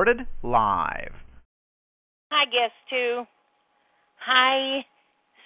Recorded 0.00 0.26
live. 0.42 1.12
Hi, 2.32 2.46
guest 2.46 2.72
two. 2.88 3.24
Hi, 4.24 4.82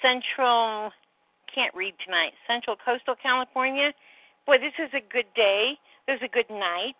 Central 0.01 0.93
can't 1.53 1.75
read 1.75 1.95
tonight. 2.05 2.31
Central 2.47 2.77
Coastal 2.79 3.17
California. 3.21 3.91
Boy, 4.47 4.59
this 4.59 4.79
is 4.79 4.95
a 4.95 5.03
good 5.12 5.27
day. 5.35 5.75
This 6.07 6.23
is 6.23 6.31
a 6.31 6.33
good 6.33 6.47
night. 6.51 6.95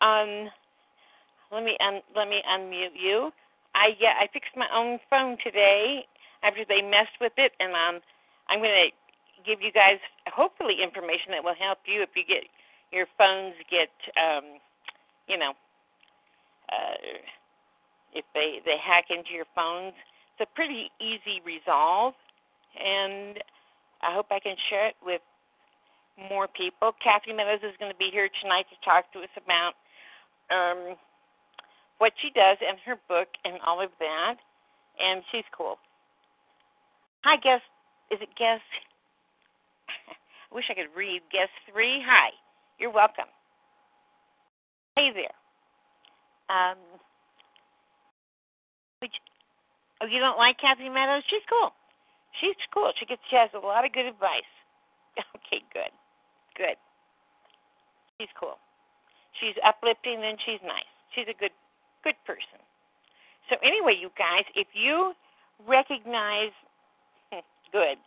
Um, 0.00 0.46
let 1.50 1.64
me 1.64 1.76
un- 1.82 2.06
let 2.14 2.28
me 2.28 2.40
unmute 2.48 2.94
you. 2.94 3.32
I 3.74 3.98
yeah, 3.98 4.14
I 4.20 4.28
fixed 4.32 4.54
my 4.54 4.68
own 4.72 5.00
phone 5.10 5.38
today 5.42 6.06
after 6.44 6.62
they 6.68 6.82
messed 6.82 7.18
with 7.20 7.32
it, 7.36 7.50
and 7.58 7.72
um, 7.74 8.00
I'm 8.46 8.60
going 8.60 8.70
to 8.70 9.42
give 9.42 9.60
you 9.60 9.72
guys 9.72 9.98
hopefully 10.30 10.76
information 10.80 11.34
that 11.34 11.42
will 11.42 11.58
help 11.58 11.78
you 11.84 12.00
if 12.00 12.10
you 12.14 12.22
get 12.22 12.46
your 12.92 13.06
phones 13.18 13.54
get 13.68 13.90
um, 14.14 14.62
you 15.26 15.36
know 15.36 15.54
uh, 16.70 17.18
if 18.14 18.24
they 18.34 18.60
they 18.64 18.76
hack 18.78 19.06
into 19.10 19.32
your 19.32 19.48
phones. 19.54 19.94
It's 20.36 20.48
a 20.48 20.54
pretty 20.54 20.90
easy 21.00 21.40
resolve, 21.44 22.14
and 22.78 23.38
I 24.00 24.14
hope 24.14 24.26
I 24.30 24.40
can 24.40 24.56
share 24.70 24.88
it 24.88 24.96
with 25.04 25.20
more 26.30 26.48
people. 26.48 26.92
Kathy 27.02 27.32
Meadows 27.32 27.60
is 27.62 27.76
going 27.78 27.92
to 27.92 27.98
be 27.98 28.10
here 28.12 28.28
tonight 28.42 28.66
to 28.70 28.76
talk 28.84 29.12
to 29.12 29.20
us 29.20 29.32
about 29.36 29.72
um, 30.50 30.96
what 31.98 32.12
she 32.20 32.30
does 32.34 32.58
and 32.60 32.78
her 32.84 32.96
book 33.08 33.28
and 33.44 33.58
all 33.66 33.80
of 33.80 33.90
that. 33.98 34.36
And 35.00 35.22
she's 35.30 35.44
cool. 35.56 35.76
Hi, 37.24 37.36
guest. 37.36 37.62
Is 38.10 38.18
it 38.20 38.28
guest? 38.38 38.66
I 40.10 40.54
wish 40.54 40.66
I 40.68 40.74
could 40.74 40.92
read. 40.96 41.22
Guest 41.32 41.52
three. 41.70 42.02
Hi. 42.04 42.30
You're 42.78 42.92
welcome. 42.92 43.30
Hey 44.96 45.10
there. 45.14 45.41
Um, 46.50 46.78
which, 49.00 49.14
oh, 50.00 50.06
you 50.06 50.18
don't 50.18 50.38
like 50.38 50.58
Kathy 50.58 50.88
Meadows? 50.88 51.22
She's 51.28 51.44
cool. 51.50 51.70
She's 52.40 52.58
cool. 52.72 52.92
She 52.98 53.06
gets 53.06 53.20
she 53.28 53.36
has 53.36 53.50
a 53.54 53.60
lot 53.60 53.84
of 53.84 53.92
good 53.92 54.06
advice. 54.06 54.48
Okay, 55.36 55.60
good. 55.74 55.92
Good. 56.56 56.80
She's 58.16 58.32
cool. 58.40 58.56
She's 59.36 59.52
uplifting 59.60 60.24
and 60.24 60.38
she's 60.46 60.64
nice. 60.64 60.88
She's 61.12 61.28
a 61.28 61.36
good 61.36 61.52
good 62.00 62.16
person. 62.24 62.56
So 63.50 63.60
anyway, 63.60 64.00
you 64.00 64.08
guys, 64.16 64.48
if 64.56 64.68
you 64.72 65.12
recognize 65.68 66.56
good. 67.72 67.98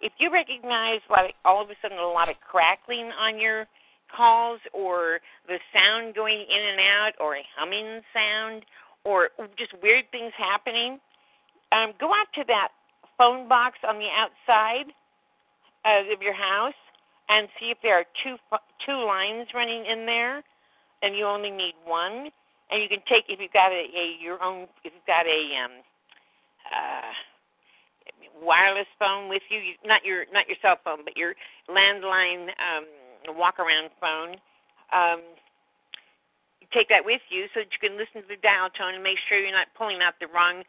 If 0.00 0.12
you 0.18 0.32
recognize 0.32 1.00
like 1.10 1.34
all 1.44 1.62
of 1.62 1.70
a 1.70 1.74
sudden 1.80 1.98
a 1.98 2.06
lot 2.06 2.28
of 2.28 2.36
crackling 2.42 3.10
on 3.18 3.38
your 3.38 3.66
calls 4.14 4.60
or 4.72 5.20
the 5.48 5.58
sound 5.72 6.14
going 6.14 6.40
in 6.40 6.62
and 6.72 6.80
out 6.80 7.12
or 7.20 7.36
a 7.36 7.42
humming 7.56 8.00
sound 8.12 8.64
or 9.04 9.30
just 9.58 9.72
weird 9.82 10.04
things 10.12 10.32
happening, 10.38 11.00
um, 11.72 11.92
go 11.98 12.12
out 12.12 12.28
to 12.34 12.44
that 12.46 12.68
phone 13.18 13.48
box 13.48 13.78
on 13.86 13.98
the 13.98 14.08
outside 14.12 14.92
of 15.84 16.22
your 16.22 16.34
house 16.34 16.78
and 17.28 17.48
see 17.58 17.70
if 17.70 17.78
there 17.82 17.98
are 17.98 18.04
two 18.22 18.36
two 18.86 18.98
lines 19.06 19.48
running 19.54 19.86
in 19.86 20.06
there, 20.06 20.42
and 21.02 21.16
you 21.16 21.24
only 21.24 21.50
need 21.50 21.74
one. 21.84 22.30
And 22.70 22.82
you 22.82 22.88
can 22.88 23.02
take 23.08 23.24
if 23.28 23.40
you've 23.40 23.52
got 23.52 23.70
a, 23.72 23.84
a 23.84 24.04
your 24.20 24.42
own 24.42 24.68
if 24.84 24.92
you've 24.92 25.06
got 25.06 25.26
a 25.26 25.40
um, 25.64 25.72
uh, 26.70 27.12
wireless 28.42 28.88
phone 28.98 29.28
with 29.28 29.42
you, 29.50 29.58
you, 29.58 29.74
not 29.84 30.04
your 30.04 30.24
not 30.32 30.48
your 30.48 30.56
cell 30.62 30.76
phone, 30.84 31.04
but 31.04 31.16
your 31.16 31.34
landline 31.68 32.48
um, 32.58 32.86
walk 33.30 33.62
around 33.62 33.94
phone. 34.02 34.42
Um, 34.90 35.22
take 36.72 36.88
that 36.88 37.04
with 37.04 37.22
you 37.28 37.46
so 37.54 37.60
that 37.60 37.70
you 37.70 37.78
can 37.78 37.94
listen 38.00 38.26
to 38.26 38.28
the 38.28 38.40
dial 38.40 38.72
tone 38.72 38.96
and 38.96 39.04
make 39.04 39.20
sure 39.28 39.38
you're 39.38 39.54
not 39.54 39.70
pulling 39.78 40.00
out 40.02 40.18
the 40.18 40.26
wrong 40.26 40.64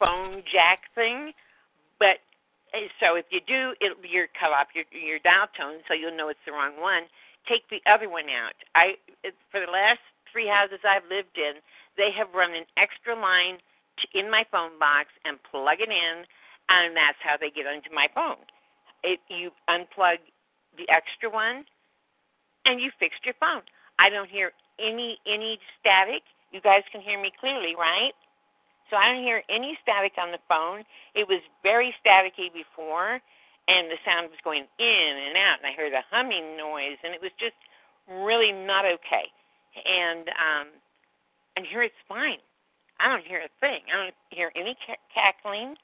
phone 0.00 0.42
jack 0.50 0.90
thing. 0.96 1.32
But 2.00 2.18
eh, 2.74 2.88
so 2.98 3.14
if 3.14 3.28
you 3.30 3.38
do, 3.46 3.76
it'll 3.78 4.00
be 4.00 4.10
your 4.10 4.26
cut 4.34 4.50
off 4.50 4.74
your 4.74 4.88
your 4.90 5.20
dial 5.20 5.46
tone, 5.54 5.84
so 5.86 5.94
you'll 5.94 6.16
know 6.16 6.28
it's 6.28 6.42
the 6.44 6.52
wrong 6.52 6.80
one. 6.80 7.06
Take 7.46 7.68
the 7.70 7.84
other 7.86 8.08
one 8.08 8.26
out. 8.32 8.56
I 8.74 8.98
for 9.52 9.60
the 9.60 9.70
last 9.70 10.02
three 10.32 10.48
houses 10.48 10.80
I've 10.82 11.06
lived 11.12 11.36
in, 11.36 11.60
they 11.96 12.10
have 12.16 12.32
run 12.34 12.56
an 12.56 12.64
extra 12.80 13.14
line 13.14 13.60
to, 14.00 14.04
in 14.18 14.30
my 14.30 14.44
phone 14.50 14.78
box 14.80 15.12
and 15.24 15.36
plug 15.44 15.78
it 15.80 15.92
in, 15.92 16.24
and 16.68 16.96
that's 16.96 17.20
how 17.20 17.36
they 17.36 17.50
get 17.50 17.68
onto 17.68 17.92
my 17.92 18.08
phone. 18.14 18.42
It 19.04 19.20
you 19.28 19.52
unplug 19.68 20.18
the 20.76 20.88
extra 20.88 21.28
one, 21.28 21.64
and 22.64 22.80
you 22.80 22.90
fixed 22.98 23.24
your 23.24 23.34
phone. 23.40 23.62
I 23.98 24.10
don't 24.10 24.30
hear 24.30 24.52
any 24.78 25.18
any 25.26 25.58
static. 25.80 26.22
You 26.52 26.60
guys 26.60 26.82
can 26.92 27.00
hear 27.00 27.20
me 27.20 27.32
clearly, 27.38 27.74
right? 27.76 28.12
So 28.90 28.96
I 28.96 29.08
don't 29.08 29.24
hear 29.24 29.42
any 29.48 29.78
static 29.82 30.12
on 30.20 30.32
the 30.32 30.42
phone. 30.48 30.84
It 31.14 31.24
was 31.26 31.40
very 31.62 31.94
staticky 32.04 32.52
before, 32.52 33.24
and 33.68 33.88
the 33.88 33.96
sound 34.04 34.28
was 34.28 34.40
going 34.44 34.68
in 34.78 35.12
and 35.28 35.36
out, 35.36 35.64
and 35.64 35.66
I 35.66 35.72
heard 35.72 35.92
a 35.96 36.04
humming 36.12 36.56
noise, 36.60 37.00
and 37.00 37.14
it 37.14 37.22
was 37.22 37.32
just 37.40 37.56
really 38.04 38.52
not 38.52 38.84
okay. 38.84 39.32
And 39.72 40.28
um, 40.28 40.68
and 41.56 41.64
here 41.64 41.82
it's 41.82 42.02
fine. 42.08 42.40
I 43.00 43.08
don't 43.08 43.24
hear 43.24 43.40
a 43.40 43.52
thing. 43.60 43.80
I 43.88 43.96
don't 43.96 44.18
hear 44.30 44.52
any 44.54 44.76
cackling. 45.12 45.74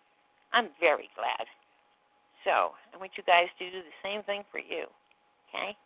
I'm 0.52 0.68
very 0.80 1.08
glad. 1.16 1.48
So 2.44 2.72
I 2.94 2.96
want 2.96 3.12
you 3.16 3.24
guys 3.24 3.48
to 3.58 3.70
do 3.70 3.80
the 3.82 3.98
same 4.02 4.22
thing 4.22 4.44
for 4.52 4.58
you. 4.58 4.86
Okay? 5.48 5.76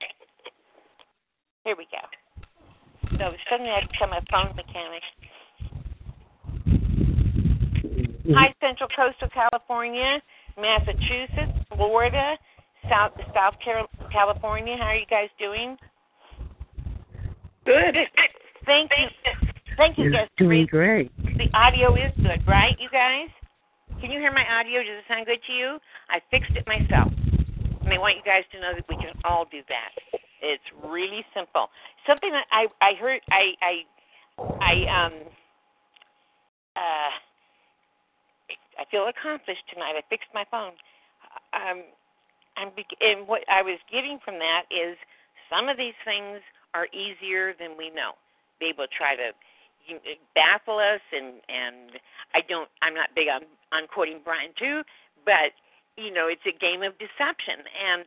Here 1.64 1.76
we 1.76 1.86
go. 1.90 3.18
So 3.18 3.32
suddenly 3.48 3.70
I 3.70 3.82
become 3.82 4.12
a 4.12 4.22
phone 4.30 4.56
mechanic. 4.56 5.02
Hi, 8.34 8.54
Central 8.60 8.88
Coastal 8.96 9.28
California, 9.28 10.20
Massachusetts, 10.58 11.58
Florida, 11.74 12.36
South 12.88 13.12
South 13.34 13.54
California. 14.12 14.76
How 14.76 14.86
are 14.86 14.96
you 14.96 15.06
guys 15.06 15.28
doing? 15.38 15.76
Good. 17.64 17.96
Thank 18.66 18.90
you. 18.98 19.06
Thank 19.76 19.98
you, 19.98 20.10
You're 20.10 20.28
doing 20.36 20.66
great. 20.66 21.10
The 21.38 21.48
audio 21.54 21.94
is 21.94 22.12
good, 22.16 22.46
right, 22.46 22.76
you 22.78 22.88
guys? 22.90 23.28
Can 24.00 24.10
you 24.10 24.18
hear 24.18 24.32
my 24.32 24.44
audio? 24.50 24.80
Does 24.80 24.98
it 24.98 25.04
sound 25.08 25.26
good 25.26 25.38
to 25.46 25.52
you? 25.52 25.78
I 26.10 26.20
fixed 26.30 26.52
it 26.56 26.66
myself. 26.66 27.12
And 27.82 27.92
I 27.92 27.98
want 27.98 28.16
you 28.16 28.22
guys 28.24 28.44
to 28.52 28.60
know 28.60 28.72
that 28.74 28.84
we 28.88 28.96
can 28.96 29.12
all 29.24 29.46
do 29.50 29.60
that. 29.68 30.11
It's 30.42 30.64
really 30.84 31.25
simple. 31.34 31.70
Something 32.06 32.32
that 32.32 32.47
I 32.50 32.66
I 32.82 32.94
heard 32.98 33.20
I 33.30 33.54
I 33.62 33.75
I 34.60 34.75
um 35.06 35.14
uh 36.76 37.12
I 38.78 38.84
feel 38.91 39.06
accomplished 39.06 39.62
tonight. 39.72 39.94
I 39.97 40.02
fixed 40.10 40.31
my 40.34 40.44
phone. 40.50 40.75
Um, 41.54 41.86
I'm 42.56 42.75
and 43.00 43.28
what 43.28 43.42
I 43.48 43.62
was 43.62 43.78
getting 43.91 44.19
from 44.25 44.38
that 44.38 44.66
is 44.69 44.97
some 45.48 45.69
of 45.69 45.76
these 45.76 45.97
things 46.05 46.40
are 46.75 46.88
easier 46.93 47.55
than 47.58 47.76
we 47.76 47.90
know. 47.90 48.19
People 48.61 48.87
try 48.90 49.16
to 49.16 49.32
baffle 50.34 50.78
us, 50.78 51.00
and 51.12 51.40
and 51.49 52.00
I 52.34 52.40
don't. 52.49 52.69
I'm 52.82 52.94
not 52.94 53.14
big 53.14 53.28
on 53.28 53.43
on 53.72 53.87
quoting 53.88 54.20
Brian 54.25 54.52
too, 54.58 54.82
but 55.25 55.55
you 55.96 56.12
know 56.12 56.28
it's 56.28 56.44
a 56.46 56.56
game 56.56 56.82
of 56.82 56.99
deception. 56.99 57.62
And 57.62 58.05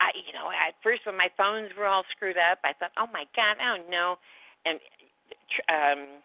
I, 0.00 0.14
you 0.14 0.32
know, 0.32 0.50
at 0.50 0.78
first 0.82 1.02
when 1.06 1.16
my 1.16 1.28
phones 1.36 1.70
were 1.76 1.86
all 1.86 2.04
screwed 2.14 2.38
up, 2.38 2.58
I 2.64 2.72
thought, 2.72 2.92
oh 2.96 3.10
my 3.12 3.24
God, 3.34 3.58
oh 3.58 3.78
no, 3.90 4.16
and 4.66 4.78
um 5.68 6.22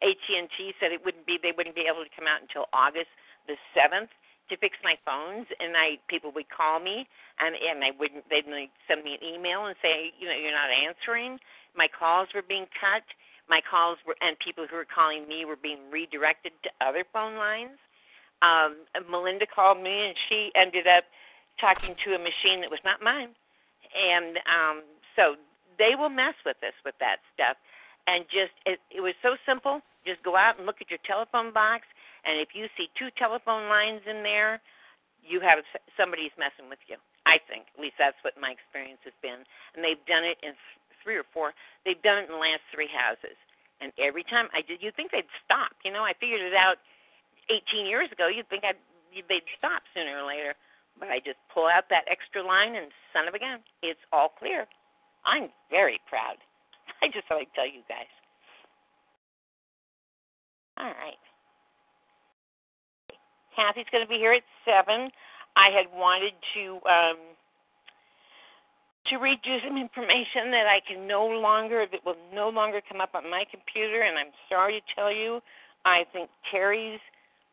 AT&T 0.00 0.56
said 0.80 0.92
it 0.92 1.04
wouldn't 1.04 1.26
be 1.26 1.36
they 1.42 1.52
wouldn't 1.52 1.76
be 1.76 1.84
able 1.84 2.04
to 2.04 2.12
come 2.16 2.24
out 2.24 2.40
until 2.40 2.66
August 2.72 3.12
the 3.46 3.56
7th 3.76 4.08
to 4.48 4.56
fix 4.56 4.76
my 4.82 4.96
phones 5.04 5.46
and 5.60 5.76
I 5.76 6.00
people 6.08 6.32
would 6.34 6.48
call 6.48 6.80
me 6.80 7.06
and 7.38 7.54
and 7.54 7.84
I 7.84 7.92
wouldn't 7.96 8.24
they'd 8.28 8.48
like 8.48 8.72
send 8.88 9.04
me 9.04 9.14
an 9.20 9.24
email 9.24 9.66
and 9.66 9.76
say 9.80 10.12
you 10.18 10.26
know 10.26 10.36
you're 10.36 10.56
not 10.56 10.72
answering. 10.72 11.38
My 11.76 11.86
calls 11.86 12.28
were 12.34 12.42
being 12.42 12.66
cut. 12.74 13.04
My 13.48 13.60
calls 13.62 13.98
were 14.06 14.16
and 14.20 14.36
people 14.40 14.66
who 14.68 14.76
were 14.76 14.88
calling 14.88 15.28
me 15.28 15.44
were 15.44 15.60
being 15.60 15.90
redirected 15.90 16.52
to 16.64 16.70
other 16.80 17.04
phone 17.12 17.36
lines. 17.36 17.78
Um 18.42 18.88
Melinda 19.06 19.46
called 19.46 19.78
me 19.78 20.10
and 20.10 20.16
she 20.28 20.50
ended 20.56 20.86
up 20.86 21.04
talking 21.60 21.94
to 22.04 22.14
a 22.14 22.18
machine 22.18 22.60
that 22.62 22.70
was 22.70 22.80
not 22.84 23.02
mine 23.02 23.30
and 23.94 24.38
um 24.46 24.82
So 25.16 25.36
they 25.78 25.94
will 25.96 26.12
mess 26.12 26.34
with 26.44 26.60
us 26.62 26.76
with 26.84 26.94
that 27.00 27.24
stuff. 27.34 27.56
And 28.06 28.24
just 28.28 28.54
it, 28.66 28.80
it 28.90 29.00
was 29.00 29.14
so 29.22 29.36
simple. 29.46 29.80
Just 30.06 30.22
go 30.22 30.36
out 30.36 30.56
and 30.56 30.64
look 30.66 30.80
at 30.80 30.88
your 30.88 31.02
telephone 31.04 31.52
box, 31.52 31.84
and 32.24 32.40
if 32.40 32.56
you 32.56 32.72
see 32.76 32.88
two 32.96 33.12
telephone 33.20 33.68
lines 33.68 34.00
in 34.08 34.24
there, 34.24 34.60
you 35.20 35.40
have 35.44 35.60
somebody's 35.96 36.32
messing 36.40 36.72
with 36.72 36.80
you. 36.88 36.96
I 37.28 37.36
think 37.36 37.68
at 37.76 37.80
least 37.80 38.00
that's 38.00 38.16
what 38.24 38.40
my 38.40 38.56
experience 38.56 39.04
has 39.04 39.12
been. 39.20 39.44
And 39.76 39.84
they've 39.84 40.00
done 40.08 40.24
it 40.24 40.40
in 40.40 40.56
three 41.04 41.20
or 41.20 41.28
four. 41.36 41.52
They've 41.84 42.00
done 42.00 42.24
it 42.24 42.32
in 42.32 42.34
the 42.34 42.40
last 42.40 42.64
three 42.72 42.88
houses. 42.88 43.36
And 43.84 43.92
every 44.00 44.24
time 44.24 44.48
I 44.56 44.64
did, 44.64 44.80
you'd 44.80 44.96
think 44.96 45.12
they'd 45.12 45.28
stop. 45.44 45.76
You 45.84 45.92
know, 45.92 46.00
I 46.04 46.16
figured 46.16 46.40
it 46.40 46.56
out 46.56 46.80
18 47.52 47.84
years 47.84 48.08
ago. 48.12 48.28
You'd 48.28 48.48
think 48.48 48.64
I'd 48.64 48.80
they'd 49.28 49.44
stop 49.60 49.84
sooner 49.92 50.16
or 50.16 50.26
later. 50.26 50.56
But 51.00 51.08
I 51.08 51.18
just 51.18 51.40
pull 51.52 51.66
out 51.66 51.88
that 51.88 52.04
extra 52.06 52.44
line 52.44 52.76
and 52.76 52.92
son 53.12 53.26
of 53.26 53.34
a 53.34 53.40
gun, 53.40 53.64
it's 53.82 54.04
all 54.12 54.28
clear. 54.38 54.68
I'm 55.24 55.48
very 55.70 55.98
proud. 56.08 56.36
I 57.02 57.08
just 57.08 57.26
thought 57.26 57.40
I'd 57.40 57.54
tell 57.56 57.66
you 57.66 57.80
guys. 57.88 58.12
All 60.76 60.92
right. 60.92 61.20
Kathy's 63.56 63.88
going 63.90 64.04
to 64.04 64.08
be 64.08 64.16
here 64.16 64.32
at 64.32 64.44
seven. 64.64 65.10
I 65.56 65.68
had 65.74 65.90
wanted 65.92 66.32
to 66.54 66.80
um, 66.86 67.18
to 69.08 69.16
read 69.16 69.40
you 69.44 69.58
some 69.66 69.76
information 69.76 70.52
that 70.52 70.70
I 70.70 70.80
can 70.86 71.06
no 71.06 71.26
longer 71.26 71.84
that 71.90 72.04
will 72.06 72.20
no 72.32 72.48
longer 72.48 72.80
come 72.86 73.00
up 73.00 73.14
on 73.14 73.28
my 73.28 73.44
computer, 73.50 74.02
and 74.02 74.16
I'm 74.16 74.32
sorry 74.48 74.80
to 74.80 74.94
tell 74.94 75.12
you, 75.12 75.40
I 75.84 76.04
think 76.12 76.30
Terry's 76.50 77.00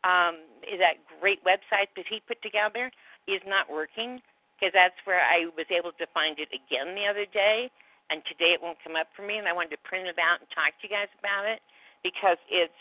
um, 0.04 0.38
is 0.62 0.78
that 0.78 1.02
great 1.20 1.42
website 1.44 1.90
that 1.96 2.06
he 2.08 2.22
put 2.28 2.40
together 2.40 2.90
is 3.28 3.44
not 3.46 3.68
working 3.68 4.24
because 4.56 4.72
that's 4.72 4.98
where 5.04 5.20
I 5.20 5.46
was 5.54 5.68
able 5.70 5.92
to 5.92 6.06
find 6.10 6.40
it 6.40 6.48
again 6.50 6.96
the 6.96 7.06
other 7.06 7.28
day, 7.30 7.70
and 8.10 8.24
today 8.26 8.56
it 8.56 8.60
won't 8.62 8.80
come 8.82 8.96
up 8.96 9.06
for 9.14 9.22
me, 9.22 9.38
and 9.38 9.46
I 9.46 9.52
wanted 9.52 9.76
to 9.78 9.82
print 9.86 10.08
it 10.08 10.18
out 10.18 10.40
and 10.40 10.48
talk 10.50 10.74
to 10.80 10.82
you 10.82 10.90
guys 10.90 11.12
about 11.20 11.46
it 11.46 11.60
because 12.02 12.40
it's 12.50 12.80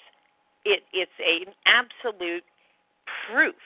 it 0.65 0.81
it's 0.95 1.13
an 1.21 1.53
absolute 1.67 2.47
proof 3.27 3.59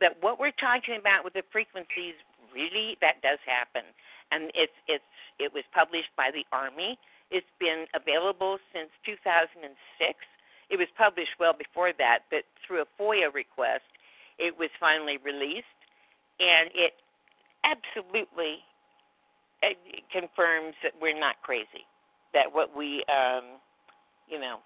that 0.00 0.20
what 0.20 0.38
we're 0.38 0.54
talking 0.54 0.94
about 1.00 1.24
with 1.24 1.32
the 1.32 1.42
frequencies 1.50 2.14
really 2.54 2.96
that 3.00 3.20
does 3.24 3.40
happen. 3.42 3.82
And 4.30 4.52
it's 4.54 4.76
it's 4.86 5.12
it 5.40 5.50
was 5.52 5.64
published 5.74 6.12
by 6.16 6.30
the 6.30 6.46
army. 6.52 6.98
It's 7.30 7.50
been 7.58 7.90
available 7.94 8.58
since 8.72 8.90
2006 9.02 9.66
it 10.68 10.78
was 10.78 10.88
published 10.98 11.38
well 11.38 11.54
before 11.54 11.92
that 11.98 12.26
but 12.30 12.42
through 12.62 12.82
a 12.82 12.88
FOIA 12.98 13.32
request 13.32 13.86
it 14.38 14.58
was 14.58 14.70
finally 14.78 15.18
released 15.22 15.66
and 16.40 16.70
it 16.74 16.94
absolutely 17.64 18.58
confirms 20.12 20.74
that 20.82 20.92
we're 21.00 21.18
not 21.18 21.36
crazy 21.42 21.86
that 22.32 22.52
what 22.52 22.76
we 22.76 23.02
um 23.08 23.44
you 24.28 24.38
know 24.38 24.58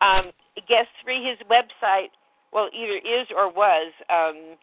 um 0.00 0.30
guest 0.68 0.88
three 1.02 1.24
his 1.24 1.38
website 1.48 2.10
well, 2.52 2.68
either 2.72 2.98
is 2.98 3.26
or 3.34 3.50
was 3.50 3.92
um, 4.10 4.56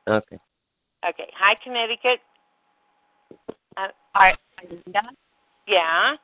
Okay. 0.08 0.38
Okay. 1.08 1.30
Hi, 1.38 1.54
Connecticut. 1.62 2.20
Uh, 3.76 3.88
Hi, 4.14 4.34
Yeah. 5.66 6.14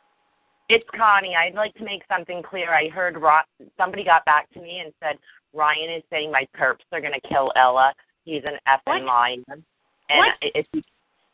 It's 0.71 0.85
Connie. 0.97 1.37
I'd 1.37 1.55
like 1.55 1.75
to 1.75 1.85
make 1.85 2.03
something 2.11 2.43
clear. 2.43 2.73
I 2.73 2.89
heard 2.89 3.21
Ro- 3.21 3.69
somebody 3.77 4.03
got 4.03 4.25
back 4.25 4.51
to 4.53 4.61
me 4.61 4.81
and 4.83 4.93
said 5.03 5.19
Ryan 5.53 5.91
is 5.99 6.03
saying 6.11 6.33
my 6.33 6.49
perps 6.59 6.81
are 6.93 7.01
going 7.01 7.13
to 7.13 7.29
kill 7.29 7.53
Ella. 7.55 7.93
He's 8.25 8.43
an 8.45 8.59
effing 8.67 9.05
liar. 9.05 9.37
And 9.49 10.19
what? 10.19 10.35
if 10.41 10.67
he 10.73 10.83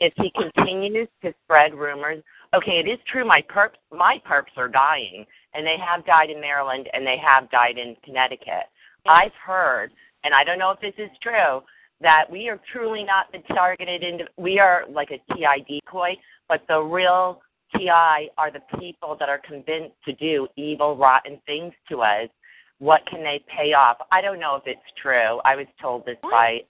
if 0.01 0.13
he 0.17 0.31
continues 0.31 1.09
to 1.23 1.33
spread 1.45 1.75
rumors, 1.75 2.23
okay, 2.55 2.83
it 2.85 2.89
is 2.89 2.99
true. 3.11 3.27
My 3.27 3.43
perps 3.43 3.79
my 3.93 4.21
perps 4.29 4.57
are 4.57 4.69
dying, 4.69 5.27
and 5.55 5.67
they 5.67 5.77
have 5.79 6.07
died 6.07 6.31
in 6.31 6.41
Maryland 6.41 6.89
and 6.93 7.07
they 7.07 7.17
have 7.19 7.51
died 7.51 7.79
in 7.79 7.97
Connecticut. 8.05 8.69
Yeah. 9.05 9.13
I've 9.13 9.35
heard, 9.45 9.91
and 10.25 10.35
I 10.35 10.45
don't 10.45 10.59
know 10.59 10.71
if 10.71 10.81
this 10.81 10.95
is 10.99 11.11
true, 11.23 11.63
that 12.01 12.25
we 12.31 12.49
are 12.49 12.61
truly 12.73 13.05
not 13.05 13.31
the 13.33 13.39
targeted. 13.55 14.03
Ind- 14.03 14.29
we 14.37 14.59
are 14.59 14.85
like 14.89 15.11
a 15.11 15.35
TI 15.35 15.65
decoy, 15.69 16.17
but 16.49 16.63
the 16.69 16.81
real 16.81 17.41
TI 17.77 18.31
are 18.37 18.51
the 18.51 18.63
people 18.79 19.17
that 19.19 19.29
are 19.29 19.41
convinced 19.47 19.95
to 20.05 20.13
do 20.15 20.49
evil, 20.57 20.97
rotten 20.97 21.41
things 21.47 21.73
to 21.89 22.01
us. 22.03 22.29
What 22.79 23.07
can 23.07 23.23
they 23.23 23.45
pay 23.55 23.75
off? 23.75 23.99
I 24.11 24.23
don't 24.23 24.41
know 24.41 24.57
if 24.57 24.63
it's 24.67 24.81
true. 25.01 25.41
I 25.45 25.55
was 25.55 25.67
told 25.81 26.07
this 26.07 26.17
by 26.23 26.61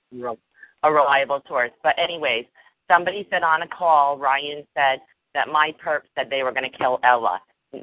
a 0.83 0.93
reliable 0.93 1.41
source. 1.47 1.71
But, 1.85 1.95
anyways, 1.99 2.47
somebody 2.91 3.27
said 3.31 3.45
on 3.45 3.63
a 3.63 3.69
call, 3.69 4.19
Ryan 4.19 4.67
said 4.75 4.99
that 5.35 5.49
my 5.49 5.73
perp 5.85 6.01
said 6.15 6.29
they 6.31 6.43
were 6.43 6.53
going 6.53 6.71
to 6.71 6.77
kill 6.77 6.99
Ella. 7.05 7.41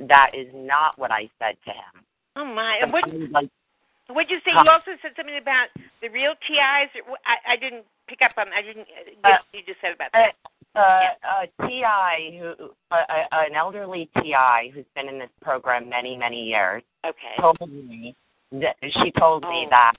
That 0.08 0.32
is 0.34 0.48
not 0.54 0.98
what 1.00 1.12
I 1.12 1.30
said 1.40 1.56
to 1.66 1.72
him. 1.72 2.04
Oh, 2.36 2.46
my. 2.46 2.80
What, 2.90 3.04
Like, 3.32 3.50
what'd 4.10 4.30
you 4.30 4.40
say? 4.46 4.52
You 4.52 4.70
also 4.70 4.92
said 5.02 5.12
something 5.16 5.38
about 5.42 5.68
the 6.02 6.10
real 6.10 6.34
TIs. 6.48 6.90
I, 7.26 7.54
I 7.54 7.56
didn't 7.56 7.86
pick 8.08 8.20
up 8.22 8.32
on 8.38 8.48
I 8.54 8.62
didn't 8.62 8.88
Uh, 9.24 9.38
you 9.54 9.62
just 9.66 9.80
said 9.82 9.94
about 9.96 10.12
that. 10.14 10.34
uh, 10.76 11.44
a 11.44 11.68
TI 11.68 12.38
who, 12.38 12.70
uh, 12.92 13.04
an 13.32 13.56
elderly 13.56 14.10
TI 14.18 14.70
who's 14.74 14.86
been 14.96 15.08
in 15.10 15.18
this 15.20 15.30
program 15.42 15.90
many, 15.90 16.16
many 16.18 16.44
years, 16.44 16.84
Okay. 17.06 17.36
told 17.40 17.60
me 17.62 18.16
that 18.52 18.76
she 18.82 19.12
told 19.18 19.44
me 19.44 19.64
Oh. 19.66 19.70
that 19.72 19.94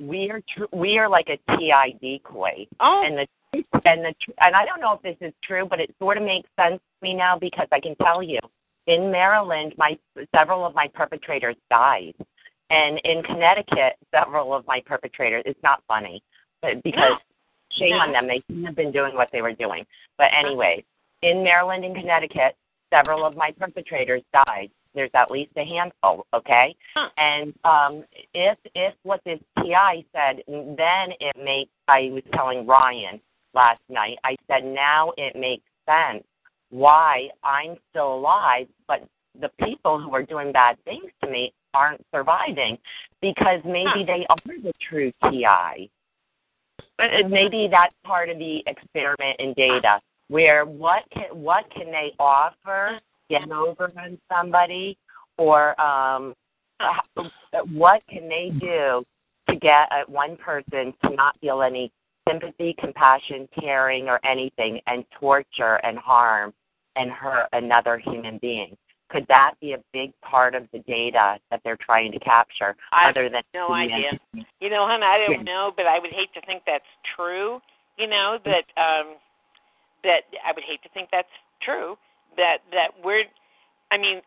we 0.00 0.30
are 0.30 0.40
tr- 0.54 0.74
we 0.76 0.98
are 0.98 1.08
like 1.08 1.28
a 1.28 1.38
TI 1.56 1.96
decoy, 2.00 2.66
Oh. 2.80 3.02
and 3.06 3.16
the 3.18 3.26
and 3.52 4.04
the 4.04 4.14
tr- 4.20 4.32
and 4.40 4.54
I 4.54 4.64
don't 4.64 4.80
know 4.80 4.92
if 4.92 5.02
this 5.02 5.16
is 5.26 5.34
true, 5.42 5.66
but 5.68 5.80
it 5.80 5.94
sort 5.98 6.16
of 6.16 6.22
makes 6.22 6.48
sense 6.58 6.74
to 6.74 7.02
me 7.02 7.14
now 7.14 7.38
because 7.38 7.68
I 7.72 7.80
can 7.80 7.94
tell 7.96 8.22
you, 8.22 8.38
in 8.86 9.10
Maryland, 9.10 9.74
my 9.76 9.98
several 10.34 10.64
of 10.66 10.74
my 10.74 10.88
perpetrators 10.88 11.56
died, 11.70 12.14
and 12.70 13.00
in 13.04 13.22
Connecticut, 13.22 13.96
several 14.14 14.54
of 14.54 14.66
my 14.66 14.80
perpetrators. 14.84 15.42
It's 15.46 15.62
not 15.62 15.82
funny, 15.88 16.22
but 16.62 16.82
because 16.82 17.16
No. 17.70 17.76
shame 17.78 17.90
No. 17.90 17.98
on 17.98 18.12
them, 18.12 18.26
they 18.26 18.42
shouldn't 18.46 18.66
have 18.66 18.76
been 18.76 18.92
doing 18.92 19.14
what 19.14 19.28
they 19.32 19.42
were 19.42 19.52
doing. 19.52 19.84
But 20.16 20.28
anyway, 20.36 20.84
in 21.22 21.42
Maryland 21.44 21.84
and 21.84 21.94
Connecticut, 21.94 22.56
several 22.92 23.24
of 23.24 23.36
my 23.36 23.50
perpetrators 23.52 24.22
died. 24.32 24.70
There's 24.94 25.10
at 25.14 25.30
least 25.30 25.52
a 25.56 25.64
handful, 25.64 26.26
okay? 26.34 26.74
Huh. 26.94 27.10
And 27.18 27.54
um 27.64 28.04
if 28.34 28.58
if 28.74 28.94
what 29.02 29.20
this 29.24 29.38
TI 29.58 30.06
said, 30.12 30.42
then 30.48 31.12
it 31.20 31.36
makes 31.42 31.70
I 31.86 32.10
was 32.12 32.22
telling 32.32 32.66
Ryan 32.66 33.20
last 33.58 33.80
night, 33.88 34.18
I 34.22 34.36
said 34.48 34.64
now 34.64 35.12
it 35.16 35.34
makes 35.34 35.64
sense 35.84 36.24
why 36.70 37.28
I'm 37.42 37.76
still 37.90 38.14
alive, 38.14 38.68
but 38.86 39.02
the 39.40 39.50
people 39.64 40.00
who 40.00 40.14
are 40.14 40.22
doing 40.22 40.52
bad 40.52 40.76
things 40.84 41.10
to 41.24 41.30
me 41.30 41.52
aren't 41.74 42.00
surviving 42.14 42.78
because 43.20 43.60
maybe 43.64 44.04
Huh. 44.06 44.12
they 44.12 44.26
are 44.30 44.62
the 44.62 44.72
true 44.88 45.10
TI. 45.24 45.90
But 46.96 47.28
maybe 47.28 47.68
that's 47.70 47.94
part 48.04 48.28
of 48.28 48.38
the 48.38 48.62
experiment 48.66 49.36
in 49.40 49.54
data, 49.54 50.00
where 50.28 50.64
what 50.64 51.04
can 51.10 51.28
what 51.32 51.64
can 51.70 51.90
they 51.90 52.12
offer, 52.18 53.00
get 53.30 53.50
over 53.50 53.90
on 53.96 54.18
somebody, 54.30 54.96
or 55.36 55.80
um, 55.80 56.34
what 57.72 58.02
can 58.08 58.28
they 58.28 58.50
do 58.58 59.04
to 59.48 59.56
get 59.56 59.90
uh, 59.92 60.04
one 60.08 60.36
person 60.36 60.92
to 61.04 61.10
not 61.10 61.38
feel 61.40 61.62
any 61.62 61.92
sympathy, 62.28 62.74
compassion, 62.78 63.48
caring, 63.58 64.08
or 64.08 64.20
anything, 64.24 64.80
and 64.86 65.04
torture 65.18 65.76
and 65.84 65.98
harm 65.98 66.52
and 66.96 67.10
hurt 67.10 67.48
another 67.52 67.98
human 67.98 68.38
being. 68.38 68.76
Could 69.10 69.26
that 69.28 69.54
be 69.60 69.72
a 69.72 69.78
big 69.92 70.12
part 70.20 70.54
of 70.54 70.64
the 70.72 70.80
data 70.80 71.38
that 71.50 71.60
they're 71.64 71.78
trying 71.80 72.12
to 72.12 72.18
capture, 72.18 72.76
I 72.92 73.08
other 73.08 73.30
than 73.30 73.42
no 73.54 73.72
idea. 73.72 74.18
You 74.60 74.68
know, 74.68 74.86
hon, 74.86 75.02
I 75.02 75.24
don't 75.26 75.44
know, 75.44 75.72
but 75.74 75.86
I 75.86 75.98
would 75.98 76.10
hate 76.10 76.32
to 76.34 76.44
think 76.46 76.62
that's 76.66 76.84
true. 77.16 77.60
You 77.96 78.06
know 78.06 78.38
that 78.44 78.64
um 78.76 79.16
that 80.04 80.28
I 80.46 80.52
would 80.54 80.64
hate 80.64 80.82
to 80.82 80.88
think 80.90 81.08
that's 81.10 81.28
true. 81.62 81.96
That 82.36 82.58
that 82.70 82.88
we're, 83.02 83.24
I 83.90 83.96
mean, 83.96 84.20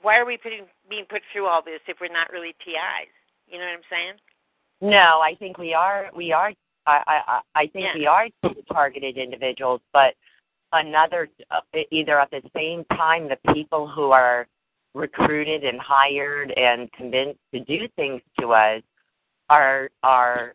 why 0.00 0.16
are 0.16 0.24
we 0.24 0.36
putting 0.36 0.66
being 0.88 1.04
put 1.08 1.22
through 1.32 1.46
all 1.46 1.62
this 1.62 1.80
if 1.88 1.96
we're 2.00 2.12
not 2.12 2.30
really 2.30 2.54
TIs? 2.64 3.10
You 3.48 3.58
know 3.58 3.64
what 3.64 3.72
I'm 3.72 3.90
saying? 3.90 4.14
No, 4.80 5.20
I 5.20 5.34
think 5.38 5.58
we 5.58 5.74
are. 5.74 6.08
We 6.14 6.32
are. 6.32 6.52
I 6.86 7.02
I 7.06 7.40
I 7.54 7.66
think 7.68 7.86
Yeah. 7.86 7.94
we 7.98 8.06
are 8.06 8.28
targeted 8.72 9.16
individuals, 9.18 9.80
but 9.92 10.14
another 10.72 11.28
uh, 11.50 11.60
either 11.90 12.20
at 12.20 12.30
the 12.30 12.42
same 12.54 12.84
time 12.96 13.28
the 13.28 13.38
people 13.54 13.88
who 13.88 14.10
are 14.12 14.46
recruited 14.94 15.64
and 15.64 15.80
hired 15.80 16.50
and 16.52 16.90
convinced 16.92 17.38
to 17.54 17.60
do 17.60 17.88
things 17.96 18.20
to 18.40 18.52
us 18.52 18.82
are 19.48 19.90
are 20.02 20.54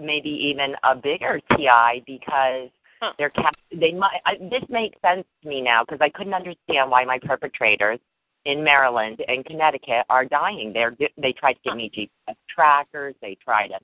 maybe 0.00 0.30
even 0.30 0.74
a 0.84 0.94
bigger 0.94 1.40
TI 1.56 2.02
because 2.06 2.70
Huh. 3.00 3.12
they're 3.18 3.30
cap- 3.30 3.56
they 3.72 3.90
might 3.90 4.20
I, 4.24 4.36
this 4.36 4.62
makes 4.68 4.96
sense 5.00 5.26
to 5.42 5.48
me 5.48 5.60
now 5.60 5.82
because 5.84 5.98
I 6.00 6.08
couldn't 6.08 6.34
understand 6.34 6.88
why 6.88 7.04
my 7.04 7.18
perpetrators 7.18 7.98
in 8.44 8.62
Maryland 8.62 9.20
and 9.26 9.44
Connecticut 9.44 10.06
are 10.08 10.24
dying. 10.24 10.72
They're 10.72 10.96
they 11.16 11.32
tried 11.32 11.54
to 11.54 11.58
give 11.64 11.76
me 11.76 11.90
GPS 11.90 12.36
trackers. 12.48 13.16
They 13.20 13.36
tried 13.42 13.68
to 13.68 13.78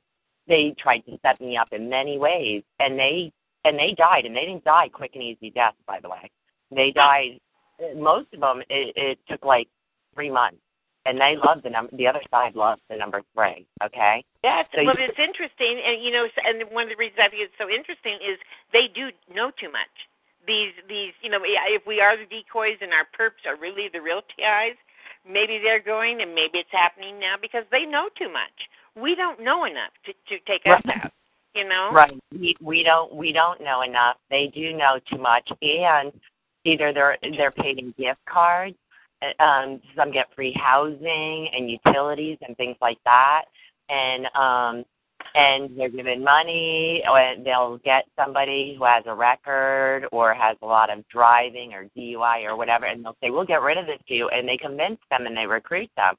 they 0.49 0.75
tried 0.78 1.00
to 1.07 1.19
set 1.23 1.40
me 1.40 1.57
up 1.57 1.69
in 1.73 1.88
many 1.88 2.19
ways, 2.19 2.62
and 2.81 2.99
they 2.99 3.33
and 3.64 3.78
they 3.78 3.93
died, 3.97 4.25
and 4.25 4.35
they 4.35 4.47
didn't 4.47 4.64
die 4.64 4.88
quick 4.88 5.12
and 5.14 5.23
easy 5.23 5.50
deaths. 5.50 5.76
By 5.87 6.00
the 6.00 6.09
way, 6.09 6.31
they 6.75 6.90
died. 6.90 7.38
Eh, 7.81 7.95
most 7.95 8.33
of 8.35 8.40
them 8.40 8.62
it, 8.69 8.93
it 8.97 9.19
took 9.28 9.45
like 9.45 9.69
three 10.14 10.31
months, 10.31 10.59
and 11.07 11.21
they 11.21 11.37
loved 11.37 11.62
the 11.64 11.71
number. 11.71 11.95
The 11.97 12.07
other 12.07 12.23
side 12.31 12.55
loved 12.57 12.83
the 12.88 12.97
number 12.97 13.23
three. 13.35 13.67
Okay. 13.85 14.25
That's 14.43 14.69
So 14.75 14.85
well, 14.85 14.97
you- 14.99 15.05
it's 15.07 15.19
interesting, 15.19 15.81
and 15.85 16.02
you 16.02 16.11
know, 16.11 16.25
s- 16.25 16.45
and 16.45 16.62
one 16.71 16.85
of 16.85 16.90
the 16.90 16.97
reasons 16.97 17.21
I 17.23 17.28
think 17.28 17.43
it's 17.43 17.59
so 17.59 17.69
interesting 17.69 18.14
is 18.25 18.38
they 18.73 18.88
do 18.88 19.11
know 19.33 19.50
too 19.50 19.71
much. 19.71 19.93
These, 20.47 20.73
these, 20.88 21.12
you 21.21 21.28
know, 21.28 21.40
if 21.45 21.85
we 21.87 22.00
are 22.00 22.17
the 22.17 22.25
decoys 22.25 22.78
and 22.81 22.90
our 22.95 23.05
perps 23.12 23.45
are 23.45 23.57
really 23.57 23.88
the 23.88 24.00
real 24.00 24.23
TIs, 24.23 24.78
maybe 25.28 25.59
they're 25.59 25.83
going, 25.83 26.23
and 26.23 26.35
maybe 26.35 26.59
it's 26.59 26.73
happening 26.73 27.19
now 27.19 27.35
because 27.37 27.64
they 27.71 27.85
know 27.85 28.09
too 28.17 28.31
much. 28.33 28.57
We 29.00 29.14
don't 29.14 29.40
know 29.40 29.64
enough 29.64 29.93
to 30.07 30.12
to 30.28 30.38
take 30.47 30.62
us 30.67 30.81
Right. 30.87 31.05
out. 31.05 31.12
You 31.55 31.64
know, 31.69 31.90
Right. 31.93 32.12
We 32.33 32.57
we 32.61 32.83
don't 32.83 33.12
we 33.14 33.33
don't 33.33 33.61
know 33.61 33.83
enough. 33.83 34.17
They 34.31 34.49
do 34.49 34.73
know 34.73 34.99
too 35.11 35.19
much, 35.19 35.50
and 35.62 36.12
either 36.64 36.93
they're 36.93 37.17
they're 37.37 37.50
paid 37.50 37.78
in 37.78 37.93
gift 37.99 38.25
cards. 38.26 38.76
uh, 39.23 39.43
Um, 39.43 39.81
some 39.97 40.11
get 40.12 40.33
free 40.35 40.52
housing 40.52 41.49
and 41.52 41.71
utilities 41.71 42.38
and 42.47 42.57
things 42.57 42.76
like 42.81 42.99
that, 43.05 43.45
and 43.88 44.26
um, 44.37 44.85
and 45.35 45.76
they're 45.76 45.88
given 45.88 46.23
money, 46.23 47.02
or 47.11 47.35
they'll 47.45 47.78
get 47.78 48.07
somebody 48.17 48.76
who 48.76 48.85
has 48.85 49.05
a 49.07 49.14
record 49.14 50.07
or 50.12 50.33
has 50.35 50.57
a 50.62 50.67
lot 50.67 50.90
of 50.90 51.07
driving 51.09 51.75
or 51.75 51.87
DUI 51.97 52.45
or 52.45 52.57
whatever, 52.57 52.87
and 52.87 53.05
they'll 53.05 53.17
say, 53.21 53.31
"We'll 53.31 53.45
get 53.45 53.62
rid 53.62 53.78
of 53.78 53.87
this 53.87 54.00
to 54.09 54.14
you," 54.14 54.28
and 54.28 54.49
they 54.49 54.57
convince 54.57 55.00
them 55.11 55.26
and 55.26 55.37
they 55.37 55.47
recruit 55.47 55.90
them. 55.97 56.14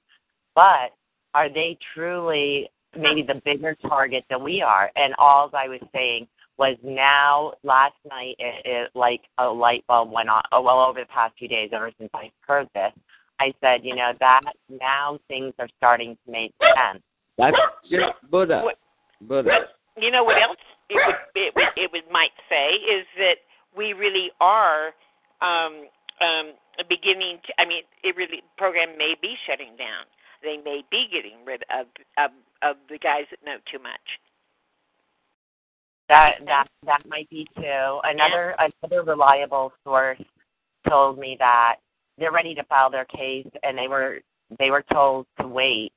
But 0.55 0.93
are 1.33 1.49
they 1.49 1.77
truly 1.93 2.69
maybe 2.97 3.21
the 3.21 3.41
bigger 3.45 3.75
target 3.87 4.25
than 4.29 4.43
we 4.43 4.61
are? 4.61 4.91
And 4.95 5.13
all 5.17 5.49
I 5.53 5.67
was 5.67 5.81
saying 5.93 6.27
was 6.57 6.77
now 6.83 7.53
last 7.63 7.95
night 8.09 8.35
it, 8.39 8.65
it 8.65 8.91
like 8.95 9.21
a 9.37 9.45
light 9.45 9.85
bulb 9.87 10.11
went 10.11 10.29
on. 10.29 10.41
Oh, 10.51 10.61
well, 10.61 10.79
over 10.81 10.99
the 10.99 11.05
past 11.05 11.33
few 11.37 11.47
days, 11.47 11.69
ever 11.73 11.91
since 11.97 12.09
I 12.13 12.31
heard 12.41 12.67
this, 12.73 12.91
I 13.39 13.53
said, 13.61 13.81
you 13.83 13.95
know, 13.95 14.11
that 14.19 14.41
now 14.69 15.19
things 15.27 15.53
are 15.59 15.69
starting 15.77 16.17
to 16.25 16.31
make 16.31 16.53
sense. 16.59 17.01
That's 17.37 17.55
just 17.89 18.03
Buddha. 18.29 18.61
What- 18.63 18.77
Buddha. 19.21 19.51
you 19.97 20.11
know 20.11 20.23
what 20.23 20.41
else 20.41 20.57
it 20.89 20.95
would 20.95 21.15
it 21.35 21.53
would, 21.55 21.67
it 21.75 21.91
would 21.91 22.11
might 22.11 22.31
say 22.49 22.71
is 22.71 23.05
that 23.17 23.35
we 23.75 23.93
really 23.93 24.31
are 24.41 24.91
um, 25.41 25.87
um, 26.21 26.53
beginning 26.87 27.39
to. 27.45 27.53
I 27.59 27.65
mean, 27.65 27.83
it 28.03 28.15
really 28.15 28.43
program 28.57 28.97
may 28.97 29.15
be 29.21 29.35
shutting 29.47 29.75
down. 29.77 30.07
They 30.41 30.57
may 30.63 30.83
be 30.89 31.07
getting 31.11 31.43
rid 31.45 31.63
of 31.63 31.87
of, 32.17 32.31
of 32.61 32.75
the 32.89 32.97
guys 32.97 33.25
that 33.31 33.43
know 33.45 33.57
too 33.71 33.81
much. 33.81 33.99
That 36.07 36.35
that 36.45 36.67
that 36.85 37.03
might 37.07 37.29
be 37.29 37.47
too. 37.55 37.99
Another 38.03 38.55
another 38.57 39.03
reliable 39.03 39.71
source 39.83 40.21
told 40.87 41.19
me 41.19 41.35
that 41.39 41.75
they're 42.17 42.31
ready 42.31 42.55
to 42.55 42.63
file 42.63 42.89
their 42.89 43.05
case, 43.05 43.47
and 43.63 43.77
they 43.77 43.87
were 43.87 44.19
they 44.57 44.71
were 44.71 44.83
told 44.91 45.27
to 45.39 45.47
wait 45.47 45.93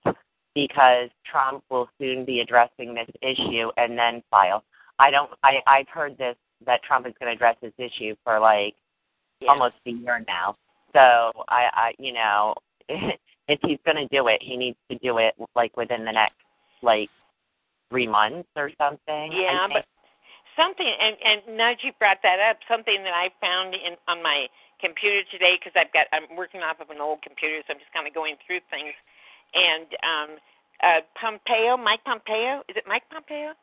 because 0.54 1.08
Trump 1.25 1.64
will 1.70 1.88
soon 1.99 2.25
be 2.25 2.40
addressing 2.40 2.94
this 2.94 3.08
issue 3.22 3.70
and 3.76 3.96
then 3.96 4.22
file. 4.30 4.62
I 4.99 5.11
don't. 5.11 5.30
I 5.42 5.61
I've 5.66 5.88
heard 5.88 6.18
this 6.18 6.37
that 6.66 6.82
Trump 6.82 7.06
is 7.06 7.14
going 7.18 7.30
to 7.30 7.34
address 7.34 7.56
this 7.62 7.72
issue 7.78 8.14
for 8.22 8.38
like 8.38 8.75
Yeah. 9.40 9.50
almost 9.50 9.76
a 9.87 9.90
year 9.90 10.25
now. 10.28 10.56
So 10.92 11.32
I 11.49 11.70
I 11.72 11.94
you 11.99 12.12
know 12.12 12.54
if 13.49 13.58
he's 13.62 13.78
going 13.84 13.96
to 13.96 14.08
do 14.08 14.28
it, 14.28 14.42
he 14.42 14.56
needs 14.56 14.76
to 14.90 14.99
do 14.99 15.18
it 15.18 15.34
like 15.54 15.76
within 15.76 16.04
the 16.04 16.12
next 16.12 16.37
like 16.82 17.11
three 17.90 18.06
months 18.06 18.49
or 18.56 18.70
something. 18.78 19.32
Yeah, 19.32 19.68
but 19.72 19.84
something 20.56 20.87
and 20.87 21.16
and 21.25 21.56
now 21.56 21.70
you 21.82 21.92
brought 21.99 22.18
that 22.22 22.38
up, 22.40 22.58
something 22.68 23.02
that 23.02 23.14
I 23.14 23.30
found 23.40 23.75
in 23.75 23.96
on 24.08 24.22
my 24.22 24.46
computer 24.80 25.22
today 25.30 25.58
because 25.58 25.72
I've 25.76 25.92
got 25.92 26.06
I'm 26.12 26.37
working 26.37 26.62
off 26.62 26.80
of 26.80 26.90
an 26.90 27.00
old 27.00 27.22
computer, 27.22 27.62
so 27.66 27.75
I'm 27.75 27.80
just 27.80 27.92
kind 27.92 28.06
of 28.06 28.14
going 28.14 28.37
through 28.46 28.61
things. 28.70 28.94
And 29.54 29.88
um, 30.02 30.30
uh, 30.82 31.00
Pompeo, 31.14 31.76
Mike 31.76 32.04
Pompeo, 32.04 32.64
is 32.68 32.76
it 32.76 32.84
Mike 32.87 33.06
Pompeo? 33.11 33.54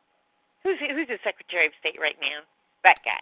Who's 0.62 0.78
who's 0.80 1.08
the 1.08 1.20
Secretary 1.24 1.66
of 1.66 1.72
State 1.80 2.00
right 2.00 2.16
now? 2.20 2.44
That 2.84 3.00
guy. 3.04 3.20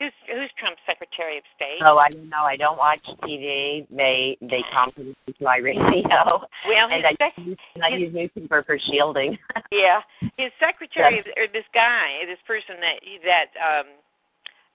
Who's 0.00 0.16
who's 0.32 0.48
Trump's 0.56 0.80
Secretary 0.88 1.36
of 1.36 1.44
State? 1.52 1.76
So 1.84 2.00
I 2.00 2.08
don't 2.08 2.32
know. 2.32 2.48
I 2.48 2.56
don't 2.56 2.80
watch 2.80 3.04
TV. 3.20 3.84
They 3.92 4.40
they 4.40 4.64
come 4.72 4.88
to 4.96 5.12
my 5.44 5.60
radio, 5.60 6.40
well, 6.68 6.88
his 6.88 7.04
and 7.04 7.06
I 7.06 7.14
sec- 7.20 7.36
use, 7.36 7.60
and 7.76 7.84
I 7.84 7.92
use 7.92 8.08
newspaper 8.08 8.64
for 8.64 8.80
shielding. 8.80 9.36
Yeah, 9.70 10.02
his 10.34 10.50
secretary, 10.58 11.22
or 11.38 11.46
this 11.46 11.68
guy, 11.70 12.26
this 12.26 12.42
person 12.42 12.80
that 12.82 12.98
that 13.22 13.48
um, 13.60 13.86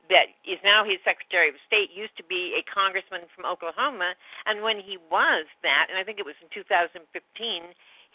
that 0.07 0.31
is 0.47 0.61
now 0.63 0.85
his 0.85 1.01
secretary 1.03 1.49
of 1.49 1.57
state, 1.67 1.91
used 1.91 2.15
to 2.15 2.23
be 2.23 2.55
a 2.55 2.63
congressman 2.63 3.27
from 3.35 3.43
Oklahoma, 3.43 4.15
and 4.45 4.63
when 4.63 4.77
he 4.79 4.95
was 5.11 5.49
that, 5.67 5.91
and 5.91 5.99
I 5.99 6.03
think 6.05 6.21
it 6.21 6.25
was 6.25 6.37
in 6.39 6.47
2015, 6.53 7.01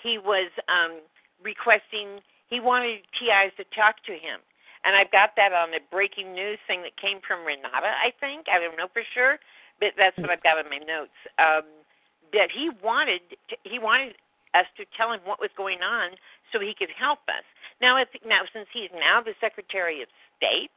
he 0.00 0.16
was 0.16 0.48
um, 0.72 1.04
requesting 1.44 2.24
he 2.50 2.58
wanted 2.58 3.06
TIs 3.14 3.54
to 3.62 3.64
talk 3.70 4.02
to 4.10 4.12
him, 4.12 4.42
and 4.84 4.96
I've 4.96 5.12
got 5.12 5.36
that 5.36 5.52
on 5.52 5.70
the 5.70 5.80
breaking 5.90 6.32
news 6.32 6.58
thing 6.66 6.82
that 6.82 6.96
came 6.96 7.20
from 7.26 7.44
Renata. 7.44 7.92
I 8.00 8.12
think 8.18 8.46
I 8.48 8.58
don't 8.58 8.76
know 8.76 8.88
for 8.92 9.02
sure, 9.12 9.36
but 9.78 9.92
that's 9.96 10.16
what 10.16 10.30
I've 10.30 10.42
got 10.42 10.56
in 10.56 10.70
my 10.70 10.80
notes. 10.80 11.16
Um, 11.36 11.68
that 12.32 12.48
he 12.48 12.70
wanted 12.82 13.20
to, 13.50 13.56
he 13.64 13.78
wanted 13.78 14.16
us 14.54 14.66
to 14.78 14.84
tell 14.96 15.12
him 15.12 15.20
what 15.24 15.40
was 15.40 15.50
going 15.56 15.82
on 15.82 16.16
so 16.52 16.60
he 16.60 16.74
could 16.74 16.90
help 16.96 17.20
us. 17.28 17.44
Now, 17.80 17.96
if 18.00 18.08
now 18.24 18.48
since 18.52 18.68
he's 18.72 18.90
now 18.94 19.20
the 19.20 19.34
Secretary 19.40 20.00
of 20.00 20.08
State, 20.36 20.72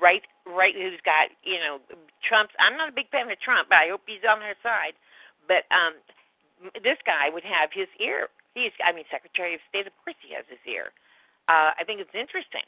right, 0.00 0.24
right, 0.48 0.74
who's 0.74 1.00
got 1.04 1.28
you 1.44 1.60
know 1.60 1.80
Trump's. 2.24 2.56
I'm 2.56 2.76
not 2.76 2.88
a 2.88 2.96
big 2.96 3.10
fan 3.12 3.28
of 3.28 3.40
Trump, 3.40 3.68
but 3.68 3.84
I 3.84 3.88
hope 3.92 4.02
he's 4.08 4.24
on 4.24 4.40
our 4.40 4.56
side. 4.62 4.96
But 5.44 5.68
um, 5.68 6.00
this 6.80 6.98
guy 7.04 7.28
would 7.28 7.44
have 7.44 7.68
his 7.72 7.88
ear. 8.00 8.32
He's, 8.56 8.72
I 8.80 8.90
mean, 8.90 9.04
Secretary 9.12 9.52
of 9.54 9.60
State. 9.68 9.86
Of 9.86 9.92
course, 10.02 10.16
he 10.24 10.32
has 10.32 10.48
his 10.48 10.62
ear. 10.64 10.90
Uh, 11.46 11.76
I 11.78 11.84
think 11.84 12.00
it's 12.00 12.16
interesting 12.16 12.64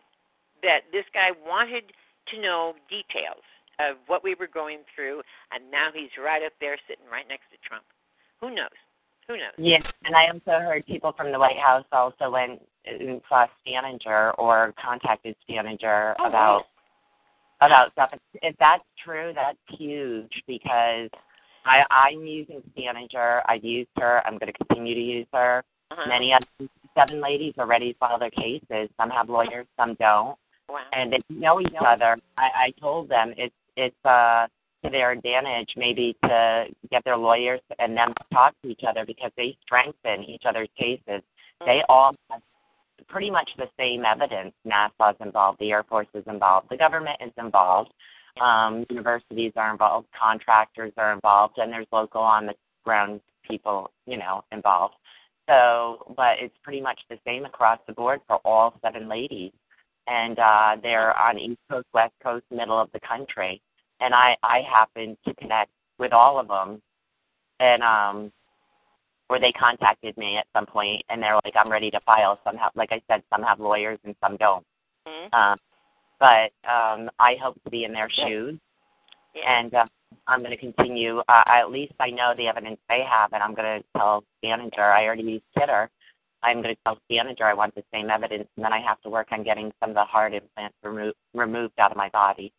that 0.62 0.88
this 0.92 1.04
guy 1.12 1.30
wanted 1.46 1.92
to 2.34 2.40
know 2.40 2.74
details 2.88 3.44
of 3.80 3.96
what 4.06 4.24
we 4.24 4.34
were 4.34 4.48
going 4.48 4.80
through, 4.94 5.22
and 5.52 5.70
now 5.70 5.88
he's 5.94 6.10
right 6.22 6.42
up 6.44 6.52
there, 6.60 6.76
sitting 6.88 7.06
right 7.10 7.26
next 7.28 7.44
to 7.52 7.58
Trump. 7.66 7.84
Who 8.40 8.54
knows? 8.54 8.74
Who 9.28 9.36
knows? 9.36 9.54
Yeah, 9.58 9.82
and 10.04 10.16
I 10.16 10.28
also 10.28 10.58
heard 10.64 10.86
people 10.86 11.12
from 11.16 11.32
the 11.32 11.38
White 11.38 11.58
House 11.58 11.84
also 11.92 12.30
went 12.30 12.62
and 12.86 13.20
saw 13.28 13.46
Staninger 13.66 14.32
or 14.38 14.74
contacted 14.82 15.36
Staninger 15.48 16.14
Oh, 16.18 16.26
about 16.26 16.64
about 17.60 17.92
stuff. 17.92 18.10
If 18.42 18.56
that's 18.58 18.84
true, 19.04 19.32
that's 19.34 19.58
huge 19.78 20.32
because 20.46 21.10
I 21.66 21.84
I'm 21.90 22.24
using 22.24 22.62
Staninger. 22.76 23.42
I've 23.46 23.64
used 23.64 23.90
her. 23.98 24.22
I'm 24.26 24.38
going 24.38 24.52
to 24.52 24.64
continue 24.64 24.94
to 24.94 25.00
use 25.00 25.26
her. 25.32 25.62
Uh-huh. 25.90 26.08
Many 26.08 26.32
other 26.32 26.68
seven 26.96 27.20
ladies 27.20 27.54
already 27.58 27.96
filed 27.98 28.22
their 28.22 28.30
cases. 28.30 28.90
Some 28.98 29.10
have 29.10 29.28
lawyers, 29.28 29.66
some 29.76 29.94
don't, 29.94 30.36
Wow. 30.68 30.80
and 30.92 31.12
they 31.12 31.20
know 31.30 31.60
each 31.60 31.74
other. 31.80 32.16
I, 32.36 32.48
I 32.66 32.70
told 32.80 33.08
them 33.08 33.32
it's 33.36 33.54
it's 33.76 33.96
uh 34.04 34.46
to 34.84 34.90
their 34.90 35.10
advantage 35.12 35.70
maybe 35.76 36.16
to 36.24 36.66
get 36.90 37.04
their 37.04 37.16
lawyers 37.16 37.60
and 37.78 37.96
them 37.96 38.12
to 38.14 38.34
talk 38.34 38.54
to 38.62 38.68
each 38.68 38.82
other 38.88 39.04
because 39.04 39.32
they 39.36 39.56
strengthen 39.62 40.22
each 40.24 40.42
other's 40.48 40.68
cases. 40.78 41.22
They 41.66 41.82
all 41.88 42.14
have 42.30 42.42
pretty 43.08 43.30
much 43.30 43.50
the 43.56 43.68
same 43.76 44.04
evidence. 44.04 44.52
NASA's 44.66 45.16
involved, 45.20 45.58
the 45.58 45.72
Air 45.72 45.82
Force 45.82 46.06
is 46.14 46.24
involved, 46.26 46.68
the 46.70 46.76
government 46.76 47.16
is 47.24 47.32
involved. 47.38 47.92
Um, 48.40 48.86
universities 48.88 49.52
are 49.56 49.72
involved, 49.72 50.06
contractors 50.16 50.92
are 50.96 51.12
involved, 51.12 51.58
and 51.58 51.72
there's 51.72 51.88
local 51.90 52.20
on 52.20 52.46
the 52.46 52.54
ground 52.84 53.20
people, 53.48 53.90
you 54.06 54.16
know, 54.16 54.44
involved. 54.52 54.94
So, 55.48 56.12
but 56.16 56.36
it's 56.38 56.54
pretty 56.62 56.80
much 56.80 57.00
the 57.08 57.18
same 57.26 57.46
across 57.46 57.80
the 57.86 57.94
board 57.94 58.20
for 58.28 58.36
all 58.44 58.78
seven 58.82 59.08
ladies, 59.08 59.50
and 60.08 60.38
uh, 60.38 60.76
they're 60.82 61.16
on 61.18 61.38
East 61.38 61.60
Coast, 61.70 61.86
West 61.92 62.14
Coast, 62.22 62.44
middle 62.50 62.80
of 62.80 62.90
the 62.92 63.00
country, 63.00 63.60
and 64.00 64.14
I 64.14 64.36
I 64.42 64.60
happen 64.68 65.16
to 65.26 65.34
connect 65.34 65.70
with 65.98 66.12
all 66.12 66.38
of 66.38 66.48
them, 66.48 66.80
and 67.60 67.82
um, 67.82 68.32
where 69.28 69.40
they 69.40 69.52
contacted 69.52 70.16
me 70.16 70.36
at 70.38 70.46
some 70.54 70.66
point, 70.66 71.02
and 71.08 71.22
they're 71.22 71.38
like, 71.44 71.54
I'm 71.56 71.70
ready 71.70 71.90
to 71.90 72.00
file. 72.00 72.38
Some 72.44 72.56
have, 72.56 72.72
like 72.74 72.90
I 72.92 73.00
said, 73.10 73.22
some 73.32 73.42
have 73.42 73.60
lawyers 73.60 73.98
and 74.04 74.14
some 74.22 74.36
don't. 74.38 74.64
Mm-hmm. 75.06 75.34
Um, 75.34 75.58
but 76.18 76.52
um, 76.68 77.10
I 77.18 77.34
hope 77.42 77.62
to 77.64 77.70
be 77.70 77.84
in 77.84 77.92
their 77.92 78.08
shoes, 78.10 78.58
Yeah. 79.34 79.58
and 79.58 79.74
uh, 79.74 79.84
I'm 80.26 80.40
going 80.40 80.50
to 80.50 80.56
continue. 80.56 81.18
Uh, 81.28 81.42
at 81.46 81.70
least 81.70 81.92
I 82.00 82.10
know 82.10 82.32
the 82.36 82.48
evidence 82.48 82.78
they 82.88 83.02
have, 83.08 83.32
and 83.32 83.42
I'm 83.42 83.54
going 83.54 83.80
to 83.80 83.84
tell 83.96 84.24
Staninger. 84.42 84.78
I 84.78 85.04
already 85.04 85.42
kid 85.56 85.68
her. 85.68 85.90
I'm 86.42 86.62
going 86.62 86.74
to 86.74 86.80
tell 86.84 86.98
Staninger 87.10 87.42
I 87.42 87.54
want 87.54 87.74
the 87.74 87.82
same 87.92 88.10
evidence, 88.10 88.48
and 88.56 88.64
then 88.64 88.72
I 88.72 88.80
have 88.80 89.00
to 89.02 89.10
work 89.10 89.28
on 89.32 89.42
getting 89.42 89.72
some 89.80 89.90
of 89.90 89.96
the 89.96 90.04
heart 90.04 90.34
implants 90.34 90.76
remo- 90.82 91.12
removed 91.34 91.74
out 91.78 91.90
of 91.90 91.96
my 91.96 92.08
body. 92.10 92.52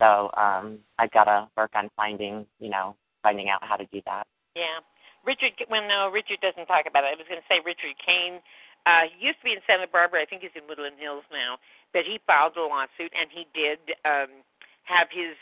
So 0.00 0.30
um, 0.36 0.78
I've 0.98 1.10
got 1.10 1.24
to 1.24 1.48
work 1.56 1.72
on 1.74 1.90
finding, 1.96 2.46
you 2.60 2.70
know, 2.70 2.96
finding 3.22 3.48
out 3.48 3.62
how 3.62 3.76
to 3.76 3.86
do 3.92 4.00
that. 4.06 4.26
Yeah. 4.54 4.84
Richard, 5.24 5.58
well, 5.68 5.82
no, 5.82 6.08
Richard 6.12 6.38
doesn't 6.40 6.66
talk 6.70 6.86
about 6.86 7.02
it. 7.02 7.10
I 7.10 7.18
was 7.18 7.26
going 7.26 7.40
to 7.40 7.48
say 7.50 7.58
Richard 7.64 7.98
Kane. 7.98 8.38
Uh, 8.86 9.10
he 9.10 9.26
used 9.26 9.42
to 9.42 9.50
be 9.50 9.52
in 9.58 9.62
Santa 9.66 9.90
Barbara. 9.90 10.22
I 10.22 10.26
think 10.30 10.46
he's 10.46 10.54
in 10.54 10.62
Woodland 10.70 11.02
Hills 11.02 11.26
now. 11.34 11.58
But 11.90 12.06
he 12.06 12.22
filed 12.22 12.54
a 12.54 12.62
lawsuit, 12.62 13.10
and 13.10 13.26
he 13.34 13.50
did 13.50 13.82
um, 14.06 14.46
have 14.86 15.10
his 15.10 15.34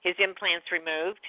his 0.00 0.16
implants 0.16 0.68
removed 0.72 1.20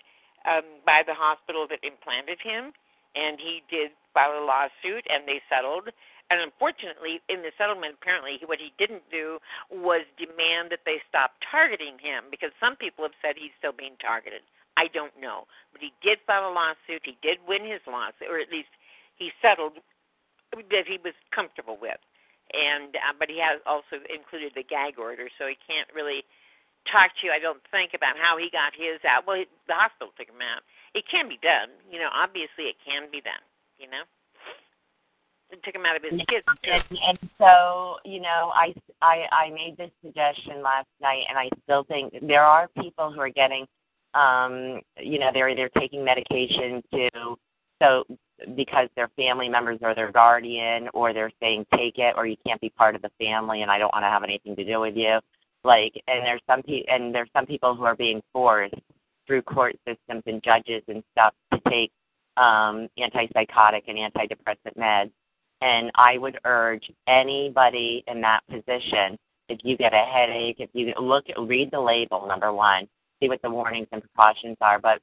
um, 0.48 0.80
by 0.88 1.03
the 1.03 1.13
hospital 1.13 1.68
that 1.68 1.84
implanted 1.84 2.39
him, 2.39 2.72
and 3.15 3.39
he 3.39 3.63
did 3.70 3.91
file 4.13 4.36
a 4.36 4.44
lawsuit, 4.44 5.06
and 5.10 5.27
they 5.27 5.41
settled. 5.50 5.89
And 6.32 6.39
unfortunately, 6.39 7.20
in 7.27 7.44
the 7.44 7.51
settlement, 7.60 8.00
apparently, 8.00 8.39
what 8.48 8.60
he 8.63 8.72
didn't 8.80 9.03
do 9.12 9.39
was 9.68 10.08
demand 10.15 10.72
that 10.72 10.88
they 10.88 11.03
stop 11.12 11.36
targeting 11.44 12.00
him 12.00 12.32
because 12.32 12.56
some 12.56 12.80
people 12.80 13.03
have 13.03 13.18
said 13.20 13.36
he's 13.36 13.51
still 13.60 13.75
being 13.75 14.00
targeted. 14.00 14.39
I 14.80 14.88
don't 14.88 15.12
know. 15.20 15.44
But 15.75 15.84
he 15.84 15.91
did 16.00 16.24
file 16.24 16.48
a 16.48 16.53
lawsuit. 16.56 17.03
He 17.03 17.20
did 17.20 17.44
win 17.44 17.68
his 17.68 17.84
lawsuit, 17.84 18.32
or 18.32 18.39
at 18.39 18.48
least 18.48 18.72
he 19.20 19.36
settled 19.44 19.84
that 20.56 20.88
he 20.88 21.00
was 21.03 21.15
comfortable 21.36 21.75
with. 21.75 22.00
And 22.56 22.96
uh, 22.96 23.15
but 23.15 23.27
he 23.27 23.39
has 23.39 23.60
also 23.68 24.03
included 24.08 24.56
the 24.56 24.63
gag 24.63 25.00
order, 25.00 25.27
so 25.39 25.48
he 25.48 25.56
can't 25.68 25.88
really 25.96 26.24
talk 26.88 27.12
to 27.20 27.27
you. 27.27 27.32
I 27.32 27.39
don't 27.39 27.63
think 27.72 27.91
about 27.96 28.20
how 28.20 28.36
he 28.36 28.51
got 28.51 28.75
his 28.75 29.00
out. 29.08 29.24
Well, 29.27 29.39
he, 29.39 29.46
the 29.68 29.75
hospital 29.75 30.12
took 30.15 30.27
him 30.27 30.44
out. 30.44 30.63
It 30.93 31.05
can 31.10 31.29
be 31.29 31.39
done. 31.41 31.69
You 31.89 32.00
know, 32.00 32.10
obviously 32.13 32.65
it 32.65 32.75
can 32.86 33.10
be 33.12 33.21
done. 33.21 33.41
You 33.77 33.89
know, 33.89 34.03
it 35.51 35.60
took 35.63 35.75
him 35.75 35.86
out 35.86 35.95
of 35.95 36.03
his 36.03 36.21
kids. 36.29 36.45
And, 36.63 36.83
and 37.07 37.19
so, 37.38 37.98
you 38.05 38.21
know, 38.21 38.51
I, 38.55 38.74
I 39.01 39.25
I 39.31 39.50
made 39.50 39.75
this 39.77 39.91
suggestion 40.03 40.62
last 40.63 40.88
night, 41.01 41.24
and 41.29 41.38
I 41.38 41.50
still 41.63 41.83
think 41.83 42.13
there 42.21 42.43
are 42.43 42.69
people 42.79 43.12
who 43.12 43.19
are 43.19 43.29
getting, 43.29 43.65
um, 44.13 44.81
you 44.98 45.19
know, 45.19 45.31
they're 45.33 45.50
either 45.50 45.69
taking 45.77 46.03
medication 46.03 46.83
to 46.93 47.10
so 47.81 48.05
because 48.55 48.88
their 48.95 49.10
family 49.15 49.50
members 49.50 49.79
or 49.81 49.93
their 49.93 50.12
guardian, 50.12 50.89
or 50.93 51.13
they're 51.13 51.31
saying 51.39 51.65
take 51.75 51.98
it, 51.98 52.15
or 52.17 52.25
you 52.25 52.38
can't 52.45 52.62
be 52.62 52.69
part 52.69 52.95
of 52.95 53.01
the 53.01 53.12
family, 53.19 53.62
and 53.62 53.71
I 53.71 53.77
don't 53.77 53.93
want 53.93 54.03
to 54.03 54.10
have 54.10 54.24
anything 54.24 54.55
to 54.55 54.63
do 54.63 54.79
with 54.79 54.95
you. 54.95 55.19
Like, 55.63 55.93
and 56.07 56.25
there's 56.25 56.41
some 56.48 56.63
pe- 56.63 56.86
and 56.88 57.13
there's 57.13 57.29
some 57.33 57.45
people 57.45 57.75
who 57.75 57.83
are 57.83 57.95
being 57.95 58.21
forced 58.33 58.74
through 59.32 59.42
court 59.44 59.78
systems 59.88 60.24
and 60.26 60.44
judges 60.44 60.84
and 60.90 61.02
stuff 61.14 61.34
to 61.54 61.60
take 61.70 61.90
um, 62.36 62.90
antipsychotic 63.00 63.84
and 63.88 63.98
antidepressant 63.98 64.76
meds. 64.78 65.12
And 65.62 65.90
I 65.96 66.18
would 66.18 66.38
urge 66.44 66.92
anybody 67.08 68.04
in 68.08 68.20
that 68.22 68.42
position, 68.50 69.18
if 69.48 69.60
you 69.64 69.78
get 69.78 69.94
a 69.94 70.04
headache, 70.06 70.58
if 70.60 70.70
you 70.74 70.94
look, 71.00 71.30
at 71.30 71.40
read 71.40 71.70
the 71.72 71.80
label, 71.80 72.28
number 72.28 72.52
one, 72.52 72.89
see 73.22 73.30
what 73.30 73.41
the 73.41 73.50
warnings 73.50 73.88
and 73.94 74.02
precautions 74.02 74.58
are. 74.60 74.80
But 74.80 75.00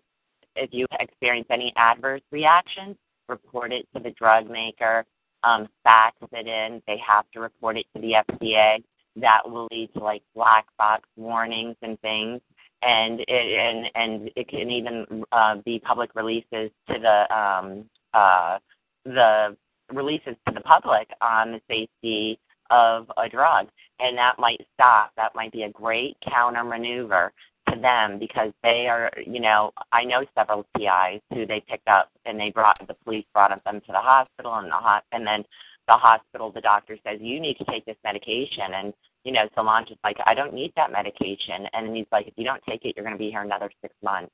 if 0.56 0.68
you 0.72 0.84
experience 1.00 1.46
any 1.50 1.72
adverse 1.76 2.22
reactions, 2.30 2.96
report 3.30 3.72
it 3.72 3.86
to 3.96 4.02
the 4.02 4.10
drug 4.10 4.50
maker, 4.50 5.06
um, 5.42 5.68
fax 5.84 6.16
it 6.32 6.46
in. 6.46 6.82
They 6.86 7.00
have 7.06 7.24
to 7.32 7.40
report 7.40 7.78
it 7.78 7.86
to 7.94 8.02
the 8.02 8.22
FDA. 8.28 8.82
That 9.16 9.48
will 9.48 9.68
lead 9.70 9.90
to 9.94 10.00
like 10.00 10.22
black 10.34 10.66
box 10.76 11.08
warnings 11.16 11.76
and 11.80 11.98
things. 12.00 12.42
And 12.82 13.20
it, 13.20 13.28
and 13.28 13.86
and 13.94 14.30
it 14.36 14.48
can 14.48 14.70
even 14.70 15.24
uh, 15.32 15.56
be 15.64 15.80
public 15.80 16.14
releases 16.14 16.70
to 16.88 16.98
the 17.00 17.36
um, 17.36 17.84
uh, 18.14 18.58
the 19.04 19.56
releases 19.92 20.36
to 20.46 20.54
the 20.54 20.60
public 20.60 21.08
on 21.20 21.52
the 21.52 21.60
safety 21.68 22.38
of 22.70 23.10
a 23.16 23.28
drug, 23.28 23.68
and 23.98 24.16
that 24.16 24.38
might 24.38 24.60
stop. 24.74 25.12
That 25.16 25.34
might 25.34 25.52
be 25.52 25.62
a 25.62 25.70
great 25.70 26.16
counter 26.28 26.62
maneuver 26.62 27.32
to 27.72 27.80
them 27.80 28.18
because 28.18 28.52
they 28.62 28.86
are, 28.88 29.10
you 29.26 29.40
know, 29.40 29.72
I 29.92 30.04
know 30.04 30.24
several 30.36 30.66
PIs 30.76 31.20
who 31.32 31.46
they 31.46 31.62
picked 31.68 31.88
up 31.88 32.10
and 32.26 32.38
they 32.38 32.50
brought 32.50 32.76
the 32.86 32.94
police 33.04 33.24
brought 33.32 33.50
them 33.64 33.80
to 33.80 33.92
the 33.92 33.98
hospital 33.98 34.54
and 34.54 34.68
the 34.68 34.76
hot 34.76 35.04
and 35.12 35.26
then 35.26 35.44
the 35.86 35.94
hospital 35.94 36.50
the 36.52 36.60
doctor 36.60 36.96
says 37.06 37.18
you 37.20 37.40
need 37.40 37.56
to 37.58 37.64
take 37.64 37.84
this 37.84 37.96
medication 38.04 38.74
and 38.74 38.92
you 39.24 39.32
know 39.32 39.48
Solange 39.54 39.90
is 39.90 39.98
like 40.04 40.16
I 40.26 40.34
don't 40.34 40.54
need 40.54 40.72
that 40.76 40.92
medication 40.92 41.66
and 41.72 41.94
he's 41.96 42.06
like 42.12 42.28
if 42.28 42.34
you 42.36 42.44
don't 42.44 42.62
take 42.68 42.84
it 42.84 42.94
you're 42.96 43.04
going 43.04 43.16
to 43.16 43.18
be 43.18 43.30
here 43.30 43.42
another 43.42 43.70
six 43.82 43.94
months, 44.02 44.32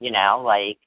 you 0.00 0.10
know, 0.10 0.42
like 0.44 0.78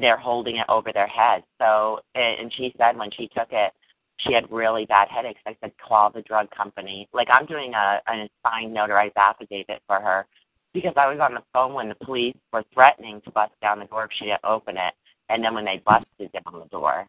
they're 0.00 0.18
holding 0.18 0.56
it 0.56 0.66
over 0.68 0.92
their 0.92 1.06
head. 1.06 1.42
So 1.60 2.00
and 2.14 2.52
she 2.54 2.74
said 2.78 2.96
when 2.96 3.10
she 3.10 3.28
took 3.28 3.48
it 3.52 3.72
she 4.18 4.32
had 4.32 4.50
really 4.50 4.86
bad 4.86 5.08
headaches. 5.08 5.40
I 5.46 5.56
said, 5.60 5.72
call 5.76 6.10
the 6.10 6.22
drug 6.22 6.48
company. 6.50 7.08
Like 7.12 7.28
I'm 7.30 7.46
doing 7.46 7.72
a 7.74 8.00
an 8.06 8.28
assigned 8.44 8.76
notarized 8.76 9.16
affidavit 9.16 9.82
for 9.86 10.00
her 10.00 10.26
because 10.72 10.94
I 10.96 11.06
was 11.06 11.20
on 11.20 11.34
the 11.34 11.42
phone 11.52 11.74
when 11.74 11.88
the 11.88 12.04
police 12.04 12.36
were 12.52 12.64
threatening 12.72 13.20
to 13.24 13.30
bust 13.30 13.52
down 13.62 13.78
the 13.78 13.86
door 13.86 14.04
if 14.04 14.10
she 14.18 14.26
didn't 14.26 14.44
open 14.44 14.76
it, 14.76 14.94
and 15.28 15.42
then 15.42 15.54
when 15.54 15.64
they 15.64 15.82
busted 15.84 16.32
down 16.32 16.60
the 16.60 16.68
door, 16.70 17.06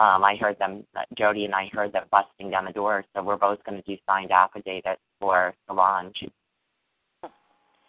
um, 0.00 0.24
I 0.24 0.36
heard 0.40 0.58
them. 0.58 0.84
Jody 1.16 1.44
and 1.44 1.54
I 1.54 1.68
heard 1.72 1.92
them 1.92 2.04
busting 2.10 2.50
down 2.50 2.64
the 2.64 2.72
door, 2.72 3.04
so 3.14 3.22
we're 3.22 3.36
both 3.36 3.62
going 3.64 3.80
to 3.80 3.86
do 3.88 4.00
signed 4.06 4.30
affidavits 4.30 5.00
for 5.20 5.54
Solange. 5.68 6.28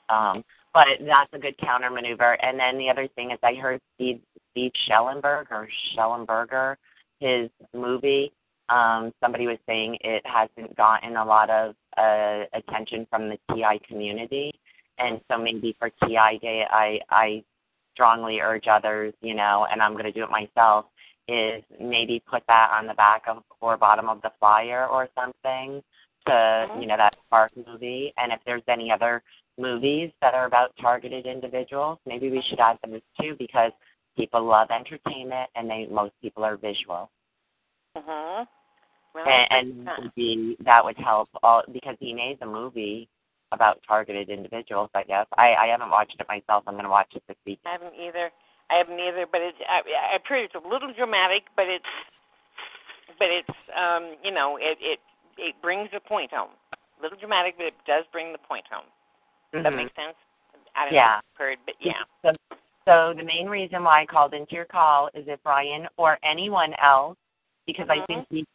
Um, 0.09 0.43
but 0.73 0.87
that's 0.99 1.33
a 1.33 1.39
good 1.39 1.57
counter 1.57 1.89
maneuver. 1.89 2.33
And 2.43 2.59
then 2.59 2.77
the 2.77 2.89
other 2.89 3.07
thing 3.15 3.31
is, 3.31 3.39
I 3.43 3.53
heard 3.53 3.79
Steve 3.95 4.19
Steve 4.51 4.71
Schellenberg 4.85 5.47
or 5.51 5.67
Schellenberger, 5.95 6.75
his 7.19 7.49
movie. 7.73 8.31
Um, 8.69 9.11
somebody 9.21 9.47
was 9.47 9.57
saying 9.65 9.97
it 10.01 10.23
hasn't 10.25 10.75
gotten 10.77 11.15
a 11.15 11.25
lot 11.25 11.49
of 11.49 11.75
uh, 11.97 12.43
attention 12.53 13.07
from 13.09 13.29
the 13.29 13.37
TI 13.53 13.79
community 13.87 14.53
and 15.01 15.19
so 15.29 15.37
maybe 15.37 15.75
for 15.79 15.89
TI 16.03 16.39
Day, 16.41 16.63
I 16.69 16.99
I 17.09 17.43
strongly 17.93 18.39
urge 18.39 18.67
others, 18.67 19.13
you 19.21 19.33
know, 19.33 19.67
and 19.71 19.81
I'm 19.81 19.93
going 19.93 20.05
to 20.05 20.11
do 20.11 20.23
it 20.23 20.29
myself, 20.29 20.85
is 21.27 21.63
maybe 21.79 22.21
put 22.29 22.43
that 22.47 22.71
on 22.71 22.87
the 22.87 22.93
back 22.95 23.23
of 23.27 23.43
or 23.61 23.77
bottom 23.77 24.09
of 24.09 24.21
the 24.21 24.31
flyer 24.39 24.87
or 24.87 25.07
something 25.15 25.83
to 26.27 26.31
Mhm. 26.31 26.81
you 26.81 26.87
know 26.87 26.97
that 26.97 27.15
Spark 27.25 27.51
movie. 27.55 28.13
And 28.17 28.31
if 28.31 28.39
there's 28.45 28.63
any 28.67 28.91
other 28.91 29.23
movies 29.57 30.11
that 30.21 30.33
are 30.33 30.45
about 30.45 30.75
targeted 30.77 31.25
individuals, 31.25 31.99
maybe 32.05 32.29
we 32.29 32.41
should 32.41 32.59
add 32.59 32.79
those 32.85 33.01
too 33.19 33.35
because 33.35 33.71
people 34.17 34.41
love 34.43 34.71
entertainment 34.71 35.49
and 35.55 35.69
they 35.69 35.85
most 35.87 36.13
people 36.21 36.43
are 36.43 36.57
visual 36.57 37.09
Mhm. 37.97 38.47
Well, 39.13 39.27
and, 39.27 39.47
and 39.51 39.87
that's- 39.87 40.03
would 40.03 40.15
be 40.15 40.55
that 40.61 40.83
would 40.83 40.97
help 40.97 41.29
all 41.43 41.63
because 41.71 41.97
he 41.99 42.13
made 42.13 42.39
the 42.39 42.45
movie 42.45 43.09
about 43.51 43.81
targeted 43.83 44.29
individuals. 44.29 44.89
I 44.95 45.03
guess 45.03 45.27
I 45.37 45.53
I 45.55 45.67
haven't 45.67 45.89
watched 45.89 46.15
it 46.19 46.27
myself. 46.29 46.63
I'm 46.67 46.75
going 46.75 46.85
to 46.85 46.89
watch 46.89 47.13
it 47.15 47.23
this 47.27 47.35
week. 47.45 47.59
I 47.65 47.71
haven't 47.71 47.95
either. 47.95 48.31
I 48.71 48.77
haven't 48.77 48.99
either, 48.99 49.25
but 49.29 49.41
it's 49.41 49.57
I, 49.67 49.81
I've 50.15 50.25
heard 50.25 50.45
it's 50.45 50.55
a 50.55 50.67
little 50.67 50.93
dramatic, 50.95 51.43
but 51.55 51.67
it's 51.67 51.85
but 53.19 53.27
it's 53.27 53.57
um 53.75 54.15
you 54.23 54.31
know 54.31 54.57
it 54.57 54.77
it 54.79 54.99
it 55.37 55.55
brings 55.61 55.89
the 55.93 55.99
point 55.99 56.31
home. 56.31 56.51
A 56.71 57.03
little 57.03 57.17
dramatic, 57.17 57.55
but 57.57 57.67
it 57.67 57.73
does 57.85 58.05
bring 58.11 58.31
the 58.31 58.37
point 58.37 58.65
home. 58.71 58.85
Does 59.51 59.63
that 59.63 59.73
Mhm. 59.73 59.75
make 59.75 59.95
sense? 59.95 60.15
I 60.75 60.85
don't 60.85 60.93
Yeah. 60.93 61.19
know 61.19 61.19
if 61.33 61.37
heard, 61.37 61.59
but 61.65 61.75
yeah. 61.79 62.03
So, 62.23 62.31
so 62.85 63.13
the 63.13 63.23
main 63.23 63.49
reason 63.49 63.83
why 63.83 64.01
I 64.01 64.05
called 64.05 64.33
into 64.33 64.55
your 64.55 64.65
call 64.65 65.09
is 65.13 65.27
if 65.27 65.41
Brian 65.43 65.87
or 65.97 66.17
anyone 66.23 66.73
else, 66.75 67.17
because 67.65 67.89
I 67.89 68.05
think 68.05 68.25
we 68.31 68.45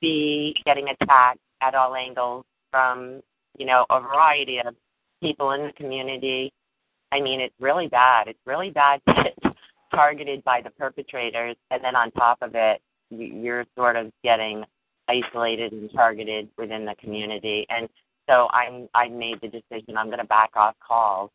be 0.00 0.54
getting 0.64 0.90
attacked 0.90 1.40
at 1.62 1.74
all 1.74 1.94
angles 1.94 2.44
from 2.70 3.22
you 3.56 3.64
know 3.64 3.86
a 3.90 4.00
variety 4.00 4.60
of 4.60 4.76
people 5.22 5.52
in 5.52 5.66
the 5.66 5.72
community. 5.72 6.52
I 7.12 7.20
mean, 7.20 7.40
it's 7.40 7.54
really 7.60 7.88
bad. 7.88 8.28
It's 8.28 8.38
really 8.46 8.70
bad 8.70 9.00
to 9.08 9.14
get 9.14 9.54
targeted 9.94 10.44
by 10.44 10.60
the 10.62 10.70
perpetrators, 10.70 11.56
and 11.70 11.82
then 11.82 11.96
on 11.96 12.10
top 12.12 12.38
of 12.42 12.54
it, 12.54 12.80
you- 13.10 13.34
you're 13.42 13.64
sort 13.76 13.96
of 13.96 14.12
getting 14.22 14.64
isolated 15.08 15.72
and 15.72 15.90
targeted 15.92 16.48
within 16.58 16.84
the 16.84 16.94
community. 16.96 17.66
And 17.70 17.88
so 18.28 18.48
I'm 18.52 18.88
I 18.94 19.08
made 19.08 19.40
the 19.40 19.48
decision 19.48 19.96
I'm 19.96 20.06
going 20.08 20.18
to 20.18 20.24
back 20.26 20.50
off 20.54 20.74
calls 20.86 21.30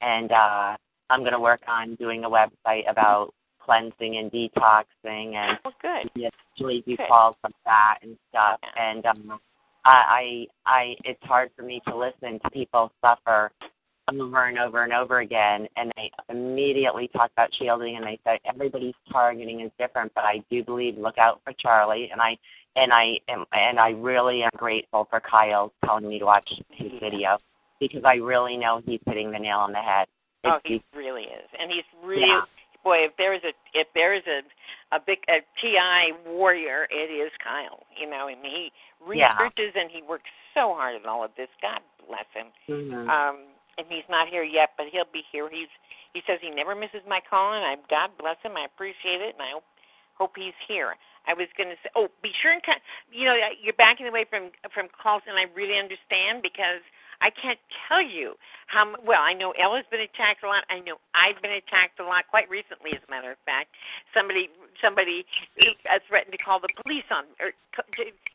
and 0.00 0.32
uh, 0.32 0.76
I'm 1.10 1.20
going 1.20 1.32
to 1.32 1.40
work 1.40 1.60
on 1.68 1.94
doing 1.96 2.24
a 2.24 2.30
website 2.30 2.88
about 2.90 3.34
cleansing 3.60 4.16
and 4.16 4.32
detoxing 4.32 5.34
and 5.34 5.58
well, 5.62 5.74
good. 5.82 6.10
usually 6.56 6.80
do 6.86 6.96
Good. 6.96 7.06
calls 7.06 7.36
like 7.44 7.52
that 7.66 7.98
and 8.02 8.16
stuff. 8.30 8.60
Yeah. 8.62 8.90
And 8.92 9.04
um, 9.04 9.40
I, 9.84 10.46
I, 10.66 10.70
I, 10.70 10.94
it's 11.04 11.22
hard 11.24 11.50
for 11.54 11.62
me 11.62 11.82
to 11.86 11.94
listen 11.94 12.40
to 12.42 12.50
people 12.50 12.90
suffer 13.04 13.50
over 14.08 14.46
and 14.46 14.58
over 14.58 14.84
and 14.84 14.92
over 14.92 15.20
again, 15.20 15.66
and 15.76 15.92
they 15.96 16.10
immediately 16.28 17.08
talk 17.08 17.30
about 17.32 17.50
shielding, 17.54 17.96
and 17.96 18.04
they 18.04 18.18
say 18.24 18.38
everybody's 18.46 18.94
targeting 19.10 19.60
is 19.60 19.70
different. 19.78 20.12
But 20.14 20.24
I 20.24 20.42
do 20.50 20.64
believe 20.64 20.96
look 20.96 21.18
out 21.18 21.40
for 21.44 21.52
Charlie, 21.58 22.08
and 22.10 22.20
I, 22.20 22.36
and 22.76 22.92
I 22.92 23.18
am, 23.28 23.44
and 23.52 23.78
I 23.78 23.90
really 23.90 24.42
am 24.42 24.50
grateful 24.56 25.06
for 25.10 25.20
Kyle 25.20 25.72
telling 25.84 26.08
me 26.08 26.18
to 26.18 26.24
watch 26.24 26.50
his 26.70 26.92
video 27.00 27.38
because 27.80 28.02
I 28.04 28.14
really 28.14 28.56
know 28.56 28.82
he's 28.84 29.00
hitting 29.06 29.30
the 29.30 29.38
nail 29.38 29.58
on 29.58 29.72
the 29.72 29.78
head. 29.78 30.06
Oh, 30.44 30.58
he 30.64 30.82
really 30.94 31.24
is, 31.24 31.48
and 31.58 31.70
he's 31.70 31.84
really 32.02 32.26
Yeah. 32.26 32.42
boy. 32.84 32.98
If 33.04 33.16
there 33.16 33.34
is 33.34 33.42
a 33.44 33.52
if 33.74 33.88
there 33.94 34.14
is 34.14 34.22
a 34.26 34.42
a 34.92 35.00
big 35.00 35.18
a 35.28 35.40
TI 35.60 36.12
warrior, 36.26 36.86
it 36.90 37.10
is 37.10 37.30
Kyle. 37.42 37.84
You 37.96 38.08
know, 38.08 38.28
and 38.28 38.44
he 38.44 38.72
Yeah. 39.12 39.32
researches 39.32 39.74
and 39.74 39.90
he 39.90 40.02
works 40.02 40.30
so 40.54 40.74
hard 40.74 40.96
at 40.96 41.06
all 41.06 41.22
of 41.24 41.34
this. 41.34 41.48
God 41.60 41.80
bless 42.06 42.26
him. 42.32 42.46
Mhm. 42.68 43.08
Um, 43.08 43.38
and 43.78 43.86
he's 43.88 44.06
not 44.10 44.28
here 44.28 44.42
yet, 44.42 44.74
but 44.76 44.86
he'll 44.90 45.08
be 45.10 45.22
here. 45.30 45.48
He's 45.50 45.70
he 46.12 46.20
says 46.26 46.38
he 46.42 46.50
never 46.50 46.74
misses 46.74 47.06
my 47.06 47.20
call, 47.22 47.54
and 47.54 47.64
I 47.64 47.76
God 47.88 48.10
bless 48.18 48.36
him. 48.42 48.58
I 48.58 48.66
appreciate 48.66 49.22
it, 49.22 49.38
and 49.38 49.42
I 49.42 49.54
hope 49.54 49.68
hope 50.18 50.34
he's 50.34 50.58
here. 50.66 50.98
I 51.28 51.34
was 51.36 51.46
going 51.60 51.68
to 51.68 51.76
say, 51.84 51.92
oh, 51.94 52.08
be 52.24 52.32
sure 52.40 52.56
and. 52.56 52.80
You 53.12 53.28
know, 53.28 53.36
you're 53.60 53.76
backing 53.76 54.08
away 54.08 54.24
from 54.28 54.50
from 54.74 54.88
calls, 54.90 55.22
and 55.28 55.38
I 55.38 55.46
really 55.54 55.78
understand 55.78 56.42
because 56.42 56.82
I 57.20 57.30
can't 57.30 57.58
tell 57.86 58.02
you 58.02 58.34
how 58.66 58.94
well 59.04 59.20
I 59.20 59.34
know 59.34 59.52
Ella's 59.60 59.86
been 59.90 60.00
attacked 60.00 60.42
a 60.42 60.48
lot. 60.48 60.64
I 60.70 60.80
know 60.80 60.96
I've 61.14 61.40
been 61.42 61.52
attacked 61.52 61.98
a 62.00 62.06
lot, 62.06 62.30
quite 62.30 62.48
recently, 62.48 62.94
as 62.94 63.02
a 63.06 63.10
matter 63.10 63.30
of 63.30 63.38
fact. 63.44 63.74
Somebody 64.14 64.48
somebody 64.80 65.26
uh, 65.60 65.98
threatened 66.08 66.32
to 66.32 66.40
call 66.40 66.60
the 66.60 66.72
police 66.82 67.06
on 67.10 67.28
or 67.42 67.52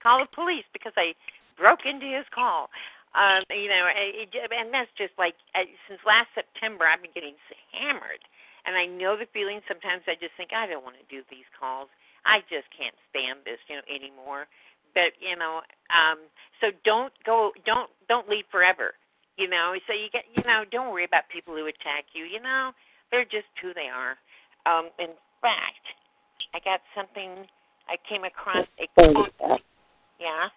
call 0.04 0.20
the 0.20 0.30
police 0.30 0.68
because 0.74 0.94
I 0.96 1.16
broke 1.58 1.86
into 1.86 2.06
his 2.06 2.26
call. 2.34 2.70
Um, 3.14 3.46
you 3.54 3.70
know, 3.70 3.86
and 3.86 4.26
it- 4.26 4.52
and 4.52 4.74
that's 4.74 4.90
just 4.98 5.14
like 5.18 5.36
uh, 5.54 5.66
since 5.88 6.02
last 6.06 6.30
September, 6.34 6.86
I've 6.90 7.02
been 7.02 7.14
getting 7.14 7.38
hammered, 7.72 8.22
and 8.66 8.76
I 8.76 8.86
know 8.86 9.16
the 9.16 9.28
feeling. 9.34 9.62
Sometimes 9.68 10.02
I 10.10 10.16
just 10.18 10.34
think 10.36 10.50
I 10.54 10.66
don't 10.66 10.84
want 10.84 10.98
to 10.98 11.06
do 11.14 11.22
these 11.30 11.46
calls. 11.54 11.90
I 12.26 12.42
just 12.50 12.66
can't 12.74 12.96
stand 13.14 13.46
this, 13.46 13.60
you 13.70 13.76
know, 13.78 13.86
anymore. 13.86 14.48
But 14.98 15.14
you 15.22 15.36
know, 15.38 15.62
um, 15.94 16.26
so 16.62 16.72
don't 16.84 17.14
go, 17.26 17.54
don't 17.66 17.90
don't 18.10 18.30
leave 18.30 18.46
forever. 18.50 18.94
You 19.38 19.50
know, 19.50 19.74
so 19.88 19.94
you 19.94 20.10
get, 20.14 20.26
you 20.38 20.44
know, 20.46 20.62
don't 20.70 20.94
worry 20.94 21.06
about 21.06 21.26
people 21.34 21.56
who 21.56 21.66
attack 21.66 22.06
you. 22.14 22.26
You 22.26 22.40
know, 22.40 22.72
they're 23.10 23.26
just 23.26 23.50
who 23.62 23.74
they 23.74 23.90
are. 23.90 24.14
Um, 24.70 24.90
in 25.00 25.18
fact, 25.42 25.86
I 26.54 26.60
got 26.62 26.82
something. 26.96 27.46
I 27.90 27.98
came 28.08 28.24
across 28.24 28.66
a 28.78 28.86
quote. 28.94 29.34
Yeah. 30.22 30.50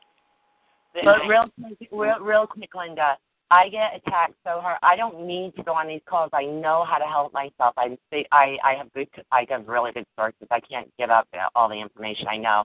But 1.04 1.28
real 1.28 1.44
quick, 1.60 1.88
real, 1.92 2.18
real 2.20 2.46
quick, 2.46 2.70
Linda. 2.74 3.16
I 3.48 3.68
get 3.68 3.94
attacked 3.94 4.34
so 4.44 4.60
hard. 4.60 4.78
I 4.82 4.96
don't 4.96 5.24
need 5.24 5.54
to 5.56 5.62
go 5.62 5.72
on 5.72 5.86
these 5.86 6.00
calls. 6.08 6.30
I 6.32 6.44
know 6.46 6.84
how 6.84 6.98
to 6.98 7.04
help 7.04 7.32
myself. 7.32 7.74
I 7.76 7.96
I 8.32 8.56
I 8.64 8.74
have 8.76 8.92
good. 8.92 9.08
I 9.30 9.46
have 9.48 9.68
really 9.68 9.92
good 9.92 10.06
sources. 10.18 10.48
I 10.50 10.60
can't 10.60 10.90
give 10.98 11.10
up 11.10 11.28
all 11.54 11.68
the 11.68 11.80
information 11.80 12.26
I 12.28 12.38
know 12.38 12.64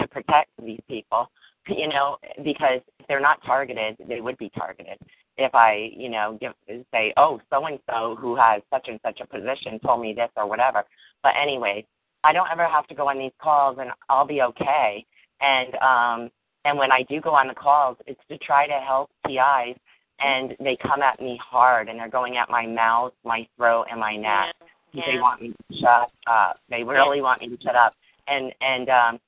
to 0.00 0.06
protect 0.06 0.50
these 0.62 0.80
people. 0.88 1.30
You 1.66 1.88
know, 1.88 2.18
because 2.44 2.80
if 2.98 3.06
they're 3.08 3.20
not 3.20 3.44
targeted, 3.44 3.96
they 4.08 4.20
would 4.20 4.38
be 4.38 4.50
targeted. 4.50 4.98
If 5.38 5.54
I, 5.54 5.90
you 5.96 6.08
know, 6.08 6.36
give 6.40 6.52
say, 6.92 7.12
oh, 7.16 7.40
so 7.50 7.64
and 7.66 7.78
so 7.88 8.16
who 8.20 8.36
has 8.36 8.62
such 8.72 8.88
and 8.88 9.00
such 9.04 9.20
a 9.20 9.26
position 9.26 9.78
told 9.80 10.02
me 10.02 10.12
this 10.12 10.28
or 10.36 10.48
whatever. 10.48 10.84
But 11.22 11.34
anyway, 11.40 11.86
I 12.24 12.32
don't 12.32 12.48
ever 12.50 12.66
have 12.66 12.86
to 12.88 12.94
go 12.94 13.08
on 13.08 13.18
these 13.18 13.32
calls, 13.40 13.78
and 13.80 13.90
I'll 14.08 14.26
be 14.26 14.42
okay. 14.42 15.04
And 15.40 15.74
um, 15.76 16.30
and 16.64 16.78
when 16.78 16.92
I 16.92 17.02
do 17.08 17.20
go 17.20 17.34
on 17.34 17.48
the 17.48 17.54
calls, 17.54 17.96
it's 18.06 18.20
to 18.28 18.38
try 18.38 18.66
to 18.66 18.80
help 18.86 19.10
TIs, 19.26 19.76
and 20.20 20.54
they 20.60 20.76
come 20.82 21.02
at 21.02 21.20
me 21.20 21.38
hard, 21.42 21.88
and 21.88 21.98
they're 21.98 22.08
going 22.08 22.36
at 22.36 22.48
my 22.50 22.66
mouth, 22.66 23.12
my 23.24 23.46
throat, 23.56 23.86
and 23.90 23.98
my 23.98 24.16
neck. 24.16 24.54
yeah, 24.92 25.02
They 25.06 25.18
want 25.18 25.42
me 25.42 25.48
to 25.48 25.78
shut 25.78 26.10
up. 26.26 26.60
They 26.70 26.84
really 26.84 27.20
want 27.20 27.40
me 27.40 27.48
to 27.48 27.62
shut 27.62 27.74
up, 27.74 27.94
and 28.28 28.52
and 28.60 28.88
um, 28.88 29.20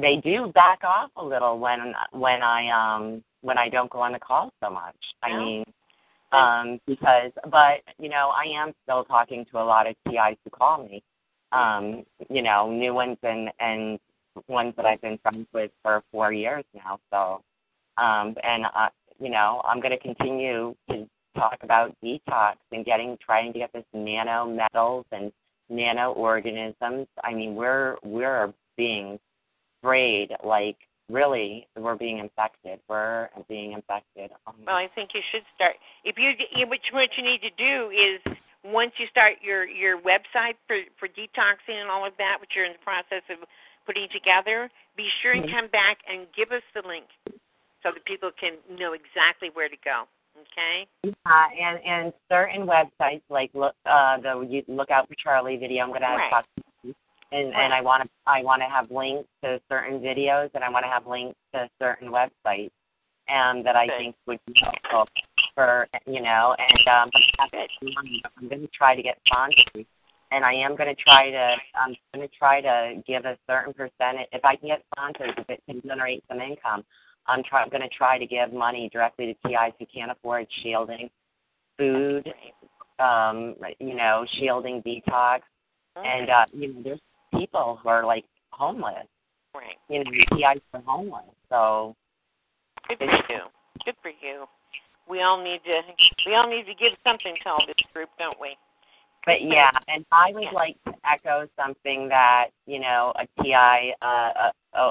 they 0.00 0.20
do 0.22 0.50
back 0.54 0.80
off 0.84 1.10
a 1.16 1.24
little 1.24 1.58
when 1.58 1.94
when 2.12 2.42
I 2.42 2.68
um 2.70 3.22
when 3.42 3.58
I 3.58 3.68
don't 3.68 3.90
go 3.90 4.00
on 4.00 4.12
the 4.12 4.18
call 4.18 4.52
so 4.62 4.70
much. 4.70 4.96
I 5.22 5.36
mean, 5.36 5.64
um, 6.32 6.80
because 6.86 7.32
but 7.50 7.80
you 7.98 8.08
know 8.08 8.32
I 8.34 8.44
am 8.60 8.72
still 8.82 9.04
talking 9.04 9.44
to 9.50 9.58
a 9.58 9.64
lot 9.64 9.86
of 9.86 9.94
TIs 10.08 10.36
who 10.44 10.50
call 10.50 10.84
me, 10.84 11.02
um, 11.52 12.04
you 12.30 12.42
know, 12.42 12.70
new 12.70 12.94
ones 12.94 13.18
and 13.22 13.50
and 13.60 13.98
ones 14.48 14.74
that 14.76 14.86
I've 14.86 15.00
been 15.00 15.18
friends 15.18 15.46
with 15.52 15.70
for 15.82 16.02
four 16.12 16.32
years 16.32 16.64
now. 16.74 16.98
So, 17.10 17.42
um, 18.02 18.34
and 18.42 18.64
uh, 18.74 18.88
you 19.18 19.30
know, 19.30 19.62
I'm 19.64 19.80
going 19.80 19.96
to 19.96 19.98
continue 19.98 20.74
to 20.90 21.08
talk 21.36 21.58
about 21.62 21.94
detox 22.02 22.54
and 22.72 22.84
getting 22.84 23.16
trying 23.24 23.52
to 23.52 23.58
get 23.58 23.72
this 23.72 23.84
nano 23.92 24.46
metals 24.46 25.06
and 25.12 25.32
nano 25.68 26.12
organisms. 26.12 27.06
I 27.24 27.32
mean, 27.34 27.54
we're 27.54 27.96
we're 28.02 28.52
being 28.76 29.18
sprayed 29.78 30.30
like 30.44 30.76
really 31.08 31.66
we're 31.76 31.96
being 31.96 32.18
infected. 32.18 32.80
We're 32.88 33.28
being 33.48 33.72
infected. 33.72 34.30
Um, 34.46 34.54
Well, 34.66 34.76
I 34.76 34.88
think 34.94 35.10
you 35.14 35.20
should 35.30 35.42
start. 35.54 35.76
If 36.04 36.16
you, 36.18 36.32
what 36.66 37.08
you 37.16 37.24
need 37.24 37.40
to 37.42 37.50
do 37.56 37.90
is 37.90 38.36
once 38.64 38.92
you 38.98 39.06
start 39.10 39.34
your 39.42 39.66
your 39.66 40.00
website 40.00 40.54
for 40.66 40.78
for 40.98 41.08
detoxing 41.08 41.80
and 41.80 41.90
all 41.90 42.06
of 42.06 42.14
that, 42.18 42.38
which 42.40 42.50
you're 42.54 42.64
in 42.64 42.72
the 42.72 42.84
process 42.84 43.22
of 43.30 43.38
putting 43.86 44.08
together, 44.12 44.70
be 44.96 45.08
sure 45.22 45.32
and 45.32 45.50
come 45.50 45.68
back 45.68 45.98
and 46.08 46.26
give 46.36 46.50
us 46.52 46.62
the 46.74 46.82
link 46.86 47.06
so 47.82 47.90
that 47.92 48.04
people 48.04 48.30
can 48.38 48.54
know 48.78 48.92
exactly 48.92 49.50
where 49.54 49.68
to 49.68 49.76
go. 49.84 50.04
Okay. 50.40 50.86
Yeah, 51.04 51.46
and 51.60 51.78
and 51.84 52.12
certain 52.30 52.66
websites 52.66 53.22
like 53.28 53.50
look 53.54 53.74
uh 53.84 54.16
the 54.18 54.46
you 54.48 54.62
look 54.66 54.90
out 54.90 55.06
for 55.08 55.14
Charlie 55.22 55.56
video. 55.56 55.82
I'm 55.82 55.88
going 55.90 56.00
to 56.00 56.06
have 56.06 56.18
Right. 56.84 56.94
and 57.32 57.54
and 57.54 57.74
I 57.74 57.80
want 57.82 58.04
to 58.04 58.08
I 58.26 58.42
want 58.42 58.62
to 58.62 58.68
have 58.68 58.90
links 58.90 59.28
to 59.44 59.60
certain 59.68 60.00
videos 60.00 60.50
and 60.54 60.64
I 60.64 60.70
want 60.70 60.84
to 60.84 60.90
have 60.90 61.06
links 61.06 61.36
to 61.54 61.68
certain 61.78 62.08
websites 62.08 62.70
um 63.28 63.62
that 63.62 63.76
I 63.76 63.86
Good. 63.86 63.98
think 63.98 64.16
would 64.26 64.40
be 64.46 64.54
helpful 64.90 65.06
for 65.54 65.86
you 66.06 66.22
know 66.22 66.56
and 66.58 66.88
um 66.88 67.10
but. 67.52 67.68
I'm 68.38 68.48
going 68.48 68.62
to 68.62 68.68
try 68.68 68.96
to 68.96 69.02
get 69.02 69.18
sponsors 69.26 69.86
and 70.32 70.44
I 70.44 70.54
am 70.54 70.76
going 70.76 70.94
to 70.94 71.02
try 71.02 71.30
to 71.30 71.54
I'm 71.74 71.94
going 72.14 72.28
to 72.28 72.34
try 72.36 72.60
to 72.60 73.02
give 73.06 73.24
a 73.24 73.36
certain 73.48 73.72
percentage 73.72 74.28
if 74.32 74.44
I 74.44 74.56
can 74.56 74.68
get 74.68 74.82
sponsors 74.92 75.34
if 75.36 75.48
it 75.48 75.62
can 75.68 75.82
generate 75.86 76.24
some 76.28 76.40
income. 76.40 76.84
I'm 77.28 77.42
try, 77.44 77.68
going 77.68 77.82
to 77.82 77.88
try 77.88 78.18
to 78.18 78.26
give 78.26 78.52
money 78.52 78.90
directly 78.92 79.26
to 79.26 79.48
TIs 79.48 79.72
who 79.78 79.86
can't 79.94 80.10
afford 80.10 80.46
shielding, 80.62 81.08
food, 81.78 82.32
um, 82.98 83.54
you 83.78 83.94
know, 83.94 84.26
shielding 84.40 84.82
detox, 84.82 85.40
and 85.96 86.28
uh, 86.28 86.44
you 86.52 86.74
know, 86.74 86.82
there's 86.82 87.00
people 87.32 87.78
who 87.80 87.88
are 87.88 88.04
like 88.04 88.24
homeless. 88.50 89.06
right. 89.54 89.76
You 89.88 90.02
know, 90.02 90.10
TIs 90.30 90.60
are 90.74 90.82
homeless. 90.84 91.30
So 91.48 91.94
Good 92.88 92.98
for 92.98 93.04
you. 93.32 93.40
Good 93.84 93.94
for 94.02 94.10
you. 94.10 94.46
We 95.08 95.22
all 95.22 95.42
need 95.42 95.60
to 95.64 95.80
we 96.26 96.34
all 96.34 96.48
need 96.48 96.66
to 96.66 96.74
give 96.74 96.92
something 97.04 97.34
to 97.44 97.50
all 97.50 97.64
this 97.66 97.86
group, 97.92 98.08
don't 98.18 98.38
we? 98.40 98.56
But 99.24 99.42
yeah, 99.42 99.70
and 99.88 100.04
I 100.10 100.32
would 100.32 100.52
like 100.52 100.76
to 100.84 100.92
echo 101.10 101.48
something 101.56 102.08
that 102.08 102.48
you 102.66 102.80
know 102.80 103.12
a 103.16 103.42
TI, 103.42 103.94
uh, 104.02 104.04
uh, 104.04 104.50
uh, 104.74 104.90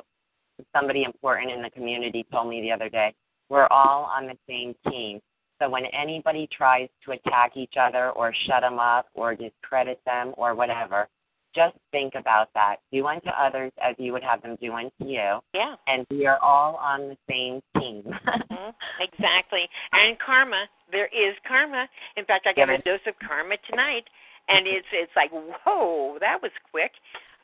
somebody 0.75 1.03
important 1.03 1.51
in 1.51 1.61
the 1.61 1.69
community 1.69 2.25
told 2.31 2.49
me 2.49 2.61
the 2.61 2.71
other 2.71 2.89
day. 2.89 3.13
We're 3.49 3.67
all 3.67 4.03
on 4.05 4.27
the 4.27 4.37
same 4.47 4.73
team. 4.89 5.19
So 5.59 5.69
when 5.69 5.83
anybody 5.87 6.47
tries 6.55 6.87
to 7.05 7.11
attack 7.11 7.55
each 7.55 7.73
other 7.79 8.11
or 8.11 8.33
shut 8.47 8.61
them 8.61 8.79
up 8.79 9.07
or 9.13 9.35
discredit 9.35 9.99
them 10.05 10.33
or 10.37 10.55
whatever, 10.55 11.07
just 11.53 11.75
think 11.91 12.13
about 12.15 12.47
that. 12.53 12.77
Do 12.91 13.05
unto 13.05 13.29
others 13.29 13.71
as 13.83 13.95
you 13.99 14.13
would 14.13 14.23
have 14.23 14.41
them 14.41 14.57
do 14.61 14.71
unto 14.73 14.91
you, 15.05 15.39
Yeah. 15.53 15.75
and 15.85 16.05
we 16.09 16.25
are 16.25 16.39
all 16.39 16.75
on 16.77 17.09
the 17.09 17.17
same 17.29 17.61
team. 17.77 18.03
Mhm. 18.03 18.73
Exactly. 18.99 19.67
And 19.91 20.17
karma, 20.19 20.67
there 20.91 21.07
is 21.07 21.35
karma. 21.47 21.87
In 22.15 22.25
fact, 22.25 22.47
I 22.47 22.53
got 22.53 22.69
a 22.69 22.77
dose 22.79 23.05
of 23.05 23.15
karma 23.19 23.57
tonight, 23.69 24.07
and 24.49 24.67
it's 24.67 24.87
it's 24.93 25.11
like 25.15 25.31
whoa, 25.31 26.17
that 26.19 26.41
was 26.41 26.51
quick. 26.71 26.91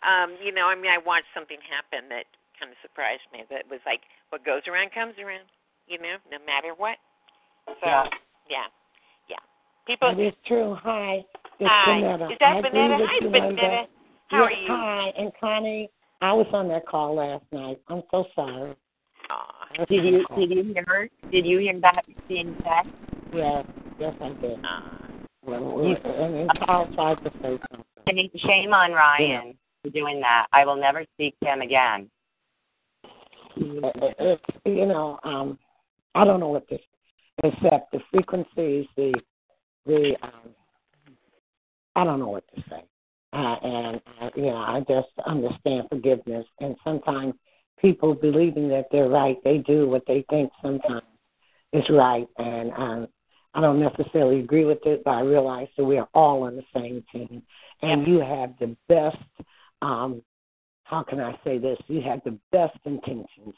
Um, 0.05 0.37
you 0.43 0.53
know, 0.53 0.67
I 0.67 0.75
mean, 0.75 0.91
I 0.91 0.97
watched 0.97 1.29
something 1.33 1.57
happen 1.65 2.07
that 2.09 2.29
kind 2.59 2.71
of 2.71 2.77
surprised 2.81 3.25
me. 3.33 3.45
That 3.49 3.65
was 3.69 3.81
like, 3.85 4.01
what 4.29 4.45
goes 4.45 4.61
around 4.69 4.93
comes 4.93 5.17
around. 5.17 5.45
You 5.87 5.97
know, 5.97 6.19
no 6.29 6.37
matter 6.45 6.73
what. 6.75 6.97
So 7.65 7.87
Yeah. 7.87 8.05
yeah, 8.49 8.67
yeah. 9.29 9.43
People. 9.85 10.11
It 10.11 10.21
is 10.21 10.33
true. 10.45 10.75
Hi. 10.83 11.23
It's 11.59 11.69
Hi. 11.69 12.01
Vanetta. 12.01 12.31
Is 12.31 12.37
that 12.39 12.55
I 12.55 12.59
agree 12.59 13.05
Hi, 13.07 13.17
you, 13.21 13.29
Linda. 13.29 13.61
Vanetta. 13.61 13.87
How 14.27 14.43
are 14.43 14.51
you? 14.51 14.67
Hi. 14.67 15.13
And 15.17 15.31
Connie, 15.39 15.89
I 16.21 16.33
was 16.33 16.47
on 16.51 16.67
that 16.69 16.85
call 16.85 17.15
last 17.15 17.45
night. 17.51 17.79
I'm 17.87 18.03
so 18.11 18.25
sorry. 18.35 18.75
Aw. 19.29 19.85
did 19.89 20.03
you 20.03 20.25
did 20.35 20.51
you 20.51 20.73
hear 20.73 21.09
did 21.31 21.45
you 21.45 21.59
hear 21.59 21.79
that 21.81 22.03
being 22.27 22.55
said? 22.63 22.91
Yes. 23.33 23.65
yes, 23.99 24.13
I 24.21 24.29
did. 24.41 24.59
Uh, 24.63 25.06
Well, 25.47 25.77
we- 25.77 25.95
and, 25.95 26.35
and 26.35 26.59
Carl 26.65 26.93
tried 26.93 27.23
to 27.23 27.31
say 27.41 27.59
something. 27.71 27.85
And 28.07 28.41
shame 28.41 28.73
on 28.73 28.91
Ryan 28.91 29.57
for 29.81 29.89
doing 29.89 30.19
that. 30.21 30.47
I 30.51 30.65
will 30.65 30.75
never 30.75 31.05
speak 31.13 31.35
to 31.43 31.49
him 31.49 31.61
again. 31.61 32.09
It's 33.55 34.43
you 34.65 34.85
know, 34.85 35.19
um, 35.23 35.57
I 36.15 36.25
don't 36.25 36.39
know 36.39 36.49
what 36.49 36.67
this 36.69 36.81
except 37.43 37.91
the 37.91 37.99
frequencies, 38.11 38.85
the 38.95 39.13
the 39.85 40.15
um, 40.21 40.53
I 41.95 42.03
don't 42.03 42.19
know 42.19 42.29
what 42.29 42.43
to 42.55 42.61
say. 42.69 42.83
Uh, 43.33 43.55
and 43.63 44.01
uh, 44.21 44.29
you 44.35 44.45
know, 44.45 44.57
I 44.57 44.81
just 44.87 45.09
understand 45.25 45.87
forgiveness. 45.89 46.45
And 46.59 46.75
sometimes 46.83 47.33
people 47.79 48.13
believing 48.13 48.69
that 48.69 48.87
they're 48.91 49.09
right, 49.09 49.37
they 49.43 49.59
do 49.59 49.87
what 49.87 50.03
they 50.07 50.25
think 50.29 50.51
sometimes 50.61 51.03
is 51.73 51.83
right. 51.89 52.27
And 52.37 52.71
um, 52.73 53.07
I 53.53 53.61
don't 53.61 53.79
necessarily 53.79 54.39
agree 54.39 54.65
with 54.65 54.85
it, 54.85 55.03
but 55.03 55.11
I 55.11 55.21
realize 55.21 55.67
that 55.77 55.85
we 55.85 55.97
are 55.97 56.09
all 56.13 56.43
on 56.43 56.55
the 56.55 56.63
same 56.73 57.03
team. 57.11 57.41
And 57.81 58.07
you 58.07 58.19
have 58.19 58.53
the 58.59 58.75
best. 58.87 59.17
Um, 59.81 60.21
how 60.83 61.03
can 61.03 61.19
I 61.19 61.37
say 61.43 61.57
this? 61.57 61.77
You 61.87 62.01
have 62.01 62.21
the 62.23 62.37
best 62.51 62.77
intentions 62.85 63.53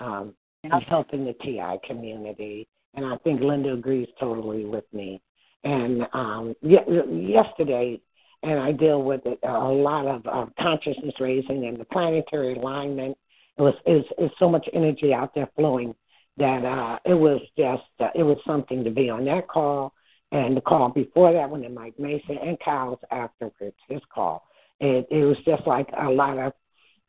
um, 0.00 0.34
in 0.64 0.70
helping 0.70 1.24
the 1.24 1.34
TI 1.34 1.78
community, 1.86 2.66
and 2.94 3.04
I 3.04 3.16
think 3.18 3.40
Linda 3.40 3.72
agrees 3.72 4.08
totally 4.18 4.64
with 4.64 4.84
me. 4.92 5.20
And 5.64 6.06
um, 6.12 6.54
ye- 6.62 7.30
yesterday, 7.30 8.00
and 8.42 8.58
I 8.58 8.72
deal 8.72 9.02
with 9.02 9.20
it, 9.26 9.38
a 9.42 9.68
lot 9.68 10.06
of 10.06 10.26
uh, 10.26 10.46
consciousness 10.60 11.14
raising 11.20 11.66
and 11.66 11.78
the 11.78 11.84
planetary 11.84 12.54
alignment. 12.54 13.16
It 13.58 13.62
was 13.62 13.74
is 13.86 14.04
is 14.18 14.30
so 14.38 14.48
much 14.48 14.66
energy 14.72 15.12
out 15.12 15.34
there 15.34 15.48
flowing 15.56 15.94
that 16.38 16.64
uh, 16.64 16.98
it 17.04 17.14
was 17.14 17.40
just 17.56 17.82
uh, 18.00 18.08
it 18.14 18.22
was 18.22 18.38
something 18.46 18.84
to 18.84 18.90
be 18.90 19.10
on 19.10 19.24
that 19.26 19.48
call 19.48 19.92
and 20.32 20.56
the 20.56 20.62
call 20.62 20.88
before 20.88 21.32
that 21.32 21.48
one, 21.48 21.64
and 21.64 21.74
Mike 21.74 21.98
Mason 21.98 22.38
and 22.42 22.58
Kyle's 22.60 22.98
afterwards 23.10 23.76
his 23.88 24.00
call. 24.12 24.44
It 24.80 25.06
it 25.10 25.24
was 25.24 25.36
just 25.44 25.66
like 25.66 25.88
a 25.98 26.08
lot 26.08 26.38
of 26.38 26.52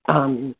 um, 0.07 0.55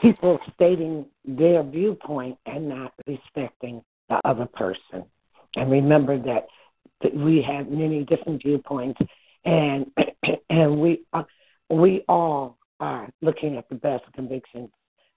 people 0.00 0.38
stating 0.54 1.06
their 1.24 1.62
viewpoint 1.62 2.38
and 2.46 2.68
not 2.68 2.92
respecting 3.06 3.82
the 4.08 4.20
other 4.24 4.46
person. 4.46 5.04
And 5.56 5.70
remember 5.70 6.18
that, 6.18 6.46
we 7.14 7.42
have 7.42 7.68
many 7.68 8.04
different 8.04 8.42
viewpoints, 8.42 9.00
and 9.44 9.90
and 10.50 10.78
we 10.80 11.02
uh, 11.12 11.24
we 11.70 12.04
all 12.08 12.56
are 12.78 13.08
looking 13.20 13.56
at 13.56 13.68
the 13.68 13.74
best 13.74 14.04
convictions, 14.14 14.70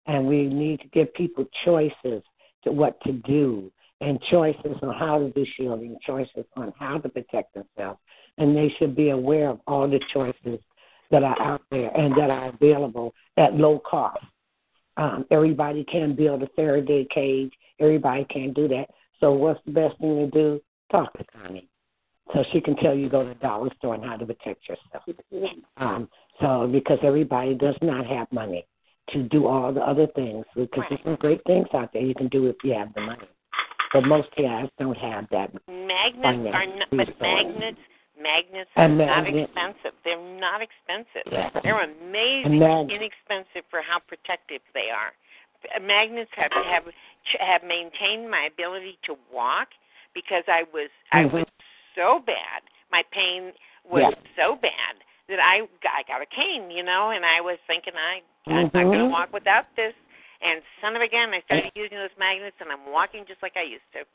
and 0.07 0.25
we 0.25 0.47
need 0.47 0.81
to 0.81 0.87
give 0.87 1.13
people 1.13 1.45
choices 1.63 2.23
to 2.63 2.71
what 2.71 2.99
to 3.01 3.13
do 3.13 3.71
and 4.01 4.21
choices 4.29 4.75
on 4.81 4.93
how 4.95 5.17
to 5.19 5.29
do 5.31 5.45
shielding, 5.55 5.97
choices 6.05 6.45
on 6.55 6.71
how 6.77 6.97
to 6.99 7.09
protect 7.09 7.53
themselves, 7.53 7.99
and 8.37 8.55
they 8.55 8.73
should 8.77 8.95
be 8.95 9.09
aware 9.09 9.49
of 9.49 9.59
all 9.67 9.87
the 9.89 9.99
choices 10.13 10.59
that 11.09 11.23
are 11.23 11.39
out 11.41 11.61
there 11.71 11.89
and 11.97 12.15
that 12.17 12.29
are 12.29 12.49
available 12.49 13.13
at 13.37 13.55
low 13.55 13.79
cost. 13.79 14.19
Um, 14.97 15.25
everybody 15.31 15.83
can 15.85 16.15
build 16.15 16.43
a 16.43 16.47
Faraday 16.55 17.07
cage. 17.13 17.51
Everybody 17.79 18.25
can 18.29 18.53
do 18.53 18.67
that. 18.67 18.87
So 19.19 19.31
what's 19.31 19.59
the 19.65 19.71
best 19.71 19.97
thing 19.99 20.17
to 20.17 20.27
do? 20.27 20.61
Talk 20.91 21.13
to 21.17 21.23
Connie. 21.25 21.69
So 22.33 22.43
she 22.51 22.59
can 22.59 22.75
tell 22.75 22.93
you 22.93 23.09
go 23.09 23.23
to 23.23 23.29
the 23.29 23.35
dollar 23.35 23.69
store 23.77 23.95
and 23.95 24.03
how 24.03 24.17
to 24.17 24.25
protect 24.25 24.67
yourself. 24.67 25.03
Um, 25.77 26.09
so 26.41 26.67
because 26.71 26.97
everybody 27.03 27.53
does 27.53 27.75
not 27.81 28.05
have 28.07 28.31
money 28.31 28.65
to 29.09 29.23
do 29.23 29.47
all 29.47 29.71
the 29.73 29.81
other 29.81 30.07
things, 30.15 30.45
because 30.55 30.83
there's 30.89 31.01
some 31.03 31.15
great 31.15 31.41
things 31.45 31.67
out 31.73 31.91
there 31.93 32.01
you 32.01 32.15
can 32.15 32.27
do 32.27 32.47
if 32.47 32.55
you 32.63 32.73
have 32.73 32.93
the 32.93 33.01
money. 33.01 33.27
But 33.93 34.01
most 34.05 34.27
TIs 34.35 34.69
don't 34.79 34.97
have 34.97 35.27
that. 35.31 35.51
magnets 35.67 36.53
are 36.53 36.65
not, 36.65 36.89
but 36.91 37.07
magnets, 37.21 37.79
magnets 38.21 38.69
are 38.75 38.83
And 38.83 38.97
not 38.97 39.27
expensive. 39.27 39.93
They're 40.03 40.39
not 40.39 40.61
expensive. 40.61 41.23
Yeah. 41.31 41.49
They're 41.63 41.83
amazing 41.83 42.59
mag- 42.59 42.91
inexpensive 42.91 43.63
for 43.69 43.81
how 43.81 43.99
protective 43.99 44.61
they 44.73 44.89
are. 44.91 45.13
Magnets 45.81 46.31
have 46.35 46.51
have 46.51 46.83
have 47.39 47.63
maintained 47.63 48.29
my 48.29 48.47
ability 48.51 48.99
to 49.05 49.17
walk 49.33 49.69
because 50.13 50.43
I 50.47 50.63
was 50.73 50.89
I 51.11 51.23
Mhm. 51.23 51.31
was 51.33 51.45
so 51.95 52.19
bad. 52.19 52.61
My 52.91 53.03
pain 53.11 53.53
was 53.83 54.03
Yeah. 54.03 54.11
so 54.35 54.55
bad 54.55 55.03
that 55.27 55.39
I 55.39 55.67
I 55.85 56.03
got 56.03 56.21
a 56.21 56.25
cane, 56.25 56.69
you 56.71 56.83
know, 56.83 57.11
and 57.11 57.25
I 57.25 57.41
was 57.41 57.57
thinking 57.67 57.93
I 57.95 58.21
I'm 58.49 58.63
not 58.63 58.73
going 58.73 58.91
to 58.91 58.97
mm-hmm. 59.05 59.11
walk 59.11 59.33
without 59.33 59.65
this. 59.75 59.93
And 60.41 60.61
son 60.81 60.95
of 60.95 61.01
a 61.01 61.09
gun, 61.09 61.33
I 61.33 61.41
started 61.45 61.71
using 61.75 61.97
those 61.97 62.13
magnets, 62.19 62.55
and 62.59 62.71
I'm 62.71 62.91
walking 62.91 63.25
just 63.27 63.41
like 63.41 63.53
I 63.57 63.63
used 63.63 63.87
to. 63.93 64.05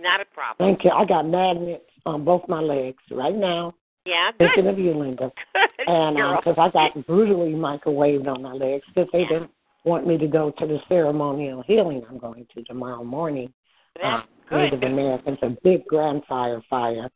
Not 0.00 0.20
a 0.20 0.24
problem. 0.26 0.68
Thank 0.68 0.84
you. 0.84 0.90
I 0.90 1.04
got 1.04 1.26
magnets 1.26 1.90
on 2.06 2.24
both 2.24 2.48
my 2.48 2.60
legs 2.60 3.02
right 3.10 3.34
now. 3.34 3.74
Yeah, 4.06 4.30
good. 4.38 4.50
Thinking 4.54 4.66
of 4.68 4.78
you, 4.78 4.94
Linda. 4.94 5.30
Good 5.54 5.86
And 5.86 6.16
because 6.16 6.58
uh, 6.58 6.62
I 6.62 6.70
got 6.70 7.06
brutally 7.06 7.52
microwaved 7.52 8.26
on 8.26 8.42
my 8.42 8.52
legs 8.52 8.84
because 8.92 9.08
they 9.12 9.24
didn't 9.24 9.50
want 9.84 10.06
me 10.06 10.18
to 10.18 10.26
go 10.26 10.52
to 10.58 10.66
the 10.66 10.78
ceremonial 10.88 11.62
healing 11.66 12.02
I'm 12.08 12.18
going 12.18 12.46
to 12.54 12.64
tomorrow 12.64 13.04
morning. 13.04 13.52
That's 14.00 14.26
uh, 14.50 14.56
Native 14.56 14.80
good. 14.80 14.92
Americans, 14.92 15.38
a 15.42 15.50
big 15.62 15.84
grandfire 15.86 16.62
fire, 16.68 17.08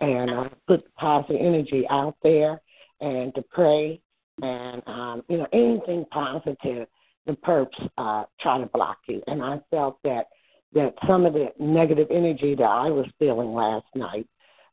and 0.00 0.30
I 0.30 0.48
put 0.66 0.94
positive 0.94 1.36
energy 1.40 1.86
out 1.90 2.16
there 2.22 2.60
and 3.00 3.34
to 3.34 3.42
pray 3.42 4.00
and 4.42 4.82
um, 4.86 5.22
you 5.28 5.38
know 5.38 5.46
anything 5.52 6.04
positive. 6.10 6.86
The 7.26 7.32
perps 7.32 7.90
uh, 7.98 8.24
try 8.40 8.58
to 8.58 8.66
block 8.66 8.98
you, 9.06 9.22
and 9.26 9.42
I 9.42 9.60
felt 9.70 9.98
that 10.04 10.26
that 10.72 10.94
some 11.06 11.26
of 11.26 11.34
the 11.34 11.48
negative 11.58 12.08
energy 12.10 12.54
that 12.54 12.62
I 12.62 12.88
was 12.90 13.06
feeling 13.18 13.52
last 13.52 13.86
night 13.94 14.26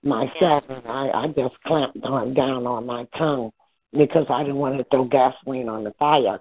myself, 0.03 0.63
and 0.69 0.88
I, 0.88 1.10
I 1.10 1.27
just 1.27 1.56
clamped 1.65 2.03
on 2.03 2.34
down 2.34 2.67
on 2.67 2.86
my 2.86 3.06
tongue 3.17 3.51
because 3.91 4.25
I 4.30 4.43
didn't 4.43 4.58
want 4.58 4.77
to 4.77 4.86
throw 4.86 5.06
gasoline 5.06 5.69
on 5.69 5.84
the 5.84 5.93
fire. 5.97 6.39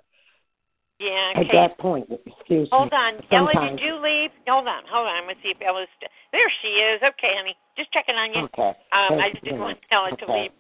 Yeah, 0.98 1.32
At 1.36 1.46
that 1.52 1.78
point, 1.78 2.08
excuse 2.08 2.68
Hold 2.72 2.90
me. 2.90 2.96
Hold 2.96 3.52
on. 3.52 3.52
Ella, 3.52 3.70
did 3.70 3.80
you 3.84 4.00
leave? 4.00 4.30
Hold 4.48 4.66
on, 4.66 4.82
hold 4.88 5.06
on. 5.06 5.16
I'm 5.16 5.24
going 5.24 5.36
to 5.36 5.42
see 5.42 5.52
if 5.52 5.60
Ella's. 5.60 5.88
St- 6.00 6.10
there 6.32 6.50
she 6.62 6.68
is. 6.68 7.02
Okay, 7.02 7.32
honey. 7.36 7.54
Just 7.76 7.92
checking 7.92 8.14
on 8.14 8.32
you. 8.32 8.44
Okay. 8.44 8.72
Um, 8.96 9.20
I 9.20 9.28
just 9.30 9.44
didn't 9.44 9.60
want 9.60 9.78
Ella 9.90 10.16
to 10.16 10.32
leave. 10.32 10.52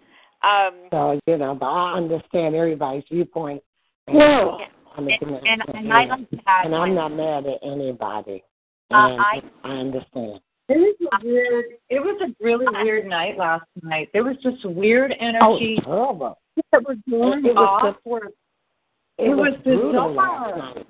Um, 0.42 0.74
So, 0.90 1.20
you 1.26 1.36
know, 1.38 1.54
but 1.54 1.66
I 1.66 1.94
understand 1.96 2.54
everybody's 2.54 3.04
viewpoint. 3.10 3.62
And 4.06 4.16
Well, 4.18 4.60
I'm 4.96 5.08
And, 5.08 5.10
a- 5.10 5.24
and, 5.24 5.62
and 5.74 5.92
I 5.92 6.02
and 6.64 6.74
I'm 6.74 6.94
not 6.94 7.12
mad 7.12 7.46
at 7.46 7.58
anybody. 7.62 8.42
Uh, 8.90 9.16
I- 9.18 9.42
I 9.64 9.68
understand. 9.70 10.40
It 10.68 10.78
was 10.78 10.96
a 11.12 11.24
weird. 11.26 11.64
It 11.90 12.00
was 12.00 12.20
a 12.22 12.44
really 12.44 12.66
weird 12.82 13.06
night 13.06 13.36
last 13.38 13.64
night. 13.82 14.10
There 14.12 14.24
was 14.24 14.36
just 14.42 14.64
weird 14.64 15.12
Oh, 15.12 15.24
energy 15.24 15.78
terrible. 15.84 16.38
that 16.72 16.82
was 16.86 16.96
going 17.08 17.44
It 17.46 17.54
was 17.54 17.82
off. 17.84 17.96
where 18.04 18.24
It, 19.18 19.30
It 19.30 19.34
was, 19.34 19.52
was 19.52 19.60
brutal 19.62 20.08
bizarre. 20.10 20.58
last 20.58 20.76
night. 20.76 20.86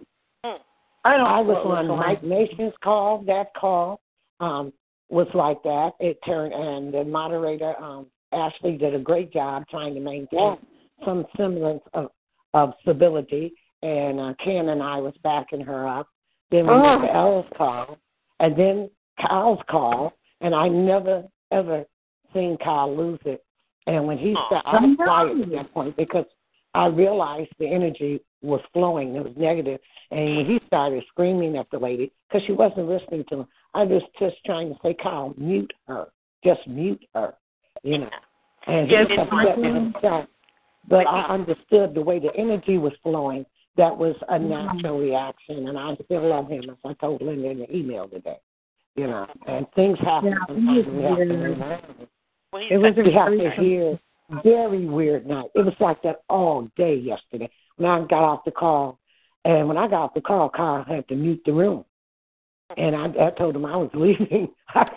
I 1.05 1.17
don't. 1.17 1.21
Know. 1.25 1.27
I 1.27 1.41
was 1.41 1.57
on 1.67 1.87
going 1.87 2.01
Mike 2.01 2.23
Mason's 2.25 2.73
call. 2.83 3.19
That 3.27 3.53
call 3.55 4.01
um, 4.41 4.73
was 5.09 5.29
like 5.35 5.63
that. 5.63 5.93
It 6.01 6.19
turned, 6.25 6.53
and 6.55 6.93
the 6.93 7.05
moderator 7.05 7.75
um, 7.81 8.07
Ashley 8.37 8.77
did 8.77 8.95
a 8.95 8.99
great 8.99 9.33
job 9.33 9.65
trying 9.71 9.95
to 9.95 10.01
maintain 10.01 10.59
some 11.05 11.27
semblance 11.37 11.83
of 11.95 12.11
of 12.55 12.73
stability. 12.83 13.55
And 13.83 14.19
uh, 14.19 14.35
Ken 14.43 14.71
and 14.71 14.83
I 14.83 14.99
was 14.99 15.15
backing 15.23 15.61
her 15.61 15.87
up. 15.87 16.09
Then 16.51 16.67
we 16.67 16.73
Oh. 16.73 17.01
to 17.01 17.15
Ella's 17.15 17.47
call, 17.57 17.99
and 18.41 18.57
then 18.57 18.91
Kyle's 19.21 19.61
call, 19.69 20.13
and 20.41 20.55
I 20.55 20.69
never 20.69 21.25
ever 21.51 21.85
seen 22.33 22.57
Kyle 22.59 22.95
lose 22.95 23.21
it. 23.25 23.45
And 23.87 24.07
when 24.07 24.19
he 24.19 24.35
said, 24.49 24.63
I 24.65 24.81
was 24.81 24.97
quiet 24.97 25.41
at 25.43 25.51
that 25.51 25.73
point 25.73 25.97
because 25.97 26.25
I 26.75 26.87
realized 26.87 27.51
the 27.59 27.69
energy 27.69 28.21
was 28.43 28.61
flowing. 28.73 29.15
It 29.15 29.25
was 29.25 29.35
negative. 29.37 29.81
And 30.11 30.47
he 30.47 30.61
started 30.67 31.05
screaming 31.09 31.57
at 31.57 31.71
the 31.71 31.79
lady, 31.79 32.13
because 32.29 32.47
she 32.47 32.53
wasn't 32.53 32.89
listening 32.89 33.25
to 33.29 33.41
him, 33.41 33.47
I 33.75 33.85
was 33.85 34.03
just 34.19 34.37
trying 34.45 34.73
to 34.73 34.79
say, 34.83 34.95
Kyle, 34.95 35.35
mute 35.37 35.73
her. 35.87 36.09
Just 36.45 36.67
mute 36.67 37.05
her. 37.15 37.35
You 37.87 37.99
know. 37.99 38.11
And 38.67 38.89
he 38.89 38.97
upset 38.97 39.31
Michael- 39.31 39.63
himself. 39.63 40.27
But 40.89 41.07
I 41.07 41.23
understood 41.27 41.95
the 41.95 42.01
way 42.03 42.19
the 42.19 42.35
energy 42.37 42.79
was 42.79 42.93
flowing. 43.03 43.45
That 43.77 43.97
was 43.97 44.15
a 44.29 44.35
Mm-hmm. 44.39 44.49
natural 44.49 44.99
reaction. 45.01 45.69
And 45.69 45.79
I 45.79 45.97
still 46.05 46.29
love 46.29 46.49
him, 46.49 46.65
as 46.71 46.77
I 46.85 46.93
told 46.95 47.23
Linda 47.23 47.51
in 47.51 47.59
the 47.61 47.77
email 47.77 48.09
today. 48.09 48.39
You 48.97 49.07
know, 49.09 49.27
and 49.47 49.67
things 49.75 49.99
happen. 50.01 50.31
Yeah, 50.31 50.37
it 50.37 50.47
sometimes 50.49 50.87
was 50.87 50.95
we 50.95 51.03
have 51.03 51.19
to 51.19 52.09
well, 52.53 52.63
It 52.71 52.79
was 52.79 52.95
We 52.97 53.11
a 53.13 53.19
have 53.19 53.31
to 53.33 53.37
very 53.37 53.57
hear 53.57 53.99
very 54.43 54.87
weird 54.87 55.27
night. 55.27 55.51
It 55.55 55.65
was 55.65 55.75
like 55.81 56.03
that 56.03 56.23
all 56.29 56.69
day 56.77 56.95
yesterday. 56.97 57.51
When 57.77 57.91
I 57.91 58.01
got 58.01 58.23
off 58.25 58.45
the 58.45 58.51
call, 58.53 58.99
and 59.45 59.69
when 59.69 59.77
I 59.77 59.87
got 59.87 60.03
off 60.03 60.15
the 60.15 60.21
call, 60.23 60.49
Kyle 60.49 60.83
had 60.85 61.07
to 61.09 61.15
mute 61.15 61.43
the 61.45 61.53
room, 61.53 61.85
and 62.77 62.97
I, 62.97 63.27
I 63.27 63.31
told 63.33 63.55
him 63.55 63.67
I 63.67 63.77
was 63.77 63.91
leaving. 63.95 64.49
I 64.75 64.89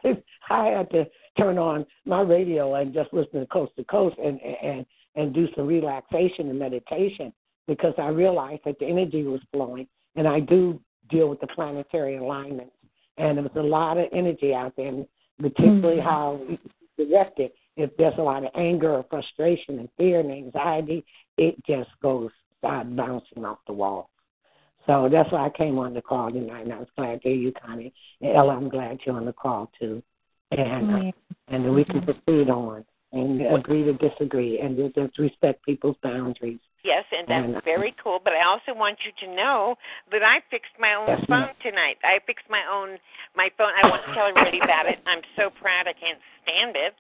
I 0.49 0.65
had 0.67 0.89
to 0.91 1.05
turn 1.39 1.57
on 1.57 1.85
my 2.05 2.21
radio 2.21 2.75
and 2.75 2.93
just 2.93 3.13
listen 3.13 3.39
to 3.39 3.45
Coast 3.47 3.73
to 3.77 3.83
Coast 3.85 4.17
and 4.23 4.39
and 4.41 4.85
and 5.15 5.33
do 5.33 5.47
some 5.55 5.67
relaxation 5.67 6.49
and 6.49 6.59
meditation 6.59 7.33
because 7.67 7.93
I 7.97 8.07
realized 8.07 8.61
that 8.65 8.79
the 8.79 8.85
energy 8.85 9.23
was 9.23 9.41
flowing, 9.51 9.87
and 10.15 10.27
I 10.27 10.39
do 10.39 10.79
deal 11.09 11.29
with 11.29 11.39
the 11.39 11.47
planetary 11.47 12.17
alignments, 12.17 12.75
and 13.17 13.37
there 13.37 13.43
was 13.43 13.51
a 13.55 13.61
lot 13.61 13.97
of 13.97 14.07
energy 14.11 14.53
out 14.53 14.75
there. 14.75 14.87
And 14.87 15.07
particularly 15.39 16.01
Mhm. 16.01 16.03
how 16.03 16.39
you 16.47 16.59
direct 16.97 17.39
it. 17.39 17.55
If 17.77 17.95
there's 17.95 18.17
a 18.17 18.21
lot 18.21 18.43
of 18.43 18.51
anger 18.55 18.93
or 18.95 19.03
frustration 19.03 19.79
and 19.79 19.89
fear 19.93 20.19
and 20.19 20.31
anxiety, 20.31 21.05
it 21.37 21.63
just 21.63 21.89
goes 22.01 22.31
start 22.57 22.93
bouncing 22.93 23.45
off 23.45 23.59
the 23.65 23.73
wall. 23.73 24.09
So 24.85 25.07
that's 25.07 25.31
why 25.31 25.45
I 25.45 25.49
came 25.49 25.79
on 25.79 25.93
the 25.93 26.01
call 26.01 26.29
tonight, 26.31 26.63
and 26.63 26.73
I 26.73 26.79
was 26.79 26.89
glad 26.97 27.21
to 27.21 27.29
hear 27.29 27.37
you, 27.37 27.53
Connie. 27.53 27.93
And 28.21 28.35
Ella, 28.35 28.55
I'm 28.55 28.69
glad 28.69 28.99
you're 29.05 29.15
on 29.15 29.25
the 29.25 29.33
call 29.33 29.71
too, 29.79 30.03
and 30.51 30.61
uh, 30.95 30.97
Yeah. 30.97 31.11
and 31.49 31.65
then 31.65 31.73
we 31.73 31.83
can 31.85 32.01
proceed 32.01 32.49
on 32.49 32.85
and 33.11 33.41
agree 33.41 33.83
to 33.83 33.93
disagree, 33.93 34.59
and 34.59 34.77
just- 34.77 34.95
just 34.95 35.17
respect 35.17 35.63
people's 35.65 35.97
boundaries. 35.97 36.59
Yes, 36.83 37.03
and 37.11 37.27
that's 37.27 37.45
And- 37.45 37.63
very 37.63 37.91
cool. 38.01 38.19
But 38.19 38.33
I 38.33 38.43
also 38.43 38.73
want 38.73 39.03
you 39.03 39.11
to 39.11 39.27
know 39.35 39.77
that 40.11 40.23
I 40.23 40.39
fixed 40.49 40.77
my 40.79 40.93
own 40.93 41.07
Yes, 41.07 41.25
phone 41.25 41.49
tonight. 41.61 41.97
I 42.03 42.19
fixed 42.19 42.49
my 42.49 42.65
own 42.67 42.99
my 43.35 43.49
phone. 43.57 43.71
I 43.83 43.87
want 43.87 44.03
to 44.05 44.13
tell 44.13 44.25
everybody 44.27 44.59
about 44.59 44.85
it. 44.87 44.99
I'm 45.05 45.21
so 45.35 45.49
proud. 45.49 45.87
I 45.87 45.93
can't 45.93 46.19
stand 46.43 46.75
it. 46.75 46.95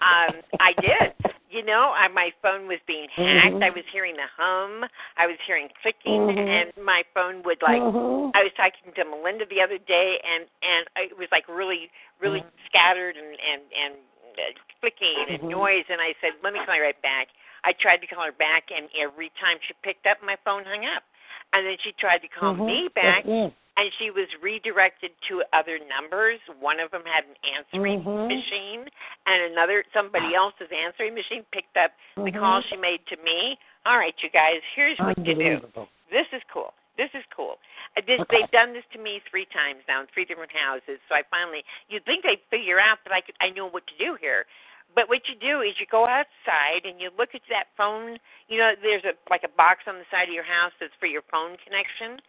Um, 0.00 0.40
I 0.60 0.72
did. 0.80 1.14
You 1.50 1.62
know, 1.62 1.92
I, 1.94 2.08
my 2.08 2.32
phone 2.42 2.66
was 2.66 2.78
being 2.86 3.08
hacked. 3.10 3.54
Mhm. 3.56 3.62
I 3.62 3.70
was 3.70 3.84
hearing 3.92 4.14
the 4.16 4.26
hum. 4.36 4.84
I 5.16 5.26
was 5.26 5.36
hearing 5.46 5.68
clicking, 5.82 6.28
Mhm. 6.28 6.38
and 6.48 6.76
my 6.84 7.04
phone 7.12 7.42
would 7.42 7.60
like. 7.62 7.82
Mhm. 7.82 8.30
I 8.34 8.42
was 8.42 8.52
talking 8.54 8.92
to 8.92 9.04
Melinda 9.04 9.46
the 9.46 9.60
other 9.60 9.78
day, 9.78 10.20
and 10.24 10.46
and 10.62 10.88
it 10.96 11.16
was 11.18 11.30
like 11.32 11.46
really, 11.48 11.90
really 12.18 12.40
Mm-hmm. 12.40 12.66
scattered 12.66 13.16
and 13.16 13.38
and 13.40 13.62
and 13.72 13.94
uh, 14.38 14.52
clicking 14.80 15.26
and 15.28 15.42
Mhm. 15.42 15.50
noise. 15.50 15.84
And 15.88 16.00
I 16.00 16.14
said, 16.20 16.34
"Let 16.42 16.52
me 16.52 16.60
call 16.64 16.74
you 16.74 16.82
right 16.82 17.00
back." 17.02 17.28
I 17.64 17.72
tried 17.72 18.00
to 18.02 18.06
call 18.06 18.24
her 18.24 18.32
back, 18.32 18.70
and 18.70 18.88
every 18.94 19.30
time 19.40 19.58
she 19.66 19.72
picked 19.82 20.06
up, 20.06 20.22
my 20.22 20.36
phone 20.44 20.64
hung 20.64 20.84
up. 20.86 21.04
And 21.52 21.66
then 21.66 21.76
she 21.78 21.92
tried 21.92 22.18
to 22.18 22.28
call 22.28 22.54
Mhm. 22.54 22.66
me 22.66 22.88
back, 22.88 23.24
Yes, 23.26 23.52
and 23.76 23.92
she 23.98 24.10
was 24.10 24.28
redirected 24.40 25.12
to 25.28 25.42
other 25.52 25.78
numbers. 25.78 26.40
One 26.60 26.78
of 26.80 26.90
them 26.90 27.04
had 27.06 27.24
an 27.24 27.36
answering 27.44 28.04
Mhm. 28.04 28.28
machine, 28.28 28.90
and 29.26 29.42
another 29.42 29.84
somebody 29.92 30.34
else's 30.34 30.70
answering 30.70 31.14
machine 31.14 31.44
picked 31.52 31.76
up 31.76 31.92
the 32.16 32.32
call 32.32 32.60
she 32.62 32.76
made 32.76 33.06
to 33.06 33.16
me. 33.18 33.58
All 33.86 33.98
right, 33.98 34.14
you 34.22 34.28
guys, 34.30 34.62
here's 34.74 34.98
what 34.98 35.18
you 35.18 35.34
do. 35.34 35.88
This 36.10 36.26
is 36.32 36.42
cool. 36.44 36.74
This 36.96 37.10
is 37.14 37.24
cool. 37.34 37.58
Uh, 37.96 38.02
This, 38.06 38.20
Okay. 38.20 38.40
They've 38.40 38.50
done 38.50 38.72
this 38.72 38.84
to 38.92 38.98
me 38.98 39.20
three 39.30 39.46
times 39.46 39.82
now 39.88 40.00
in 40.00 40.06
three 40.14 40.24
different 40.24 40.52
houses. 40.52 40.98
So 41.08 41.14
I 41.14 41.22
finally, 41.30 41.64
you'd 41.88 42.04
think 42.04 42.22
they'd 42.22 42.42
figure 42.50 42.78
out 42.78 42.98
that 43.04 43.12
I 43.12 43.20
could, 43.20 43.34
I 43.40 43.50
know 43.50 43.66
what 43.66 43.86
to 43.88 43.96
do 43.98 44.16
here. 44.20 44.46
But 44.94 45.08
what 45.08 45.26
you 45.26 45.34
do 45.34 45.60
is 45.60 45.74
you 45.80 45.86
go 45.90 46.06
outside 46.06 46.86
and 46.86 47.00
you 47.00 47.10
look 47.18 47.34
at 47.34 47.42
that 47.50 47.74
phone. 47.76 48.18
You 48.46 48.58
know, 48.58 48.70
there's 48.78 49.02
a 49.02 49.18
like 49.28 49.42
a 49.42 49.50
box 49.50 49.90
on 49.90 49.98
the 49.98 50.06
side 50.06 50.28
of 50.28 50.34
your 50.34 50.46
house 50.46 50.70
that's 50.78 50.94
for 51.00 51.06
your 51.10 51.26
phone 51.32 51.58
connection, 51.66 52.22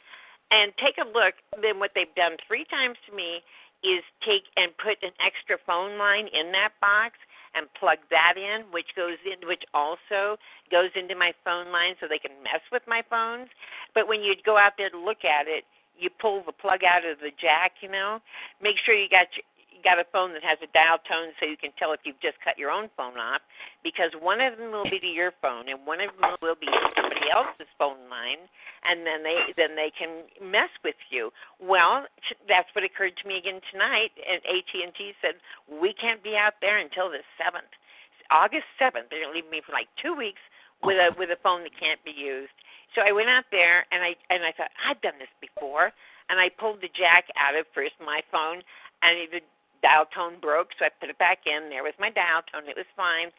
and 0.50 0.74
take 0.82 0.98
a 0.98 1.06
look. 1.06 1.38
Then 1.62 1.78
what 1.78 1.92
they've 1.94 2.16
done 2.18 2.42
three 2.48 2.66
times 2.66 2.98
to 3.06 3.14
me 3.14 3.46
is 3.86 4.02
take 4.26 4.50
and 4.58 4.74
put 4.82 4.98
an 5.06 5.14
extra 5.22 5.62
phone 5.62 6.00
line 6.02 6.26
in 6.34 6.50
that 6.58 6.74
box 6.82 7.22
and 7.56 7.72
plug 7.80 7.98
that 8.12 8.36
in, 8.36 8.68
which 8.72 8.92
goes 8.96 9.18
in, 9.24 9.48
which 9.48 9.64
also 9.74 10.36
goes 10.70 10.92
into 10.96 11.16
my 11.16 11.32
phone 11.44 11.72
line, 11.72 11.96
so 12.00 12.08
they 12.08 12.20
can 12.20 12.36
mess 12.44 12.62
with 12.72 12.84
my 12.88 13.02
phones. 13.10 13.48
But 13.96 14.08
when 14.08 14.20
you 14.22 14.36
go 14.46 14.58
out 14.58 14.74
there 14.78 14.90
to 14.90 15.00
look 15.00 15.24
at 15.24 15.48
it, 15.48 15.64
you 15.98 16.10
pull 16.12 16.44
the 16.44 16.52
plug 16.52 16.84
out 16.84 17.08
of 17.08 17.24
the 17.24 17.32
jack. 17.32 17.80
You 17.80 17.90
know, 17.90 18.20
make 18.60 18.76
sure 18.84 18.94
you 18.94 19.08
got 19.08 19.32
your, 19.32 19.48
you 19.55 19.55
got 19.86 20.02
a 20.02 20.10
phone 20.10 20.34
that 20.34 20.42
has 20.42 20.58
a 20.66 20.70
dial 20.74 20.98
tone, 21.06 21.30
so 21.38 21.46
you 21.46 21.56
can 21.56 21.70
tell 21.78 21.94
if 21.94 22.02
you've 22.04 22.20
just 22.20 22.42
cut 22.42 22.58
your 22.58 22.74
own 22.74 22.90
phone 22.98 23.22
off. 23.22 23.46
Because 23.86 24.10
one 24.18 24.42
of 24.42 24.58
them 24.58 24.74
will 24.74 24.90
be 24.90 24.98
to 24.98 25.08
your 25.08 25.32
phone, 25.40 25.70
and 25.70 25.86
one 25.86 26.02
of 26.02 26.10
them 26.18 26.34
will 26.42 26.58
be 26.58 26.66
to 26.66 26.82
somebody 26.98 27.30
else's 27.30 27.70
phone 27.78 28.10
line, 28.10 28.50
and 28.82 29.06
then 29.06 29.22
they 29.22 29.54
then 29.54 29.78
they 29.78 29.94
can 29.94 30.26
mess 30.42 30.74
with 30.82 30.98
you. 31.14 31.30
Well, 31.62 32.10
that's 32.50 32.68
what 32.74 32.82
occurred 32.84 33.14
to 33.22 33.26
me 33.30 33.38
again 33.38 33.62
tonight. 33.70 34.10
And 34.18 34.42
AT 34.50 34.72
and 34.74 34.92
T 34.98 35.14
said 35.22 35.38
we 35.70 35.94
can't 35.94 36.26
be 36.26 36.34
out 36.34 36.58
there 36.60 36.82
until 36.82 37.14
the 37.14 37.22
seventh, 37.38 37.70
August 38.34 38.66
seventh. 38.82 39.14
They're 39.14 39.22
gonna 39.22 39.38
leave 39.38 39.50
me 39.54 39.62
for 39.62 39.72
like 39.72 39.88
two 40.02 40.18
weeks 40.18 40.42
with 40.82 40.98
a 40.98 41.14
with 41.14 41.30
a 41.30 41.40
phone 41.46 41.62
that 41.62 41.78
can't 41.78 42.02
be 42.02 42.12
used. 42.12 42.58
So 42.98 43.06
I 43.06 43.14
went 43.14 43.30
out 43.30 43.46
there 43.54 43.86
and 43.94 44.02
I 44.02 44.18
and 44.34 44.42
I 44.42 44.52
thought 44.52 44.74
I've 44.82 45.00
done 45.06 45.22
this 45.22 45.32
before, 45.38 45.94
and 46.30 46.42
I 46.42 46.50
pulled 46.50 46.82
the 46.82 46.90
jack 46.90 47.30
out 47.38 47.54
of 47.54 47.70
first 47.74 47.94
my 48.02 48.26
phone, 48.34 48.66
and 49.06 49.14
the 49.30 49.46
dial 49.86 50.10
tone 50.10 50.42
broke, 50.42 50.74
so 50.78 50.86
I 50.86 50.90
put 51.00 51.14
it 51.14 51.18
back 51.22 51.46
in. 51.46 51.70
There 51.70 51.86
was 51.86 51.94
my 52.02 52.10
dial 52.10 52.42
tone; 52.50 52.66
it 52.66 52.76
was 52.76 52.90
fine. 52.98 53.30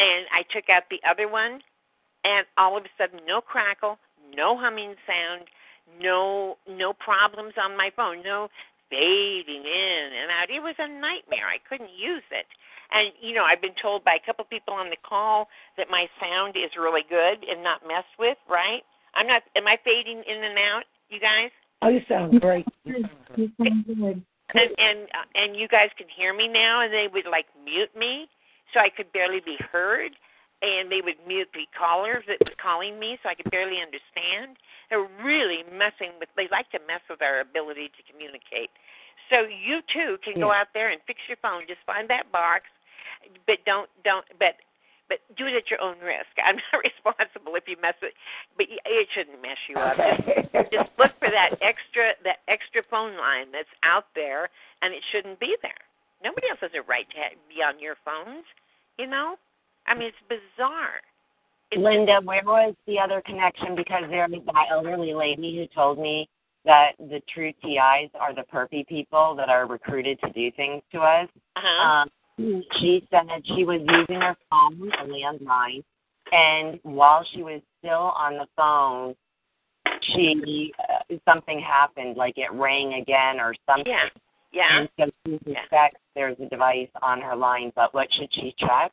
And 0.00 0.24
I 0.32 0.42
took 0.48 0.72
out 0.72 0.88
the 0.88 1.04
other 1.04 1.28
one, 1.28 1.60
and 2.24 2.48
all 2.56 2.80
of 2.80 2.84
a 2.88 2.92
sudden, 2.96 3.20
no 3.28 3.40
crackle, 3.44 3.98
no 4.32 4.56
humming 4.56 4.96
sound, 5.04 5.52
no 6.00 6.56
no 6.64 6.92
problems 6.96 7.54
on 7.60 7.76
my 7.76 7.92
phone, 7.94 8.24
no 8.24 8.48
fading 8.88 9.64
in 9.68 10.04
and 10.16 10.32
out. 10.32 10.48
It 10.48 10.64
was 10.64 10.76
a 10.78 10.88
nightmare. 10.88 11.48
I 11.48 11.60
couldn't 11.68 11.92
use 11.92 12.24
it. 12.32 12.48
And 12.92 13.12
you 13.20 13.34
know, 13.34 13.44
I've 13.44 13.60
been 13.60 13.76
told 13.80 14.04
by 14.04 14.16
a 14.16 14.24
couple 14.24 14.44
people 14.44 14.74
on 14.74 14.88
the 14.88 15.00
call 15.04 15.48
that 15.76 15.88
my 15.90 16.08
sound 16.20 16.56
is 16.56 16.72
really 16.78 17.04
good 17.08 17.44
and 17.44 17.62
not 17.62 17.84
messed 17.86 18.16
with. 18.18 18.38
Right? 18.48 18.82
I'm 19.14 19.26
not. 19.26 19.42
Am 19.56 19.66
I 19.68 19.76
fading 19.84 20.24
in 20.24 20.44
and 20.44 20.58
out, 20.58 20.84
you 21.08 21.20
guys? 21.20 21.52
Oh, 21.82 21.88
you 21.88 22.00
sound 22.08 22.40
great. 22.40 22.66
You 22.84 23.02
sound 23.02 23.10
great. 23.28 23.52
You 23.58 23.66
sound 23.66 23.86
good. 23.86 24.22
And 24.54 24.70
and 24.78 25.08
and 25.34 25.56
you 25.56 25.68
guys 25.68 25.90
can 25.96 26.06
hear 26.08 26.34
me 26.34 26.48
now, 26.48 26.82
and 26.82 26.92
they 26.92 27.08
would 27.12 27.26
like 27.26 27.46
mute 27.64 27.90
me, 27.96 28.28
so 28.72 28.80
I 28.80 28.88
could 28.88 29.12
barely 29.12 29.40
be 29.40 29.56
heard. 29.70 30.12
And 30.62 30.92
they 30.92 31.00
would 31.02 31.18
mute 31.26 31.48
the 31.54 31.66
callers 31.76 32.22
that 32.28 32.38
was 32.38 32.54
calling 32.62 33.00
me, 33.00 33.18
so 33.22 33.28
I 33.28 33.34
could 33.34 33.50
barely 33.50 33.82
understand. 33.82 34.56
They're 34.90 35.08
really 35.24 35.66
messing 35.74 36.14
with. 36.20 36.28
They 36.36 36.46
like 36.52 36.70
to 36.70 36.78
mess 36.86 37.02
with 37.10 37.20
our 37.20 37.40
ability 37.40 37.90
to 37.98 38.02
communicate. 38.06 38.70
So 39.26 39.42
you 39.42 39.80
too 39.92 40.18
can 40.22 40.38
go 40.38 40.52
out 40.52 40.68
there 40.74 40.90
and 40.90 41.00
fix 41.06 41.18
your 41.26 41.38
phone. 41.42 41.66
Just 41.66 41.80
find 41.86 42.08
that 42.10 42.30
box, 42.30 42.70
but 43.46 43.58
don't 43.66 43.88
don't 44.04 44.26
but 44.38 44.60
but 45.12 45.20
do 45.36 45.44
it 45.44 45.52
at 45.52 45.68
your 45.68 45.80
own 45.84 46.00
risk. 46.00 46.32
I'm 46.40 46.56
not 46.56 46.80
responsible 46.88 47.52
if 47.60 47.68
you 47.68 47.76
mess 47.84 48.00
it, 48.00 48.16
but 48.56 48.64
it 48.64 49.08
shouldn't 49.12 49.42
mess 49.44 49.60
you 49.68 49.76
up. 49.76 50.00
Just, 50.00 50.72
just 50.72 50.90
look 50.96 51.12
for 51.20 51.28
that 51.28 51.60
extra 51.60 52.16
that 52.24 52.40
extra 52.48 52.80
phone 52.88 53.20
line 53.20 53.52
that's 53.52 53.68
out 53.84 54.08
there, 54.14 54.48
and 54.80 54.94
it 54.94 55.04
shouldn't 55.12 55.38
be 55.38 55.54
there. 55.60 55.84
Nobody 56.24 56.48
else 56.48 56.64
has 56.64 56.72
a 56.72 56.80
right 56.88 57.04
to 57.12 57.16
ha- 57.20 57.36
be 57.44 57.60
on 57.60 57.76
your 57.76 57.96
phones. 58.04 58.48
You 58.96 59.06
know, 59.06 59.36
I 59.86 59.92
mean 59.92 60.08
it's 60.08 60.24
bizarre. 60.32 61.04
It's 61.72 61.80
Linda, 61.80 62.20
where 62.24 62.44
was 62.44 62.74
the 62.86 62.98
other 62.98 63.20
connection? 63.24 63.76
Because 63.76 64.04
there 64.08 64.28
was 64.28 64.40
that 64.46 64.66
elderly 64.70 65.12
lady 65.12 65.56
who 65.56 65.66
told 65.74 65.98
me 65.98 66.28
that 66.64 66.92
the 66.98 67.20
true 67.32 67.52
TIs 67.60 68.10
are 68.14 68.34
the 68.34 68.44
perpy 68.52 68.86
people 68.86 69.34
that 69.36 69.48
are 69.48 69.66
recruited 69.66 70.20
to 70.20 70.30
do 70.32 70.50
things 70.52 70.82
to 70.92 71.00
us. 71.00 71.28
uh-huh. 71.56 71.88
Um, 71.88 72.08
she 72.38 73.06
said 73.10 73.28
that 73.28 73.42
she 73.44 73.64
was 73.64 73.80
using 73.80 74.20
her 74.20 74.36
phone, 74.50 74.90
a 75.00 75.04
landline, 75.04 75.82
and 76.32 76.80
while 76.82 77.24
she 77.32 77.42
was 77.42 77.60
still 77.78 78.12
on 78.16 78.34
the 78.34 78.46
phone, 78.56 79.14
she 80.14 80.72
uh, 80.78 81.16
something 81.28 81.60
happened, 81.60 82.16
like 82.16 82.34
it 82.36 82.52
rang 82.52 82.94
again 82.94 83.38
or 83.38 83.54
something. 83.68 83.86
yeah, 83.86 84.08
yeah. 84.52 84.80
And 84.80 84.88
so 84.98 85.10
she 85.26 85.38
suspects 85.44 86.00
there's 86.14 86.36
a 86.40 86.46
device 86.46 86.88
on 87.02 87.20
her 87.20 87.36
line, 87.36 87.72
but 87.74 87.92
what 87.94 88.08
should 88.12 88.32
she 88.32 88.54
check? 88.58 88.92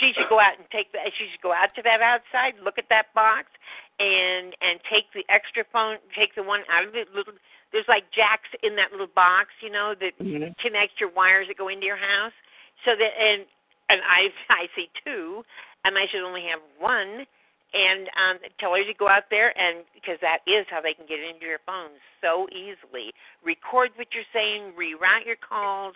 she 0.00 0.12
should 0.14 0.28
go 0.28 0.40
out 0.40 0.58
and 0.58 0.66
take 0.70 0.92
the 0.92 0.98
she 1.16 1.28
should 1.30 1.42
go 1.42 1.52
out 1.52 1.72
to 1.74 1.82
that 1.82 2.00
outside 2.00 2.54
look 2.64 2.78
at 2.78 2.88
that 2.88 3.12
box 3.14 3.48
and 3.98 4.54
and 4.60 4.80
take 4.90 5.08
the 5.14 5.24
extra 5.28 5.64
phone 5.72 5.96
take 6.16 6.34
the 6.34 6.42
one 6.42 6.60
out 6.70 6.86
of 6.86 6.92
the 6.92 7.04
little 7.14 7.32
there's 7.72 7.88
like 7.88 8.04
jacks 8.12 8.48
in 8.62 8.76
that 8.76 8.90
little 8.92 9.10
box 9.14 9.50
you 9.60 9.70
know 9.70 9.94
that 9.98 10.16
Mhm. 10.18 10.56
connect 10.58 11.00
your 11.00 11.10
wires 11.10 11.48
that 11.48 11.56
go 11.56 11.68
into 11.68 11.86
your 11.86 11.96
house 11.96 12.32
so 12.84 12.96
that 12.96 13.12
and 13.18 13.46
and 13.88 14.00
i 14.04 14.32
i 14.50 14.68
see 14.74 14.90
two 15.04 15.44
and 15.84 15.98
i 15.98 16.06
should 16.06 16.22
only 16.22 16.42
have 16.42 16.60
one 16.78 17.26
and 17.74 18.08
um 18.16 18.38
tell 18.58 18.74
her 18.74 18.84
to 18.84 18.94
go 18.94 19.08
out 19.08 19.28
there 19.30 19.56
and 19.58 19.84
because 19.94 20.18
that 20.20 20.38
is 20.46 20.66
how 20.70 20.80
they 20.80 20.94
can 20.94 21.06
get 21.06 21.20
into 21.20 21.46
your 21.46 21.60
phones 21.66 21.98
so 22.20 22.48
easily 22.50 23.12
record 23.42 23.90
what 23.96 24.08
you're 24.14 24.30
saying 24.32 24.72
reroute 24.78 25.26
your 25.26 25.36
calls 25.36 25.94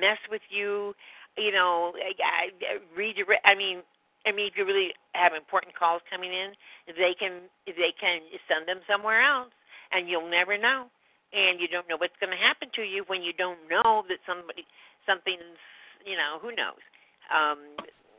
mess 0.00 0.18
with 0.30 0.42
you 0.50 0.94
you 1.36 1.52
know, 1.52 1.92
I, 1.98 2.14
I, 2.22 2.78
redirect. 2.96 3.42
I 3.44 3.54
mean, 3.54 3.82
I 4.26 4.32
mean, 4.32 4.46
if 4.46 4.56
you 4.56 4.64
really 4.64 4.94
have 5.12 5.34
important 5.34 5.74
calls 5.74 6.02
coming 6.10 6.32
in, 6.32 6.52
they 6.86 7.14
can 7.18 7.50
they 7.66 7.92
can 7.98 8.20
send 8.48 8.68
them 8.68 8.80
somewhere 8.88 9.22
else, 9.22 9.52
and 9.92 10.08
you'll 10.08 10.30
never 10.30 10.56
know, 10.56 10.86
and 11.34 11.58
you 11.58 11.66
don't 11.66 11.88
know 11.90 11.98
what's 11.98 12.16
going 12.22 12.30
to 12.30 12.38
happen 12.38 12.70
to 12.78 12.86
you 12.86 13.02
when 13.10 13.22
you 13.22 13.34
don't 13.34 13.58
know 13.66 14.06
that 14.06 14.22
somebody 14.22 14.62
something's 15.02 15.58
you 16.06 16.14
know 16.14 16.38
who 16.38 16.54
knows. 16.54 16.80
Um, 17.28 17.58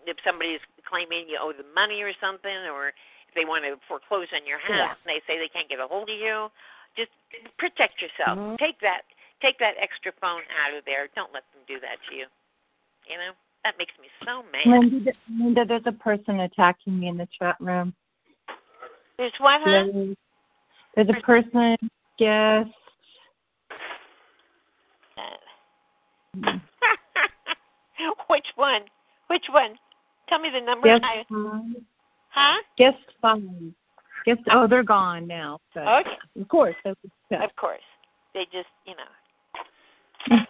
if 0.06 0.20
somebody's 0.22 0.62
claiming 0.86 1.26
you 1.32 1.40
owe 1.42 1.56
them 1.56 1.72
money 1.74 2.04
or 2.04 2.14
something, 2.22 2.70
or 2.70 2.94
if 3.26 3.34
they 3.34 3.48
want 3.48 3.66
to 3.66 3.80
foreclose 3.88 4.30
on 4.36 4.46
your 4.46 4.60
house 4.60 4.94
Yeah. 4.94 4.94
and 4.94 5.10
they 5.10 5.22
say 5.26 5.40
they 5.40 5.50
can't 5.50 5.70
get 5.70 5.80
a 5.80 5.88
hold 5.88 6.12
of 6.12 6.20
you, 6.20 6.52
just 6.94 7.12
protect 7.58 8.02
yourself. 8.04 8.38
Mhm. 8.38 8.60
Take 8.60 8.80
that 8.80 9.08
take 9.42 9.58
that 9.60 9.76
extra 9.80 10.12
phone 10.20 10.44
out 10.60 10.74
of 10.76 10.84
there. 10.86 11.08
Don't 11.16 11.32
let 11.34 11.44
them 11.54 11.64
do 11.68 11.80
that 11.80 11.98
to 12.10 12.16
you. 12.16 12.28
You 13.08 13.18
know 13.18 13.32
that 13.64 13.78
makes 13.78 13.94
me 13.98 14.10
so 14.24 14.44
mad. 14.52 14.66
Linda, 14.68 15.12
Linda, 15.40 15.66
there's 15.66 15.88
a 15.88 15.92
person 15.92 16.42
attacking 16.42 17.00
me 17.00 17.08
in 17.08 17.18
the 17.18 17.28
chat 17.38 17.56
room. 17.60 17.96
There's 19.18 19.34
what, 19.40 19.62
huh? 19.64 19.86
There's, 20.96 21.10
a 21.10 21.22
person, 21.22 21.76
guest. 22.20 22.70
Uh, 25.18 25.22
Which 28.28 28.46
one? 28.56 28.82
Which 29.28 29.46
one? 29.52 29.78
Tell 30.30 30.40
me 30.40 30.50
the 30.54 30.62
number. 30.62 30.88
Guest 30.88 31.04
I, 31.04 31.24
five. 31.30 31.84
huh? 32.30 32.62
Guest 32.78 32.98
five. 33.22 33.42
Guest. 34.26 34.42
Oh, 34.52 34.68
they're 34.68 34.84
gone 34.84 35.28
now. 35.28 35.60
But 35.74 35.88
Okay. 35.88 36.18
Of 36.42 36.48
course. 36.48 36.76
Of 36.86 37.56
course. 37.56 37.82
They 38.34 38.46
just, 38.52 38.68
you 38.86 38.96
know. 38.96 39.10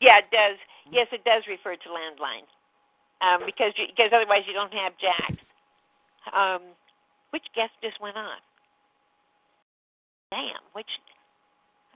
Yeah, 0.00 0.18
it 0.18 0.30
does. 0.32 0.56
Yes, 0.90 1.06
it 1.12 1.22
does 1.24 1.42
refer 1.46 1.76
to 1.76 1.88
landline. 1.92 2.48
Um, 3.20 3.42
because 3.44 3.72
you, 3.76 3.84
because 3.86 4.10
otherwise 4.14 4.42
you 4.46 4.54
don't 4.54 4.72
have 4.72 4.92
jacks. 4.96 5.42
Um, 6.32 6.72
which 7.30 7.44
guest 7.54 7.72
just 7.82 8.00
went 8.00 8.16
on? 8.16 8.38
Damn, 10.30 10.64
which 10.72 10.88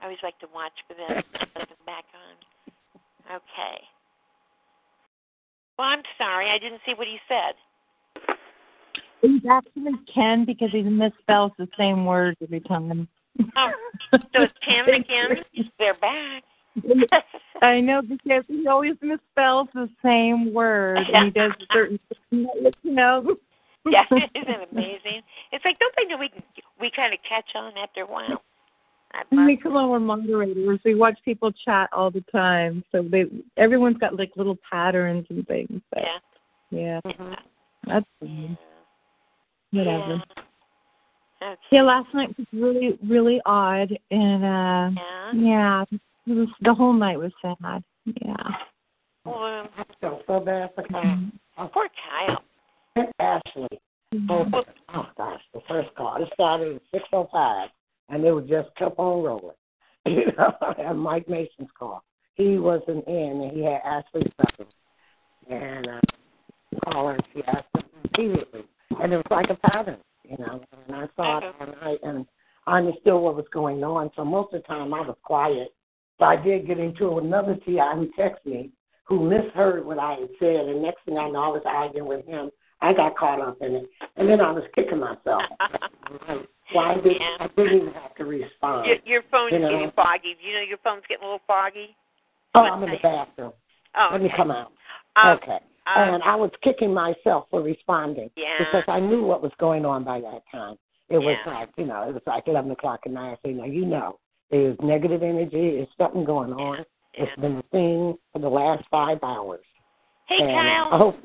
I 0.03 0.07
always 0.07 0.19
like 0.21 0.37
to 0.39 0.47
watch 0.53 0.73
for 0.85 0.95
them 0.95 1.23
let 1.55 1.69
them 1.69 1.77
back 1.85 2.03
on. 2.13 3.35
Okay. 3.37 3.81
Well, 5.79 5.87
I'm 5.87 6.03
sorry, 6.17 6.49
I 6.49 6.59
didn't 6.59 6.81
see 6.85 6.93
what 6.93 7.07
he 7.07 7.17
said. 7.27 7.55
He's 9.21 9.41
actually 9.49 9.93
Ken 10.13 10.43
because 10.43 10.71
he 10.71 10.83
misspells 10.83 11.51
the 11.57 11.69
same 11.77 12.05
word 12.05 12.35
every 12.43 12.59
time. 12.59 13.07
Oh, 13.55 13.71
so 14.11 14.19
it's 14.33 14.53
Tim 14.67 14.93
again. 14.93 15.69
They're 15.79 15.93
back. 15.95 16.43
I 17.61 17.79
know 17.79 18.01
because 18.01 18.43
he 18.49 18.67
always 18.67 18.95
misspells 18.95 19.67
the 19.73 19.89
same 20.03 20.53
word 20.53 20.97
and 20.97 21.25
he 21.25 21.31
does 21.39 21.53
certain 21.71 21.97
things. 22.29 22.47
You 22.83 22.91
know. 22.91 23.35
yeah, 23.85 24.03
isn't 24.11 24.35
it 24.35 24.69
amazing? 24.69 25.21
It's 25.53 25.63
like 25.63 25.79
don't 25.79 25.93
they 25.95 26.05
know 26.05 26.17
we 26.17 26.29
we 26.81 26.91
kind 26.93 27.13
of 27.13 27.19
catch 27.27 27.55
on 27.55 27.77
after 27.77 28.01
a 28.01 28.05
while. 28.05 28.43
I 29.13 29.45
we 29.45 29.57
come 29.57 29.75
on, 29.75 29.89
we're 29.89 29.99
moderators. 29.99 30.79
We 30.83 30.95
watch 30.95 31.17
people 31.23 31.51
chat 31.65 31.89
all 31.93 32.09
the 32.09 32.23
time, 32.31 32.83
so 32.91 33.03
they 33.03 33.25
everyone's 33.57 33.97
got 33.97 34.17
like 34.17 34.31
little 34.35 34.57
patterns 34.69 35.25
and 35.29 35.47
things. 35.47 35.81
But, 35.91 36.03
Yeah. 36.03 36.19
yeah, 36.71 37.01
Mhm. 37.05 37.37
that's 37.85 38.05
Yeah. 38.21 38.55
whatever. 39.71 40.15
Yeah. 40.15 40.43
Okay. 41.41 41.61
Yeah, 41.71 41.81
last 41.83 42.13
night 42.13 42.35
was 42.37 42.47
really 42.53 42.97
really 43.03 43.41
odd, 43.45 43.97
and 44.09 44.43
uh 44.43 44.91
Yeah. 44.95 45.31
yeah, 45.33 45.85
it 45.91 46.33
was, 46.33 46.49
the 46.61 46.73
whole 46.73 46.93
night 46.93 47.19
was 47.19 47.33
sad. 47.41 47.83
Yeah. 48.05 48.35
Well, 49.25 49.43
um, 49.43 49.69
I 49.77 49.83
feel 50.01 50.21
so 50.27 50.39
bad 50.39 50.73
for 50.75 50.83
Kyle. 50.83 51.19
Oh, 51.57 51.67
poor 51.67 51.89
Kyle. 51.89 52.43
Ashley. 53.19 53.67
Oh, 54.29 54.47
oh 54.93 55.07
gosh, 55.17 55.41
the 55.53 55.61
first 55.61 55.93
call. 55.95 56.21
It 56.21 56.29
started 56.33 56.75
at 56.75 56.81
six 56.91 57.05
oh 57.13 57.27
five 57.31 57.69
and 58.13 58.23
it 58.23 58.31
was 58.31 58.45
just 58.47 58.69
kept 58.75 58.97
on 58.97 59.23
rolling. 59.23 59.55
You 60.05 60.25
know, 60.37 60.53
and 60.79 60.99
Mike 60.99 61.29
Mason's 61.29 61.69
call. 61.79 62.03
He 62.35 62.57
wasn't 62.57 63.07
in 63.07 63.41
and 63.41 63.51
he 63.53 63.63
had 63.63 63.79
Ashley 63.85 64.29
something. 64.35 64.73
And 65.49 65.87
uh 65.87 66.01
call 66.83 67.07
her 67.07 67.13
and 67.13 67.23
she 67.33 67.41
asked 67.43 67.67
him 67.73 67.83
repeatedly. 68.03 68.63
And 69.01 69.13
it 69.13 69.15
was 69.15 69.25
like 69.31 69.49
a 69.49 69.69
pattern, 69.69 69.99
you 70.29 70.37
know. 70.37 70.61
And 70.87 70.95
I 70.95 71.07
saw 71.15 71.37
it 71.37 71.55
all 71.57 71.67
night 71.81 71.99
and 72.03 72.25
I 72.67 72.79
understood 72.79 73.21
what 73.21 73.37
was 73.37 73.45
going 73.53 73.81
on. 73.81 74.11
So 74.17 74.25
most 74.25 74.53
of 74.53 74.61
the 74.61 74.67
time 74.67 74.93
I 74.93 75.01
was 75.01 75.15
quiet. 75.23 75.73
But 76.19 76.25
I 76.25 76.35
did 76.35 76.67
get 76.67 76.79
into 76.79 77.19
another 77.19 77.55
TI 77.65 77.79
who 77.95 78.09
texted 78.19 78.45
me 78.45 78.71
who 79.05 79.29
misheard 79.29 79.85
what 79.85 79.99
I 79.99 80.15
had 80.15 80.29
said 80.39 80.67
and 80.67 80.81
next 80.81 81.05
thing 81.05 81.17
I 81.17 81.29
know 81.29 81.43
I 81.43 81.47
was 81.47 81.63
arguing 81.65 82.07
with 82.07 82.25
him. 82.25 82.49
I 82.83 82.93
got 82.93 83.15
caught 83.17 83.39
up 83.39 83.57
in 83.61 83.75
it. 83.75 83.89
And 84.17 84.27
then 84.29 84.41
I 84.41 84.51
was 84.51 84.63
kicking 84.75 84.99
myself. 84.99 85.41
Why 85.59 86.37
Well, 86.75 86.85
I 86.85 86.95
didn't, 86.95 87.13
Yeah. 87.21 87.37
I 87.39 87.47
didn't 87.55 87.81
even 87.81 87.93
have 87.93 88.15
to 88.15 88.25
respond. 88.25 88.87
Your, 88.87 88.97
your 89.05 89.21
phone's 89.31 89.53
You 89.53 89.59
know. 89.59 89.69
getting 89.71 89.91
foggy. 89.95 90.35
Do 90.39 90.47
you 90.47 90.53
know 90.55 90.61
your 90.61 90.77
phone's 90.83 91.03
getting 91.07 91.23
a 91.23 91.27
little 91.27 91.41
foggy? 91.47 91.95
oh, 92.55 92.61
I'm 92.61 92.83
in 92.83 92.91
the 92.91 92.97
bathroom. 93.01 93.53
Oh, 93.95 94.09
Let 94.11 94.21
me 94.21 94.29
come 94.35 94.51
out. 94.51 94.71
Um, 95.15 95.37
okay. 95.37 95.59
um, 95.95 96.15
and 96.15 96.23
I 96.23 96.35
was 96.35 96.51
kicking 96.63 96.93
myself 96.93 97.45
for 97.49 97.61
responding 97.61 98.29
yeah. 98.35 98.57
because 98.59 98.83
I 98.87 98.99
knew 98.99 99.23
what 99.23 99.41
was 99.41 99.51
going 99.59 99.85
on 99.85 100.03
by 100.03 100.19
that 100.21 100.41
time. 100.51 100.75
It 101.09 101.17
was 101.19 101.35
Yeah. 101.45 101.53
like, 101.53 101.69
you 101.77 101.85
know, 101.85 102.01
it 102.09 102.13
was 102.13 102.23
like 102.25 102.47
11 102.47 102.69
o'clock 102.71 103.01
at 103.05 103.11
night. 103.11 103.37
I 103.43 103.47
say, 103.47 103.53
now, 103.53 103.65
you 103.65 103.85
know, 103.85 104.19
there's 104.51 104.77
negative 104.83 105.23
energy. 105.23 105.77
There's 105.77 105.87
something 105.97 106.25
going 106.25 106.53
on. 106.53 106.77
Yeah. 107.13 107.23
It's 107.23 107.41
been 107.41 107.57
a 107.57 107.61
thing 107.71 108.17
for 108.33 108.39
the 108.39 108.49
last 108.49 108.83
five 108.91 109.19
hours. 109.23 109.63
Hey, 110.27 110.37
and 110.39 110.51
Kyle. 110.51 110.89
I 110.91 110.97
hope, 110.97 111.15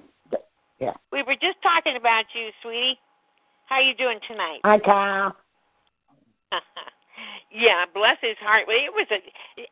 yeah. 0.81 0.95
We 1.13 1.23
were 1.23 1.35
just 1.35 1.61
talking 1.63 1.97
about 1.97 2.25
you, 2.35 2.51
sweetie. 2.63 2.99
How 3.67 3.81
you 3.81 3.95
doing 3.95 4.19
tonight? 4.27 4.61
Hi, 4.65 4.79
Kyle. 4.79 5.37
yeah, 7.53 7.85
bless 7.93 8.17
his 8.23 8.37
heart. 8.41 8.65
Well, 8.67 8.77
it 8.77 8.93
was 8.93 9.07
a 9.13 9.21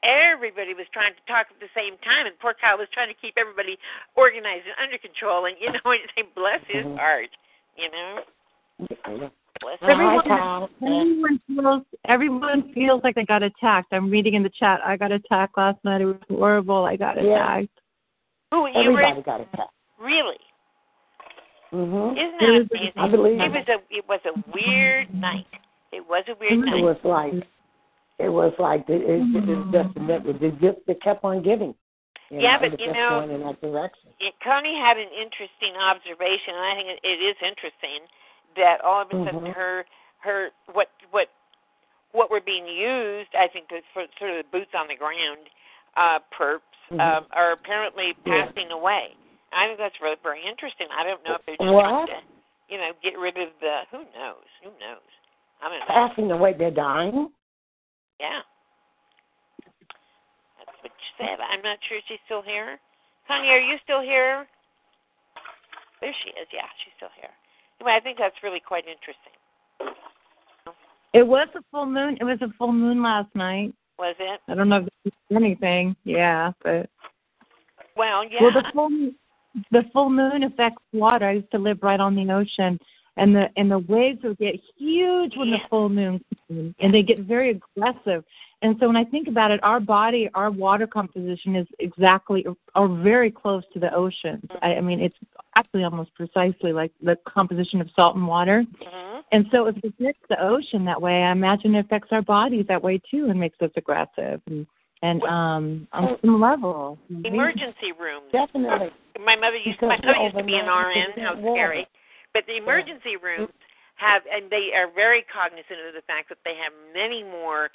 everybody 0.05 0.75
was 0.75 0.87
trying 0.93 1.15
to 1.15 1.23
talk 1.31 1.47
at 1.51 1.59
the 1.61 1.73
same 1.75 1.97
time, 2.05 2.27
and 2.27 2.37
poor 2.41 2.55
Kyle 2.61 2.77
was 2.79 2.89
trying 2.93 3.09
to 3.09 3.17
keep 3.21 3.35
everybody 3.39 3.79
organized 4.17 4.67
and 4.69 4.77
under 4.83 4.99
control. 4.99 5.47
And 5.47 5.57
you 5.61 5.73
know, 5.73 5.91
and 5.93 6.05
say, 6.17 6.25
bless 6.35 6.61
his 6.69 6.85
Mhm. 6.85 6.99
heart. 6.99 7.31
You 7.77 7.89
know, 7.93 9.31
bless. 9.61 9.79
Hi, 9.81 9.93
Everyone- 9.93 10.29
Kyle. 10.29 10.69
Everyone 10.83 11.39
feels 11.49 11.83
everyone 12.05 12.73
feels 12.75 13.01
like 13.05 13.15
they 13.15 13.25
got 13.25 13.43
attacked. 13.43 13.93
I'm 13.93 14.11
reading 14.11 14.35
in 14.35 14.43
the 14.43 14.51
chat. 14.53 14.81
I 14.85 14.97
got 14.97 15.13
attacked 15.13 15.57
last 15.57 15.79
night. 15.85 16.01
It 16.03 16.07
was 16.07 16.17
horrible. 16.29 16.85
I 16.85 16.97
got 16.97 17.17
Yeah. 17.17 17.33
attacked. 17.65 17.81
Who 18.53 18.69
you 18.69 18.93
were 18.93 19.01
Everybody 19.01 19.23
got 19.23 19.41
attacked. 19.41 19.73
really? 19.99 20.37
Mm-hmm. 21.73 22.17
Isn't 22.17 22.35
It 22.35 22.41
that 22.41 22.53
was- 22.53 22.69
amazing? 22.71 22.93
I 22.97 23.09
believe 23.09 23.41
it 23.41 23.51
was 23.53 23.69
a 23.69 23.79
it 23.95 24.05
was 24.09 24.21
a 24.27 24.35
weird 24.55 25.13
night. 25.15 25.47
It 25.93 26.07
was 26.07 26.25
a 26.29 26.35
weird 26.39 26.59
night. 26.65 26.79
It 26.79 26.83
was 26.83 26.97
like 27.05 27.47
it 28.19 28.29
was 28.29 28.53
like 28.59 28.85
it, 28.89 29.03
it, 29.03 29.21
it 29.21 29.47
was 29.47 29.69
just 29.73 29.95
the, 29.95 30.33
the 30.41 30.51
gift 30.57 30.87
that 30.87 31.03
kept 31.03 31.25
on 31.25 31.43
giving. 31.43 31.75
You 32.31 32.41
Yeah, 32.41 32.57
know, 32.57 32.71
but 32.71 32.81
you 32.81 32.87
just 32.87 32.97
know- 32.99 33.21
going 33.21 33.31
in 33.31 33.41
that 33.47 33.61
direction. 33.61 34.11
Yeah, 34.21 34.31
Connie 34.43 34.79
had 34.79 34.97
an 34.97 35.11
interesting 35.15 35.77
observation, 35.79 36.55
and 36.57 36.65
I 36.65 36.75
think 36.75 36.89
it, 36.89 37.01
it 37.07 37.21
is 37.23 37.37
interesting 37.43 38.07
that 38.57 38.81
all 38.83 39.03
of 39.03 39.09
a 39.11 39.25
sudden 39.25 39.51
Mhm. 39.51 39.55
her 39.55 39.85
her 40.21 40.51
what 40.73 40.89
what 41.11 41.29
what 42.13 42.31
were 42.31 42.41
being 42.41 42.67
used, 42.67 43.29
I 43.37 43.49
think, 43.53 43.67
is 43.75 43.83
for 43.93 44.07
sort 44.19 44.31
of 44.31 44.37
the 44.39 44.49
boots 44.51 44.71
on 44.75 44.87
the 44.89 44.97
ground 44.97 45.51
uh, 45.97 46.19
perps 46.33 46.63
Mhm. 46.91 47.01
um, 47.01 47.27
are 47.33 47.53
apparently 47.53 48.15
Yeah. 48.25 48.47
passing 48.47 48.71
away. 48.71 49.15
I 49.53 49.67
think 49.67 49.79
that's 49.79 49.95
really 50.03 50.17
very 50.23 50.43
interesting. 50.43 50.87
I 50.91 51.05
don't 51.05 51.23
know 51.25 51.35
if 51.37 51.43
they're 51.47 51.57
just 51.57 51.71
What? 51.73 51.83
trying 51.85 52.07
to, 52.07 52.21
you 52.69 52.79
know, 52.79 52.91
get 53.03 53.19
rid 53.19 53.37
of 53.39 53.49
the 53.61 53.87
who 53.91 53.99
knows, 54.17 54.49
who 54.63 54.71
knows. 54.81 55.07
I 55.63 55.69
don't 55.71 55.81
know. 55.81 55.87
Passing 55.89 56.31
away, 56.31 56.53
they're 56.57 56.71
dying. 56.71 57.31
Yeah. 58.21 58.41
That's 60.59 60.77
what 60.83 60.93
she 60.93 61.11
said. 61.25 61.39
I'm 61.41 61.63
not 61.63 61.79
sure 61.89 61.99
she's 62.09 62.19
still 62.27 62.43
here. 62.43 62.79
Connie, 63.29 63.49
are 63.49 63.61
you 63.61 63.77
still 63.83 64.01
here? 64.03 64.47
There 66.01 66.13
she 66.25 66.31
is. 66.31 66.47
Yeah, 66.53 66.69
she's 66.85 66.93
still 66.97 67.09
here. 67.19 67.31
Anyway, 67.81 67.97
I 67.97 68.01
think 68.01 68.19
that's 68.19 68.37
really 68.43 68.61
quite 68.61 68.85
interesting. 68.87 69.33
It 71.13 71.27
was 71.27 71.49
a 71.55 71.63
full 71.71 71.87
moon. 71.87 72.19
It 72.21 72.25
was 72.25 72.39
a 72.43 72.53
full 72.59 72.73
moon 72.73 73.03
last 73.03 73.29
night. 73.35 73.73
Was 73.99 74.15
it? 74.19 74.41
I 74.49 74.55
don't 74.55 74.69
know 74.69 74.79
if 74.85 74.89
it's 75.07 75.17
anything. 75.35 75.97
Yeah, 76.05 76.53
but 76.63 76.91
Well, 77.97 78.25
yeah. 78.25 78.43
well, 78.43 78.53
the 78.53 78.65
full 78.75 78.91
the 79.71 79.85
full 79.93 80.11
moon 80.11 80.43
affects 80.43 80.83
water. 80.93 81.27
I 81.27 81.33
used 81.33 81.51
to 81.53 81.59
live 81.59 81.79
right 81.83 82.01
on 82.01 82.15
the 82.15 82.31
ocean, 82.33 82.79
and 83.17 83.35
the 83.35 83.49
and 83.57 83.71
the 83.71 83.79
waves 83.79 84.21
would 84.23 84.39
get 84.39 84.57
huge 84.77 85.37
when 85.37 85.51
the 85.51 85.59
full 85.71 85.89
moon 85.89 86.23
comes, 86.49 86.75
and 86.81 86.93
they 86.93 87.03
get 87.03 87.21
very 87.21 87.51
aggressive. 87.51 88.25
And 88.63 88.77
so 88.81 88.87
when 88.87 88.97
I 88.97 89.05
think 89.05 89.29
about 89.29 89.51
it, 89.51 89.61
our 89.63 89.81
body, 89.81 90.31
our 90.35 90.51
water 90.51 90.87
composition 90.87 91.57
is 91.57 91.67
exactly 91.79 92.47
or 92.75 92.89
very 92.89 93.31
close 93.31 93.63
to 93.75 93.79
the 93.79 93.95
ocean. 93.95 94.41
I, 94.63 94.77
I 94.77 94.81
mean, 94.81 95.01
it's 95.01 95.17
actually 95.57 95.85
almost 95.85 96.15
precisely 96.15 96.73
like 96.73 96.91
the 97.03 97.19
composition 97.27 97.81
of 97.81 97.89
salt 97.95 98.17
and 98.17 98.27
water. 98.27 98.65
hmm 98.83 99.21
And 99.31 99.47
so 99.51 99.67
if 99.67 99.77
it 99.79 99.93
affects 99.99 100.25
the 100.29 100.43
ocean 100.43 100.85
that 100.87 101.01
way, 101.01 101.23
I 101.23 101.33
imagine 101.33 101.75
it 101.75 101.85
affects 101.85 102.09
our 102.13 102.23
bodies 102.23 102.65
that 102.69 102.83
way 102.83 103.01
too 103.11 103.27
and 103.29 103.39
makes 103.39 103.61
us 103.61 103.71
aggressive 103.77 104.41
and 104.47 104.67
and 105.03 105.23
um 105.25 105.89
on 105.93 106.17
some 106.21 106.41
level. 106.41 106.99
Emergency 107.25 107.93
rooms. 107.99 108.33
Definitely. 108.33 108.91
My 109.25 109.37
mother 109.37 109.57
used 109.57 109.81
Because 109.81 110.01
my 110.01 110.07
mother 110.07 110.25
used 110.25 110.39
to 110.39 110.45
be 110.45 110.57
an 110.57 110.67
RN. 110.67 111.13
How 111.23 111.35
90% 111.35 111.53
scary! 111.55 111.87
But 112.33 112.45
the 112.47 112.57
emergency 112.57 113.17
rooms 113.17 113.53
have, 113.97 114.23
and 114.31 114.51
they 114.51 114.77
are 114.77 114.93
very 114.95 115.25
cognizant 115.33 115.81
of 115.89 115.95
the 115.95 116.05
fact 116.07 116.29
that 116.29 116.39
they 116.45 116.53
have 116.61 116.73
many 116.93 117.25
more, 117.25 117.71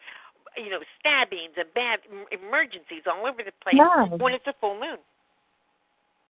you 0.55 0.69
know, 0.69 0.80
stabbings 0.99 1.57
and 1.57 1.65
bad 1.74 1.99
emergencies 2.32 3.03
all 3.09 3.26
over 3.26 3.41
the 3.43 3.53
place 3.61 3.76
Yeah. 3.78 4.05
when 4.17 4.34
it's 4.34 4.45
a 4.45 4.53
full 4.61 4.76
moon. 4.76 4.97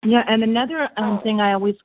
Yeah, 0.04 0.22
and 0.28 0.42
another 0.42 0.88
um 0.96 1.20
thing 1.22 1.40
I 1.40 1.52
always 1.54 1.76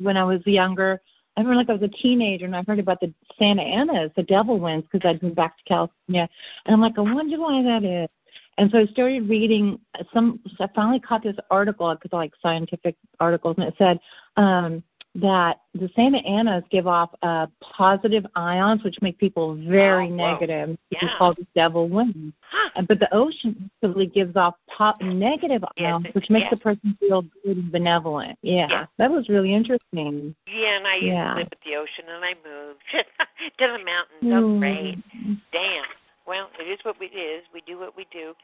when 0.00 0.16
I 0.16 0.24
was 0.24 0.40
younger, 0.46 1.00
I 1.36 1.40
remember 1.40 1.56
like 1.56 1.70
I 1.70 1.72
was 1.72 1.82
a 1.82 2.02
teenager 2.02 2.44
and 2.44 2.56
I 2.56 2.62
heard 2.66 2.78
about 2.78 3.00
the 3.00 3.12
Santa 3.38 3.62
Anas, 3.62 4.12
the 4.16 4.22
devil 4.24 4.58
winds, 4.58 4.86
because 4.90 5.08
I'd 5.08 5.20
been 5.20 5.34
back 5.34 5.56
to 5.58 5.64
California, 5.64 6.28
and 6.66 6.74
I'm 6.74 6.80
like, 6.80 6.98
I 6.98 7.00
wonder 7.00 7.40
why 7.40 7.62
that 7.62 7.84
is. 7.84 8.10
And 8.58 8.70
so 8.70 8.78
I 8.78 8.86
started 8.86 9.28
reading 9.28 9.78
some. 10.12 10.40
I 10.60 10.66
finally 10.74 11.00
caught 11.00 11.22
this 11.22 11.36
article 11.50 11.92
because 11.94 12.10
I 12.12 12.16
like 12.16 12.32
scientific 12.42 12.96
articles, 13.18 13.56
and 13.58 13.66
it 13.66 13.74
said 13.78 13.98
um 14.36 14.82
that 15.14 15.60
the 15.74 15.90
Santa 15.94 16.16
Anas 16.26 16.64
give 16.70 16.86
off 16.86 17.10
uh, 17.22 17.46
positive 17.60 18.24
ions, 18.34 18.82
which 18.82 18.96
make 19.02 19.18
people 19.18 19.54
very 19.56 20.06
Oh, 20.06 20.10
whoa. 20.10 20.32
negative. 20.32 20.78
Yeah. 20.90 21.00
called 21.18 21.36
devil 21.54 21.86
wind. 21.86 22.32
Huh. 22.50 22.82
But 22.88 22.98
the 22.98 23.14
ocean 23.14 23.70
actually 23.84 24.06
gives 24.06 24.36
off 24.36 24.54
pop 24.74 25.02
negative 25.02 25.62
ions, 25.78 26.06
it- 26.06 26.14
which 26.14 26.30
makes 26.30 26.44
yes. 26.44 26.50
the 26.52 26.56
person 26.58 26.96
feel 26.98 27.22
good 27.44 27.58
and 27.58 27.70
benevolent. 27.70 28.38
Yeah, 28.40 28.66
Yes. 28.70 28.88
that 28.96 29.10
was 29.10 29.28
really 29.28 29.52
interesting. 29.52 30.34
Yeah, 30.46 30.76
and 30.78 30.86
I 30.86 30.94
used 30.94 31.06
Yeah. 31.08 31.28
to 31.34 31.38
live 31.40 31.48
at 31.52 31.58
the 31.62 31.76
ocean, 31.76 32.04
and 32.08 32.24
I 32.24 32.34
moved 32.48 32.80
to 33.58 33.66
the 33.66 33.84
mountains. 33.84 34.32
Oh, 34.32 34.58
great. 34.58 34.96
Mm. 35.14 35.40
Damn. 35.52 35.84
Well, 36.26 36.48
it 36.58 36.64
is 36.70 36.78
what 36.84 36.96
it 37.00 37.14
is. 37.16 37.42
We 37.52 37.62
do 37.66 37.78
what 37.78 37.96
we 37.96 38.06
do, 38.12 38.34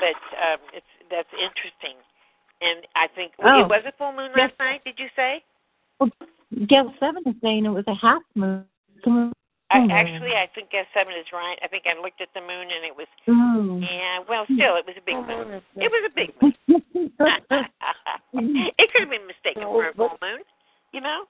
but 0.00 0.18
um, 0.38 0.58
it's 0.74 0.86
that's 1.10 1.30
interesting. 1.32 1.96
And 2.60 2.86
I 2.94 3.06
think 3.08 3.32
Oh. 3.42 3.62
it 3.62 3.68
was 3.68 3.82
a 3.86 3.92
full 3.96 4.12
moon 4.12 4.30
Yes. 4.36 4.50
last 4.50 4.58
night. 4.58 4.84
Did 4.84 4.98
you 4.98 5.08
say? 5.16 5.42
Well, 5.98 6.10
Gail 6.68 6.92
Seven 7.00 7.22
is 7.26 7.34
saying 7.42 7.64
it 7.64 7.70
was 7.70 7.84
a 7.86 7.94
half 7.94 8.22
moon. 8.34 8.66
I, 9.72 9.86
actually, 9.92 10.34
I 10.34 10.50
think 10.52 10.74
S 10.74 10.86
seven 10.92 11.14
is 11.14 11.26
right. 11.32 11.56
I 11.62 11.68
think 11.68 11.84
I 11.86 11.94
looked 12.00 12.20
at 12.20 12.28
the 12.34 12.40
moon, 12.40 12.66
and 12.74 12.84
it 12.84 12.94
was 12.96 13.06
Mm. 13.28 13.86
yeah. 13.88 14.18
Well, 14.28 14.44
still, 14.46 14.74
it 14.76 14.84
was 14.84 14.96
a 14.98 15.00
big 15.06 15.14
moon. 15.14 15.62
It 15.76 15.90
was 15.90 16.10
a 16.10 16.14
big 16.14 16.34
moon. 16.42 16.54
it 18.32 18.92
could 18.92 19.00
have 19.02 19.10
been 19.10 19.26
mistaken 19.26 19.62
for 19.62 19.88
a 19.88 19.94
full 19.94 20.18
moon. 20.20 20.40
You 20.92 21.00
know. 21.00 21.24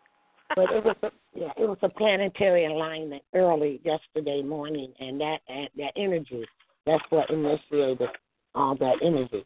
But 0.57 0.71
it 0.73 0.85
was 0.85 0.97
a, 1.03 1.11
yeah, 1.35 1.53
it 1.57 1.69
was 1.69 1.79
a 1.83 1.89
planetary 1.89 2.67
alignment 2.67 3.23
early 3.35 3.81
yesterday 3.85 4.43
morning, 4.43 4.93
and 4.99 5.21
that 5.21 5.39
and 5.49 5.69
that 5.77 5.93
energy 5.97 6.45
that's 6.87 7.05
what 7.11 7.31
initiated 7.31 8.09
all 8.55 8.77
that 8.77 8.97
energy, 9.03 9.45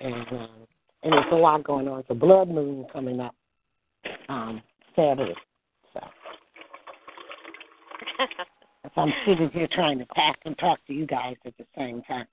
and 0.00 0.26
um, 0.30 0.66
and 1.02 1.12
there's 1.12 1.32
a 1.32 1.36
lot 1.36 1.64
going 1.64 1.88
on. 1.88 2.00
It's 2.00 2.10
a 2.10 2.14
blood 2.14 2.48
moon 2.48 2.86
coming 2.92 3.20
up 3.20 3.34
um, 4.28 4.62
Saturday, 4.96 5.34
so 5.92 6.00
so 8.84 8.90
I'm 9.00 9.12
sitting 9.26 9.50
here 9.50 9.68
trying 9.72 9.98
to 9.98 10.06
pack 10.06 10.38
and 10.44 10.56
talk 10.58 10.78
to 10.86 10.92
you 10.92 11.06
guys 11.06 11.36
at 11.44 11.56
the 11.58 11.66
same 11.76 12.02
time. 12.02 12.26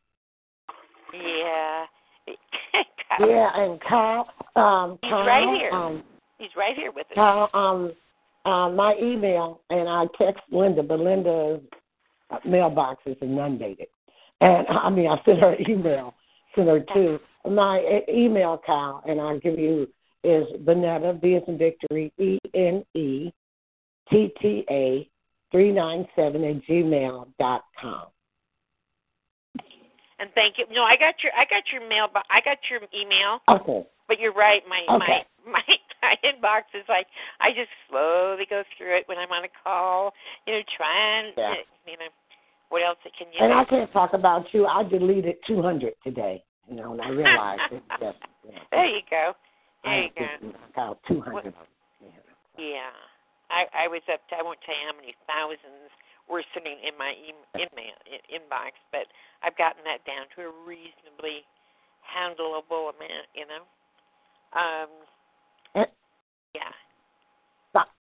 yeah. 1.14 1.86
Yeah, 3.20 3.50
and 3.56 3.82
Kyle, 3.82 4.30
um, 4.56 4.98
He's 5.02 5.10
Kyle, 5.10 5.26
right 5.26 5.60
here. 5.60 5.72
Um, 5.72 6.04
He's 6.40 6.50
right 6.58 6.76
here 6.76 6.92
with 6.92 7.06
us. 7.08 7.16
Kyle, 7.16 7.50
um, 7.54 7.92
uh, 8.46 8.70
my 8.70 8.96
email, 9.02 9.62
and 9.70 9.88
I 9.88 10.06
text 10.18 10.42
Linda, 10.52 10.82
but 10.82 11.00
Linda's 11.00 11.62
mailbox 12.46 13.02
is 13.06 13.18
inundated. 13.22 13.88
And 14.42 14.66
I 14.68 14.90
mean, 14.90 15.08
I 15.08 15.22
sent 15.26 15.40
her 15.42 15.58
email, 15.68 16.16
sent 16.56 16.70
her 16.70 16.80
two. 16.94 17.20
My 17.48 17.80
e- 17.80 18.26
email, 18.26 18.62
Kyle, 18.66 19.04
and 19.08 19.20
I'll 19.20 19.40
give 19.40 19.60
you 19.60 19.88
is 20.24 20.48
Benetta, 20.64 21.20
B 21.22 21.36
as 21.36 21.44
in 21.48 21.58
victory, 21.58 22.14
E 22.18 22.40
N 22.54 22.86
E 22.94 23.32
T 24.10 24.34
T 24.42 24.66
A 24.70 25.10
three 25.52 25.72
nine 25.72 26.08
seven 26.16 26.44
at 26.46 26.64
gmail 26.64 27.28
dot 27.38 27.66
com. 27.80 28.06
And 30.20 30.30
thank 30.36 30.58
you. 30.58 30.66
No, 30.72 30.84
I 30.84 30.96
got 30.96 31.16
your 31.24 31.34
I 31.38 31.44
got 31.50 31.64
your 31.72 31.88
mail. 31.88 32.08
But 32.12 32.24
I 32.30 32.40
got 32.42 32.58
your 32.70 32.80
email. 32.96 33.40
Okay. 33.50 33.86
But 34.08 34.20
you're 34.20 34.34
right. 34.34 34.62
My 34.68 34.86
Okay. 34.96 35.26
my 35.46 35.52
my 35.52 35.64
my 36.02 36.16
inbox 36.28 36.72
is 36.74 36.86
like 36.88 37.08
I 37.40 37.50
just 37.52 37.70
slowly 37.90 38.46
go 38.50 38.64
through 38.78 38.98
it 38.98 39.04
when 39.08 39.18
I'm 39.18 39.32
on 39.32 39.44
a 39.44 39.54
call. 39.64 40.14
You 40.48 40.54
know, 40.54 40.64
trying. 40.76 41.34
Yeah. 41.38 41.54
You 41.86 41.98
know, 41.98 42.12
what 42.70 42.86
else 42.86 42.98
can 43.04 43.28
you? 43.34 43.40
And? 43.42 43.54
I 43.54 43.66
can't 43.66 43.92
talk 43.92 44.14
about 44.14 44.46
you. 44.54 44.66
I 44.66 44.84
deleted 44.84 45.36
200 45.48 45.94
today, 46.04 46.44
you 46.70 46.76
know, 46.76 46.94
and 46.94 47.02
I 47.02 47.10
realized 47.10 47.62
it's 47.72 47.86
just, 48.00 48.18
you 48.46 48.52
know, 48.54 48.62
there 48.72 48.86
you 48.86 49.02
go. 49.10 49.34
There 49.84 50.04
you 50.04 50.10
go. 50.16 50.26
had 50.26 50.40
to 50.40 50.48
knock 50.48 50.78
out 50.78 51.00
200. 51.08 51.54
Yeah. 52.58 52.94
I 53.50 53.66
I 53.74 53.86
was 53.90 54.06
up 54.12 54.22
to 54.30 54.38
I 54.38 54.46
won't 54.46 54.62
tell 54.62 54.78
you 54.78 54.86
how 54.86 54.94
many 54.94 55.18
thousands 55.26 55.90
were 56.30 56.46
sitting 56.54 56.78
in 56.86 56.94
my 56.94 57.18
e- 57.18 57.34
email 57.58 57.98
in, 58.06 58.22
inbox, 58.30 58.78
but 58.94 59.10
I've 59.42 59.58
gotten 59.58 59.82
that 59.90 60.06
down 60.06 60.30
to 60.38 60.46
a 60.46 60.54
reasonably 60.62 61.42
handleable 62.06 62.94
amount. 62.94 63.28
You 63.34 63.50
know. 63.50 63.64
Um. 64.54 64.92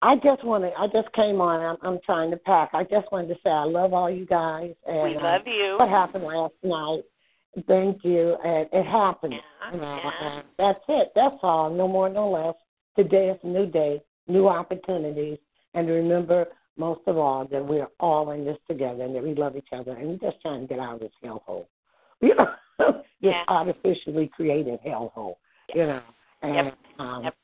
I 0.03 0.16
just 0.16 0.44
want 0.44 0.64
to. 0.64 0.70
I 0.78 0.86
just 0.88 1.12
came 1.14 1.40
on. 1.40 1.61
I'm, 1.61 1.76
I'm 1.94 1.99
trying 2.05 2.30
to 2.30 2.36
pack. 2.36 2.70
I 2.74 2.82
just 2.84 3.11
wanted 3.11 3.28
to 3.28 3.34
say 3.42 3.51
I 3.51 3.64
love 3.64 3.92
all 3.94 4.11
you 4.11 4.26
guys. 4.26 4.74
And 4.86 5.03
We 5.03 5.16
love 5.16 5.42
you. 5.47 5.74
uh, 5.74 5.78
What 5.78 5.88
happened 5.88 6.24
last 6.24 6.55
night? 6.62 7.03
Thank 7.66 8.05
you. 8.05 8.36
And 8.44 8.68
it 8.72 8.84
happened. 8.86 9.32
Yeah, 9.34 9.72
you 9.72 9.80
know, 9.80 10.01
yeah. 10.05 10.11
and 10.36 10.44
that's 10.59 10.80
it. 10.88 11.12
That's 11.14 11.36
all. 11.42 11.70
No 11.70 11.88
more, 11.88 12.09
no 12.11 12.30
less. 12.30 12.55
Today 12.97 13.30
is 13.30 13.38
a 13.42 13.47
new 13.47 13.66
day, 13.66 14.03
new 14.28 14.49
opportunities, 14.49 15.38
and 15.74 15.88
remember 15.88 16.47
most 16.76 17.01
of 17.07 17.16
all 17.16 17.47
that 17.51 17.64
we're 17.66 17.88
all 18.01 18.30
in 18.32 18.44
this 18.44 18.59
together 18.68 19.03
and 19.05 19.14
that 19.16 19.22
we 19.22 19.34
love 19.34 19.57
each 19.57 19.68
other 19.72 19.92
and 19.92 20.09
we're 20.09 20.30
just 20.30 20.40
trying 20.42 20.61
to 20.61 20.66
get 20.66 20.78
out 20.78 20.94
of 20.94 21.01
this 21.01 21.12
hellhole. 21.24 21.66
You 22.20 22.34
know, 22.34 22.47
this 22.78 22.94
Yeah. 23.20 23.44
artificially 23.49 24.28
created 24.28 24.78
hellhole. 24.86 25.36
You 25.74 25.86
know, 25.86 26.03
and 26.42 26.55
Yep. 26.66 26.78
um, 26.99 27.24
Yep. 27.24 27.34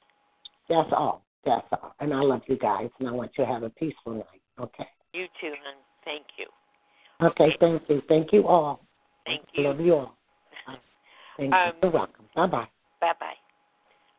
that's 0.68 0.92
all. 0.92 1.21
That's 1.44 1.66
all. 1.72 1.94
And 2.00 2.14
I 2.14 2.20
love 2.20 2.42
you 2.46 2.56
guys, 2.56 2.88
and 2.98 3.08
I 3.08 3.12
want 3.12 3.32
you 3.36 3.44
to 3.44 3.50
have 3.50 3.62
a 3.62 3.70
peaceful 3.70 4.14
night. 4.14 4.42
Okay. 4.60 4.86
You 5.12 5.26
too, 5.40 5.52
hon. 5.64 5.74
Thank 6.04 6.24
you. 6.38 6.46
Okay. 7.26 7.56
Thank 7.60 7.82
you. 7.88 8.02
Thank 8.08 8.32
you 8.32 8.46
all. 8.46 8.80
Thank 9.26 9.42
I 9.56 9.60
you. 9.60 9.68
love 9.68 9.80
you 9.80 9.94
all. 9.94 10.16
Thank 11.36 11.52
Um, 11.52 11.68
you. 11.68 11.72
You're 11.82 11.92
welcome. 11.92 12.24
Bye 12.34 12.46
bye. 12.46 12.68
Bye 13.00 13.12
bye. 13.18 13.34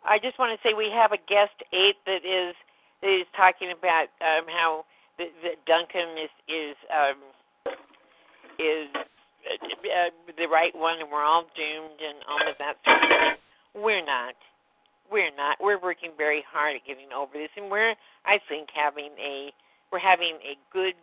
I 0.05 0.19
just 0.19 0.37
want 0.37 0.51
to 0.51 0.67
say 0.67 0.73
we 0.73 0.91
have 0.91 1.11
a 1.11 1.17
guest 1.29 1.55
eight 1.71 1.95
that 2.05 2.25
is 2.25 2.55
that 3.01 3.11
is 3.11 3.27
talking 3.35 3.71
about 3.71 4.07
um, 4.19 4.45
how 4.47 4.85
the, 5.17 5.25
the 5.41 5.55
Duncan 5.65 6.17
is 6.17 6.31
is 6.47 6.75
um, 6.91 7.19
is 8.59 8.87
uh, 8.95 9.65
uh, 9.65 10.09
the 10.37 10.47
right 10.47 10.75
one, 10.75 10.99
and 10.99 11.09
we're 11.11 11.23
all 11.23 11.45
doomed, 11.55 11.99
and 12.01 12.17
all 12.27 12.49
of 12.49 12.55
that 12.59 12.75
sort 12.83 13.03
of 13.03 13.09
thing. 13.09 13.83
We're 13.83 14.05
not. 14.05 14.35
We're 15.13 15.29
not. 15.37 15.61
We're 15.61 15.77
working 15.77 16.09
very 16.17 16.43
hard 16.49 16.75
at 16.75 16.81
getting 16.89 17.13
over 17.13 17.37
this, 17.37 17.53
and 17.55 17.69
we're 17.69 17.93
I 18.25 18.41
think 18.49 18.69
having 18.73 19.13
a 19.21 19.53
we're 19.91 20.01
having 20.01 20.41
a 20.41 20.57
good, 20.73 20.97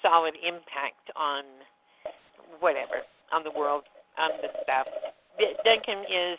solid 0.00 0.34
impact 0.38 1.10
on 1.18 1.42
whatever 2.60 3.02
on 3.34 3.42
the 3.42 3.50
world 3.50 3.82
on 4.22 4.30
the 4.38 4.54
stuff. 4.62 4.86
Duncan 5.66 6.06
is 6.06 6.38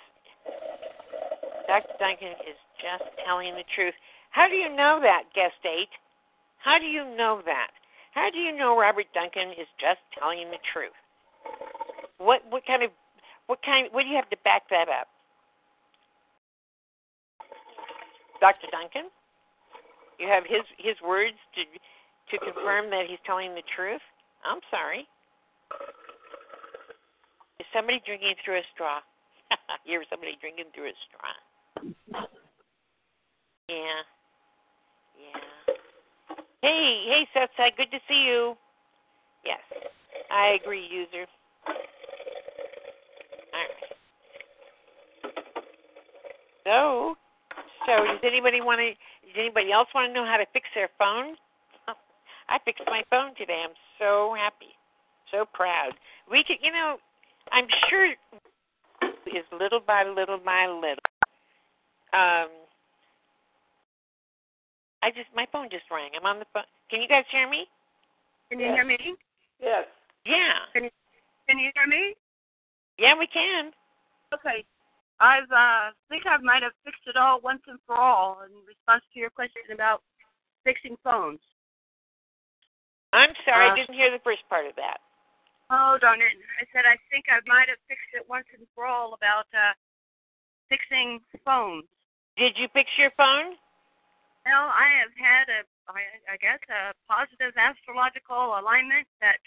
Dr. 1.68 1.91
Duncan 1.99 2.32
is 2.47 2.55
just 2.80 3.03
telling 3.28 3.59
the 3.59 3.68
truth. 3.76 3.93
How 4.32 4.47
do 4.47 4.55
you 4.55 4.74
know 4.74 4.99
that, 5.03 5.24
guest 5.36 5.59
eight? 5.68 5.91
How 6.64 6.80
do 6.80 6.86
you 6.86 7.03
know 7.03 7.41
that? 7.43 7.76
How 8.16 8.32
do 8.32 8.39
you 8.39 8.55
know 8.55 8.80
Robert 8.80 9.07
Duncan 9.14 9.51
is 9.59 9.68
just 9.76 9.99
telling 10.18 10.47
the 10.47 10.64
truth? 10.72 10.95
What 12.20 12.39
what 12.49 12.66
kind 12.66 12.84
of 12.84 12.91
what 13.47 13.59
kind 13.68 13.89
what 13.91 14.03
do 14.03 14.07
you 14.07 14.16
have 14.16 14.30
to 14.30 14.38
back 14.45 14.70
that 14.70 14.88
up? 14.88 15.11
Dr. 18.42 18.68
Duncan? 18.74 19.08
You 20.20 20.28
have 20.28 20.44
his 20.44 20.66
his 20.78 20.98
words 21.06 21.38
to 21.56 21.62
to 21.64 22.36
confirm 22.44 22.89
that 22.89 23.06
he's 23.08 23.22
telling 23.26 23.54
the 23.56 23.64
truth? 23.76 24.02
I'm 24.44 24.60
sorry. 24.70 25.08
Is 27.60 27.66
somebody 27.74 28.02
drinking 28.06 28.36
through 28.44 28.58
a 28.58 28.66
straw? 28.74 29.00
You're 29.86 30.04
somebody 30.10 30.34
drinking 30.42 30.74
through 30.74 30.89
a 30.89 30.98
straw. 31.06 31.30
Yeah. 33.70 34.02
Yeah. 35.16 35.76
Hey, 36.62 37.06
hey, 37.08 37.28
Southside, 37.34 37.74
good 37.78 37.92
to 37.92 38.00
see 38.08 38.26
you. 38.28 38.56
Yes, 39.46 39.60
I 40.30 40.58
agree, 40.62 40.86
user. 40.86 41.26
All 41.68 41.74
right. 43.54 43.70
So, 46.64 47.16
so 47.92 48.06
does 48.06 48.24
anybody 48.24 48.62
want 48.62 48.80
to? 48.80 48.96
Does 49.28 49.38
anybody 49.38 49.72
else 49.72 49.88
want 49.94 50.10
to 50.10 50.14
know 50.14 50.26
how 50.26 50.38
to 50.38 50.46
fix 50.54 50.68
their 50.76 50.89
phone? 50.98 51.36
I 52.50 52.60
fixed 52.66 52.84
my 52.88 53.04
phone 53.10 53.36
today. 53.38 53.64
I'm 53.64 53.76
so 54.00 54.36
happy, 54.38 54.76
so 55.32 55.46
proud. 55.54 55.92
We 56.30 56.44
could, 56.44 56.58
you 56.62 56.72
know, 56.72 56.98
I'm 57.52 57.68
sure 57.89 58.12
is 58.12 59.46
little 59.58 59.80
by 59.80 60.04
little 60.04 60.38
by 60.38 60.68
little. 60.68 61.08
Um, 62.14 62.52
I 65.04 65.10
just 65.16 65.30
my 65.36 65.48
phone 65.52 65.70
just 65.72 65.86
rang. 65.92 66.12
I'm 66.16 66.26
on 66.26 66.39
the 66.39 66.46
phone. 66.54 66.64
Can 66.89 67.02
you 67.02 67.08
guys 67.08 67.24
hear 67.32 67.50
me? 67.50 67.66
Can 68.50 68.60
you 68.60 68.68
hear 68.68 68.86
me? 68.86 68.98
Yes. 69.62 69.86
Yeah. 70.26 70.68
Can 70.74 70.84
you, 70.86 70.89
Can 71.48 71.60
you 71.60 71.72
hear 71.74 71.88
me? 71.88 72.16
Yeah, 73.00 73.18
we 73.18 73.28
can. 73.28 73.72
Okay. 74.34 74.66
I've 75.22 75.51
uh 75.53 75.93
think 76.09 76.26
I 76.26 76.38
might 76.41 76.65
have 76.65 76.74
fixed 76.84 77.05
it 77.05 77.15
all 77.15 77.39
once 77.39 77.61
and 77.69 77.78
for 77.86 77.95
all 77.95 78.41
in 78.41 78.51
response 78.65 79.05
to 79.13 79.19
your 79.22 79.30
question 79.30 79.61
about 79.72 80.01
fixing 80.65 80.97
phones. 81.05 81.39
I'm 83.13 83.34
sorry, 83.45 83.69
I 83.69 83.72
Uh, 83.72 83.76
didn't 83.76 83.93
hear 83.95 84.09
the 84.09 84.24
first 84.26 84.41
part 84.49 84.65
of 84.65 84.74
that. 84.82 84.97
Oh 85.69 85.97
darn 86.01 86.22
it. 86.22 86.34
I 86.59 86.65
said 86.74 86.89
I 86.89 86.97
think 87.13 87.26
I 87.30 87.39
might 87.45 87.69
have 87.69 87.78
fixed 87.88 88.11
it 88.17 88.28
once 88.28 88.47
and 88.57 88.65
for 88.74 88.86
all 88.89 89.13
about 89.13 89.45
uh 89.53 89.74
fixing 90.69 91.22
phones. 91.45 91.86
Did 92.38 92.57
you 92.57 92.67
fix 92.74 92.89
your 92.97 93.11
phone? 93.19 93.55
Well, 94.47 94.74
I 94.74 94.89
have 95.05 95.13
had 95.13 95.45
a, 95.53 95.61
I, 95.86 96.34
I 96.34 96.36
guess, 96.41 96.57
a 96.65 96.97
positive 97.05 97.53
astrological 97.53 98.57
alignment 98.57 99.05
that, 99.22 99.38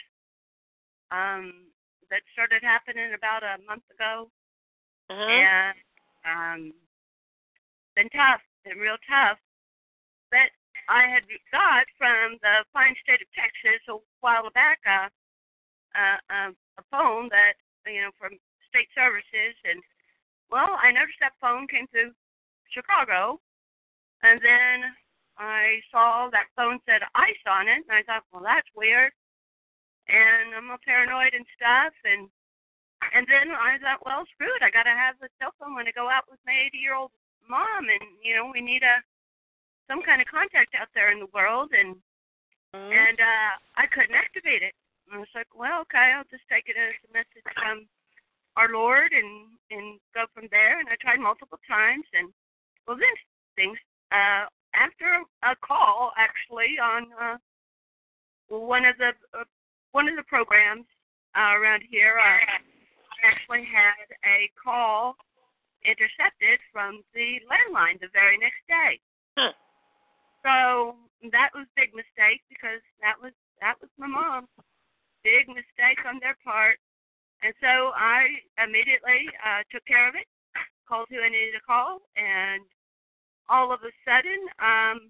um, 1.11 1.66
that 2.14 2.22
started 2.31 2.62
happening 2.62 3.11
about 3.11 3.43
a 3.43 3.59
month 3.66 3.83
ago, 3.91 4.31
Uh-huh. 5.11 5.21
and 5.21 5.77
um, 6.25 6.61
been 7.95 8.09
tough, 8.11 8.41
been 8.65 8.79
real 8.79 8.97
tough. 9.05 9.39
But 10.31 10.49
I 10.89 11.07
had 11.09 11.25
got 11.53 11.85
from 11.97 12.41
the 12.41 12.65
fine 12.73 12.97
state 13.03 13.21
of 13.21 13.29
Texas 13.37 13.81
a 13.89 13.97
while 14.21 14.49
back 14.53 14.81
a, 14.87 15.09
a, 15.97 16.05
a, 16.29 16.41
a 16.53 16.85
phone 16.91 17.29
that 17.31 17.57
you 17.87 18.03
know 18.03 18.13
from 18.19 18.37
state 18.69 18.89
services, 18.97 19.55
and 19.65 19.81
well, 20.51 20.77
I 20.81 20.91
noticed 20.91 21.21
that 21.21 21.39
phone 21.41 21.69
came 21.69 21.87
through 21.89 22.13
Chicago, 22.73 23.41
and 24.23 24.41
then 24.43 24.91
I 25.39 25.81
saw 25.91 26.29
that 26.31 26.53
phone 26.57 26.79
said 26.87 27.03
ice 27.15 27.45
on 27.47 27.69
it, 27.69 27.83
and 27.89 27.93
I 27.95 28.03
thought, 28.03 28.25
well, 28.33 28.43
that's 28.43 28.69
weird. 28.75 29.13
And 30.09 30.55
I'm 30.55 30.71
all 30.71 30.83
paranoid 30.85 31.33
and 31.33 31.47
stuff, 31.57 31.95
and 32.05 32.29
and 33.13 33.27
then 33.29 33.53
I 33.53 33.77
thought, 33.79 34.05
well, 34.07 34.25
screw 34.33 34.49
it, 34.57 34.63
I 34.65 34.71
gotta 34.71 34.95
have 34.95 35.17
a 35.21 35.29
cell 35.39 35.53
phone 35.59 35.75
when 35.75 35.87
I 35.87 35.93
go 35.93 36.09
out 36.09 36.25
with 36.31 36.41
my 36.47 36.55
80 36.73 36.79
year 36.79 36.95
old 36.95 37.13
mom, 37.49 37.89
and 37.89 38.09
you 38.23 38.35
know, 38.35 38.51
we 38.53 38.61
need 38.61 38.83
a 38.83 39.03
some 39.89 40.01
kind 40.03 40.23
of 40.23 40.29
contact 40.29 40.75
out 40.75 40.89
there 40.95 41.13
in 41.13 41.19
the 41.21 41.29
world, 41.35 41.73
and 41.73 41.97
Mhm. 42.75 42.91
and 42.91 43.21
uh 43.21 43.53
I 43.77 43.87
couldn't 43.87 44.15
activate 44.15 44.63
it. 44.63 44.75
And 45.07 45.17
I 45.17 45.19
was 45.19 45.29
like, 45.35 45.53
well, 45.55 45.81
okay, 45.83 46.13
I'll 46.17 46.25
just 46.31 46.49
take 46.49 46.69
it 46.69 46.77
as 46.77 46.95
a 47.09 47.13
message 47.13 47.45
from 47.55 47.87
our 48.57 48.69
Lord 48.69 49.13
and 49.13 49.49
and 49.71 50.01
go 50.15 50.27
from 50.35 50.49
there. 50.51 50.81
And 50.81 50.89
I 50.89 50.97
tried 50.97 51.21
multiple 51.21 51.61
times, 51.69 52.07
and 52.15 52.33
well, 52.87 52.97
then 52.97 53.15
things 53.57 53.79
uh 54.11 54.47
after 54.75 55.23
a 55.43 55.55
call 55.57 56.13
actually 56.17 56.79
on 56.79 57.13
uh 57.21 57.39
one 58.49 58.85
of 58.85 58.97
the 58.99 59.13
uh, 59.39 59.45
one 59.93 60.09
of 60.09 60.17
the 60.17 60.25
programs 60.25 60.87
uh, 61.37 61.55
around 61.55 61.83
here, 61.89 62.19
I 62.19 62.41
actually 63.25 63.64
had 63.64 64.07
a 64.22 64.53
call 64.55 65.16
intercepted 65.85 66.61
from 66.72 67.01
the 67.12 67.41
landline 67.49 68.01
the 68.01 68.12
very 68.12 68.37
next 68.37 68.61
day. 68.68 69.01
Huh. 69.37 69.53
So 70.45 70.97
that 71.33 71.51
was 71.57 71.64
a 71.64 71.77
big 71.81 71.97
mistake 71.97 72.45
because 72.49 72.85
that 73.01 73.16
was 73.16 73.33
that 73.61 73.81
was 73.81 73.89
my 73.97 74.07
mom. 74.07 74.45
Big 75.25 75.49
mistake 75.49 76.05
on 76.05 76.20
their 76.20 76.37
part. 76.45 76.77
And 77.41 77.53
so 77.61 77.93
I 77.97 78.29
immediately 78.61 79.29
uh 79.41 79.64
took 79.72 79.85
care 79.89 80.09
of 80.09 80.14
it, 80.14 80.29
called 80.89 81.09
who 81.09 81.20
I 81.20 81.29
needed 81.33 81.57
to 81.57 81.64
call, 81.64 82.05
and 82.16 82.64
all 83.49 83.72
of 83.72 83.81
a 83.85 83.93
sudden, 84.05 84.41
um 84.61 85.09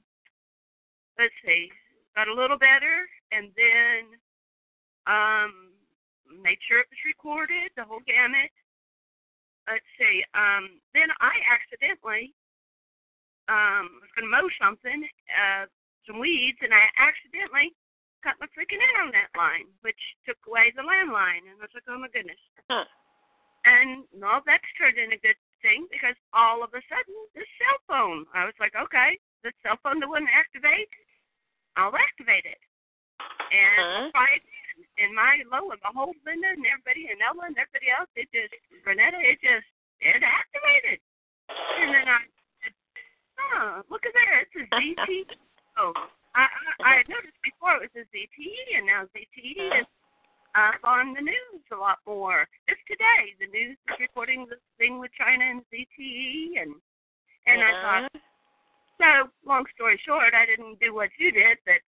let's 1.18 1.34
see, 1.44 1.70
got 2.14 2.30
a 2.30 2.34
little 2.34 2.58
better 2.58 3.06
and 3.34 3.50
then 3.58 4.02
um 5.06 5.73
made 6.42 6.58
sure 6.66 6.80
it 6.80 6.90
was 6.90 7.02
recorded, 7.06 7.70
the 7.76 7.84
whole 7.84 8.02
gamut. 8.06 8.50
Let's 9.68 9.86
see, 9.96 10.24
um 10.34 10.80
then 10.92 11.08
I 11.20 11.34
accidentally 11.48 12.34
um 13.48 14.00
was 14.00 14.10
gonna 14.16 14.28
mow 14.32 14.48
something, 14.60 15.04
uh 15.32 15.66
some 16.06 16.18
weeds 16.20 16.58
and 16.60 16.72
I 16.72 16.84
accidentally 17.00 17.72
cut 18.20 18.36
my 18.40 18.48
freaking 18.56 18.80
on 19.00 19.12
that 19.12 19.32
line, 19.36 19.68
which 19.84 20.00
took 20.24 20.36
away 20.48 20.72
the 20.72 20.84
landline 20.84 21.44
and 21.48 21.56
I 21.60 21.64
was 21.64 21.72
like, 21.76 21.88
Oh 21.88 21.98
my 21.98 22.08
goodness. 22.12 22.40
Huh. 22.68 22.84
And 23.64 24.04
all 24.20 24.44
that's 24.44 24.68
turned 24.76 24.98
in 25.00 25.12
a 25.16 25.20
good 25.24 25.36
thing 25.64 25.88
because 25.88 26.16
all 26.36 26.60
of 26.60 26.72
a 26.76 26.82
sudden 26.92 27.16
this 27.32 27.48
cell 27.56 27.80
phone 27.88 28.24
I 28.36 28.44
was 28.44 28.56
like, 28.60 28.76
Okay, 28.76 29.16
the 29.44 29.52
cell 29.64 29.80
phone 29.80 30.00
that 30.00 30.08
wouldn't 30.08 30.32
activate, 30.32 30.92
I'll 31.76 31.96
activate 31.96 32.44
it. 32.44 32.60
And 33.52 33.80
Uh-huh. 33.80 34.10
tried 34.12 34.44
and 34.98 35.10
my 35.14 35.42
lo 35.50 35.70
and 35.70 35.80
behold 35.82 36.16
Linda 36.26 36.54
and 36.54 36.64
everybody 36.66 37.10
and 37.10 37.20
Ella 37.22 37.50
and 37.50 37.56
everybody 37.58 37.90
else, 37.90 38.10
it 38.14 38.28
just 38.34 38.54
Renetta, 38.86 39.18
it 39.22 39.38
just 39.42 39.66
it 40.00 40.22
activated. 40.22 40.98
And 41.50 41.90
then 41.94 42.06
I 42.08 42.20
said, 42.62 42.74
Oh, 43.38 43.82
look 43.90 44.06
at 44.06 44.14
that, 44.14 44.46
it's 44.46 44.54
a 44.56 44.64
ZTE 44.74 45.26
phone. 45.74 45.92
Oh, 45.92 45.92
I, 46.34 46.46
I 46.46 46.72
I 46.82 46.90
had 47.02 47.08
noticed 47.08 47.38
before 47.42 47.82
it 47.82 47.90
was 47.94 48.02
a 48.02 48.06
ZTE 48.10 48.78
and 48.78 48.86
now 48.86 49.06
ZTE 49.14 49.80
is 49.80 49.88
up 50.54 50.78
on 50.86 51.14
the 51.14 51.22
news 51.22 51.62
a 51.72 51.78
lot 51.78 51.98
more. 52.06 52.46
Just 52.68 52.82
today 52.86 53.34
the 53.38 53.50
news 53.50 53.78
is 53.90 53.98
reporting 53.98 54.46
this 54.48 54.62
thing 54.78 54.98
with 54.98 55.10
China 55.18 55.42
and 55.42 55.62
ZTE 55.70 56.62
and 56.62 56.74
and 57.46 57.60
I 57.60 57.72
thought 57.82 58.08
so 58.98 59.28
long 59.44 59.66
story 59.74 60.00
short, 60.06 60.34
I 60.34 60.46
didn't 60.46 60.80
do 60.80 60.94
what 60.94 61.10
you 61.18 61.32
did, 61.32 61.58
but 61.66 61.82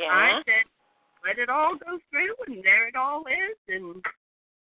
I 0.00 0.30
Yeah. 0.30 0.42
said, 0.44 0.64
let 1.24 1.38
it 1.38 1.48
all 1.48 1.76
go 1.76 1.98
through, 2.10 2.34
and 2.46 2.64
there 2.64 2.88
it 2.88 2.96
all 2.96 3.24
is, 3.26 3.58
and 3.68 4.02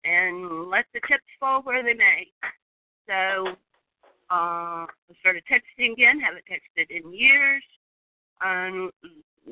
and 0.04 0.68
let 0.68 0.84
the 0.92 1.00
chips 1.08 1.24
fall 1.40 1.62
where 1.62 1.82
they 1.82 1.94
may. 1.94 2.26
So 3.06 3.48
uh, 4.30 4.84
I 4.86 5.14
started 5.20 5.42
texting 5.50 5.92
again. 5.92 6.20
Haven't 6.20 6.44
texted 6.50 6.90
in 6.90 7.12
years. 7.12 7.62
Um, 8.44 8.90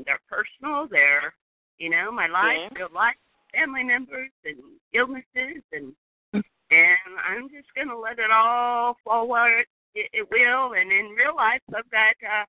they're 0.04 0.20
personal. 0.28 0.86
They're 0.90 1.34
you 1.78 1.90
know 1.90 2.10
my 2.12 2.26
life, 2.26 2.70
Yeah. 2.72 2.78
real 2.78 2.88
life, 2.94 3.16
family 3.52 3.84
members, 3.84 4.30
and 4.44 4.58
illnesses, 4.92 5.62
and 5.72 5.92
and 6.32 7.12
I'm 7.28 7.48
just 7.50 7.68
gonna 7.76 7.96
let 7.98 8.18
it 8.18 8.30
all 8.32 8.96
fall 9.04 9.28
where 9.28 9.60
it, 9.60 9.68
it, 9.94 10.08
it 10.12 10.30
will. 10.30 10.72
And 10.74 10.90
in 10.92 11.14
real 11.16 11.36
life, 11.36 11.60
I've 11.74 11.90
got 11.90 12.16
uh, 12.24 12.44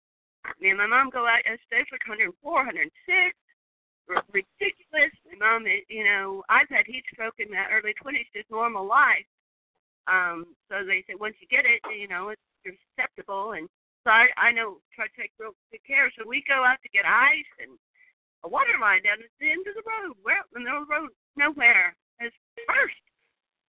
me 0.60 0.70
and 0.70 0.78
my 0.78 0.88
mom 0.88 1.10
go 1.10 1.28
out 1.28 1.44
yesterday 1.46 1.84
for 1.90 2.00
104, 2.08 2.52
106. 2.52 3.36
Ridiculous. 4.08 5.14
My 5.26 5.38
mom, 5.40 5.66
you 5.90 6.04
know, 6.04 6.44
I've 6.50 6.70
had 6.70 6.86
heat 6.86 7.04
stroke 7.12 7.40
in 7.40 7.50
my 7.50 7.66
early 7.72 7.96
20s, 7.96 8.28
just 8.36 8.52
normal 8.52 8.86
life. 8.86 9.26
Um, 10.08 10.52
so 10.68 10.84
they 10.84 11.04
say 11.08 11.16
once 11.16 11.36
you 11.40 11.48
get 11.48 11.64
it, 11.64 11.80
you 11.96 12.08
know, 12.08 12.30
it's 12.30 12.42
you're 12.64 12.76
susceptible, 12.92 13.56
and 13.60 13.68
so 14.04 14.12
I, 14.12 14.28
I 14.36 14.52
know 14.52 14.80
try 14.96 15.08
to 15.08 15.16
take 15.16 15.32
real 15.40 15.56
good 15.72 15.84
care. 15.88 16.12
So 16.16 16.28
we 16.28 16.44
go 16.48 16.64
out 16.64 16.80
to 16.84 16.96
get 16.96 17.08
ice 17.08 17.52
and 17.60 17.76
a 18.44 18.50
water 18.52 18.76
line 18.80 19.04
down 19.04 19.24
at 19.24 19.32
the 19.40 19.52
end 19.52 19.64
of 19.68 19.76
the 19.76 19.88
road. 19.88 20.16
We're 20.24 20.44
in 20.56 20.64
the 20.64 20.68
middle 20.68 20.84
of 20.84 20.88
the 20.88 20.96
road, 20.96 21.12
nowhere. 21.36 21.96
As 22.20 22.32
first, 22.68 23.04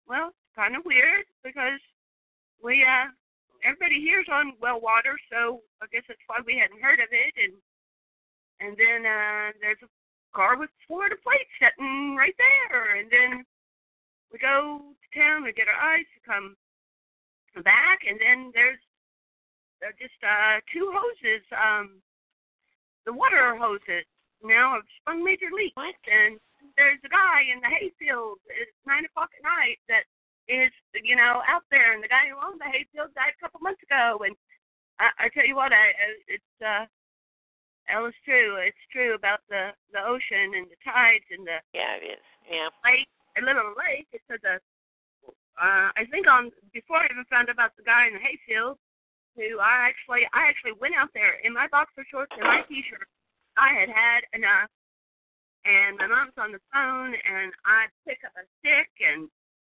well, 0.05 0.29
it's 0.33 0.57
kind 0.57 0.75
of 0.75 0.85
weird 0.85 1.25
because 1.45 1.81
we 2.61 2.81
uh 2.81 3.09
everybody 3.61 4.01
here's 4.01 4.29
on 4.29 4.53
well 4.61 4.81
water, 4.81 5.17
so 5.29 5.61
I 5.81 5.89
guess 5.93 6.05
that's 6.09 6.21
why 6.25 6.41
we 6.45 6.57
hadn't 6.57 6.81
heard 6.81 6.99
of 7.01 7.09
it. 7.13 7.33
And 7.37 7.53
and 8.61 8.73
then 8.77 9.05
uh 9.05 9.53
there's 9.61 9.81
a 9.85 9.89
car 10.33 10.57
with 10.57 10.69
Florida 10.87 11.15
plates 11.23 11.49
sitting 11.61 12.15
right 12.17 12.35
there. 12.37 12.97
And 12.97 13.09
then 13.09 13.45
we 14.31 14.39
go 14.39 14.81
to 14.81 15.07
town, 15.13 15.43
we 15.43 15.53
get 15.53 15.69
our 15.69 15.77
ice, 15.77 16.09
we 16.17 16.21
come 16.25 16.57
back, 17.63 18.01
and 18.09 18.19
then 18.19 18.51
there's 18.53 18.81
there 19.79 19.93
just 19.99 20.17
uh 20.23 20.59
two 20.73 20.89
hoses, 20.93 21.43
um 21.53 22.01
the 23.05 23.13
water 23.13 23.55
hoses 23.55 24.07
now 24.43 24.75
have 24.75 24.87
sprung 24.99 25.23
major 25.23 25.51
leaks. 25.51 25.75
What? 25.75 25.95
And 26.07 26.39
there's 26.77 26.99
a 27.03 27.11
guy 27.11 27.47
in 27.51 27.59
the 27.61 27.71
hayfield 27.71 28.39
at 28.49 28.67
nine 28.87 29.05
o'clock 29.05 29.29
at 29.37 29.43
night 29.43 29.79
that 29.87 30.03
is, 30.47 30.71
you 31.03 31.15
know, 31.15 31.39
out 31.47 31.63
there, 31.71 31.93
and 31.93 32.03
the 32.03 32.11
guy 32.11 32.27
who 32.27 32.35
owned 32.39 32.59
the 32.59 32.71
hayfield 32.71 33.15
died 33.15 33.35
a 33.35 33.41
couple 33.41 33.63
months 33.63 33.83
ago. 33.83 34.19
And 34.25 34.35
I, 34.99 35.27
I 35.27 35.29
tell 35.31 35.47
you 35.47 35.55
what, 35.55 35.71
I, 35.71 35.95
I 35.95 36.07
it's 36.27 36.55
uh, 36.59 36.85
well, 37.89 38.05
it's 38.07 38.17
true. 38.23 38.55
It's 38.63 38.85
true 38.91 39.13
about 39.15 39.41
the 39.49 39.71
the 39.91 40.01
ocean 40.03 40.55
and 40.55 40.67
the 40.71 40.79
tides 40.83 41.27
and 41.31 41.45
the 41.45 41.59
Yeah, 41.73 41.99
it 41.99 42.19
is. 42.19 42.25
Yeah. 42.49 42.69
lake. 42.83 43.07
I 43.35 43.41
live 43.41 43.57
on 43.57 43.73
a 43.73 43.77
lake. 43.77 44.07
It's 44.13 44.23
a 44.29 44.37
the. 44.41 44.59
Uh, 45.53 45.93
I 45.93 46.03
think 46.09 46.25
on 46.27 46.49
before 46.73 46.97
I 47.03 47.07
even 47.11 47.25
found 47.29 47.49
out 47.49 47.53
about 47.53 47.75
the 47.77 47.83
guy 47.85 48.07
in 48.07 48.13
the 48.17 48.23
hayfield, 48.23 48.77
who 49.35 49.59
I 49.59 49.85
actually 49.89 50.25
I 50.33 50.49
actually 50.49 50.73
went 50.81 50.95
out 50.95 51.09
there 51.13 51.37
in 51.43 51.53
my 51.53 51.67
boxer 51.69 52.05
shorts 52.09 52.33
and 52.37 52.45
my 52.47 52.61
t-shirt. 52.67 53.05
I 53.57 53.69
had 53.69 53.89
had 53.89 54.25
enough, 54.33 54.69
and 55.65 55.97
my 56.01 56.07
mom's 56.09 56.33
on 56.41 56.51
the 56.51 56.63
phone, 56.73 57.13
and 57.13 57.53
I 57.69 57.85
pick 58.01 58.25
up 58.25 58.33
a 58.33 58.45
stick, 58.59 58.89
and 58.97 59.29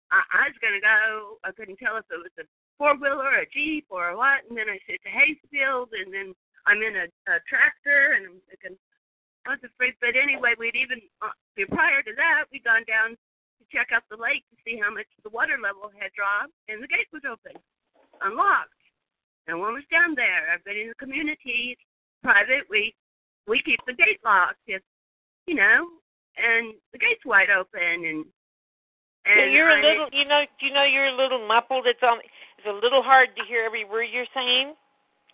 I, 0.08 0.24
I 0.32 0.42
was 0.48 0.58
gonna 0.64 0.80
go. 0.80 1.36
I 1.44 1.52
couldn't 1.52 1.76
tell 1.76 1.96
if 2.00 2.08
it 2.08 2.16
was 2.24 2.32
a 2.40 2.48
four 2.80 2.96
wheeler, 2.96 3.44
a 3.44 3.48
jeep, 3.52 3.84
or 3.92 4.16
what. 4.16 4.44
And 4.48 4.56
then 4.56 4.68
I 4.72 4.80
it's 4.88 5.04
a 5.04 5.12
hayfield, 5.12 5.92
and 5.92 6.08
then 6.12 6.32
I'm 6.66 6.82
in 6.82 6.94
a, 6.98 7.06
a 7.30 7.38
tractor, 7.46 8.18
and 8.18 8.26
I'm 8.26 8.40
thinking, 8.50 8.76
what's 9.46 9.62
a 9.62 9.70
freak? 9.78 9.94
But 10.02 10.18
anyway, 10.18 10.58
we'd 10.58 10.74
even 10.74 11.00
uh, 11.22 11.34
prior 11.70 12.02
to 12.02 12.12
that, 12.18 12.50
we'd 12.50 12.66
gone 12.66 12.84
down 12.90 13.14
to 13.14 13.62
check 13.70 13.94
out 13.94 14.02
the 14.10 14.18
lake 14.18 14.42
to 14.50 14.56
see 14.66 14.76
how 14.76 14.90
much 14.90 15.06
the 15.22 15.30
water 15.30 15.56
level 15.56 15.90
had 15.94 16.10
dropped, 16.12 16.54
and 16.68 16.82
the 16.82 16.90
gate 16.90 17.08
was 17.14 17.22
open, 17.24 17.54
unlocked. 18.20 18.74
No 19.46 19.58
one 19.58 19.78
was 19.78 19.86
down 19.90 20.18
there. 20.18 20.50
I've 20.50 20.64
been 20.66 20.76
in 20.76 20.90
the 20.90 20.98
community, 20.98 21.78
private. 22.22 22.66
We 22.68 22.94
we 23.46 23.62
keep 23.62 23.78
the 23.86 23.94
gate 23.94 24.18
locked 24.26 24.66
if 24.66 24.82
you 25.46 25.54
know, 25.54 25.86
and 26.34 26.74
the 26.92 26.98
gate's 26.98 27.22
wide 27.24 27.50
open, 27.54 28.02
and 28.02 28.26
and 29.26 29.38
So 29.38 29.44
you're 29.50 29.70
a 29.70 29.82
little, 29.82 30.08
you 30.12 30.26
know, 30.26 30.42
do 30.58 30.66
you 30.66 30.72
know 30.72 30.84
you're 30.84 31.10
a 31.10 31.16
little 31.16 31.46
muffled? 31.46 31.86
It's 31.86 32.02
on. 32.02 32.18
It's 32.58 32.66
a 32.66 32.72
little 32.72 33.02
hard 33.02 33.34
to 33.36 33.42
hear 33.46 33.62
every 33.66 33.84
word 33.84 34.06
you're 34.10 34.30
saying. 34.34 34.74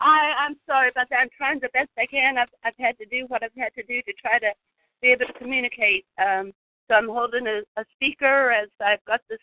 I 0.02 0.34
I'm 0.38 0.56
sorry 0.66 0.90
about 0.90 1.08
that. 1.10 1.20
I'm 1.20 1.30
trying 1.36 1.60
the 1.60 1.70
best 1.72 1.90
I 1.96 2.06
can. 2.06 2.36
I've 2.36 2.52
I've 2.64 2.76
had 2.78 2.98
to 2.98 3.06
do 3.06 3.24
what 3.28 3.42
I've 3.42 3.56
had 3.56 3.72
to 3.74 3.82
do 3.84 4.02
to 4.02 4.12
try 4.20 4.38
to 4.38 4.52
be 5.00 5.08
able 5.08 5.26
to 5.26 5.38
communicate. 5.38 6.04
Um, 6.18 6.52
so 6.88 6.94
I'm 6.94 7.08
holding 7.08 7.46
a, 7.46 7.62
a 7.80 7.84
speaker 7.94 8.50
as 8.50 8.68
I've 8.84 9.04
got 9.06 9.20
this 9.30 9.38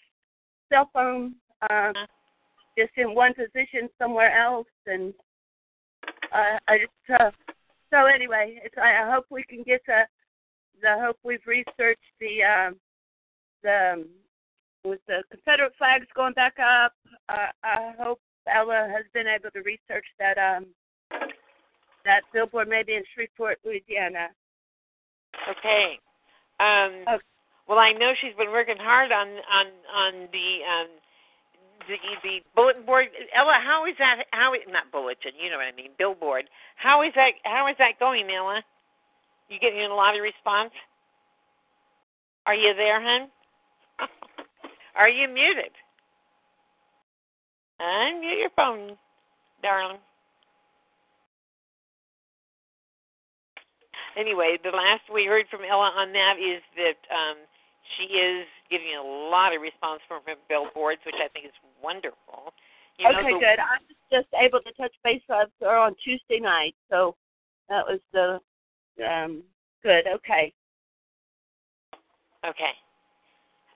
cell 0.72 0.90
phone 0.94 1.36
um, 1.70 1.94
just 2.78 2.92
in 2.98 3.16
one 3.16 3.34
position 3.34 3.90
somewhere 3.98 4.38
else, 4.38 4.68
and 4.86 5.14
uh, 6.34 6.60
I 6.68 6.78
just 6.80 7.22
uh, 7.22 7.32
so 7.90 8.06
anyway. 8.06 8.60
It's 8.64 8.76
I, 8.78 9.10
hope 9.12 9.26
we 9.30 9.44
can 9.44 9.64
get 9.64 9.84
to. 9.86 10.06
I 10.88 11.00
hope 11.00 11.18
we've 11.24 11.46
researched 11.48 12.00
the 12.20 12.44
um, 12.44 12.76
the 13.64 13.94
um, 13.94 14.06
with 14.84 15.00
the 15.08 15.24
Confederate 15.32 15.74
flags 15.78 16.06
going 16.16 16.34
back 16.34 16.56
up. 16.60 16.94
Uh, 17.28 17.52
I 17.64 17.94
hope 18.00 18.20
Ella 18.54 18.88
has 18.92 19.06
been 19.14 19.28
able 19.28 19.52
to 19.52 19.62
research 19.62 20.06
that 20.20 20.38
um 20.38 20.68
that 22.06 22.22
billboard 22.34 22.68
maybe 22.68 22.96
in 22.96 23.04
Shreveport, 23.14 23.60
Louisiana. 23.66 24.30
Okay. 25.50 26.00
Um, 26.60 27.04
Okay. 27.08 27.24
Well, 27.68 27.78
I 27.78 27.92
know 27.92 28.14
she's 28.20 28.34
been 28.34 28.50
working 28.50 28.78
hard 28.80 29.12
on 29.12 29.28
on 29.28 29.68
on 29.94 30.14
the 30.34 30.58
um, 30.66 30.88
the 31.88 31.98
the 32.24 32.40
bulletin 32.56 32.84
board. 32.84 33.06
Ella, 33.36 33.60
how 33.64 33.86
is 33.86 33.94
that? 34.00 34.26
How 34.32 34.56
is 34.56 34.62
not 34.68 34.92
bulletin? 34.92 35.34
You 35.40 35.52
know 35.52 35.58
what 35.58 35.68
I 35.72 35.76
mean? 35.76 35.92
Billboard. 36.00 36.46
How 36.78 37.04
is 37.04 37.12
that? 37.16 37.34
How 37.44 37.68
is 37.68 37.76
that 37.78 38.00
going, 38.00 38.28
Ella? 38.32 38.64
You 39.50 39.60
getting 39.60 39.82
a 39.86 39.94
lot 39.94 40.16
of 40.16 40.24
response? 40.24 40.72
Are 42.48 42.56
you 42.56 42.74
there, 42.74 43.00
hon? 43.00 43.30
Are 44.96 45.10
you 45.10 45.28
muted? 45.28 45.72
Unmute 47.82 48.40
your 48.40 48.50
phone, 48.56 48.98
darling. 49.64 49.98
Anyway, 54.18 54.58
the 54.64 54.72
last 54.72 55.02
we 55.14 55.26
heard 55.26 55.46
from 55.50 55.62
Ella 55.70 55.92
on 55.96 56.12
that 56.14 56.36
is 56.40 56.62
that 56.76 57.00
um, 57.14 57.38
she 57.96 58.16
is 58.16 58.46
getting 58.70 58.96
a 59.00 59.04
lot 59.04 59.56
of 59.56 59.62
response 59.62 60.02
from 60.08 60.22
her 60.28 60.36
billboards, 60.50 61.00
which 61.06 61.16
I 61.24 61.30
think 61.30 61.46
is 61.46 61.52
wonderful. 61.82 62.54
You 62.98 63.12
know, 63.12 63.20
okay, 63.20 63.34
the- 63.34 63.40
good. 63.40 63.60
I 63.60 63.78
was 63.88 63.98
just 64.12 64.28
able 64.36 64.60
to 64.62 64.72
touch 64.74 64.94
base 65.04 65.22
with 65.30 65.50
her 65.62 65.78
on 65.78 65.96
Tuesday 66.04 66.40
night, 66.40 66.76
so 66.90 67.16
that 67.70 67.86
was 67.86 68.00
the 68.12 68.40
um 69.08 69.44
good. 69.84 70.06
Okay. 70.08 70.52
Okay. 72.46 72.72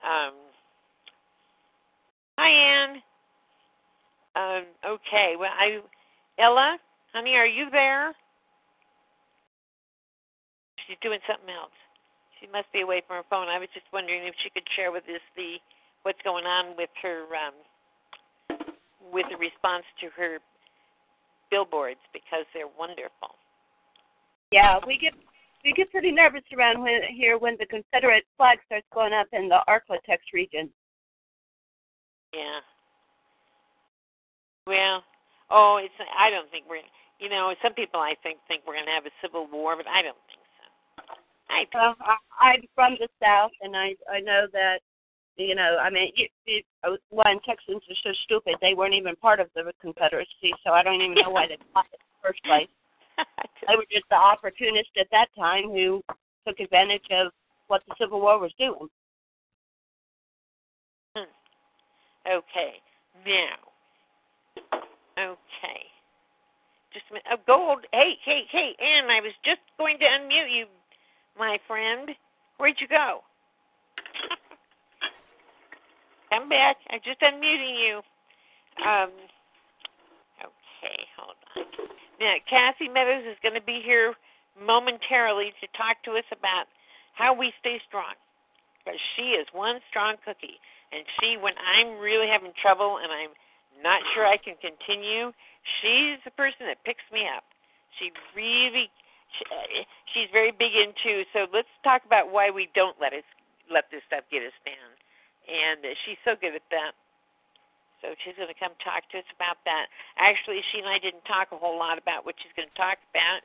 Um, 0.04 0.34
hi, 2.36 2.48
Anne. 2.50 3.02
Um, 4.36 4.64
okay. 4.84 5.34
Well, 5.38 5.50
I, 5.52 5.78
Ella, 6.38 6.78
honey, 7.12 7.34
are 7.34 7.46
you 7.46 7.70
there? 7.70 8.14
She's 10.86 10.98
doing 11.00 11.20
something 11.26 11.48
else. 11.48 11.74
She 12.40 12.46
must 12.50 12.70
be 12.72 12.82
away 12.82 13.02
from 13.06 13.16
her 13.16 13.28
phone. 13.30 13.48
I 13.48 13.58
was 13.58 13.68
just 13.72 13.86
wondering 13.92 14.26
if 14.26 14.34
she 14.42 14.50
could 14.50 14.66
share 14.76 14.92
with 14.92 15.04
us 15.04 15.22
the 15.36 15.56
what's 16.02 16.20
going 16.22 16.44
on 16.44 16.76
with 16.76 16.90
her 17.00 17.24
um, 17.32 17.56
with 19.12 19.24
the 19.30 19.36
response 19.36 19.84
to 20.00 20.08
her 20.16 20.38
billboards 21.50 22.00
because 22.12 22.44
they're 22.52 22.70
wonderful. 22.78 23.38
Yeah, 24.52 24.78
we 24.86 24.98
get 24.98 25.14
we 25.64 25.72
get 25.72 25.90
pretty 25.90 26.12
nervous 26.12 26.42
around 26.56 26.82
when, 26.82 27.00
here 27.08 27.38
when 27.38 27.56
the 27.58 27.66
Confederate 27.66 28.24
flag 28.36 28.58
starts 28.66 28.86
going 28.92 29.12
up 29.14 29.26
in 29.32 29.48
the 29.48 29.60
Arklatex 29.68 30.18
region. 30.34 30.68
Yeah. 32.34 32.60
Well, 34.66 35.04
oh, 35.50 35.80
it's. 35.82 35.94
I 36.00 36.30
don't 36.30 36.50
think 36.50 36.64
we're. 36.68 36.84
You 37.20 37.28
know, 37.28 37.54
some 37.62 37.74
people 37.74 38.00
I 38.00 38.14
think 38.22 38.38
think 38.48 38.62
we're 38.66 38.74
going 38.74 38.90
to 38.90 38.96
have 38.96 39.06
a 39.06 39.14
civil 39.22 39.46
war, 39.46 39.76
but 39.76 39.86
I 39.86 40.02
don't 40.02 40.18
think 40.26 40.42
so. 40.58 40.64
I 41.48 41.64
Well, 41.72 41.94
I, 42.00 42.16
I'm 42.40 42.62
from 42.74 42.96
the 42.98 43.08
South, 43.22 43.52
and 43.60 43.76
I 43.76 43.94
I 44.10 44.20
know 44.20 44.46
that 44.52 44.80
you 45.36 45.54
know 45.54 45.78
I 45.80 45.90
mean 45.90 46.10
you, 46.16 46.26
you, 46.46 46.62
one 47.10 47.38
Texans 47.46 47.82
are 47.88 48.00
so 48.02 48.12
stupid 48.24 48.54
they 48.60 48.74
weren't 48.74 48.94
even 48.94 49.14
part 49.16 49.38
of 49.38 49.48
the 49.54 49.72
Confederacy, 49.80 50.52
so 50.64 50.72
I 50.72 50.82
don't 50.82 51.00
even 51.00 51.14
know 51.14 51.30
why 51.30 51.46
they 51.46 51.58
fought 51.72 51.86
in 51.92 52.00
the 52.00 52.28
first 52.28 52.42
place. 52.44 52.68
They 53.66 53.76
were 53.76 53.86
just 53.90 54.04
the 54.10 54.16
opportunists 54.16 54.92
at 55.00 55.06
that 55.10 55.28
time 55.38 55.70
who 55.70 56.02
took 56.46 56.60
advantage 56.60 57.06
of 57.12 57.32
what 57.68 57.82
the 57.88 57.94
Civil 57.98 58.20
War 58.20 58.38
was 58.38 58.52
doing. 58.58 58.88
Hmm. 61.16 61.30
okay. 62.28 62.82
Now. 63.24 63.73
Okay. 65.18 65.82
Just 66.92 67.06
a 67.10 67.14
minute. 67.14 67.26
Oh, 67.30 67.36
gold. 67.46 67.86
Hey, 67.92 68.14
hey, 68.24 68.42
hey, 68.50 68.74
Ann. 68.80 69.10
I 69.10 69.20
was 69.20 69.32
just 69.44 69.60
going 69.78 69.98
to 69.98 70.04
unmute 70.04 70.54
you, 70.54 70.66
my 71.38 71.58
friend. 71.66 72.10
Where'd 72.58 72.76
you 72.80 72.88
go? 72.88 73.20
Come 76.30 76.48
back. 76.48 76.76
I'm 76.90 77.00
just 77.04 77.20
unmuting 77.20 77.78
you. 77.78 78.02
Um. 78.86 79.10
Okay, 80.40 81.06
hold 81.16 81.36
on. 81.56 81.64
Now, 82.20 82.34
Kathy 82.48 82.88
Meadows 82.88 83.24
is 83.26 83.36
going 83.42 83.54
to 83.54 83.62
be 83.62 83.80
here 83.84 84.14
momentarily 84.60 85.52
to 85.60 85.66
talk 85.76 86.02
to 86.04 86.12
us 86.12 86.24
about 86.30 86.66
how 87.14 87.34
we 87.34 87.52
stay 87.60 87.80
strong. 87.88 88.14
Because 88.84 89.00
she 89.16 89.34
is 89.34 89.46
one 89.52 89.80
strong 89.88 90.16
cookie. 90.24 90.60
And 90.92 91.02
she, 91.18 91.36
when 91.40 91.54
I'm 91.58 91.98
really 91.98 92.28
having 92.28 92.52
trouble 92.60 92.98
and 93.02 93.10
I'm 93.10 93.30
not 93.82 94.02
sure 94.14 94.26
I 94.26 94.36
can 94.36 94.54
continue, 94.60 95.32
she's 95.80 96.20
the 96.24 96.34
person 96.34 96.66
that 96.68 96.82
picks 96.84 97.04
me 97.12 97.26
up. 97.26 97.44
She 97.98 98.10
really, 98.34 98.90
she, 99.38 99.44
she's 100.12 100.30
very 100.30 100.50
big 100.50 100.74
into. 100.74 101.24
So 101.32 101.46
let's 101.52 101.70
talk 101.82 102.02
about 102.04 102.30
why 102.30 102.50
we 102.50 102.68
don't 102.74 102.98
let 103.00 103.12
us 103.14 103.26
let 103.70 103.88
this 103.90 104.02
stuff 104.06 104.26
get 104.28 104.44
us 104.44 104.56
down. 104.66 104.90
And 105.48 105.84
she's 106.04 106.20
so 106.24 106.36
good 106.36 106.54
at 106.56 106.66
that. 106.70 106.92
So 108.04 108.12
she's 108.20 108.36
going 108.36 108.52
to 108.52 108.60
come 108.60 108.76
talk 108.84 109.08
to 109.16 109.24
us 109.24 109.28
about 109.32 109.56
that. 109.64 109.88
Actually, 110.20 110.60
she 110.68 110.80
and 110.80 110.88
I 110.88 111.00
didn't 111.00 111.24
talk 111.24 111.48
a 111.52 111.58
whole 111.60 111.80
lot 111.80 111.96
about 111.96 112.28
what 112.28 112.36
she's 112.36 112.52
going 112.52 112.68
to 112.68 112.76
talk 112.76 113.00
about. 113.08 113.40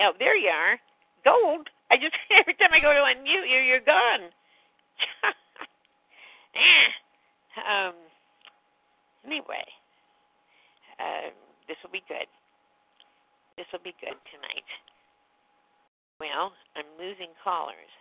Oh, 0.00 0.16
there 0.16 0.36
you 0.36 0.48
are, 0.48 0.80
gold. 1.20 1.68
I 1.92 2.00
just 2.00 2.16
every 2.32 2.56
time 2.56 2.72
I 2.72 2.80
go 2.80 2.96
to 2.96 3.04
unmute 3.04 3.44
you, 3.44 3.60
you're 3.60 3.84
gone. 3.84 4.32
Eh. 6.56 6.88
um. 7.68 8.09
Anyway, 9.24 9.66
um, 10.98 11.32
this 11.68 11.76
will 11.82 11.92
be 11.92 12.02
good. 12.08 12.26
This 13.56 13.66
will 13.72 13.84
be 13.84 13.94
good 14.00 14.16
tonight. 14.32 14.68
Well, 16.20 16.52
I'm 16.76 16.88
losing 16.98 17.32
callers. 17.42 17.92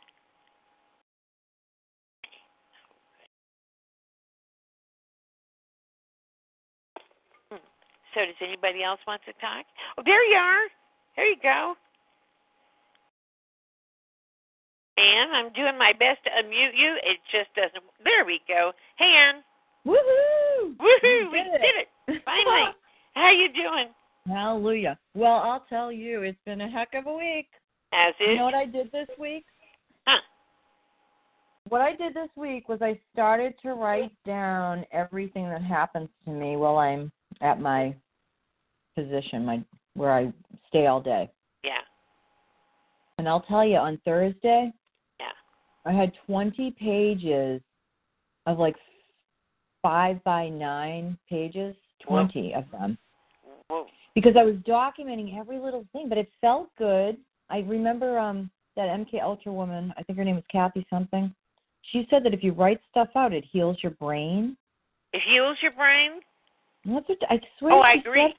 Hmm. 7.51 7.63
So 8.13 8.25
does 8.25 8.39
anybody 8.41 8.83
else 8.83 8.99
want 9.07 9.21
to 9.25 9.33
talk? 9.39 9.65
Oh, 9.97 10.03
there 10.05 10.23
you 10.27 10.37
are. 10.37 10.67
There 11.15 11.29
you 11.29 11.37
go. 11.41 11.75
Ann, 14.99 15.31
I'm 15.31 15.53
doing 15.53 15.77
my 15.77 15.93
best 15.93 16.19
to 16.27 16.31
unmute 16.31 16.75
you. 16.75 16.99
It 17.03 17.19
just 17.31 17.53
doesn't. 17.55 17.83
There 18.03 18.25
we 18.25 18.41
go. 18.47 18.73
Hey, 18.97 19.15
Ann. 19.15 19.43
Woohoo! 19.89 20.75
Woohoo! 20.77 21.31
We 21.31 21.43
did 21.43 21.61
did 21.61 22.17
it. 22.17 22.21
Finally. 22.25 22.71
How 23.13 23.31
you 23.31 23.49
doing? 23.51 23.87
Hallelujah. 24.27 24.99
Well, 25.15 25.37
I'll 25.37 25.65
tell 25.67 25.91
you, 25.91 26.21
it's 26.21 26.37
been 26.45 26.61
a 26.61 26.69
heck 26.69 26.93
of 26.93 27.07
a 27.07 27.13
week. 27.13 27.47
As 27.91 28.13
is. 28.19 28.27
You 28.29 28.35
know 28.37 28.45
what 28.45 28.53
I 28.53 28.65
did 28.65 28.91
this 28.91 29.07
week? 29.19 29.45
Huh. 30.05 30.19
What 31.69 31.81
I 31.81 31.95
did 31.95 32.13
this 32.13 32.29
week 32.35 32.69
was 32.69 32.79
I 32.81 32.99
started 33.13 33.55
to 33.63 33.73
write 33.73 34.11
down 34.25 34.85
everything 34.91 35.49
that 35.49 35.63
happens 35.63 36.09
to 36.25 36.31
me 36.31 36.55
while 36.55 36.77
I'm 36.77 37.11
at 37.41 37.59
my 37.59 37.95
position, 38.95 39.45
my 39.45 39.63
where 39.95 40.11
I 40.11 40.31
stay 40.67 40.85
all 40.85 41.01
day. 41.01 41.31
Yeah. 41.63 41.81
And 43.17 43.27
I'll 43.27 43.41
tell 43.41 43.65
you, 43.65 43.77
on 43.77 43.99
Thursday, 44.05 44.71
Yeah. 45.19 45.25
I 45.85 45.93
had 45.93 46.11
20 46.27 46.71
pages 46.79 47.61
of 48.45 48.59
like 48.59 48.75
five 49.81 50.23
by 50.23 50.49
nine 50.49 51.17
pages, 51.29 51.75
20 52.07 52.53
of 52.55 52.65
them. 52.71 52.97
Well, 53.69 53.87
because 54.15 54.33
I 54.37 54.43
was 54.43 54.55
documenting 54.67 55.37
every 55.39 55.59
little 55.59 55.85
thing, 55.93 56.09
but 56.09 56.17
it 56.17 56.29
felt 56.41 56.69
good. 56.77 57.17
I 57.49 57.59
remember 57.59 58.17
um 58.17 58.49
that 58.75 58.87
MK 58.87 59.21
Ultra 59.21 59.51
woman, 59.51 59.93
I 59.97 60.03
think 60.03 60.17
her 60.17 60.25
name 60.25 60.35
was 60.35 60.43
Kathy 60.51 60.85
something. 60.89 61.33
She 61.91 62.07
said 62.09 62.23
that 62.23 62.33
if 62.33 62.43
you 62.43 62.53
write 62.53 62.79
stuff 62.91 63.09
out, 63.15 63.33
it 63.33 63.45
heals 63.51 63.77
your 63.81 63.91
brain. 63.93 64.57
it 65.13 65.21
heals 65.27 65.57
your 65.61 65.71
brain. 65.71 66.19
That's 66.85 67.07
what 67.07 67.17
I 67.29 67.39
swear 67.57 67.73
Oh, 67.73 67.79
I 67.79 67.93
agree. 67.93 68.33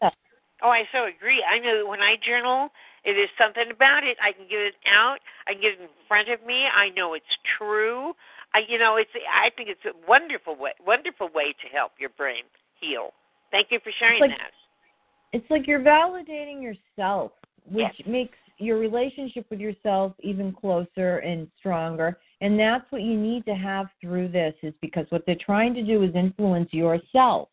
Oh, 0.63 0.69
I 0.69 0.85
so 0.93 1.07
agree. 1.07 1.43
I 1.43 1.59
know 1.59 1.79
that 1.79 1.87
when 1.87 2.01
I 2.01 2.17
journal, 2.27 2.69
it 3.05 3.13
is 3.13 3.29
something 3.39 3.71
about 3.73 4.05
it. 4.05 4.19
I 4.23 4.33
can 4.33 4.45
get 4.49 4.61
it 4.61 4.75
out. 4.87 5.19
I 5.49 5.53
can 5.53 5.63
get 5.63 5.73
it 5.73 5.81
in 5.81 5.89
front 6.07 6.29
of 6.29 6.45
me. 6.45 6.65
I 6.67 6.91
know 6.91 7.15
it's 7.15 7.25
true. 7.57 8.13
I, 8.55 8.61
you 8.69 8.79
know, 8.79 8.97
it's. 8.97 9.11
I 9.15 9.51
think 9.57 9.69
it's 9.69 9.85
a 9.85 9.93
wonderful 10.09 10.57
way, 10.57 10.73
wonderful 10.85 11.29
way 11.35 11.53
to 11.53 11.69
help 11.73 11.93
your 11.99 12.11
brain 12.11 12.45
heal. 12.81 13.13
Thank 13.51 13.69
you 13.71 13.81
for 13.83 13.93
sharing 13.99 14.21
like- 14.21 14.31
that. 14.31 14.53
it's 15.33 15.49
like 15.51 15.67
you're 15.67 15.81
validating 15.81 16.61
yourself, 16.63 17.33
which 17.65 17.95
Yes. 17.99 18.07
makes 18.07 18.37
your 18.59 18.79
relationship 18.79 19.47
with 19.51 19.61
yourself 19.61 20.13
even 20.21 20.53
closer 20.53 21.19
and 21.19 21.51
stronger. 21.59 22.19
And 22.41 22.59
that's 22.59 22.91
what 22.91 23.03
you 23.03 23.17
need 23.17 23.45
to 23.47 23.55
have 23.55 23.87
through 24.01 24.29
this 24.29 24.55
is 24.63 24.75
because 24.81 25.07
what 25.11 25.25
they're 25.27 25.37
trying 25.37 25.75
to 25.75 25.83
do 25.83 26.03
is 26.03 26.15
influence 26.15 26.73
yourself. 26.73 27.49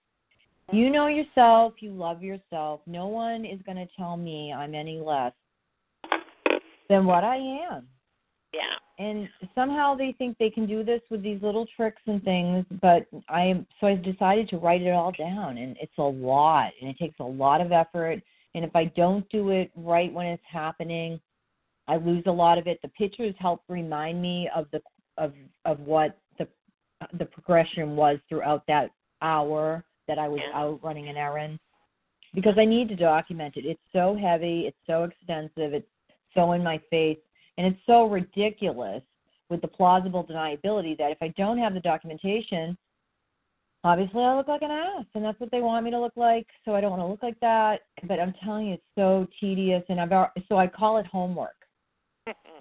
You 0.72 0.86
mm-hmm. 0.86 0.94
know 0.94 1.08
yourself, 1.08 1.74
you 1.80 1.92
love 1.92 2.22
yourself. 2.22 2.82
No 2.88 3.08
one 3.08 3.46
is 3.46 3.62
going 3.62 3.78
to 3.78 3.88
tell 3.96 4.18
me 4.18 4.54
I'm 4.54 4.76
any 4.76 5.00
less 5.00 5.34
than 6.90 7.06
what 7.06 7.24
I 7.24 7.38
am. 7.38 7.88
Yeah. 8.54 8.62
And 9.00 9.30
somehow 9.54 9.96
they 9.96 10.16
think 10.18 10.38
they 10.38 10.50
can 10.50 10.66
do 10.66 10.84
this 10.84 11.02
with 11.12 11.22
these 11.22 11.42
little 11.42 11.68
tricks 11.76 12.02
and 12.08 12.24
things, 12.24 12.66
but 12.82 13.06
I 13.30 13.66
so 13.80 13.88
I've 13.88 14.04
decided 14.04 14.50
to 14.50 14.58
write 14.58 14.82
it 14.82 14.92
all 14.92 15.12
down 15.12 15.58
and 15.58 15.78
it's 15.80 15.98
a 15.98 16.04
lot 16.04 16.72
and 16.82 16.90
it 16.90 16.98
takes 16.98 17.20
a 17.20 17.24
lot 17.24 17.62
of 17.62 17.72
effort 17.72 18.22
and 18.56 18.66
if 18.66 18.76
I 18.76 18.86
don't 18.86 19.30
do 19.30 19.50
it 19.50 19.72
right 19.76 20.12
when 20.12 20.26
it's 20.26 20.44
happening, 20.52 21.20
I 21.88 21.98
lose 21.98 22.24
a 22.26 22.32
lot 22.32 22.58
of 22.58 22.66
it. 22.68 22.80
The 22.82 22.88
pictures 22.90 23.36
help 23.38 23.62
remind 23.70 24.22
me 24.22 24.50
of 24.56 24.66
the 24.72 24.82
of 25.18 25.34
of 25.66 25.80
what 25.82 26.18
the 26.40 26.48
the 27.20 27.26
progression 27.26 27.96
was 27.96 28.18
throughout 28.28 28.64
that 28.68 28.90
hour 29.22 29.84
that 30.08 30.18
I 30.18 30.28
was 30.28 30.40
Yeah. 30.42 30.60
out 30.60 30.80
running 30.84 31.10
an 31.10 31.18
errand 31.18 31.60
because 32.34 32.58
I 32.58 32.66
need 32.66 32.90
to 32.90 32.96
document 32.96 33.58
it. 33.58 33.66
It's 33.66 33.82
so 33.94 34.16
heavy, 34.16 34.68
it's 34.68 34.78
so 34.86 35.04
extensive, 35.04 35.74
it's 35.74 35.88
so 36.34 36.54
in 36.54 36.64
my 36.64 36.78
face, 36.90 37.18
and 37.58 37.68
it's 37.68 37.80
so 37.86 38.06
ridiculous 38.06 39.02
with 39.50 39.62
the 39.62 39.68
plausible 39.68 40.24
deniability 40.24 40.98
that 40.98 41.12
if 41.12 41.18
I 41.22 41.30
don't 41.38 41.58
have 41.58 41.74
the 41.74 41.80
documentation, 41.80 42.78
obviously 43.84 44.22
I 44.22 44.36
look 44.36 44.48
like 44.48 44.62
an 44.62 44.72
ass, 44.72 45.06
and 45.16 45.24
that's 45.24 45.40
what 45.40 45.52
they 45.52 45.62
want 45.62 45.86
me 45.86 45.92
to 45.92 46.00
look 46.00 46.16
like. 46.16 46.48
So 46.66 46.76
I 46.76 46.82
don't 46.82 46.92
want 46.92 47.02
to 47.02 47.08
look 47.08 47.24
like 47.24 47.40
that. 47.40 47.82
But 48.04 48.20
I'm 48.20 48.34
telling 48.44 48.68
you, 48.68 48.74
it's 48.76 48.84
so 48.96 49.28
tedious, 49.40 49.84
and 49.90 50.00
I've 50.00 50.12
so 50.50 50.58
I 50.58 50.68
call 50.68 50.98
it 50.98 51.06
homework. 51.08 51.56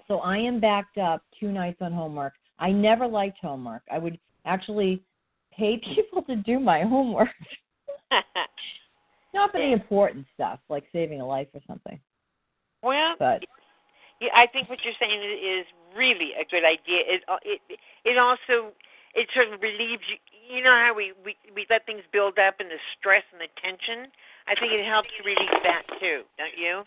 So 0.07 0.19
I 0.19 0.37
am 0.37 0.61
backed 0.61 0.97
up 0.97 1.21
two 1.37 1.51
nights 1.51 1.79
on 1.81 1.91
homework. 1.91 2.33
I 2.59 2.71
never 2.71 3.05
liked 3.05 3.39
homework. 3.41 3.81
I 3.91 3.97
would 3.97 4.17
actually 4.45 5.03
pay 5.51 5.81
people 5.95 6.21
to 6.23 6.37
do 6.37 6.59
my 6.59 6.83
homework, 6.83 7.29
not 9.33 9.51
for 9.51 9.59
the 9.59 9.73
important 9.73 10.25
stuff 10.33 10.59
like 10.69 10.85
saving 10.93 11.21
a 11.21 11.27
life 11.27 11.47
or 11.53 11.61
something. 11.67 11.99
well, 12.81 13.15
But 13.19 13.43
Yeah, 14.19 14.29
I 14.33 14.47
think 14.47 14.69
what 14.69 14.79
you're 14.83 14.97
saying 14.99 15.21
is, 15.21 15.65
really 15.95 16.31
a 16.39 16.45
good 16.45 16.63
idea. 16.63 17.01
It 17.07 17.23
uh, 17.27 17.37
it 17.43 17.59
it 18.05 18.17
also 18.17 18.73
it 19.15 19.27
sort 19.33 19.51
of 19.51 19.61
relieves 19.61 20.03
you. 20.09 20.17
You 20.57 20.63
know 20.63 20.71
how 20.71 20.93
we 20.95 21.13
we 21.25 21.35
we 21.55 21.65
let 21.69 21.85
things 21.85 22.03
build 22.11 22.37
up 22.37 22.59
and 22.59 22.69
the 22.69 22.77
stress 22.97 23.23
and 23.31 23.41
the 23.41 23.47
tension. 23.61 24.11
I 24.47 24.53
think 24.55 24.73
it 24.73 24.85
helps 24.85 25.09
release 25.25 25.59
that 25.63 25.83
too, 25.99 26.21
don't 26.37 26.57
you? 26.57 26.83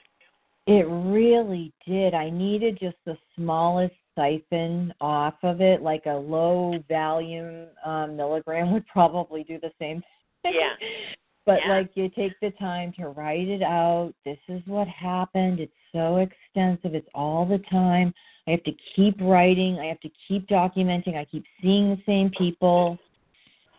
It 0.67 0.87
really 0.87 1.73
did. 1.87 2.15
I 2.15 2.31
needed 2.31 2.79
just 2.79 2.97
the 3.05 3.17
smallest 3.35 3.95
siphon 4.15 4.95
off 5.01 5.35
of 5.43 5.61
it, 5.61 5.83
like 5.83 6.07
a 6.07 6.15
low 6.15 6.79
volume 6.89 7.67
um, 7.85 8.17
milligram 8.17 8.73
would 8.73 8.87
probably 8.87 9.43
do 9.45 9.59
the 9.61 9.73
same 9.79 10.03
thing. 10.43 10.55
Yeah. 10.55 10.75
But 11.51 11.63
Yeah. 11.63 11.79
like 11.79 11.97
you 11.97 12.09
take 12.09 12.39
the 12.39 12.53
time 12.53 12.93
to 12.93 13.09
write 13.09 13.49
it 13.49 13.61
out. 13.61 14.15
This 14.25 14.39
is 14.47 14.65
what 14.69 14.87
happened. 14.87 15.59
It's 15.59 15.75
so 15.91 16.19
extensive. 16.19 16.95
It's 16.95 17.09
all 17.13 17.45
the 17.45 17.59
time. 17.59 18.15
I 18.47 18.53
have 18.53 18.63
to 18.63 18.73
keep 18.95 19.21
writing. 19.21 19.77
I 19.81 19.87
have 19.87 19.99
to 20.01 20.11
keep 20.29 20.47
documenting. 20.47 21.17
I 21.17 21.25
keep 21.25 21.45
seeing 21.61 21.91
the 21.91 22.01
same 22.07 22.31
people. 22.31 23.01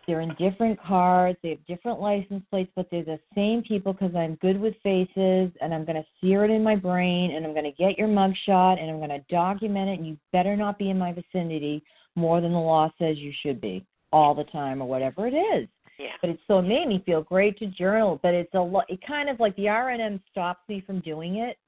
They're 0.06 0.20
in 0.20 0.34
different 0.34 0.78
cars. 0.82 1.34
They 1.42 1.48
have 1.50 1.64
different 1.66 1.98
license 1.98 2.44
plates, 2.50 2.70
but 2.76 2.90
they're 2.90 3.04
the 3.04 3.20
same 3.34 3.62
people 3.62 3.94
because 3.94 4.14
I'm 4.14 4.34
good 4.34 4.60
with 4.60 4.74
faces 4.82 5.50
and 5.62 5.72
I'm 5.72 5.86
going 5.86 5.96
to 5.96 6.06
sear 6.20 6.44
it 6.44 6.50
in 6.50 6.62
my 6.62 6.76
brain 6.76 7.30
and 7.30 7.46
I'm 7.46 7.52
going 7.52 7.64
to 7.64 7.72
get 7.72 7.96
your 7.96 8.08
mugshot 8.08 8.78
and 8.78 8.90
I'm 8.90 8.98
going 8.98 9.08
to 9.08 9.24
document 9.30 9.88
it. 9.88 9.98
And 9.98 10.06
you 10.06 10.18
better 10.30 10.56
not 10.56 10.78
be 10.78 10.90
in 10.90 10.98
my 10.98 11.12
vicinity 11.12 11.82
more 12.16 12.42
than 12.42 12.52
the 12.52 12.58
law 12.58 12.92
says 12.98 13.16
you 13.16 13.32
should 13.42 13.62
be 13.62 13.86
all 14.12 14.34
the 14.34 14.44
time 14.44 14.82
or 14.82 14.86
whatever 14.86 15.26
it 15.26 15.34
is. 15.34 15.68
Yeah. 16.02 16.16
But 16.20 16.30
it 16.30 16.62
made 16.62 16.88
me 16.88 17.02
feel 17.06 17.22
great 17.22 17.58
to 17.58 17.66
journal, 17.66 18.18
but 18.22 18.34
it's 18.34 18.52
a 18.54 18.60
lot. 18.60 18.84
It 18.88 19.00
kind 19.06 19.28
of 19.28 19.38
like 19.38 19.54
the 19.54 19.66
RNM 19.66 20.20
stops 20.30 20.60
me 20.68 20.82
from 20.84 21.00
doing 21.00 21.36
it 21.36 21.58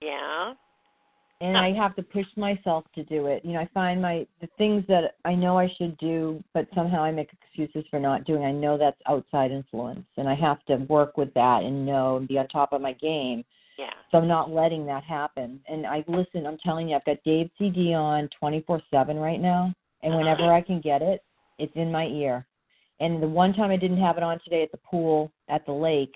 Yeah. 0.00 0.54
and 1.40 1.56
I 1.56 1.72
have 1.72 1.96
to 1.96 2.02
push 2.02 2.26
myself 2.36 2.84
to 2.94 3.02
do 3.04 3.26
it. 3.26 3.44
You 3.44 3.54
know, 3.54 3.60
I 3.60 3.68
find 3.74 4.00
my 4.00 4.26
the 4.40 4.48
things 4.58 4.84
that 4.86 5.16
I 5.24 5.34
know 5.34 5.58
I 5.58 5.68
should 5.76 5.98
do, 5.98 6.42
but 6.54 6.68
somehow 6.74 7.02
I 7.02 7.10
make 7.10 7.30
excuses 7.32 7.84
for 7.90 7.98
not 7.98 8.24
doing. 8.24 8.44
I 8.44 8.52
know 8.52 8.78
that's 8.78 9.00
outside 9.06 9.50
influence, 9.50 10.06
and 10.16 10.28
I 10.28 10.36
have 10.36 10.64
to 10.66 10.76
work 10.88 11.16
with 11.16 11.34
that 11.34 11.64
and 11.64 11.84
know 11.84 12.18
and 12.18 12.28
be 12.28 12.38
on 12.38 12.46
top 12.46 12.72
of 12.72 12.80
my 12.80 12.92
game. 12.92 13.44
Yeah. 13.76 13.90
So 14.12 14.18
I'm 14.18 14.28
not 14.28 14.50
letting 14.50 14.86
that 14.86 15.02
happen. 15.02 15.60
And 15.68 15.84
I 15.86 16.04
listen. 16.06 16.46
I'm 16.46 16.58
telling 16.58 16.90
you, 16.90 16.96
I've 16.96 17.04
got 17.06 17.16
Dave 17.24 17.50
CD 17.58 17.92
on 17.92 18.28
24/7 18.40 19.20
right 19.20 19.40
now, 19.40 19.74
and 20.02 20.12
uh-huh. 20.12 20.18
whenever 20.18 20.52
I 20.52 20.60
can 20.60 20.80
get 20.80 21.02
it, 21.02 21.24
it's 21.58 21.74
in 21.74 21.90
my 21.90 22.06
ear. 22.06 22.46
And 23.00 23.22
the 23.22 23.28
one 23.28 23.54
time 23.54 23.70
I 23.70 23.76
didn't 23.76 24.00
have 24.00 24.16
it 24.18 24.22
on 24.22 24.38
today 24.44 24.62
at 24.62 24.70
the 24.70 24.78
pool 24.78 25.32
at 25.48 25.64
the 25.66 25.72
lake, 25.72 26.14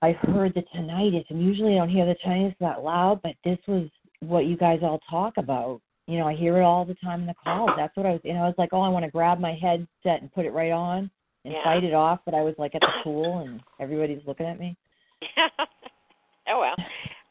I 0.00 0.12
heard 0.12 0.54
the 0.54 0.64
tinnitus, 0.74 1.24
and 1.30 1.42
usually 1.42 1.74
I 1.74 1.78
don't 1.78 1.88
hear 1.88 2.06
the 2.06 2.16
tinnitus 2.24 2.56
that 2.60 2.82
loud, 2.82 3.20
but 3.22 3.34
this 3.44 3.58
was 3.68 3.88
what 4.20 4.46
you 4.46 4.56
guys 4.56 4.80
all 4.82 5.00
talk 5.08 5.34
about. 5.36 5.80
You 6.06 6.18
know, 6.18 6.26
I 6.26 6.34
hear 6.34 6.58
it 6.58 6.64
all 6.64 6.84
the 6.84 6.96
time 6.96 7.20
in 7.20 7.26
the 7.26 7.34
calls. 7.34 7.70
That's 7.76 7.96
what 7.96 8.06
I 8.06 8.10
was, 8.10 8.20
and 8.24 8.38
I 8.38 8.42
was 8.42 8.54
like, 8.58 8.70
oh, 8.72 8.80
I 8.80 8.88
want 8.88 9.04
to 9.04 9.10
grab 9.10 9.38
my 9.38 9.52
headset 9.54 10.22
and 10.22 10.32
put 10.32 10.46
it 10.46 10.52
right 10.52 10.72
on 10.72 11.10
and 11.44 11.54
Yeah. 11.54 11.64
fight 11.64 11.84
it 11.84 11.94
off, 11.94 12.20
but 12.24 12.34
I 12.34 12.42
was 12.42 12.54
like 12.58 12.74
at 12.74 12.80
the 12.80 12.92
pool, 13.02 13.38
and 13.38 13.60
everybody's 13.80 14.24
looking 14.26 14.46
at 14.46 14.58
me. 14.58 14.76
oh 16.48 16.58
well. 16.58 16.74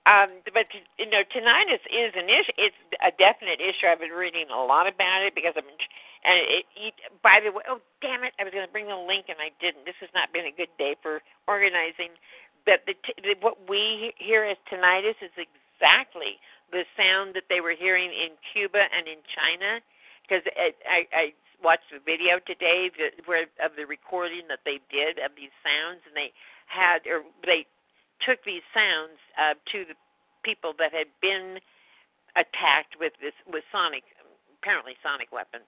Um, 0.08 0.42
but 0.54 0.66
you 0.98 1.10
know, 1.10 1.24
tinnitus 1.36 1.84
is 1.92 2.14
an 2.16 2.30
issue. 2.30 2.52
It's 2.58 2.76
a 3.06 3.12
definite 3.20 3.60
issue. 3.62 3.88
I've 3.88 4.00
been 4.00 4.12
reading 4.12 4.48
a 4.50 4.64
lot 4.64 4.88
about 4.88 5.24
it 5.24 5.36
because 5.36 5.54
I've 5.58 5.66
been. 5.66 5.76
And 6.22 6.38
it, 6.38 6.66
it, 6.78 6.94
by 7.26 7.42
the 7.42 7.50
way, 7.50 7.66
oh 7.66 7.82
damn 8.02 8.22
it! 8.22 8.34
I 8.38 8.46
was 8.46 8.54
going 8.54 8.66
to 8.66 8.72
bring 8.72 8.86
the 8.86 8.98
link 8.98 9.26
and 9.26 9.42
I 9.42 9.50
didn't. 9.58 9.90
This 9.90 9.98
has 10.06 10.14
not 10.14 10.30
been 10.30 10.46
a 10.46 10.54
good 10.54 10.70
day 10.78 10.94
for 11.02 11.22
organizing. 11.50 12.14
But 12.62 12.86
the, 12.86 12.94
the 13.26 13.34
what 13.42 13.58
we 13.66 14.14
hear 14.22 14.46
as 14.46 14.58
tinnitus 14.70 15.18
is 15.18 15.34
exactly 15.34 16.38
the 16.70 16.86
sound 16.94 17.34
that 17.34 17.50
they 17.50 17.58
were 17.58 17.74
hearing 17.74 18.14
in 18.14 18.38
Cuba 18.54 18.86
and 18.94 19.10
in 19.10 19.26
China. 19.34 19.82
Because 20.22 20.46
I, 20.86 21.10
I 21.10 21.26
watched 21.66 21.90
the 21.90 21.98
video 21.98 22.38
today 22.46 22.94
where 23.26 23.50
of 23.58 23.74
the 23.74 23.90
recording 23.90 24.46
that 24.54 24.62
they 24.62 24.78
did 24.94 25.18
of 25.18 25.34
these 25.34 25.54
sounds, 25.66 26.06
and 26.06 26.14
they 26.14 26.30
had 26.70 27.02
or 27.10 27.26
they 27.42 27.66
took 28.22 28.46
these 28.46 28.66
sounds 28.78 29.18
uh, 29.42 29.58
to 29.74 29.90
the 29.90 29.98
people 30.46 30.78
that 30.78 30.94
had 30.94 31.10
been 31.18 31.58
attacked 32.38 32.94
with 33.02 33.14
this 33.22 33.34
with 33.50 33.66
sonic 33.74 34.06
apparently 34.62 34.94
sonic 35.02 35.34
weapons 35.34 35.66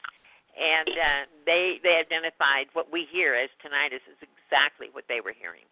and 0.54 0.90
uh, 0.90 1.24
they 1.46 1.80
they 1.84 1.98
identified 1.98 2.68
what 2.74 2.92
we 2.92 3.06
hear 3.10 3.34
as 3.36 3.50
tinnitus 3.62 4.06
is 4.10 4.20
exactly 4.22 4.88
what 4.94 5.06
they 5.10 5.22
were 5.22 5.34
hearing. 5.34 5.66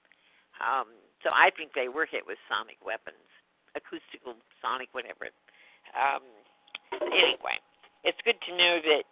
Um, 0.61 0.89
so 1.23 1.29
I 1.33 1.49
think 1.53 1.73
they 1.73 1.89
were 1.89 2.05
hit 2.05 2.25
with 2.25 2.37
sonic 2.49 2.77
weapons 2.83 3.21
acoustical 3.73 4.35
sonic 4.61 4.89
whatever. 4.91 5.31
Um, 5.95 6.23
anyway 7.07 7.57
it's 8.03 8.17
good 8.25 8.35
to 8.49 8.51
know 8.57 8.81
that 8.83 9.03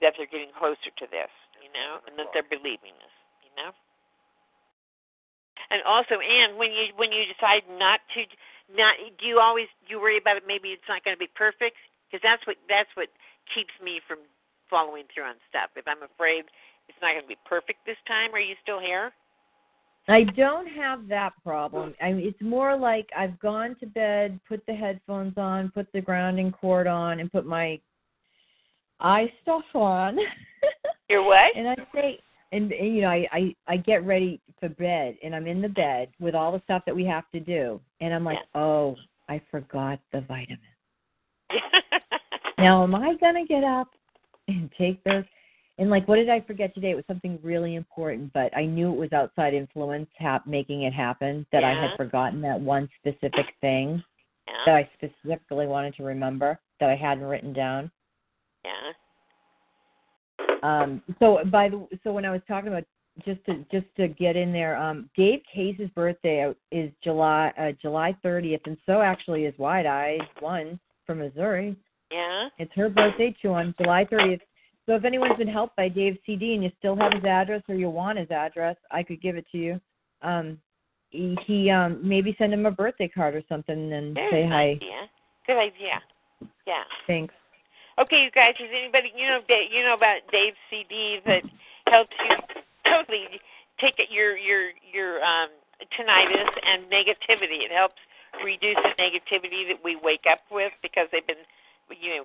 that 0.00 0.14
they're 0.16 0.30
getting 0.30 0.52
closer 0.54 0.92
to 0.98 1.06
this 1.10 1.32
you 1.58 1.72
know 1.72 1.98
and 2.06 2.18
that 2.18 2.30
they're 2.32 2.46
believing 2.46 2.94
this 3.00 3.14
you 3.44 3.62
know? 3.62 3.70
And 5.70 5.80
also, 5.86 6.20
and 6.20 6.58
when 6.58 6.72
you 6.72 6.92
when 6.96 7.12
you 7.12 7.24
decide 7.24 7.62
not 7.78 8.00
to, 8.14 8.26
not 8.74 8.94
do 9.18 9.26
you 9.26 9.38
always 9.38 9.68
do 9.86 9.96
you 9.96 10.00
worry 10.00 10.18
about 10.18 10.36
it? 10.36 10.44
Maybe 10.46 10.70
it's 10.70 10.86
not 10.88 11.04
going 11.04 11.14
to 11.14 11.18
be 11.18 11.30
perfect? 11.34 11.76
Because 12.06 12.20
that's 12.22 12.46
what 12.46 12.56
that's 12.68 12.90
what 12.94 13.08
keeps 13.48 13.72
me 13.82 14.00
from 14.06 14.18
following 14.70 15.04
through 15.12 15.24
on 15.24 15.34
stuff. 15.48 15.70
If 15.76 15.86
I'm 15.86 16.02
afraid 16.02 16.44
it's 16.88 16.98
not 17.00 17.12
going 17.12 17.22
to 17.22 17.28
be 17.28 17.36
perfect 17.46 17.84
this 17.86 17.96
time, 18.06 18.34
are 18.34 18.40
you 18.40 18.54
still 18.62 18.80
here? 18.80 19.12
I 20.06 20.24
don't 20.24 20.66
have 20.66 21.08
that 21.08 21.32
problem. 21.42 21.94
I 22.02 22.12
mean, 22.12 22.26
it's 22.26 22.40
more 22.42 22.76
like 22.76 23.08
I've 23.16 23.38
gone 23.40 23.74
to 23.80 23.86
bed, 23.86 24.38
put 24.46 24.64
the 24.66 24.74
headphones 24.74 25.38
on, 25.38 25.70
put 25.70 25.90
the 25.92 26.00
grounding 26.02 26.52
cord 26.52 26.86
on, 26.86 27.20
and 27.20 27.32
put 27.32 27.46
my 27.46 27.80
eye 29.00 29.32
stuff 29.42 29.64
on. 29.74 30.18
Your 31.08 31.22
what? 31.24 31.56
and 31.56 31.68
I 31.68 31.76
say, 31.94 32.18
and, 32.52 32.70
and 32.72 32.94
you 32.94 33.02
know, 33.02 33.08
I, 33.08 33.26
I 33.32 33.54
I 33.66 33.76
get 33.78 34.04
ready 34.04 34.40
for 34.60 34.68
bed, 34.68 35.16
and 35.24 35.34
I'm 35.34 35.46
in 35.46 35.62
the 35.62 35.68
bed 35.68 36.08
with 36.20 36.34
all 36.34 36.52
the 36.52 36.60
stuff 36.64 36.82
that 36.84 36.94
we 36.94 37.04
have 37.06 37.24
to 37.32 37.40
do, 37.40 37.80
and 38.00 38.12
I'm 38.12 38.24
like, 38.24 38.38
oh, 38.54 38.96
I 39.28 39.40
forgot 39.50 40.00
the 40.12 40.20
vitamin. 40.22 40.58
Now, 42.58 42.84
am 42.84 42.94
I 42.94 43.14
gonna 43.20 43.44
get 43.44 43.64
up 43.64 43.88
and 44.48 44.70
take 44.76 45.02
those? 45.04 45.24
And 45.78 45.90
like, 45.90 46.06
what 46.06 46.16
did 46.16 46.30
I 46.30 46.40
forget 46.40 46.72
today? 46.74 46.90
It 46.90 46.94
was 46.94 47.04
something 47.08 47.38
really 47.42 47.74
important, 47.74 48.32
but 48.32 48.56
I 48.56 48.64
knew 48.64 48.92
it 48.92 48.96
was 48.96 49.12
outside 49.12 49.54
influence 49.54 50.08
hap- 50.16 50.46
making 50.46 50.82
it 50.82 50.92
happen. 50.92 51.44
That 51.50 51.64
I 51.64 51.70
had 51.70 51.96
forgotten 51.96 52.40
that 52.42 52.60
one 52.60 52.88
specific 53.00 53.46
thing 53.60 54.02
yeah. 54.46 54.52
that 54.66 54.74
I 54.76 54.90
specifically 54.94 55.66
wanted 55.66 55.96
to 55.96 56.04
remember 56.04 56.60
that 56.78 56.90
I 56.90 56.96
hadn't 56.96 57.24
written 57.24 57.52
down. 57.52 57.90
yeah. 58.64 58.92
Um, 60.62 61.02
so 61.18 61.40
by 61.50 61.68
the 61.68 61.86
so 62.02 62.12
when 62.12 62.24
I 62.24 62.30
was 62.30 62.40
talking 62.48 62.68
about 62.68 62.84
just 63.24 63.44
to 63.46 63.64
just 63.70 63.86
to 63.96 64.08
get 64.08 64.36
in 64.36 64.52
there. 64.52 64.76
Um, 64.76 65.08
Dave 65.16 65.40
Case's 65.52 65.90
birthday 65.94 66.52
is 66.72 66.90
July 67.02 67.52
uh, 67.58 67.72
July 67.80 68.16
30th, 68.24 68.60
and 68.66 68.76
so 68.86 69.00
actually 69.00 69.44
is 69.44 69.56
Wide 69.58 69.86
Eyes 69.86 70.20
one 70.40 70.80
from 71.06 71.18
Missouri. 71.18 71.76
Yeah. 72.10 72.48
It's 72.58 72.72
her 72.74 72.88
birthday 72.88 73.34
too 73.40 73.52
on 73.52 73.74
July 73.78 74.04
30th. 74.04 74.40
So 74.86 74.94
if 74.94 75.04
anyone's 75.04 75.38
been 75.38 75.48
helped 75.48 75.76
by 75.76 75.88
Dave 75.88 76.18
CD 76.26 76.54
and 76.54 76.62
you 76.62 76.70
still 76.78 76.94
have 76.96 77.12
his 77.12 77.24
address 77.24 77.62
or 77.68 77.74
you 77.74 77.88
want 77.88 78.18
his 78.18 78.30
address, 78.30 78.76
I 78.90 79.02
could 79.02 79.22
give 79.22 79.36
it 79.36 79.46
to 79.52 79.58
you. 79.58 79.80
Um, 80.22 80.58
he, 81.10 81.36
he 81.46 81.70
um 81.70 82.00
maybe 82.02 82.34
send 82.38 82.52
him 82.52 82.66
a 82.66 82.70
birthday 82.70 83.08
card 83.08 83.34
or 83.34 83.42
something 83.48 83.92
and 83.92 84.16
There's 84.16 84.32
say 84.32 84.46
hi. 84.46 84.70
idea. 84.70 85.08
Good 85.46 85.58
idea. 85.58 86.02
Yeah. 86.66 86.84
Thanks. 87.06 87.32
Okay, 87.98 88.24
you 88.24 88.30
guys. 88.32 88.54
Is 88.58 88.68
anybody 88.74 89.12
you 89.16 89.26
know 89.26 89.40
you 89.48 89.82
know 89.84 89.94
about 89.94 90.20
Dave's 90.32 90.56
CD 90.68 91.20
that 91.24 91.42
helps 91.86 92.12
you 92.28 92.36
totally 92.90 93.26
take 93.80 93.94
it 93.98 94.10
your 94.10 94.36
your 94.36 94.70
your 94.92 95.22
um 95.22 95.48
tinnitus 95.94 96.50
and 96.66 96.90
negativity. 96.90 97.62
It 97.62 97.70
helps 97.70 97.96
reduce 98.44 98.76
the 98.82 98.94
negativity 99.00 99.68
that 99.68 99.78
we 99.82 99.96
wake 99.96 100.24
up 100.30 100.40
with 100.50 100.72
because 100.82 101.06
they've 101.12 101.26
been 101.26 101.46
you 101.90 102.10
know 102.16 102.24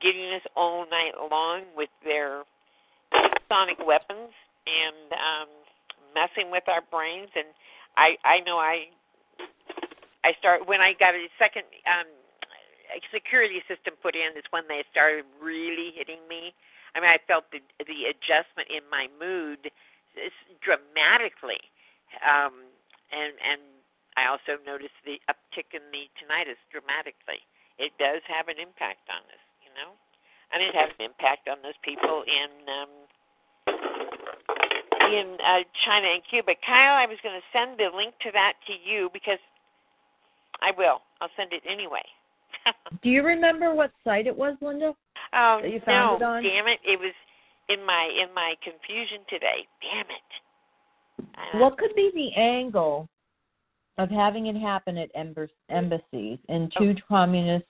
getting 0.00 0.32
us 0.34 0.42
all 0.56 0.86
night 0.88 1.12
long 1.30 1.62
with 1.76 1.90
their 2.04 2.42
sonic 3.48 3.78
weapons 3.84 4.32
and 4.66 5.12
um 5.12 5.48
messing 6.14 6.50
with 6.50 6.64
our 6.68 6.82
brains 6.90 7.28
and 7.36 7.46
I 7.96 8.16
I 8.24 8.40
know 8.40 8.58
I 8.58 8.88
I 10.24 10.32
start 10.38 10.66
when 10.66 10.80
I 10.80 10.92
got 10.98 11.14
a 11.14 11.28
second 11.38 11.64
um 11.86 12.08
security 13.12 13.62
system 13.66 13.94
put 14.02 14.14
in 14.14 14.36
is 14.38 14.46
when 14.50 14.64
they 14.68 14.84
started 14.90 15.24
really 15.42 15.92
hitting 15.94 16.22
me. 16.28 16.54
I 16.94 17.00
mean, 17.00 17.10
I 17.10 17.18
felt 17.26 17.50
the 17.52 17.60
the 17.84 18.08
adjustment 18.08 18.72
in 18.72 18.84
my 18.88 19.08
mood 19.20 19.68
dramatically, 20.64 21.60
um, 22.24 22.64
and 23.12 23.36
and 23.36 23.60
I 24.16 24.32
also 24.32 24.56
noticed 24.64 24.96
the 25.04 25.20
uptick 25.28 25.76
in 25.76 25.84
the 25.92 26.08
tinnitus 26.16 26.60
dramatically. 26.72 27.44
It 27.78 27.92
does 27.98 28.24
have 28.28 28.48
an 28.48 28.56
impact 28.56 29.04
on 29.12 29.20
us, 29.28 29.44
you 29.60 29.70
know, 29.76 29.92
and 30.52 30.64
it 30.64 30.72
has 30.74 30.88
an 30.98 31.04
impact 31.04 31.48
on 31.48 31.60
those 31.60 31.76
people 31.84 32.24
in 32.24 32.50
um, 32.68 32.92
in 35.12 35.36
uh, 35.38 35.62
China 35.84 36.08
and 36.08 36.22
Cuba. 36.28 36.52
Kyle, 36.64 36.96
I 36.96 37.06
was 37.06 37.18
going 37.22 37.36
to 37.36 37.46
send 37.52 37.78
the 37.78 37.94
link 37.94 38.14
to 38.22 38.30
that 38.32 38.54
to 38.66 38.74
you 38.74 39.10
because 39.12 39.38
I 40.60 40.72
will. 40.76 41.02
I'll 41.20 41.32
send 41.36 41.52
it 41.52 41.62
anyway. 41.68 42.02
Do 43.02 43.10
you 43.10 43.22
remember 43.22 43.74
what 43.74 43.92
site 44.04 44.26
it 44.26 44.36
was, 44.36 44.56
Linda? 44.60 44.94
Oh 45.32 45.60
that 45.62 45.70
you 45.70 45.80
found 45.84 46.20
no! 46.20 46.26
it 46.26 46.28
on? 46.28 46.42
Damn 46.42 46.66
it! 46.66 46.80
It 46.84 46.98
was 46.98 47.14
in 47.68 47.84
my 47.84 48.08
in 48.22 48.32
my 48.34 48.54
confusion 48.62 49.20
today. 49.28 49.66
Damn 49.82 50.06
it! 50.06 50.30
Uh, 51.36 51.58
What 51.58 51.78
could 51.78 51.94
be 51.94 52.10
the 52.14 52.32
angle 52.40 53.08
of 53.98 54.10
having 54.10 54.46
it 54.46 54.56
happen 54.56 54.98
at 54.98 55.10
embassies 55.14 56.38
in 56.48 56.70
two 56.76 56.94
communist, 57.08 57.64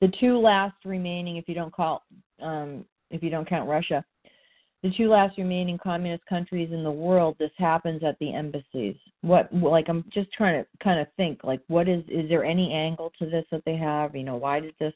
the 0.00 0.12
two 0.20 0.38
last 0.38 0.76
remaining, 0.84 1.36
if 1.36 1.48
you 1.48 1.54
don't 1.54 1.72
call, 1.72 2.04
um, 2.42 2.84
if 3.10 3.22
you 3.22 3.30
don't 3.30 3.48
count 3.48 3.68
Russia, 3.68 4.04
the 4.82 4.92
two 4.96 5.08
last 5.08 5.38
remaining 5.38 5.78
communist 5.78 6.24
countries 6.26 6.70
in 6.72 6.84
the 6.84 6.90
world. 6.90 7.36
This 7.38 7.50
happens 7.56 8.04
at 8.04 8.18
the 8.18 8.34
embassies. 8.34 8.96
What, 9.22 9.52
like, 9.52 9.88
I'm 9.88 10.04
just 10.12 10.30
trying 10.32 10.62
to 10.62 10.68
kind 10.84 11.00
of 11.00 11.06
think, 11.16 11.42
like, 11.42 11.60
what 11.68 11.88
is, 11.88 12.04
is 12.08 12.28
there 12.28 12.44
any 12.44 12.72
angle 12.72 13.10
to 13.18 13.26
this 13.26 13.44
that 13.50 13.62
they 13.64 13.76
have? 13.76 14.14
You 14.14 14.24
know, 14.24 14.36
why 14.36 14.60
did 14.60 14.74
this 14.78 14.92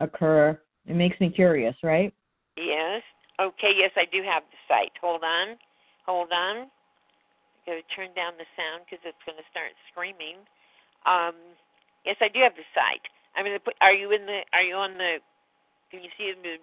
occur? 0.00 0.60
It 0.86 0.96
makes 0.96 1.18
me 1.20 1.30
curious, 1.30 1.76
right? 1.82 2.12
Yes. 2.56 3.02
Okay. 3.40 3.70
Yes, 3.76 3.92
I 3.96 4.04
do 4.10 4.22
have 4.24 4.42
the 4.50 4.56
site. 4.66 4.92
Hold 5.00 5.22
on. 5.22 5.56
Hold 6.04 6.32
on. 6.32 6.66
I 7.68 7.80
to 7.80 7.86
turn 7.92 8.10
down 8.16 8.40
the 8.40 8.48
sound 8.56 8.88
because 8.88 9.04
it's 9.04 9.20
going 9.28 9.36
to 9.36 9.48
start 9.52 9.76
screaming. 9.92 10.40
Um, 11.04 11.36
yes, 12.04 12.16
I 12.20 12.28
do 12.32 12.40
have 12.40 12.56
the 12.56 12.66
site. 12.72 13.04
I'm 13.36 13.44
going 13.44 13.56
to 13.56 13.62
put. 13.62 13.76
Are 13.80 13.92
you 13.92 14.10
in 14.12 14.24
the? 14.24 14.40
Are 14.52 14.64
you 14.64 14.74
on 14.74 14.96
the? 14.96 15.20
Can 15.90 16.02
you 16.02 16.10
see 16.16 16.32
in 16.32 16.40
the 16.42 16.56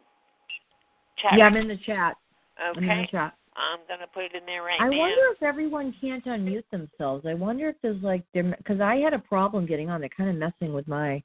chat? 1.22 1.38
Yeah, 1.38 1.46
I'm 1.46 1.56
in 1.56 1.68
the 1.68 1.78
chat. 1.86 2.18
I'm 2.58 2.84
in 2.84 2.90
Okay. 2.90 3.02
the 3.06 3.18
chat. 3.18 3.34
I'm 3.56 3.80
going 3.88 4.02
to 4.02 4.08
put 4.08 4.26
it 4.26 4.36
in 4.36 4.46
there 4.46 4.64
right 4.64 4.82
I 4.82 4.90
now. 4.90 4.96
I 4.96 5.00
wonder 5.00 5.22
if 5.32 5.44
everyone 5.44 5.96
can't 6.02 6.26
unmute 6.26 6.68
themselves. 6.72 7.26
I 7.26 7.34
wonder 7.34 7.70
if 7.70 7.76
there's 7.82 8.02
like 8.04 8.24
because 8.34 8.82
I 8.82 8.98
had 8.98 9.14
a 9.14 9.20
problem 9.20 9.66
getting 9.66 9.90
on. 9.90 10.02
They're 10.02 10.10
kind 10.10 10.30
of 10.30 10.36
messing 10.36 10.74
with 10.74 10.88
my 10.88 11.24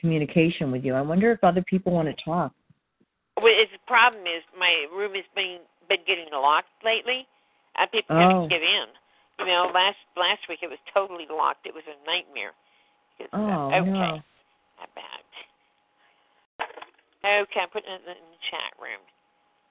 communication 0.00 0.72
with 0.72 0.84
you. 0.84 0.94
I 0.94 1.02
wonder 1.02 1.32
if 1.32 1.42
other 1.44 1.62
people 1.62 1.92
want 1.92 2.08
to 2.08 2.24
talk. 2.24 2.52
Well, 3.36 3.52
it's, 3.52 3.72
the 3.72 3.78
problem 3.86 4.22
is 4.22 4.42
my 4.58 4.86
room 4.90 5.12
has 5.14 5.24
been 5.34 5.58
been 5.88 6.04
getting 6.06 6.26
locked 6.32 6.72
lately, 6.84 7.26
and 7.76 7.90
people 7.92 8.16
Oh. 8.16 8.18
can't 8.18 8.50
get 8.50 8.62
in. 8.62 8.86
You 9.38 9.46
know, 9.46 9.70
last 9.74 10.00
last 10.16 10.40
week 10.48 10.60
it 10.62 10.70
was 10.70 10.78
totally 10.92 11.26
locked. 11.30 11.66
It 11.66 11.74
was 11.74 11.84
a 11.86 11.96
nightmare. 12.06 12.52
uh, 13.20 13.26
Oh 13.32 13.68
okay, 13.74 13.90
no. 13.90 14.20
about. 14.80 15.30
Okay, 17.24 17.60
I'm 17.60 17.68
putting 17.68 17.90
it 17.90 18.00
in 18.06 18.14
the 18.14 18.40
chat 18.50 18.72
room. 18.80 19.02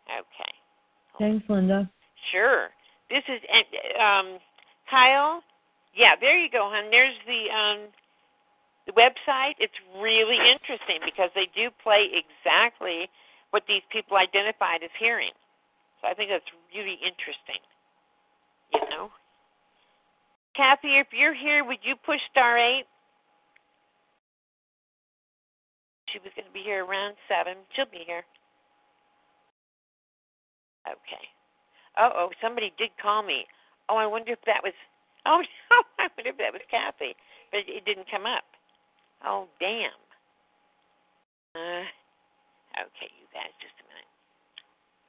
Okay, 0.05 0.51
Thanks, 1.17 1.49
Linda. 1.49 1.89
sure. 2.31 2.69
This 3.09 3.23
is 3.27 3.41
um, 3.99 4.37
Kyle. 4.89 5.41
Yeah, 5.95 6.15
there 6.19 6.37
you 6.37 6.49
go, 6.51 6.69
hon. 6.71 6.91
There's 6.91 7.15
the 7.25 7.49
um, 7.49 7.79
the 8.85 8.93
website. 8.93 9.55
It's 9.59 9.77
really 9.97 10.37
interesting 10.37 10.99
because 11.03 11.29
they 11.33 11.47
do 11.55 11.69
play 11.81 12.11
exactly 12.13 13.09
what 13.49 13.63
these 13.67 13.81
people 13.91 14.17
identified 14.17 14.83
as 14.83 14.91
hearing. 14.99 15.31
So 16.01 16.07
I 16.09 16.13
think 16.13 16.29
that's 16.29 16.45
really 16.75 16.99
interesting. 17.01 17.61
You 18.73 18.81
know, 18.89 19.09
Kathy, 20.55 20.97
if 20.97 21.07
you're 21.11 21.35
here, 21.35 21.63
would 21.63 21.83
you 21.83 21.95
push 22.05 22.19
star 22.31 22.57
eight? 22.57 22.85
She 26.11 26.19
was 26.19 26.31
going 26.35 26.47
to 26.47 26.55
be 26.55 26.63
here 26.63 26.85
around 26.85 27.15
seven. 27.27 27.59
She'll 27.75 27.91
be 27.91 28.07
here. 28.07 28.23
Okay. 30.87 31.25
Oh, 31.99 32.11
oh, 32.15 32.29
somebody 32.41 32.71
did 32.77 32.91
call 33.01 33.23
me. 33.23 33.45
Oh, 33.89 33.97
I 33.97 34.05
wonder 34.05 34.31
if 34.31 34.43
that 34.45 34.63
was. 34.63 34.73
Oh 35.25 35.41
no, 35.41 35.77
I 35.97 36.05
wonder 36.13 36.29
if 36.29 36.37
that 36.37 36.53
was 36.53 36.61
Kathy, 36.69 37.17
but 37.49 37.65
it 37.65 37.81
didn't 37.81 38.05
come 38.13 38.29
up. 38.29 38.45
Oh, 39.25 39.49
damn. 39.57 39.89
Uh, 41.57 41.81
okay, 42.77 43.09
you 43.17 43.25
guys, 43.33 43.49
just 43.57 43.73
a 43.81 43.85
minute. 43.89 44.11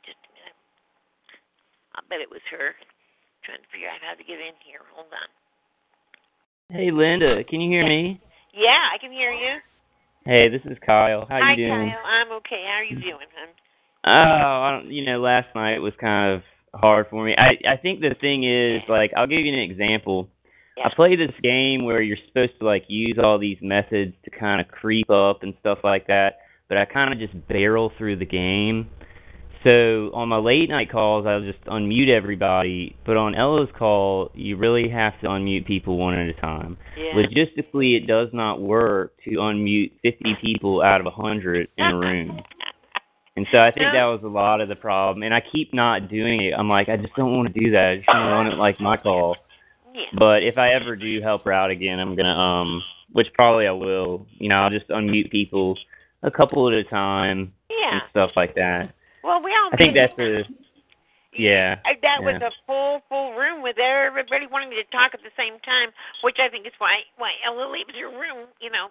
Just 0.08 0.16
a 0.24 0.32
minute. 0.32 0.56
I'll 1.92 2.08
bet 2.08 2.24
it 2.24 2.32
was 2.32 2.40
her 2.48 2.72
trying 3.46 3.62
to 3.62 3.70
figure 3.70 3.86
out 3.86 4.02
how 4.02 4.18
to 4.18 4.26
get 4.26 4.42
in 4.42 4.58
here. 4.66 4.82
Hold 4.90 5.06
on. 5.14 5.30
Hey 6.74 6.90
Linda, 6.90 7.46
can 7.46 7.62
you 7.62 7.70
hear 7.70 7.86
me? 7.86 8.20
Yeah, 8.52 8.90
I 8.90 8.98
can 8.98 9.12
hear 9.12 9.30
you. 9.30 9.62
Hey, 10.26 10.50
this 10.50 10.62
is 10.66 10.76
Kyle. 10.84 11.24
How 11.30 11.38
Hi, 11.38 11.54
you 11.54 11.68
doing? 11.68 11.70
Hi, 11.70 11.94
Kyle. 11.94 12.04
I'm 12.04 12.32
okay. 12.42 12.66
How 12.66 12.82
are 12.82 12.84
you 12.84 12.98
doing, 12.98 13.30
hon? 13.30 13.54
Oh, 14.06 14.62
I 14.66 14.70
don't, 14.72 14.90
you 14.90 15.06
know, 15.06 15.20
last 15.20 15.46
night 15.54 15.78
was 15.78 15.92
kind 16.00 16.34
of 16.34 16.42
hard 16.74 17.06
for 17.08 17.24
me. 17.24 17.34
I 17.38 17.54
I 17.70 17.76
think 17.76 18.00
the 18.00 18.16
thing 18.20 18.42
is 18.42 18.82
like 18.88 19.12
I'll 19.16 19.28
give 19.28 19.46
you 19.46 19.52
an 19.52 19.60
example. 19.60 20.28
I 20.84 20.90
play 20.94 21.16
this 21.16 21.32
game 21.42 21.84
where 21.84 22.02
you're 22.02 22.18
supposed 22.26 22.58
to 22.58 22.66
like 22.66 22.84
use 22.88 23.16
all 23.22 23.38
these 23.38 23.58
methods 23.62 24.12
to 24.24 24.30
kind 24.30 24.60
of 24.60 24.68
creep 24.68 25.08
up 25.08 25.42
and 25.42 25.54
stuff 25.60 25.78
like 25.84 26.08
that, 26.08 26.40
but 26.68 26.76
I 26.76 26.84
kind 26.84 27.12
of 27.12 27.18
just 27.18 27.48
barrel 27.48 27.92
through 27.96 28.16
the 28.18 28.26
game. 28.26 28.90
So 29.66 30.12
on 30.14 30.28
my 30.28 30.36
late 30.36 30.68
night 30.70 30.92
calls, 30.92 31.26
I'll 31.26 31.40
just 31.40 31.60
unmute 31.64 32.08
everybody, 32.08 32.94
but 33.04 33.16
on 33.16 33.34
Ella's 33.34 33.68
call, 33.76 34.30
you 34.32 34.56
really 34.56 34.88
have 34.88 35.20
to 35.22 35.26
unmute 35.26 35.66
people 35.66 35.96
one 35.96 36.14
at 36.14 36.28
a 36.28 36.34
time. 36.34 36.76
Yeah. 36.96 37.14
Logistically, 37.14 37.96
it 37.96 38.06
does 38.06 38.28
not 38.32 38.60
work 38.60 39.14
to 39.24 39.30
unmute 39.30 39.90
50 40.02 40.36
people 40.40 40.82
out 40.82 41.00
of 41.00 41.06
100 41.06 41.66
in 41.76 41.84
a 41.84 41.98
room. 41.98 42.40
And 43.34 43.44
so 43.50 43.58
I 43.58 43.72
think 43.72 43.86
that 43.92 44.04
was 44.04 44.20
a 44.22 44.28
lot 44.28 44.60
of 44.60 44.68
the 44.68 44.76
problem. 44.76 45.24
And 45.24 45.34
I 45.34 45.42
keep 45.52 45.74
not 45.74 46.08
doing 46.08 46.44
it. 46.44 46.54
I'm 46.56 46.68
like, 46.68 46.88
I 46.88 46.96
just 46.96 47.16
don't 47.16 47.36
want 47.36 47.52
to 47.52 47.60
do 47.60 47.72
that. 47.72 47.90
I 47.90 47.96
just 47.96 48.06
want 48.06 48.18
to 48.20 48.32
run 48.32 48.46
it 48.46 48.58
like 48.58 48.80
my 48.80 48.96
call. 48.96 49.36
But 50.16 50.44
if 50.44 50.58
I 50.58 50.74
ever 50.74 50.94
do 50.94 51.20
help 51.22 51.42
her 51.44 51.52
out 51.52 51.70
again, 51.70 51.98
I'm 51.98 52.14
gonna 52.14 52.28
um, 52.28 52.82
which 53.12 53.26
probably 53.34 53.66
I 53.66 53.72
will. 53.72 54.26
You 54.38 54.48
know, 54.48 54.56
I'll 54.56 54.70
just 54.70 54.88
unmute 54.90 55.32
people 55.32 55.76
a 56.22 56.30
couple 56.30 56.68
at 56.68 56.74
a 56.74 56.84
time 56.84 57.52
Yeah. 57.68 57.94
and 57.94 58.02
stuff 58.10 58.30
like 58.36 58.54
that. 58.54 58.92
Well, 59.26 59.42
we 59.42 59.50
all 59.50 59.70
I 59.72 59.76
think 59.76 59.94
that's 59.94 60.16
a 60.18 60.44
yeah. 61.38 61.76
That 62.02 62.22
was 62.22 62.40
a 62.40 62.50
full, 62.66 63.02
full 63.08 63.34
room 63.34 63.60
with 63.62 63.76
everybody 63.78 64.46
wanting 64.46 64.70
to 64.70 64.84
talk 64.90 65.12
at 65.14 65.20
the 65.20 65.34
same 65.36 65.58
time, 65.60 65.90
which 66.22 66.36
I 66.38 66.48
think 66.48 66.66
is 66.66 66.72
why 66.78 67.00
why 67.18 67.32
Ella 67.44 67.70
leaves 67.70 67.90
her 67.98 68.08
room. 68.08 68.46
You 68.60 68.70
know, 68.70 68.88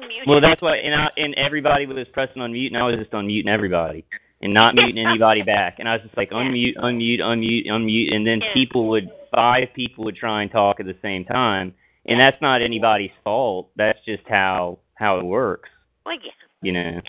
muted. 0.00 0.28
Well, 0.28 0.40
that's 0.40 0.62
why, 0.62 0.76
and 0.76 0.94
I, 0.94 1.08
and 1.16 1.34
everybody 1.34 1.86
was 1.86 2.06
pressing 2.12 2.40
on 2.40 2.52
mute, 2.52 2.72
and 2.72 2.80
I 2.80 2.86
was 2.86 2.96
just 2.96 3.10
unmuting 3.10 3.48
everybody 3.48 4.04
and 4.40 4.54
not 4.54 4.74
muting 4.74 5.04
anybody 5.04 5.42
back. 5.46 5.76
And 5.78 5.88
I 5.88 5.94
was 5.94 6.02
just 6.02 6.16
like 6.16 6.30
unmute, 6.30 6.76
unmute, 6.76 7.20
unmute, 7.20 7.66
unmute, 7.66 8.14
and 8.14 8.26
then 8.26 8.40
Yeah. 8.40 8.52
people 8.54 8.88
would 8.88 9.10
five 9.34 9.68
people 9.74 10.04
would 10.04 10.16
try 10.16 10.42
and 10.42 10.50
talk 10.50 10.80
at 10.80 10.86
the 10.86 10.96
same 11.02 11.24
time, 11.24 11.74
and 12.06 12.20
that's 12.20 12.40
not 12.40 12.62
anybody's 12.62 13.12
fault. 13.24 13.70
That's 13.76 13.98
just 14.06 14.22
how 14.28 14.78
how 14.94 15.18
it 15.18 15.24
works, 15.24 15.68
Well, 16.06 16.14
yeah. 16.22 16.30
you 16.62 16.72
know. 16.72 17.00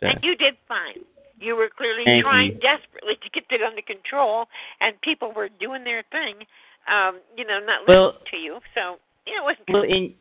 So 0.00 0.06
And 0.06 0.20
you 0.22 0.36
did 0.36 0.56
fine. 0.68 1.04
You 1.40 1.56
were 1.56 1.70
clearly 1.74 2.04
Thank 2.04 2.24
trying 2.24 2.52
you. 2.52 2.60
desperately 2.60 3.14
to 3.22 3.30
get 3.30 3.44
it 3.50 3.62
under 3.62 3.82
control, 3.82 4.46
and 4.80 5.00
people 5.00 5.32
were 5.32 5.48
doing 5.48 5.84
their 5.84 6.02
thing. 6.12 6.44
Um, 6.86 7.20
you 7.36 7.44
know, 7.46 7.58
not 7.60 7.86
Well- 7.88 8.06
listening 8.06 8.26
to 8.30 8.36
you. 8.36 8.58
So 8.74 8.98
you 9.26 9.36
know, 9.36 9.42
it 9.42 9.44
wasn't. 9.44 9.70
Well, 9.70 9.82
in 9.82 10.14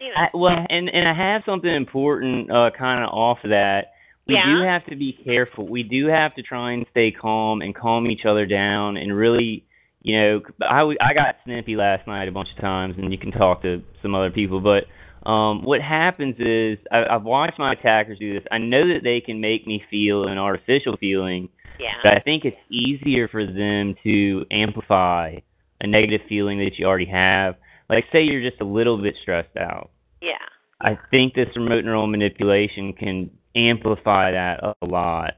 you 0.00 0.08
know, 0.08 0.14
I, 0.16 0.30
well, 0.34 0.66
and 0.70 0.88
and 0.90 1.08
I 1.08 1.14
have 1.14 1.42
something 1.44 1.72
important, 1.72 2.50
uh, 2.50 2.70
kind 2.76 3.02
of 3.02 3.10
off 3.10 3.38
of 3.44 3.50
that. 3.50 3.92
We 4.26 4.34
do 4.44 4.60
have 4.62 4.84
to 4.86 4.96
be 4.96 5.12
careful. 5.12 5.68
We 5.68 5.84
do 5.84 6.06
have 6.08 6.34
to 6.34 6.42
try 6.42 6.72
and 6.72 6.84
stay 6.90 7.12
calm 7.12 7.62
and 7.62 7.72
calm 7.74 8.10
each 8.10 8.24
other 8.26 8.44
down, 8.44 8.96
and 8.96 9.16
really, 9.16 9.62
you 10.02 10.20
know, 10.20 10.40
I 10.62 10.82
I 11.00 11.14
got 11.14 11.36
snippy 11.44 11.76
last 11.76 12.06
night 12.08 12.26
a 12.28 12.32
bunch 12.32 12.48
of 12.50 12.60
times, 12.60 12.96
and 12.98 13.12
you 13.12 13.18
can 13.18 13.30
talk 13.30 13.62
to 13.62 13.82
some 14.02 14.14
other 14.14 14.30
people, 14.30 14.60
but. 14.60 14.84
Um, 15.24 15.64
what 15.64 15.80
happens 15.80 16.36
is 16.38 16.78
I, 16.92 17.04
I've 17.10 17.24
watched 17.24 17.58
my 17.58 17.72
attackers 17.72 18.18
do 18.18 18.34
this. 18.34 18.44
I 18.50 18.58
know 18.58 18.86
that 18.88 19.00
they 19.02 19.20
can 19.20 19.40
make 19.40 19.66
me 19.66 19.82
feel 19.90 20.28
an 20.28 20.38
artificial 20.38 20.96
feeling, 20.98 21.48
yeah. 21.80 21.94
but 22.02 22.14
I 22.14 22.20
think 22.20 22.44
it's 22.44 22.56
easier 22.70 23.28
for 23.28 23.44
them 23.44 23.96
to 24.04 24.44
amplify 24.50 25.36
a 25.80 25.86
negative 25.86 26.20
feeling 26.28 26.58
that 26.58 26.78
you 26.78 26.86
already 26.86 27.06
have. 27.06 27.56
Like, 27.88 28.04
say 28.12 28.22
you're 28.22 28.48
just 28.48 28.60
a 28.60 28.64
little 28.64 29.00
bit 29.00 29.14
stressed 29.20 29.56
out. 29.56 29.90
Yeah. 30.20 30.32
I 30.80 30.98
think 31.10 31.34
this 31.34 31.48
remote 31.56 31.84
neural 31.84 32.06
manipulation 32.06 32.92
can 32.92 33.30
amplify 33.54 34.32
that 34.32 34.60
a 34.62 34.86
lot. 34.86 35.34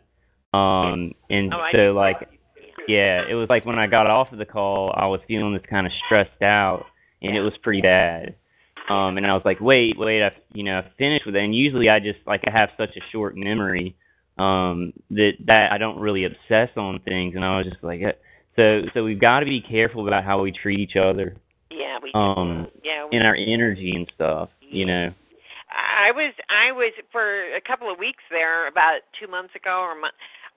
Um, 0.52 1.12
and 1.30 1.52
Oh, 1.54 1.68
so, 1.72 1.78
like, 1.92 2.28
yeah, 2.88 3.22
it 3.28 3.34
was 3.34 3.48
like 3.50 3.66
when 3.66 3.78
I 3.78 3.86
got 3.86 4.06
off 4.06 4.32
of 4.32 4.38
the 4.38 4.46
call, 4.46 4.92
I 4.96 5.06
was 5.06 5.20
feeling 5.28 5.52
this 5.52 5.62
kind 5.68 5.86
of 5.86 5.92
stressed 6.06 6.42
out, 6.42 6.86
and 7.22 7.36
it 7.36 7.42
was 7.42 7.52
pretty 7.62 7.82
bad. 7.82 8.34
Um, 8.88 9.16
and 9.16 9.26
I 9.26 9.34
was 9.34 9.42
like, 9.44 9.60
wait, 9.60 9.98
wait, 9.98 10.22
I, 10.22 10.30
you 10.52 10.64
know, 10.64 10.78
I 10.78 10.90
finished 10.96 11.26
with 11.26 11.36
it. 11.36 11.42
And 11.42 11.54
usually, 11.54 11.88
I 11.90 12.00
just 12.00 12.18
like 12.26 12.42
I 12.46 12.50
have 12.50 12.70
such 12.76 12.96
a 12.96 13.00
short 13.12 13.36
memory 13.36 13.94
um, 14.38 14.92
that 15.10 15.32
that 15.46 15.72
I 15.72 15.78
don't 15.78 15.98
really 15.98 16.24
obsess 16.24 16.70
on 16.76 17.00
things. 17.00 17.34
And 17.34 17.44
I 17.44 17.58
was 17.58 17.66
just 17.66 17.82
like, 17.82 18.00
uh, 18.02 18.12
so 18.56 18.82
so 18.94 19.04
we've 19.04 19.20
got 19.20 19.40
to 19.40 19.46
be 19.46 19.60
careful 19.60 20.06
about 20.06 20.24
how 20.24 20.40
we 20.40 20.52
treat 20.52 20.80
each 20.80 20.96
other, 20.96 21.36
Yeah. 21.70 21.98
We. 22.02 22.10
um, 22.14 22.68
yeah. 22.82 23.06
We, 23.10 23.18
in 23.18 23.24
our 23.24 23.34
energy 23.34 23.92
and 23.94 24.10
stuff. 24.14 24.48
You 24.60 24.86
know. 24.86 25.12
I 25.70 26.12
was 26.12 26.32
I 26.48 26.72
was 26.72 26.92
for 27.12 27.54
a 27.54 27.60
couple 27.60 27.92
of 27.92 27.98
weeks 27.98 28.22
there 28.30 28.66
about 28.68 29.00
two 29.20 29.28
months 29.28 29.54
ago 29.54 29.80
or 29.80 29.92
a 29.92 30.00
month. 30.00 30.14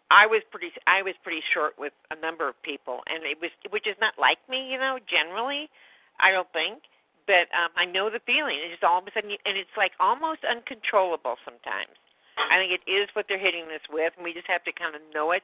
I 0.10 0.28
was 0.28 0.42
pretty 0.52 0.72
I 0.88 1.02
was 1.02 1.16
pretty 1.24 1.42
short 1.54 1.74
with 1.78 1.94
a 2.12 2.20
number 2.20 2.48
of 2.48 2.56
people, 2.64 3.00
and 3.08 3.24
it 3.24 3.38
was 3.42 3.52
which 3.72 3.88
is 3.88 3.96
not 4.00 4.14
like 4.20 4.40
me, 4.50 4.72
you 4.72 4.78
know. 4.78 5.00
Generally, 5.08 5.70
I 6.20 6.32
don't 6.32 6.52
think, 6.54 6.84
but 7.28 7.50
um, 7.54 7.72
I 7.76 7.86
know 7.86 8.10
the 8.10 8.20
feeling. 8.26 8.58
It's 8.62 8.74
just 8.74 8.84
all 8.84 9.00
of 9.00 9.08
a 9.08 9.12
sudden, 9.14 9.30
you, 9.30 9.38
and 9.46 9.58
it's 9.58 9.74
like 9.78 9.92
almost 10.00 10.42
uncontrollable 10.46 11.36
sometimes. 11.44 11.96
I 12.50 12.58
think 12.58 12.72
it 12.74 12.90
is 12.90 13.10
what 13.14 13.26
they're 13.28 13.40
hitting 13.40 13.66
us 13.76 13.82
with, 13.92 14.14
and 14.18 14.24
we 14.24 14.34
just 14.34 14.48
have 14.48 14.64
to 14.64 14.72
kind 14.72 14.96
of 14.96 15.02
know 15.14 15.32
it 15.32 15.44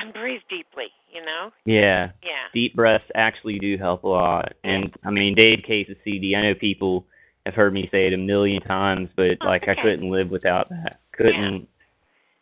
and 0.00 0.12
breathe 0.12 0.40
deeply, 0.48 0.90
you 1.12 1.20
know. 1.20 1.50
Yeah. 1.64 2.10
Yeah. 2.22 2.50
Deep 2.52 2.74
breaths 2.74 3.04
actually 3.14 3.58
do 3.58 3.76
help 3.78 4.02
a 4.04 4.08
lot. 4.08 4.54
And 4.64 4.92
I 5.04 5.10
mean, 5.10 5.34
Dave 5.36 5.60
Case's 5.66 5.96
CD, 6.04 6.34
I 6.34 6.42
know 6.42 6.54
people 6.58 7.06
have 7.46 7.54
heard 7.54 7.72
me 7.72 7.88
say 7.92 8.06
it 8.06 8.12
a 8.12 8.18
million 8.18 8.62
times, 8.62 9.08
but 9.16 9.38
Oh, 9.40 9.46
like 9.46 9.68
I 9.68 9.74
couldn't 9.80 10.10
live 10.10 10.30
without 10.30 10.68
that. 10.70 11.00
Couldn't 11.12 11.68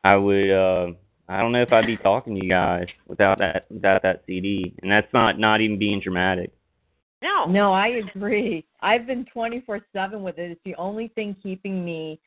I 0.04 0.16
would 0.16 0.50
uh 0.50 0.92
I 1.28 1.40
don't 1.40 1.52
know 1.52 1.62
if 1.62 1.72
I'd 1.72 1.86
be 1.86 1.96
talking 1.96 2.34
to 2.34 2.44
you 2.44 2.50
guys 2.50 2.86
without 3.06 3.38
that 3.38 3.66
without 3.70 4.02
that 4.02 4.22
CD. 4.26 4.74
And 4.82 4.90
that's 4.90 5.12
not 5.12 5.38
not 5.38 5.60
even 5.60 5.78
being 5.78 6.00
dramatic. 6.00 6.52
No. 7.22 7.46
No, 7.46 7.72
I 7.72 7.88
agree. 7.88 8.66
I've 8.80 9.06
been 9.06 9.26
24/7 9.26 10.22
with 10.22 10.38
it. 10.38 10.50
It's 10.50 10.60
the 10.64 10.74
only 10.76 11.08
thing 11.08 11.36
keeping 11.42 11.84
me 11.84 12.18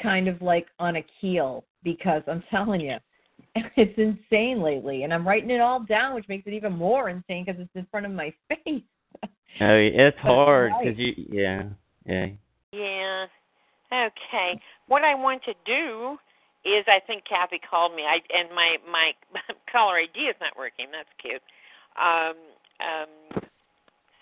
kind 0.00 0.28
of 0.28 0.42
like 0.42 0.66
on 0.78 0.96
a 0.96 1.04
keel 1.20 1.64
because 1.82 2.22
I'm 2.26 2.42
telling 2.50 2.80
you, 2.80 2.96
it's 3.76 3.98
insane 3.98 4.60
lately, 4.60 5.04
and 5.04 5.12
I'm 5.12 5.26
writing 5.26 5.50
it 5.50 5.60
all 5.60 5.80
down, 5.80 6.14
which 6.14 6.28
makes 6.28 6.46
it 6.46 6.52
even 6.52 6.72
more 6.72 7.08
insane 7.08 7.44
because 7.44 7.60
it's 7.60 7.70
in 7.74 7.86
front 7.90 8.06
of 8.06 8.12
my 8.12 8.32
face. 8.48 8.82
I 9.60 9.66
mean, 9.68 10.00
it's 10.00 10.18
hard 10.18 10.72
right. 10.72 10.84
because 10.84 10.98
you 10.98 11.14
yeah 11.30 11.64
yeah 12.04 12.26
Yeah. 12.72 13.26
Okay. 13.92 14.60
What 14.88 15.02
I 15.02 15.14
want 15.14 15.42
to 15.44 15.54
do 15.64 16.18
is 16.64 16.84
I 16.88 17.00
think 17.06 17.24
Kathy 17.24 17.60
called 17.70 17.94
me. 17.94 18.02
I 18.02 18.18
and 18.36 18.50
my 18.54 18.76
my 18.90 19.12
caller 19.72 19.96
ID 19.98 20.20
is 20.20 20.36
not 20.40 20.56
working. 20.58 20.86
That's 20.92 21.08
cute. 21.20 21.42
Um 21.96 22.36
um 22.84 23.45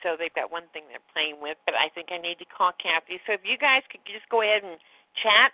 so 0.04 0.14
they've 0.20 0.34
got 0.34 0.52
one 0.52 0.68
thing 0.72 0.84
they're 0.88 1.02
playing 1.12 1.40
with, 1.40 1.56
but 1.64 1.74
I 1.74 1.88
think 1.88 2.12
I 2.12 2.18
need 2.20 2.38
to 2.38 2.44
call 2.44 2.70
Kathy. 2.78 3.18
So 3.26 3.32
if 3.32 3.40
you 3.42 3.58
guys 3.58 3.82
could 3.90 4.04
just 4.06 4.28
go 4.28 4.42
ahead 4.42 4.62
and 4.62 4.78
chat. 5.22 5.50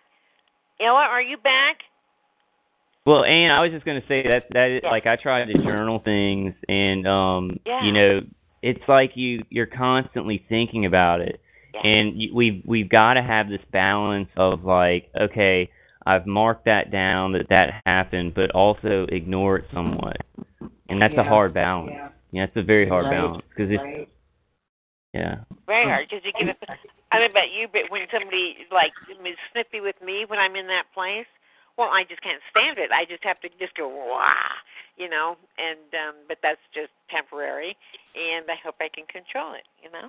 Ella, 0.80 1.07
are 1.07 1.22
you 1.22 1.36
back? 1.38 1.78
Well, 3.07 3.24
and 3.24 3.53
I 3.53 3.61
was 3.62 3.70
just 3.70 3.84
gonna 3.84 4.03
say 4.09 4.26
that 4.28 4.46
that 4.51 4.70
is, 4.70 4.80
Yeah. 4.82 4.90
like 4.90 5.07
I 5.07 5.16
try 5.16 5.44
to 5.44 5.55
journal 5.59 6.01
things, 6.01 6.55
and 6.68 7.07
um, 7.07 7.61
Yeah. 7.64 7.84
you 7.84 7.92
know, 7.92 8.20
it's 8.62 8.86
like 8.88 9.16
you 9.16 9.44
you're 9.51 9.66
constantly 9.66 10.38
thinking 10.48 10.84
about 10.86 11.20
it, 11.20 11.40
Yeah. 11.74 11.80
and 11.84 12.20
you, 12.20 12.34
we've 12.34 12.62
we've 12.64 12.88
got 12.88 13.14
to 13.14 13.22
have 13.22 13.48
this 13.48 13.64
balance 13.72 14.28
of 14.36 14.64
like, 14.64 15.11
okay, 15.18 15.70
I've 16.07 16.26
marked 16.26 16.64
that 16.66 16.90
down 16.90 17.32
that 17.32 17.48
that 17.48 17.82
happened, 17.86 18.34
but 18.34 18.51
also 18.53 19.07
ignore 19.11 19.57
it 19.57 19.66
somewhat, 19.72 20.18
and 20.88 21.01
that's 21.01 21.16
a 21.16 21.24
hard 21.24 21.55
balance. 21.55 21.92
Yeah. 21.94 22.09
Yeah, 22.32 22.44
it's 22.44 22.57
a 22.57 22.62
very 22.62 22.88
hard 22.88 23.07
Right. 23.07 23.16
balance 23.16 23.44
because 23.48 23.70
if 23.70 23.80
Right. 23.80 24.09
Yeah. 25.12 25.42
Very 25.66 25.84
hard 25.84 26.06
because 26.08 26.24
you 26.24 26.32
get. 26.32 26.56
A, 26.68 26.72
I 27.12 27.18
don't 27.18 27.34
know 27.34 27.40
about 27.42 27.50
you, 27.50 27.66
but 27.70 27.90
when 27.90 28.06
somebody 28.12 28.66
like 28.70 28.92
is 29.11 29.36
snippy 29.52 29.80
with 29.80 29.96
me 30.04 30.24
when 30.26 30.38
I'm 30.38 30.54
in 30.54 30.66
that 30.68 30.84
place, 30.94 31.26
well, 31.76 31.88
I 31.88 32.04
just 32.08 32.22
can't 32.22 32.42
stand 32.50 32.78
it. 32.78 32.90
I 32.92 33.04
just 33.04 33.24
have 33.24 33.40
to 33.40 33.48
just 33.58 33.74
go 33.76 33.88
wah, 33.88 34.54
you 34.96 35.08
know. 35.08 35.36
And 35.58 35.90
um 35.94 36.14
but 36.28 36.38
that's 36.42 36.62
just 36.74 36.90
temporary, 37.11 37.76
and 38.14 38.46
I 38.50 38.54
hope 38.62 38.76
I 38.80 38.88
can 38.92 39.04
control 39.06 39.54
it, 39.54 39.66
you 39.82 39.90
know. 39.90 40.08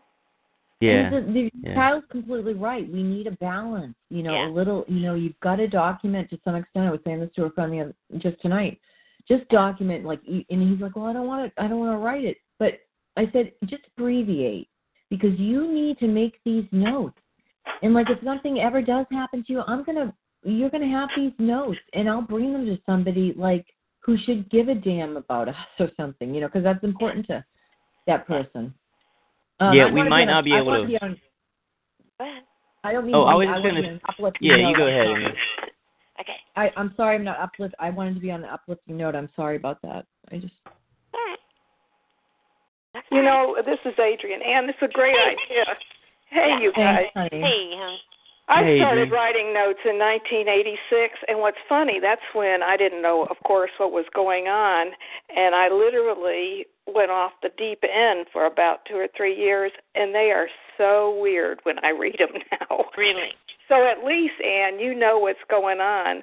Yeah. 0.81 1.13
And 1.13 1.13
the, 1.13 1.31
the 1.31 1.51
Yeah. 1.63 1.75
Kyle's 1.75 2.03
completely 2.09 2.53
right. 2.53 2.91
We 2.91 3.03
need 3.03 3.27
a 3.27 3.31
balance. 3.31 3.95
You 4.09 4.23
know, 4.23 4.33
Yeah. 4.33 4.49
a 4.49 4.51
little. 4.51 4.85
You 4.87 5.01
know, 5.01 5.13
you've 5.13 5.39
got 5.39 5.57
to 5.57 5.67
document 5.67 6.29
to 6.29 6.39
some 6.43 6.55
extent. 6.55 6.87
I 6.87 6.91
was 6.91 6.99
saying 7.05 7.19
this 7.19 7.29
to 7.35 7.45
a 7.45 7.51
friend 7.51 7.71
the 7.71 7.81
other, 7.81 7.95
just 8.17 8.41
tonight. 8.41 8.79
Just 9.27 9.47
document, 9.49 10.03
like, 10.03 10.19
and 10.27 10.43
he's 10.49 10.81
like, 10.81 10.95
"Well, 10.95 11.05
I 11.05 11.13
don't 11.13 11.27
want 11.27 11.53
to. 11.53 11.63
I 11.63 11.67
don't 11.67 11.79
want 11.79 11.93
to 11.93 12.03
write 12.03 12.25
it." 12.25 12.37
But 12.57 12.79
I 13.17 13.29
said, 13.31 13.51
just 13.65 13.83
abbreviate 13.95 14.67
because 15.11 15.37
you 15.37 15.71
need 15.71 15.99
to 15.99 16.07
make 16.07 16.39
these 16.43 16.65
notes. 16.71 17.17
And 17.83 17.93
like, 17.93 18.09
if 18.09 18.17
something 18.23 18.59
ever 18.59 18.81
does 18.81 19.05
happen 19.11 19.43
to 19.45 19.53
you, 19.53 19.61
I'm 19.67 19.83
gonna. 19.83 20.11
You're 20.43 20.71
gonna 20.71 20.87
have 20.87 21.09
these 21.15 21.33
notes, 21.37 21.77
and 21.93 22.09
I'll 22.09 22.23
bring 22.23 22.51
them 22.51 22.65
to 22.65 22.79
somebody 22.87 23.33
like 23.37 23.63
who 23.99 24.17
should 24.25 24.49
give 24.49 24.69
a 24.69 24.73
damn 24.73 25.15
about 25.17 25.49
us 25.49 25.55
or 25.79 25.89
something. 25.95 26.33
You 26.33 26.41
know, 26.41 26.47
because 26.47 26.63
that's 26.63 26.83
important 26.83 27.27
to 27.27 27.45
that 28.07 28.25
person. 28.25 28.73
Um, 29.59 29.75
Yeah, 29.75 29.85
we 29.85 29.99
wanna 29.99 30.09
might 30.09 30.23
on 30.23 30.29
a- 30.29 30.31
not 30.31 30.43
be 30.45 30.53
able 30.55 30.65
wanna 30.67 30.87
be 30.87 30.97
on, 30.99 31.17
I 32.83 32.93
don't 32.93 33.05
mean. 33.05 33.13
Oh, 33.13 33.25
to 33.25 33.29
I 33.29 33.35
was 33.35 33.47
just 33.47 33.63
gonna- 33.63 33.81
be 33.81 33.87
on 33.87 34.01
uplifting 34.09 34.47
Yeah, 34.49 34.57
you 34.57 34.63
note. 34.63 34.77
go 34.77 34.87
ahead. 34.87 35.07
I'm 35.07 35.35
Okay. 36.19 36.35
I, 36.55 36.71
I'm 36.77 36.93
sorry, 36.95 37.15
I'm 37.15 37.23
not 37.23 37.39
uplift. 37.39 37.75
I 37.79 37.89
wanted 37.91 38.15
to 38.15 38.19
be 38.19 38.31
on 38.31 38.41
the 38.41 38.51
uplifting 38.51 38.97
note. 38.97 39.15
I'm 39.15 39.29
sorry 39.35 39.55
about 39.57 39.79
that. 39.83 40.05
I 40.31 40.37
just. 40.37 40.53
All 42.95 43.01
right. 43.01 43.11
You 43.11 43.23
know, 43.23 43.55
this 43.65 43.79
is 43.85 43.97
Adrian, 43.99 44.41
and 44.41 44.69
it's 44.69 44.79
a 44.81 44.87
great 44.87 45.15
idea. 45.15 45.65
Hey, 46.29 46.57
you 46.61 46.71
guys. 46.73 47.05
Thanks. 47.13 47.35
Hey. 47.35 47.97
I 48.49 48.63
Hey, 48.63 48.79
started 48.79 49.07
Adrian. 49.07 49.09
writing 49.11 49.53
notes 49.53 49.79
in 49.85 49.97
1986, 49.97 51.13
and 51.27 51.39
what's 51.39 51.57
funny, 51.69 51.99
that's 52.01 52.21
when 52.33 52.61
I 52.63 52.75
didn't 52.75 53.01
know, 53.01 53.25
of 53.29 53.37
course, 53.45 53.71
what 53.77 53.91
was 53.93 54.05
going 54.13 54.47
on, 54.47 54.87
and 55.35 55.55
I 55.55 55.69
literally 55.69 56.65
went 56.87 57.11
off 57.11 57.31
the 57.41 57.49
deep 57.57 57.79
end 57.83 58.27
for 58.33 58.45
about 58.45 58.79
two 58.85 58.95
or 58.95 59.07
three 59.15 59.37
years, 59.37 59.71
and 59.95 60.13
they 60.13 60.31
are 60.31 60.49
so 60.77 61.17
weird 61.21 61.59
when 61.63 61.77
I 61.83 61.89
read 61.91 62.17
them 62.19 62.41
now. 62.59 62.85
Really. 62.97 63.31
So 63.69 63.87
at 63.87 64.03
least, 64.03 64.33
Anne, 64.43 64.79
you 64.79 64.93
know 64.95 65.17
what's 65.19 65.39
going 65.49 65.79
on, 65.79 66.21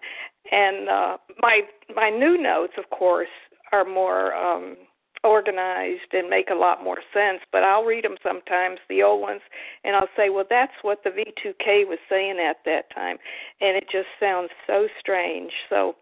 and 0.53 0.89
uh, 0.89 1.17
my 1.41 1.63
my 1.97 2.11
new 2.11 2.37
notes, 2.37 2.75
of 2.77 2.91
course, 2.91 3.29
are 3.73 3.87
more 3.87 4.35
um, 4.35 4.77
organized 5.25 6.13
and 6.13 6.29
make 6.29 6.51
a 6.51 6.55
lot 6.55 6.83
more 6.83 6.99
sense. 7.13 7.41
But 7.53 7.63
I'll 7.65 7.85
read 7.85 8.05
them 8.05 8.17
sometimes, 8.23 8.79
the 8.89 9.03
old 9.03 9.21
ones, 9.21 9.41
and 9.85 9.97
I'll 9.97 10.09
say, 10.17 10.31
well, 10.31 10.45
that's 10.49 10.73
what 10.83 11.03
the 11.05 11.11
V2K 11.11 11.87
was 11.89 11.99
saying 12.09 12.39
at 12.39 12.59
that 12.65 12.91
time, 12.95 13.19
and 13.61 13.77
it 13.77 13.85
just 13.91 14.09
sounds 14.21 14.51
so 14.67 14.89
strange. 15.01 15.53
So, 15.69 15.97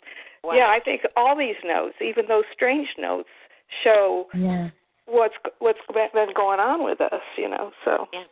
Wow. 0.45 0.55
yeah, 0.55 0.69
I 0.69 0.79
think 0.79 1.03
all 1.17 1.37
these 1.37 1.57
notes, 1.65 1.97
even 2.01 2.27
those 2.29 2.45
strange 2.53 2.89
notes, 2.99 3.29
show 3.83 4.29
Yeah. 4.33 4.71
what's 5.07 5.35
what's 5.59 5.81
been 5.91 6.33
going 6.35 6.61
on 6.61 6.85
with 6.85 7.01
us. 7.01 7.23
You 7.37 7.49
know, 7.49 7.73
so. 7.85 8.09
Yeah. 8.13 8.25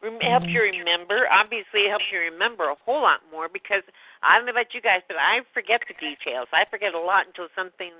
Rem- 0.00 0.20
helps 0.20 0.46
you 0.46 0.62
remember. 0.62 1.26
Obviously, 1.28 1.86
it 1.86 1.90
helps 1.90 2.04
you 2.12 2.20
remember 2.20 2.70
a 2.70 2.76
whole 2.86 3.02
lot 3.02 3.18
more 3.32 3.48
because 3.48 3.82
I 4.22 4.36
don't 4.36 4.46
know 4.46 4.52
about 4.52 4.72
you 4.72 4.80
guys, 4.80 5.02
but 5.08 5.16
I 5.16 5.40
forget 5.52 5.82
the 5.88 5.94
details. 5.94 6.46
I 6.52 6.64
forget 6.70 6.94
a 6.94 7.00
lot 7.00 7.26
until 7.26 7.48
something 7.56 7.90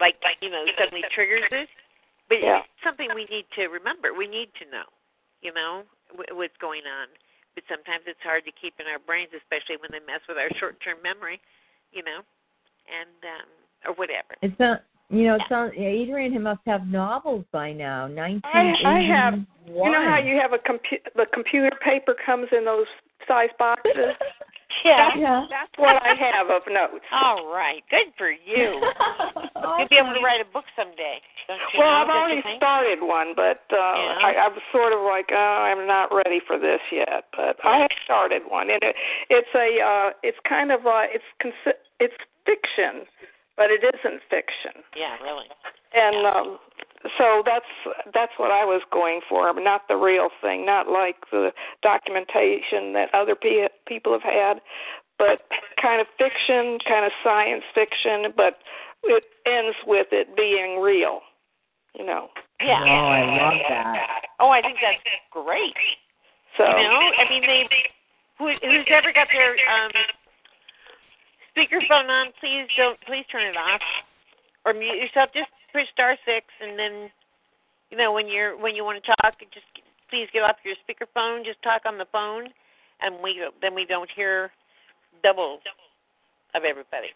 like 0.00 0.16
like 0.24 0.40
you 0.40 0.50
know 0.50 0.64
suddenly 0.76 1.04
triggers 1.14 1.44
it. 1.52 1.68
But 2.28 2.40
Yeah. 2.40 2.62
it's 2.62 2.82
something 2.82 3.10
we 3.14 3.26
need 3.26 3.46
to 3.58 3.66
remember. 3.68 4.14
We 4.14 4.26
need 4.26 4.54
to 4.62 4.64
know, 4.70 4.86
you 5.42 5.52
know, 5.52 5.82
w- 6.14 6.30
what's 6.38 6.56
going 6.62 6.86
on. 6.86 7.08
But 7.54 7.64
sometimes 7.68 8.06
it's 8.06 8.22
hard 8.22 8.44
to 8.46 8.52
keep 8.54 8.78
in 8.78 8.86
our 8.86 9.00
brains, 9.02 9.34
especially 9.34 9.76
when 9.82 9.90
they 9.90 9.98
mess 10.06 10.22
with 10.30 10.38
our 10.38 10.48
short-term 10.62 11.02
memory, 11.02 11.40
you 11.92 12.02
know. 12.02 12.22
And 12.86 13.18
um 13.24 13.48
or 13.86 13.94
whatever. 13.94 14.34
It's 14.42 14.58
not. 14.58 14.82
You 15.10 15.26
know, 15.26 15.34
it 15.34 15.42
sounds. 15.48 15.72
Adrian 15.76 16.40
must 16.40 16.60
have 16.66 16.86
novels 16.86 17.44
by 17.50 17.72
now. 17.72 18.06
Nineteen 18.06 18.40
I. 18.44 18.74
I 18.84 19.00
have. 19.02 19.34
You 19.66 19.90
know 19.90 20.04
how 20.06 20.18
you 20.18 20.38
have 20.40 20.52
a 20.52 20.58
compu- 20.58 21.02
the 21.16 21.26
computer 21.32 21.76
paper 21.84 22.14
comes 22.24 22.46
in 22.56 22.64
those 22.64 22.86
size 23.26 23.50
boxes. 23.58 24.14
Yeah. 24.84 25.10
Yeah. 25.16 25.46
That's 25.50 25.72
what 25.76 26.02
I 26.02 26.14
have 26.14 26.48
of 26.50 26.62
notes. 26.70 27.04
All 27.12 27.52
right. 27.52 27.82
Good 27.90 28.12
for 28.16 28.30
you. 28.30 28.80
You'll 29.78 29.88
be 29.88 29.96
able 29.96 30.14
to 30.14 30.22
write 30.24 30.40
a 30.40 30.48
book 30.52 30.64
someday. 30.76 31.18
Well, 31.76 31.88
know? 31.88 31.94
I've 31.94 32.06
Don't 32.06 32.16
already 32.16 32.42
started 32.56 32.98
one, 33.02 33.34
but 33.34 33.62
uh, 33.72 33.76
Yeah. 33.76 34.22
I, 34.22 34.30
I 34.46 34.48
was 34.48 34.62
sort 34.72 34.92
of 34.92 35.00
like, 35.02 35.28
oh, 35.32 35.58
I'm 35.66 35.86
not 35.86 36.14
ready 36.14 36.40
for 36.46 36.58
this 36.58 36.80
yet. 36.92 37.26
But 37.36 37.56
I 37.64 37.78
have 37.78 37.94
started 38.04 38.42
one, 38.48 38.70
and 38.70 38.82
it, 38.82 38.94
it's 39.28 39.50
a, 39.54 39.82
uh, 39.82 40.10
it's 40.22 40.38
kind 40.48 40.70
of, 40.70 40.86
uh, 40.86 41.10
it's 41.10 41.26
consi- 41.42 41.80
it's 41.98 42.14
fiction, 42.46 43.06
but 43.56 43.70
it 43.70 43.82
isn't 43.82 44.22
fiction. 44.30 44.82
Yeah, 44.96 45.18
really. 45.22 45.46
and 45.94 46.26
um 46.26 46.58
so 47.16 47.42
that's 47.44 47.64
that's 48.12 48.32
what 48.36 48.50
I 48.50 48.64
was 48.64 48.82
going 48.92 49.20
for, 49.28 49.52
not 49.54 49.88
the 49.88 49.96
real 49.96 50.28
thing, 50.42 50.66
not 50.66 50.88
like 50.88 51.16
the 51.32 51.50
documentation 51.82 52.92
that 52.92 53.08
other 53.14 53.34
pe- 53.34 53.72
people 53.86 54.12
have 54.12 54.22
had, 54.22 54.60
but 55.18 55.42
kind 55.80 56.00
of 56.00 56.06
fiction, 56.18 56.78
kind 56.86 57.06
of 57.06 57.12
science 57.24 57.64
fiction, 57.74 58.32
but 58.36 58.58
it 59.04 59.24
ends 59.46 59.76
with 59.86 60.08
it 60.12 60.36
being 60.36 60.80
real, 60.80 61.20
you 61.98 62.04
know. 62.04 62.28
Yeah. 62.60 62.84
Oh, 62.84 63.08
I 63.08 63.24
love 63.24 63.60
that. 63.68 64.20
Oh, 64.38 64.50
I 64.50 64.60
think 64.60 64.76
that's 64.82 65.00
great. 65.32 65.76
So 66.58 66.64
You 66.64 66.84
know, 66.84 67.00
I 67.16 67.24
mean, 67.30 67.42
they 67.46 67.64
who, 68.36 68.52
who's 68.60 68.88
ever 68.92 69.12
got 69.12 69.28
their 69.32 69.56
um 69.72 69.92
speakerphone 71.56 72.08
on, 72.08 72.32
please 72.40 72.68
don't 72.76 73.00
please 73.06 73.24
turn 73.32 73.46
it 73.46 73.56
off 73.56 73.80
or 74.66 74.74
mute 74.74 75.00
yourself. 75.00 75.30
Just 75.32 75.48
push 75.72 75.86
star 75.92 76.16
six, 76.24 76.46
and 76.60 76.78
then 76.78 77.10
you 77.90 77.96
know 77.96 78.12
when 78.12 78.28
you're 78.28 78.56
when 78.56 78.74
you 78.74 78.84
want 78.84 79.02
to 79.02 79.14
talk, 79.22 79.38
just 79.52 79.66
please 80.10 80.28
get 80.32 80.42
off 80.42 80.56
your 80.64 80.74
speakerphone. 80.82 81.44
Just 81.44 81.62
talk 81.62 81.82
on 81.86 81.98
the 81.98 82.06
phone, 82.12 82.48
and 83.00 83.22
we 83.22 83.40
then 83.62 83.74
we 83.74 83.84
don't 83.84 84.10
hear 84.14 84.50
double 85.22 85.58
of 86.54 86.62
everybody. 86.64 87.14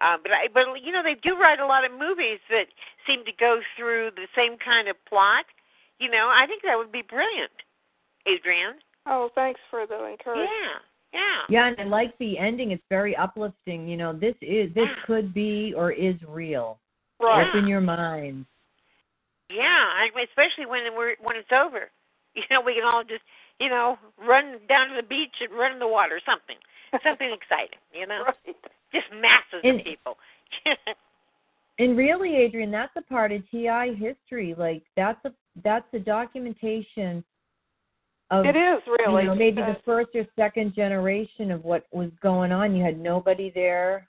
Um, 0.00 0.20
but 0.22 0.32
I, 0.32 0.48
but 0.52 0.64
you 0.82 0.92
know, 0.92 1.02
they 1.02 1.16
do 1.22 1.36
write 1.36 1.60
a 1.60 1.66
lot 1.66 1.84
of 1.84 1.92
movies 1.92 2.40
that 2.48 2.66
seem 3.06 3.24
to 3.24 3.32
go 3.38 3.60
through 3.76 4.10
the 4.16 4.26
same 4.34 4.56
kind 4.56 4.88
of 4.88 4.96
plot. 5.08 5.44
You 5.98 6.10
know, 6.10 6.32
I 6.32 6.46
think 6.46 6.62
that 6.64 6.76
would 6.76 6.92
be 6.92 7.02
brilliant, 7.02 7.52
Adrian. 8.26 8.80
Oh, 9.06 9.28
thanks 9.34 9.60
for 9.70 9.86
the 9.86 10.06
encouragement. 10.06 10.48
Yeah, 11.12 11.20
yeah. 11.20 11.40
Yeah, 11.50 11.66
and 11.68 11.80
I 11.80 11.84
like 11.84 12.16
the 12.18 12.38
ending. 12.38 12.70
It's 12.70 12.82
very 12.88 13.14
uplifting. 13.14 13.86
You 13.86 13.98
know, 13.98 14.12
this 14.12 14.34
is 14.40 14.72
this 14.74 14.88
could 15.06 15.34
be 15.34 15.74
or 15.76 15.92
is 15.92 16.16
real. 16.26 16.78
Right. 17.20 17.44
What's 17.44 17.56
in 17.58 17.68
your 17.68 17.80
mind? 17.80 18.46
Yeah, 19.50 19.62
I 19.64 20.08
mean, 20.16 20.26
especially 20.30 20.66
when 20.66 20.82
we're 20.96 21.16
when 21.22 21.36
it's 21.36 21.52
over. 21.52 21.90
You 22.36 22.42
know, 22.48 22.60
we 22.64 22.74
can 22.74 22.84
all 22.84 23.02
just 23.02 23.22
you 23.58 23.68
know 23.68 23.98
run 24.24 24.58
down 24.68 24.88
to 24.90 24.94
the 25.02 25.06
beach 25.06 25.34
and 25.40 25.50
run 25.58 25.72
in 25.72 25.80
the 25.80 25.88
water, 25.88 26.20
something, 26.24 26.54
something 27.04 27.28
exciting. 27.34 27.80
You 27.92 28.06
know, 28.06 28.22
Right. 28.46 28.56
just 28.92 29.06
masses 29.12 29.60
And- 29.64 29.80
of 29.80 29.84
people. 29.84 30.16
And 31.80 31.96
really, 31.96 32.36
Adrian, 32.36 32.70
that's 32.70 32.92
a 32.96 33.00
part 33.00 33.32
of 33.32 33.40
TI 33.50 33.94
history. 33.98 34.54
Like 34.56 34.82
that's 34.96 35.18
a 35.24 35.32
that's 35.64 35.86
a 35.94 35.98
documentation 35.98 37.24
of 38.30 38.44
It 38.44 38.54
is 38.54 38.82
really 38.86 39.22
you 39.22 39.28
know, 39.30 39.34
maybe 39.34 39.62
the 39.62 39.78
first 39.84 40.10
or 40.14 40.26
second 40.36 40.74
generation 40.74 41.50
of 41.50 41.64
what 41.64 41.86
was 41.90 42.10
going 42.22 42.52
on. 42.52 42.76
You 42.76 42.84
had 42.84 42.98
nobody 43.00 43.50
there 43.54 44.06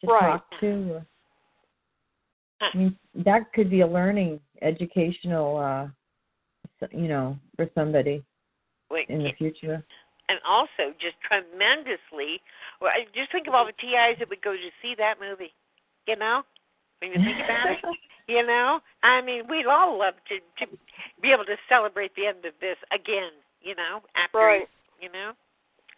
to 0.00 0.06
Right. 0.10 0.30
talk 0.32 0.46
to. 0.60 0.92
Or, 0.94 1.06
I 2.60 2.76
mean, 2.76 2.96
that 3.14 3.52
could 3.52 3.70
be 3.70 3.80
a 3.80 3.86
learning, 3.86 4.40
educational, 4.62 5.56
uh 5.58 5.88
you 6.92 7.08
know, 7.08 7.36
for 7.56 7.68
somebody 7.74 8.22
Wait, 8.90 9.08
in 9.10 9.22
the 9.22 9.32
future. 9.36 9.84
and 10.30 10.38
also 10.48 10.94
just 11.00 11.16
tremendously. 11.20 12.40
Well, 12.80 12.90
I- 12.94 13.04
just 13.14 13.30
think 13.32 13.46
of 13.48 13.54
all 13.54 13.66
the 13.66 13.72
TIs 13.72 14.18
that 14.18 14.28
would 14.30 14.40
go 14.42 14.52
to 14.52 14.70
see 14.80 14.94
that 14.96 15.16
movie. 15.20 15.52
You 16.06 16.16
know, 16.16 16.42
when 17.00 17.10
you 17.12 17.18
think 17.18 17.38
about 17.44 17.70
it. 17.72 17.78
You 18.28 18.46
know, 18.46 18.78
I 19.02 19.20
mean, 19.22 19.48
we'd 19.48 19.66
all 19.66 19.98
love 19.98 20.14
to 20.28 20.36
to 20.64 20.70
be 21.20 21.32
able 21.32 21.44
to 21.46 21.56
celebrate 21.68 22.14
the 22.14 22.26
end 22.26 22.44
of 22.44 22.52
this 22.60 22.76
again. 22.92 23.32
You 23.60 23.74
know, 23.74 24.02
after 24.14 24.38
Right. 24.38 24.68
you 25.00 25.10
know, 25.10 25.32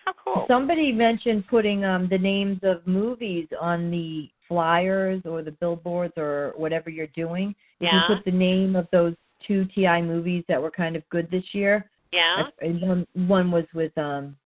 how 0.07 0.15
cool. 0.15 0.47
Somebody 0.49 0.93
mentioned 0.93 1.47
putting 1.49 1.85
um 1.85 2.09
the 2.09 2.17
names 2.17 2.59
of 2.63 2.87
movies 2.87 3.49
on 3.61 3.91
the 3.91 4.31
flyers 4.53 5.23
or 5.25 5.43
the 5.43 5.51
billboards 5.51 6.13
or 6.19 6.53
whatever 6.57 6.91
you're 6.91 7.07
doing. 7.09 7.55
You 7.81 7.87
Yeah. 7.87 8.07
can 8.07 8.17
put 8.17 8.25
the 8.27 8.31
name 8.37 8.77
of 8.77 8.87
those 8.91 9.15
two 9.47 9.65
TI 9.75 10.03
movies 10.03 10.45
that 10.49 10.61
were 10.61 10.71
kind 10.71 10.95
of 10.95 11.09
good 11.09 11.31
this 11.31 11.55
year. 11.55 11.89
yeah, 12.13 12.51
and 12.61 12.81
One, 12.83 13.07
one 13.15 13.51
was 13.51 13.65
with 13.73 13.97
um 13.97 14.37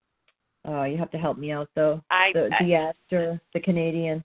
oh 0.65 0.85
you 0.85 0.97
have 0.97 1.11
to 1.11 1.19
help 1.19 1.37
me 1.37 1.51
out 1.51 1.69
though. 1.75 2.01
I, 2.11 2.31
The 2.33 2.49
I 2.55 2.65
the 2.65 2.75
actor, 2.77 3.41
the 3.55 3.61
Canadian. 3.61 4.23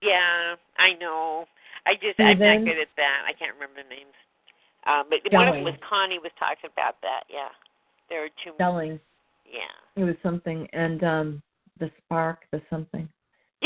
yeah, 0.00 0.54
I 0.78 0.92
know. 0.94 1.46
I 1.86 1.94
just 1.96 2.20
I'm 2.20 2.38
not 2.38 2.64
good 2.64 2.78
at 2.78 2.88
that. 2.96 3.24
I 3.26 3.32
can't 3.32 3.54
remember 3.54 3.82
the 3.82 3.88
names. 3.88 4.14
Um, 4.86 5.04
but 5.10 5.18
one 5.32 5.48
of 5.48 5.54
them 5.54 5.64
was 5.64 5.74
Connie 5.88 6.20
was 6.20 6.30
talking 6.38 6.70
about 6.72 7.00
that. 7.02 7.24
Yeah, 7.28 7.48
there 8.08 8.20
were 8.20 8.30
two. 8.44 8.52
Selling. 8.58 9.00
Yeah. 9.44 9.74
It 10.00 10.04
was 10.04 10.16
something 10.22 10.68
and 10.72 11.02
um 11.02 11.42
the 11.80 11.90
spark, 12.04 12.46
the 12.52 12.62
something. 12.70 13.08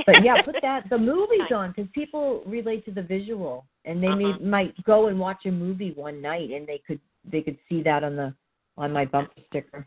But 0.07 0.23
yeah, 0.25 0.41
put 0.45 0.57
that 0.63 0.89
the 0.91 0.99
movies 0.99 1.51
on 1.55 1.73
because 1.73 1.91
people 1.93 2.43
relate 2.47 2.85
to 2.87 2.91
the 2.93 3.03
visual, 3.03 3.65
and 3.85 4.03
they 4.03 4.09
Uh-huh. 4.09 4.39
may, 4.41 4.45
might 4.45 4.85
go 4.85 5.07
and 5.09 5.19
watch 5.19 5.45
a 5.47 5.51
movie 5.51 5.93
one 5.93 6.21
night, 6.23 6.51
and 6.51 6.67
they 6.67 6.79
could 6.87 7.01
they 7.31 7.43
could 7.43 7.59
see 7.69 7.83
that 7.83 8.05
on 8.05 8.17
the 8.17 8.33
on 8.77 8.93
my 8.93 9.05
bumper 9.05 9.41
sticker. 9.49 9.85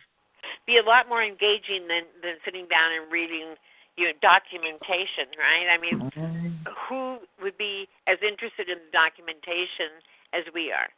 be 0.68 0.78
a 0.78 0.84
lot 0.84 1.08
more 1.10 1.24
engaging 1.24 1.88
than 1.88 2.04
than 2.22 2.36
sitting 2.46 2.68
down 2.68 2.92
and 2.92 3.12
reading 3.12 3.56
you 3.98 4.06
know 4.08 4.14
documentation 4.22 5.28
right 5.40 5.68
i 5.72 5.78
mean 5.78 6.12
who 6.88 7.18
would 7.42 7.58
be 7.58 7.88
as 8.08 8.18
interested 8.22 8.70
in 8.70 8.78
the 8.86 8.92
documentation 8.92 9.90
as 10.34 10.44
we 10.54 10.72
are 10.72 10.90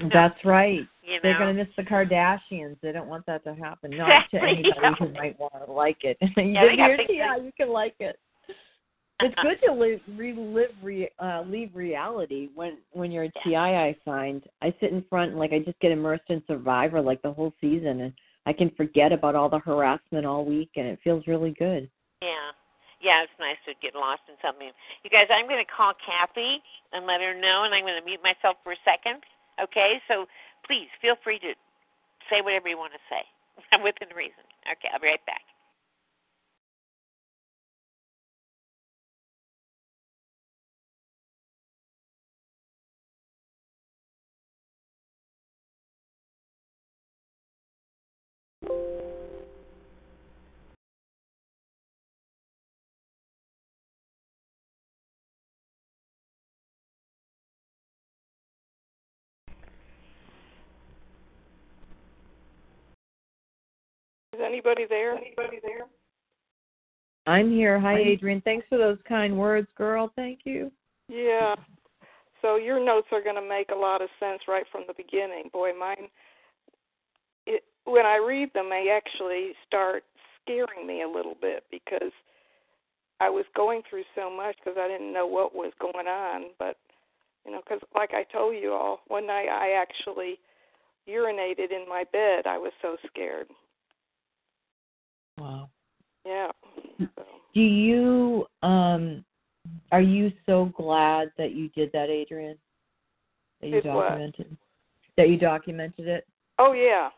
No. 0.00 0.08
That's 0.12 0.44
right. 0.44 0.86
you 1.02 1.14
know 1.14 1.20
They're 1.22 1.38
going 1.38 1.56
to 1.56 1.64
miss 1.64 1.72
the 1.76 1.82
Kardashians. 1.82 2.76
They 2.80 2.92
don't 2.92 3.08
want 3.08 3.26
that 3.26 3.42
to 3.44 3.54
happen. 3.54 3.90
Not 3.90 4.06
to 4.30 4.36
Exactly. 4.36 4.48
anybody 4.48 4.94
who 4.98 5.08
might 5.20 5.38
want 5.40 5.54
to 5.66 5.70
like 5.72 6.04
it. 6.04 6.16
Yeah, 6.36 6.64
they 6.66 6.76
got 6.76 6.86
you're 6.88 6.96
big 6.98 7.06
TI, 7.08 7.44
you 7.44 7.52
can 7.56 7.68
like 7.70 7.94
it. 8.00 8.18
It's 9.22 9.34
good 9.42 9.58
to 9.66 9.72
live, 9.72 10.00
relive, 10.16 10.70
re, 10.82 11.08
uh, 11.18 11.42
leave 11.46 11.74
reality 11.74 12.48
when 12.54 12.78
when 12.92 13.10
you're 13.10 13.24
a 13.24 13.32
TI. 13.44 13.56
I 13.56 13.96
find. 14.04 14.42
I 14.62 14.74
sit 14.80 14.92
in 14.92 15.04
front 15.08 15.30
and 15.30 15.38
like 15.38 15.52
I 15.52 15.58
just 15.58 15.78
get 15.80 15.92
immersed 15.92 16.28
in 16.28 16.42
Survivor 16.46 17.00
like 17.00 17.22
the 17.22 17.32
whole 17.32 17.52
season, 17.60 18.00
and 18.00 18.12
I 18.46 18.52
can 18.52 18.70
forget 18.76 19.12
about 19.12 19.34
all 19.34 19.48
the 19.48 19.58
harassment 19.58 20.26
all 20.26 20.44
week, 20.44 20.70
and 20.76 20.86
it 20.86 20.98
feels 21.04 21.26
really 21.26 21.54
good. 21.58 21.88
yeah. 22.22 22.52
Yeah 23.00 23.24
it's 23.24 23.32
nice 23.40 23.56
to 23.64 23.72
get 23.80 23.96
lost 23.96 24.20
in 24.28 24.36
something. 24.44 24.68
You 25.04 25.08
guys 25.08 25.24
i'm 25.32 25.48
going 25.48 25.64
to 25.64 25.72
call 25.72 25.96
kathy 26.04 26.60
and 26.92 27.08
let 27.08 27.24
her 27.24 27.32
know 27.32 27.64
and 27.64 27.72
i'm 27.72 27.88
going 27.88 27.96
to 27.96 28.04
mute 28.04 28.20
myself 28.20 28.60
for 28.60 28.76
a 28.76 28.80
second 28.84 29.24
okay? 29.56 30.00
So 30.08 30.26
please 30.66 30.88
feel 31.00 31.16
free 31.24 31.38
to 31.40 31.52
say 32.28 32.40
whatever 32.40 32.68
you 32.68 32.76
want 32.76 32.92
to 32.92 33.02
say 33.08 33.24
I'm 33.72 33.82
within 33.88 34.12
reason. 34.12 34.44
Okay 34.68 34.88
i'll 34.92 35.00
be 35.00 35.08
right 35.08 35.24
back 35.24 35.44
anybody 64.60 64.86
there? 64.88 65.16
Anybody 65.16 65.58
there? 65.62 65.86
I'm 67.26 67.50
here. 67.50 67.78
Hi, 67.80 67.98
Adrian. 67.98 68.40
Thanks 68.42 68.66
for 68.68 68.78
those 68.78 68.98
kind 69.08 69.36
words, 69.36 69.68
girl. 69.76 70.12
Thank 70.16 70.40
you. 70.44 70.70
Yeah. 71.08 71.54
So 72.42 72.56
your 72.56 72.84
notes 72.84 73.08
are 73.12 73.22
going 73.22 73.36
to 73.36 73.46
make 73.46 73.70
a 73.70 73.78
lot 73.78 74.02
of 74.02 74.08
sense 74.18 74.40
right 74.48 74.64
from 74.72 74.84
the 74.86 74.94
beginning. 74.94 75.50
Boy, 75.52 75.70
mine. 75.78 76.08
It, 77.46 77.62
when 77.84 78.06
I 78.06 78.16
read 78.16 78.52
them, 78.54 78.70
they 78.70 78.88
actually 78.94 79.52
start 79.66 80.02
scaring 80.42 80.86
me 80.86 81.02
a 81.02 81.08
little 81.08 81.36
bit 81.40 81.64
because 81.70 82.12
I 83.20 83.28
was 83.28 83.44
going 83.54 83.82
through 83.88 84.04
so 84.14 84.34
much 84.34 84.56
because 84.56 84.78
I 84.80 84.88
didn't 84.88 85.12
know 85.12 85.26
what 85.26 85.54
was 85.54 85.72
going 85.80 86.06
on. 86.06 86.44
But 86.58 86.76
you 87.44 87.52
know, 87.52 87.60
because 87.62 87.82
like 87.94 88.10
I 88.12 88.24
told 88.32 88.56
you 88.56 88.72
all, 88.72 89.00
one 89.08 89.26
night 89.26 89.48
I 89.48 89.72
actually 89.80 90.38
urinated 91.08 91.70
in 91.70 91.86
my 91.88 92.04
bed. 92.12 92.46
I 92.46 92.56
was 92.56 92.72
so 92.80 92.96
scared. 93.06 93.48
Wow. 95.40 95.70
Yeah. 96.26 96.50
So. 96.98 97.24
Do 97.54 97.60
you 97.60 98.46
um 98.62 99.24
Are 99.90 100.02
you 100.02 100.30
so 100.44 100.66
glad 100.76 101.32
that 101.38 101.52
you 101.52 101.68
did 101.70 101.90
that, 101.92 102.10
Adrian? 102.10 102.58
That 103.60 103.68
you 103.68 103.80
Did 103.80 103.92
what? 103.92 104.10
documented 104.10 104.56
that 105.16 105.28
you 105.28 105.38
documented 105.38 106.06
it? 106.06 106.26
Oh 106.58 106.72
yeah. 106.72 107.08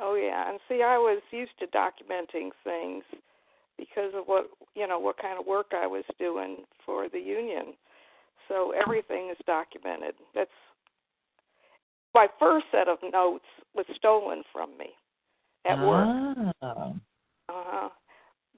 Oh 0.00 0.14
yeah. 0.14 0.50
And 0.50 0.58
see 0.68 0.82
I 0.82 0.98
was 0.98 1.22
used 1.30 1.52
to 1.60 1.66
documenting 1.68 2.50
things 2.64 3.04
because 3.78 4.12
of 4.14 4.24
what 4.26 4.50
you 4.74 4.86
know, 4.88 4.98
what 4.98 5.16
kind 5.18 5.38
of 5.38 5.46
work 5.46 5.68
I 5.72 5.86
was 5.86 6.04
doing 6.18 6.58
for 6.84 7.08
the 7.08 7.20
union. 7.20 7.74
So 8.48 8.72
everything 8.72 9.28
is 9.30 9.38
documented. 9.46 10.14
That's 10.34 10.50
my 12.12 12.26
first 12.40 12.66
set 12.72 12.88
of 12.88 12.98
notes 13.12 13.44
was 13.74 13.86
stolen 13.96 14.42
from 14.52 14.76
me 14.76 14.86
at 15.64 15.78
work. 15.78 16.54
Oh. 16.62 16.96
Uh-huh. 17.50 17.88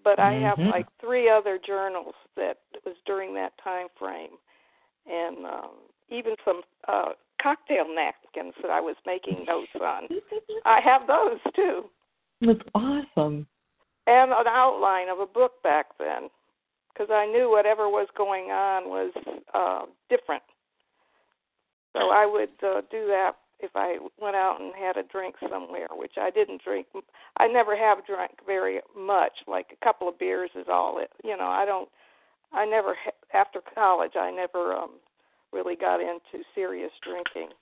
But 0.05 0.19
I 0.19 0.35
have 0.35 0.59
Mhm. 0.59 0.71
like 0.71 0.87
three 0.99 1.29
other 1.29 1.59
journals 1.59 2.15
that 2.37 2.59
was 2.85 2.97
during 3.07 3.35
that 3.35 3.57
time 3.59 3.89
frame, 3.99 4.39
and 5.07 5.47
um, 5.47 5.71
even 6.09 6.37
some 6.45 6.63
uh, 6.89 7.13
cocktail 7.41 7.89
napkins 7.89 8.55
that 8.61 8.71
I 8.71 8.81
was 8.81 8.97
making 9.07 9.45
notes 9.45 9.75
on. 9.81 10.09
I 10.65 10.81
have 10.81 11.07
those 11.07 11.41
too, 11.55 11.89
That's 12.41 12.61
awesome. 12.75 13.47
and 14.07 14.33
an 14.33 14.47
outline 14.49 15.09
of 15.09 15.21
a 15.21 15.27
book 15.27 15.63
back 15.63 15.97
then, 15.99 16.29
because 16.93 17.11
I 17.11 17.27
knew 17.27 17.49
whatever 17.49 17.89
was 17.89 18.09
going 18.17 18.51
on 18.51 18.89
was 18.89 19.13
uh, 19.55 19.87
different. 20.09 20.43
So 21.93 22.11
I 22.11 22.27
would 22.27 22.63
uh, 22.63 22.83
do 22.91 23.07
that 23.07 23.37
if 23.63 23.71
I 23.75 23.99
went 24.21 24.37
out 24.37 24.61
and 24.61 24.73
had 24.75 24.97
a 24.97 25.07
drink 25.09 25.37
somewhere, 25.49 25.89
which 25.93 26.13
I 26.21 26.31
didn't 26.31 26.63
drink. 26.63 26.87
I 27.39 27.47
never 27.47 27.77
have 27.77 28.05
drank 28.07 28.33
very 28.47 28.81
much. 28.99 29.33
Like 29.47 29.67
a 29.73 29.85
couple 29.85 30.09
of 30.09 30.19
beers 30.19 30.51
is 30.55 30.67
all 30.71 30.99
it. 30.99 31.11
You 31.25 31.37
know, 31.37 31.47
I 31.47 31.65
don't. 31.65 31.89
I 32.53 32.67
never 32.67 32.97
after 33.33 33.61
college. 33.75 34.13
I 34.19 34.31
never 34.31 34.75
um 34.75 34.91
really 35.53 35.77
got 35.77 36.01
into 36.01 36.45
serious 36.55 36.91
drinking. 37.03 37.55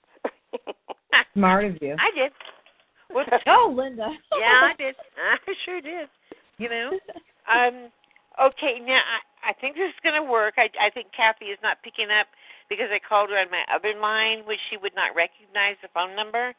Smart 1.33 1.65
of 1.65 1.77
you. 1.81 1.95
I 1.99 2.11
did. 2.15 2.31
Well, 3.13 3.25
Oh, 3.47 3.73
Linda. 3.75 4.09
yeah, 4.39 4.71
I 4.71 4.73
did. 4.77 4.95
I 5.17 5.37
sure 5.65 5.81
did. 5.81 6.07
You 6.57 6.69
know. 6.69 6.91
Um. 7.49 7.89
Okay. 8.39 8.77
Now 8.85 9.01
I, 9.01 9.49
I 9.49 9.53
think 9.59 9.75
this 9.75 9.89
is 9.89 9.99
going 10.03 10.13
to 10.13 10.31
work. 10.31 10.53
I 10.57 10.69
I 10.79 10.91
think 10.91 11.07
Kathy 11.09 11.45
is 11.45 11.57
not 11.63 11.81
picking 11.83 12.07
up 12.13 12.27
because 12.71 12.87
I 12.87 13.03
called 13.03 13.29
her 13.29 13.37
on 13.37 13.51
my 13.51 13.67
other 13.67 13.91
line, 13.99 14.47
which 14.47 14.59
she 14.71 14.77
would 14.79 14.95
not 14.95 15.11
recognize 15.11 15.75
the 15.83 15.91
phone 15.93 16.15
number. 16.15 16.55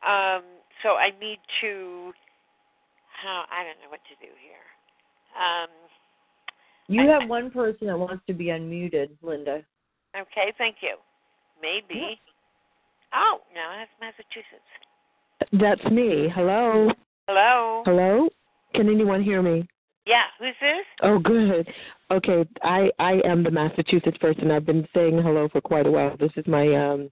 Um. 0.00 0.42
So 0.82 0.96
I 0.96 1.12
need 1.20 1.38
to. 1.60 2.12
How 3.20 3.44
I 3.52 3.62
don't 3.62 3.76
know 3.84 3.92
what 3.92 4.00
to 4.08 4.16
do 4.24 4.32
here. 4.40 4.64
Um. 5.36 5.68
You 6.88 7.06
have 7.06 7.28
one 7.28 7.52
person 7.52 7.86
that 7.86 7.98
wants 7.98 8.24
to 8.26 8.32
be 8.32 8.46
unmuted, 8.46 9.10
Linda. 9.22 9.62
Okay. 10.16 10.52
Thank 10.56 10.76
you. 10.80 10.96
Maybe. 11.60 12.18
Oh 13.12 13.40
no, 13.54 13.60
that's 13.76 13.90
Massachusetts. 14.00 14.64
That's 15.52 15.92
me. 15.92 16.28
Hello. 16.34 16.90
Hello. 17.28 17.82
Hello. 17.84 18.28
Can 18.74 18.88
anyone 18.88 19.22
hear 19.22 19.42
me? 19.42 19.68
Yeah. 20.10 20.24
Who's 20.40 20.56
this? 20.60 20.86
Oh, 21.02 21.20
good. 21.20 21.68
Okay, 22.10 22.44
I 22.64 22.90
I 22.98 23.20
am 23.24 23.44
the 23.44 23.50
Massachusetts 23.52 24.18
person. 24.18 24.50
I've 24.50 24.66
been 24.66 24.86
saying 24.92 25.22
hello 25.22 25.48
for 25.48 25.60
quite 25.60 25.86
a 25.86 25.90
while. 25.90 26.16
This 26.16 26.32
is 26.36 26.44
my 26.48 26.74
um 26.74 27.10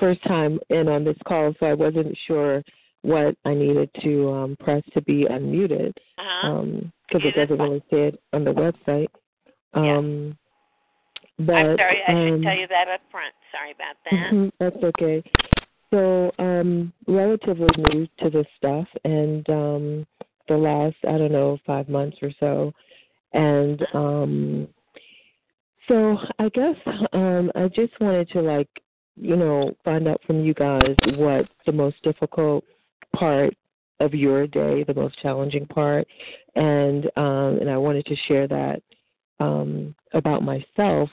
first 0.00 0.20
time 0.24 0.58
in 0.68 0.88
on 0.88 1.04
this 1.04 1.16
call, 1.28 1.54
so 1.60 1.66
I 1.66 1.74
wasn't 1.74 2.18
sure 2.26 2.64
what 3.02 3.36
I 3.44 3.54
needed 3.54 3.88
to 4.02 4.30
um 4.30 4.56
press 4.58 4.82
to 4.94 5.00
be 5.02 5.26
unmuted. 5.30 5.92
Uh-huh. 6.18 6.48
Um 6.48 6.92
because 7.08 7.28
it 7.28 7.36
doesn't 7.36 7.58
really 7.62 7.84
say 7.88 8.08
it 8.08 8.20
on 8.32 8.42
the 8.42 8.52
website. 8.52 9.08
Um 9.74 10.36
but 11.38 11.54
I'm 11.54 11.76
sorry. 11.76 11.98
I 12.06 12.10
should 12.10 12.34
um, 12.34 12.42
tell 12.42 12.58
you 12.58 12.66
that 12.66 12.88
up 12.88 13.00
front. 13.12 13.34
Sorry 13.52 13.70
about 13.70 13.96
that. 14.10 14.32
Mhm, 14.34 14.50
That's 14.58 14.82
okay. 14.82 15.22
So, 15.92 16.30
um, 16.38 16.92
relatively 17.08 17.68
new 17.88 18.06
to 18.20 18.30
this 18.30 18.46
stuff, 18.58 18.86
and 19.04 19.48
um, 19.50 20.06
the 20.50 20.56
last 20.56 20.96
I 21.08 21.16
don't 21.16 21.32
know 21.32 21.58
five 21.64 21.88
months 21.88 22.18
or 22.20 22.30
so, 22.40 22.72
and 23.32 23.80
um, 23.94 24.68
so 25.86 26.18
I 26.40 26.48
guess 26.48 26.74
um, 27.12 27.52
I 27.54 27.68
just 27.68 27.98
wanted 28.00 28.28
to 28.30 28.42
like 28.42 28.68
you 29.16 29.36
know 29.36 29.72
find 29.84 30.08
out 30.08 30.20
from 30.26 30.44
you 30.44 30.52
guys 30.52 30.94
what 31.16 31.48
the 31.66 31.72
most 31.72 32.02
difficult 32.02 32.64
part 33.14 33.54
of 34.00 34.12
your 34.12 34.46
day, 34.48 34.82
the 34.82 34.94
most 34.94 35.20
challenging 35.22 35.66
part, 35.66 36.06
and 36.56 37.06
um, 37.16 37.58
and 37.60 37.70
I 37.70 37.76
wanted 37.76 38.06
to 38.06 38.16
share 38.26 38.48
that 38.48 38.82
um, 39.38 39.94
about 40.12 40.42
myself. 40.42 41.08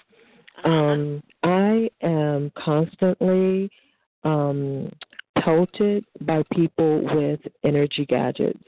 Um, 0.63 1.21
I 1.43 1.87
am 2.01 2.51
constantly 2.57 3.69
um, 4.23 4.91
pelted 5.43 6.05
by 6.21 6.41
people 6.53 7.03
with 7.15 7.39
energy 7.63 8.07
gadgets, 8.07 8.63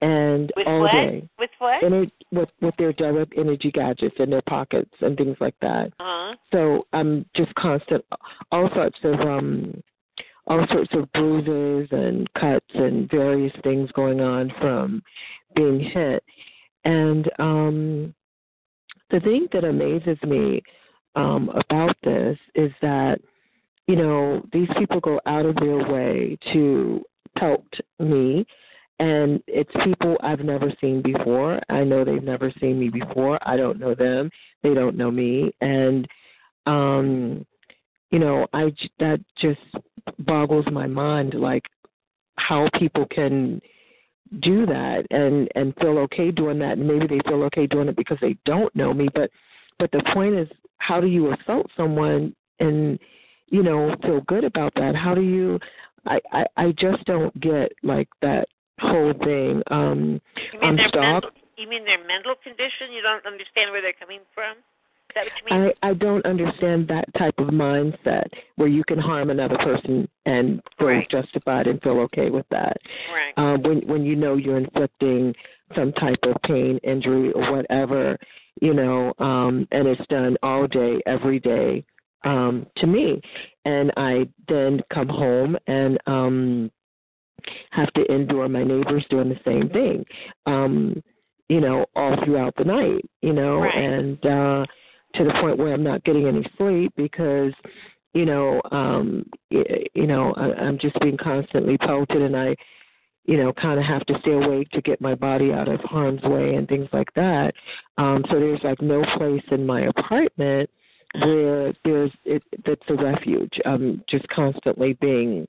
and 0.00 0.52
With 0.56 0.66
all 0.66 0.80
what? 0.80 0.92
day 0.92 1.28
With 1.38 1.50
what? 1.58 1.82
ener- 1.82 2.10
with 2.30 2.48
with 2.60 2.74
their 2.76 2.92
direct 2.92 3.32
energy 3.36 3.70
gadgets 3.70 4.16
in 4.18 4.30
their 4.30 4.42
pockets 4.42 4.92
and 5.00 5.16
things 5.16 5.36
like 5.40 5.54
that. 5.60 5.92
Uh-huh. 5.98 6.34
So 6.52 6.86
I'm 6.92 7.24
just 7.34 7.54
constant, 7.54 8.04
all 8.52 8.68
sorts 8.74 8.98
of 9.04 9.20
um, 9.20 9.82
all 10.46 10.64
sorts 10.70 10.92
of 10.92 11.10
bruises 11.12 11.88
and 11.90 12.32
cuts 12.34 12.66
and 12.74 13.10
various 13.10 13.52
things 13.62 13.90
going 13.92 14.20
on 14.20 14.52
from 14.60 15.02
being 15.54 15.80
hit. 15.80 16.22
And 16.84 17.30
um, 17.38 18.14
the 19.10 19.20
thing 19.20 19.48
that 19.52 19.64
amazes 19.64 20.18
me 20.22 20.62
um, 21.16 21.50
about 21.68 21.96
this 22.04 22.38
is 22.54 22.70
that 22.82 23.18
you 23.86 23.96
know 23.96 24.44
these 24.52 24.68
people 24.78 25.00
go 25.00 25.20
out 25.26 25.46
of 25.46 25.56
their 25.56 25.90
way 25.90 26.36
to 26.52 27.02
pelt 27.36 27.64
me 27.98 28.46
and 28.98 29.42
it's 29.46 29.70
people 29.84 30.16
I've 30.22 30.40
never 30.40 30.72
seen 30.80 31.02
before. 31.02 31.60
I 31.68 31.84
know 31.84 32.04
they've 32.04 32.22
never 32.22 32.52
seen 32.60 32.78
me 32.80 32.88
before. 32.88 33.38
I 33.46 33.56
don't 33.56 33.78
know 33.78 33.94
them. 33.94 34.30
They 34.62 34.74
don't 34.74 34.96
know 34.96 35.10
me 35.10 35.52
and 35.60 36.06
um 36.66 37.44
you 38.10 38.18
know, 38.18 38.46
I 38.52 38.72
that 38.98 39.20
just 39.38 39.60
boggles 40.20 40.66
my 40.70 40.86
mind 40.86 41.34
like 41.34 41.64
how 42.38 42.68
people 42.78 43.06
can 43.10 43.60
do 44.40 44.66
that 44.66 45.06
and 45.10 45.48
and 45.54 45.74
feel 45.80 45.98
okay 45.98 46.30
doing 46.30 46.58
that 46.58 46.78
and 46.78 46.86
maybe 46.86 47.06
they 47.06 47.20
feel 47.28 47.42
okay 47.44 47.66
doing 47.66 47.88
it 47.88 47.96
because 47.96 48.18
they 48.20 48.36
don't 48.44 48.74
know 48.74 48.92
me 48.92 49.08
but 49.14 49.30
but 49.78 49.90
the 49.92 50.02
point 50.12 50.34
is 50.34 50.48
how 50.78 51.00
do 51.00 51.06
you 51.06 51.32
assault 51.32 51.66
someone 51.76 52.34
and 52.58 52.98
you 53.48 53.62
know 53.62 53.94
feel 54.02 54.20
good 54.22 54.42
about 54.42 54.72
that 54.74 54.96
how 54.96 55.14
do 55.14 55.20
you 55.20 55.58
i 56.06 56.20
i, 56.32 56.46
I 56.56 56.72
just 56.72 57.04
don't 57.04 57.38
get 57.40 57.72
like 57.82 58.08
that 58.20 58.48
whole 58.78 59.12
thing 59.24 59.62
um 59.70 60.20
You 60.52 60.60
mean 60.60 60.76
their 60.76 60.90
mental? 60.92 61.30
You 61.56 61.68
mean 61.68 61.84
their 61.84 62.04
mental 62.06 62.34
condition? 62.42 62.92
You 62.92 63.02
don't 63.02 63.24
understand 63.26 63.70
where 63.72 63.80
they're 63.80 63.94
coming 63.98 64.20
from? 64.34 64.58
Is 65.08 65.14
that 65.14 65.24
what 65.24 65.32
you 65.50 65.58
mean? 65.58 65.72
I, 65.82 65.90
I 65.90 65.94
don't 65.94 66.26
understand 66.26 66.88
that 66.88 67.06
type 67.16 67.34
of 67.38 67.48
mindset 67.48 68.26
where 68.56 68.68
you 68.68 68.84
can 68.84 68.98
harm 68.98 69.30
another 69.30 69.56
person 69.58 70.08
and 70.26 70.60
feel 70.78 70.88
Right. 70.88 71.10
justified 71.10 71.66
and 71.66 71.80
feel 71.80 72.00
okay 72.00 72.28
with 72.28 72.46
that. 72.50 72.76
Right. 73.12 73.32
Um, 73.36 73.62
when 73.62 73.80
when 73.88 74.04
you 74.04 74.16
know 74.16 74.36
you're 74.36 74.58
inflicting 74.58 75.34
some 75.74 75.92
type 75.92 76.18
of 76.24 76.36
pain, 76.42 76.78
injury, 76.82 77.32
or 77.32 77.50
whatever, 77.52 78.18
you 78.60 78.74
know, 78.74 79.12
um, 79.18 79.66
and 79.72 79.88
it's 79.88 80.06
done 80.08 80.36
all 80.42 80.66
day, 80.66 81.00
every 81.06 81.40
day 81.40 81.84
um, 82.24 82.66
to 82.76 82.86
me, 82.86 83.20
and 83.64 83.92
I 83.96 84.28
then 84.48 84.80
come 84.92 85.08
home 85.08 85.56
and 85.66 85.98
um, 86.06 86.70
have 87.70 87.92
to 87.94 88.12
endure 88.12 88.48
my 88.48 88.64
neighbors 88.64 89.04
doing 89.10 89.28
the 89.28 89.40
same 89.44 89.68
thing. 89.70 90.04
Um, 90.46 91.02
you 91.48 91.60
know, 91.60 91.86
all 91.94 92.16
throughout 92.24 92.54
the 92.56 92.64
night, 92.64 93.04
you 93.22 93.32
know, 93.32 93.58
Right. 93.60 93.76
and 93.76 94.26
uh 94.26 94.66
to 95.14 95.24
the 95.24 95.32
point 95.40 95.56
where 95.56 95.72
I'm 95.72 95.82
not 95.84 96.04
getting 96.04 96.26
any 96.26 96.44
sleep 96.58 96.92
because, 96.96 97.52
you 98.14 98.24
know, 98.24 98.60
um 98.72 99.24
you 99.50 100.06
know, 100.06 100.32
I, 100.34 100.52
I'm 100.54 100.78
just 100.78 100.98
being 101.00 101.16
constantly 101.16 101.78
pelted 101.78 102.22
and 102.22 102.36
I 102.36 102.56
you 103.26 103.36
know, 103.36 103.52
kind 103.52 103.78
of 103.78 103.84
have 103.84 104.06
to 104.06 104.18
stay 104.20 104.32
awake 104.32 104.70
to 104.70 104.80
get 104.80 105.00
my 105.00 105.14
body 105.14 105.52
out 105.52 105.68
of 105.68 105.80
harm's 105.80 106.22
way 106.22 106.54
and 106.54 106.68
things 106.68 106.88
like 106.92 107.12
that. 107.14 107.54
Um, 107.98 108.24
so 108.30 108.38
there's 108.38 108.62
like 108.62 108.80
no 108.80 109.04
place 109.16 109.42
in 109.50 109.66
my 109.66 109.82
apartment 109.82 110.70
where 111.20 111.72
there's 111.84 112.12
it 112.24 112.42
that's 112.64 112.82
a 112.88 112.94
refuge. 112.94 113.52
I'm 113.64 114.04
just 114.08 114.26
constantly 114.28 114.94
being 114.94 115.46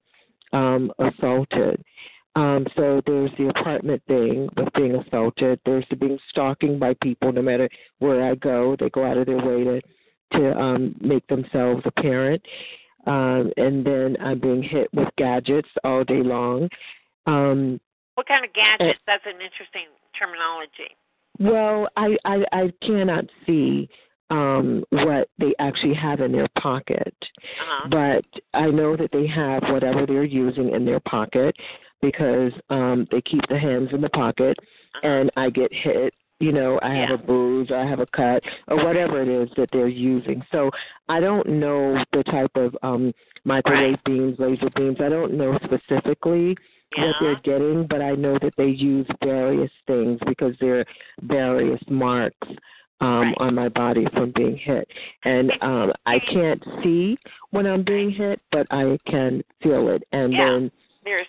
um 0.53 0.91
assaulted. 0.99 1.83
Um, 2.35 2.67
so 2.75 3.01
there's 3.07 3.31
the 3.39 3.47
apartment 3.49 4.01
thing 4.07 4.47
with 4.55 4.71
being 4.75 4.95
assaulted. 4.95 5.59
There's 5.65 5.85
the 5.89 5.95
being 5.95 6.19
stalking 6.29 6.77
by 6.77 6.93
people 7.01 7.31
no 7.31 7.41
matter 7.41 7.67
where 7.97 8.23
I 8.29 8.35
go. 8.35 8.75
They 8.79 8.89
go 8.91 9.03
out 9.05 9.17
of 9.17 9.25
their 9.25 9.37
way 9.43 9.63
to 9.63 9.81
to 10.33 10.59
um 10.59 10.95
make 11.01 11.25
themselves 11.27 11.81
apparent. 11.85 12.41
Um, 13.07 13.51
and 13.57 13.85
then 13.85 14.17
I'm 14.21 14.39
being 14.39 14.61
hit 14.61 14.89
with 14.93 15.07
gadgets 15.17 15.69
all 15.83 16.03
day 16.03 16.21
long. 16.21 16.67
Um, 17.25 17.79
What 18.15 18.27
kind 18.27 18.43
of 18.43 18.53
gadgets? 18.53 18.99
That's 19.07 19.23
an 19.25 19.41
interesting 19.41 19.87
terminology. 20.19 20.95
well, 21.39 21.87
I, 21.95 22.17
I 22.25 22.43
I 22.51 22.73
cannot 22.85 23.25
see 23.45 23.87
um 24.29 24.83
what 24.89 25.29
they 25.39 25.53
actually 25.59 25.93
have 25.93 26.19
in 26.19 26.31
their 26.31 26.47
pocket. 26.59 27.15
Uh-huh. 27.21 27.89
But 27.89 28.41
I 28.53 28.67
know 28.67 28.95
that 28.97 29.11
they 29.11 29.27
have 29.27 29.63
whatever 29.63 30.05
they're 30.05 30.23
using 30.23 30.73
in 30.73 30.85
their 30.85 30.99
pocket 31.01 31.55
because 32.01 32.51
um 32.69 33.07
they 33.11 33.21
keep 33.21 33.47
the 33.49 33.59
hands 33.59 33.89
in 33.93 34.01
the 34.01 34.09
pocket 34.09 34.57
and 35.03 35.31
I 35.35 35.49
get 35.49 35.71
hit 35.73 36.13
you 36.39 36.51
know, 36.51 36.79
I 36.83 36.93
have 36.93 37.19
a 37.19 37.23
bruise 37.23 37.71
or 37.71 37.77
I 37.77 37.89
have 37.89 37.99
a 37.99 38.05
cut 38.07 38.43
or 38.67 38.77
whatever 38.85 39.21
it 39.23 39.27
is 39.27 39.49
that 39.57 39.69
they're 39.71 39.87
using. 39.87 40.43
So 40.51 40.69
I 41.09 41.19
don't 41.19 41.47
know 41.47 42.03
the 42.13 42.23
type 42.23 42.51
of 42.55 42.75
um 42.83 43.13
microwave 43.43 43.97
beams, 44.05 44.35
laser 44.37 44.69
beams. 44.75 44.97
I 44.99 45.09
don't 45.09 45.33
know 45.33 45.57
specifically 45.63 46.55
what 46.95 47.15
they're 47.19 47.41
getting, 47.41 47.87
but 47.87 48.01
I 48.01 48.11
know 48.11 48.37
that 48.41 48.53
they 48.57 48.67
use 48.67 49.07
various 49.23 49.71
things 49.87 50.19
because 50.25 50.53
there 50.59 50.79
are 50.79 50.85
various 51.23 51.81
marks 51.89 52.47
um 52.99 53.33
on 53.37 53.53
my 53.55 53.69
body 53.69 54.05
from 54.13 54.31
being 54.35 54.57
hit. 54.57 54.87
And 55.23 55.51
um 55.61 55.93
I 56.05 56.19
can't 56.19 56.63
see 56.83 57.17
when 57.51 57.65
I'm 57.65 57.83
being 57.83 58.11
hit, 58.11 58.41
but 58.51 58.67
I 58.71 58.97
can 59.07 59.43
feel 59.61 59.89
it. 59.89 60.03
And 60.11 60.33
Yeah. 60.33 60.45
then. 60.51 60.71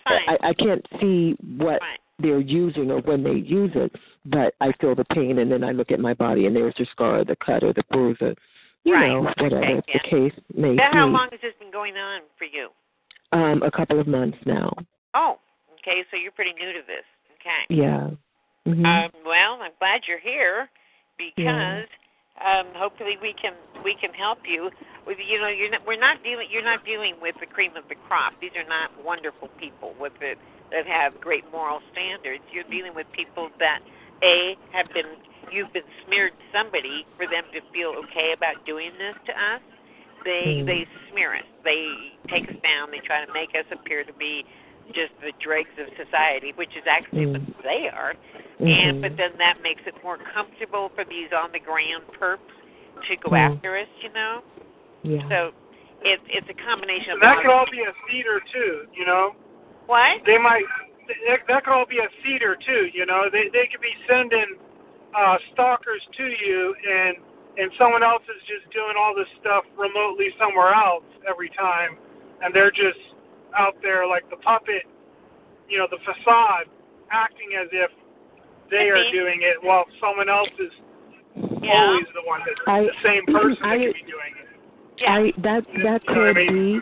I, 0.05 0.37
I 0.49 0.53
can't 0.53 0.85
see 0.99 1.35
what 1.57 1.79
they're 2.19 2.39
using 2.39 2.91
or 2.91 2.99
when 3.01 3.23
they 3.23 3.31
use 3.31 3.71
it, 3.75 3.93
but 4.25 4.53
I 4.59 4.71
feel 4.81 4.93
the 4.93 5.05
pain, 5.05 5.39
and 5.39 5.51
then 5.51 5.63
I 5.63 5.71
look 5.71 5.91
at 5.91 5.99
my 5.99 6.13
body, 6.13 6.45
and 6.47 6.55
there's 6.55 6.75
the 6.77 6.85
scar, 6.91 7.19
or 7.19 7.23
the 7.25 7.37
cut, 7.37 7.63
or 7.63 7.73
the 7.73 7.83
bruise, 7.91 8.17
or 8.21 8.35
you 8.83 8.93
Right. 8.93 9.07
know, 9.07 9.21
whatever 9.21 9.63
Okay, 9.63 9.93
the 9.93 9.99
case 9.99 10.33
may 10.53 10.75
be. 10.75 10.81
how 10.81 11.07
long 11.07 11.29
has 11.31 11.39
this 11.41 11.53
been 11.59 11.71
going 11.71 11.97
on 11.97 12.21
for 12.37 12.45
you? 12.45 12.69
Um, 13.31 13.61
a 13.63 13.71
couple 13.71 13.99
of 13.99 14.07
months 14.07 14.37
now. 14.45 14.73
Oh, 15.13 15.39
okay, 15.75 16.03
so 16.11 16.17
you're 16.17 16.31
pretty 16.31 16.53
new 16.53 16.73
to 16.73 16.81
this. 16.85 17.05
Okay. 17.39 17.65
Yeah. 17.69 18.09
hmm 18.65 18.85
Um, 18.85 19.11
well, 19.25 19.59
I'm 19.61 19.71
glad 19.79 20.01
you're 20.07 20.19
here 20.19 20.69
Yeah. 21.19 21.83
because 21.83 21.89
um, 22.39 22.67
hopefully 22.75 23.19
we 23.21 23.35
can 23.35 23.53
we 23.83 23.95
can 23.99 24.15
help 24.15 24.39
you 24.47 24.71
with 25.05 25.19
you 25.19 25.39
know 25.39 25.51
you're 25.51 25.69
not 25.69 25.83
we're 25.85 25.99
not 25.99 26.23
dealing 26.23 26.47
you're 26.49 26.63
not 26.63 26.85
dealing 26.85 27.15
with 27.21 27.35
the 27.39 27.47
cream 27.47 27.75
of 27.75 27.83
the 27.91 27.99
crop. 28.07 28.33
These 28.39 28.55
are 28.55 28.67
not 28.67 28.91
wonderful 29.03 29.49
people 29.59 29.93
with 29.99 30.15
it 30.21 30.39
that 30.71 30.87
have 30.87 31.19
great 31.19 31.43
moral 31.51 31.79
standards. 31.91 32.43
You're 32.53 32.67
dealing 32.71 32.95
with 32.95 33.07
people 33.11 33.49
that 33.59 33.79
a 34.23 34.55
have 34.71 34.87
been 34.95 35.19
you've 35.51 35.71
been 35.73 35.87
smeared 36.05 36.33
somebody 36.53 37.05
for 37.17 37.25
them 37.27 37.43
to 37.51 37.59
feel 37.73 37.95
okay 38.07 38.31
about 38.35 38.63
doing 38.65 38.91
this 38.95 39.15
to 39.27 39.33
us. 39.35 39.61
They 40.23 40.63
Mm. 40.63 40.65
they 40.65 40.87
smear 41.11 41.35
us. 41.35 41.47
They 41.63 42.15
take 42.27 42.47
us 42.47 42.59
down. 42.63 42.91
They 42.91 42.99
try 42.99 43.23
to 43.25 43.31
make 43.33 43.55
us 43.55 43.65
appear 43.71 44.03
to 44.03 44.13
be 44.13 44.45
just 44.93 45.13
the 45.21 45.31
dregs 45.39 45.71
of 45.79 45.87
society, 45.97 46.53
which 46.55 46.75
is 46.75 46.83
actually 46.89 47.27
what 47.27 47.41
they 47.63 47.89
are. 47.89 48.15
And 48.59 48.97
Mhm. 48.97 49.01
but 49.01 49.17
then 49.17 49.37
that 49.37 49.61
makes 49.61 49.81
it 49.85 49.95
more 50.03 50.17
comfortable 50.17 50.89
for 50.95 51.03
these 51.05 51.31
on 51.31 51.51
the 51.51 51.59
ground 51.59 52.03
perps 52.19 52.39
to 53.07 53.15
go 53.17 53.29
Mm. 53.29 53.37
after 53.37 53.77
us, 53.77 53.87
you 54.01 54.09
know. 54.09 54.43
Yeah. 55.03 55.27
So 55.29 55.53
it's 56.03 56.23
it's 56.27 56.49
a 56.49 56.53
combination 56.53 57.13
of 57.13 57.19
that 57.21 57.37
could 57.37 57.51
all 57.51 57.65
be 57.71 57.83
a 57.83 57.93
feeder 58.07 58.39
too, 58.51 58.87
you 58.93 59.05
know. 59.05 59.35
What? 59.87 60.23
They 60.25 60.37
might. 60.37 60.65
That, 61.25 61.47
that 61.47 61.63
could 61.63 61.73
all 61.73 61.85
be 61.85 61.99
a 61.99 62.09
feeder 62.21 62.55
too, 62.55 62.89
you 62.93 63.05
know. 63.05 63.29
They 63.29 63.49
they 63.49 63.67
could 63.67 63.81
be 63.81 63.95
sending 64.07 64.57
uh, 65.15 65.37
stalkers 65.53 66.01
to 66.17 66.25
you, 66.25 66.75
and 66.87 67.17
and 67.57 67.71
someone 67.77 68.03
else 68.03 68.23
is 68.23 68.41
just 68.47 68.71
doing 68.71 68.95
all 68.97 69.15
this 69.15 69.27
stuff 69.41 69.65
remotely 69.75 70.29
somewhere 70.37 70.73
else 70.73 71.03
every 71.27 71.49
time, 71.49 71.97
and 72.41 72.53
they're 72.53 72.71
just 72.71 72.99
out 73.57 73.75
there 73.81 74.07
like 74.07 74.29
the 74.29 74.37
puppet, 74.37 74.83
you 75.67 75.77
know, 75.77 75.87
the 75.89 75.97
facade, 76.05 76.65
acting 77.11 77.49
as 77.59 77.67
if 77.71 77.91
they 78.69 78.89
are 78.89 79.11
doing 79.11 79.41
it 79.41 79.57
while 79.61 79.85
someone 79.99 80.29
else 80.29 80.49
is 80.59 80.71
always 81.35 82.05
the 82.13 82.21
one 82.25 82.41
that's 82.45 82.59
I- 82.67 82.81
the 82.81 82.93
same 83.03 83.25
person 83.25 83.57
I- 83.63 83.77
that 83.77 83.85
could 83.85 83.93
be 83.93 84.01
doing 84.01 84.33
it. 84.37 84.45
I 85.07 85.33
that 85.41 85.65
that 85.83 86.03
You 86.07 86.15
know 86.15 86.21
I 86.21 86.33
could 86.33 86.35
mean? 86.35 86.81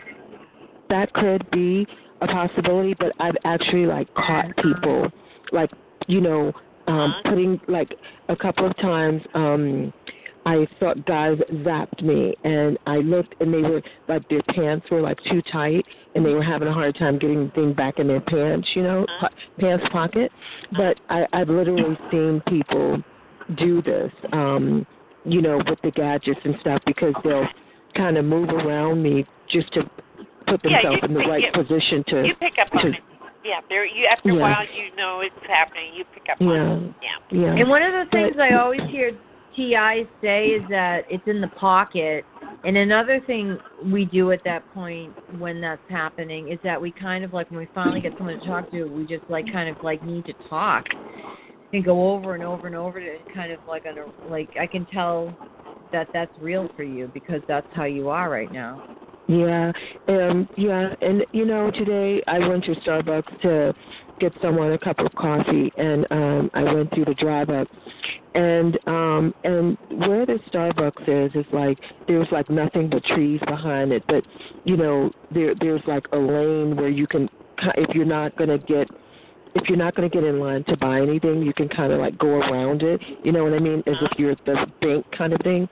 that 0.88 1.12
could 1.12 1.50
be 1.50 1.86
a 2.20 2.26
possibility, 2.26 2.94
but 2.98 3.12
I've 3.20 3.36
actually 3.44 3.86
like 3.86 4.12
caught 4.14 4.56
people 4.56 5.10
like 5.52 5.70
you 6.08 6.20
know 6.20 6.52
um 6.88 7.14
putting 7.24 7.60
like 7.68 7.94
a 8.28 8.36
couple 8.36 8.66
of 8.66 8.76
times 8.78 9.22
um 9.34 9.92
I 10.48 10.66
thought 10.80 11.04
guys 11.04 11.36
zapped 11.66 12.02
me 12.02 12.34
and 12.42 12.78
I 12.86 12.96
looked 12.98 13.34
and 13.40 13.52
they 13.52 13.60
were 13.60 13.82
like 14.08 14.26
their 14.30 14.42
pants 14.54 14.86
were 14.90 15.02
like 15.02 15.18
too 15.30 15.42
tight 15.52 15.84
and 16.14 16.24
they 16.24 16.30
were 16.32 16.42
having 16.42 16.68
a 16.68 16.72
hard 16.72 16.96
time 16.96 17.18
getting 17.18 17.46
the 17.46 17.50
thing 17.52 17.74
back 17.74 17.98
in 17.98 18.06
their 18.08 18.20
pants, 18.22 18.66
you 18.74 18.82
know, 18.82 19.04
po- 19.20 19.28
pants 19.60 19.84
pocket. 19.92 20.32
But 20.72 20.98
I 21.10 21.26
I've 21.34 21.50
literally 21.50 21.98
seen 22.10 22.40
people 22.48 23.02
do 23.56 23.82
this 23.82 24.10
um 24.32 24.86
you 25.24 25.42
know 25.42 25.58
with 25.68 25.80
the 25.82 25.90
gadgets 25.90 26.40
and 26.44 26.54
stuff 26.60 26.80
because 26.86 27.14
they'll 27.24 27.48
kind 27.94 28.16
of 28.16 28.24
move 28.24 28.48
around 28.48 29.02
me 29.02 29.26
just 29.50 29.70
to 29.74 29.82
put 30.46 30.62
themselves 30.62 30.98
you- 31.02 31.08
in 31.08 31.14
the 31.14 31.20
right 31.20 31.42
you- 31.44 31.52
position 31.62 32.04
to 32.08 32.26
you 32.26 32.34
pick 32.36 32.54
up 32.58 32.70
to 32.72 32.78
on 32.78 32.94
it. 32.94 33.02
Yeah, 33.44 33.60
there 33.68 33.84
you 33.86 34.06
after 34.10 34.30
a 34.30 34.34
while 34.34 34.64
you 34.64 34.94
know 34.96 35.20
it's 35.20 35.46
happening. 35.46 35.92
You 35.94 36.04
pick 36.14 36.24
up 36.32 36.36
Yeah. 36.40 36.48
on 36.48 36.82
it. 36.84 36.94
Yeah. 37.30 37.40
yeah 37.44 37.60
And 37.60 37.68
one 37.68 37.82
of 37.82 37.92
the 37.92 38.06
things 38.10 38.36
But- 38.36 38.50
I 38.52 38.56
always 38.56 38.82
hear 38.90 39.12
TI 39.58 40.08
say 40.20 40.46
is 40.50 40.62
that 40.70 41.02
it's 41.10 41.26
in 41.26 41.40
the 41.40 41.48
pocket. 41.48 42.24
And 42.64 42.76
another 42.76 43.20
thing 43.26 43.58
we 43.84 44.04
do 44.04 44.30
at 44.30 44.42
that 44.44 44.62
point 44.72 45.12
when 45.38 45.60
that's 45.60 45.82
happening 45.88 46.52
is 46.52 46.60
that 46.62 46.80
we 46.80 46.92
kind 46.92 47.24
of 47.24 47.32
like 47.32 47.50
when 47.50 47.58
we 47.58 47.68
finally 47.74 48.00
get 48.00 48.14
someone 48.16 48.38
to 48.38 48.46
talk 48.46 48.70
to, 48.70 48.84
we 48.84 49.04
just 49.04 49.24
like 49.28 49.50
kind 49.52 49.68
of 49.68 49.76
like 49.82 50.02
need 50.04 50.24
to 50.26 50.34
talk 50.48 50.84
and 51.72 51.84
go 51.84 52.12
over 52.12 52.34
and 52.34 52.44
over 52.44 52.68
and 52.68 52.76
over 52.76 53.00
to 53.00 53.18
kind 53.34 53.50
of 53.50 53.58
like 53.66 53.84
on 53.84 53.96
like 54.30 54.48
I 54.58 54.66
can 54.66 54.86
tell 54.86 55.36
that 55.92 56.08
that's 56.12 56.32
real 56.40 56.68
for 56.76 56.84
you 56.84 57.08
because 57.08 57.42
that's 57.48 57.66
how 57.72 57.84
you 57.84 58.08
are 58.08 58.30
right 58.30 58.52
now. 58.52 58.80
Yeah, 59.26 59.72
um, 60.08 60.48
yeah, 60.56 60.94
and 61.00 61.26
you 61.32 61.44
know, 61.44 61.70
today 61.70 62.22
I 62.28 62.38
went 62.38 62.64
to 62.64 62.74
Starbucks 62.76 63.40
to 63.42 63.74
get 64.18 64.32
someone 64.42 64.72
a 64.72 64.78
cup 64.78 64.98
of 64.98 65.12
coffee, 65.14 65.72
and 65.76 66.06
um, 66.10 66.50
I 66.54 66.62
went 66.62 66.92
through 66.94 67.06
the 67.06 67.14
drive-up, 67.14 67.68
and 68.34 68.78
um, 68.86 69.34
and 69.44 69.76
where 69.90 70.26
the 70.26 70.38
Starbucks 70.52 71.08
is 71.08 71.34
is 71.34 71.46
like 71.52 71.78
there's 72.06 72.28
like 72.30 72.48
nothing 72.50 72.88
but 72.90 73.04
trees 73.04 73.40
behind 73.46 73.92
it, 73.92 74.02
but 74.06 74.24
you 74.64 74.76
know 74.76 75.10
there 75.32 75.54
there's 75.60 75.82
like 75.86 76.04
a 76.12 76.18
lane 76.18 76.76
where 76.76 76.88
you 76.88 77.06
can 77.06 77.28
if 77.76 77.94
you're 77.94 78.04
not 78.04 78.36
gonna 78.36 78.58
get 78.58 78.88
if 79.54 79.68
you're 79.68 79.78
not 79.78 79.94
going 79.94 80.08
to 80.08 80.14
get 80.14 80.24
in 80.24 80.38
line 80.38 80.64
to 80.64 80.76
buy 80.76 81.00
anything, 81.00 81.42
you 81.42 81.52
can 81.52 81.68
kind 81.68 81.92
of 81.92 81.98
like 81.98 82.18
go 82.18 82.28
around 82.28 82.82
it. 82.82 83.00
You 83.24 83.32
know 83.32 83.44
what 83.44 83.54
I 83.54 83.58
mean? 83.58 83.82
As 83.86 83.94
if 84.02 84.18
you're 84.18 84.32
at 84.32 84.44
the 84.44 84.66
bank 84.80 85.06
kind 85.16 85.32
of 85.32 85.40
thing. 85.40 85.68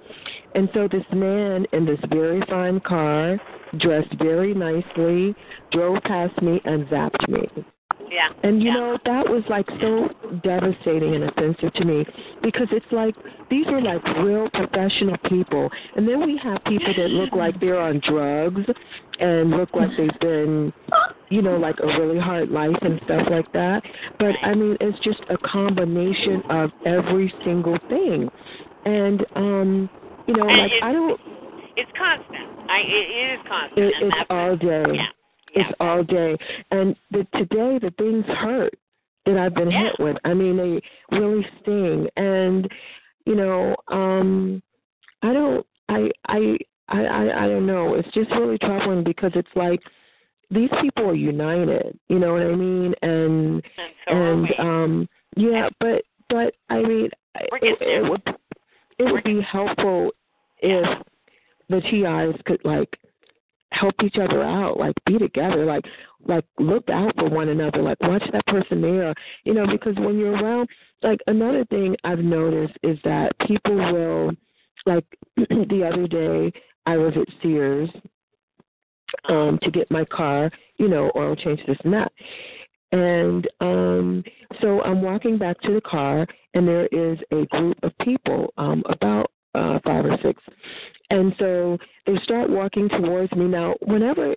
And 0.55 0.69
so 0.75 0.89
this 0.89 1.05
man 1.13 1.67
in 1.73 1.85
this 1.85 2.01
very 2.09 2.41
fine 2.49 2.81
car, 2.81 3.39
dressed 3.79 4.15
very 4.19 4.55
nicely, 4.55 5.35
drove 5.73 6.03
past 6.05 6.41
me 6.43 6.61
and 6.65 6.87
zapped 6.87 7.29
me. 7.29 7.65
Yeah. 8.11 8.29
And 8.43 8.63
you 8.63 8.73
know 8.73 8.99
that 9.05 9.29
was 9.29 9.43
like 9.49 9.67
so 9.81 10.09
devastating 10.43 11.15
and 11.15 11.25
offensive 11.25 11.73
to 11.75 11.85
me 11.85 12.05
because 12.43 12.69
it's 12.71 12.87
like 12.93 13.15
these 13.51 13.67
are 13.67 13.81
like 13.81 14.05
real 14.19 14.49
professional 14.51 15.17
people, 15.29 15.71
and 15.97 16.09
then 16.09 16.25
we 16.25 16.39
have 16.43 16.63
people 16.65 16.93
that 16.97 17.11
look 17.11 17.33
like 17.33 17.59
they're 17.61 17.81
on 17.81 18.01
drugs 18.07 18.63
and 19.19 19.51
look 19.51 19.71
like 19.75 19.91
they've 19.97 20.21
been, 20.21 20.73
you 21.31 21.43
know, 21.43 21.57
like 21.57 21.77
a 21.81 21.87
really 21.87 22.19
hard 22.19 22.51
life 22.51 22.77
and 22.83 23.01
stuff 23.05 23.27
like 23.31 23.51
that. 23.53 23.83
But 24.19 24.35
I 24.43 24.55
mean, 24.55 24.77
it's 24.81 24.99
just 25.05 25.21
a 25.31 25.39
combination 25.39 26.43
of 26.51 26.71
every 26.85 27.33
single 27.45 27.79
thing, 27.89 28.29
and 28.85 29.27
um, 29.35 29.91
you 30.27 30.35
know, 30.35 30.49
And 30.49 30.59
like 30.59 30.73
I 30.83 30.93
don't. 30.93 31.21
It's 31.77 31.91
constant. 31.99 32.71
I 32.71 32.79
it, 32.79 33.07
it 33.11 33.33
is 33.33 33.47
constant. 33.49 33.87
It, 33.87 33.95
it's 34.01 34.17
all 34.31 34.57
day. 34.57 34.85
Yeah. 34.95 35.16
It's 35.57 35.73
all 35.81 36.05
day. 36.05 36.37
And 36.71 36.95
the, 37.11 37.27
today 37.35 37.79
the 37.81 37.93
things 37.99 38.25
hurt 38.27 38.75
that 39.25 39.39
I've 39.39 39.55
been 39.55 39.71
hit 39.71 39.93
with. 39.99 40.17
I 40.25 40.35
mean, 40.35 40.57
they 40.57 41.17
really 41.17 41.45
sting. 41.61 42.07
And 42.17 42.69
you 43.25 43.35
know, 43.35 43.75
um, 43.89 44.63
I 45.23 45.33
don't. 45.33 45.67
I 45.89 46.11
I 46.27 46.59
I 46.89 47.05
I 47.05 47.45
I 47.45 47.49
don't 47.49 47.67
know. 47.67 47.95
It's 47.95 48.13
just 48.15 48.31
really 48.31 48.59
troubling 48.59 49.03
because 49.03 49.33
it's 49.35 49.49
like 49.57 49.81
these 50.51 50.71
people 50.81 51.11
are 51.11 51.15
united. 51.15 51.99
You 52.09 52.19
know 52.19 52.35
what 52.35 52.43
I 52.43 52.55
mean? 52.55 52.95
And 53.03 53.63
and 54.07 54.49
um, 54.59 55.09
yeah, 55.37 55.69
but 55.81 56.03
but 56.29 56.55
I 56.71 56.83
mean, 56.83 57.11
it, 57.35 57.79
it 57.81 58.09
would 58.09 58.23
it 58.99 59.13
would 59.13 59.25
be 59.25 59.41
helpful 59.41 60.13
if 60.59 61.03
the 61.69 61.81
TIs 61.81 62.41
could 62.47 62.65
like 62.65 62.97
help 63.73 63.95
each 64.03 64.17
other 64.17 64.43
out, 64.43 64.79
like 64.79 64.95
be 65.07 65.19
together, 65.19 65.65
like 65.65 65.85
like 66.27 66.45
look 66.59 66.89
out 66.89 67.15
for 67.17 67.29
one 67.29 67.49
another, 67.49 67.83
like 67.83 68.01
watch 68.01 68.23
that 68.33 68.47
person 68.47 68.81
there, 68.81 69.15
you 69.45 69.55
know, 69.55 69.67
because 69.67 69.95
when 69.97 70.19
you're 70.19 70.33
around 70.33 70.69
like 71.03 71.21
another 71.27 71.65
thing 71.67 71.97
I've 72.05 72.19
noticed 72.19 72.77
is 72.83 72.99
that 73.05 73.33
people 73.47 73.77
will 73.77 74.33
like 74.87 75.05
the 75.37 75.89
other 75.93 76.07
day 76.07 76.53
I 76.87 76.97
was 76.97 77.13
at 77.17 77.29
Sears 77.43 77.91
um 79.29 79.59
to 79.63 79.71
get 79.71 79.91
my 79.91 80.05
car, 80.05 80.51
you 80.77 80.89
know, 80.89 81.11
oil 81.17 81.37
change 81.37 81.61
this 81.67 81.79
and 81.85 81.93
that. 81.93 82.13
And 82.93 83.49
um 83.61 84.25
so 84.61 84.83
I'm 84.83 85.03
walking 85.03 85.39
back 85.39 85.61
to 85.63 85.75
the 85.75 85.81
car 85.81 86.27
and 86.55 86.67
there 86.67 86.87
is 86.87 87.19
a 87.33 87.45
group 87.47 87.79
of 87.83 87.93
people, 87.99 88.53
um 88.57 88.83
about 88.89 89.31
uh, 89.57 89.79
five 89.85 90.05
or 90.05 90.19
six, 90.23 90.43
and 91.11 91.35
so 91.39 91.79
they 92.07 92.17
start 92.25 92.51
walking 92.51 92.89
towards 92.89 93.33
me. 93.33 93.47
Now, 93.47 93.75
whenever 93.83 94.35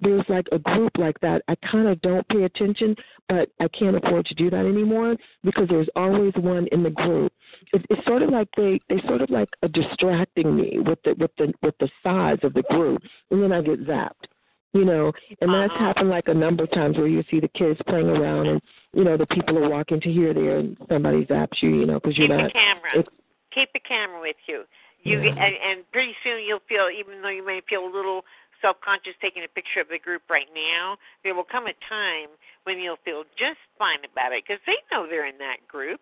there's 0.00 0.24
like 0.28 0.46
a 0.52 0.58
group 0.58 0.92
like 0.98 1.18
that, 1.20 1.42
I 1.48 1.54
kind 1.70 1.88
of 1.88 2.00
don't 2.02 2.26
pay 2.28 2.44
attention, 2.44 2.94
but 3.28 3.48
I 3.60 3.68
can't 3.68 3.96
afford 3.96 4.26
to 4.26 4.34
do 4.34 4.50
that 4.50 4.66
anymore 4.66 5.16
because 5.42 5.68
there's 5.68 5.88
always 5.96 6.32
one 6.36 6.66
in 6.72 6.82
the 6.82 6.90
group. 6.90 7.32
It, 7.72 7.84
it's 7.88 8.06
sort 8.06 8.22
of 8.22 8.30
like 8.30 8.48
they 8.56 8.78
they 8.88 9.00
sort 9.06 9.22
of 9.22 9.30
like 9.30 9.48
are 9.62 9.68
distracting 9.68 10.54
me 10.54 10.78
with 10.84 10.98
the 11.04 11.14
with 11.18 11.30
the 11.38 11.52
with 11.62 11.74
the 11.80 11.88
size 12.02 12.38
of 12.42 12.52
the 12.54 12.62
group, 12.70 13.02
and 13.30 13.42
then 13.42 13.52
I 13.52 13.62
get 13.62 13.86
zapped. 13.86 14.26
You 14.72 14.84
know, 14.84 15.10
and 15.40 15.54
that's 15.54 15.72
Uh-huh. 15.72 15.84
happened 15.86 16.10
like 16.10 16.28
a 16.28 16.34
number 16.34 16.64
of 16.64 16.70
times 16.72 16.98
where 16.98 17.06
you 17.06 17.24
see 17.30 17.40
the 17.40 17.48
kids 17.48 17.80
playing 17.88 18.08
around, 18.10 18.46
and 18.48 18.60
you 18.92 19.04
know 19.04 19.16
the 19.16 19.26
people 19.26 19.56
are 19.56 19.70
walking 19.70 20.00
to 20.02 20.12
here, 20.12 20.34
there, 20.34 20.58
and 20.58 20.76
somebody 20.90 21.24
zaps 21.24 21.62
you. 21.62 21.70
You 21.70 21.86
know, 21.86 21.94
because 21.98 22.18
you're 22.18 22.28
Keep 22.28 22.36
not. 22.36 22.46
the 22.48 22.52
camera. 22.52 22.90
It's, 22.96 23.08
Keep 23.54 23.72
the 23.72 23.80
camera 23.88 24.20
with 24.20 24.36
you. 24.46 24.64
You 25.06 25.22
Yeah. 25.22 25.38
and, 25.38 25.54
and 25.62 25.92
pretty 25.92 26.16
soon 26.24 26.42
you'll 26.42 26.66
feel, 26.68 26.90
even 26.90 27.22
though 27.22 27.30
you 27.30 27.46
may 27.46 27.60
feel 27.60 27.86
a 27.86 27.92
little 27.92 28.24
self-conscious 28.60 29.14
taking 29.20 29.44
a 29.44 29.48
picture 29.48 29.80
of 29.80 29.88
the 29.88 29.98
group 29.98 30.22
right 30.28 30.48
now, 30.54 30.96
there 31.22 31.34
will 31.34 31.44
come 31.46 31.66
a 31.66 31.76
time 31.88 32.34
when 32.64 32.80
you'll 32.80 32.98
feel 33.04 33.22
just 33.38 33.60
fine 33.78 34.02
about 34.10 34.32
it 34.32 34.42
because 34.42 34.60
they 34.66 34.78
know 34.90 35.06
they're 35.06 35.26
in 35.28 35.38
that 35.38 35.62
group. 35.68 36.00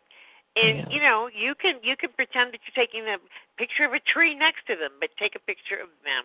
And 0.56 0.78
Yeah. 0.78 0.88
you 0.88 1.00
know 1.02 1.28
you 1.28 1.54
can 1.54 1.82
you 1.82 1.96
can 1.96 2.12
pretend 2.12 2.54
that 2.54 2.60
you're 2.64 2.78
taking 2.86 3.04
a 3.08 3.18
picture 3.58 3.84
of 3.84 3.92
a 3.92 4.00
tree 4.00 4.34
next 4.34 4.66
to 4.68 4.76
them, 4.76 4.92
but 5.00 5.10
take 5.18 5.34
a 5.34 5.40
picture 5.40 5.76
of 5.82 5.90
them. 6.06 6.24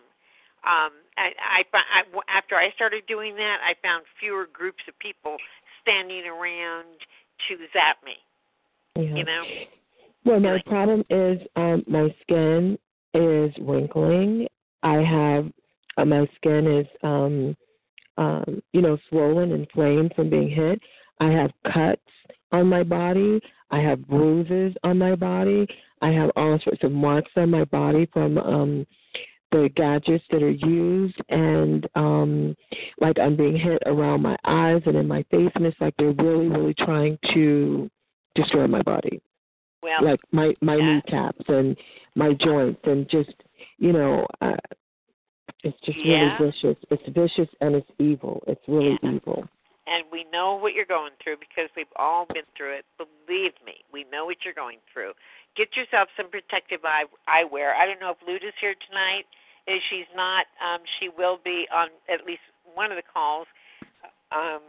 Um, 0.64 0.91
I, 1.18 1.34
I, 1.41 1.64
I 1.73 2.03
after 2.30 2.56
I 2.56 2.72
started 2.72 3.07
doing 3.07 3.35
that, 3.35 3.57
I 3.65 3.73
found 3.81 4.06
fewer 4.19 4.45
groups 4.45 4.84
of 4.88 4.97
people 4.99 5.38
standing 5.81 6.27
around 6.27 7.01
to 7.47 7.57
zap 7.73 7.97
me. 8.06 8.18
yeah. 8.95 9.15
You 9.18 9.23
know. 9.26 9.43
Well, 10.26 10.40
my 10.40 10.62
problem 10.66 11.04
is 11.10 11.40
um, 11.56 11.84
my 11.88 12.14
skin 12.22 12.78
is 13.14 13.54
wrinkling. 13.60 14.48
I 14.84 14.96
have 14.96 15.50
uh, 15.98 16.06
my 16.06 16.28
skin 16.36 16.68
is 16.68 16.88
um, 17.04 17.56
um, 18.18 18.62
you 18.74 18.82
know 18.82 18.98
swollen, 19.10 19.52
and 19.52 19.62
inflamed 19.62 20.14
from 20.16 20.30
being 20.30 20.50
hit. 20.50 20.82
I 21.20 21.30
have 21.30 21.52
cuts 21.74 22.02
on 22.52 22.68
my 22.68 22.84
body. 22.84 23.40
I 23.72 23.80
have 23.80 24.08
bruises 24.08 24.76
on 24.84 24.98
my 24.98 25.16
body. 25.16 25.68
I 26.02 26.10
have 26.10 26.32
all 26.36 26.60
sorts 26.64 26.84
of 26.84 26.91
marks 26.91 27.32
on 27.36 27.50
my 27.50 27.66
body 27.66 28.08
from 28.12 28.38
um, 28.38 28.88
the 29.52 29.70
gadgets 29.76 30.24
that 30.32 30.44
are 30.44 30.52
used, 30.52 31.20
and 31.30 31.88
um, 31.96 32.56
like 33.00 33.18
I'm 33.20 33.36
being 33.36 33.58
hit 33.58 33.82
around 33.86 34.22
my 34.22 34.38
eyes 34.46 34.82
and 34.86 34.98
in 34.98 35.08
my 35.08 35.24
face, 35.32 35.52
and 35.56 35.66
it's 35.66 35.80
like 35.80 35.94
they're 35.98 36.12
really, 36.12 36.48
really 36.48 36.74
trying 36.74 37.18
to 37.34 37.90
destroy 38.36 38.68
my 38.68 38.82
body 38.82 39.22
Well, 39.81 40.03
like 40.03 40.19
my 40.31 40.53
my 40.61 40.76
yeah. 40.76 40.95
kneecaps 40.95 41.45
and 41.47 41.77
my 42.15 42.34
joints 42.34 42.81
and 42.84 43.10
just 43.10 43.34
you 43.77 43.93
know 43.93 44.26
uh, 44.41 44.57
it's 45.64 45.80
just 45.85 45.97
Yeah. 45.97 46.38
really 46.38 46.51
vicious 46.51 46.77
it's 46.89 47.03
vicious 47.10 47.49
and 47.61 47.76
it's 47.76 47.89
evil 47.97 48.43
it's 48.47 48.61
really 48.68 48.97
evil 49.03 49.47
and 49.89 50.06
we 50.11 50.26
know 50.31 50.53
what 50.53 50.73
you're 50.73 50.85
going 50.85 51.18
through 51.18 51.38
because 51.41 51.69
we've 51.76 51.89
all 51.97 52.27
been 52.30 52.45
through 52.56 52.77
it. 52.77 52.85
Believe 53.01 53.57
me, 53.65 53.81
we 53.91 54.06
know 54.11 54.26
what 54.26 54.38
you're 54.45 54.53
going 54.53 54.77
through. 54.93 55.14
Get 55.57 55.76
yourself 55.76 56.10
some 56.15 56.30
protective 56.30 56.85
eye 56.85 57.06
eyewear. 57.26 57.73
I 57.73 57.89
don't 57.89 57.99
know 57.99 58.14
if 58.14 58.22
Luda's 58.22 58.53
here 58.61 58.76
tonight. 58.88 59.26
If 59.65 59.81
she's 59.89 60.10
not, 60.15 60.45
um, 60.61 60.81
she 60.99 61.10
will 61.10 61.39
be 61.43 61.65
on 61.73 61.89
at 62.06 62.26
least 62.26 62.45
one 62.73 62.91
of 62.91 62.97
the 62.97 63.03
calls. 63.03 63.47
Um, 64.31 64.61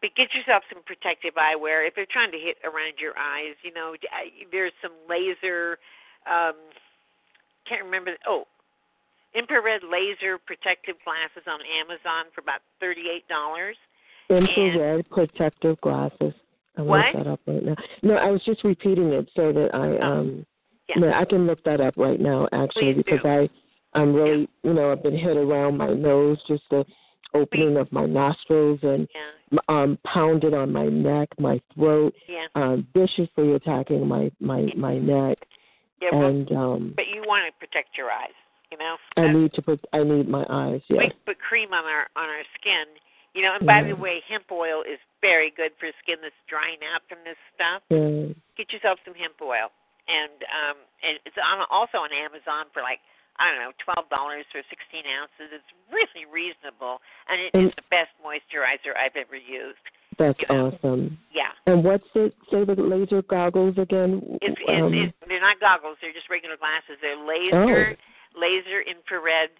but 0.00 0.10
get 0.16 0.32
yourself 0.34 0.62
some 0.72 0.82
protective 0.86 1.34
eyewear. 1.34 1.86
If 1.86 1.94
they're 1.94 2.06
trying 2.10 2.30
to 2.32 2.38
hit 2.38 2.56
around 2.64 2.98
your 3.00 3.18
eyes, 3.18 3.54
you 3.62 3.72
know, 3.74 3.94
there's 4.52 4.72
some 4.82 4.92
laser. 5.08 5.78
Um, 6.30 6.54
can't 7.68 7.84
remember. 7.84 8.12
Oh, 8.26 8.44
infrared 9.34 9.82
laser 9.84 10.38
protective 10.38 10.96
glasses 11.04 11.44
on 11.46 11.60
Amazon 11.82 12.30
for 12.34 12.40
about 12.40 12.60
thirty-eight 12.80 13.28
dollars. 13.28 13.76
infrared 14.30 15.08
protective 15.10 15.80
glasses 15.80 16.34
i 16.76 16.82
What? 16.82 17.14
look 17.14 17.24
that 17.24 17.30
up 17.30 17.40
right 17.46 17.64
now 17.64 17.74
no 18.02 18.14
i 18.14 18.30
was 18.30 18.42
just 18.44 18.62
repeating 18.62 19.08
it 19.12 19.28
so 19.34 19.52
that 19.52 19.74
i 19.74 19.96
um 19.98 20.44
Yeah. 20.88 20.96
no, 21.00 21.12
i 21.12 21.24
can 21.24 21.46
look 21.46 21.62
that 21.64 21.80
up 21.80 21.94
right 21.96 22.20
now 22.20 22.46
actually 22.52 22.92
Please 22.94 23.02
because 23.04 23.22
do. 23.22 23.28
i 23.28 23.48
i'm 23.94 24.14
really 24.14 24.46
you 24.62 24.74
know 24.74 24.92
i've 24.92 25.02
been 25.02 25.16
hit 25.16 25.36
around 25.36 25.78
my 25.78 25.92
nose 25.94 26.38
just 26.46 26.62
the 26.70 26.84
opening 27.34 27.76
of 27.78 27.90
my 27.90 28.04
nostrils 28.06 28.80
and 28.82 29.08
Yeah. 29.14 29.30
Um 29.68 29.98
pounded 30.04 30.54
on 30.54 30.72
my 30.72 30.86
neck 30.86 31.28
my 31.38 31.60
throat 31.74 32.14
Yeah. 32.28 32.46
um 32.54 32.86
viciously 32.94 33.54
attacking 33.54 34.06
my 34.06 34.30
my 34.40 34.68
my 34.76 34.98
neck 34.98 35.38
Yeah, 36.00 36.10
well, 36.12 36.26
and 36.28 36.52
um 36.52 36.92
but 36.96 37.06
you 37.08 37.22
want 37.26 37.44
to 37.46 37.52
protect 37.58 37.96
your 37.96 38.10
eyes, 38.10 38.36
you 38.70 38.78
know. 38.78 38.96
I 39.16 39.32
need 39.32 39.52
to 39.54 39.62
put 39.62 39.80
I 39.92 40.02
need 40.02 40.28
my 40.28 40.44
eyes, 40.48 40.82
Yeah. 40.88 40.98
We 40.98 41.12
put 41.26 41.38
cream 41.40 41.72
on 41.72 41.84
our 41.84 42.08
on 42.16 42.28
our 42.28 42.44
skin, 42.60 42.86
you 43.34 43.42
know. 43.42 43.54
And 43.54 43.66
by 43.66 43.82
the 43.82 43.94
Mhm. 43.96 44.00
way, 44.00 44.20
hemp 44.28 44.50
oil 44.52 44.82
is 44.82 44.98
very 45.20 45.50
good 45.50 45.72
for 45.78 45.90
skin 46.02 46.18
that's 46.22 46.34
drying 46.46 46.78
out 46.94 47.02
from 47.08 47.18
this 47.24 47.38
stuff. 47.54 47.82
Yeah. 47.90 48.34
Get 48.56 48.72
yourself 48.72 48.98
some 49.04 49.14
hemp 49.14 49.40
oil, 49.42 49.70
and 50.08 50.38
um, 50.50 50.76
and 51.02 51.18
it's 51.24 51.38
on 51.38 51.66
also 51.70 51.98
on 51.98 52.12
Amazon 52.12 52.66
for 52.72 52.82
like 52.82 53.00
I 53.38 53.50
don't 53.50 53.62
know 53.62 53.72
twelve 53.82 54.10
dollars 54.10 54.44
for 54.50 54.60
sixteen 54.68 55.06
ounces. 55.06 55.54
It's 55.54 55.70
really 55.94 56.26
reasonable, 56.26 56.98
and 57.30 57.40
it 57.40 57.50
is 57.54 57.70
And- 57.70 57.74
the 57.78 57.86
best 57.90 58.10
moisturizer 58.22 58.94
I've 58.98 59.14
ever 59.16 59.36
used. 59.38 59.82
That's 60.18 60.38
you 60.42 60.46
know. 60.50 60.74
awesome. 60.74 61.16
Yeah. 61.30 61.54
And 61.70 61.84
what's 61.84 62.06
it 62.18 62.34
say 62.50 62.64
the 62.64 62.74
laser 62.74 63.22
goggles 63.22 63.78
again? 63.78 64.18
It's, 64.42 64.58
um, 64.66 64.90
it's, 64.92 65.14
it's 65.14 65.28
they're 65.30 65.40
not 65.40 65.60
goggles; 65.60 65.96
they're 66.02 66.12
just 66.12 66.28
regular 66.28 66.56
glasses. 66.58 66.98
They're 67.00 67.14
laser 67.16 67.96
laser 68.34 68.82
infrared 68.82 69.50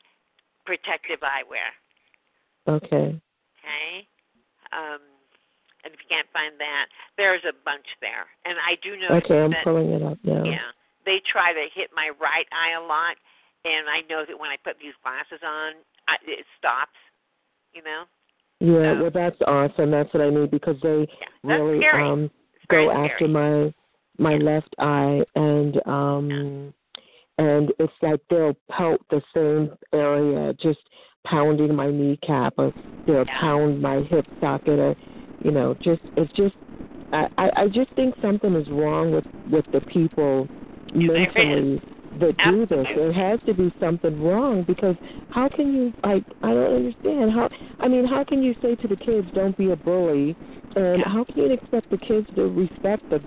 protective 0.67 1.21
eyewear. 1.23 1.71
okay. 2.67 3.15
Okay. 3.63 4.07
Um, 4.73 5.01
and 5.85 5.95
if 5.95 6.01
you 6.03 6.09
can't 6.11 6.29
find 6.33 6.59
that, 6.59 6.87
there's 7.17 7.45
a 7.49 7.55
bunch 7.65 7.87
there. 8.01 8.27
And 8.45 8.59
I 8.59 8.75
do 8.83 8.97
know 8.99 9.17
Okay, 9.23 9.39
I'm 9.41 9.53
that 9.53 9.65
pulling 9.65 9.93
it 9.93 10.03
up 10.03 10.19
now. 10.25 10.43
yeah, 10.45 10.73
they 11.07 11.21
try 11.25 11.53
to 11.53 11.65
hit 11.73 11.89
my 11.95 12.11
right 12.21 12.45
eye 12.53 12.75
a 12.77 12.85
lot, 12.85 13.17
and 13.65 13.89
I 13.89 14.01
know 14.09 14.25
that 14.27 14.39
when 14.39 14.51
I 14.51 14.57
put 14.63 14.77
these 14.81 14.95
glasses 15.03 15.43
on, 15.45 15.73
I, 16.07 16.17
it 16.27 16.45
stops. 16.59 16.99
You 17.73 17.83
know. 17.83 18.05
Yeah, 18.61 19.01
well 19.01 19.11
that's 19.13 19.37
awesome. 19.47 19.91
That's 19.91 20.13
what 20.13 20.23
I 20.23 20.31
need 20.31 20.51
because 20.51 20.77
they 20.83 21.07
that's 21.45 21.61
really 21.61 21.81
scary. 21.81 22.03
um 22.03 22.31
go 22.69 22.91
after 22.91 23.29
my 23.29 23.73
my 24.19 24.37
left 24.37 24.75
eye 24.79 25.23
and 25.37 25.81
um 25.87 26.75
and 27.39 27.73
it's 27.79 27.93
like 28.03 28.21
they'll 28.29 28.57
pelt 28.71 29.01
the 29.11 29.23
same 29.33 29.71
area 29.93 30.53
just 30.55 30.81
pounding 31.25 31.75
my 31.75 31.91
kneecap 31.91 32.55
or 32.59 32.73
they'll 33.07 33.25
pound 33.27 33.81
my 33.81 34.03
hip 34.11 34.27
socket 34.41 34.79
or 34.79 34.97
you 35.41 35.53
know 35.53 35.75
just 35.75 36.01
it's 36.17 36.33
just 36.33 36.57
I, 37.13 37.29
I 37.39 37.51
I 37.57 37.69
just 37.69 37.93
think 37.95 38.15
something 38.21 38.55
is 38.55 38.69
wrong 38.71 39.13
with 39.13 39.27
with 39.51 39.67
the 39.73 39.81
people 39.83 40.49
mentally 40.95 41.81
that 42.21 42.37
do 42.45 42.67
this. 42.67 42.87
There 42.95 43.13
has 43.13 43.41
to 43.47 43.55
be 43.55 43.73
something 43.81 44.23
wrong 44.23 44.65
because 44.67 44.97
how 45.31 45.49
can 45.49 45.75
you 45.75 45.93
like 46.05 46.25
I 46.43 46.49
don't 46.49 46.75
understand. 46.75 47.33
How 47.33 47.49
I 47.81 47.89
mean 47.89 48.07
how 48.07 48.25
can 48.25 48.43
you 48.43 48.55
say 48.63 48.75
to 48.77 48.89
the 48.89 48.97
kids 48.97 49.27
don't 49.35 49.57
be 49.57 49.71
a 49.71 49.77
bully 49.77 50.37
and 50.77 51.03
how 51.05 51.25
can 51.25 51.37
you 51.37 51.53
expect 51.53 51.91
the 51.91 51.99
kids 51.99 52.27
to 52.37 52.49
respect 52.49 53.09
the 53.11 53.21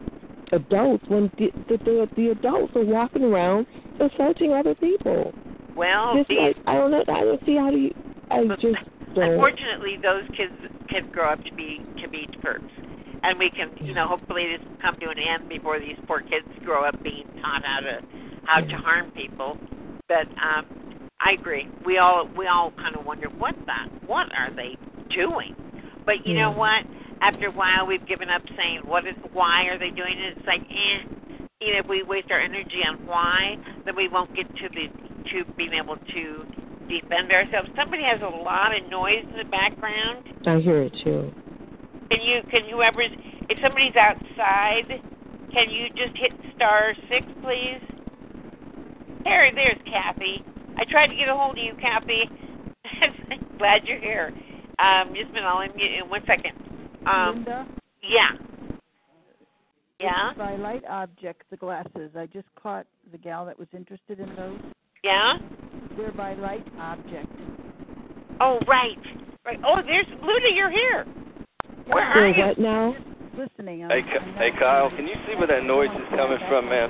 adults 0.53 1.03
when 1.07 1.31
the 1.37 1.49
the, 1.69 1.77
the, 1.77 2.07
the 2.15 2.29
adults 2.29 2.73
are 2.75 2.85
walking 2.85 3.23
around 3.23 3.65
assaulting 3.99 4.53
other 4.53 4.75
people? 4.75 5.33
Well, 5.75 6.15
just 6.17 6.29
these, 6.29 6.37
like 6.39 6.57
I 6.67 6.75
don't 6.75 6.91
know 6.91 7.03
I 7.07 7.21
don't 7.21 7.45
see 7.45 7.55
how 7.55 7.71
do 7.71 7.77
you 7.77 7.93
I 8.29 8.43
just 8.55 8.61
don't. 9.15 9.33
unfortunately, 9.33 9.97
those 10.01 10.23
kids 10.37 10.53
can 10.89 11.11
grow 11.11 11.33
up 11.33 11.43
to 11.43 11.53
be 11.53 11.83
to 12.01 12.09
be 12.09 12.27
perps, 12.43 12.63
and 13.23 13.37
we 13.37 13.49
can, 13.49 13.71
you 13.85 13.93
know, 13.93 14.07
hopefully 14.07 14.55
this 14.55 14.67
will 14.67 14.77
come 14.81 14.95
to 14.99 15.09
an 15.09 15.19
end 15.19 15.49
before 15.49 15.79
these 15.79 15.97
poor 16.07 16.21
kids 16.21 16.47
grow 16.63 16.85
up 16.85 17.01
being 17.03 17.27
taught 17.41 17.63
how 17.65 17.79
to 17.79 17.99
how 18.45 18.61
to 18.61 18.75
harm 18.77 19.11
people. 19.11 19.57
But 20.07 20.27
um, 20.41 20.65
I 21.19 21.33
agree. 21.39 21.67
We 21.85 21.97
all 21.97 22.27
we 22.37 22.47
all 22.47 22.71
kind 22.71 22.95
of 22.95 23.05
wonder 23.05 23.29
what 23.29 23.55
the 23.65 24.07
what 24.07 24.27
are 24.35 24.53
they 24.55 24.77
doing? 25.15 25.55
But 26.05 26.25
you 26.25 26.33
know 26.33 26.51
what? 26.51 26.83
After 27.21 27.47
a 27.47 27.51
while, 27.51 27.85
we've 27.85 28.05
given 28.07 28.29
up 28.29 28.41
saying 28.57 28.81
what 28.85 29.05
is 29.05 29.15
why 29.31 29.65
are 29.65 29.77
they 29.77 29.89
doing 29.89 30.17
it. 30.17 30.37
It's 30.37 30.47
like 30.47 30.61
eh. 30.61 31.05
You 31.61 31.73
know, 31.73 31.79
if 31.79 31.87
we 31.87 32.01
waste 32.01 32.31
our 32.31 32.41
energy 32.41 32.81
on 32.89 33.05
why, 33.05 33.55
then 33.85 33.95
we 33.95 34.07
won't 34.07 34.35
get 34.35 34.47
to 34.49 34.69
the 34.69 34.87
to 35.29 35.45
being 35.53 35.73
able 35.73 35.95
to 35.95 36.45
defend 36.89 37.31
ourselves. 37.31 37.69
Somebody 37.77 38.01
has 38.03 38.19
a 38.21 38.35
lot 38.43 38.75
of 38.75 38.89
noise 38.89 39.23
in 39.29 39.37
the 39.37 39.49
background. 39.49 40.25
I 40.47 40.59
hear 40.59 40.81
it 40.81 40.93
too. 41.03 41.31
Can 42.09 42.19
you 42.21 42.41
can 42.49 42.67
whoever's 42.69 43.13
if 43.47 43.59
somebody's 43.61 43.95
outside, 43.95 44.89
can 45.53 45.69
you 45.69 45.87
just 45.89 46.17
hit 46.17 46.31
star 46.55 46.93
six, 47.09 47.25
please? 47.43 48.00
There, 49.23 49.51
there's 49.53 49.77
Kathy. 49.85 50.43
I 50.77 50.85
tried 50.89 51.07
to 51.07 51.15
get 51.15 51.29
a 51.29 51.35
hold 51.35 51.57
of 51.57 51.63
you, 51.63 51.73
Kathy. 51.79 52.23
Glad 53.57 53.81
you're 53.85 53.99
here. 53.99 54.33
Um, 54.79 55.13
just 55.13 55.29
a 55.29 55.33
minute, 55.33 55.45
I'll 55.47 55.57
unmute 55.57 55.95
you 55.95 56.03
in 56.03 56.09
one 56.09 56.21
second. 56.25 56.53
Um, 57.05 57.35
Linda? 57.35 57.67
yeah. 58.01 58.29
Yeah. 59.99 60.33
By 60.35 60.55
light 60.55 60.83
objects, 60.89 61.45
the 61.51 61.57
glasses. 61.57 62.11
I 62.17 62.25
just 62.25 62.47
caught 62.61 62.87
the 63.11 63.17
gal 63.19 63.45
that 63.45 63.59
was 63.59 63.67
interested 63.75 64.19
in 64.19 64.35
those. 64.35 64.59
Yeah. 65.03 65.37
They're 65.97 66.11
by 66.11 66.33
Light 66.35 66.65
Object. 66.79 67.27
Oh, 68.39 68.59
right. 68.67 68.97
Right. 69.45 69.59
Oh, 69.65 69.81
there's 69.85 70.05
Luda. 70.23 70.55
You're 70.55 70.71
here. 70.71 71.05
Where 71.87 72.03
are 72.03 72.13
They're 72.13 72.37
you? 72.37 72.45
what 72.45 72.59
now? 72.59 72.95
Listening. 73.37 73.87
Hey, 73.89 74.01
Ky- 74.01 74.31
hey, 74.37 74.49
Kyle, 74.59 74.89
can 74.89 75.05
you 75.07 75.15
see 75.27 75.35
where 75.35 75.47
that 75.47 75.63
noise 75.63 75.89
is 75.89 76.09
coming 76.15 76.37
from, 76.49 76.65
man? 76.69 76.89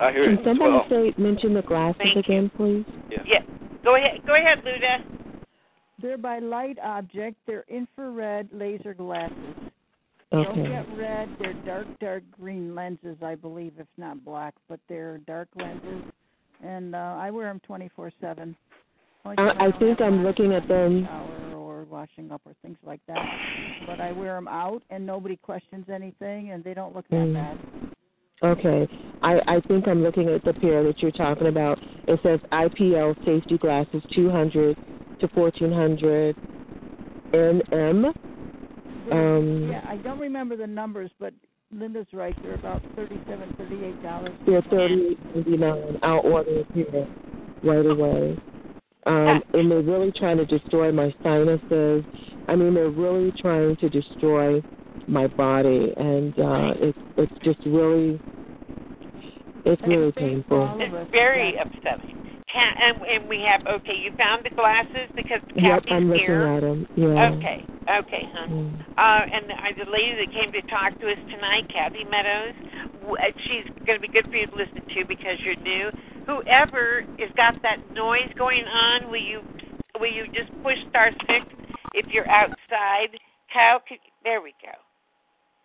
I 0.00 0.12
hear 0.12 0.24
Can 0.24 0.38
it 0.38 0.44
somebody 0.44 0.72
well. 0.72 0.86
say 0.88 1.14
mention 1.16 1.54
the 1.54 1.62
glasses 1.62 2.16
again, 2.16 2.50
please? 2.56 2.84
Yeah. 3.10 3.40
Go 3.84 3.96
ahead. 3.96 4.20
Go 4.26 4.34
ahead, 4.34 4.62
Luda. 4.64 5.04
They're 6.00 6.18
by 6.18 6.40
Light 6.40 6.78
Object. 6.82 7.36
They're 7.46 7.64
infrared 7.68 8.48
laser 8.52 8.94
glasses. 8.94 9.36
They 10.32 10.42
don't 10.42 10.64
get 10.64 10.98
red. 10.98 11.28
They're 11.38 11.54
dark, 11.64 11.86
dark 12.00 12.24
green 12.38 12.74
lenses, 12.74 13.16
I 13.22 13.36
believe, 13.36 13.74
if 13.78 13.86
not 13.96 14.24
black, 14.24 14.54
but 14.68 14.80
they're 14.88 15.18
dark 15.18 15.48
lenses. 15.56 16.02
And 16.62 16.94
uh, 16.94 17.16
I 17.18 17.30
wear 17.30 17.46
them 17.46 17.60
24 17.64 18.12
7. 18.20 18.56
I, 19.24 19.32
I 19.38 19.78
think 19.78 20.00
I'm 20.00 20.22
looking 20.22 20.52
at 20.52 20.68
them. 20.68 21.04
Shower 21.04 21.54
or 21.56 21.84
washing 21.84 22.30
up 22.30 22.42
or 22.44 22.52
things 22.62 22.78
like 22.84 23.00
that. 23.08 23.24
But 23.86 24.00
I 24.00 24.12
wear 24.12 24.34
them 24.34 24.48
out, 24.48 24.82
and 24.90 25.06
nobody 25.06 25.36
questions 25.36 25.86
anything, 25.92 26.50
and 26.52 26.62
they 26.62 26.74
don't 26.74 26.94
look 26.94 27.06
that 27.08 27.16
Mm. 27.16 27.34
bad. 27.34 27.58
Okay. 28.42 28.88
I, 29.22 29.38
I 29.46 29.60
think 29.66 29.88
I'm 29.88 30.02
looking 30.02 30.28
at 30.28 30.44
the 30.44 30.52
pair 30.52 30.84
that 30.84 31.00
you're 31.00 31.10
talking 31.10 31.46
about. 31.46 31.78
It 32.06 32.20
says 32.22 32.38
IPL 32.52 33.16
safety 33.24 33.58
glasses 33.58 34.02
200 34.14 34.76
to 35.20 35.26
1400 35.28 36.36
NM. 37.32 38.12
Um, 39.10 39.68
yeah, 39.70 39.84
I 39.88 39.96
don't 39.98 40.18
remember 40.18 40.56
the 40.56 40.66
numbers, 40.66 41.10
but 41.18 41.32
Linda's 41.72 42.06
right. 42.12 42.34
They're 42.42 42.54
about 42.54 42.82
thirty-seven, 42.94 43.54
thirty-eight 43.58 44.02
dollars. 44.02 44.32
they're 44.46 44.62
thirty 44.62 45.16
ninety 45.34 45.56
nine. 45.56 45.98
I'll 46.02 46.20
order 46.20 46.60
a 46.60 46.64
pair 46.64 47.06
right 47.62 47.86
away. 47.86 48.36
Um, 49.06 49.42
and 49.54 49.70
they're 49.70 49.82
really 49.82 50.12
trying 50.12 50.38
to 50.38 50.46
destroy 50.46 50.92
my 50.92 51.14
sinuses. 51.22 52.04
I 52.48 52.56
mean, 52.56 52.74
they're 52.74 52.90
really 52.90 53.32
trying 53.40 53.76
to 53.76 53.88
destroy 53.88 54.60
my 55.06 55.26
body, 55.26 55.92
and 55.96 56.38
uh, 56.38 56.74
it's 56.76 56.98
it's 57.16 57.32
just 57.44 57.60
really 57.66 58.20
it's 59.64 59.82
really 59.82 60.12
painful. 60.12 60.76
It's 60.78 61.10
very 61.10 61.56
upsetting. 61.56 62.22
And, 62.56 63.02
and 63.02 63.28
we 63.28 63.40
have 63.40 63.66
okay. 63.66 63.94
You 63.94 64.12
found 64.16 64.44
the 64.44 64.50
glasses 64.50 65.10
because 65.14 65.40
Yep, 65.56 65.84
I'm 65.90 66.08
looking 66.08 66.24
here. 66.24 66.46
at 66.46 66.60
them. 66.60 66.86
Yeah. 66.96 67.30
Okay. 67.36 67.66
Okay, 67.86 68.22
huh? 68.32 68.46
Mm. 68.48 68.80
Uh, 68.96 69.22
and 69.30 69.50
uh, 69.50 69.84
the 69.84 69.90
lady 69.90 70.16
that 70.24 70.32
came 70.32 70.50
to 70.52 70.62
talk 70.70 70.98
to 71.00 71.06
us 71.06 71.18
tonight, 71.30 71.68
Kathy 71.70 72.04
Meadows, 72.04 72.54
uh, 73.06 73.14
she's 73.46 73.70
going 73.86 74.00
to 74.00 74.00
be 74.00 74.08
good 74.08 74.24
for 74.24 74.36
you 74.36 74.46
to 74.46 74.56
listen 74.56 74.82
to 74.94 75.04
because 75.06 75.36
you're 75.44 75.60
new. 75.62 75.90
Whoever 76.26 77.04
has 77.18 77.30
got 77.36 77.60
that 77.62 77.78
noise 77.92 78.30
going 78.38 78.64
on, 78.64 79.10
will 79.10 79.22
you 79.22 79.42
will 80.00 80.10
you 80.10 80.26
just 80.32 80.50
push 80.62 80.78
star 80.90 81.10
six 81.26 81.46
if 81.94 82.06
you're 82.08 82.28
outside? 82.28 83.18
Kyle, 83.52 83.80
could, 83.86 83.98
there 84.24 84.40
we 84.40 84.54
go. 84.62 84.72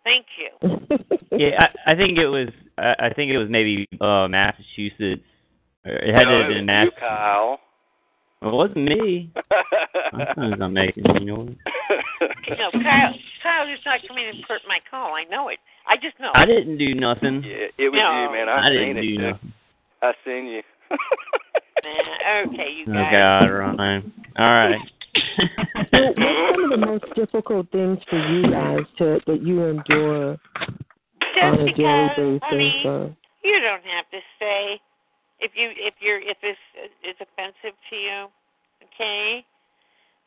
Thank 0.04 0.26
you. 0.38 0.98
yeah, 1.38 1.58
I, 1.86 1.92
I 1.92 1.94
think 1.94 2.18
it 2.18 2.26
was. 2.26 2.48
I, 2.78 3.06
I 3.06 3.14
think 3.14 3.30
it 3.30 3.38
was 3.38 3.48
maybe 3.50 3.88
uh 4.00 4.26
Massachusetts. 4.28 5.22
It 5.84 6.14
had 6.14 6.24
no, 6.24 6.30
to 6.30 6.42
have 6.42 6.50
it 6.50 6.54
been 6.54 6.66
was 6.66 6.84
you, 6.86 6.90
Kyle. 6.98 7.58
Well, 8.40 8.50
it 8.52 8.56
wasn't 8.56 8.84
me. 8.86 9.30
My 10.12 10.26
phone's 10.34 10.58
not 10.58 10.72
making 10.72 11.04
any 11.08 11.24
noise. 11.26 11.54
no, 12.58 12.70
Kyle, 12.82 13.14
Kyle 13.42 13.68
is 13.72 13.78
not 13.86 14.00
coming 14.08 14.26
and 14.28 14.44
hurt 14.48 14.62
my 14.66 14.78
call. 14.90 15.14
I 15.14 15.22
know 15.30 15.48
it. 15.48 15.58
I 15.88 15.94
just 15.96 16.18
know. 16.20 16.30
I 16.34 16.44
didn't 16.44 16.78
do 16.78 16.94
nothing. 16.94 17.42
Yeah, 17.44 17.66
it 17.78 17.88
was 17.90 17.98
No. 17.98 18.24
you, 18.24 18.30
man. 18.36 18.48
I, 18.48 18.66
I 18.66 18.70
seen 18.70 18.78
didn't 18.78 18.96
it. 18.98 19.02
do 19.02 19.16
too. 19.16 19.22
nothing. 19.30 19.52
I 20.02 20.12
seen 20.24 20.46
you. 20.46 20.62
Okay, 21.84 22.68
you 22.78 22.84
Oh 22.88 22.92
guys. 22.94 23.12
God, 23.12 23.46
Ryan. 23.50 24.12
All 24.38 24.46
right. 24.46 24.76
So 25.14 26.06
what's 26.16 26.54
some 26.56 26.64
of 26.64 26.70
the 26.70 26.86
most 26.86 27.04
difficult 27.14 27.70
things 27.70 27.98
for 28.08 28.18
you 28.28 28.50
guys 28.50 28.80
to 28.98 29.20
that 29.26 29.42
you 29.42 29.64
endure 29.64 30.38
on 31.42 31.60
a 31.60 31.74
daily 31.74 31.74
because, 31.74 32.16
basis? 32.16 32.40
honey, 32.42 32.82
uh, 32.86 33.08
You 33.44 33.60
don't 33.60 33.84
have 33.84 34.08
to 34.10 34.20
say 34.38 34.80
if 35.40 35.52
you 35.54 35.70
if 35.76 35.94
you're 36.00 36.20
if 36.20 36.40
this 36.40 36.56
is 37.04 37.16
offensive 37.20 37.76
to 37.90 37.96
you. 37.96 38.26
Okay. 38.94 39.44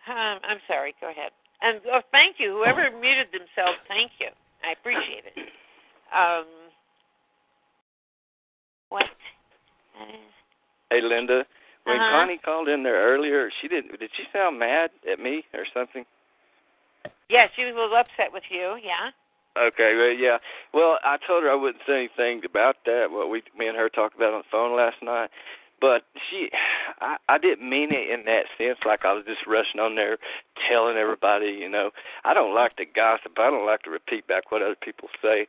Um, 0.07 0.39
I'm 0.47 0.59
sorry. 0.67 0.93
Go 1.01 1.09
ahead. 1.09 1.31
And 1.61 1.81
oh, 1.91 2.01
thank 2.11 2.35
you. 2.37 2.51
Whoever 2.53 2.91
muted 2.91 3.27
themselves, 3.31 3.79
thank 3.87 4.11
you. 4.19 4.27
I 4.63 4.73
appreciate 4.73 5.25
it. 5.25 5.37
Um, 6.13 6.45
what? 8.89 9.05
Uh, 9.99 10.05
Hey, 10.91 11.01
Linda. 11.01 11.43
When 11.85 11.97
Uh-huh. 12.01 12.09
Connie 12.19 12.37
called 12.43 12.67
in 12.67 12.83
there 12.83 13.01
earlier, 13.05 13.49
she 13.61 13.67
didn't. 13.67 13.97
Did 13.99 14.09
she 14.17 14.23
sound 14.33 14.59
mad 14.59 14.89
at 15.09 15.19
me 15.19 15.45
or 15.53 15.65
something? 15.73 16.05
yeah, 17.29 17.47
she 17.55 17.63
was 17.65 17.73
a 17.73 17.79
little 17.79 17.95
upset 17.97 18.33
with 18.33 18.43
you. 18.49 18.77
Yeah. 18.83 19.11
Okay, 19.57 19.95
well, 19.95 20.11
yeah. 20.11 20.37
Well, 20.73 20.97
I 21.03 21.17
told 21.25 21.43
her 21.43 21.49
I 21.51 21.55
wouldn't 21.55 21.83
say 21.87 21.97
anything 22.09 22.43
about 22.43 22.75
that. 22.85 23.07
What 23.11 23.29
we, 23.29 23.41
me 23.57 23.67
and 23.67 23.77
her 23.77 23.87
talked 23.89 24.15
about 24.15 24.33
on 24.33 24.39
the 24.39 24.51
phone 24.51 24.75
last 24.75 24.97
night. 25.01 25.29
But 25.81 26.03
she, 26.29 26.49
I, 27.01 27.17
I 27.27 27.37
didn't 27.37 27.69
mean 27.69 27.91
it 27.91 28.09
in 28.09 28.25
that 28.25 28.47
sense. 28.57 28.79
Like 28.85 29.03
I 29.03 29.13
was 29.13 29.25
just 29.25 29.45
rushing 29.45 29.79
on 29.79 29.95
there, 29.95 30.17
telling 30.69 30.97
everybody. 30.97 31.51
You 31.51 31.69
know, 31.69 31.91
I 32.23 32.33
don't 32.33 32.55
like 32.55 32.77
to 32.77 32.85
gossip. 32.85 33.37
I 33.37 33.49
don't 33.51 33.65
like 33.65 33.83
to 33.83 33.89
repeat 33.91 34.27
back 34.27 34.51
what 34.51 34.61
other 34.61 34.79
people 34.79 35.09
say. 35.21 35.47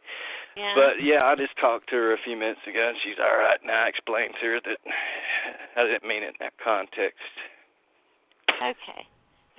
Yeah. 0.56 0.74
But 0.74 1.02
yeah, 1.02 1.24
I 1.24 1.36
just 1.36 1.56
talked 1.60 1.90
to 1.90 1.96
her 1.96 2.12
a 2.12 2.18
few 2.24 2.36
minutes 2.36 2.60
ago, 2.66 2.88
and 2.88 2.98
she's 3.04 3.18
all 3.20 3.38
right 3.38 3.60
now. 3.64 3.84
I 3.84 3.88
explained 3.88 4.34
to 4.40 4.46
her 4.46 4.60
that 4.66 4.78
I 5.76 5.84
didn't 5.84 6.08
mean 6.08 6.22
it 6.22 6.34
in 6.34 6.40
that 6.40 6.54
context. 6.62 7.22
Okay. 8.50 9.06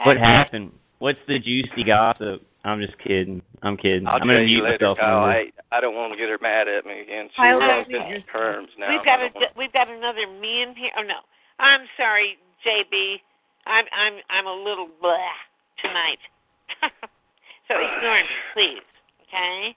What 0.03 0.18
happened? 0.18 0.72
What's 0.99 1.19
the 1.27 1.39
juicy 1.39 1.84
gossip? 1.85 2.41
I'm 2.68 2.81
just 2.84 2.98
kidding. 2.99 3.41
I'm 3.64 3.77
kidding. 3.77 4.06
I'll 4.07 4.15
I'm 4.19 4.27
gonna 4.27 4.34
tell 4.39 4.41
you 4.44 4.60
mute 4.60 4.64
later, 4.64 4.77
myself. 4.91 4.98
Kyle. 4.99 5.23
I. 5.23 5.52
I 5.72 5.80
don't 5.81 5.95
want 5.95 6.11
to 6.14 6.18
get 6.19 6.30
her 6.30 6.38
mad 6.41 6.68
at 6.68 6.85
me 6.85 7.02
again. 7.02 7.30
She 7.35 7.41
I'll 7.41 7.57
we're 7.57 7.64
on 7.72 7.77
let 7.80 7.88
good 7.88 8.07
you- 8.11 8.22
terms 8.31 8.69
now. 8.77 8.91
We've 8.91 9.03
got 9.03 9.19
I 9.19 9.26
a 9.26 9.30
don't 9.31 9.35
want- 9.35 9.57
we've 9.57 9.73
got 9.73 9.88
another 9.89 10.27
me 10.27 10.61
in 10.64 10.76
here. 10.76 10.91
Oh 10.98 11.03
no, 11.03 11.23
I'm 11.60 11.88
sorry, 11.98 12.38
JB. 12.65 13.19
I'm 13.65 13.85
I'm 13.95 14.14
I'm 14.30 14.48
a 14.48 14.53
little 14.53 14.88
blah 15.02 15.18
tonight. 15.81 16.19
so 17.68 17.73
ignore 17.76 18.19
me, 18.22 18.35
please. 18.53 18.88
Okay. 19.27 19.76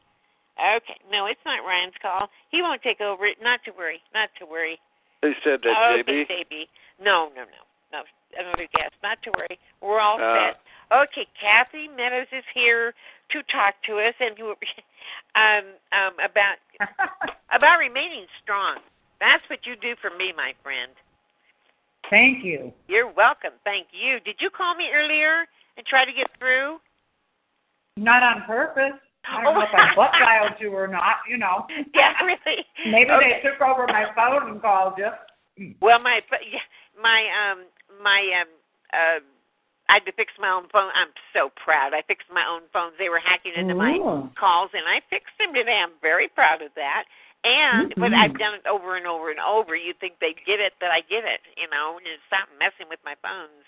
Okay. 0.60 0.98
No, 1.10 1.26
it's 1.26 1.40
not 1.46 1.64
Ryan's 1.66 1.94
call. 2.02 2.28
He 2.50 2.60
won't 2.62 2.82
take 2.82 3.00
over 3.00 3.26
it. 3.26 3.38
Not 3.42 3.60
to 3.64 3.72
worry. 3.72 4.00
Not 4.14 4.28
to 4.38 4.46
worry. 4.46 4.78
Who 5.22 5.32
said 5.44 5.60
that, 5.64 5.74
okay, 6.00 6.02
JB? 6.06 6.26
JB. 6.30 6.54
No, 7.02 7.30
no, 7.34 7.42
no, 7.44 7.60
no. 7.92 8.00
Another 8.38 8.68
guest. 8.76 8.94
Not 9.02 9.18
to 9.24 9.30
worry. 9.36 9.58
We're 9.80 10.00
all 10.00 10.20
Uh, 10.20 10.52
set. 10.52 10.60
Okay, 10.92 11.26
Kathy 11.40 11.88
Meadows 11.88 12.26
is 12.32 12.44
here 12.52 12.94
to 13.30 13.42
talk 13.44 13.74
to 13.86 13.98
us 13.98 14.14
and 14.18 14.34
um 15.34 15.64
um 15.92 16.14
about 16.18 16.58
about 17.54 17.78
remaining 17.78 18.26
strong. 18.42 18.78
That's 19.20 19.42
what 19.48 19.66
you 19.66 19.76
do 19.76 19.94
for 20.00 20.10
me, 20.16 20.32
my 20.36 20.52
friend. 20.62 20.92
Thank 22.08 22.44
you. 22.44 22.72
You're 22.88 23.10
welcome. 23.12 23.52
Thank 23.64 23.88
you. 23.92 24.18
Did 24.20 24.36
you 24.40 24.50
call 24.50 24.74
me 24.74 24.88
earlier 24.92 25.46
and 25.76 25.86
try 25.86 26.04
to 26.04 26.12
get 26.12 26.26
through? 26.38 26.78
Not 27.96 28.22
on 28.22 28.42
purpose. 28.46 28.98
I 29.30 29.44
don't 29.44 29.54
know 29.54 29.60
if 29.60 29.68
I 29.74 29.94
butt 29.94 30.10
dialed 30.18 30.54
you 30.58 30.70
or 30.72 30.88
not, 30.88 31.16
you 31.28 31.36
know. 31.36 31.66
Yeah, 31.94 32.14
really. 32.24 32.64
Maybe 32.86 33.10
Okay. 33.10 33.40
they 33.42 33.48
took 33.48 33.60
over 33.60 33.86
my 33.86 34.06
phone 34.16 34.50
and 34.50 34.62
called 34.62 34.94
you. 34.98 35.10
Well, 35.80 36.00
my 36.00 36.20
my 37.00 37.26
um 37.30 37.64
my 38.02 38.40
um 38.40 38.48
uh 38.92 39.20
I 39.90 39.94
had 39.98 40.06
to 40.06 40.12
fix 40.14 40.32
my 40.38 40.50
own 40.50 40.68
phone. 40.70 40.94
I'm 40.94 41.10
so 41.34 41.50
proud. 41.58 41.92
I 41.94 42.02
fixed 42.06 42.30
my 42.30 42.46
own 42.46 42.62
phones. 42.72 42.94
They 42.98 43.10
were 43.10 43.18
hacking 43.18 43.54
into 43.58 43.74
my 43.74 43.98
calls, 44.38 44.70
and 44.72 44.86
I 44.86 45.02
fixed 45.10 45.34
them 45.38 45.52
today. 45.52 45.82
I'm 45.82 45.98
very 46.00 46.28
proud 46.30 46.62
of 46.62 46.70
that. 46.78 47.04
And 47.42 47.94
but 47.98 48.12
Mhm. 48.12 48.20
I've 48.22 48.38
done 48.38 48.54
it 48.54 48.66
over 48.66 48.96
and 48.96 49.06
over 49.06 49.30
and 49.30 49.40
over. 49.40 49.74
You'd 49.74 49.98
think 49.98 50.18
they'd 50.20 50.44
get 50.44 50.60
it, 50.60 50.74
but 50.78 50.90
I 50.92 51.00
get 51.00 51.24
it. 51.24 51.40
You 51.56 51.66
know, 51.68 51.98
and 51.98 52.06
stop 52.28 52.48
messing 52.58 52.88
with 52.88 53.02
my 53.04 53.16
phones. 53.16 53.64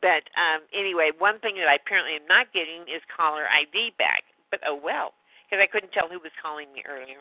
But 0.00 0.30
um 0.36 0.62
anyway, 0.72 1.10
one 1.18 1.38
thing 1.40 1.56
that 1.56 1.68
I 1.68 1.74
apparently 1.74 2.14
am 2.16 2.26
not 2.26 2.52
getting 2.52 2.82
is 2.88 3.02
caller 3.14 3.48
ID 3.50 3.90
back. 3.98 4.24
But 4.50 4.60
oh 4.64 4.76
well, 4.76 5.14
because 5.44 5.60
I 5.62 5.66
couldn't 5.66 5.92
tell 5.92 6.08
who 6.08 6.20
was 6.20 6.32
calling 6.40 6.72
me 6.72 6.82
earlier. 6.88 7.20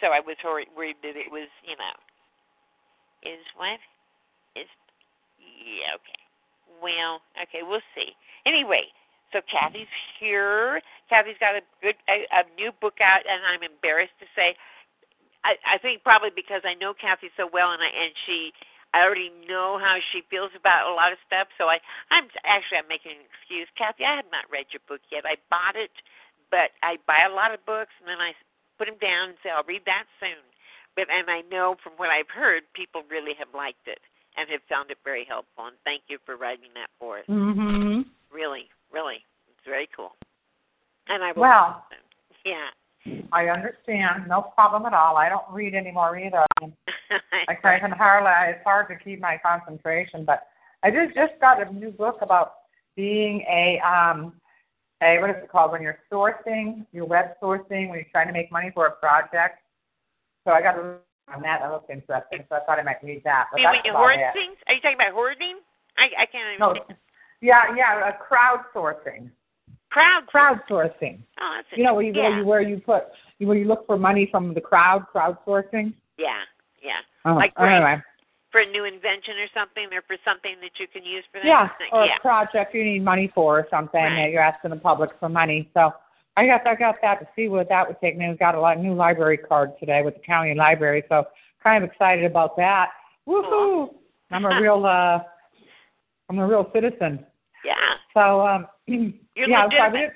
So 0.00 0.08
I 0.12 0.20
was 0.20 0.36
worried, 0.44 0.68
worried 0.76 0.96
that 1.02 1.16
it 1.16 1.30
was, 1.30 1.48
you 1.62 1.76
know, 1.76 1.96
is 3.22 3.44
what 3.56 3.78
is 4.56 4.68
yeah 5.38 5.94
okay. 5.94 6.21
Well, 6.82 7.22
okay, 7.42 7.62
we'll 7.62 7.84
see. 7.94 8.12
Anyway, 8.46 8.90
so 9.32 9.40
Kathy's 9.46 9.90
here. 10.20 10.82
Kathy's 11.10 11.38
got 11.40 11.56
a 11.56 11.62
good 11.82 11.96
a, 12.10 12.26
a 12.34 12.42
new 12.58 12.72
book 12.82 12.98
out, 13.02 13.22
and 13.28 13.40
I'm 13.46 13.62
embarrassed 13.64 14.18
to 14.20 14.26
say. 14.36 14.56
I, 15.44 15.54
I 15.66 15.78
think 15.78 16.02
probably 16.02 16.34
because 16.34 16.62
I 16.66 16.74
know 16.74 16.94
Kathy 16.94 17.30
so 17.38 17.46
well, 17.46 17.70
and 17.70 17.82
I 17.82 17.90
and 17.90 18.12
she, 18.26 18.50
I 18.94 19.06
already 19.06 19.30
know 19.46 19.78
how 19.78 19.98
she 20.10 20.22
feels 20.30 20.50
about 20.58 20.90
a 20.90 20.94
lot 20.94 21.12
of 21.14 21.20
stuff. 21.26 21.46
So 21.58 21.70
I, 21.70 21.78
I'm 22.10 22.26
actually 22.42 22.82
I'm 22.82 22.90
making 22.90 23.14
an 23.22 23.26
excuse. 23.30 23.70
Kathy, 23.78 24.02
I 24.06 24.18
have 24.18 24.30
not 24.34 24.50
read 24.50 24.70
your 24.74 24.82
book 24.90 25.02
yet. 25.12 25.22
I 25.28 25.38
bought 25.50 25.78
it, 25.78 25.94
but 26.50 26.74
I 26.82 26.98
buy 27.06 27.22
a 27.28 27.34
lot 27.34 27.54
of 27.54 27.62
books, 27.66 27.94
and 28.02 28.08
then 28.10 28.18
I 28.18 28.34
put 28.78 28.90
them 28.90 28.98
down 28.98 29.34
and 29.34 29.38
say 29.42 29.50
I'll 29.54 29.66
read 29.68 29.86
that 29.86 30.10
soon. 30.18 30.42
but 30.98 31.06
and 31.10 31.30
I 31.30 31.42
know 31.46 31.76
from 31.82 31.94
what 31.98 32.10
I've 32.10 32.30
heard, 32.32 32.66
people 32.74 33.06
really 33.10 33.34
have 33.38 33.54
liked 33.54 33.86
it 33.86 34.02
and 34.36 34.48
have 34.50 34.62
found 34.68 34.90
it 34.90 34.98
very 35.04 35.24
helpful. 35.28 35.66
And 35.66 35.76
thank 35.84 36.02
you 36.08 36.18
for 36.24 36.36
writing 36.36 36.70
that 36.74 36.88
for 36.98 37.18
us. 37.18 37.26
Mhm. 37.26 38.06
Really, 38.30 38.68
really, 38.90 39.24
it's 39.48 39.64
very 39.64 39.88
cool. 39.94 40.16
And 41.08 41.22
I 41.22 41.32
will. 41.32 41.42
Well, 41.42 41.86
yeah. 42.44 42.70
I 43.32 43.48
understand. 43.48 44.28
No 44.28 44.42
problem 44.42 44.86
at 44.86 44.94
all. 44.94 45.16
I 45.16 45.28
don't 45.28 45.44
read 45.50 45.74
anymore 45.74 46.18
either. 46.18 46.44
I 46.60 46.72
I 47.48 47.78
can 47.78 47.90
hardly. 47.90 48.30
It's 48.54 48.64
hard 48.64 48.88
to 48.88 48.96
keep 48.96 49.20
my 49.20 49.38
concentration. 49.42 50.24
But 50.24 50.46
I 50.82 50.90
just 50.90 51.14
just 51.14 51.32
got 51.40 51.60
a 51.66 51.72
new 51.72 51.90
book 51.90 52.18
about 52.22 52.54
being 52.96 53.40
a 53.42 53.80
um 53.80 54.34
a 55.02 55.18
what 55.18 55.30
is 55.30 55.36
it 55.42 55.50
called 55.50 55.72
when 55.72 55.82
you're 55.82 55.98
sourcing, 56.10 56.86
you're 56.92 57.04
web 57.04 57.30
sourcing 57.42 57.88
when 57.88 57.98
you're 57.98 58.12
trying 58.12 58.28
to 58.28 58.32
make 58.32 58.52
money 58.52 58.70
for 58.72 58.86
a 58.86 58.92
project. 58.92 59.58
So 60.44 60.52
I 60.52 60.62
got 60.62 60.78
a 60.78 60.96
on 61.28 61.42
that. 61.42 61.60
That 61.60 61.70
looks 61.70 61.90
interesting. 61.90 62.44
So 62.48 62.56
I 62.56 62.60
thought 62.64 62.78
I 62.78 62.82
might 62.82 63.02
read 63.02 63.22
that. 63.24 63.46
But 63.52 63.60
when 63.62 63.74
that's 63.74 63.88
hoard 63.94 64.18
it. 64.18 64.32
things, 64.32 64.56
are 64.66 64.74
you 64.74 64.80
talking 64.80 64.96
about 64.96 65.12
hoarding? 65.12 65.58
I 65.96 66.08
I 66.22 66.26
can't 66.26 66.58
No, 66.58 66.74
yeah, 67.40 67.74
yeah, 67.76 68.08
a 68.08 68.12
crowdsourcing. 68.16 69.30
Crowd 69.90 70.24
crowdsourcing. 70.32 71.20
Oh, 71.40 71.52
that's 71.56 71.68
You 71.76 71.84
know 71.84 71.94
where 71.94 72.04
you 72.04 72.12
yeah. 72.14 72.22
where 72.22 72.38
you 72.38 72.44
where 72.46 72.62
you 72.62 72.80
put 72.80 73.04
where 73.38 73.56
you 73.56 73.66
look 73.66 73.86
for 73.86 73.98
money 73.98 74.28
from 74.30 74.54
the 74.54 74.60
crowd, 74.60 75.04
crowdsourcing. 75.14 75.92
Yeah, 76.18 76.40
yeah. 76.82 77.02
Oh, 77.24 77.32
oh, 77.32 77.34
like 77.34 77.54
for, 77.54 77.66
anyway. 77.66 78.00
for 78.50 78.60
a 78.60 78.70
new 78.70 78.84
invention 78.84 79.34
or 79.38 79.48
something, 79.52 79.86
or 79.92 80.02
for 80.06 80.16
something 80.24 80.54
that 80.60 80.78
you 80.78 80.86
can 80.86 81.04
use 81.04 81.24
for 81.32 81.40
that. 81.40 81.46
Yeah, 81.46 81.68
thing. 81.78 81.88
or 81.92 82.06
yeah. 82.06 82.16
a 82.18 82.20
project 82.20 82.74
you 82.74 82.84
need 82.84 83.04
money 83.04 83.30
for 83.34 83.60
or 83.60 83.66
something 83.70 84.00
Right. 84.00 84.16
that 84.16 84.30
you're 84.30 84.42
asking 84.42 84.70
the 84.70 84.76
public 84.76 85.10
for 85.18 85.28
money. 85.28 85.68
So 85.74 85.92
I 86.36 86.46
got 86.46 86.66
I 86.66 86.74
got 86.74 86.96
that 87.02 87.20
to 87.20 87.28
see 87.36 87.48
what 87.48 87.68
that 87.68 87.86
would 87.86 88.00
take 88.00 88.16
me. 88.16 88.28
We 88.28 88.36
got 88.36 88.54
a 88.54 88.60
lot 88.60 88.78
new 88.78 88.94
library 88.94 89.36
card 89.36 89.72
today 89.78 90.02
with 90.02 90.14
the 90.14 90.20
county 90.20 90.54
library, 90.54 91.04
so 91.08 91.24
kind 91.62 91.84
of 91.84 91.90
excited 91.90 92.24
about 92.24 92.56
that. 92.56 92.90
Woohoo! 93.28 93.94
I'm 94.30 94.44
a 94.44 94.60
real 94.60 94.84
uh 94.86 95.20
I'm 96.30 96.38
a 96.38 96.46
real 96.46 96.70
citizen. 96.72 97.24
Yeah. 97.64 97.74
So 98.14 98.46
um 98.46 98.66
You're 98.86 99.48
yeah, 99.48 99.64
legitimate. 99.64 100.12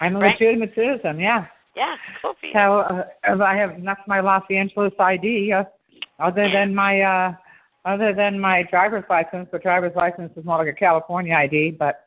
I'm 0.00 0.16
a 0.16 0.18
Right. 0.18 0.32
legitimate 0.40 0.74
citizen, 0.74 1.18
yeah. 1.20 1.46
Yeah, 1.76 1.96
cool 2.20 2.34
for 2.40 2.46
you. 2.46 2.52
So 2.52 2.78
uh, 2.80 3.44
I 3.44 3.56
have 3.56 3.82
that's 3.84 4.00
my 4.08 4.20
Los 4.20 4.42
Angeles 4.50 4.92
ID. 4.98 5.52
Uh, 5.52 5.64
other 6.18 6.50
than 6.50 6.74
my 6.74 7.00
uh, 7.00 7.34
other 7.84 8.12
than 8.12 8.38
my 8.38 8.64
driver's 8.64 9.04
license, 9.08 9.48
the 9.52 9.58
driver's 9.58 9.94
license 9.94 10.32
is 10.36 10.44
more 10.44 10.58
like 10.58 10.68
a 10.68 10.72
California 10.72 11.34
ID. 11.34 11.72
But 11.72 12.06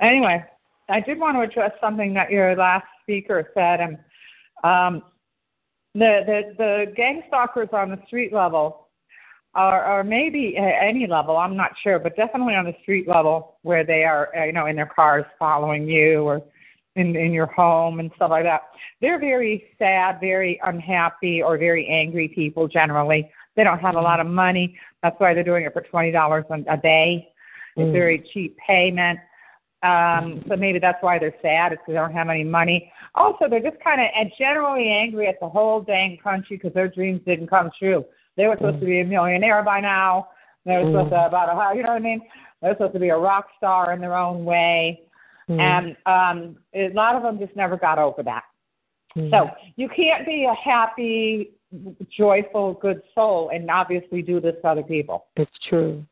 anyway, 0.00 0.44
I 0.88 1.00
did 1.00 1.18
want 1.18 1.36
to 1.36 1.40
address 1.42 1.72
something 1.80 2.14
that 2.14 2.30
your 2.30 2.56
last 2.56 2.86
speaker 3.02 3.50
said, 3.54 3.80
and 3.80 3.98
um, 4.64 5.02
the 5.94 6.22
the 6.26 6.54
the 6.56 6.92
gang 6.96 7.22
stalkers 7.28 7.68
on 7.72 7.90
the 7.90 7.98
street 8.06 8.32
level, 8.32 8.88
or 9.54 9.84
or 9.84 10.04
maybe 10.04 10.56
at 10.56 10.82
any 10.82 11.06
level, 11.06 11.36
I'm 11.36 11.56
not 11.56 11.72
sure, 11.82 11.98
but 11.98 12.16
definitely 12.16 12.54
on 12.54 12.64
the 12.64 12.76
street 12.82 13.08
level 13.08 13.56
where 13.62 13.84
they 13.84 14.04
are, 14.04 14.34
uh, 14.36 14.44
you 14.44 14.52
know, 14.52 14.66
in 14.66 14.76
their 14.76 14.86
cars 14.86 15.24
following 15.38 15.88
you 15.88 16.22
or 16.22 16.42
in 16.96 17.14
in 17.16 17.32
your 17.32 17.46
home 17.46 18.00
and 18.00 18.10
stuff 18.16 18.30
like 18.30 18.44
that. 18.44 18.62
They're 19.00 19.20
very 19.20 19.64
sad, 19.78 20.20
very 20.20 20.60
unhappy, 20.64 21.42
or 21.42 21.58
very 21.58 21.86
angry 21.88 22.28
people 22.28 22.66
generally. 22.66 23.30
They 23.56 23.64
don't 23.64 23.80
have 23.80 23.96
a 23.96 24.00
lot 24.00 24.20
of 24.20 24.26
money. 24.26 24.78
That's 25.02 25.18
why 25.18 25.34
they're 25.34 25.44
doing 25.44 25.64
it 25.64 25.72
for 25.72 25.82
twenty 25.82 26.12
dollars 26.12 26.44
a 26.50 26.76
day. 26.76 27.28
It's 27.76 27.88
Mm. 27.90 27.92
very 27.92 28.18
cheap 28.32 28.56
payment. 28.56 29.20
Um, 29.82 30.44
so 30.48 30.56
maybe 30.56 30.78
that's 30.78 31.02
why 31.02 31.18
they're 31.18 31.34
sad. 31.40 31.72
It's 31.72 31.80
because 31.80 31.92
they 31.92 31.94
don't 31.94 32.12
have 32.12 32.28
any 32.28 32.44
money. 32.44 32.92
Also, 33.14 33.48
they're 33.48 33.62
just 33.62 33.82
kind 33.82 34.00
of 34.00 34.08
and 34.16 34.30
generally 34.38 34.88
angry 34.88 35.28
at 35.28 35.38
the 35.40 35.48
whole 35.48 35.80
dang 35.80 36.18
country 36.18 36.56
because 36.56 36.74
their 36.74 36.88
dreams 36.88 37.20
didn't 37.24 37.48
come 37.48 37.70
true. 37.78 38.04
They 38.36 38.46
were 38.46 38.56
supposed 38.56 38.80
to 38.80 38.86
be 38.86 39.00
a 39.00 39.04
millionaire 39.04 39.62
by 39.62 39.80
now. 39.80 40.28
They 40.64 40.76
were 40.76 40.90
supposed 40.90 41.10
to 41.10 41.26
about 41.26 41.48
a 41.48 41.76
you 41.76 41.82
know 41.82 41.90
what 41.90 41.96
I 41.96 42.00
mean. 42.00 42.20
They're 42.60 42.74
supposed 42.74 42.94
to 42.94 43.00
be 43.00 43.08
a 43.08 43.16
rock 43.16 43.46
star 43.56 43.92
in 43.92 44.00
their 44.00 44.16
own 44.16 44.44
way, 44.44 45.02
Mm. 45.48 45.60
and 45.60 45.96
um, 46.06 46.56
a 46.74 46.90
lot 46.90 47.16
of 47.16 47.22
them 47.22 47.38
just 47.38 47.56
never 47.56 47.76
got 47.76 47.98
over 47.98 48.22
that. 48.22 48.44
Mm. 49.16 49.30
So 49.30 49.50
you 49.76 49.88
can't 49.88 50.26
be 50.26 50.44
a 50.44 50.54
happy, 50.54 51.52
joyful, 52.16 52.74
good 52.74 53.02
soul 53.14 53.50
and 53.52 53.70
obviously 53.70 54.22
do 54.22 54.40
this 54.40 54.56
to 54.62 54.68
other 54.68 54.82
people. 54.82 55.26
It's 55.36 55.50
true. 55.68 56.04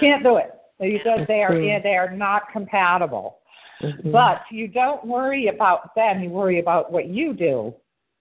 Can't 0.00 0.22
do 0.22 0.36
it. 0.36 0.52
Because 0.80 1.26
they 1.26 1.42
are 1.42 1.56
yeah, 1.58 1.80
they 1.80 1.96
are 1.96 2.10
not 2.10 2.52
compatible. 2.52 3.38
Mhm. 3.82 4.12
But 4.12 4.42
you 4.50 4.68
don't 4.68 5.04
worry 5.04 5.48
about 5.48 5.94
them. 5.94 6.22
You 6.22 6.30
worry 6.30 6.58
about 6.58 6.90
what 6.90 7.06
you 7.06 7.32
do. 7.32 7.74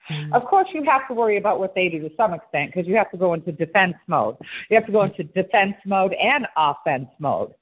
Mm. 0.10 0.34
Of 0.34 0.46
course, 0.46 0.68
you 0.74 0.84
have 0.84 1.08
to 1.10 1.14
worry 1.14 1.38
about 1.38 1.60
what 1.60 1.76
they 1.76 1.90
do 1.90 2.00
to 2.00 2.16
some 2.16 2.34
extent 2.34 2.72
because 2.74 2.88
you 2.88 2.96
have 2.96 3.12
to 3.12 3.18
go 3.18 3.34
into 3.34 3.52
defense 3.52 3.96
mode. 4.08 4.38
You 4.70 4.76
have 4.76 4.86
to 4.86 4.92
go 4.92 5.04
into 5.04 5.24
defense 5.24 5.76
mode 5.86 6.14
and 6.14 6.48
offense 6.56 7.10
mode. 7.20 7.54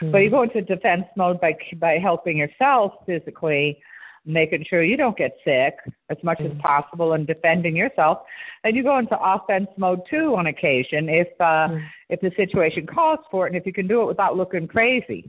But 0.00 0.18
you 0.18 0.30
go 0.30 0.42
into 0.42 0.62
defense 0.62 1.04
mode 1.16 1.40
by 1.40 1.56
by 1.78 1.98
helping 1.98 2.36
yourself 2.36 2.92
physically, 3.06 3.78
making 4.24 4.64
sure 4.68 4.82
you 4.82 4.96
don't 4.96 5.16
get 5.16 5.36
sick 5.44 5.74
as 6.10 6.16
much 6.22 6.40
as 6.40 6.50
possible, 6.60 7.12
and 7.12 7.26
defending 7.26 7.76
yourself. 7.76 8.22
And 8.64 8.76
you 8.76 8.82
go 8.82 8.98
into 8.98 9.18
offense 9.18 9.68
mode 9.76 10.00
too 10.10 10.34
on 10.36 10.46
occasion 10.48 11.08
if 11.08 11.28
uh, 11.40 11.68
if 12.12 12.20
the 12.20 12.30
situation 12.36 12.86
calls 12.86 13.18
for 13.30 13.46
it, 13.46 13.50
and 13.50 13.56
if 13.56 13.66
you 13.66 13.72
can 13.72 13.88
do 13.88 14.02
it 14.02 14.06
without 14.06 14.36
looking 14.36 14.68
crazy. 14.68 15.24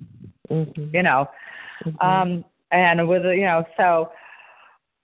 Mhm. 0.51 0.93
You 0.93 1.03
know, 1.03 1.29
um, 2.01 2.43
and 2.71 3.07
with 3.07 3.23
you 3.23 3.45
know 3.45 3.65
so. 3.77 4.11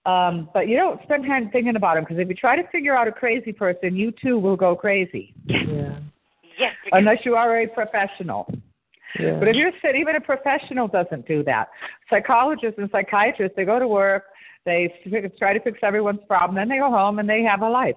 Um, 0.06 0.49
but 0.53 0.68
you 0.68 0.76
don't 0.77 1.01
spend 1.03 1.26
time 1.26 1.49
thinking 1.51 1.76
about 1.76 1.95
them 1.95 2.03
because 2.03 2.19
if 2.19 2.27
you 2.27 2.35
try 2.35 2.56
to 2.56 2.68
figure 2.69 2.95
out 2.95 3.07
a 3.07 3.11
crazy 3.11 3.51
person, 3.51 3.95
you 3.95 4.11
too 4.11 4.39
will 4.39 4.56
go 4.56 4.76
crazy. 4.76 5.34
Yeah. 5.45 5.99
Yes. 6.57 6.73
Unless 6.91 7.26
you 7.26 7.35
are 7.35 7.61
a 7.61 7.68
professional. 7.68 8.51
Yeah. 9.19 9.38
But 9.39 9.49
if 9.49 9.56
you're 9.56 9.72
sitting, 9.81 10.01
even 10.01 10.15
a 10.15 10.22
professional 10.22 10.88
doesn't 10.88 11.27
do 11.27 11.43
that. 11.43 11.69
Psychologists 12.10 12.80
and 12.80 12.89
psychiatrists, 12.91 13.56
they 13.56 13.65
go 13.65 13.77
to 13.77 13.88
work, 13.88 14.23
they 14.65 14.93
try 15.38 15.53
to 15.53 15.60
fix 15.60 15.80
everyone's 15.84 16.23
problem, 16.27 16.56
then 16.56 16.69
they 16.69 16.77
go 16.77 16.89
home 16.89 17.19
and 17.19 17.30
they 17.30 17.43
have 17.43 17.61
a 17.61 17.69
life. 17.69 17.95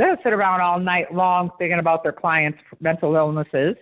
They 0.00 0.06
don't 0.06 0.20
sit 0.22 0.32
around 0.32 0.62
all 0.62 0.80
night 0.80 1.12
long 1.14 1.50
thinking 1.58 1.78
about 1.78 2.02
their 2.02 2.12
clients' 2.12 2.58
mental 2.80 3.14
illnesses. 3.16 3.76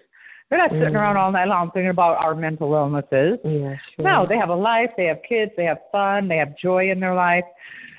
They're 0.50 0.58
not 0.58 0.70
sitting 0.70 0.94
Mm. 0.94 0.96
around 0.96 1.16
all 1.16 1.30
night 1.30 1.46
long 1.46 1.70
thinking 1.70 1.90
about 1.90 2.16
our 2.16 2.34
mental 2.34 2.74
illnesses. 2.74 3.38
Yeah, 3.44 3.76
sure. 3.94 4.04
No, 4.04 4.26
they 4.26 4.36
have 4.36 4.48
a 4.48 4.54
life. 4.54 4.90
They 4.96 5.04
have 5.04 5.22
kids. 5.22 5.52
They 5.56 5.64
have 5.66 5.78
fun. 5.92 6.26
They 6.26 6.38
have 6.38 6.56
joy 6.56 6.90
in 6.90 6.98
their 6.98 7.14
life. 7.14 7.44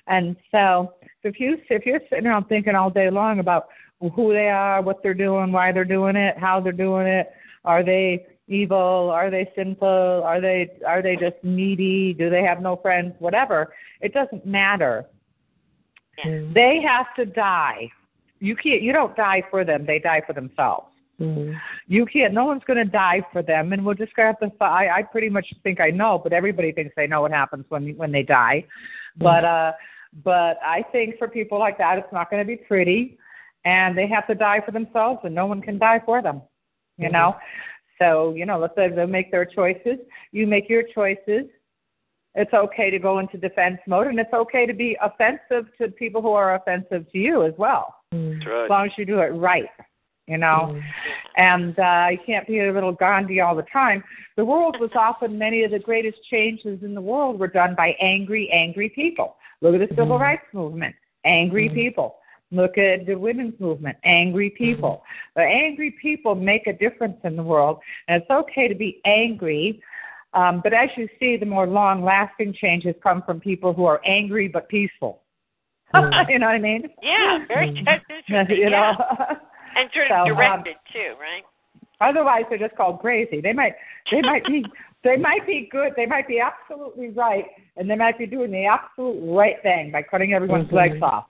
And 0.08 0.36
so, 0.52 0.96
if 1.24 1.40
you 1.40 1.62
if 1.70 1.86
you're 1.86 2.02
sitting 2.10 2.28
around 2.28 2.50
thinking 2.50 2.76
all 2.76 2.90
day 2.90 3.10
long 3.10 3.40
about 3.40 3.70
who 4.02 4.34
they 4.34 4.50
are, 4.50 4.82
what 4.82 5.02
they're 5.02 5.14
doing, 5.14 5.54
why 5.54 5.72
they're 5.72 5.86
doing 5.86 6.18
it, 6.18 6.38
how 6.38 6.60
they're 6.60 6.74
doing 6.74 7.08
it, 7.08 7.32
are 7.64 7.84
they 7.84 8.26
evil? 8.50 9.12
Are 9.14 9.30
they 9.30 9.50
sinful? 9.56 10.24
Are 10.26 10.42
they 10.42 10.72
are 10.86 11.02
they 11.02 11.16
just 11.16 11.38
needy? 11.42 12.14
Do 12.14 12.30
they 12.30 12.44
have 12.44 12.62
no 12.62 12.76
friends? 12.76 13.16
Whatever. 13.20 13.74
It 14.02 14.14
doesn't 14.14 14.46
matter. 14.46 15.06
Mm. 16.26 16.54
They 16.54 16.82
have 16.82 17.16
to 17.16 17.26
die. 17.26 17.90
You 18.40 18.56
can't. 18.56 18.82
You 18.82 18.94
don't 18.94 19.16
die 19.16 19.44
for 19.50 19.64
them. 19.64 19.86
They 19.86 20.00
die 20.00 20.22
for 20.26 20.34
themselves. 20.34 20.88
Mm. 21.20 21.60
You 21.88 22.06
can't. 22.06 22.34
No 22.34 22.46
one's 22.46 22.64
going 22.66 22.78
to 22.78 22.90
die 22.90 23.22
for 23.34 23.42
them, 23.42 23.74
and 23.74 23.86
we'll 23.86 23.96
just 23.96 24.14
have 24.16 24.40
to. 24.40 24.52
I, 24.62 25.00
I 25.00 25.02
pretty 25.04 25.30
much 25.30 25.46
think 25.64 25.82
I 25.82 25.90
know, 25.90 26.20
but 26.24 26.32
everybody 26.32 26.72
thinks 26.72 26.94
they 26.96 27.08
know 27.08 27.22
what 27.22 27.32
happens 27.32 27.66
when 27.70 27.96
when 27.98 28.12
they 28.12 28.24
die. 28.24 28.66
But 29.18 29.44
uh, 29.44 29.74
but 30.24 30.58
I 30.64 30.84
think 30.92 31.18
for 31.18 31.28
people 31.28 31.60
like 31.60 31.78
that, 31.78 31.98
it's 31.98 32.14
not 32.14 32.30
going 32.30 32.42
to 32.42 32.48
be 32.48 32.56
pretty, 32.56 33.18
and 33.66 33.98
they 33.98 34.08
have 34.08 34.28
to 34.28 34.36
die 34.36 34.62
for 34.66 34.72
themselves, 34.72 35.20
and 35.24 35.36
no 35.36 35.46
one 35.46 35.62
can 35.62 35.78
die 35.78 36.02
for 36.06 36.22
them. 36.22 36.42
You 36.98 37.10
Mhm. 37.10 37.14
know. 37.14 37.36
So 38.00 38.34
you 38.34 38.46
know, 38.46 38.58
let 38.58 38.76
them 38.76 39.12
make 39.12 39.30
their 39.30 39.46
choices. 39.46 40.00
You 40.32 40.48
make 40.48 40.70
your 40.70 40.84
choices. 40.84 41.46
It's 42.36 42.54
okay 42.54 42.90
to 42.90 43.00
go 43.00 43.20
into 43.20 43.38
defense 43.38 43.80
mode, 43.88 44.08
and 44.08 44.20
it's 44.20 44.34
okay 44.34 44.66
to 44.66 44.74
be 44.74 44.98
offensive 45.02 45.68
to 45.80 45.90
people 45.90 46.22
who 46.22 46.32
are 46.32 46.56
offensive 46.56 47.12
to 47.12 47.18
you 47.18 47.44
as 47.44 47.54
well 47.58 47.96
Mm. 48.14 48.40
That's 48.40 48.48
right. 48.48 48.64
as 48.64 48.70
long 48.70 48.86
as 48.88 48.92
you 48.98 49.06
do 49.06 49.20
it 49.20 49.28
right, 49.28 49.70
you 50.28 50.38
know. 50.38 50.82
And 51.38 51.78
uh, 51.78 52.08
you 52.12 52.18
can't 52.26 52.48
be 52.48 52.60
a 52.60 52.74
little 52.74 52.92
Gandhi 52.92 53.40
all 53.40 53.56
the 53.56 53.66
time. 53.72 54.04
The 54.36 54.44
world 54.46 54.78
was 54.80 54.90
often 54.96 55.38
many 55.38 55.64
of 55.64 55.72
the 55.72 55.80
greatest 55.80 56.18
changes 56.30 56.82
in 56.82 56.96
the 56.96 57.02
world 57.02 57.40
were 57.40 57.48
done 57.48 57.76
by 57.76 57.96
angry, 58.02 58.50
angry 58.52 58.90
people. 58.90 59.36
Look 59.62 59.76
at 59.76 59.88
the 59.88 59.96
civil 59.96 60.18
Mhm. 60.18 60.22
rights 60.22 60.54
movement, 60.54 60.96
angry 61.24 61.70
Mhm. 61.70 61.74
people. 61.76 62.16
Look 62.52 62.80
at 62.80 63.06
the 63.06 63.14
women's 63.14 63.60
movement, 63.60 63.98
angry 64.04 64.50
people. 64.50 65.04
The 65.36 65.44
angry 65.44 65.92
people 65.92 66.34
make 66.34 66.66
a 66.66 66.74
difference 66.74 67.24
in 67.24 67.36
the 67.36 67.44
world, 67.44 67.80
and 68.08 68.20
it's 68.20 68.32
okay 68.32 68.68
to 68.68 68.74
be 68.74 69.02
angry. 69.06 69.80
Um, 70.34 70.62
but 70.64 70.74
as 70.74 70.90
you 70.96 71.08
see, 71.20 71.38
the 71.38 71.46
more 71.46 71.66
long-lasting 71.66 72.54
changes 72.62 72.94
come 73.02 73.24
from 73.24 73.40
people 73.40 73.74
who 73.74 73.86
are 73.86 74.00
angry 74.06 74.48
but 74.48 74.68
peaceful. 74.70 75.22
Mm. 75.92 76.30
you 76.30 76.38
know 76.38 76.46
what 76.46 76.56
I 76.56 76.60
mean? 76.60 76.84
Yeah, 77.02 77.40
very 77.48 77.82
that's 77.84 78.04
interesting. 78.30 78.58
you 78.58 78.70
know. 78.70 78.94
yeah. 79.00 79.34
And 79.76 79.90
sort 79.92 80.06
So, 80.10 80.14
of 80.14 80.28
um, 80.28 80.36
directed 80.36 80.76
too, 80.94 81.16
right? 81.20 81.42
Otherwise, 82.00 82.44
they're 82.48 82.60
just 82.60 82.76
called 82.76 83.00
crazy. 83.00 83.42
They 83.42 83.54
might, 83.54 83.74
they 84.12 84.22
might 84.22 84.46
be, 84.46 84.64
they 85.04 85.18
might 85.18 85.48
be 85.48 85.68
good. 85.72 85.94
They 85.96 86.06
might 86.06 86.28
be 86.28 86.40
absolutely 86.40 87.10
right, 87.10 87.46
and 87.76 87.90
they 87.90 87.96
might 87.96 88.20
be 88.20 88.28
doing 88.28 88.52
the 88.52 88.66
absolute 88.66 89.20
right 89.36 89.56
thing 89.64 89.92
by 89.92 90.04
cutting 90.04 90.34
everyone's 90.34 90.70
Mhm. 90.70 90.74
legs 90.74 91.02
off. 91.02 91.26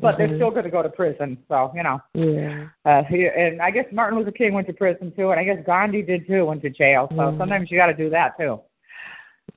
But 0.00 0.18
they're 0.18 0.28
Mhm. 0.28 0.36
still 0.36 0.50
going 0.50 0.64
to 0.64 0.70
go 0.70 0.82
to 0.82 0.88
prison. 0.88 1.38
So 1.48 1.70
you 1.74 1.82
know. 1.82 2.00
Yeah. 2.14 2.66
Uh, 2.84 3.02
he, 3.04 3.26
and 3.28 3.60
I 3.62 3.70
guess 3.70 3.86
Martin 3.92 4.18
Luther 4.18 4.32
King 4.32 4.52
went 4.54 4.66
to 4.66 4.72
prison 4.72 5.12
too, 5.16 5.30
and 5.30 5.38
I 5.40 5.44
guess 5.44 5.58
Gandhi 5.64 6.02
did 6.02 6.26
too, 6.26 6.44
went 6.46 6.62
to 6.62 6.70
jail. 6.70 7.06
So 7.10 7.16
Mhm. 7.16 7.38
sometimes 7.38 7.70
you 7.70 7.76
got 7.78 7.86
to 7.86 7.94
do 7.94 8.10
that 8.10 8.36
too. 8.38 8.60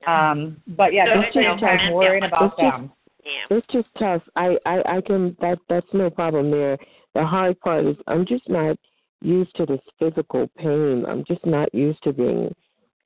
Um, 0.06 0.56
but 0.68 0.92
yeah, 0.92 1.04
So 1.06 1.14
don't 1.14 1.24
it's 1.24 1.32
spend 1.32 1.46
just- 1.46 1.60
time 1.60 1.92
worrying 1.92 2.22
about 2.24 2.42
It's 2.52 2.56
just- 2.56 2.76
them. 2.76 2.92
Yeah. 3.24 3.56
It's 3.58 3.66
just 3.68 3.88
tough. 3.98 4.22
I, 4.36 4.56
I, 4.64 4.96
I 4.96 5.00
can 5.02 5.36
that 5.40 5.58
that's 5.68 5.92
no 5.92 6.08
problem 6.08 6.50
there. 6.50 6.78
The 7.14 7.24
hard 7.26 7.60
part 7.60 7.84
is 7.84 7.96
I'm 8.06 8.24
just 8.24 8.48
not 8.48 8.76
used 9.20 9.54
to 9.56 9.66
this 9.66 9.80
physical 9.98 10.48
pain. 10.56 11.04
I'm 11.06 11.24
just 11.24 11.44
not 11.44 11.74
used 11.74 12.02
to 12.04 12.12
being 12.12 12.54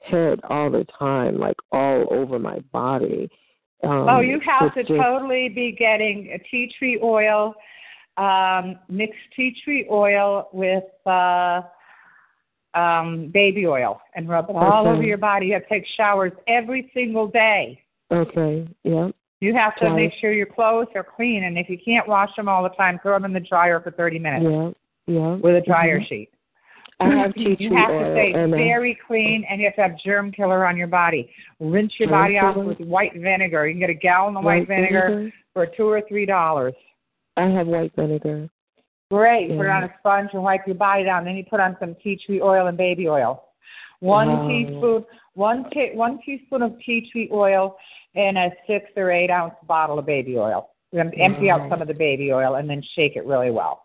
hit 0.00 0.38
all 0.44 0.70
the 0.70 0.84
time, 0.98 1.38
like 1.38 1.56
all 1.72 2.06
over 2.12 2.38
my 2.38 2.60
body. 2.72 3.30
Um, 3.84 4.09
oh, 4.09 4.20
you 4.20 4.38
have 4.40 4.72
to 4.74 4.82
just- 4.84 4.94
totally 5.00 5.48
be 5.48 5.72
getting 5.72 6.30
a 6.32 6.38
tea 6.38 6.72
tree 6.78 6.98
oil, 7.02 7.54
um, 8.16 8.78
mixed 8.88 9.18
tea 9.34 9.56
tree 9.64 9.86
oil 9.90 10.48
with 10.52 10.84
uh, 11.06 11.62
um, 12.74 13.28
baby 13.28 13.66
oil, 13.66 14.00
and 14.14 14.28
rub 14.28 14.48
it 14.48 14.56
all 14.56 14.82
Okay. 14.82 14.90
over 14.90 15.02
your 15.02 15.18
body. 15.18 15.46
You 15.46 15.54
have 15.54 15.62
to 15.64 15.68
take 15.68 15.86
showers 15.96 16.32
every 16.46 16.90
single 16.94 17.26
day. 17.26 17.82
Okay. 18.10 18.66
Yeah. 18.84 19.10
You 19.40 19.54
have 19.54 19.74
to 19.76 19.86
Got 19.86 19.96
make 19.96 20.12
it. 20.12 20.18
sure 20.20 20.32
your 20.32 20.46
clothes 20.46 20.86
are 20.94 21.02
clean, 21.04 21.44
and 21.44 21.59
if 21.59 21.68
you 21.68 21.76
can't 21.76 22.06
wash 22.06 22.34
them 22.36 22.48
all 22.48 22.62
the 22.62 22.68
time, 22.70 22.98
throw 23.02 23.14
them 23.14 23.24
in 23.24 23.32
the 23.32 23.40
dryer 23.40 23.80
for 23.80 23.90
30 23.90 24.18
minutes 24.20 24.44
Yeah. 24.48 24.70
Yeah. 25.18 25.34
with 25.34 25.56
a 25.56 25.60
dryer 25.60 25.98
Mhm. 26.00 26.06
sheet. 26.06 26.30
I 27.01 27.09
have 27.16 27.35
tea 27.35 27.56
you 27.59 27.74
have 27.74 27.90
oil 27.90 28.05
to 28.05 28.12
stay 28.12 28.32
and 28.35 28.55
uh, 28.55 28.56
very 28.56 28.98
clean, 29.06 29.44
and 29.51 29.60
you 29.60 29.66
have 29.66 29.77
to 29.77 29.82
have 29.82 29.98
germ 30.05 30.31
killer 30.31 30.66
on 30.66 30.77
your 30.77 30.86
body. 30.86 31.31
Rinse 31.59 31.93
your 31.98 32.10
body 32.10 32.39
off 32.39 32.56
with 32.56 32.78
white 32.81 33.14
vinegar. 33.14 33.66
You 33.66 33.74
can 33.74 33.81
get 33.81 33.90
a 33.90 33.94
gallon 33.94 34.36
of 34.36 34.44
white, 34.44 34.60
White 34.60 34.69
vinegar, 34.69 35.09
vinegar? 35.09 35.32
for 35.52 35.66
two 35.77 35.89
or 35.89 36.02
three 36.09 36.27
dollars. 36.27 36.74
I 37.36 37.47
have 37.47 37.66
white 37.66 37.93
vinegar. 37.97 38.48
Great. 39.10 39.48
Put 39.51 39.66
it 39.66 39.69
on 39.69 39.85
a 39.85 39.94
sponge 39.98 40.31
and 40.32 40.43
wipe 40.43 40.66
your 40.66 40.77
body 40.77 41.05
down. 41.05 41.24
Then 41.24 41.35
you 41.36 41.44
put 41.44 41.60
on 41.60 41.77
some 41.81 41.94
tea 42.02 42.19
tree 42.24 42.40
oil 42.40 42.69
and 42.69 42.78
baby 42.78 43.09
oil. 43.09 43.44
One 44.01 44.28
Wow. 44.28 44.48
teaspoon, 44.48 45.05
one 45.35 45.64
ta- 45.70 45.94
one 45.94 46.19
teaspoon 46.24 46.62
of 46.62 46.78
tea 46.81 47.09
tree 47.10 47.28
oil 47.32 47.77
in 48.14 48.36
a 48.36 48.51
six 48.66 48.90
or 48.97 49.10
eight 49.10 49.31
ounce 49.31 49.55
bottle 49.66 49.98
of 49.98 50.06
baby 50.06 50.39
oil. 50.39 50.70
You're 50.93 51.10
empty 51.19 51.51
out 51.51 51.69
some 51.70 51.81
of 51.81 51.89
the 51.89 51.94
baby 51.94 52.32
oil 52.32 52.56
and 52.56 52.69
then 52.69 52.82
shake 52.94 53.16
it 53.16 53.24
really 53.24 53.51
well. 53.51 53.85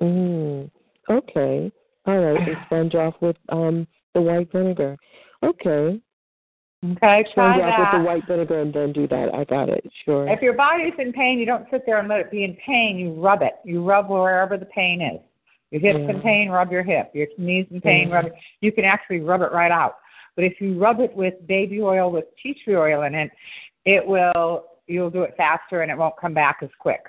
Mm. 0.00 0.70
Okay. 1.08 1.70
All 2.06 2.18
right. 2.18 2.48
And 2.48 2.56
sponge 2.66 2.94
off 2.94 3.14
with 3.20 3.36
um 3.48 3.86
the 4.14 4.20
white 4.20 4.50
vinegar. 4.52 4.96
Okay. 5.42 6.00
Okay, 6.84 6.96
try 6.98 7.24
Sponge 7.30 7.62
off 7.62 7.78
with 7.78 8.00
the 8.00 8.04
white 8.04 8.26
vinegar 8.26 8.60
and 8.60 8.74
then 8.74 8.92
do 8.92 9.06
that. 9.06 9.32
I 9.32 9.44
got 9.44 9.68
it. 9.68 9.88
Sure. 10.04 10.28
If 10.28 10.42
your 10.42 10.54
body's 10.54 10.94
in 10.98 11.12
pain, 11.12 11.38
you 11.38 11.46
don't 11.46 11.66
sit 11.70 11.82
there 11.86 12.00
and 12.00 12.08
let 12.08 12.18
it 12.18 12.30
be 12.30 12.42
in 12.42 12.56
pain. 12.56 12.98
You 12.98 13.12
rub 13.12 13.42
it. 13.42 13.52
You 13.64 13.84
rub 13.84 14.10
wherever 14.10 14.58
the 14.58 14.66
pain 14.66 15.00
is. 15.00 15.20
Your 15.70 15.80
hips 15.80 16.00
Yeah. 16.00 16.16
in 16.16 16.20
pain, 16.22 16.50
rub 16.50 16.72
your 16.72 16.82
hip. 16.82 17.12
Your 17.14 17.28
knees 17.38 17.66
in 17.70 17.80
pain, 17.80 18.08
Yeah. 18.08 18.14
rub 18.16 18.26
it. 18.26 18.34
You 18.60 18.72
can 18.72 18.84
actually 18.84 19.20
rub 19.20 19.42
it 19.42 19.52
right 19.52 19.70
out. 19.70 19.98
But 20.34 20.44
if 20.44 20.60
you 20.60 20.76
rub 20.76 20.98
it 21.00 21.14
with 21.14 21.46
baby 21.46 21.80
oil 21.80 22.10
with 22.10 22.24
tea 22.42 22.54
tree 22.54 22.74
oil 22.76 23.02
in 23.02 23.14
it, 23.14 23.30
it 23.84 24.04
will 24.04 24.66
you'll 24.88 25.10
do 25.10 25.22
it 25.22 25.34
faster 25.36 25.82
and 25.82 25.90
it 25.90 25.96
won't 25.96 26.16
come 26.16 26.34
back 26.34 26.58
as 26.62 26.68
quick. 26.80 27.02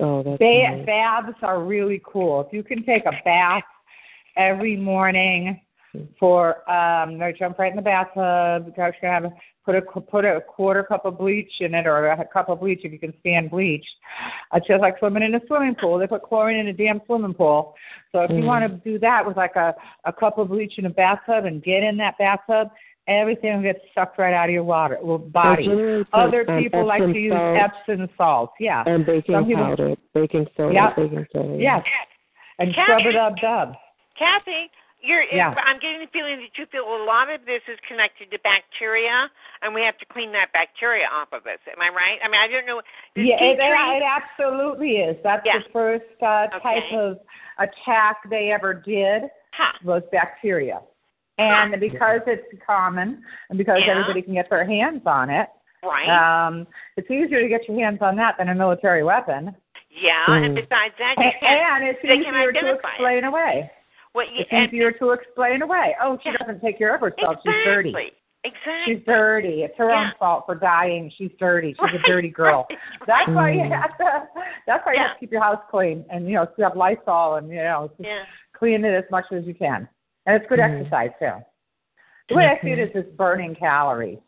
Oh, 0.00 0.22
that's 0.22 0.38
Ba- 0.38 0.76
nice. 0.76 0.86
baths 0.86 1.38
are 1.42 1.60
really 1.60 2.00
cool. 2.04 2.42
If 2.42 2.52
you 2.52 2.62
can 2.62 2.84
take 2.84 3.06
a 3.06 3.12
bath 3.24 3.64
every 4.36 4.76
morning 4.76 5.60
for 6.18 6.68
um 6.70 7.20
or 7.20 7.32
jump 7.32 7.58
right 7.58 7.70
in 7.70 7.76
the 7.76 7.82
bathtub, 7.82 8.74
gosh, 8.74 8.94
you 9.02 9.08
have 9.08 9.24
put 9.64 9.74
a 9.74 9.82
put 9.82 10.24
a 10.24 10.40
quarter 10.40 10.82
cup 10.82 11.04
of 11.04 11.18
bleach 11.18 11.52
in 11.60 11.74
it 11.74 11.86
or 11.86 12.06
a 12.08 12.24
cup 12.32 12.48
of 12.48 12.60
bleach 12.60 12.80
if 12.82 12.92
you 12.92 12.98
can 12.98 13.12
stand 13.20 13.50
bleach. 13.50 13.84
It's 14.54 14.66
just 14.66 14.80
like 14.80 14.98
swimming 14.98 15.22
in 15.22 15.34
a 15.34 15.40
swimming 15.46 15.74
pool. 15.78 15.98
They 15.98 16.06
put 16.06 16.22
chlorine 16.22 16.58
in 16.60 16.68
a 16.68 16.72
damn 16.72 17.02
swimming 17.06 17.34
pool. 17.34 17.74
So 18.10 18.20
if 18.20 18.30
you 18.30 18.38
Mm. 18.38 18.46
want 18.46 18.62
to 18.84 18.90
do 18.90 18.98
that 19.00 19.26
with 19.26 19.36
like 19.36 19.56
a 19.56 19.74
a 20.04 20.12
cup 20.12 20.38
of 20.38 20.48
bleach 20.48 20.78
in 20.78 20.86
a 20.86 20.90
bathtub 20.90 21.44
and 21.44 21.62
get 21.62 21.82
in 21.82 21.98
that 21.98 22.16
bathtub, 22.16 22.68
everything 23.06 23.56
will 23.56 23.62
get 23.62 23.82
sucked 23.94 24.18
right 24.18 24.32
out 24.32 24.48
of 24.48 24.52
your 24.54 24.64
water 24.64 24.98
well, 25.02 25.18
body. 25.18 25.66
generally 25.66 26.04
put, 26.04 26.14
Other 26.14 26.44
people 26.58 26.86
like 26.86 27.02
to 27.02 27.18
use 27.18 27.32
salt 27.34 27.58
Epsom 27.58 28.08
salts. 28.16 28.54
Yeah. 28.58 28.82
and 28.86 29.04
baking 29.04 29.34
Some 29.34 29.44
people- 29.44 29.62
powder, 29.64 29.94
baking 30.14 30.46
soda, 30.56 30.72
Yep. 30.74 30.96
baking 30.96 31.26
soda. 31.34 31.56
Yes. 31.58 31.84
And 32.58 32.72
scrub 32.72 33.04
it 33.04 33.16
up, 33.16 33.36
dub. 33.36 33.74
Kathy, 34.22 34.70
you're. 35.02 35.24
Yeah. 35.34 35.50
I'm 35.66 35.82
getting 35.82 35.98
the 35.98 36.10
feeling 36.14 36.38
that 36.38 36.54
you 36.54 36.66
feel 36.70 36.86
a 36.86 37.02
lot 37.02 37.26
of 37.28 37.42
this 37.44 37.62
is 37.66 37.78
connected 37.90 38.30
to 38.30 38.38
bacteria, 38.46 39.26
and 39.62 39.74
we 39.74 39.82
have 39.82 39.98
to 39.98 40.06
clean 40.06 40.30
that 40.32 40.52
bacteria 40.54 41.06
off 41.10 41.32
of 41.34 41.42
us. 41.50 41.58
Am 41.66 41.82
I 41.82 41.90
right? 41.90 42.22
I 42.22 42.30
mean, 42.30 42.38
I 42.40 42.46
don't 42.46 42.66
know. 42.66 42.80
Yeah, 43.18 43.34
it, 43.42 43.58
tree- 43.58 43.98
it 43.98 44.04
absolutely 44.06 45.02
is. 45.02 45.16
That's 45.26 45.42
Yeah. 45.44 45.58
the 45.58 45.70
first 45.74 46.06
uh, 46.22 46.46
type 46.62 46.86
of 46.94 47.18
attack 47.58 48.22
they 48.30 48.52
ever 48.54 48.72
did 48.74 49.24
Huh. 49.52 49.72
was 49.84 50.02
bacteria. 50.12 50.80
And 51.38 51.78
because 51.80 52.20
it's 52.26 52.46
common 52.64 53.22
and 53.50 53.58
because 53.58 53.80
Yeah. 53.84 53.92
everybody 53.92 54.22
can 54.22 54.34
get 54.34 54.48
their 54.48 54.64
hands 54.64 55.02
on 55.06 55.28
it, 55.30 55.48
Right. 55.82 56.08
um, 56.08 56.66
it's 56.96 57.10
easier 57.10 57.40
to 57.42 57.48
get 57.48 57.66
your 57.68 57.76
hands 57.80 58.00
on 58.00 58.14
that 58.16 58.36
than 58.38 58.48
a 58.50 58.54
military 58.54 59.02
weapon. 59.02 59.54
yeah, 59.94 60.24
Mm. 60.26 60.46
and 60.46 60.54
besides 60.54 60.94
that, 60.98 61.16
you 61.18 61.24
And, 61.24 61.34
can't. 61.40 61.82
and 61.82 61.88
it's 61.90 62.00
they 62.02 62.08
can 62.08 62.20
easier 62.34 62.52
to 62.52 62.58
identify 62.58 62.88
it. 62.88 62.92
explain 62.92 63.24
away. 63.24 63.70
What 64.12 64.26
you, 64.32 64.40
It's 64.40 64.48
and, 64.52 64.68
easier 64.68 64.92
to 64.92 65.10
explain 65.12 65.62
away. 65.62 65.96
Oh, 66.00 66.18
she 66.22 66.28
Yeah. 66.30 66.36
doesn't 66.38 66.60
take 66.60 66.78
care 66.78 66.94
of 66.94 67.00
herself. 67.00 67.36
She's 67.44 67.54
dirty. 67.64 67.88
exactly. 67.90 68.12
Exactly. 68.44 68.94
She's 68.96 69.04
dirty. 69.06 69.62
It's 69.62 69.76
her 69.78 69.88
Yeah. 69.90 70.00
own 70.08 70.12
fault 70.18 70.44
for 70.46 70.54
dying. 70.56 71.10
She's 71.16 71.30
dirty. 71.38 71.72
She's 71.74 71.80
Right, 71.80 71.94
a 71.94 71.98
dirty 72.00 72.28
girl. 72.42 72.66
right, 72.68 72.78
That's 73.06 73.28
why 73.30 73.50
you 73.50 73.62
Mm. 73.62 73.70
have 73.80 73.96
to. 73.98 74.28
That's 74.66 74.84
why 74.84 74.92
you 74.92 74.98
Yeah. 74.98 75.06
have 75.08 75.14
to 75.16 75.20
keep 75.20 75.32
your 75.32 75.42
house 75.42 75.62
clean 75.70 76.04
and 76.10 76.26
you 76.28 76.34
know 76.34 76.48
you 76.58 76.64
have 76.64 76.76
Lysol 76.76 77.36
and 77.36 77.48
you 77.48 77.62
know 77.62 77.88
just 77.96 78.00
Yeah. 78.00 78.24
clean 78.52 78.84
it 78.84 78.92
as 78.94 79.08
much 79.10 79.26
as 79.32 79.46
you 79.46 79.54
can. 79.54 79.88
And 80.26 80.36
it's 80.36 80.46
good 80.48 80.58
Mm. 80.58 80.80
exercise 80.80 81.12
too. 81.18 81.32
The 82.28 82.34
way 82.34 82.46
I 82.46 82.58
see 82.60 82.72
it 82.72 82.78
Mhm. 82.78 82.90
is 82.90 82.96
it's 82.96 83.16
burning 83.16 83.54
calories. 83.54 84.18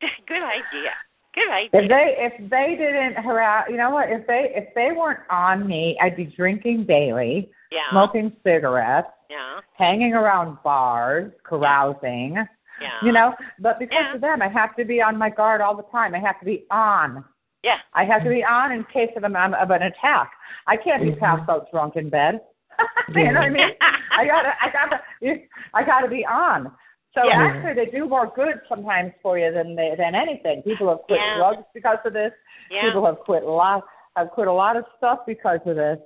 Good 0.26 0.42
idea. 0.42 0.92
Good 1.34 1.48
idea. 1.48 1.80
If 1.82 1.88
they 1.88 2.16
if 2.18 2.50
they 2.50 2.76
didn't 2.76 3.14
harass, 3.14 3.68
you 3.70 3.76
know 3.76 3.90
what? 3.90 4.10
If 4.10 4.26
they 4.26 4.52
if 4.54 4.72
they 4.74 4.92
weren't 4.92 5.20
on 5.30 5.66
me, 5.66 5.96
I'd 6.00 6.16
be 6.16 6.24
drinking 6.26 6.84
daily, 6.84 7.50
yeah. 7.70 7.90
smoking 7.90 8.32
cigarettes, 8.44 9.08
Yeah. 9.28 9.60
hanging 9.76 10.14
around 10.14 10.58
bars, 10.62 11.32
carousing. 11.44 12.36
Yeah. 12.80 12.88
You 13.02 13.12
know, 13.12 13.34
but 13.58 13.78
because 13.78 13.98
Yeah. 14.08 14.14
of 14.14 14.20
them, 14.22 14.40
I 14.42 14.48
have 14.48 14.74
to 14.76 14.84
be 14.84 15.02
on 15.02 15.16
my 15.18 15.28
guard 15.28 15.60
all 15.60 15.76
the 15.76 15.82
time. 15.84 16.14
I 16.14 16.18
have 16.18 16.38
to 16.40 16.46
be 16.46 16.66
on. 16.70 17.24
Yeah. 17.62 17.76
I 17.92 18.04
have 18.04 18.22
to 18.24 18.30
be 18.30 18.42
on 18.42 18.72
in 18.72 18.84
case 18.84 19.10
of, 19.16 19.24
an 19.24 19.36
of 19.36 19.70
an 19.70 19.82
attack. 19.82 20.32
I 20.66 20.76
can't 20.76 21.02
be 21.02 21.12
Mhm. 21.12 21.18
passed 21.20 21.48
out 21.50 21.70
drunk 21.70 21.96
in 21.96 22.08
bed. 22.08 22.40
you 23.08 23.24
know 23.32 23.40
what 23.40 23.46
I 23.46 23.50
mean? 23.50 23.70
I 24.16 24.24
gotta, 24.24 24.54
I 24.64 24.70
gotta, 24.70 25.00
I 25.74 25.82
gotta 25.84 26.08
be 26.08 26.24
on. 26.24 26.72
So 27.12 27.24
Yeah. 27.24 27.42
actually, 27.42 27.74
they 27.74 27.86
do 27.90 28.06
more 28.08 28.26
good 28.28 28.60
sometimes 28.68 29.12
for 29.20 29.36
you 29.38 29.52
than 29.52 29.74
they, 29.74 29.94
than 29.96 30.14
anything. 30.14 30.62
People 30.62 30.88
have 30.88 31.02
quit 31.02 31.20
Yeah. 31.20 31.36
drugs 31.36 31.64
because 31.74 31.98
of 32.06 32.14
this. 32.14 32.32
Yeah. 32.70 32.82
People 32.82 33.04
have 33.04 33.18
quit 33.20 33.42
a 33.42 33.50
lot, 33.50 33.84
have 34.16 34.30
quit 34.30 34.48
a 34.48 34.52
lot 34.52 34.76
of 34.76 34.86
stuff 34.96 35.26
because 35.26 35.60
of 35.66 35.76
this. 35.76 35.98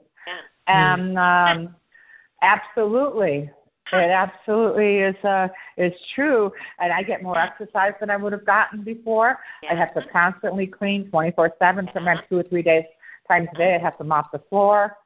Yeah. 0.69 0.95
And 0.95 1.19
um, 1.19 1.77
absolutely, 2.43 3.51
it 3.93 4.11
absolutely 4.11 4.99
is 4.99 5.25
uh, 5.25 5.49
is 5.77 5.93
true. 6.15 6.51
And 6.79 6.93
I 6.93 7.03
get 7.03 7.23
more 7.23 7.39
exercise 7.39 7.93
than 8.01 8.11
I 8.11 8.17
would 8.17 8.33
have 8.33 8.47
gotten 8.47 8.83
before. 8.83 9.39
I 9.71 9.75
have 9.75 9.95
to 9.95 10.03
constantly 10.13 10.67
clean 10.67 11.11
twenty 11.11 11.33
four 11.33 11.53
seven, 11.59 11.89
sometimes 11.93 12.21
two 12.29 12.39
or 12.39 12.43
three 12.45 12.63
days 12.63 12.85
times 13.29 13.49
a 13.55 13.59
day. 13.59 13.77
I 13.79 13.83
have 13.83 13.99
to 13.99 14.05
mop 14.05 14.33
the 14.33 14.41
floor. 14.51 14.97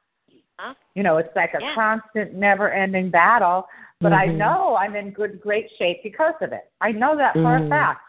You 0.95 1.03
know, 1.03 1.17
it's 1.17 1.33
like 1.35 1.53
a 1.53 1.61
Yeah. 1.61 1.73
constant, 1.73 2.33
never 2.33 2.71
ending 2.71 3.09
battle. 3.09 3.67
But 4.01 4.11
I 4.11 4.27
Mhm. 4.27 4.37
know 4.37 4.75
I'm 4.75 4.95
in 4.95 5.11
good, 5.11 5.39
great 5.39 5.69
shape 5.77 6.03
because 6.03 6.35
of 6.41 6.51
it. 6.51 6.69
I 6.81 6.91
know 6.91 7.15
that 7.15 7.33
for 7.33 7.55
a 7.55 7.59
Mhm. 7.59 7.69
fact. 7.69 8.01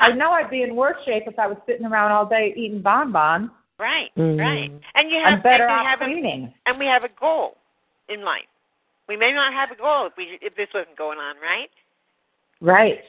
I 0.00 0.12
know 0.12 0.32
I'd 0.32 0.50
be 0.50 0.62
in 0.62 0.76
worse 0.76 1.02
shape 1.04 1.26
if 1.26 1.38
I 1.38 1.46
was 1.46 1.58
sitting 1.66 1.86
around 1.86 2.12
all 2.12 2.26
day 2.26 2.52
eating 2.56 2.80
bonbons. 2.82 3.50
Right. 3.78 4.10
Mhm. 4.16 4.40
Right. 4.40 4.72
And 4.94 5.10
you 5.10 5.20
have 5.22 5.42
better 5.42 5.66
and 5.68 5.86
have 5.86 6.00
a, 6.02 6.04
cleaning. 6.04 6.52
and 6.66 6.78
we 6.78 6.86
have 6.86 7.04
a 7.04 7.08
goal 7.20 7.56
in 8.08 8.24
life. 8.24 8.48
We 9.08 9.16
may 9.16 9.32
not 9.32 9.52
have 9.52 9.70
a 9.70 9.76
goal 9.76 10.06
if 10.06 10.16
we 10.16 10.38
if 10.42 10.54
this 10.56 10.68
wasn't 10.74 10.96
going 10.96 11.18
on, 11.18 11.36
right? 11.40 11.70
Right. 12.60 13.04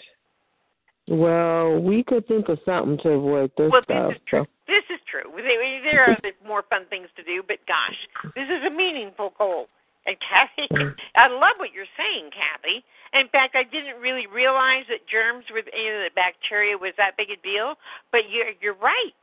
Well, 1.08 1.80
we 1.80 2.04
could 2.04 2.28
think 2.28 2.50
of 2.50 2.60
something 2.66 3.00
to 3.00 3.10
avoid 3.10 3.52
this 3.58 3.72
Well, 3.72 3.82
this 3.88 4.16
is 4.16 4.22
true. 4.28 4.46
So. 4.46 4.50
This 4.68 4.84
is 4.94 5.00
true. 5.10 5.26
There, 5.36 5.82
there 5.82 6.04
are 6.06 6.18
more 6.46 6.64
fun 6.70 6.86
things 6.92 7.08
to 7.16 7.24
do, 7.24 7.42
but 7.42 7.58
gosh, 7.68 7.98
this 8.36 8.48
is 8.48 8.64
a 8.64 8.70
meaningful 8.70 9.34
goal. 9.40 9.68
And 10.06 10.16
Kathy, 10.22 10.70
I 11.16 11.28
love 11.28 11.58
what 11.58 11.74
you're 11.74 11.90
saying, 11.98 12.30
Kathy. 12.30 12.86
In 13.14 13.28
fact, 13.30 13.56
I 13.56 13.64
didn't 13.64 14.00
really 14.00 14.28
realize 14.28 14.86
that 14.90 15.08
germs 15.08 15.46
were, 15.52 15.64
you 15.76 15.90
know, 15.92 16.02
that 16.04 16.14
bacteria 16.14 16.78
was 16.78 16.94
that 16.98 17.18
big 17.18 17.32
a 17.32 17.38
deal. 17.38 17.74
But 18.12 18.30
you're 18.30 18.54
you're 18.62 18.76
right. 18.76 19.14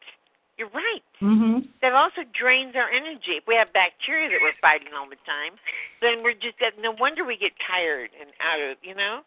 You're 0.59 0.69
right. 0.73 1.03
Mhm. 1.21 1.69
That 1.83 1.93
also 1.93 2.23
drains 2.33 2.75
our 2.77 2.89
energy. 2.89 3.37
If 3.37 3.47
we 3.47 3.55
have 3.57 3.73
bacteria 3.73 4.31
that 4.31 4.41
we're 4.41 4.55
fighting 4.61 4.89
all 4.95 5.09
the 5.09 5.17
time, 5.27 5.59
then 6.01 6.23
we're 6.23 6.33
just 6.33 6.57
no 6.79 6.93
wonder 6.93 7.25
we 7.25 7.37
get 7.37 7.53
tired 7.67 8.11
and 8.19 8.31
out 8.41 8.61
of 8.61 8.79
you 8.83 8.95
know, 8.95 9.21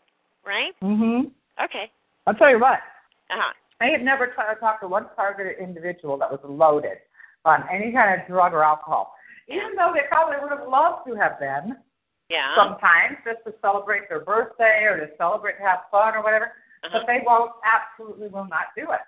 right? 0.46 0.74
Mhm. 0.82 1.32
Okay. 1.64 1.92
I'll 2.26 2.34
tell 2.34 2.50
you 2.50 2.60
what. 2.60 2.82
Uh 3.30 3.38
huh. 3.38 3.54
I 3.82 3.88
have 3.92 4.02
never 4.02 4.28
t- 4.28 4.34
talked 4.60 4.82
to 4.82 4.88
one 4.88 5.08
targeted 5.16 5.58
individual 5.60 6.18
that 6.18 6.32
was 6.32 6.42
loaded. 6.44 7.00
on 7.46 7.64
any 7.70 7.94
kind 7.94 8.20
of 8.20 8.28
drug 8.28 8.54
or 8.54 8.66
alcohol. 8.66 9.16
Even 9.48 9.74
though 9.78 9.94
they 9.94 10.04
probably 10.10 10.36
would 10.42 10.52
have 10.52 10.68
loved 10.68 11.08
to 11.08 11.16
have 11.16 11.40
been 11.40 11.82
Yeah. 12.28 12.54
sometimes 12.54 13.18
just 13.24 13.46
to 13.46 13.54
celebrate 13.62 14.10
their 14.10 14.20
birthday 14.20 14.84
or 14.84 14.98
to 15.00 15.16
celebrate 15.16 15.54
to 15.56 15.64
have 15.64 15.90
fun 15.90 16.16
or 16.16 16.22
whatever. 16.22 16.48
Uh-huh. 16.84 16.90
But 17.00 17.08
they 17.08 17.20
won't 17.26 17.54
absolutely 17.64 18.28
will 18.28 18.44
not 18.44 18.76
do 18.76 18.92
it 18.92 19.00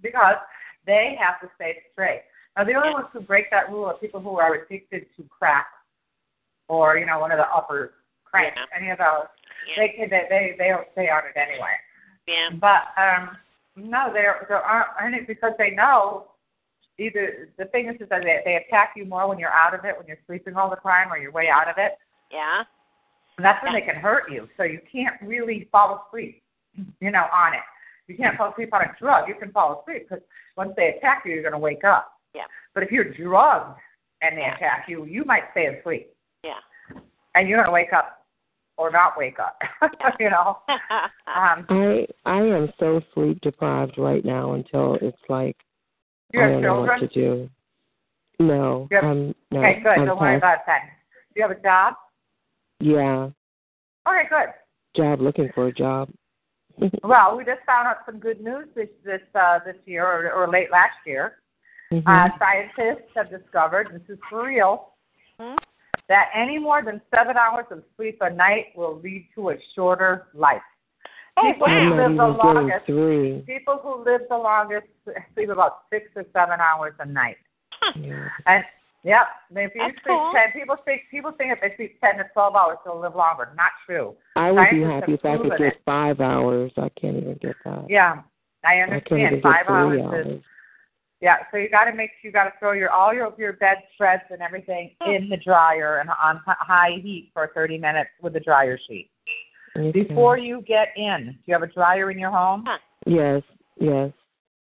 because 0.00 0.36
they 0.86 1.16
have 1.20 1.40
to 1.40 1.48
stay 1.56 1.76
straight. 1.92 2.22
Now 2.56 2.64
the 2.64 2.74
only 2.74 2.90
ones 2.90 3.06
who 3.12 3.20
break 3.20 3.50
that 3.50 3.70
rule 3.70 3.84
are 3.86 3.94
people 3.94 4.20
who 4.20 4.38
are 4.38 4.54
addicted 4.54 5.06
to 5.16 5.24
crack 5.28 5.66
or, 6.68 6.96
you 6.98 7.06
know, 7.06 7.18
one 7.18 7.32
of 7.32 7.38
the 7.38 7.46
upper 7.48 7.94
cranks, 8.24 8.56
Yeah. 8.58 8.76
any 8.78 8.90
of 8.90 8.98
those. 8.98 9.26
They 9.76 9.88
can 9.90 10.08
they 10.10 10.26
they 10.28 10.54
they 10.58 10.68
don't 10.68 10.86
stay 10.92 11.08
on 11.10 11.22
it 11.26 11.38
anyway. 11.38 11.76
Yeah. 12.26 12.50
But 12.58 12.90
um 13.00 13.36
no, 13.76 14.10
there 14.12 14.46
there 14.48 14.58
aren't 14.58 14.88
any 15.02 15.24
because 15.24 15.52
they 15.58 15.70
know 15.70 16.28
either 16.98 17.48
the 17.58 17.66
thing 17.66 17.88
is 17.88 18.00
is 18.00 18.08
that 18.08 18.22
they, 18.22 18.40
they 18.44 18.56
attack 18.56 18.92
you 18.96 19.04
more 19.04 19.28
when 19.28 19.38
you're 19.38 19.52
out 19.52 19.74
of 19.74 19.84
it, 19.84 19.96
when 19.96 20.06
you're 20.06 20.18
sleeping 20.26 20.54
all 20.56 20.70
the 20.70 20.76
time 20.76 21.12
or 21.12 21.18
you're 21.18 21.32
way 21.32 21.48
out 21.48 21.68
of 21.68 21.76
it. 21.78 21.92
Yeah. 22.30 22.62
And 23.36 23.44
that's 23.44 23.62
when 23.64 23.72
they 23.72 23.80
can 23.80 23.96
hurt 23.96 24.30
you. 24.30 24.48
So 24.56 24.64
you 24.64 24.80
can't 24.90 25.14
really 25.22 25.68
fall 25.72 26.06
asleep, 26.06 26.42
you 27.00 27.10
know, 27.10 27.24
on 27.32 27.54
it. 27.54 27.60
You 28.10 28.16
can't 28.16 28.36
fall 28.36 28.50
asleep 28.50 28.74
on 28.74 28.82
a 28.82 28.92
drug. 28.98 29.28
You 29.28 29.34
can 29.36 29.52
fall 29.52 29.80
asleep 29.80 30.08
because 30.08 30.22
once 30.56 30.72
they 30.76 30.88
attack 30.98 31.22
you, 31.24 31.32
you're 31.32 31.42
going 31.42 31.52
to 31.52 31.58
wake 31.58 31.84
up. 31.84 32.12
Yeah. 32.34 32.42
But 32.74 32.82
if 32.82 32.90
you're 32.90 33.04
drugged 33.12 33.78
and 34.20 34.36
they 34.36 34.42
Yeah. 34.42 34.56
attack 34.56 34.86
you, 34.88 35.04
you 35.04 35.24
might 35.24 35.44
stay 35.52 35.66
asleep 35.66 36.12
Yeah. 36.42 36.58
and 37.36 37.48
you're 37.48 37.58
going 37.58 37.68
to 37.68 37.72
wake 37.72 37.92
up 37.92 38.26
or 38.76 38.90
not 38.90 39.16
wake 39.16 39.38
up. 39.38 39.60
you 40.20 40.28
know. 40.30 40.58
Um, 41.32 41.64
I 41.68 42.06
I 42.26 42.40
am 42.40 42.72
so 42.80 43.00
sleep 43.14 43.40
deprived 43.40 43.96
right 43.96 44.24
now 44.24 44.54
until 44.54 44.96
it's 45.00 45.16
like 45.28 45.56
You 46.32 46.42
I 46.42 46.48
don't 46.48 46.62
know 46.62 46.80
what 46.82 46.98
to 46.98 47.06
do. 47.06 47.48
No, 48.40 48.88
have- 48.90 49.04
I'm 49.04 49.34
no. 49.52 49.60
okay, 49.60 49.80
good. 49.80 49.90
I'm 49.90 50.06
Don't 50.06 50.20
worry 50.20 50.36
about 50.36 50.66
that. 50.66 50.80
Do 51.32 51.40
you 51.40 51.42
have 51.46 51.56
a 51.56 51.60
job? 51.62 51.94
Yeah, 52.80 53.28
Okay, 54.08 54.28
good. 54.28 54.48
job 54.96 55.20
looking 55.20 55.50
for 55.54 55.68
a 55.68 55.72
job. 55.72 56.10
Well, 57.04 57.36
we 57.36 57.44
just 57.44 57.60
found 57.66 57.88
out 57.88 57.98
some 58.06 58.18
good 58.18 58.40
news 58.40 58.66
this 58.74 58.88
this 59.04 59.20
uh, 59.34 59.58
this 59.64 59.76
year 59.86 60.04
or, 60.06 60.30
or 60.32 60.48
late 60.48 60.70
last 60.70 60.96
year. 61.06 61.36
Mhm. 61.92 62.02
Uh, 62.06 62.28
scientists 62.38 63.08
have 63.16 63.28
discovered, 63.30 63.88
this 63.92 64.08
is 64.08 64.18
for 64.28 64.44
real, 64.46 64.92
Hmm? 65.40 65.56
that 66.08 66.26
any 66.34 66.58
more 66.58 66.82
than 66.84 67.00
seven 67.14 67.36
hours 67.36 67.66
of 67.70 67.82
sleep 67.96 68.18
a 68.20 68.30
night 68.30 68.66
will 68.76 69.00
lead 69.00 69.26
to 69.34 69.50
a 69.50 69.56
shorter 69.74 70.28
life. 70.34 70.62
Oh, 71.36 71.52
people 71.52 71.66
I'm 71.66 71.88
who 71.90 71.96
live 71.96 72.16
the 72.16 72.26
longest, 72.26 72.86
three. 72.86 73.42
people 73.46 73.78
who 73.82 74.04
live 74.04 74.22
the 74.28 74.36
longest 74.36 74.86
sleep 75.34 75.48
about 75.48 75.84
six 75.90 76.10
or 76.14 76.24
seven 76.32 76.60
hours 76.60 76.94
a 77.00 77.06
night. 77.06 77.38
Yeah. 77.96 78.28
And 78.46 78.62
yep, 79.04 79.26
if 79.50 79.74
you 79.74 79.80
That's 79.80 79.94
sleep 79.94 80.06
cool. 80.06 80.32
ten, 80.34 80.52
people 80.52 80.76
think 80.84 81.02
people 81.10 81.32
think 81.32 81.52
if 81.52 81.60
they 81.60 81.74
sleep 81.76 82.00
ten 82.00 82.16
to 82.18 82.24
twelve 82.32 82.54
hours, 82.54 82.78
they'll 82.84 83.00
live 83.00 83.14
longer. 83.14 83.52
Not 83.56 83.72
true. 83.86 84.14
I 84.36 84.50
would 84.50 84.66
be 84.70 84.82
happy 84.82 85.14
if 85.14 85.24
I 85.24 85.36
could 85.36 85.40
proven 85.42 85.58
get 85.58 85.66
it. 85.74 85.82
five 85.84 86.20
hours. 86.20 86.72
I 86.76 86.88
can't 87.00 87.16
even 87.16 87.38
get 87.40 87.56
that. 87.64 87.86
Yeah, 87.88 88.22
I 88.64 88.72
I 88.72 88.76
can't 88.76 88.92
understand. 88.92 89.20
even 89.20 89.42
Five 89.42 89.66
get 89.66 89.66
three 89.66 90.02
hours 90.02 90.26
is. 90.26 90.42
Yeah, 91.20 91.36
so 91.50 91.58
you 91.58 91.68
got 91.68 91.84
to 91.84 91.92
make 91.92 92.10
sure 92.20 92.30
you 92.30 92.32
got 92.32 92.44
to 92.44 92.52
throw 92.58 92.72
your 92.72 92.90
all 92.90 93.12
your 93.12 93.32
your 93.38 93.52
bed 93.54 93.78
spreads 93.94 94.22
and 94.30 94.40
everything 94.40 94.92
in 95.06 95.28
the 95.28 95.36
dryer 95.36 95.98
and 95.98 96.08
on 96.08 96.40
high 96.46 96.98
heat 97.02 97.30
for 97.34 97.50
30 97.54 97.76
minutes 97.78 98.10
with 98.22 98.32
the 98.32 98.40
dryer 98.40 98.78
sheet. 98.88 99.10
Okay. 99.76 100.02
Before 100.04 100.38
you 100.38 100.62
get 100.62 100.88
in, 100.96 101.26
do 101.26 101.38
you 101.44 101.54
have 101.54 101.62
a 101.62 101.66
dryer 101.66 102.10
in 102.10 102.18
your 102.18 102.30
home? 102.30 102.64
Yes, 103.06 103.42
yes. 103.78 104.10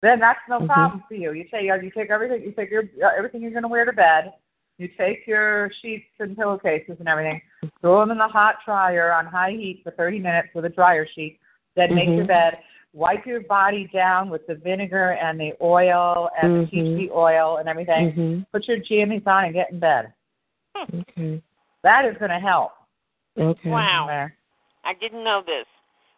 Then 0.06 0.20
that's 0.20 0.40
no 0.48 0.60
Mhm. 0.60 0.68
problem 0.68 1.04
for 1.08 1.16
you. 1.16 1.32
You 1.32 1.46
take 1.46 1.64
you 1.64 1.90
take 1.90 2.12
everything 2.12 2.44
you 2.44 2.52
take 2.52 2.70
your 2.70 2.84
uh, 3.04 3.10
everything 3.18 3.42
you're 3.42 3.50
going 3.50 3.64
to 3.64 3.68
wear 3.68 3.86
to 3.86 3.92
bed. 3.92 4.34
You 4.78 4.88
take 4.88 5.26
your 5.26 5.72
sheets 5.82 6.06
and 6.20 6.38
pillowcases 6.38 7.00
and 7.00 7.08
everything, 7.10 7.42
throw 7.82 8.02
them 8.02 8.12
in 8.12 8.20
the 8.20 8.28
hot 8.28 8.58
dryer 8.64 9.12
on 9.12 9.26
high 9.26 9.52
heat 9.52 9.82
for 9.84 9.90
30 9.92 10.20
minutes 10.20 10.50
with 10.54 10.66
a 10.66 10.70
dryer 10.70 11.08
sheet. 11.16 11.40
Then 11.74 11.96
make 11.96 12.10
your 12.10 12.26
Mhm. 12.26 12.28
bed. 12.28 12.60
Wipe 12.94 13.26
your 13.26 13.42
body 13.42 13.88
down 13.88 14.30
with 14.30 14.46
the 14.46 14.54
vinegar 14.54 15.14
and 15.14 15.40
the 15.40 15.56
oil 15.60 16.30
and 16.40 16.62
the 16.62 16.70
tea 16.70 16.96
tree 16.96 17.10
oil 17.12 17.58
and 17.58 17.68
everything. 17.68 18.14
Mhm. 18.14 18.46
Put 18.52 18.68
your 18.68 18.78
jammies 18.78 19.26
on 19.26 19.46
and 19.46 19.54
get 19.56 19.72
in 19.72 19.80
bed. 19.80 20.14
Okay. 20.94 21.42
That 21.82 22.06
is 22.06 22.16
going 22.18 22.32
to 22.32 22.40
help. 22.40 22.74
Okay. 23.38 23.72
Wow. 23.72 24.30
I 24.84 24.94
didn't 24.94 25.24
know 25.24 25.42
this. 25.42 25.66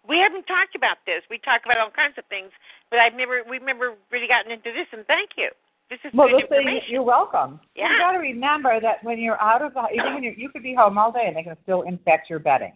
We 0.08 0.20
haven't 0.20 0.48
talked 0.48 0.76
about 0.76 1.04
this. 1.06 1.22
We 1.30 1.38
talk 1.38 1.66
about 1.66 1.78
all 1.78 1.92
kinds 1.92 2.18
of 2.18 2.26
things, 2.26 2.52
but 2.90 3.00
I've 3.00 3.14
never 3.16 3.42
we've 3.50 3.62
never 3.64 3.94
really 4.12 4.28
gotten 4.28 4.52
into 4.52 4.72
this. 4.72 4.88
And 4.92 5.06
thank 5.08 5.32
you. 5.38 5.50
This 5.90 6.00
is 6.04 6.12
Well, 6.14 6.28
good 6.28 6.44
the 6.44 6.48
thing, 6.48 6.58
information. 6.68 6.90
you're 6.92 7.04
welcome. 7.04 7.60
Yeah. 7.76 7.90
You 7.92 7.98
got 7.98 8.12
to 8.12 8.18
remember 8.20 8.80
that 8.82 9.02
when 9.04 9.20
you're 9.20 9.42
out 9.42 9.62
of 9.62 9.74
the, 9.74 9.84
even 9.94 10.16
when 10.16 10.24
you 10.24 10.34
you 10.36 10.50
could 10.50 10.64
be 10.64 10.74
home 10.74 10.98
all 10.98 11.12
day 11.12 11.26
and 11.28 11.36
they 11.36 11.44
can 11.44 11.56
still 11.64 11.84
infect 11.84 12.30
your 12.30 12.40
bedding 12.40 12.74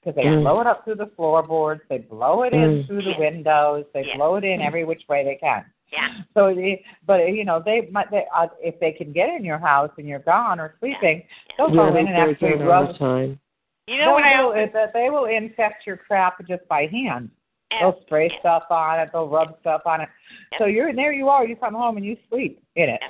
because 0.00 0.14
they 0.14 0.24
Mm. 0.24 0.42
blow 0.42 0.60
it 0.60 0.66
up 0.66 0.84
through 0.84 0.96
the 0.96 1.10
floorboards, 1.16 1.80
they 1.88 1.98
blow 1.98 2.42
it 2.42 2.52
in 2.52 2.60
Mm. 2.82 2.86
through 2.86 3.02
the 3.02 3.10
Yeah. 3.12 3.18
windows, 3.18 3.84
they 3.94 4.04
Yeah. 4.04 4.16
blow 4.16 4.36
it 4.36 4.44
in 4.44 4.60
every 4.60 4.84
which 4.84 5.02
way 5.08 5.24
they 5.24 5.36
can. 5.36 5.64
yeah. 5.92 6.08
So, 6.34 6.54
the- 6.54 6.80
but 7.06 7.32
you 7.32 7.44
know, 7.44 7.58
they 7.58 7.88
might, 7.90 8.10
they, 8.12 8.24
uh, 8.32 8.46
if 8.62 8.78
they 8.78 8.92
can 8.92 9.10
get 9.12 9.28
in 9.30 9.44
your 9.44 9.58
house 9.58 9.90
and 9.98 10.06
you're 10.06 10.20
gone 10.20 10.60
or 10.60 10.74
sleeping, 10.78 11.24
they'll 11.56 11.68
Yeah, 11.70 11.90
go 11.90 11.96
in 11.96 12.06
and 12.06 12.16
break 12.16 12.32
actually 12.34 12.52
in 12.52 12.62
all 12.62 12.68
rub. 12.68 12.88
the 12.88 12.98
time. 12.98 13.40
You 13.88 13.98
know 13.98 14.12
what 14.12 14.22
I 14.22 14.36
they'll, 14.36 14.52
is 14.52 14.72
that 14.72 14.92
they 14.92 15.10
will 15.10 15.24
infect 15.24 15.86
your 15.86 15.96
crap 15.96 16.44
just 16.46 16.66
by 16.68 16.86
hand. 16.86 17.30
Yeah. 17.70 17.78
They'll 17.80 18.00
spray 18.02 18.30
stuff 18.40 18.64
on 18.70 19.00
it. 19.00 19.10
They'll 19.12 19.28
rub 19.28 19.56
stuff 19.60 19.82
on 19.86 20.00
it. 20.00 20.08
So 20.58 20.66
you're 20.66 20.88
and 20.88 20.98
there. 20.98 21.12
You 21.12 21.28
are. 21.28 21.46
You 21.46 21.56
come 21.56 21.74
home 21.74 21.96
and 21.96 22.04
you 22.04 22.16
sleep 22.28 22.62
in 22.76 22.88
it, 22.88 23.00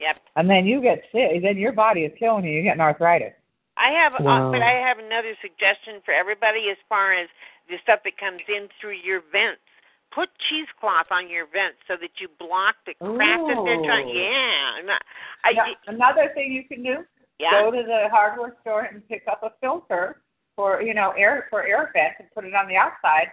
Yep. 0.00 0.16
and 0.36 0.48
then 0.48 0.66
you 0.66 0.80
get 0.80 1.02
sick. 1.10 1.42
Then 1.42 1.58
your 1.58 1.72
body 1.72 2.02
is 2.02 2.12
killing 2.18 2.44
you. 2.44 2.52
You're 2.52 2.62
getting 2.62 2.80
arthritis. 2.80 3.32
I 3.76 3.90
have, 3.90 4.14
uh, 4.14 4.52
but 4.54 4.62
I 4.62 4.78
have 4.86 4.98
another 4.98 5.34
suggestion 5.42 5.98
for 6.04 6.14
everybody 6.14 6.70
as 6.70 6.76
far 6.88 7.12
as 7.12 7.28
the 7.68 7.74
stuff 7.82 8.00
that 8.04 8.16
comes 8.18 8.40
in 8.46 8.68
through 8.80 9.02
your 9.02 9.20
vents. 9.32 9.66
Put 10.14 10.28
cheesecloth 10.46 11.10
on 11.10 11.28
your 11.28 11.46
vents 11.46 11.82
so 11.88 11.98
that 11.98 12.22
you 12.22 12.28
block 12.38 12.76
the 12.86 12.94
crap 12.94 13.40
that 13.50 13.58
they're 13.66 13.82
trying. 13.82 14.06
Ooh. 14.06 14.14
Yeah, 14.14 14.78
and 14.78 14.90
I, 14.90 14.98
I 15.42 15.50
Yeah, 15.50 15.74
another 15.88 16.30
thing 16.34 16.52
you 16.52 16.62
can 16.62 16.84
do: 16.84 17.02
yeah, 17.40 17.50
go 17.50 17.72
to 17.72 17.82
the 17.82 18.06
hardware 18.12 18.54
store 18.60 18.82
and 18.82 19.02
pick 19.08 19.24
up 19.26 19.42
a 19.42 19.50
filter 19.60 20.22
for 20.54 20.80
you 20.80 20.94
know 20.94 21.12
air 21.18 21.48
for 21.50 21.66
air 21.66 21.90
vents 21.92 22.14
and 22.20 22.30
put 22.30 22.44
it 22.44 22.54
on 22.54 22.68
the 22.68 22.76
outside 22.76 23.26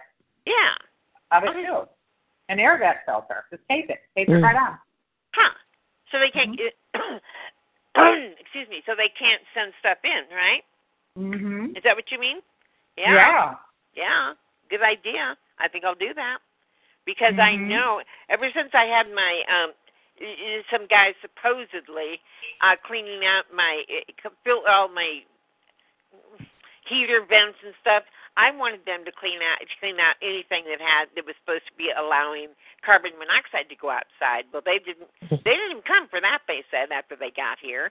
yeah. 0.46 0.74
of 1.30 1.44
it 1.44 1.50
Okay. 1.50 1.64
too. 1.66 1.88
An 2.48 2.58
air 2.60 2.78
vent 2.78 2.98
filter. 3.06 3.44
Just 3.50 3.62
tape 3.70 3.88
it. 3.90 4.00
Tape 4.16 4.28
it 4.28 4.32
Mm. 4.32 4.42
right 4.42 4.56
on. 4.56 4.78
Huh. 5.34 5.54
So 6.10 6.18
they 6.18 6.30
can't. 6.30 6.58
Mm-hmm. 6.58 7.16
excuse 8.40 8.68
me. 8.68 8.82
So 8.86 8.94
they 8.96 9.08
can't 9.18 9.42
send 9.54 9.72
stuff 9.80 9.98
in, 10.04 10.24
right? 10.34 10.62
Mhm. 11.18 11.76
Is 11.76 11.82
that 11.84 11.96
what 11.96 12.10
you 12.10 12.18
mean? 12.18 12.38
Yeah. 12.96 13.14
Yeah, 13.14 13.54
Yeah. 13.94 14.34
good 14.68 14.82
idea. 14.82 15.36
I 15.58 15.68
think 15.68 15.84
I'll 15.84 15.94
do 15.94 16.12
that 16.14 16.38
because 17.04 17.34
I 17.38 17.52
Mhm. 17.54 17.68
know 17.68 18.02
ever 18.28 18.50
since 18.52 18.74
I 18.74 18.84
had 18.86 19.10
my 19.12 19.42
um 19.48 19.72
y- 20.20 20.36
y- 20.40 20.64
some 20.70 20.86
guys 20.86 21.14
supposedly 21.20 22.20
uh 22.60 22.76
cleaning 22.84 23.24
out 23.24 23.52
my 23.52 23.84
uh, 23.88 24.30
fill 24.44 24.66
all 24.66 24.88
my 24.88 25.24
heater 26.88 27.22
vents 27.22 27.58
and 27.64 27.74
stuff. 27.80 28.04
I 28.36 28.48
wanted 28.50 28.88
them 28.88 29.04
to 29.04 29.12
clean 29.12 29.44
out 29.44 29.60
clean 29.76 30.00
out 30.00 30.16
anything 30.24 30.64
that 30.72 30.80
had 30.80 31.12
that 31.14 31.28
was 31.28 31.36
supposed 31.44 31.68
to 31.68 31.74
be 31.76 31.92
allowing 31.92 32.56
carbon 32.80 33.12
monoxide 33.20 33.68
to 33.68 33.76
go 33.76 33.92
outside. 33.92 34.48
Well, 34.52 34.64
they 34.64 34.80
didn't. 34.80 35.08
They 35.44 35.58
didn't 35.58 35.84
come 35.84 36.06
for 36.08 36.20
that. 36.20 36.46
They 36.46 36.62
said 36.70 36.92
after 36.94 37.16
they 37.16 37.32
got 37.34 37.58
here, 37.58 37.90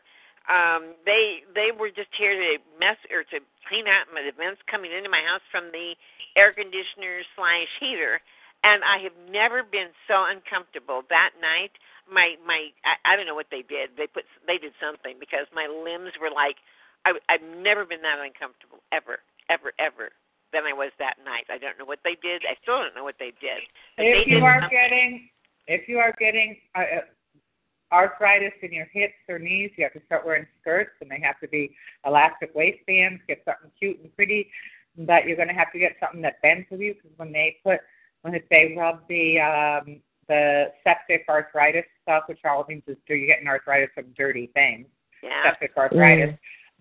um, 0.49 0.95
they 1.05 1.43
they 1.53 1.69
were 1.75 1.89
just 1.89 2.09
here 2.17 2.33
to 2.33 2.57
mess 2.79 2.97
or 3.13 3.23
to 3.29 3.43
clean 3.67 3.85
out 3.85 4.09
my 4.09 4.25
vents 4.33 4.61
coming 4.65 4.91
into 4.91 5.09
my 5.09 5.21
house 5.21 5.43
from 5.51 5.69
the 5.69 5.93
air 6.35 6.53
conditioner 6.53 7.21
slash 7.35 7.69
heater. 7.79 8.21
And 8.63 8.85
I 8.85 9.01
have 9.01 9.17
never 9.29 9.63
been 9.63 9.89
so 10.07 10.25
uncomfortable 10.25 11.03
that 11.09 11.37
night. 11.41 11.73
My 12.09 12.37
my 12.45 12.69
I, 12.85 13.13
I 13.13 13.15
don't 13.15 13.27
know 13.27 13.37
what 13.37 13.51
they 13.51 13.61
did. 13.61 13.93
They 13.97 14.07
put 14.07 14.25
they 14.47 14.57
did 14.57 14.73
something 14.81 15.17
because 15.19 15.45
my 15.53 15.67
limbs 15.69 16.13
were 16.17 16.33
like 16.33 16.57
I 17.05 17.13
I've 17.29 17.43
never 17.63 17.85
been 17.85 18.01
that 18.01 18.19
uncomfortable 18.19 18.79
ever 18.91 19.19
ever 19.49 19.73
ever 19.79 20.09
than 20.53 20.63
I 20.65 20.73
was 20.73 20.91
that 20.99 21.15
night. 21.23 21.45
I 21.49 21.57
don't 21.57 21.77
know 21.79 21.85
what 21.85 21.99
they 22.03 22.15
did. 22.21 22.43
I 22.49 22.55
still 22.61 22.77
don't 22.83 22.95
know 22.95 23.03
what 23.03 23.15
they 23.19 23.31
did. 23.39 23.63
But 23.97 24.05
If 24.05 24.25
they 24.25 24.31
you 24.31 24.35
did 24.39 24.43
are 24.43 24.61
something. 24.61 24.77
getting 24.77 25.29
if 25.67 25.87
you 25.87 25.99
are 25.99 26.13
getting 26.19 26.57
uh, 26.75 26.81
uh, 26.81 27.95
arthritis 27.95 28.53
in 28.61 28.71
your 28.73 28.87
hips 28.91 29.13
or 29.29 29.39
knees, 29.39 29.71
you 29.77 29.83
have 29.83 29.93
to 29.93 30.01
start 30.05 30.25
wearing 30.25 30.47
skirts, 30.61 30.91
and 31.01 31.09
they 31.09 31.19
have 31.21 31.39
to 31.39 31.47
be 31.47 31.75
elastic 32.05 32.51
waistbands. 32.55 33.21
Get 33.27 33.41
something 33.45 33.71
cute 33.79 33.99
and 34.01 34.13
pretty, 34.15 34.49
but 34.97 35.25
you're 35.25 35.35
going 35.37 35.47
to 35.47 35.53
have 35.53 35.71
to 35.73 35.79
get 35.79 35.93
something 35.99 36.21
that 36.21 36.41
bends 36.41 36.67
with 36.69 36.81
you 36.81 36.93
because 36.95 37.11
when 37.17 37.31
they 37.31 37.57
put 37.63 37.79
when 38.23 38.39
they 38.49 38.75
rub 38.77 39.07
the 39.07 39.39
um, 39.39 40.01
the 40.27 40.71
septic 40.83 41.25
arthritis 41.29 41.85
stuff, 42.03 42.23
which 42.27 42.39
all 42.45 42.65
means 42.67 42.83
is 42.87 42.97
do 43.07 43.15
you're 43.15 43.27
getting 43.27 43.47
arthritis 43.47 43.89
from 43.93 44.05
dirty 44.17 44.47
things. 44.53 44.87
yeah. 45.23 45.43
Septic 45.43 45.71
arthritis. 45.77 46.31
Mm. 46.31 46.37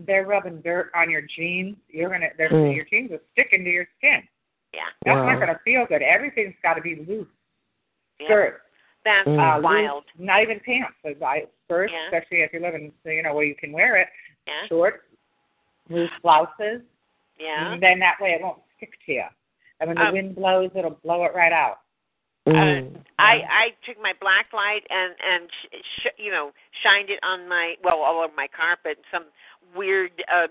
They're 0.06 0.26
rubbing 0.26 0.60
dirt 0.62 0.90
on 0.94 1.10
your 1.10 1.22
jeans. 1.36 1.76
You're 1.88 2.10
gonna 2.10 2.28
they're, 2.38 2.50
Mm. 2.50 2.74
your 2.74 2.84
jeans 2.86 3.12
are 3.12 3.20
sticking 3.32 3.64
to 3.64 3.70
your 3.70 3.86
skin. 3.98 4.22
Yeah. 4.72 4.80
That's 5.04 5.16
Wow. 5.16 5.26
not 5.32 5.36
going 5.40 5.48
to 5.48 5.60
feel 5.64 5.84
good. 5.86 6.00
Everything's 6.02 6.54
got 6.62 6.74
to 6.74 6.80
be 6.80 6.94
loose. 7.08 7.26
Yeah. 8.20 8.26
Skirt. 8.26 8.62
That's 9.04 9.26
uh, 9.26 9.58
wild. 9.62 10.04
Loose, 10.18 10.26
not 10.26 10.42
even 10.42 10.60
pants. 10.60 10.94
So 11.02 11.14
I 11.24 11.46
skirts, 11.64 11.92
Yeah. 11.92 12.06
especially 12.06 12.42
if 12.42 12.52
you 12.52 12.60
live 12.60 12.74
in 12.74 12.92
you 13.04 13.22
know 13.22 13.34
where 13.34 13.44
you 13.44 13.54
can 13.56 13.72
wear 13.72 13.96
it. 13.96 14.08
Yeah. 14.46 14.66
Shorts, 14.68 14.98
loose 15.88 16.10
blouses. 16.22 16.82
Yeah. 17.38 17.72
And 17.72 17.82
then 17.82 17.98
that 18.00 18.20
way 18.20 18.30
it 18.32 18.42
won't 18.42 18.62
stick 18.76 18.92
to 19.06 19.12
you. 19.12 19.24
And 19.80 19.88
when 19.88 19.96
the 19.96 20.04
Um, 20.06 20.12
wind 20.12 20.34
blows, 20.36 20.70
it'll 20.74 20.98
blow 21.02 21.24
it 21.24 21.34
right 21.34 21.52
out. 21.52 21.80
Uh, 22.46 22.82
I 23.18 23.44
I 23.48 23.74
took 23.86 24.00
my 24.00 24.12
black 24.20 24.52
light 24.52 24.86
and 24.88 25.14
and 25.20 25.50
sh- 25.50 25.76
sh- 26.00 26.18
you 26.18 26.30
know 26.30 26.52
shined 26.82 27.10
it 27.10 27.18
on 27.22 27.48
my 27.48 27.76
well 27.82 28.00
all 28.00 28.20
over 28.20 28.32
my 28.34 28.48
carpet. 28.48 28.98
Some 29.10 29.24
weird 29.76 30.12
um, 30.34 30.48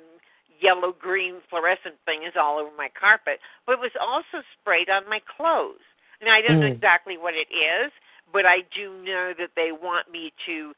yellow 0.61 0.91
green 0.91 1.35
fluorescent 1.49 1.95
thing 2.05 2.23
is 2.23 2.33
all 2.39 2.57
over 2.59 2.71
my 2.77 2.89
carpet, 2.99 3.39
but 3.65 3.73
it 3.73 3.79
was 3.79 3.91
also 3.99 4.43
sprayed 4.59 4.89
on 4.89 5.07
my 5.09 5.21
clothes. 5.37 5.79
Now 6.21 6.33
I 6.33 6.41
don't 6.41 6.59
know 6.59 6.67
Mm. 6.67 6.75
exactly 6.75 7.17
what 7.17 7.33
it 7.33 7.47
is, 7.51 7.91
but 8.31 8.45
I 8.45 8.61
do 8.75 8.91
know 9.03 9.33
that 9.37 9.51
they 9.55 9.71
want 9.71 10.11
me 10.11 10.33
to 10.45 10.73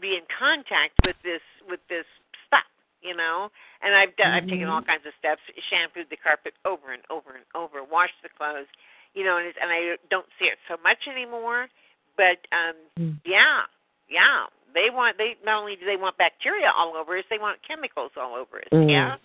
be 0.00 0.16
in 0.16 0.22
contact 0.28 0.92
with 1.06 1.16
this 1.22 1.40
with 1.68 1.80
this 1.88 2.04
stuff, 2.46 2.66
you 3.02 3.14
know. 3.16 3.50
And 3.82 3.94
I've 3.94 4.14
done 4.16 4.32
I've 4.32 4.48
taken 4.48 4.68
all 4.68 4.82
kinds 4.82 5.06
of 5.06 5.14
steps, 5.18 5.40
shampooed 5.70 6.10
the 6.10 6.16
carpet 6.16 6.54
over 6.64 6.92
and 6.92 7.02
over 7.10 7.34
and 7.34 7.44
over, 7.54 7.82
washed 7.82 8.20
the 8.22 8.28
clothes, 8.28 8.68
you 9.14 9.24
know, 9.24 9.38
and 9.38 9.46
it's, 9.46 9.58
and 9.60 9.70
I 9.70 9.96
don't 10.10 10.26
see 10.38 10.46
it 10.46 10.58
so 10.68 10.76
much 10.82 11.08
anymore. 11.08 11.68
But 12.16 12.44
um 12.52 12.76
yeah, 13.24 13.62
yeah, 14.08 14.44
they 14.74 14.88
want 14.92 15.18
they 15.18 15.36
not 15.44 15.60
only 15.60 15.76
do 15.76 15.86
they 15.86 15.96
want 15.96 16.16
bacteria 16.16 16.70
all 16.76 16.96
over 16.96 17.18
us, 17.18 17.24
they 17.30 17.38
want 17.38 17.58
chemicals 17.66 18.12
all 18.16 18.34
over 18.34 18.58
us. 18.58 18.68
Mm. 18.72 18.90
Yeah. 18.90 19.16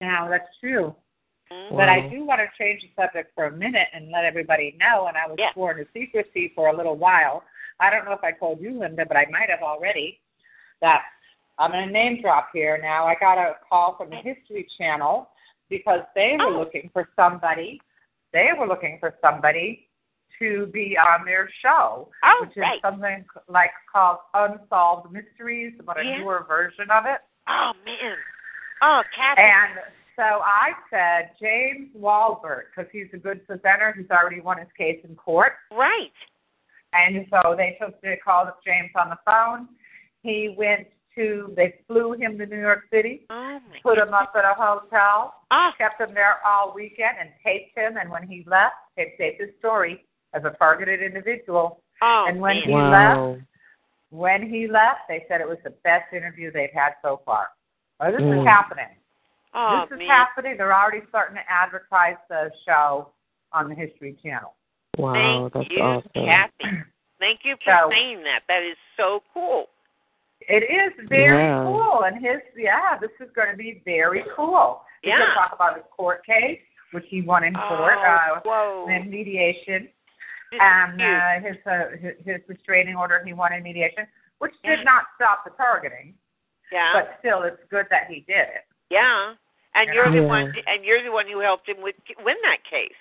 Now 0.00 0.28
that's 0.28 0.48
true. 0.60 0.94
Mhm. 1.50 1.76
But 1.76 1.88
I 1.88 2.08
do 2.08 2.24
want 2.24 2.40
to 2.40 2.48
change 2.58 2.82
the 2.82 2.90
subject 3.00 3.34
for 3.34 3.46
a 3.46 3.52
minute 3.52 3.88
and 3.92 4.10
let 4.10 4.24
everybody 4.24 4.76
know. 4.78 5.06
And 5.06 5.16
I 5.16 5.26
was 5.26 5.38
sworn 5.52 5.76
to 5.76 5.86
secrecy 5.92 6.52
for 6.54 6.68
a 6.68 6.76
little 6.76 6.96
while. 6.96 7.44
I 7.80 7.90
don't 7.90 8.04
know 8.04 8.12
if 8.12 8.24
I 8.24 8.32
told 8.32 8.60
you, 8.60 8.78
Linda, 8.78 9.04
but 9.06 9.16
I 9.16 9.26
might 9.30 9.50
have 9.50 9.62
already. 9.62 10.20
That 10.80 11.02
I'm 11.58 11.70
going 11.70 11.86
to 11.86 11.92
name 11.92 12.22
drop 12.22 12.48
here. 12.52 12.78
Now 12.80 13.06
I 13.06 13.14
got 13.14 13.38
a 13.38 13.56
call 13.68 13.96
from 13.96 14.10
the 14.10 14.16
History 14.16 14.66
Channel 14.78 15.28
because 15.68 16.00
they 16.14 16.36
were 16.38 16.58
looking 16.58 16.90
for 16.92 17.08
somebody. 17.14 17.80
They 18.32 18.50
were 18.56 18.66
looking 18.66 18.98
for 18.98 19.14
somebody 19.20 19.88
to 20.42 20.66
be 20.66 20.96
on 20.98 21.24
their 21.24 21.48
show, 21.62 22.08
Oh, 22.24 22.38
which 22.42 22.50
is 22.56 22.60
right. 22.60 22.80
something 22.82 23.24
like 23.48 23.70
called 23.90 24.18
Unsolved 24.34 25.12
Mysteries, 25.12 25.74
but 25.84 25.98
a 25.98 26.04
Yeah. 26.04 26.18
newer 26.18 26.42
version 26.48 26.90
of 26.90 27.06
it. 27.06 27.20
Oh 27.48 27.72
man. 27.84 28.16
Oh, 28.82 29.02
Kathy. 29.14 29.42
And 29.42 29.78
so 30.16 30.42
I 30.44 30.72
said 30.90 31.30
James 31.40 31.90
Walbert 31.94 32.70
because 32.74 32.90
he's 32.90 33.12
a 33.12 33.16
good 33.16 33.46
presenter. 33.46 33.92
He's 33.92 34.10
already 34.10 34.40
won 34.40 34.58
his 34.58 34.70
case 34.76 35.00
in 35.04 35.14
court. 35.14 35.54
Right. 35.70 36.12
And 36.92 37.26
so 37.30 37.54
they 37.56 37.76
took 37.80 38.00
they 38.00 38.16
called 38.16 38.48
up 38.48 38.62
James 38.64 38.90
on 38.96 39.10
the 39.10 39.18
phone. 39.24 39.68
He 40.22 40.54
went 40.58 40.88
to 41.14 41.52
they 41.56 41.78
flew 41.86 42.12
him 42.14 42.38
to 42.38 42.46
New 42.46 42.58
York 42.60 42.84
City, 42.90 43.26
oh 43.30 43.60
put 43.82 43.98
him 43.98 44.14
up 44.14 44.32
at 44.34 44.44
a 44.44 44.54
hotel, 44.54 45.34
Ah. 45.50 45.72
kept 45.76 46.00
him 46.00 46.14
there 46.14 46.40
all 46.46 46.72
weekend 46.74 47.16
and 47.20 47.30
taped 47.44 47.76
him 47.76 47.96
and 47.98 48.10
when 48.10 48.26
he 48.26 48.42
left, 48.46 48.76
they 48.96 49.14
taped 49.18 49.40
his 49.40 49.50
story 49.58 50.04
as 50.34 50.44
a 50.44 50.50
targeted 50.58 51.02
individual. 51.02 51.80
Oh, 52.00 52.26
and 52.28 52.40
when 52.40 52.56
man. 52.56 52.64
he 52.64 52.72
Wow. 52.72 52.90
left 53.30 53.42
when 54.10 54.42
he 54.46 54.66
left, 54.68 55.08
they 55.08 55.24
said 55.26 55.40
it 55.40 55.48
was 55.48 55.56
the 55.64 55.70
best 55.84 56.12
interview 56.12 56.50
they've 56.52 56.68
had 56.74 56.92
so 57.00 57.22
far. 57.24 57.48
Well, 57.98 58.12
this 58.12 58.20
Mm. 58.20 58.40
is 58.42 58.46
happening. 58.46 58.94
Oh, 59.54 59.86
this 59.88 59.92
is 59.92 59.98
man. 60.00 60.08
happening. 60.08 60.56
They're 60.58 60.74
already 60.74 61.00
starting 61.08 61.36
to 61.36 61.50
advertise 61.50 62.16
the 62.28 62.52
show 62.66 63.10
on 63.52 63.70
the 63.70 63.74
History 63.74 64.12
Channel. 64.22 64.54
Wow, 64.98 65.14
Thank 65.14 65.52
that's 65.54 65.70
you, 65.70 65.82
awesome. 65.82 66.10
Kathy. 66.12 66.82
Thank 67.20 67.44
you 67.44 67.56
for 67.64 67.70
So- 67.72 67.90
saying 67.90 68.22
that. 68.24 68.42
That 68.48 68.62
is 68.62 68.76
so 68.98 69.22
cool. 69.32 69.70
It 70.42 70.64
is 70.64 70.92
very 71.08 71.44
Yeah. 71.44 71.62
cool, 71.62 72.02
and 72.02 72.18
his 72.22 72.42
yeah, 72.54 72.98
this 72.98 73.12
is 73.20 73.30
going 73.30 73.50
to 73.50 73.56
be 73.56 73.80
very 73.86 74.24
cool. 74.36 74.84
He's 75.00 75.10
going 75.12 75.20
Yeah. 75.22 75.26
to 75.28 75.34
talk 75.34 75.52
about 75.52 75.76
his 75.76 75.84
court 75.86 76.22
case, 76.26 76.60
which 76.90 77.06
he 77.08 77.22
won 77.22 77.44
in 77.44 77.54
court 77.54 77.96
Oh, 77.96 78.02
uh, 78.02 78.40
whoa. 78.40 78.88
in 78.88 79.08
mediation, 79.08 79.84
This 79.84 79.92
is 79.92 79.94
and 80.60 81.00
uh, 81.00 81.48
his, 81.48 81.56
uh, 81.66 81.96
his 82.00 82.14
his 82.24 82.40
restraining 82.48 82.96
order 82.96 83.22
he 83.24 83.32
wanted 83.32 83.62
mediation, 83.62 84.06
which 84.38 84.52
Yeah. 84.64 84.76
did 84.76 84.84
not 84.84 85.04
stop 85.16 85.44
the 85.44 85.50
targeting, 85.50 86.14
yeah. 86.70 86.90
but 86.94 87.16
still, 87.20 87.42
it's 87.42 87.62
good 87.70 87.86
that 87.90 88.06
he 88.08 88.20
did 88.26 88.48
it. 88.48 88.64
yeah. 88.90 89.34
And 89.74 89.88
you're 89.94 90.10
the 90.12 90.22
one. 90.22 90.52
And 90.66 90.84
you're 90.84 91.02
the 91.02 91.10
one 91.10 91.24
who 91.26 91.40
helped 91.40 91.66
him 91.66 91.80
with 91.80 91.94
win 92.22 92.36
that 92.42 92.58
case. 92.68 92.92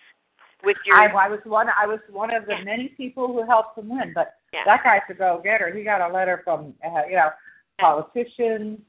With 0.63 0.77
your. 0.85 0.95
I, 0.95 1.07
I 1.25 1.27
was 1.27 1.41
one. 1.43 1.67
I 1.69 1.85
was 1.85 1.99
one 2.09 2.33
of 2.33 2.45
the 2.45 2.53
Yeah. 2.53 2.63
many 2.63 2.87
people 2.95 3.27
who 3.27 3.45
helped 3.45 3.77
him 3.77 3.89
win. 3.89 4.13
But 4.15 4.35
Yeah. 4.53 4.61
that 4.65 4.81
guy's 4.81 5.01
a 5.09 5.13
go-getter. 5.13 5.73
He 5.75 5.83
got 5.83 5.99
a 5.99 6.07
letter 6.13 6.39
from 6.45 6.73
uh, 6.81 7.01
you 7.09 7.17
know 7.17 7.31
politicians. 7.77 8.79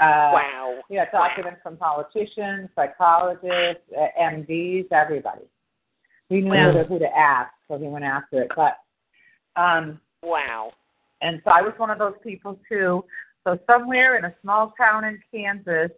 Uh, 0.00 0.30
wow. 0.32 0.80
Yeah, 0.88 1.10
got 1.10 1.30
documents 1.30 1.60
from 1.64 1.76
politicians, 1.76 2.70
psychologists, 2.76 3.82
uh, 3.98 4.06
MDs, 4.20 4.86
everybody. 4.92 5.42
He 6.28 6.40
knew 6.40 6.50
Wow. 6.50 6.84
who, 6.84 6.98
to, 6.98 7.16
ask, 7.16 7.50
so 7.68 7.78
he 7.78 7.86
went 7.86 8.04
after 8.04 8.42
it. 8.42 8.50
But 8.54 8.78
um, 9.56 10.00
Wow. 10.22 10.72
and 11.20 11.40
so 11.44 11.50
I 11.50 11.62
was 11.62 11.72
one 11.78 11.90
of 11.90 11.98
those 11.98 12.14
people 12.22 12.58
too. 12.68 13.04
So 13.44 13.58
somewhere 13.66 14.16
in 14.18 14.24
a 14.24 14.34
small 14.42 14.74
town 14.76 15.04
in 15.04 15.20
Kansas, 15.32 15.90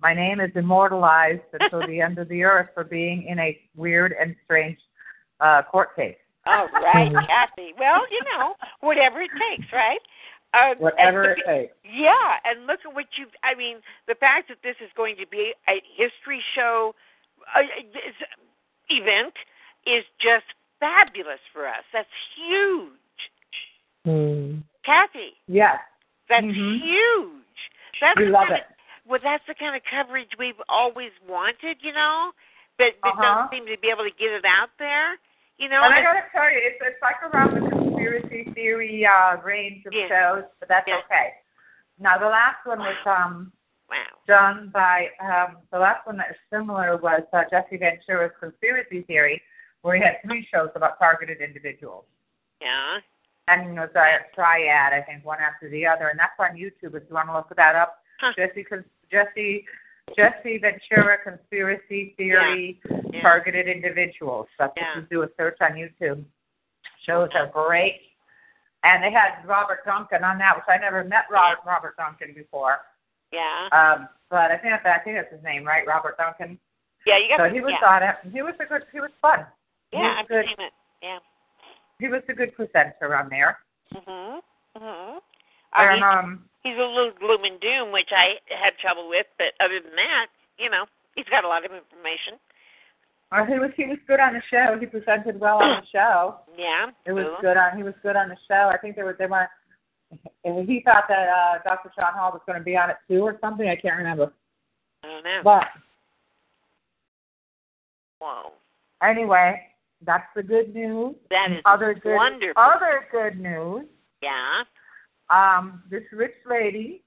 my 0.00 0.14
name 0.14 0.40
is 0.40 0.50
immortalized 0.54 1.42
until 1.52 1.86
the 1.86 2.00
end 2.00 2.18
of 2.18 2.28
the 2.28 2.44
earth 2.44 2.68
for 2.72 2.84
being 2.84 3.24
in 3.24 3.38
a 3.38 3.58
weird 3.76 4.14
and 4.18 4.34
strange 4.44 4.78
uh, 5.40 5.62
court 5.62 5.94
case. 5.96 6.16
All 6.46 6.68
right, 6.82 7.12
Kathy. 7.26 7.74
Well, 7.78 8.00
you 8.10 8.20
know, 8.32 8.54
whatever 8.80 9.20
it 9.20 9.30
takes, 9.50 9.70
right? 9.72 10.00
Um, 10.54 10.76
Whatever 10.78 11.24
and 11.24 11.38
it 11.38 11.44
takes. 11.46 11.74
Yeah, 11.84 12.38
and 12.44 12.66
look 12.66 12.80
at 12.86 12.94
what 12.94 13.04
you've. 13.18 13.28
I 13.42 13.54
mean, 13.54 13.78
the 14.06 14.14
fact 14.14 14.48
that 14.48 14.58
this 14.62 14.76
is 14.82 14.88
going 14.96 15.16
to 15.16 15.26
be 15.26 15.52
a 15.68 15.82
history 15.94 16.42
show 16.54 16.94
uh, 17.54 17.60
this 17.92 18.16
event 18.88 19.34
is 19.86 20.04
just 20.20 20.44
fabulous 20.80 21.40
for 21.52 21.66
us. 21.66 21.84
That's 21.92 22.08
huge, 22.36 22.90
Hmm. 24.04 24.58
Kathy. 24.84 25.36
Yes. 25.46 25.80
That's 26.28 26.44
Mhm. 26.46 26.80
huge. 26.80 27.70
That's 28.00 28.16
We 28.18 28.26
the 28.26 28.30
love 28.30 28.48
kind 28.48 28.60
it. 28.60 28.66
Of, 28.66 28.76
well, 29.06 29.20
that's 29.22 29.44
the 29.46 29.54
kind 29.54 29.74
of 29.74 29.82
coverage 29.84 30.36
we've 30.38 30.60
always 30.68 31.12
wanted, 31.26 31.82
you 31.82 31.92
know, 31.92 32.32
but 32.76 32.94
but 33.02 33.10
Uh-huh. 33.14 33.22
don't 33.22 33.50
seem 33.50 33.66
to 33.66 33.76
be 33.78 33.90
able 33.90 34.04
to 34.04 34.10
get 34.10 34.30
it 34.30 34.44
out 34.44 34.70
there. 34.78 35.18
You 35.58 35.68
know, 35.68 35.82
and 35.82 35.92
I 35.92 36.02
gotta 36.02 36.24
tell 36.30 36.48
you, 36.50 36.58
it's 36.58 36.78
it's 36.80 37.02
like 37.02 37.20
around 37.22 37.54
the 37.54 37.68
conspiracy 37.68 38.44
theory 38.52 39.04
uh, 39.04 39.38
range 39.42 39.84
of 39.86 39.92
Yeah. 39.92 40.08
shows, 40.08 40.44
but 40.60 40.68
that's 40.68 40.86
Yeah. 40.86 40.98
okay. 40.98 41.34
Now 41.98 42.16
the 42.18 42.28
last 42.28 42.64
one 42.64 42.78
was 42.78 42.96
um 43.06 43.52
wow. 43.90 44.06
done 44.26 44.68
by 44.68 45.10
um 45.18 45.58
the 45.72 45.78
last 45.80 46.06
one 46.06 46.16
that 46.18 46.28
was 46.28 46.38
similar 46.50 46.96
was 46.98 47.22
uh, 47.32 47.44
Jesse 47.50 47.76
Ventura's 47.76 48.30
conspiracy 48.38 49.02
theory, 49.02 49.42
where 49.82 49.96
he 49.96 50.02
had 50.02 50.16
three 50.24 50.46
shows 50.52 50.70
about 50.74 50.98
targeted 50.98 51.40
individuals. 51.40 52.04
Yeah. 52.60 52.98
And 53.48 53.78
it 53.78 53.80
was 53.80 53.90
a 53.94 54.34
triad, 54.34 54.92
I 54.92 55.02
think, 55.02 55.24
one 55.24 55.38
after 55.40 55.70
the 55.70 55.86
other, 55.86 56.08
and 56.08 56.18
that's 56.18 56.32
on 56.38 56.56
YouTube 56.56 56.94
if 56.94 57.02
you 57.08 57.14
want 57.14 57.28
to 57.28 57.34
look 57.34 57.48
that 57.56 57.74
up. 57.74 58.02
Huh. 58.20 58.32
Jesse 58.36 58.66
Jesse 59.10 59.64
Jesse 60.16 60.58
Ventura 60.58 61.18
conspiracy 61.22 62.14
theory 62.16 62.80
Yeah. 63.12 63.22
targeted 63.22 63.68
individuals. 63.68 64.48
That's 64.58 64.72
Yeah. 64.76 64.88
what 64.88 64.96
you 64.96 65.02
do 65.02 65.22
a 65.22 65.28
search 65.36 65.58
on 65.60 65.72
YouTube. 65.72 66.24
Shows 67.06 67.30
are 67.34 67.46
great. 67.46 68.02
And 68.84 69.02
they 69.02 69.10
had 69.10 69.44
Robert 69.44 69.84
Duncan 69.84 70.24
on 70.24 70.38
that, 70.38 70.56
which 70.56 70.68
I 70.68 70.78
never 70.78 71.04
met 71.04 71.24
Robert, 71.30 71.64
Robert 71.64 71.96
Duncan 71.96 72.32
before. 72.32 72.80
Yeah. 73.32 73.68
Um, 73.72 74.08
but 74.30 74.50
I 74.50 74.56
think 74.58 74.74
I 74.74 74.98
think 74.98 75.16
that's 75.16 75.32
his 75.32 75.42
name, 75.42 75.64
right? 75.64 75.86
Robert 75.86 76.16
Duncan. 76.16 76.58
Yeah, 77.06 77.18
you 77.18 77.28
got 77.28 77.38
So 77.38 77.48
he 77.54 77.60
was 77.60 77.74
yeah. 77.80 77.88
on 77.88 78.02
it. 78.02 78.16
He 78.32 78.42
was 78.42 78.54
a 78.60 78.66
good. 78.66 78.84
He 78.92 79.00
was 79.00 79.10
fun. 79.20 79.46
Yeah, 79.92 80.16
I've 80.18 80.28
good. 80.28 80.44
Yeah. 81.02 81.18
He 81.98 82.08
was 82.08 82.22
a 82.28 82.32
good 82.34 82.54
presenter 82.54 83.16
on 83.16 83.28
there. 83.28 83.58
Mhm. 83.92 84.42
Mhm. 84.76 85.22
I 85.72 85.84
And 85.84 85.94
mean, 85.94 86.02
um, 86.02 86.48
he's 86.62 86.76
a 86.76 86.84
little 86.84 87.10
gloom 87.12 87.44
and 87.44 87.60
doom, 87.60 87.92
which 87.92 88.12
I 88.12 88.40
had 88.50 88.76
trouble 88.78 89.08
with, 89.08 89.26
but 89.38 89.54
other 89.60 89.80
than 89.80 89.94
that, 89.96 90.26
you 90.58 90.70
know, 90.70 90.86
he's 91.14 91.28
got 91.28 91.44
a 91.44 91.48
lot 91.48 91.64
of 91.64 91.72
information. 91.72 92.38
uh, 93.30 93.44
he 93.44 93.58
was 93.58 93.70
he 93.76 93.84
was 93.84 93.98
good 94.06 94.20
on 94.20 94.32
the 94.34 94.42
show. 94.50 94.78
He 94.78 94.86
presented 94.86 95.38
well 95.38 95.62
on 95.62 95.80
the 95.80 95.86
show. 95.92 96.40
Yeah. 96.56 96.90
It 97.04 97.12
was 97.12 97.26
cool. 97.26 97.36
good 97.40 97.56
on. 97.56 97.76
He 97.76 97.82
was 97.82 97.94
good 98.02 98.16
on 98.16 98.28
the 98.28 98.36
show. 98.48 98.68
I 98.72 98.78
think 98.78 98.96
they 98.96 99.02
were 99.02 99.12
they 99.14 99.26
were. 99.26 99.48
And 100.44 100.66
he 100.66 100.80
thought 100.80 101.04
that 101.08 101.28
uh, 101.28 101.58
Dr. 101.64 101.92
Sean 101.94 102.14
Hall 102.14 102.32
was 102.32 102.40
going 102.46 102.58
to 102.58 102.64
be 102.64 102.78
on 102.78 102.88
it 102.88 102.96
too, 103.06 103.20
or 103.20 103.38
something. 103.40 103.68
I 103.68 103.76
can't 103.76 103.98
remember. 103.98 104.32
I 105.02 105.06
don't 105.06 105.22
know. 105.24 105.40
But 105.44 105.68
Whoa. 108.18 108.52
anyway, 109.02 109.60
that's 110.04 110.26
the 110.34 110.42
good 110.42 110.74
news. 110.74 111.14
That 111.30 111.52
is 111.52 111.62
other 111.64 111.94
good, 111.94 112.14
wonderful. 112.16 112.62
Other 112.62 113.06
good 113.10 113.38
news. 113.40 113.84
Yeah. 114.22 114.62
Um, 115.30 115.82
this 115.90 116.02
rich 116.12 116.34
lady 116.48 117.02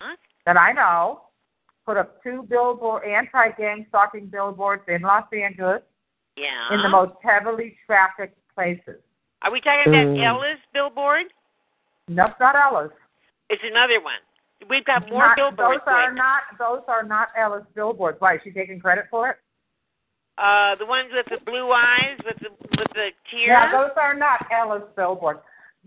Huh? 0.00 0.16
that 0.46 0.56
I 0.56 0.72
know 0.72 1.22
put 1.86 1.96
up 1.96 2.22
two 2.22 2.42
billboard 2.48 3.04
anti-gang 3.04 3.86
stalking 3.88 4.26
billboards 4.26 4.82
in 4.88 5.02
Los 5.02 5.24
Angeles 5.32 5.82
Yeah. 6.36 6.72
in 6.74 6.82
the 6.82 6.88
most 6.88 7.14
heavily 7.22 7.76
trafficked 7.86 8.38
places. 8.54 9.00
Are 9.42 9.50
we 9.50 9.60
talking 9.60 9.92
about 9.92 10.06
Mm. 10.06 10.24
Ella's 10.24 10.58
billboard? 10.72 11.26
Nope, 12.08 12.38
not 12.40 12.54
Ella's. 12.56 12.92
It's 13.50 13.62
another 13.64 14.00
one. 14.00 14.18
We've 14.68 14.84
got 14.84 15.08
more 15.10 15.26
Not- 15.26 15.36
billboards. 15.36 15.80
Those 15.84 15.88
are 15.92 16.02
going. 16.04 16.14
not. 16.14 16.42
Those 16.58 16.82
are 16.88 17.02
not 17.02 17.28
Ella's 17.36 17.66
billboards. 17.74 18.20
Why? 18.20 18.34
Is 18.36 18.42
she 18.42 18.52
taking 18.52 18.80
credit 18.80 19.06
for 19.10 19.30
it? 19.30 19.38
Uh, 20.38 20.74
the 20.76 20.86
ones 20.86 21.08
with 21.12 21.26
the 21.28 21.44
blue 21.44 21.70
eyes, 21.72 22.16
with 22.24 22.36
the 22.40 22.48
with 22.78 22.88
the 22.94 23.10
tears. 23.30 23.48
Yeah, 23.48 23.70
those 23.70 23.90
are 23.96 24.14
not 24.14 24.46
Ella's 24.50 24.82
billboards. 24.96 25.40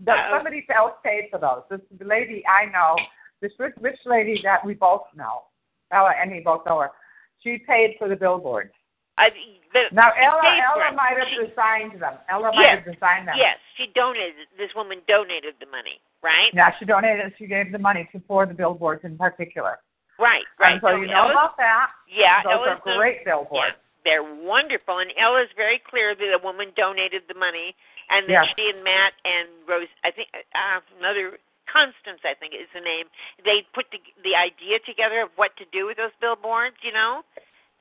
The, 0.04 0.12
Uh-oh. 0.12 0.36
somebody 0.36 0.64
else 0.74 0.92
paid 1.04 1.28
for 1.30 1.38
those. 1.38 1.62
This 1.70 1.80
lady 2.04 2.44
I 2.46 2.66
know, 2.70 2.96
this 3.40 3.52
rich, 3.58 3.74
rich 3.80 3.98
lady 4.06 4.40
that 4.44 4.64
we 4.64 4.74
both 4.74 5.02
know, 5.16 5.44
Ella 5.90 6.12
and 6.20 6.30
me 6.30 6.40
both 6.44 6.64
know 6.66 6.78
her. 6.80 6.90
She 7.42 7.58
paid 7.66 7.96
for 7.98 8.08
the 8.08 8.14
billboards. 8.16 8.72
I, 9.18 9.30
the, 9.72 9.88
Now 9.92 10.12
Ella, 10.12 10.42
Ella 10.44 10.92
might 10.94 11.16
have 11.18 11.28
She- 11.32 11.48
designed 11.48 12.00
them. 12.00 12.14
Ella 12.28 12.52
might 12.54 12.66
Yes. 12.66 12.84
have 12.84 12.94
designed 12.94 13.26
them. 13.28 13.34
Yes, 13.38 13.56
she 13.76 13.86
donated. 13.94 14.46
This 14.58 14.70
woman 14.76 15.00
donated 15.08 15.54
the 15.58 15.66
money, 15.66 16.00
right? 16.22 16.52
Yeah, 16.52 16.70
she 16.78 16.84
donated. 16.84 17.32
She 17.38 17.46
gave 17.46 17.72
the 17.72 17.78
money 17.78 18.08
to 18.12 18.20
for 18.28 18.44
the 18.46 18.54
billboards 18.54 19.02
in 19.04 19.16
particular. 19.16 19.78
Right, 20.18 20.44
right. 20.60 20.72
And 20.72 20.80
so 20.80 20.88
No, 20.92 20.96
you 21.00 21.08
know 21.08 21.30
about 21.30 21.56
that. 21.56 21.90
Yeah, 22.08 22.42
those 22.44 22.66
are 22.68 22.80
great 22.96 23.24
billboards. 23.24 23.76
Yeah, 23.76 23.85
they're 24.06 24.22
wonderful, 24.22 25.02
and 25.02 25.10
Ella's 25.18 25.50
very 25.58 25.82
clear 25.82 26.14
that 26.14 26.30
a 26.30 26.38
woman 26.38 26.70
donated 26.78 27.26
the 27.26 27.34
money, 27.34 27.74
and 28.08 28.30
that 28.30 28.46
Yeah. 28.46 28.54
she 28.54 28.70
and 28.70 28.84
Matt 28.86 29.12
and 29.26 29.50
Rose, 29.66 29.90
I 30.06 30.12
think 30.14 30.30
uh, 30.54 30.80
another 31.02 31.38
Constance, 31.66 32.22
I 32.22 32.32
think 32.38 32.54
is 32.54 32.70
the 32.72 32.80
name. 32.80 33.10
They 33.44 33.66
put 33.74 33.90
the, 33.90 33.98
the 34.22 34.36
idea 34.38 34.78
together 34.86 35.20
of 35.20 35.30
what 35.34 35.56
to 35.58 35.64
do 35.74 35.84
with 35.90 35.96
those 35.98 36.14
billboards, 36.22 36.76
you 36.86 36.92
know, 36.94 37.22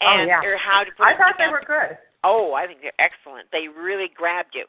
Oh, 0.01 0.07
and 0.09 0.27
yeah. 0.27 0.41
or 0.43 0.57
how 0.57 0.83
to 0.83 0.91
put. 0.91 1.05
I 1.05 1.15
thought 1.15 1.35
they 1.37 1.47
were 1.47 1.61
good. 1.63 1.95
Oh, 2.25 2.53
I 2.57 2.65
think 2.65 2.81
they're 2.81 2.97
excellent. 2.99 3.47
They 3.53 3.69
really 3.69 4.09
grabbed 4.09 4.55
you. 4.57 4.65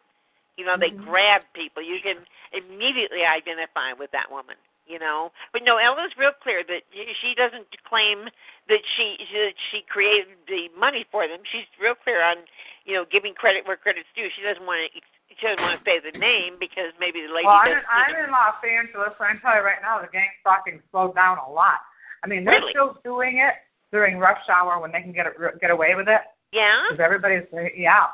You 0.57 0.65
know, 0.67 0.77
they 0.77 0.91
Mhm. 0.91 1.03
grab 1.05 1.43
people. 1.55 1.83
You 1.83 1.99
can 2.01 2.27
immediately 2.53 3.25
identify 3.25 3.93
with 3.95 4.11
that 4.13 4.31
woman. 4.31 4.57
You 4.87 5.03
know, 5.03 5.33
but 5.53 5.63
no, 5.67 5.79
Ella's 5.83 6.15
real 6.15 6.31
clear 6.31 6.63
that 6.63 6.87
she 6.95 7.35
doesn't 7.35 7.67
claim 7.83 8.31
that 8.71 8.83
she 8.95 9.19
that 9.35 9.59
she 9.71 9.83
created 9.91 10.39
the 10.47 10.71
money 10.79 11.03
for 11.11 11.27
them. 11.27 11.43
She's 11.51 11.67
real 11.83 11.99
clear 11.99 12.23
on, 12.23 12.47
you 12.87 12.95
know, 12.95 13.03
giving 13.11 13.35
credit 13.35 13.67
where 13.67 13.75
credit's 13.77 14.07
due. 14.15 14.31
She 14.39 14.47
doesn't 14.47 14.63
want 14.63 14.87
to. 14.87 15.01
She 15.35 15.43
doesn't 15.43 15.59
want 15.61 15.77
to 15.77 15.85
say 15.85 15.99
the 15.99 16.15
name 16.17 16.55
because 16.63 16.95
maybe 17.03 17.19
the 17.27 17.35
lady 17.35 17.51
Well, 17.51 17.59
I'm 17.67 17.75
in, 17.75 17.83
I'm 17.91 18.15
in 18.15 18.31
Los 18.31 18.63
Angeles, 18.63 19.11
and 19.19 19.27
I 19.27 19.33
can 19.35 19.41
tell 19.43 19.59
you 19.59 19.67
right 19.67 19.83
now, 19.83 19.99
the 20.01 20.07
gang 20.09 20.31
stalking 20.41 20.79
slowed 20.95 21.19
down 21.19 21.37
a 21.43 21.51
lot. 21.51 21.83
I 22.23 22.31
mean, 22.31 22.47
they're 22.47 22.63
Really? 22.63 22.73
still 22.73 22.97
doing 23.05 23.43
it 23.43 23.53
during 23.93 24.17
rush 24.23 24.41
hour 24.49 24.79
when 24.81 24.93
they 24.93 25.03
can 25.03 25.13
get 25.13 25.27
it, 25.27 25.35
get 25.61 25.71
away 25.75 25.95
with 25.99 26.09
it. 26.09 26.23
yeah. 26.55 26.87
Because 26.89 27.03
everybody's, 27.05 27.45
yeah. 27.77 28.07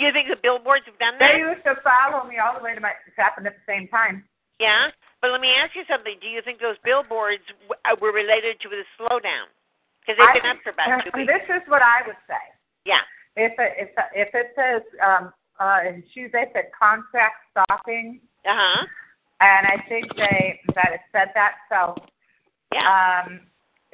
You 0.00 0.10
think 0.10 0.26
the 0.32 0.40
billboards 0.42 0.82
have 0.88 0.98
done 0.98 1.14
that? 1.20 1.32
They 1.36 1.38
used 1.38 1.62
to 1.68 1.76
follow 1.84 2.26
me 2.26 2.38
all 2.42 2.56
the 2.58 2.64
way 2.64 2.74
to 2.74 2.80
my. 2.80 2.90
It 3.06 3.14
happened 3.14 3.46
at 3.46 3.54
the 3.54 3.66
same 3.70 3.86
time. 3.86 4.24
Yeah, 4.58 4.90
but 5.24 5.32
let 5.32 5.40
me 5.40 5.56
ask 5.56 5.72
you 5.72 5.88
something. 5.88 6.20
Do 6.20 6.28
you 6.28 6.44
think 6.44 6.60
those 6.60 6.76
billboards 6.84 7.40
w- 7.64 7.80
uh, 7.88 7.96
were 7.96 8.12
related 8.12 8.60
to 8.60 8.68
the 8.68 8.84
slowdown? 9.00 9.48
Because 10.04 10.20
they've 10.20 10.36
been 10.36 10.44
think- 10.44 10.60
up 10.60 10.64
for 10.68 10.76
about 10.76 11.00
two 11.00 11.16
weeks. 11.16 11.32
this 11.32 11.48
is 11.48 11.64
what 11.72 11.80
I 11.80 12.04
would 12.04 12.20
say. 12.28 12.44
Yeah. 12.84 13.00
If 13.36 13.56
it 13.56 13.72
if 13.80 13.90
if 14.12 14.30
it 14.36 14.52
says 14.52 14.82
um 15.00 15.32
uh 15.58 15.80
in 15.88 16.04
Tuesday 16.12 16.44
said 16.52 16.68
contract 16.76 17.40
stalking, 17.56 18.20
Uh 18.44 18.52
huh. 18.52 18.86
and 19.40 19.66
I 19.66 19.80
think 19.88 20.04
they 20.14 20.60
that 20.76 20.92
it 20.92 21.00
said 21.10 21.32
that 21.32 21.54
so 21.72 21.96
um 22.84 23.40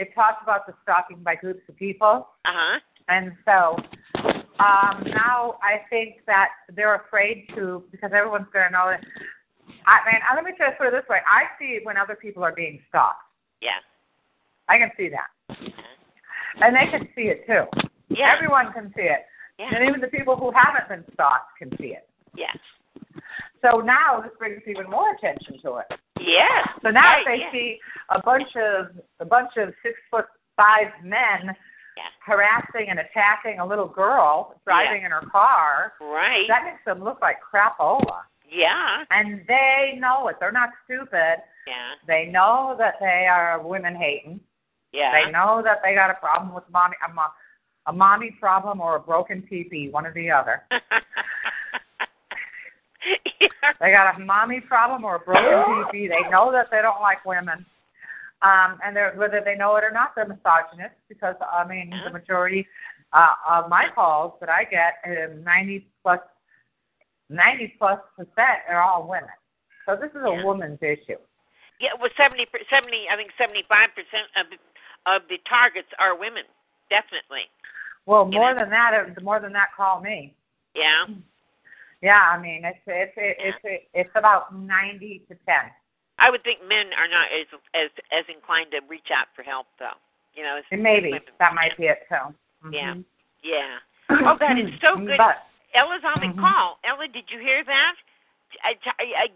it 0.02 0.10
talks 0.14 0.42
about 0.42 0.66
the 0.66 0.74
stalking 0.82 1.22
by 1.22 1.36
groups 1.36 1.62
of 1.68 1.76
people. 1.76 2.26
Uh 2.44 2.50
huh. 2.52 2.80
And 3.08 3.32
so 3.44 3.76
um, 4.58 5.04
now 5.06 5.58
I 5.62 5.80
think 5.88 6.20
that 6.26 6.48
they're 6.74 6.94
afraid 6.96 7.46
to 7.54 7.82
because 7.90 8.10
everyone's 8.12 8.46
going 8.52 8.66
to 8.66 8.72
know 8.72 8.90
that. 8.90 9.04
I 9.86 9.98
mean, 10.10 10.20
uh, 10.30 10.34
let 10.34 10.44
me 10.44 10.52
just 10.56 10.78
put 10.78 10.88
it 10.88 10.92
this 10.92 11.08
way: 11.08 11.18
I 11.26 11.44
see 11.58 11.80
when 11.82 11.96
other 11.96 12.14
people 12.14 12.42
are 12.44 12.52
being 12.54 12.80
stalked. 12.88 13.22
Yeah. 13.60 13.80
I 14.68 14.78
can 14.78 14.90
see 14.96 15.08
that, 15.10 15.30
and 16.60 16.74
they 16.76 16.86
can 16.90 17.08
see 17.14 17.22
it 17.28 17.44
too. 17.46 17.64
Yeah. 18.08 18.32
Everyone 18.36 18.72
can 18.72 18.92
see 18.96 19.02
it, 19.02 19.26
Yeah. 19.58 19.74
and 19.74 19.88
even 19.88 20.00
the 20.00 20.08
people 20.08 20.36
who 20.36 20.52
haven't 20.52 20.88
been 20.88 21.04
stalked 21.14 21.58
can 21.58 21.70
see 21.78 21.88
it. 21.94 22.08
Yes. 22.34 22.56
So 23.62 23.78
now 23.80 24.20
this 24.20 24.32
brings 24.38 24.62
even 24.66 24.88
more 24.88 25.12
attention 25.14 25.58
to 25.62 25.76
it. 25.78 25.98
Yes. 26.20 26.68
So 26.82 26.90
now 26.90 27.02
Right, 27.02 27.20
if 27.20 27.26
they 27.26 27.38
yeah. 27.40 27.52
see 27.52 27.78
a 28.10 28.22
bunch 28.22 28.54
of 28.56 28.86
a 29.20 29.24
bunch 29.24 29.56
of 29.56 29.74
six 29.82 29.98
foot 30.10 30.26
five 30.56 30.88
men 31.02 31.54
harassing 32.24 32.88
and 32.88 32.98
attacking 33.00 33.58
a 33.60 33.66
little 33.66 33.88
girl 33.88 34.54
driving 34.64 35.02
in 35.02 35.10
her 35.10 35.22
car, 35.30 35.94
Right. 36.00 36.46
that 36.48 36.64
makes 36.64 36.84
them 36.84 37.02
look 37.02 37.20
like 37.20 37.38
crapola. 37.42 38.22
Yeah. 38.50 39.04
And 39.10 39.42
they 39.46 39.98
know 39.98 40.28
it. 40.28 40.36
They're 40.40 40.52
not 40.52 40.70
stupid. 40.84 41.42
Yeah. 41.66 41.94
They 42.06 42.30
know 42.30 42.74
that 42.78 42.94
they 43.00 43.26
are 43.30 43.60
women 43.62 43.94
hating. 43.94 44.40
Yeah. 44.92 45.12
They 45.12 45.30
know 45.30 45.62
that 45.64 45.80
they 45.84 45.94
got 45.94 46.10
a 46.10 46.14
problem 46.14 46.54
with 46.54 46.64
mommy 46.72 46.96
a, 47.08 47.12
mo- 47.12 47.32
a 47.86 47.92
mommy 47.92 48.36
problem 48.40 48.80
or 48.80 48.96
a 48.96 49.00
broken 49.00 49.46
teepee, 49.48 49.90
one 49.90 50.06
or 50.06 50.12
the 50.12 50.30
other. 50.30 50.62
They 53.80 53.92
got 53.92 54.14
a 54.14 54.18
mommy 54.18 54.60
problem 54.60 55.04
or 55.04 55.16
a 55.16 55.20
broken 55.20 55.84
teepee. 55.92 56.08
They 56.08 56.28
know 56.30 56.52
that 56.52 56.66
they 56.70 56.82
don't 56.82 57.00
like 57.00 57.24
women. 57.24 57.64
Um, 58.42 58.78
and 58.84 58.96
they're 58.96 59.14
whether 59.16 59.42
they 59.44 59.54
know 59.54 59.76
it 59.76 59.84
or 59.84 59.90
not, 59.90 60.14
they're 60.14 60.26
misogynists 60.26 60.96
because 61.08 61.34
I 61.40 61.66
mean 61.66 61.92
the 62.04 62.10
majority 62.10 62.66
uh, 63.12 63.34
of 63.48 63.68
my 63.68 63.86
calls 63.94 64.34
that 64.40 64.48
I 64.48 64.64
get, 64.64 64.94
um, 65.04 65.44
ninety 65.44 65.86
plus, 66.02 66.20
ninety 67.30 67.74
plus 67.78 67.98
percent 68.16 68.66
are 68.68 68.82
all 68.82 69.08
women. 69.08 69.30
So 69.86 69.96
this 69.96 70.10
is 70.10 70.22
a 70.22 70.44
woman's 70.44 70.78
issue. 70.82 71.18
Yeah, 71.80 71.96
well, 71.98 72.10
70, 72.14 72.44
70 72.68 73.08
I 73.10 73.16
think 73.16 73.32
75% 73.40 73.56
of, 74.36 74.46
of 75.08 75.22
the 75.32 75.40
targets 75.48 75.88
are 75.98 76.12
women. 76.12 76.44
Definitely. 76.90 77.48
Well, 78.04 78.26
more 78.26 78.54
than 78.54 78.68
that, 78.68 78.92
uh, 78.92 79.20
more 79.22 79.40
than 79.40 79.52
that, 79.54 79.68
call 79.74 80.00
me. 80.00 80.34
Yeah. 80.74 81.06
Yeah, 82.02 82.32
I 82.32 82.40
mean 82.40 82.64
it's 82.64 82.78
it's 82.86 83.12
it's 83.14 83.84
it's 83.92 84.10
about 84.14 84.56
ninety 84.56 85.20
to 85.28 85.36
ten. 85.44 85.68
I 86.18 86.30
would 86.30 86.42
think 86.44 86.60
men 86.66 86.96
are 86.96 87.04
not 87.06 87.28
as 87.28 87.44
as 87.74 87.90
as 88.08 88.24
inclined 88.34 88.70
to 88.72 88.80
reach 88.88 89.12
out 89.12 89.26
for 89.36 89.42
help, 89.42 89.66
though. 89.78 90.00
You 90.32 90.42
know, 90.42 90.56
as 90.56 90.64
maybe 90.72 91.12
women. 91.12 91.28
that 91.38 91.52
might 91.52 91.76
be 91.76 91.92
it 91.92 92.08
too. 92.08 92.32
Yeah. 92.72 92.94
Mhm. 92.94 93.04
Yeah. 93.44 93.76
Oh, 94.24 94.36
that 94.40 94.58
is 94.58 94.70
so 94.80 94.96
good. 94.96 95.18
But 95.18 95.44
Ella's 95.74 96.04
on 96.04 96.20
the 96.20 96.28
Mhm. 96.28 96.40
call. 96.40 96.78
Ella, 96.84 97.06
did 97.08 97.30
you 97.30 97.38
hear 97.38 97.62
that? 97.64 97.94
I, 98.64 98.76
I, 98.98 99.04
I, 99.16 99.26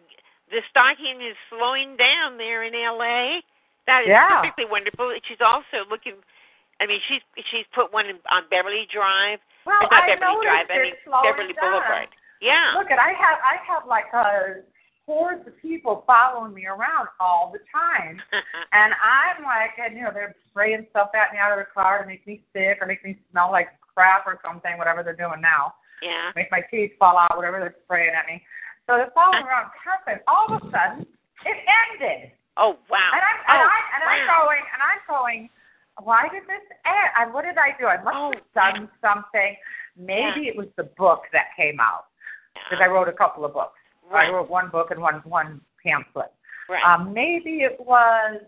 the 0.50 0.62
stalking 0.70 1.20
is 1.22 1.36
slowing 1.48 1.96
down 1.96 2.36
there 2.36 2.62
in 2.64 2.74
L.A. 2.74 3.42
That 3.86 4.02
is 4.02 4.08
Yeah. 4.08 4.40
perfectly 4.40 4.64
wonderful. 4.64 5.14
She's 5.24 5.40
also 5.40 5.84
looking. 5.88 6.16
I 6.80 6.86
mean, 6.86 7.00
she's 7.06 7.22
she's 7.50 7.66
put 7.72 7.92
one 7.92 8.06
in, 8.06 8.18
on 8.30 8.48
Beverly 8.50 8.86
Drive. 8.86 9.38
Well, 9.64 9.78
It's 9.82 9.90
not 9.92 10.02
I 10.02 10.16
Beverly 10.16 10.44
Drive. 10.46 10.70
I 10.70 10.78
mean 10.82 10.94
Beverly 11.22 11.52
down. 11.52 11.70
Boulevard. 11.70 12.08
Yeah. 12.40 12.74
Look, 12.76 12.90
at 12.90 12.98
I 12.98 13.12
have 13.12 13.38
I 13.44 13.56
have 13.64 13.86
like 13.86 14.12
uh 14.12 14.60
hordes 15.06 15.46
of 15.46 15.56
people 15.60 16.02
following 16.06 16.52
me 16.54 16.66
around 16.66 17.08
all 17.20 17.52
the 17.52 17.60
time, 17.70 18.20
and 18.72 18.94
I'm 19.02 19.44
like, 19.44 19.78
and 19.78 19.96
you 19.96 20.02
know, 20.02 20.10
they're 20.12 20.34
spraying 20.48 20.86
stuff 20.90 21.10
at 21.14 21.32
me 21.32 21.38
out 21.38 21.52
of 21.52 21.58
the 21.58 21.66
car 21.72 22.00
to 22.00 22.06
make 22.06 22.26
me 22.26 22.42
sick 22.52 22.78
or 22.80 22.86
make 22.86 23.04
me 23.04 23.16
smell 23.30 23.52
like 23.52 23.68
crap 23.94 24.26
or 24.26 24.40
something, 24.44 24.76
whatever 24.78 25.02
they're 25.02 25.14
doing 25.14 25.40
now. 25.40 25.74
Yeah. 26.04 26.36
Make 26.36 26.52
my 26.52 26.60
teeth 26.70 26.92
fall 27.00 27.16
out, 27.16 27.32
whatever 27.36 27.58
they're 27.58 27.80
spraying 27.88 28.12
at 28.12 28.28
me. 28.28 28.44
So 28.86 29.00
they're 29.00 29.14
following 29.16 29.48
around 29.48 29.72
constant. 29.80 30.20
All 30.28 30.44
of 30.52 30.60
a 30.60 30.64
sudden, 30.68 31.08
it 31.48 31.58
ended. 31.64 32.30
Oh 32.60 32.76
wow. 32.92 33.10
And 33.16 33.24
I'm 33.24 33.38
and 33.48 33.60
oh, 33.64 33.72
I 33.72 33.78
and 33.96 34.02
I'm 34.04 34.24
going 34.28 34.62
and 34.68 34.80
I'm 34.84 35.02
going. 35.08 35.48
Why 36.02 36.28
did 36.28 36.42
this 36.42 36.62
end? 36.84 37.10
And 37.16 37.32
what 37.32 37.44
did 37.44 37.56
I 37.56 37.70
do? 37.78 37.86
I 37.86 38.02
must 38.02 38.16
Oh, 38.18 38.32
have 38.34 38.52
done 38.52 38.88
something. 39.00 39.56
Maybe 39.96 40.50
it 40.50 40.56
was 40.56 40.66
the 40.76 40.90
book 40.98 41.22
that 41.32 41.54
came 41.56 41.78
out 41.80 42.06
because 42.52 42.82
I 42.82 42.88
wrote 42.88 43.08
a 43.08 43.12
couple 43.12 43.44
of 43.44 43.54
books. 43.54 43.78
Right. 44.10 44.28
I 44.28 44.32
wrote 44.32 44.50
one 44.50 44.70
book 44.70 44.90
and 44.90 45.00
one 45.00 45.22
one 45.24 45.60
pamphlet. 45.82 46.32
Right. 46.68 46.82
Um, 46.84 47.14
maybe 47.14 47.62
it 47.62 47.78
was. 47.80 48.40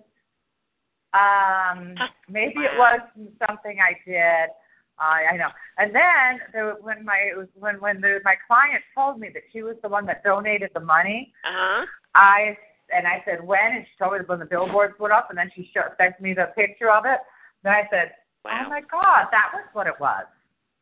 Um, 1.14 1.94
maybe 2.28 2.60
it 2.60 2.76
was 2.76 3.00
something 3.46 3.78
I 3.80 3.96
did. 4.04 4.50
I 4.98 5.24
I 5.32 5.36
know. 5.36 5.48
And 5.78 5.94
then 5.94 6.40
there, 6.52 6.74
when 6.80 7.04
my 7.04 7.18
it 7.30 7.36
was 7.36 7.48
when 7.54 7.80
when 7.80 8.00
the, 8.00 8.20
my 8.24 8.36
client 8.46 8.82
told 8.94 9.20
me 9.20 9.28
that 9.34 9.42
she 9.52 9.62
was 9.62 9.76
the 9.82 9.88
one 9.88 10.06
that 10.06 10.24
donated 10.24 10.70
the 10.74 10.80
money, 10.80 11.32
Uh 11.44 11.50
huh. 11.52 11.86
I 12.14 12.56
and 12.94 13.06
I 13.06 13.22
said 13.24 13.44
when, 13.44 13.72
and 13.72 13.84
she 13.84 13.98
told 13.98 14.12
me 14.14 14.24
when 14.26 14.38
the 14.38 14.46
billboards 14.46 14.94
went 14.98 15.12
up, 15.12 15.28
and 15.30 15.38
then 15.38 15.50
she 15.54 15.70
showed, 15.74 15.90
sent 15.98 16.20
me 16.20 16.34
the 16.34 16.52
picture 16.54 16.90
of 16.90 17.04
it. 17.04 17.18
Then 17.62 17.72
I 17.72 17.82
said, 17.90 18.12
Wow. 18.44 18.64
"Oh 18.66 18.70
my 18.70 18.80
God, 18.80 19.26
that 19.32 19.50
was 19.52 19.64
what 19.72 19.86
it 19.86 19.98
was." 20.00 20.24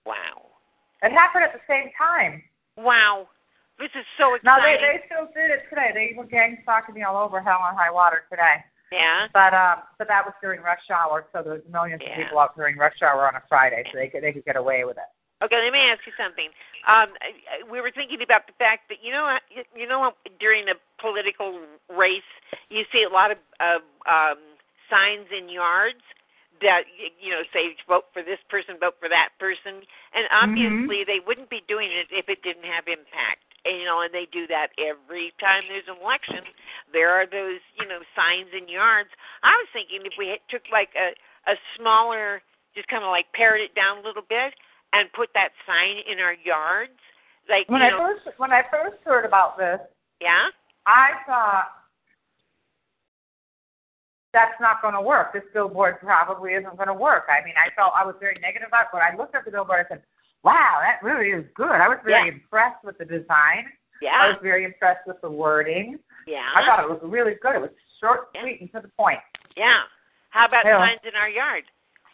Wow. 0.07 0.53
It 1.03 1.13
happened 1.13 1.45
at 1.45 1.53
the 1.53 1.65
same 1.69 1.91
time. 1.97 2.43
Wow. 2.77 3.29
This 3.79 3.91
is 3.99 4.07
so 4.19 4.35
exciting. 4.35 4.47
No, 4.47 4.63
they 4.63 4.77
they 4.79 5.05
still 5.07 5.27
did 5.35 5.51
it 5.51 5.67
today. 5.69 5.91
They 5.93 6.15
were 6.17 6.27
gang 6.27 6.59
stalking 6.63 6.95
me 6.95 7.03
all 7.03 7.17
over 7.17 7.43
hell 7.43 7.59
on 7.61 7.75
high 7.75 7.91
water 7.91 8.23
today. 8.31 8.63
Yeah. 8.95 9.27
But 9.35 9.53
um, 9.53 9.83
but 9.99 10.07
that 10.07 10.23
was 10.23 10.35
during 10.39 10.63
rush 10.63 10.87
hour, 10.87 11.27
so 11.35 11.43
there 11.43 11.59
was 11.59 11.67
millions 11.67 12.01
Yeah. 12.05 12.15
of 12.15 12.17
people 12.23 12.39
out 12.39 12.55
during 12.55 12.79
rush 12.79 13.03
hour 13.03 13.27
on 13.27 13.35
a 13.35 13.43
Friday, 13.49 13.83
so 13.91 13.99
they 13.99 14.09
could 14.09 14.23
they 14.23 14.33
could 14.33 14.45
get 14.47 14.57
away 14.57 14.85
with 14.85 14.97
it. 14.97 15.11
Okay, 15.43 15.59
let 15.59 15.75
me 15.75 15.83
ask 15.91 16.07
you 16.07 16.15
something. 16.17 16.49
Um, 16.87 17.11
we 17.69 17.83
were 17.83 17.91
thinking 17.91 18.23
about 18.23 18.47
the 18.47 18.55
fact 18.57 18.89
that 18.89 19.03
you 19.03 19.11
know, 19.11 19.27
you 19.75 19.89
know, 19.89 20.15
during 20.39 20.71
a 20.71 20.79
political 21.03 21.61
race, 21.91 22.31
you 22.71 22.87
see 22.95 23.03
a 23.03 23.13
lot 23.13 23.35
of 23.35 23.39
uh, 23.59 23.83
um, 24.07 24.39
signs 24.89 25.27
in 25.35 25.51
yards 25.51 26.01
that 26.63 26.87
you 27.19 27.35
know 27.35 27.43
say 27.53 27.75
vote 27.89 28.09
for 28.15 28.23
this 28.23 28.39
person, 28.49 28.79
vote 28.79 28.95
for 29.03 29.11
that 29.11 29.35
person, 29.43 29.83
and 30.15 30.25
obviously 30.31 31.03
mm-hmm. 31.03 31.11
they 31.11 31.21
wouldn't 31.21 31.51
be 31.51 31.67
doing 31.67 31.91
it 31.91 32.07
if 32.15 32.31
it 32.31 32.41
didn't 32.47 32.65
have 32.65 32.87
impact. 32.87 33.43
And, 33.65 33.81
you 33.81 33.89
know, 33.89 34.05
and 34.05 34.13
they 34.13 34.29
do 34.29 34.47
that 34.53 34.77
every 34.77 35.33
time 35.41 35.65
there's 35.73 35.89
an 35.89 35.97
election. 35.97 36.45
There 36.93 37.09
are 37.09 37.25
those 37.25 37.65
you 37.81 37.89
know 37.89 38.05
signs 38.13 38.53
in 38.53 38.69
yards. 38.69 39.09
I 39.43 39.57
was 39.57 39.69
thinking 39.73 40.05
if 40.05 40.15
we 40.21 40.37
took 40.53 40.63
like 40.71 40.93
a 40.95 41.17
a 41.51 41.57
smaller, 41.77 42.45
just 42.77 42.89
kind 42.89 43.05
of 43.05 43.11
like 43.11 43.27
pared 43.33 43.61
it 43.61 43.75
down 43.75 44.01
a 44.01 44.05
little 44.05 44.25
bit 44.25 44.53
and 44.93 45.11
put 45.13 45.33
that 45.35 45.57
sign 45.67 46.05
in 46.05 46.21
our 46.21 46.37
yards. 46.45 46.97
Like 47.49 47.69
when 47.69 47.83
I 47.83 47.91
know, 47.91 48.13
first 48.13 48.39
when 48.39 48.53
I 48.53 48.63
first 48.71 49.01
heard 49.05 49.25
about 49.25 49.57
this, 49.57 49.81
yeah, 50.21 50.49
I 50.87 51.21
thought 51.27 51.85
that's 54.35 54.59
not 54.61 54.83
going 54.83 54.95
to 54.95 55.01
work. 55.01 55.33
This 55.33 55.47
billboard 55.55 56.01
probably 56.01 56.53
isn't 56.53 56.77
going 56.77 56.91
to 56.91 56.95
work. 56.95 57.31
I 57.31 57.45
mean, 57.45 57.55
I 57.55 57.71
felt 57.79 57.95
I 57.95 58.05
was 58.05 58.17
very 58.19 58.37
negative 58.43 58.69
about 58.69 58.91
it. 58.91 58.95
When 58.95 59.03
I 59.03 59.17
looked 59.17 59.35
at 59.35 59.45
the 59.47 59.55
billboard, 59.55 59.87
I 59.87 59.89
said, 59.89 60.03
"Wow, 60.45 60.81
that 60.81 61.03
really 61.03 61.31
is 61.31 61.45
good." 61.55 61.73
I 61.73 61.89
was 61.89 61.99
very 62.05 62.29
yeah. 62.29 62.35
impressed 62.35 62.85
with 62.85 62.99
the 62.99 63.05
design. 63.05 63.67
Yeah. 64.03 64.21
I 64.21 64.29
was 64.29 64.39
very 64.43 64.65
impressed 64.65 65.07
with 65.07 65.21
the 65.23 65.31
wording. 65.31 65.99
Yeah. 66.27 66.45
I 66.55 66.65
thought 66.67 66.85
it 66.85 66.91
was 66.91 67.01
really 67.03 67.35
good. 67.41 67.57
It 67.57 67.65
was 67.65 67.73
short, 68.01 68.29
yeah. 68.35 68.43
sweet, 68.43 68.61
and 68.61 68.71
to 68.73 68.81
the 68.85 68.93
point. 69.01 69.23
Yeah. 69.57 69.89
How 70.31 70.45
about 70.45 70.67
yeah. 70.67 70.83
signs 70.83 71.01
in 71.07 71.15
our 71.15 71.31
yard? 71.31 71.65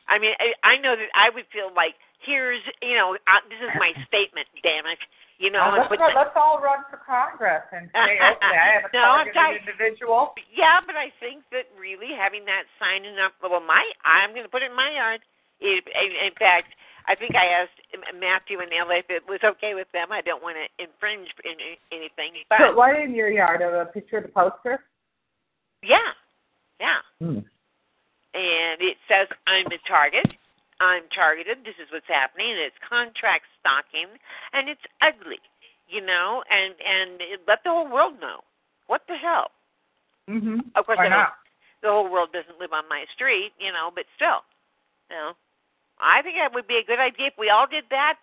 I 0.07 0.19
mean, 0.19 0.35
I, 0.39 0.55
I 0.63 0.75
know 0.79 0.95
that 0.99 1.11
I 1.15 1.31
would 1.31 1.47
feel 1.55 1.73
like 1.73 1.97
here's, 2.21 2.61
you 2.83 2.99
know, 2.99 3.17
uh, 3.17 3.43
this 3.49 3.59
is 3.63 3.73
my 3.79 3.95
statement. 4.11 4.47
Damn 4.63 4.87
it. 4.87 5.01
You 5.41 5.49
know, 5.49 5.73
uh, 5.73 5.89
let's, 5.89 5.97
go, 5.97 6.05
let's 6.13 6.37
all 6.37 6.61
run 6.61 6.85
for 6.93 7.01
Congress 7.01 7.65
and 7.73 7.89
say, 7.97 8.21
okay, 8.21 8.55
I 8.55 8.77
am 8.77 8.85
a 8.85 8.91
no, 8.93 9.25
targeted 9.25 9.41
I'm 9.41 9.57
individual. 9.65 10.37
Yeah, 10.53 10.85
but 10.85 11.01
I 11.01 11.09
think 11.17 11.49
that 11.49 11.65
really 11.81 12.13
having 12.13 12.45
that 12.45 12.69
sign 12.77 13.09
in 13.09 13.17
up, 13.17 13.33
well, 13.41 13.65
my, 13.65 13.81
I'm 14.05 14.37
going 14.37 14.45
to 14.45 14.53
put 14.53 14.61
it 14.61 14.69
in 14.69 14.77
my 14.77 14.93
yard. 14.93 15.25
It, 15.65 15.89
in 15.89 16.37
fact, 16.37 16.77
I 17.07 17.15
think 17.15 17.35
I 17.35 17.47
asked 17.63 17.79
Matthew 18.19 18.61
and 18.61 18.71
Ella 18.73 18.99
if 18.99 19.09
it 19.09 19.23
was 19.29 19.41
okay 19.45 19.75
with 19.75 19.89
them. 19.93 20.13
I 20.13 20.21
don't 20.21 20.43
want 20.43 20.57
to 20.57 20.67
infringe 20.83 21.29
any, 21.45 21.79
anything. 21.93 22.43
But 22.49 22.59
so 22.61 22.77
what 22.77 22.99
in 22.99 23.15
your 23.15 23.31
yard? 23.31 23.63
A 23.63 23.87
picture 23.87 24.19
of 24.19 24.25
the 24.25 24.31
poster? 24.31 24.85
Yeah, 25.83 26.13
yeah. 26.79 27.01
Hmm. 27.19 27.41
And 28.33 28.79
it 28.79 28.97
says 29.09 29.27
I'm 29.47 29.67
a 29.67 29.81
target. 29.89 30.27
I'm 30.81 31.05
targeted. 31.13 31.61
This 31.65 31.77
is 31.77 31.93
what's 31.93 32.09
happening. 32.09 32.57
It's 32.57 32.77
contract 32.81 33.45
stalking, 33.61 34.09
and 34.53 34.69
it's 34.69 34.85
ugly, 35.05 35.41
you 35.89 36.01
know. 36.01 36.43
And 36.49 36.73
and 36.81 37.21
it, 37.21 37.41
let 37.47 37.61
the 37.65 37.71
whole 37.71 37.91
world 37.91 38.17
know. 38.21 38.41
What 38.87 39.03
the 39.07 39.17
hell? 39.17 39.53
Mm-hmm. 40.29 40.73
Of 40.75 40.87
course, 40.87 40.97
Why 40.97 41.09
not? 41.09 41.37
The 41.83 41.89
whole 41.89 42.11
world 42.11 42.31
doesn't 42.33 42.61
live 42.61 42.73
on 42.73 42.89
my 42.89 43.05
street, 43.13 43.53
you 43.61 43.73
know. 43.73 43.93
But 43.93 44.05
still, 44.17 44.41
you 45.11 45.17
know, 45.17 45.33
I 46.01 46.23
think 46.23 46.37
that 46.37 46.53
would 46.53 46.67
be 46.67 46.81
a 46.81 46.85
good 46.85 46.99
idea 46.99 47.29
if 47.29 47.39
we 47.39 47.51
all 47.51 47.67
did 47.69 47.85
that, 47.91 48.19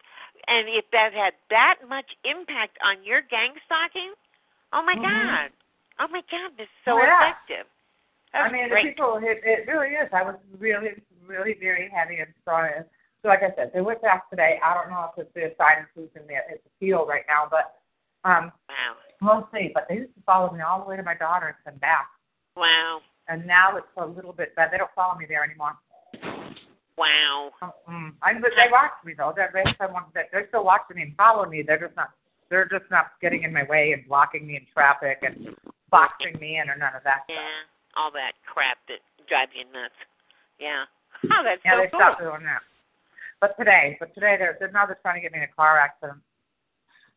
and 0.48 0.68
if 0.68 0.86
that 0.92 1.14
had 1.14 1.34
that 1.50 1.80
much 1.88 2.10
impact 2.26 2.78
on 2.84 3.04
your 3.06 3.22
gang 3.22 3.54
stalking. 3.66 4.14
Oh 4.74 4.84
my 4.84 4.94
mm-hmm. 4.94 5.06
God! 5.06 5.50
Oh 6.02 6.10
my 6.10 6.22
God! 6.30 6.58
This 6.58 6.66
is 6.66 6.82
so 6.84 6.98
oh, 6.98 7.02
yeah. 7.02 7.32
effective. 7.32 7.70
I 8.34 8.52
mean, 8.52 8.70
great. 8.70 8.84
the 8.84 8.90
people, 8.92 9.20
it, 9.22 9.42
it 9.44 9.68
really 9.70 9.96
is. 9.96 10.10
I 10.12 10.22
was 10.24 10.36
really, 10.60 11.00
really 11.26 11.56
very 11.60 11.90
heavy 11.90 12.18
and 12.18 12.30
strong. 12.42 12.70
So, 13.22 13.30
like 13.30 13.42
I 13.42 13.56
said, 13.56 13.72
they 13.74 13.82
went 13.82 14.02
back 14.02 14.30
today. 14.30 14.60
I 14.64 14.74
don't 14.74 14.90
know 14.90 15.10
if 15.10 15.18
it's 15.18 15.34
the 15.34 15.54
assigned 15.54 15.88
who's 15.96 16.10
in 16.16 16.28
there. 16.28 16.44
It's 16.50 16.66
a 16.66 16.74
field 16.80 17.08
right 17.08 17.26
now, 17.28 17.48
but 17.50 17.80
um, 18.28 18.52
wow. 18.70 18.94
we'll 19.22 19.50
see. 19.54 19.72
But 19.74 19.88
they 19.90 19.96
used 19.96 20.14
to 20.16 20.22
follow 20.26 20.52
me 20.54 20.62
all 20.62 20.84
the 20.84 20.90
way 20.90 20.98
to 20.98 21.04
my 21.04 21.16
daughter 21.16 21.48
and 21.48 21.56
come 21.64 21.80
back. 21.80 22.08
Wow. 22.56 23.00
And 23.28 23.46
now 23.46 23.76
it's 23.78 23.88
a 23.98 24.06
little 24.06 24.34
bit 24.34 24.56
bad. 24.56 24.72
They 24.72 24.78
don't 24.78 24.92
follow 24.96 25.18
me 25.18 25.26
there 25.28 25.44
anymore. 25.44 25.74
Wow. 26.98 27.52
Mm-hmm. 27.62 28.18
I, 28.22 28.34
but 28.34 28.52
they 28.58 28.72
watch 28.72 28.98
me 29.06 29.14
though. 29.16 29.34
They're, 29.36 29.52
they 29.54 29.64
they're 30.32 30.48
still 30.50 30.66
watching 30.66 30.98
me 30.98 31.04
and 31.04 31.16
following 31.16 31.52
me. 31.52 31.64
They're 31.66 31.80
just 31.80 31.96
not. 31.96 32.10
They're 32.50 32.68
just 32.68 32.90
not 32.90 33.20
getting 33.22 33.44
in 33.44 33.52
my 33.52 33.64
way 33.70 33.92
and 33.92 34.08
blocking 34.08 34.48
me 34.48 34.56
in 34.56 34.66
traffic 34.74 35.20
and 35.22 35.54
boxing 35.92 36.40
me 36.40 36.58
in 36.64 36.70
or 36.70 36.78
none 36.78 36.96
of 36.96 37.04
that. 37.04 37.28
Yeah. 37.28 37.36
Stuff 37.36 37.78
all 37.98 38.14
that 38.14 38.38
crap 38.46 38.78
that 38.88 39.02
drives 39.26 39.52
you 39.58 39.66
nuts. 39.74 39.98
Yeah. 40.62 40.86
Oh, 41.34 41.42
that's 41.42 41.60
yeah, 41.66 41.74
so 41.74 41.78
they 41.82 41.90
cool. 41.90 42.00
stopped 42.00 42.22
doing 42.22 42.46
that. 42.46 42.62
But 43.42 43.58
today, 43.58 43.98
but 43.98 44.14
today 44.14 44.38
they're 44.38 44.56
they're 44.62 44.72
now 44.72 44.86
they're 44.86 45.02
trying 45.02 45.18
to 45.18 45.26
get 45.26 45.34
me 45.34 45.42
in 45.42 45.50
a 45.50 45.54
car 45.58 45.82
accident. 45.82 46.22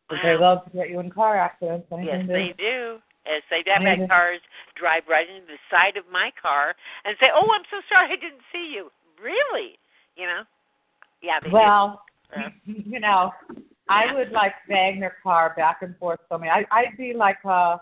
But 0.09 0.19
wow. 0.19 0.25
they 0.25 0.35
love 0.35 0.59
to 0.65 0.71
get 0.73 0.89
you 0.89 0.99
in 0.99 1.13
car 1.13 1.37
accidents. 1.37 1.85
Yes, 2.01 2.25
do. 2.25 2.33
they 2.33 2.53
do. 2.57 2.97
Yes, 3.21 3.45
they 3.53 3.61
have 3.69 3.85
Amazing. 3.85 4.09
had 4.09 4.09
cars 4.09 4.41
drive 4.73 5.05
right 5.05 5.29
into 5.29 5.45
the 5.45 5.61
side 5.69 5.93
of 5.95 6.09
my 6.09 6.33
car 6.41 6.73
and 7.05 7.13
say, 7.21 7.29
"Oh, 7.29 7.45
I'm 7.53 7.65
so 7.69 7.85
sorry, 7.85 8.09
I 8.09 8.17
didn't 8.17 8.41
see 8.49 8.73
you." 8.73 8.89
Really? 9.21 9.77
You 10.15 10.27
know? 10.27 10.41
Yeah. 11.21 11.39
They 11.43 11.49
well. 11.49 12.01
Uh, 12.33 12.47
you 12.65 13.01
know, 13.01 13.29
I 13.89 14.13
would 14.13 14.31
like 14.31 14.53
bang 14.69 15.01
their 15.01 15.17
car 15.21 15.53
back 15.57 15.79
and 15.81 15.97
forth 15.97 16.21
so 16.29 16.37
many. 16.37 16.49
I 16.49 16.65
I'd 16.71 16.95
be 16.97 17.13
like 17.13 17.39
uh 17.43 17.75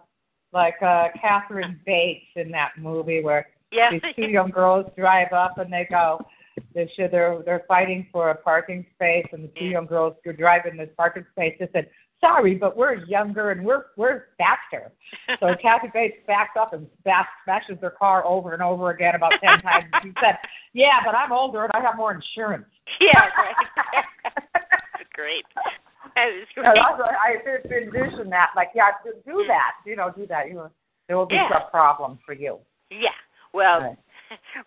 like 0.53 0.81
uh 0.81 1.09
Catherine 1.21 1.79
Bates 1.85 2.25
in 2.35 2.49
that 2.49 2.71
movie 2.79 3.21
where 3.23 3.45
yeah. 3.71 3.91
these 3.91 4.01
two 4.15 4.23
young 4.23 4.49
girls 4.49 4.91
drive 4.97 5.31
up 5.33 5.59
and 5.59 5.71
they 5.71 5.85
go 5.87 6.25
they 6.73 6.91
should 6.95 7.11
they're 7.11 7.41
they're 7.45 7.63
fighting 7.67 8.07
for 8.11 8.29
a 8.29 8.35
parking 8.35 8.85
space 8.95 9.25
and 9.31 9.43
the 9.43 9.51
two 9.59 9.65
young 9.65 9.85
girls 9.85 10.15
who 10.23 10.33
drive 10.33 10.65
in 10.65 10.77
this 10.77 10.89
parking 10.97 11.25
space 11.31 11.55
just 11.59 11.73
said, 11.73 11.89
Sorry, 12.21 12.55
but 12.55 12.75
we're 12.75 12.95
younger 13.05 13.51
and 13.51 13.63
we're 13.63 13.85
we're 13.95 14.25
faster. 14.37 14.91
So 15.39 15.55
Kathy 15.61 15.87
Bates 15.93 16.17
backs 16.27 16.57
up 16.59 16.73
and 16.73 16.87
bash, 17.05 17.27
smashes 17.45 17.77
their 17.79 17.91
car 17.91 18.25
over 18.25 18.53
and 18.53 18.61
over 18.61 18.91
again 18.91 19.15
about 19.15 19.33
ten 19.41 19.59
times. 19.61 19.85
She 20.03 20.11
said, 20.21 20.37
Yeah, 20.73 20.99
but 21.05 21.15
I'm 21.15 21.31
older 21.31 21.63
and 21.63 21.71
I 21.73 21.81
have 21.81 21.97
more 21.97 22.13
insurance. 22.13 22.65
Yeah, 22.99 23.29
right. 23.37 23.55
great. 25.13 25.45
That 26.15 26.29
is 26.35 26.47
great. 26.55 26.65
And 26.65 26.79
I, 26.79 26.97
I 26.99 27.35
just 27.37 27.71
envision 27.71 28.29
that, 28.31 28.49
like, 28.55 28.69
yeah, 28.73 28.91
do, 29.03 29.13
do 29.23 29.43
hmm. 29.43 29.47
that. 29.47 29.73
You 29.85 29.95
know, 29.95 30.11
do 30.15 30.25
that. 30.27 30.47
You 30.47 30.55
know, 30.55 30.71
there 31.07 31.17
will 31.17 31.27
be 31.27 31.35
Yeah. 31.35 31.49
some 31.51 31.69
problem 31.69 32.19
for 32.25 32.33
you. 32.33 32.57
Yeah. 32.89 33.15
Well, 33.53 33.81
Right. 33.81 33.97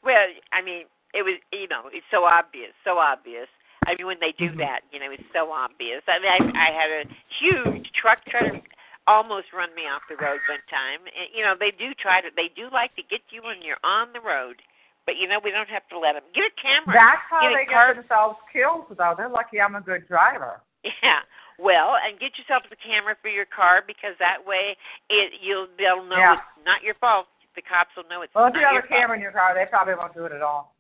well, 0.03 0.27
I 0.53 0.63
mean, 0.63 0.87
it 1.15 1.23
was, 1.23 1.39
you 1.53 1.69
know, 1.69 1.91
it's 1.93 2.07
so 2.11 2.25
obvious, 2.25 2.73
so 2.85 2.99
obvious. 2.99 3.49
I 3.87 3.95
mean, 3.97 4.07
when 4.07 4.21
they 4.21 4.33
do 4.33 4.51
Mhm. 4.51 4.59
that, 4.59 4.83
you 4.93 4.99
know, 5.01 5.11
it's 5.11 5.23
so 5.33 5.51
obvious. 5.53 6.03
I 6.07 6.19
mean, 6.19 6.31
I, 6.55 6.69
I 6.69 6.71
had 6.73 6.91
a 6.91 7.05
huge 7.41 7.93
truck 7.93 8.25
try 8.27 8.49
to 8.49 8.63
almost 9.07 9.53
run 9.53 9.75
me 9.75 9.83
off 9.89 10.03
the 10.09 10.17
road 10.17 10.41
one 10.49 10.63
time. 10.71 11.01
And, 11.07 11.29
you 11.35 11.43
know, 11.45 11.55
they 11.59 11.71
do 11.73 11.93
try 11.95 12.21
to, 12.21 12.31
they 12.37 12.49
do 12.49 12.71
like 12.71 12.95
to 12.97 13.03
get 13.03 13.21
you 13.31 13.43
when 13.43 13.61
you're 13.63 13.81
on 13.83 14.13
the 14.13 14.21
road. 14.21 14.63
But 15.05 15.17
you 15.17 15.27
know, 15.27 15.41
we 15.43 15.51
don't 15.51 15.69
have 15.69 15.83
to 15.89 15.99
let 15.99 16.13
them 16.15 16.23
get 16.33 16.45
a 16.47 16.51
camera. 16.63 16.95
That's 16.95 17.23
how 17.29 17.41
get 17.43 17.59
they 17.59 17.65
car- 17.67 17.89
get 17.93 18.07
themselves 18.07 18.39
killed, 18.53 18.87
though. 18.97 19.15
They're 19.17 19.29
lucky 19.29 19.61
I'm 19.61 19.75
a 19.75 19.81
good 19.81 20.07
driver. 20.07 20.61
Yeah. 21.03 21.23
Well, 21.59 21.97
and 21.97 22.19
get 22.19 22.39
yourself 22.39 22.63
a 22.71 22.77
camera 22.77 23.17
for 23.21 23.29
your 23.29 23.45
car 23.45 23.83
because 23.87 24.15
that 24.19 24.45
way 24.47 24.77
it 25.11 25.33
you'll 25.43 25.67
they'll 25.77 26.05
know 26.05 26.17
Yeah. 26.19 26.33
it's 26.35 26.43
not 26.65 26.83
your 26.83 26.95
fault. 26.95 27.27
The 27.55 27.63
cops 27.63 27.91
will 27.97 28.05
know 28.09 28.23
it's 28.23 28.33
Well, 28.35 28.47
if 28.47 28.55
you 28.55 28.61
have 28.63 28.77
a 28.83 28.87
camera 28.87 29.17
in 29.17 29.23
your 29.23 29.33
car, 29.33 29.55
they 29.55 29.67
probably 29.67 29.95
won't 29.95 30.15
do 30.15 30.25
it 30.25 30.33
at 30.33 30.41
all. 30.43 30.75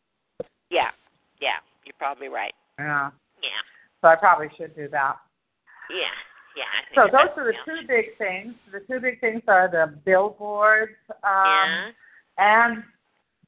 Yeah. 0.70 0.90
Yeah. 1.40 1.58
You're 1.84 1.94
probably 1.98 2.28
right. 2.28 2.54
Yeah. 2.82 3.10
Yeah. 3.42 3.62
So 4.00 4.08
I 4.08 4.16
probably 4.16 4.48
should 4.56 4.74
do 4.74 4.88
that. 4.88 5.16
Yeah. 5.90 6.16
Yeah. 6.56 6.94
So 6.94 7.06
those 7.10 7.30
are 7.36 7.44
the 7.44 7.54
yeah. 7.54 7.64
two 7.64 7.86
big 7.86 8.18
things. 8.18 8.54
The 8.72 8.80
two 8.80 9.00
big 9.00 9.20
things 9.20 9.42
are 9.48 9.68
the 9.70 9.94
billboards 10.04 10.92
um, 11.10 11.22
Yeah. 11.24 11.90
and 12.38 12.82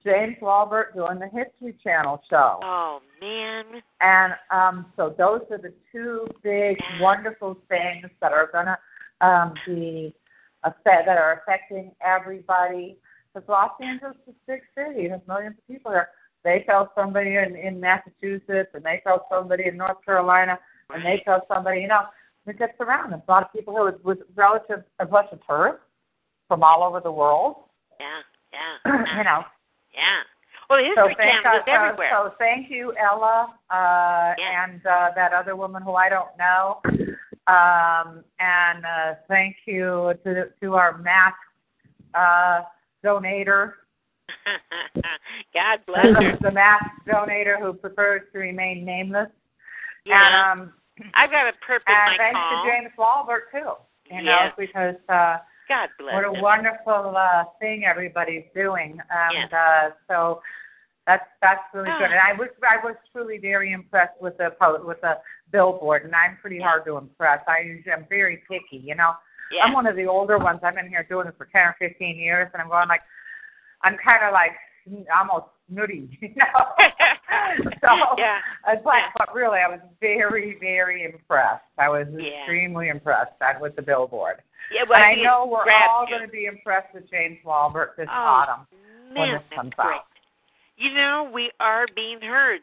James 0.05 0.37
Walbert 0.41 0.95
doing 0.95 1.19
the 1.19 1.29
History 1.29 1.77
Channel 1.83 2.23
show. 2.29 2.61
Oh 2.63 3.01
man. 3.21 3.65
And 4.01 4.35
um, 4.51 4.87
so 4.97 5.15
those 5.17 5.41
are 5.51 5.59
the 5.59 5.73
two 5.91 6.27
big, 6.43 6.77
wonderful 7.01 7.57
things 7.69 8.11
that 8.21 8.33
are 8.33 8.51
going 8.53 8.67
to 8.67 9.27
um, 9.27 9.55
be 9.67 10.15
that 10.85 11.09
are 11.09 11.43
affecting 11.43 11.93
everybody. 12.01 12.97
Because 13.33 13.49
Los 13.49 13.71
Angeles 13.81 14.17
is 14.27 14.35
a 14.35 14.53
big 14.53 14.61
city. 14.75 15.09
There's 15.09 15.21
millions 15.27 15.57
of 15.59 15.67
people 15.67 15.91
there. 15.91 16.11
They 16.45 16.63
tell 16.67 16.93
somebody 16.95 17.37
in, 17.37 17.57
in 17.57 17.81
Massachusetts, 17.81 18.71
and 18.75 18.85
they 18.85 19.01
tell 19.03 19.27
somebody 19.31 19.67
in 19.67 19.77
North 19.77 20.05
Carolina, 20.05 20.59
and 20.91 21.05
they 21.05 21.23
tell 21.25 21.45
somebody, 21.49 21.81
you 21.81 21.89
know, 21.89 22.03
it 22.47 22.59
gets 22.59 22.75
around. 22.81 23.11
There's 23.11 23.23
a 23.27 23.31
lot 23.31 23.43
of 23.43 23.53
people 23.53 23.75
who 23.75 23.85
with, 23.87 24.05
with 24.05 24.19
relative, 24.37 24.85
a 24.99 25.07
bunch 25.07 25.29
of 25.33 25.41
tourists 25.47 25.81
from 26.47 26.63
all 26.63 26.83
over 26.83 27.01
the 27.01 27.11
world. 27.11 27.57
Yeah. 27.99 28.21
Yeah. 28.53 29.05
you 29.19 29.25
know, 29.25 29.43
Yeah. 29.95 30.21
Well, 30.69 30.79
the 30.79 30.91
so 30.95 31.09
history 31.09 31.27
thank, 31.27 31.41
is 31.41 31.63
uh, 31.67 31.71
everywhere. 31.71 32.11
So, 32.13 32.29
so 32.29 32.35
thank 32.39 32.71
you, 32.71 32.95
Ella, 32.97 33.55
uh, 33.71 34.35
Yeah. 34.39 34.65
and 34.65 34.85
uh, 34.87 35.11
that 35.15 35.33
other 35.33 35.57
woman 35.57 35.83
who 35.83 35.95
I 35.95 36.09
don't 36.09 36.37
know, 36.39 36.81
um, 37.47 38.25
and 38.39 38.85
uh, 38.85 39.15
thank 39.29 39.57
you 39.67 40.15
to 40.25 40.47
to 40.63 40.75
our 40.75 40.99
mask 40.99 41.37
uh, 42.15 42.63
donator, 43.05 43.73
God 45.55 45.81
bless 45.87 46.07
her. 46.07 46.39
the 46.41 46.51
mask 46.51 46.85
donator 47.07 47.59
who 47.61 47.73
prefers 47.73 48.23
to 48.33 48.39
remain 48.39 48.85
nameless. 48.85 49.29
Yeah. 50.05 50.51
And 50.55 50.61
um, 50.63 50.73
I've 51.15 51.31
got 51.31 51.47
a 51.49 51.53
perp 51.67 51.81
in 51.87 51.95
and 51.95 52.13
my 52.13 52.17
thanks 52.19 52.39
call. 52.39 52.65
to 52.65 52.71
James 52.71 52.93
Walbert 52.99 53.43
too. 53.53 54.15
You 54.15 54.23
know, 54.23 54.39
Yes. 54.45 54.53
because 54.59 54.97
uh 55.09 55.39
God 55.69 55.89
bless 55.99 56.13
what 56.15 56.25
a 56.27 56.35
him. 56.35 56.43
wonderful 56.43 57.15
uh 57.17 57.45
thing 57.61 57.85
everybody's 57.85 58.45
doing. 58.55 58.99
And 59.11 59.51
Yes. 59.51 59.53
uh 59.53 59.91
so 60.09 60.43
that's 61.07 61.25
that's 61.41 61.63
really 61.73 61.89
Ah. 61.91 61.99
good. 61.99 62.11
And 62.11 62.21
I 62.21 62.33
was 62.35 62.49
I 62.63 62.77
was 62.85 62.97
truly 63.13 63.39
very 63.39 63.73
impressed 63.73 64.21
with 64.21 64.37
the 64.39 64.51
po- 64.61 64.85
with 64.85 65.01
the 65.01 65.19
billboard 65.53 66.05
and 66.05 66.15
I'm 66.15 66.37
pretty 66.41 66.61
hard 66.61 66.85
to 66.87 66.97
impress. 66.99 67.41
I 67.49 67.61
usually 67.61 67.93
am 67.93 68.07
very 68.11 68.43
picky, 68.49 68.77
you 68.85 68.95
know. 68.95 69.13
Yeah. 69.53 69.65
I'm 69.65 69.73
one 69.73 69.87
of 69.87 69.97
the 69.97 70.07
older 70.07 70.39
ones. 70.39 70.61
I've 70.63 70.75
been 70.75 70.89
here 70.89 71.07
doing 71.09 71.27
this 71.27 71.35
for 71.39 71.47
ten 71.47 71.63
or 71.69 71.77
fifteen 71.79 72.19
years 72.19 72.49
and 72.53 72.61
I'm 72.63 72.69
going 72.69 72.89
like 72.89 73.03
I'm 73.85 73.97
kinda 73.99 74.33
like 74.33 74.53
almost 75.17 75.47
snooty, 75.69 76.09
you 76.21 76.35
know. 76.37 76.65
so 77.81 78.19
yeah. 78.19 78.41
uh, 78.67 78.77
but 78.83 79.13
but 79.17 79.35
really 79.35 79.59
I 79.59 79.69
was 79.69 79.81
very, 80.01 80.57
very 80.61 81.05
impressed. 81.05 81.65
I 81.79 81.89
was 81.89 82.07
Yeah. 82.11 82.41
extremely 82.41 82.89
impressed 82.89 83.33
uh, 83.41 83.55
with 83.61 83.77
the 83.77 83.83
billboard. 83.83 84.43
Yeah, 84.73 84.85
well, 84.89 84.99
and 84.99 85.21
I 85.21 85.23
know 85.23 85.47
we're 85.47 85.71
all 85.71 86.07
going 86.07 86.23
to 86.23 86.29
be 86.29 86.47
impressed 86.47 86.95
with 86.95 87.09
James 87.11 87.39
Walbert 87.45 87.95
this 87.97 88.09
Oh, 88.11 88.15
autumn 88.15 88.67
when 89.15 89.31
Man, 89.31 89.35
this 89.35 89.43
comes 89.55 89.73
great. 89.77 89.87
out. 89.87 90.07
You 90.77 90.93
know, 90.95 91.31
we 91.33 91.53
are 91.61 91.87
being 91.95 92.21
heard. 92.21 92.63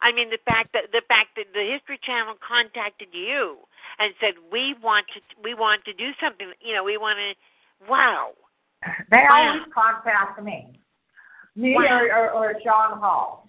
I 0.00 0.12
mean, 0.12 0.30
the 0.30 0.38
fact 0.44 0.72
that 0.74 0.92
the 0.92 1.02
fact 1.08 1.34
that 1.36 1.46
the 1.54 1.64
History 1.72 1.98
Channel 2.04 2.34
contacted 2.46 3.08
you 3.12 3.56
and 3.98 4.14
said 4.20 4.34
we 4.52 4.74
want 4.82 5.06
to 5.14 5.20
we 5.42 5.54
want 5.54 5.84
to 5.86 5.92
do 5.92 6.10
something. 6.20 6.52
You 6.60 6.74
know, 6.74 6.84
we 6.84 6.98
want 6.98 7.18
to. 7.18 7.90
Wow. 7.90 8.32
They 9.10 9.24
always 9.30 9.62
contact 9.74 10.42
me. 10.42 10.78
Me 11.56 11.74
Wow. 11.74 12.00
or, 12.00 12.06
or, 12.14 12.30
or 12.30 12.52
John 12.64 12.98
Hall. 13.00 13.48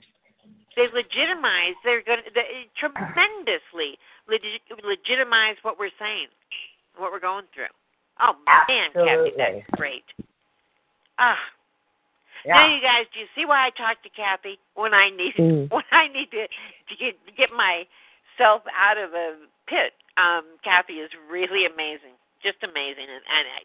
They 0.75 0.87
legitimize. 0.93 1.75
They're 1.83 2.01
going 2.01 2.19
to 2.25 2.31
they, 2.33 2.69
tremendously 2.79 3.99
legi- 4.29 4.63
legitimize 4.83 5.57
what 5.61 5.77
we're 5.77 5.93
saying, 5.99 6.27
what 6.97 7.11
we're 7.11 7.19
going 7.19 7.45
through. 7.53 7.69
Oh 8.19 8.33
man, 8.67 8.89
Kathy, 8.93 9.31
that's 9.37 9.65
great. 9.77 10.03
Ah. 11.19 11.37
Yeah. 12.45 12.55
Now, 12.55 12.73
you 12.73 12.79
guys, 12.81 13.03
do 13.13 13.19
you 13.19 13.27
see 13.35 13.45
why 13.45 13.67
I 13.67 13.69
talk 13.75 14.01
to 14.03 14.09
Kathy 14.09 14.57
when 14.75 14.93
I 14.93 15.09
need 15.11 15.35
Mm. 15.35 15.69
when 15.75 15.83
I 15.91 16.07
need 16.07 16.31
to 16.31 16.47
to 16.47 16.93
get 16.97 17.15
get 17.35 17.49
myself 17.51 18.63
out 18.71 18.97
of 18.97 19.13
a 19.13 19.35
pit? 19.67 19.93
Um, 20.17 20.43
Kathy 20.63 20.99
is 21.03 21.11
really 21.29 21.65
amazing, 21.65 22.15
just 22.43 22.59
amazing, 22.63 23.07
and, 23.07 23.23
and 23.27 23.45
I, 23.55 23.59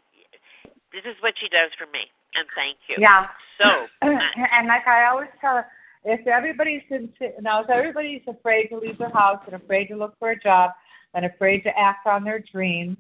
this 0.95 1.05
is 1.05 1.16
what 1.21 1.35
she 1.41 1.49
does 1.49 1.71
for 1.77 1.87
me. 1.91 2.07
And 2.35 2.47
thank 2.55 2.79
you. 2.89 2.97
Yeah. 2.99 3.27
So 3.61 3.87
and 4.03 4.66
like 4.69 4.87
I 4.87 5.07
always 5.07 5.29
tell 5.41 5.57
her, 5.57 5.66
if 6.05 6.27
everybody's 6.27 6.83
in, 6.91 7.11
now 7.41 7.62
if 7.62 7.71
everybody's 7.71 8.23
afraid 8.27 8.69
to 8.69 8.79
leave 8.79 8.99
their 8.99 9.11
house 9.11 9.41
and 9.47 9.55
afraid 9.55 9.89
to 9.89 9.97
look 9.97 10.15
for 10.19 10.31
a 10.31 10.41
job 10.41 10.71
and 11.15 11.25
afraid 11.25 11.62
to 11.65 11.71
act 11.79 12.07
on 12.07 12.25
their 12.25 12.41
dreams 12.53 12.97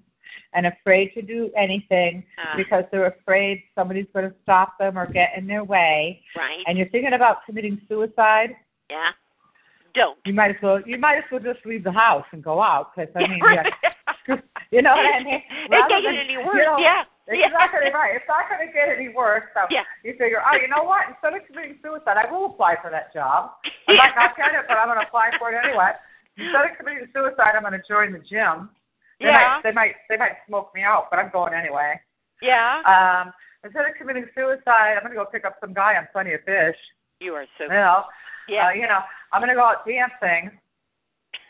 and 0.54 0.66
afraid 0.66 1.12
to 1.14 1.22
do 1.22 1.50
anything 1.56 2.24
Uh. 2.38 2.56
because 2.56 2.84
they're 2.90 3.06
afraid 3.06 3.62
somebody's 3.74 4.06
going 4.14 4.28
to 4.28 4.34
stop 4.42 4.78
them 4.78 4.98
or 4.98 5.06
get 5.06 5.30
in 5.36 5.46
their 5.46 5.64
way 5.64 6.22
right, 6.36 6.62
and 6.66 6.78
you're 6.78 6.88
thinking 6.88 7.12
about 7.14 7.44
committing 7.46 7.80
suicide 7.88 8.50
yeah, 8.90 9.10
don't. 9.94 10.18
you 10.24 10.32
might 10.32 10.50
as 10.50 10.56
well 10.62 10.80
you 10.86 10.98
might 10.98 11.18
as 11.18 11.24
well 11.30 11.40
just 11.40 11.64
leave 11.66 11.82
the 11.84 11.92
house 11.92 12.24
and 12.32 12.42
go 12.42 12.62
out 12.62 12.94
because 12.94 13.10
I 13.16 13.20
mean 13.28 13.40
yeah, 13.52 13.62
you 14.70 14.80
know 14.82 14.94
what 14.94 15.06
I 15.14 15.22
mean 15.24 15.42
it 15.44 15.70
than, 15.70 16.02
get 16.02 16.14
any 16.24 16.32
you 16.34 16.46
worse. 16.46 16.56
know, 16.64 16.78
yeah, 16.78 17.02
it's 17.26 17.40
yeah. 17.40 17.48
not 17.48 17.72
going 17.72 17.88
to 17.88 17.92
right. 17.96 18.12
It's 18.16 18.28
not 18.28 18.48
going 18.52 18.60
to 18.66 18.70
get 18.72 18.88
any 18.92 19.08
worse. 19.08 19.44
So 19.56 19.64
Yeah. 19.70 19.84
you 20.04 20.12
figure, 20.20 20.44
oh, 20.44 20.56
you 20.60 20.68
know 20.68 20.84
what? 20.84 21.08
Instead 21.08 21.32
of 21.32 21.46
committing 21.48 21.78
suicide, 21.80 22.20
I 22.20 22.28
will 22.30 22.52
apply 22.52 22.76
for 22.82 22.90
that 22.92 23.12
job. 23.16 23.56
I 23.88 23.96
might 23.96 24.12
not 24.16 24.36
get 24.36 24.52
it, 24.52 24.68
but 24.68 24.76
I'm 24.76 24.88
going 24.92 25.00
to 25.00 25.06
apply 25.08 25.32
for 25.38 25.48
it 25.52 25.56
anyway. 25.56 25.96
Instead 26.36 26.68
of 26.68 26.76
committing 26.76 27.08
suicide, 27.16 27.56
I'm 27.56 27.64
going 27.64 27.72
to 27.78 27.86
join 27.88 28.12
the 28.12 28.20
gym. 28.20 28.68
They 29.20 29.26
Yeah. 29.32 29.56
might, 29.56 29.62
they 29.64 29.72
might, 29.72 29.94
they 30.10 30.16
might 30.20 30.36
smoke 30.46 30.74
me 30.74 30.82
out, 30.82 31.08
but 31.08 31.18
I'm 31.18 31.30
going 31.32 31.54
anyway. 31.54 31.96
Yeah. 32.42 32.82
Um, 32.84 33.32
instead 33.64 33.86
of 33.88 33.94
committing 33.96 34.26
suicide, 34.36 35.00
I'm 35.00 35.02
going 35.06 35.16
to 35.16 35.20
go 35.22 35.24
pick 35.24 35.44
up 35.46 35.56
some 35.60 35.72
guy 35.72 35.96
on 35.96 36.08
Plenty 36.12 36.34
of 36.34 36.42
Fish. 36.44 36.76
you 37.20 37.32
are 37.32 37.46
so. 37.56 37.64
You 37.64 37.70
know, 37.70 38.04
yeah. 38.48 38.68
uh, 38.68 38.70
you 38.76 38.84
know, 38.84 39.00
I'm 39.32 39.40
going 39.40 39.48
to 39.48 39.54
go 39.56 39.64
out 39.64 39.86
dancing. 39.86 40.50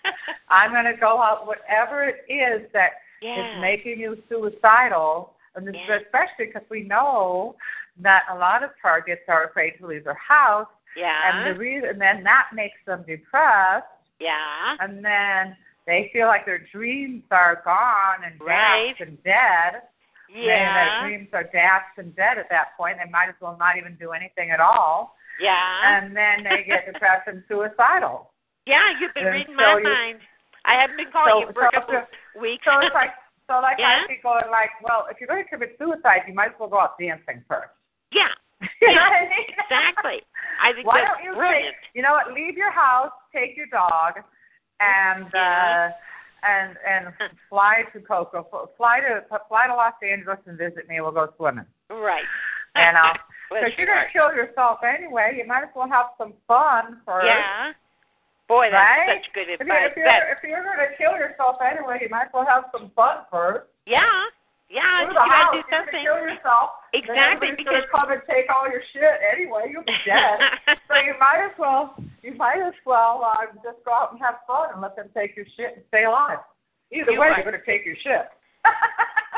I'm 0.50 0.70
going 0.70 0.84
to 0.86 0.94
go 1.00 1.18
out 1.20 1.46
whatever 1.48 2.04
it 2.06 2.30
is 2.30 2.70
that 2.72 3.02
is 3.22 3.28
yeah. 3.34 3.60
making 3.60 3.98
you 3.98 4.18
suicidal, 4.28 5.32
and 5.56 5.66
this, 5.66 5.74
Yeah. 5.88 5.96
especially 6.04 6.46
because 6.46 6.68
we 6.70 6.82
know 6.82 7.56
that 7.98 8.24
a 8.30 8.34
lot 8.34 8.62
of 8.62 8.70
targets 8.82 9.22
are 9.28 9.44
afraid 9.44 9.72
to 9.78 9.86
leave 9.86 10.04
their 10.04 10.14
house, 10.14 10.68
yeah. 10.96 11.30
and 11.46 11.54
the 11.54 11.58
reason, 11.58 11.88
and 11.90 12.00
then 12.00 12.22
that 12.24 12.48
makes 12.52 12.78
them 12.86 13.04
depressed, 13.06 13.86
yeah. 14.18 14.76
and 14.80 15.04
then 15.04 15.56
they 15.86 16.10
feel 16.12 16.26
like 16.26 16.44
their 16.46 16.58
dreams 16.72 17.22
are 17.30 17.62
gone 17.64 18.24
and 18.24 18.40
Right. 18.40 18.88
dashed 18.98 19.00
and 19.02 19.22
dead. 19.22 19.82
And 20.34 20.42
their 20.42 21.00
dreams 21.02 21.28
are 21.32 21.44
dashed 21.44 21.96
and 21.98 22.16
dead 22.16 22.38
at 22.38 22.48
that 22.50 22.76
point. 22.76 22.98
They 22.98 23.08
might 23.08 23.28
as 23.28 23.36
well 23.40 23.56
not 23.56 23.76
even 23.76 23.94
do 23.96 24.10
anything 24.10 24.50
at 24.50 24.58
all, 24.58 25.14
Yeah. 25.38 25.54
and 26.02 26.16
then 26.16 26.42
they 26.42 26.64
get 26.64 26.86
depressed 26.92 27.28
and 27.28 27.44
suicidal. 27.46 28.32
yeah, 28.66 28.90
you've 28.98 29.14
been 29.14 29.26
and 29.26 29.32
reading 29.34 29.54
so 29.56 29.62
my 29.62 29.78
you- 29.78 29.84
mind. 29.84 30.20
I 30.64 30.80
haven't 30.80 30.96
been 30.96 31.12
calling 31.12 31.30
So- 31.30 31.46
you 31.48 31.52
for 31.52 31.66
a 31.66 31.70
couple 31.72 31.96
of 31.98 32.06
weeks. 32.40 32.64
So 32.64 32.78
it's 32.80 32.94
like, 32.94 33.12
so 33.48 33.60
like 33.60 33.76
Yeah. 33.78 34.02
I'd 34.02 34.08
be 34.08 34.18
going 34.22 34.48
like, 34.50 34.70
well, 34.82 35.06
if 35.10 35.18
you're 35.20 35.28
going 35.28 35.42
to 35.44 35.48
commit 35.50 35.76
suicide, 35.78 36.22
you 36.26 36.34
might 36.34 36.48
as 36.52 36.58
well 36.58 36.68
go 36.68 36.80
out 36.80 36.98
dancing 36.98 37.42
first. 37.48 37.70
yeah, 38.12 38.28
you 38.80 38.88
know 38.88 38.94
Yeah, 38.94 39.00
I 39.02 39.28
mean? 39.28 39.46
exactly. 39.58 40.18
I 40.62 40.72
think 40.72 40.86
Why 40.86 41.00
that's 41.02 41.16
don't 41.18 41.24
you 41.24 41.32
brilliant. 41.34 41.74
take, 41.76 41.94
you 41.94 42.02
know 42.02 42.12
what? 42.12 42.32
Leave 42.32 42.56
your 42.56 42.70
house, 42.72 43.12
take 43.34 43.56
your 43.56 43.66
dog, 43.66 44.14
and 44.80 45.26
Yeah. 45.34 45.90
uh 45.92 45.96
and 46.46 46.76
and 46.86 47.14
fly 47.48 47.84
to 47.94 48.00
Coco, 48.00 48.68
fly 48.76 49.00
to 49.00 49.24
fly 49.48 49.66
to 49.66 49.74
Los 49.74 49.94
Angeles 50.02 50.38
and 50.46 50.58
visit 50.58 50.86
me. 50.88 51.00
We'll 51.00 51.10
go 51.12 51.32
swimming. 51.36 51.64
Right. 51.88 52.24
Know, 52.76 53.12
Well, 53.50 53.62
because 53.62 53.72
you're 53.78 53.86
going 53.86 54.04
to 54.04 54.12
kill 54.12 54.34
yourself 54.34 54.80
anyway. 54.84 55.36
You 55.38 55.46
might 55.46 55.62
as 55.62 55.68
well 55.76 55.88
have 55.88 56.06
some 56.18 56.34
fun 56.48 57.00
first. 57.06 57.26
Yeah. 57.26 57.72
Boy, 58.48 58.68
that's 58.70 58.76
Right? 58.76 59.20
such 59.24 59.32
good 59.32 59.48
If 59.48 59.60
you're, 59.64 59.72
advice. 59.72 59.92
if 59.92 59.96
you're, 59.96 60.28
if 60.36 60.40
you're 60.44 60.64
going 60.64 60.82
to 60.84 60.92
kill 61.00 61.16
yourself 61.16 61.56
anyway, 61.64 61.98
you 62.04 62.08
might 62.12 62.28
as 62.28 62.32
well 62.36 62.44
have 62.44 62.68
some 62.72 62.90
fun 62.94 63.24
first. 63.30 63.66
yeah. 63.86 64.04
Yeah, 64.72 65.06
you 65.06 65.12
gotta 65.14 65.54
do 65.54 65.60
you're 65.60 65.70
something. 65.70 66.02
Kill 66.02 66.18
yourself. 66.24 66.82
Exactly, 66.96 67.52
because- 67.54 67.84
come 67.94 68.10
and 68.10 68.22
take 68.26 68.48
all 68.50 68.66
your 68.66 68.80
shit 68.96 69.20
anyway. 69.22 69.68
You'll 69.70 69.84
be 69.86 69.94
dead. 70.08 70.40
so 70.88 70.96
you 70.98 71.14
might 71.20 71.44
as 71.46 71.52
well, 71.60 71.94
you 72.24 72.34
might 72.34 72.58
as 72.58 72.74
well 72.88 73.22
uh, 73.22 73.44
just 73.62 73.84
go 73.84 73.92
out 73.92 74.10
and 74.10 74.18
have 74.24 74.40
fun 74.48 74.72
and 74.72 74.80
let 74.80 74.96
them 74.96 75.12
take 75.14 75.36
your 75.36 75.44
shit 75.54 75.76
and 75.78 75.84
stay 75.92 76.04
alive. 76.08 76.40
Either 76.90 77.12
You 77.12 77.20
way, 77.20 77.28
are- 77.28 77.34
they're 77.36 77.44
gonna 77.54 77.62
take 77.62 77.84
your 77.86 77.94
shit. 78.02 78.26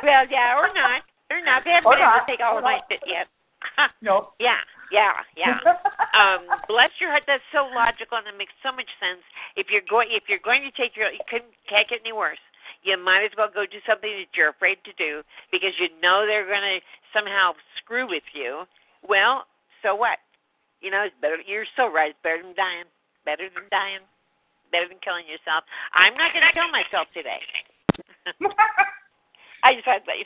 well, 0.03 0.24
yeah, 0.31 0.57
or 0.57 0.70
not. 0.73 1.03
Or 1.28 1.43
not. 1.43 1.65
They 1.66 1.74
haven't 1.74 1.91
Or 1.91 1.99
been 1.99 2.07
able 2.07 2.23
to 2.23 2.31
take 2.31 2.41
all 2.41 2.55
Or 2.55 2.59
of 2.59 2.65
my 2.65 2.78
shit 2.89 3.03
yet. 3.05 3.27
Nope. 4.01 4.33
Yeah, 4.41 4.62
yeah, 4.93 5.13
yeah. 5.37 5.59
um, 6.19 6.47
bless 6.69 6.91
your 7.01 7.11
heart. 7.11 7.25
That's 7.27 7.43
so 7.53 7.69
logical, 7.75 8.19
and 8.19 8.27
it 8.27 8.39
makes 8.39 8.55
so 8.63 8.71
much 8.71 8.89
sense. 9.01 9.23
If 9.57 9.67
you're 9.71 9.87
going, 9.89 10.09
if 10.13 10.25
you're 10.29 10.43
going 10.43 10.63
to 10.63 10.71
take 10.75 10.97
your, 10.97 11.11
you 11.11 11.25
couldn't 11.29 11.51
can't 11.69 11.89
get 11.89 12.01
any 12.05 12.13
worse. 12.13 12.41
You 12.83 12.95
might 12.95 13.27
as 13.27 13.35
well 13.35 13.51
go 13.51 13.67
do 13.67 13.83
something 13.83 14.11
that 14.11 14.31
you're 14.39 14.55
afraid 14.55 14.79
to 14.87 14.95
do 14.95 15.27
because 15.51 15.75
you 15.83 15.91
know 15.99 16.23
they're 16.23 16.47
going 16.47 16.63
to 16.63 16.79
somehow 17.11 17.59
screw 17.83 18.07
with 18.07 18.23
you. 18.31 18.63
Well, 19.03 19.47
so 19.83 19.95
what? 19.95 20.23
You 20.81 20.91
know, 20.91 21.03
it's 21.03 21.15
better. 21.21 21.39
You're 21.43 21.67
so 21.75 21.91
right. 21.91 22.15
It's 22.15 22.23
better 22.23 22.43
than 22.43 22.55
dying. 22.55 22.87
Better 23.25 23.51
than 23.51 23.67
dying. 23.75 24.07
Better 24.71 24.87
than 24.87 25.03
killing 25.03 25.27
yourself. 25.27 25.67
I'm 25.95 26.15
not 26.15 26.31
going 26.31 26.47
to 26.47 26.55
kill 26.55 26.71
myself 26.71 27.11
today. 27.11 27.43
I 29.65 29.75
just 29.75 29.87
had 29.87 30.05
to 30.05 30.07
say. 30.07 30.23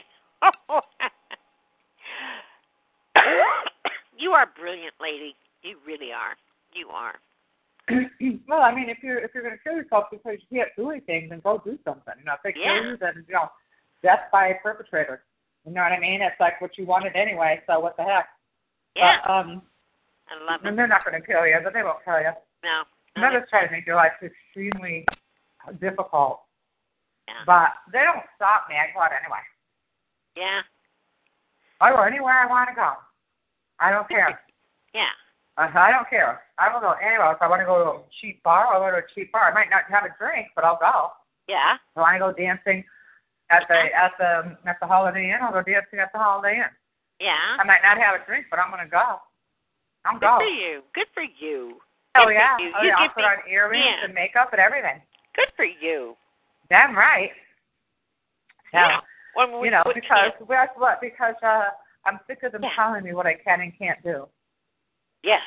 you 4.21 4.31
are 4.31 4.45
brilliant 4.55 4.93
lady. 5.01 5.35
You 5.63 5.77
really 5.85 6.11
are. 6.13 6.37
You 6.73 6.87
are. 6.89 7.15
well, 8.47 8.61
I 8.61 8.73
mean, 8.73 8.89
if 8.89 8.99
you're 9.01 9.17
if 9.19 9.31
you're 9.33 9.43
gonna 9.43 9.57
kill 9.63 9.73
yourself 9.73 10.05
because 10.11 10.37
you 10.49 10.57
can't 10.59 10.69
do 10.77 10.91
anything, 10.91 11.29
then 11.29 11.41
go 11.43 11.61
do 11.65 11.77
something. 11.83 12.13
You 12.19 12.25
know, 12.25 12.33
if 12.37 12.43
they 12.43 12.53
Yeah. 12.55 12.79
kill 12.81 12.91
you, 12.91 12.97
then 12.97 13.25
you 13.27 13.33
know, 13.33 13.49
death 14.03 14.29
by 14.31 14.47
a 14.47 14.55
perpetrator. 14.61 15.23
You 15.65 15.73
know 15.73 15.81
what 15.81 15.91
I 15.91 15.99
mean? 15.99 16.21
It's 16.21 16.39
like 16.39 16.61
what 16.61 16.77
you 16.77 16.85
wanted 16.85 17.15
anyway. 17.15 17.61
So 17.67 17.79
what 17.79 17.97
the 17.97 18.03
heck? 18.03 18.29
Yeah. 18.95 19.17
But, 19.25 19.29
um, 19.31 19.61
I 20.29 20.43
love 20.51 20.61
it. 20.63 20.67
and 20.67 20.77
they're 20.77 20.87
not 20.87 21.05
going 21.05 21.19
to 21.19 21.25
kill 21.25 21.45
you, 21.45 21.59
but 21.63 21.73
they 21.73 21.83
won't 21.83 22.03
kill 22.03 22.19
you. 22.19 22.31
No. 22.63 22.83
And 23.15 23.23
they're 23.23 23.39
just 23.39 23.49
trying 23.49 23.67
to 23.67 23.71
make 23.71 23.85
your 23.85 23.95
life 23.97 24.13
extremely 24.23 25.05
difficult. 25.79 26.41
Yeah. 27.27 27.43
But 27.45 27.77
they 27.91 27.99
don't 27.99 28.25
stop 28.35 28.65
me. 28.69 28.75
I 28.75 28.91
go 28.93 29.01
out 29.01 29.11
anyway. 29.11 29.43
Yeah. 30.35 30.61
I 31.79 31.91
go 31.91 32.01
anywhere 32.01 32.33
I 32.41 32.47
want 32.47 32.69
to 32.69 32.75
go. 32.75 32.93
I 33.81 33.91
don't 33.91 34.07
care. 34.07 34.39
Yeah. 34.93 35.09
I 35.57 35.67
I 35.67 35.91
don't 35.91 36.07
care. 36.09 36.41
I 36.57 36.71
will 36.71 36.79
go 36.79 36.93
anywhere. 37.01 37.33
If 37.33 37.41
I 37.41 37.47
want 37.49 37.59
to 37.61 37.65
go 37.65 37.83
to 37.83 37.89
a 37.99 38.03
cheap 38.21 38.41
bar, 38.43 38.67
I'll 38.71 38.79
go 38.79 38.91
to 38.91 39.03
a 39.03 39.07
cheap 39.13 39.31
bar. 39.33 39.49
I 39.49 39.53
might 39.53 39.69
not 39.69 39.83
have 39.89 40.05
a 40.05 40.13
drink, 40.17 40.47
but 40.55 40.63
I'll 40.63 40.79
go. 40.79 41.11
Yeah. 41.49 41.75
If 41.75 41.97
I 41.97 42.01
want 42.01 42.15
to 42.15 42.23
go 42.23 42.31
dancing 42.31 42.85
at 43.49 43.67
the 43.67 43.75
at 43.91 44.13
the 44.17 44.55
at 44.69 44.77
the 44.79 44.87
Holiday 44.87 45.31
Inn, 45.33 45.41
I'll 45.41 45.51
go 45.51 45.61
dancing 45.65 45.99
at 45.99 46.13
the 46.13 46.19
Holiday 46.19 46.57
Inn. 46.63 46.71
Yeah. 47.19 47.57
I 47.59 47.63
might 47.65 47.83
not 47.83 47.97
have 47.97 48.15
a 48.21 48.25
drink, 48.25 48.45
but 48.49 48.59
I'm 48.59 48.71
gonna 48.71 48.87
go. 48.87 49.19
I'm 50.05 50.15
Good 50.21 50.29
go. 50.29 50.37
for 50.39 50.47
you. 50.47 50.81
Good 50.93 51.09
for 51.13 51.23
you. 51.23 51.81
Oh 52.15 52.25
Good 52.25 52.33
yeah. 52.39 52.55
for 52.57 52.63
you. 52.63 52.71
Oh 52.77 52.81
You 52.83 52.87
yeah. 52.89 52.95
I'll 52.95 53.07
give 53.09 53.13
put 53.17 53.21
me- 53.25 53.33
on 53.33 53.37
earrings 53.49 53.85
yeah. 53.85 54.05
and 54.05 54.13
makeup 54.13 54.49
and 54.53 54.61
everything. 54.61 55.01
Good 55.35 55.51
for 55.55 55.65
you. 55.65 56.15
Damn 56.69 56.95
right. 56.95 57.31
Yeah. 58.73 59.01
When 59.35 59.59
we 59.59 59.67
you 59.67 59.71
know, 59.71 59.83
because 59.93 60.31
what? 60.77 60.99
Because 61.01 61.35
uh, 61.43 61.69
I'm 62.05 62.19
sick 62.27 62.43
of 62.43 62.51
them 62.53 62.63
telling 62.75 63.03
me 63.03 63.13
what 63.13 63.25
I 63.27 63.35
can 63.35 63.61
and 63.61 63.77
can't 63.77 64.01
do. 64.03 64.27
Yes. 65.23 65.41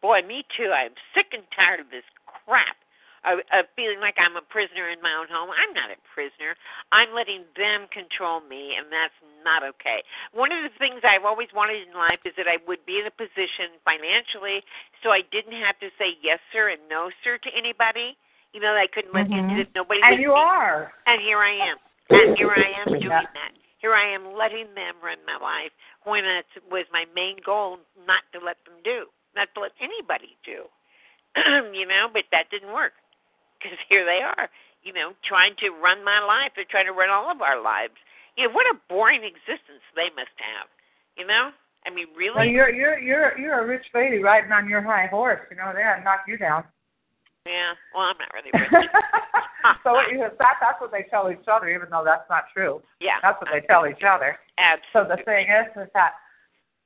Boy, 0.00 0.22
me 0.22 0.44
too. 0.56 0.72
I'm 0.72 0.92
sick 1.14 1.26
and 1.32 1.42
tired 1.54 1.80
of 1.80 1.90
this 1.90 2.04
crap. 2.24 2.76
Of, 3.24 3.40
of 3.56 3.64
feeling 3.72 4.04
like 4.04 4.20
I'm 4.20 4.36
a 4.36 4.44
prisoner 4.44 4.92
in 4.92 5.00
my 5.00 5.16
own 5.16 5.32
home. 5.32 5.48
I'm 5.48 5.72
not 5.72 5.88
a 5.88 5.96
prisoner. 6.12 6.52
I'm 6.92 7.08
letting 7.16 7.48
them 7.56 7.88
control 7.88 8.44
me, 8.44 8.76
and 8.76 8.92
that's 8.92 9.16
not 9.40 9.64
okay. 9.64 10.04
One 10.36 10.52
of 10.52 10.60
the 10.60 10.68
things 10.76 11.00
I've 11.08 11.24
always 11.24 11.48
wanted 11.56 11.88
in 11.88 11.96
life 11.96 12.20
is 12.28 12.36
that 12.36 12.44
I 12.44 12.60
would 12.68 12.84
be 12.84 13.00
in 13.00 13.08
a 13.08 13.14
position 13.16 13.80
financially 13.80 14.60
so 15.00 15.08
I 15.08 15.24
didn't 15.32 15.56
have 15.56 15.80
to 15.80 15.88
say 15.96 16.20
yes, 16.20 16.36
sir, 16.52 16.68
and 16.68 16.84
no, 16.92 17.08
sir, 17.24 17.40
to 17.40 17.50
anybody. 17.56 18.12
You 18.52 18.60
know, 18.60 18.76
I 18.76 18.92
couldn't 18.92 19.16
let 19.16 19.32
Mhm. 19.32 19.56
that 19.56 19.72
nobody 19.74 20.04
And 20.04 20.20
you 20.20 20.28
be- 20.28 20.44
are. 20.44 20.92
And 21.08 21.16
here 21.24 21.40
I 21.40 21.52
am. 21.64 21.78
And 22.12 22.36
here 22.36 22.52
I 22.52 22.76
am 22.84 22.92
doing 22.92 23.08
Yeah. 23.08 23.24
that. 23.24 23.52
Here 23.84 23.92
I 23.92 24.16
am 24.16 24.32
letting 24.32 24.72
them 24.72 24.96
run 25.04 25.20
my 25.28 25.36
life 25.36 25.68
when 26.08 26.24
it 26.24 26.48
was 26.72 26.88
my 26.88 27.04
main 27.12 27.36
goal 27.44 27.76
not 28.08 28.24
to 28.32 28.40
let 28.40 28.56
them 28.64 28.80
do, 28.80 29.12
not 29.36 29.52
to 29.52 29.60
let 29.60 29.76
anybody 29.76 30.40
do. 30.40 30.64
you 31.76 31.84
know, 31.84 32.08
but 32.08 32.24
that 32.32 32.48
didn't 32.48 32.72
work 32.72 32.96
because 33.60 33.76
here 33.92 34.08
they 34.08 34.24
are, 34.24 34.48
you 34.88 34.96
know, 34.96 35.12
trying 35.20 35.52
to 35.60 35.68
run 35.68 36.00
my 36.00 36.16
life. 36.16 36.56
They're 36.56 36.64
trying 36.64 36.88
to 36.88 36.96
run 36.96 37.12
all 37.12 37.28
of 37.28 37.44
our 37.44 37.60
lives. 37.60 38.00
You 38.40 38.48
know, 38.48 38.56
what 38.56 38.64
a 38.72 38.80
boring 38.88 39.20
existence 39.20 39.84
they 39.92 40.08
must 40.16 40.32
have. 40.40 40.72
You 41.20 41.28
know, 41.28 41.52
I 41.84 41.92
mean, 41.92 42.08
really. 42.16 42.40
Well, 42.40 42.48
you're 42.48 42.72
you're 42.72 42.96
you're 42.96 43.36
you're 43.36 43.60
a 43.60 43.68
rich 43.68 43.84
lady 43.92 44.24
riding 44.24 44.50
on 44.50 44.64
your 44.64 44.80
high 44.80 45.12
horse. 45.12 45.44
You 45.52 45.60
know, 45.60 45.76
they 45.76 45.84
had 45.84 46.00
to 46.00 46.04
knock 46.08 46.24
you 46.24 46.40
down. 46.40 46.64
Yeah. 47.46 47.74
Well, 47.94 48.04
I'm 48.04 48.16
not 48.18 48.32
really 48.32 48.50
rich. 48.54 48.90
so 49.84 49.92
what 49.92 50.10
you 50.10 50.18
that 50.18 50.56
that's 50.60 50.80
what 50.80 50.92
they 50.92 51.06
tell 51.10 51.30
each 51.30 51.46
other, 51.50 51.68
even 51.68 51.88
though 51.90 52.02
that's 52.04 52.28
not 52.28 52.44
true. 52.52 52.82
Yeah. 53.00 53.18
That's 53.22 53.40
what 53.40 53.50
they 53.52 53.66
tell 53.66 53.86
each 53.86 54.02
other. 54.02 54.36
Absolutely. 54.58 54.88
So 54.92 55.04
the 55.08 55.22
thing 55.24 55.46
is, 55.48 55.66
is 55.76 55.90
that 55.94 56.14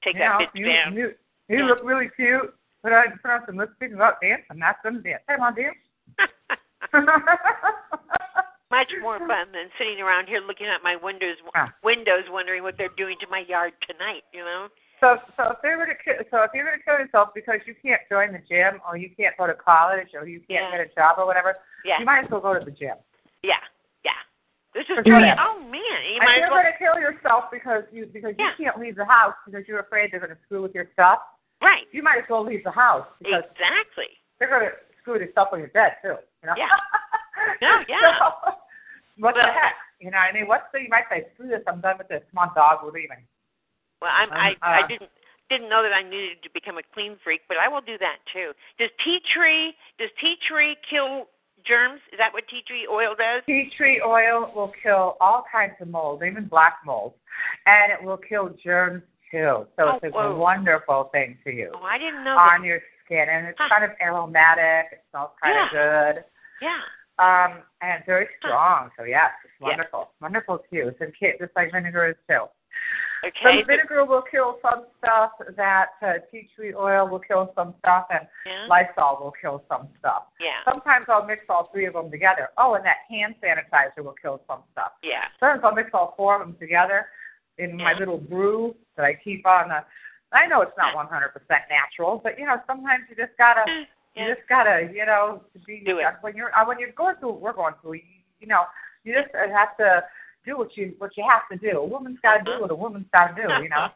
Take 0.05 0.15
you 0.15 0.21
that 0.21 0.39
know, 0.39 0.47
bitch 0.47 0.55
you, 0.55 0.67
down. 0.67 0.95
You, 0.95 1.15
you 1.49 1.65
look 1.67 1.83
really 1.83 2.09
cute. 2.15 2.55
Put 2.83 2.93
on 2.93 3.19
put 3.23 3.31
on 3.31 3.41
some 3.47 3.57
lipstick 3.57 3.91
and 3.91 3.99
go 3.99 4.05
out 4.05 4.21
dance, 4.23 4.43
and 4.51 4.63
that's 4.63 4.79
them 4.83 5.03
dance. 5.03 5.23
Hey, 5.27 5.35
on 5.35 5.55
dance. 5.55 5.77
Much 8.71 8.93
more 9.01 9.19
fun 9.19 9.51
than 9.51 9.73
sitting 9.79 9.99
around 10.01 10.29
here 10.29 10.41
looking 10.47 10.67
at 10.67 10.83
my 10.85 10.95
windows 10.95 11.37
windows, 11.83 12.25
wondering 12.31 12.63
what 12.63 12.77
they're 12.79 12.95
doing 12.97 13.17
to 13.21 13.27
my 13.31 13.43
yard 13.49 13.73
tonight. 13.89 14.23
You 14.33 14.45
know. 14.45 14.69
So, 15.01 15.17
so 15.37 15.55
if 15.55 15.59
they 15.63 15.75
were 15.79 15.87
to, 15.87 15.95
ki- 15.95 16.27
so 16.31 16.43
if 16.43 16.51
you're 16.55 16.67
going 16.67 16.79
to 16.79 16.85
kill 16.85 16.99
yourself 16.99 17.31
because 17.35 17.61
you 17.67 17.75
can't 17.79 18.03
join 18.11 18.33
the 18.35 18.43
gym, 18.51 18.83
or 18.87 18.97
you 18.97 19.11
can't 19.15 19.37
go 19.39 19.47
to 19.47 19.55
college, 19.55 20.11
or 20.15 20.27
you 20.27 20.41
can't 20.51 20.71
Yeah. 20.71 20.71
get 20.75 20.81
a 20.87 20.91
mm. 20.91 20.95
job, 20.99 21.19
or 21.19 21.27
whatever, 21.27 21.55
Yeah. 21.85 21.99
you 22.01 22.05
might 22.05 22.25
as 22.25 22.31
well 22.31 22.41
go 22.41 22.59
to 22.59 22.65
the 22.65 22.73
gym. 22.75 22.97
Yeah. 23.43 23.63
Yeah. 24.05 24.19
This 24.75 24.85
is 24.91 24.99
true. 25.07 25.15
Oh 25.39 25.59
man, 25.63 26.01
you 26.11 26.19
if 26.19 26.23
might 26.27 26.43
you're 26.43 26.47
as 26.47 26.51
well. 26.51 26.63
going 26.63 26.73
to 26.73 26.79
kill 26.79 26.99
yourself 26.99 27.45
because 27.55 27.85
you 27.93 28.07
because 28.11 28.35
Yeah. 28.39 28.51
you 28.59 28.65
can't 28.67 28.79
leave 28.79 28.97
the 28.97 29.05
house 29.07 29.35
because 29.47 29.63
you're 29.69 29.81
afraid 29.81 30.11
they're 30.11 30.21
going 30.21 30.35
to 30.35 30.43
screw 30.47 30.63
with 30.63 30.75
your 30.75 30.87
stuff, 30.95 31.21
Right. 31.63 31.87
you 31.93 32.03
might 32.03 32.19
as 32.19 32.29
well 32.29 32.43
leave 32.45 32.65
the 32.65 32.71
house 32.75 33.07
because 33.23 33.45
Exactly. 33.55 34.11
they're 34.39 34.51
going 34.51 34.67
to 34.67 34.75
screw 35.01 35.15
with 35.15 35.23
your 35.23 35.31
stuff 35.33 35.49
when 35.53 35.61
you're 35.61 35.71
dead 35.75 35.97
too. 36.03 36.19
You 36.43 36.47
know? 36.51 36.55
Yeah. 36.57 36.69
No, 37.63 37.81
yeah. 37.89 38.19
So, 38.19 38.53
what 39.19 39.35
the 39.35 39.43
heck? 39.43 39.75
You 40.01 40.11
know, 40.11 40.19
what 40.19 40.31
I 40.31 40.33
mean, 40.33 40.47
what's 40.47 40.65
the? 40.73 40.83
You 40.83 40.89
might 40.91 41.05
say, 41.11 41.27
screw 41.35 41.49
this. 41.49 41.63
I'm 41.67 41.81
done 41.81 41.97
with 41.99 42.09
this. 42.09 42.23
Come 42.35 42.39
on, 42.49 42.55
dog. 42.55 42.81
We're 42.83 42.91
leaving. 42.93 43.23
Well, 44.01 44.11
I'm, 44.15 44.31
I 44.33 44.51
Um, 44.51 44.57
I 44.63 44.83
uh, 44.83 44.87
didn't 44.87 45.11
didn't 45.51 45.69
know 45.69 45.83
that 45.83 45.93
I 45.93 46.03
needed 46.03 46.43
to 46.43 46.51
become 46.53 46.79
a 46.79 46.83
clean 46.95 47.17
freak, 47.25 47.43
but 47.49 47.57
I 47.57 47.69
will 47.69 47.81
do 47.81 47.97
that 47.99 48.19
too. 48.33 48.53
Does 48.79 48.91
tea 49.05 49.19
tree 49.35 49.75
does 49.99 50.11
tea 50.21 50.37
tree 50.47 50.77
kill 50.89 51.27
germs? 51.67 52.01
Is 52.13 52.19
that 52.19 52.33
what 52.33 52.47
tea 52.49 52.63
tree 52.67 52.87
oil 52.91 53.15
does? 53.17 53.43
Tea 53.47 53.71
tree 53.77 54.01
oil 54.05 54.53
will 54.55 54.73
kill 54.83 55.17
all 55.21 55.45
kinds 55.51 55.75
of 55.81 55.89
mold, 55.89 56.23
even 56.23 56.47
black 56.47 56.79
mold, 56.85 57.15
and 57.67 57.91
it 57.93 58.03
will 58.03 58.19
kill 58.19 58.55
germs 58.63 59.03
too. 59.31 59.67
So 59.77 59.97
Oh, 59.97 59.99
it's 60.03 60.15
a 60.15 60.19
whoa. 60.19 60.37
wonderful 60.37 61.11
thing 61.13 61.39
for 61.43 61.51
you 61.51 61.73
Oh, 61.75 61.85
I 61.85 61.99
didn't 61.99 62.25
know 62.25 62.37
on 62.37 62.63
that. 62.63 62.67
your 62.67 62.81
skin, 63.05 63.27
and 63.29 63.47
it's 63.49 63.59
Huh. 63.59 63.69
kind 63.71 63.85
of 63.91 63.97
aromatic. 64.01 64.93
It 64.93 65.05
smells 65.11 65.31
kind 65.43 65.59
of 65.59 65.71
good. 65.73 66.25
Yeah. 66.61 66.83
Um, 67.19 67.63
and 67.83 68.05
very 68.07 68.29
strong. 68.39 68.91
So 68.97 69.05
yes, 69.05 69.33
it's 69.45 69.53
Yeah. 69.61 69.69
wonderful. 69.69 70.13
Wonderful 70.21 70.59
to 70.59 70.77
use. 70.77 70.95
And 71.01 71.13
just 71.41 71.57
like 71.57 71.73
vinegar 71.73 72.07
is 72.07 72.17
too. 72.29 72.49
Okay. 73.25 73.39
Some 73.43 73.67
vinegar 73.67 74.05
will 74.05 74.23
kill 74.23 74.59
some 74.63 74.87
stuff. 74.99 75.33
That 75.57 75.87
uh, 76.03 76.15
tea 76.31 76.49
tree 76.55 76.73
oil 76.75 77.09
will 77.09 77.19
kill 77.19 77.53
some 77.55 77.75
stuff, 77.81 78.07
and 78.11 78.27
Yeah. 78.47 78.67
Lysol 78.69 79.19
will 79.21 79.33
kill 79.41 79.63
some 79.69 79.89
stuff. 79.99 80.25
Yeah. 80.41 80.63
Sometimes 80.71 81.07
I'll 81.09 81.25
mix 81.27 81.43
all 81.49 81.69
three 81.73 81.87
of 81.87 81.95
them 81.95 82.11
together. 82.11 82.51
Oh, 82.59 82.75
and 82.75 82.85
that 82.87 82.99
hand 83.11 83.35
sanitizer 83.43 84.05
will 84.05 84.15
kill 84.21 84.41
some 84.47 84.61
stuff. 84.73 84.93
Yeah. 85.03 85.25
Sometimes 85.41 85.63
I'll 85.65 85.75
mix 85.75 85.91
all 85.95 86.15
four 86.17 86.41
of 86.41 86.47
them 86.47 86.57
together 86.61 87.07
in 87.59 87.77
my 87.77 87.93
little 87.99 88.19
brew 88.19 88.75
that 88.97 89.05
I 89.05 89.15
keep 89.15 89.47
on 89.47 89.69
the. 89.69 89.81
I 90.31 90.47
know 90.47 90.61
it's 90.63 90.77
not 90.77 90.95
100% 90.95 91.11
natural, 91.71 92.21
but 92.23 92.39
you 92.39 92.45
know 92.47 92.57
sometimes 92.67 93.05
you 93.09 93.17
just 93.17 93.37
gotta, 93.39 93.65
Yeah. 94.15 94.29
you 94.29 94.35
just 94.35 94.47
gotta, 94.49 94.89
you 94.93 95.07
know, 95.07 95.43
to 95.55 95.59
be 95.61 95.83
Do 95.85 95.99
it. 95.99 96.05
when 96.21 96.37
you're 96.37 96.55
uh, 96.57 96.67
when 96.67 96.79
you're 96.79 96.93
going 96.93 97.17
through 97.17 97.33
what 97.33 97.41
we're 97.41 97.53
going 97.55 97.75
through. 97.83 97.95
You, 97.95 98.03
you 98.41 98.47
know, 98.47 98.63
you 99.05 99.15
just 99.15 99.35
uh, 99.35 99.49
have 99.53 99.77
to 99.79 100.05
do 100.49 100.57
what 100.57 100.77
you 100.77 100.95
what 100.99 101.17
you 101.17 101.25
have 101.29 101.45
to 101.53 101.57
do. 101.61 101.79
A 101.79 101.85
woman's 101.85 102.19
got 102.23 102.39
to 102.39 102.45
do 102.45 102.61
what 102.61 102.71
a 102.71 102.75
woman's 102.75 103.07
got 103.13 103.29
to 103.29 103.35
do. 103.37 103.49
You 103.63 103.69
know. 103.69 103.89
Mhm. 103.89 103.93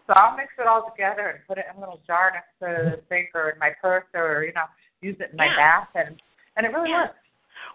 So 0.06 0.12
I'll 0.14 0.36
mix 0.36 0.52
it 0.58 0.66
all 0.66 0.88
together 0.88 1.28
and 1.28 1.38
put 1.46 1.58
it 1.58 1.66
in 1.70 1.76
a 1.76 1.80
little 1.80 2.00
jar 2.06 2.32
next 2.32 2.52
to 2.60 2.96
the 2.96 3.02
sink 3.10 3.28
or 3.34 3.50
in 3.50 3.58
my 3.58 3.70
purse 3.82 4.06
or 4.14 4.44
you 4.44 4.52
know 4.54 4.64
use 5.02 5.16
it 5.20 5.30
in 5.32 5.36
my 5.36 5.46
Yeah. 5.46 5.56
bath 5.56 5.88
and 5.94 6.20
and 6.56 6.64
it 6.66 6.72
really 6.72 6.90
Yeah. 6.90 7.02
works. 7.12 7.18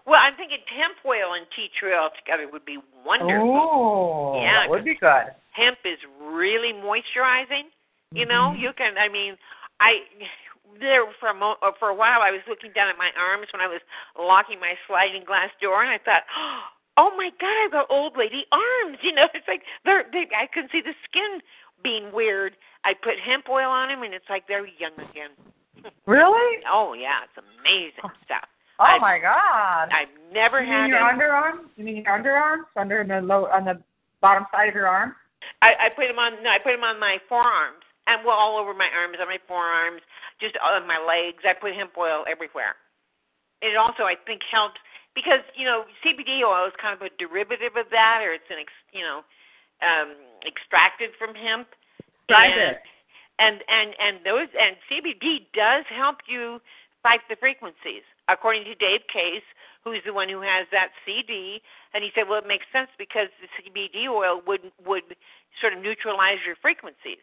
Well, 0.06 0.18
I'm 0.20 0.34
thinking 0.34 0.58
hemp 0.66 0.96
oil 1.06 1.34
and 1.34 1.46
tea 1.54 1.68
tree 1.78 1.94
oil 1.94 2.10
together 2.16 2.48
would 2.48 2.64
be 2.64 2.78
wonderful. 3.04 3.38
Oh, 3.38 4.42
Yeah, 4.42 4.60
that 4.66 4.70
would 4.70 4.84
be 4.84 4.94
good. 4.94 5.30
hemp 5.52 5.78
is 5.84 5.98
really 6.18 6.72
moisturizing. 6.72 7.70
You 8.10 8.26
know, 8.26 8.50
Mhm. 8.56 8.58
you 8.58 8.72
can. 8.72 8.98
I 8.98 9.08
mean, 9.08 9.38
I 9.80 10.02
there 10.80 11.06
for 11.20 11.28
a 11.28 11.34
mo- 11.34 11.60
for 11.78 11.88
a 11.90 11.94
while 11.94 12.22
I 12.22 12.30
was 12.30 12.40
looking 12.48 12.72
down 12.72 12.88
at 12.88 12.96
my 12.98 13.10
arms 13.16 13.52
when 13.52 13.60
I 13.60 13.66
was 13.68 13.80
locking 14.18 14.58
my 14.58 14.76
sliding 14.86 15.22
glass 15.24 15.50
door, 15.60 15.82
and 15.82 15.90
I 15.92 15.98
thought, 15.98 16.24
oh 16.34 16.64
Oh 16.96 17.10
my 17.16 17.30
god, 17.40 17.56
I've 17.64 17.72
got 17.72 17.86
old 17.90 18.16
lady 18.16 18.44
arms. 18.52 18.98
You 19.02 19.12
know, 19.14 19.26
it's 19.34 19.48
like 19.48 19.62
they're 19.84 20.04
they. 20.12 20.28
I 20.36 20.46
can 20.52 20.68
see 20.72 20.80
the 20.80 20.94
skin 21.08 21.40
being 21.82 22.12
weird. 22.12 22.56
I 22.84 22.94
put 22.94 23.14
hemp 23.22 23.48
oil 23.48 23.70
on 23.70 23.88
them, 23.88 24.02
and 24.02 24.14
it's 24.14 24.28
like 24.28 24.46
they're 24.48 24.66
young 24.66 24.94
again. 25.10 25.32
Really? 26.06 26.62
Oh 26.70 26.94
yeah, 26.94 27.26
it's 27.26 27.34
amazing 27.34 28.06
oh. 28.06 28.14
stuff. 28.22 28.46
Oh 28.78 28.84
I've- 28.86 29.02
my 29.02 29.18
God. 29.18 29.90
I've 29.90 30.14
never 30.30 30.62
you 30.62 30.70
had 30.70 30.86
mean 30.86 30.94
your 30.94 31.02
it. 31.02 31.10
underarms? 31.10 31.66
You 31.74 31.82
mean 31.82 31.96
your 32.06 32.14
underarms 32.14 32.70
under 32.78 33.02
the 33.02 33.18
low 33.18 33.50
on 33.50 33.64
the 33.66 33.82
bottom 34.22 34.46
side 34.54 34.68
of 34.70 34.74
your 34.78 34.86
arm? 34.86 35.14
I, 35.58 35.74
I 35.74 35.88
put 35.90 36.06
them 36.06 36.22
on. 36.22 36.38
No, 36.42 36.50
I 36.54 36.62
put 36.62 36.70
them 36.78 36.86
on 36.86 37.00
my 37.02 37.18
forearms 37.28 37.82
and 38.06 38.22
well 38.22 38.38
all 38.38 38.58
over 38.62 38.74
my 38.74 38.86
arms, 38.94 39.18
on 39.18 39.26
my 39.26 39.42
forearms, 39.50 40.02
just 40.38 40.54
on 40.62 40.86
my 40.86 41.02
legs. 41.02 41.42
I 41.42 41.54
put 41.58 41.74
hemp 41.74 41.98
oil 41.98 42.22
everywhere. 42.30 42.78
It 43.62 43.74
also, 43.74 44.06
I 44.06 44.14
think, 44.26 44.42
helps 44.50 44.78
because 45.14 45.44
you 45.56 45.64
know 45.64 45.84
CBD 46.04 46.42
oil 46.42 46.66
is 46.66 46.74
kind 46.80 46.94
of 46.94 47.02
a 47.02 47.10
derivative 47.18 47.76
of 47.76 47.86
that, 47.90 48.20
or 48.22 48.32
it's 48.32 48.48
an 48.50 48.58
ex, 48.60 48.72
you 48.92 49.02
know 49.02 49.22
um, 49.82 50.14
extracted 50.46 51.10
from 51.18 51.34
hemp. 51.34 51.68
Tried 52.28 52.54
and. 52.56 52.78
And 53.38 53.64
and 53.66 53.96
and 53.98 54.14
those 54.24 54.48
and 54.54 54.76
CBD 54.86 55.48
does 55.52 55.84
help 55.90 56.22
you 56.28 56.60
fight 57.02 57.20
the 57.28 57.36
frequencies, 57.36 58.06
according 58.28 58.64
to 58.64 58.74
Dave 58.78 59.02
Case, 59.10 59.42
who's 59.82 59.98
the 60.06 60.12
one 60.12 60.28
who 60.28 60.40
has 60.40 60.70
that 60.70 60.94
CD. 61.04 61.60
And 61.92 62.04
he 62.04 62.10
said, 62.14 62.28
well, 62.28 62.38
it 62.38 62.46
makes 62.46 62.64
sense 62.70 62.88
because 62.96 63.28
the 63.42 63.50
CBD 63.58 64.06
oil 64.06 64.40
would 64.46 64.70
would 64.86 65.16
sort 65.60 65.72
of 65.72 65.82
neutralize 65.82 66.38
your 66.46 66.56
frequencies, 66.60 67.20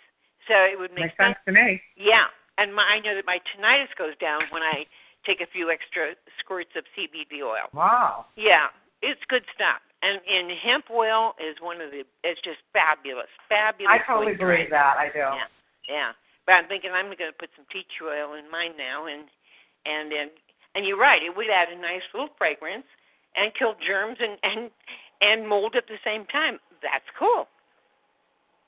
so 0.47 0.53
it 0.57 0.77
would 0.77 0.91
make 0.91 1.15
Makes 1.15 1.17
sense 1.17 1.39
to 1.45 1.51
me. 1.53 1.81
Yeah, 1.95 2.27
and 2.57 2.75
my, 2.75 2.83
I 2.83 2.99
know 2.99 3.15
that 3.15 3.25
my 3.25 3.39
tinnitus 3.49 3.93
goes 3.97 4.17
down 4.19 4.41
when 4.51 4.61
I 4.61 4.85
take 5.29 5.41
a 5.45 5.49
few 5.53 5.69
extra 5.69 6.17
squirts 6.41 6.73
of 6.73 6.83
CBD 6.97 7.45
oil. 7.45 7.69
Wow. 7.73 8.25
Yeah, 8.35 8.73
it's 9.05 9.21
good 9.29 9.45
stuff. 9.53 9.77
And 10.01 10.17
and 10.25 10.49
hemp 10.57 10.89
oil 10.89 11.35
is 11.37 11.59
one 11.61 11.81
of 11.81 11.91
the 11.91 12.01
it's 12.25 12.41
just 12.41 12.57
fabulous, 12.73 13.29
fabulous. 13.47 13.93
I 13.93 14.01
totally 14.09 14.33
agree 14.33 14.65
moisturizer. 14.65 14.69
that. 14.73 14.95
I 14.97 15.07
do. 15.13 15.19
Yeah, 15.19 15.47
yeah. 15.87 16.11
But 16.47 16.53
I'm 16.57 16.67
thinking 16.67 16.89
I'm 16.89 17.05
going 17.13 17.29
to 17.29 17.37
put 17.37 17.49
some 17.55 17.65
tea 17.69 17.85
tree 17.93 18.09
oil 18.09 18.33
in 18.33 18.49
mine 18.49 18.73
now, 18.79 19.05
and 19.05 19.27
and 19.85 20.09
and 20.11 20.31
and 20.73 20.87
you're 20.87 20.97
right. 20.97 21.21
It 21.21 21.35
would 21.35 21.51
add 21.51 21.67
a 21.69 21.77
nice 21.77 22.01
little 22.13 22.29
fragrance 22.37 22.87
and 23.35 23.51
kill 23.53 23.75
germs 23.85 24.17
and 24.23 24.39
and 24.41 24.71
and 25.21 25.47
mold 25.47 25.75
at 25.75 25.85
the 25.91 25.99
same 26.03 26.25
time. 26.31 26.57
That's 26.81 27.05
cool. 27.19 27.45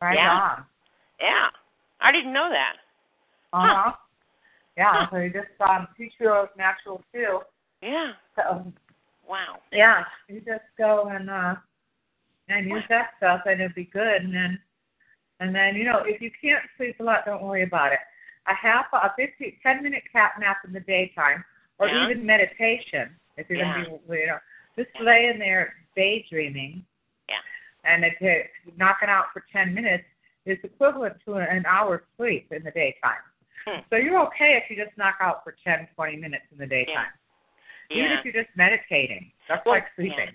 Right 0.02 0.20
Yeah. 0.20 0.30
on. 0.36 0.66
Yeah, 1.22 1.48
I 2.02 2.12
didn't 2.12 2.34
know 2.34 2.50
that. 2.52 2.76
Uh 3.54 3.64
huh. 3.64 3.92
Yeah. 4.78 5.10
So 5.10 5.18
you 5.18 5.30
just 5.32 5.48
um, 5.62 5.88
tree 5.96 6.12
oil 6.22 6.48
natural 6.58 7.02
too. 7.14 7.40
Yeah. 7.82 8.14
So 8.36 8.72
Wow. 9.28 9.60
yeah, 9.72 10.04
you 10.28 10.42
just 10.42 10.64
go 10.78 11.08
and 11.10 11.30
uh 11.30 11.56
and 12.50 12.70
use 12.70 12.84
that 12.90 13.12
stuff 13.18 13.42
and 13.46 13.62
it'll 13.62 13.74
be 13.74 13.86
good 13.86 14.24
and 14.24 14.34
then 14.34 14.60
and 15.40 15.56
then 15.56 15.76
you 15.76 15.86
know 15.86 16.04
if 16.06 16.22
you 16.22 16.32
can't 16.42 16.64
sleep 16.76 16.98
a 17.00 17.04
lot 17.04 17.24
don't 17.26 17.44
worry 17.44 17.64
about 17.64 17.94
it 17.94 18.00
a 18.48 18.54
half 18.54 18.88
a 18.92 19.10
15 19.16 19.54
10 19.64 19.84
minute 19.84 20.04
cat 20.12 20.32
nap 20.40 20.58
in 20.66 20.74
the 20.74 20.82
daytime 20.82 21.46
or 21.80 21.88
Yeah. 21.88 22.04
even 22.10 22.26
meditation 22.26 23.16
if 23.38 23.50
you're 23.50 23.60
Yeah. 23.60 23.86
gonna 23.86 23.98
be 24.10 24.18
you 24.20 24.28
know 24.28 24.40
just 24.78 24.90
laying 25.00 25.40
there 25.40 25.76
daydreaming. 25.96 26.86
Yeah. 27.30 27.36
And 27.84 28.06
it, 28.06 28.52
knocking 28.78 29.10
out 29.10 29.26
for 29.34 29.44
ten 29.52 29.74
minutes 29.74 30.06
is 30.46 30.58
equivalent 30.64 31.18
to 31.26 31.36
an 31.36 31.66
hour's 31.66 32.02
sleep 32.18 32.52
in 32.52 32.64
the 32.64 32.72
daytime. 32.72 33.22
Hmm. 33.66 33.82
So 33.90 33.96
you're 33.98 34.20
okay 34.28 34.58
if 34.62 34.70
you 34.70 34.76
just 34.82 34.96
knock 34.98 35.16
out 35.22 35.44
for 35.44 35.56
ten, 35.64 35.88
twenty 35.96 36.18
minutes 36.18 36.46
in 36.52 36.58
the 36.58 36.68
daytime. 36.68 37.14
Even 37.92 38.06
Yeah. 38.12 38.20
if 38.20 38.26
you're 38.26 38.44
just 38.44 38.56
meditating. 38.56 39.32
That's 39.50 39.66
Well, 39.66 39.76
like 39.76 39.88
sleeping. 39.96 40.32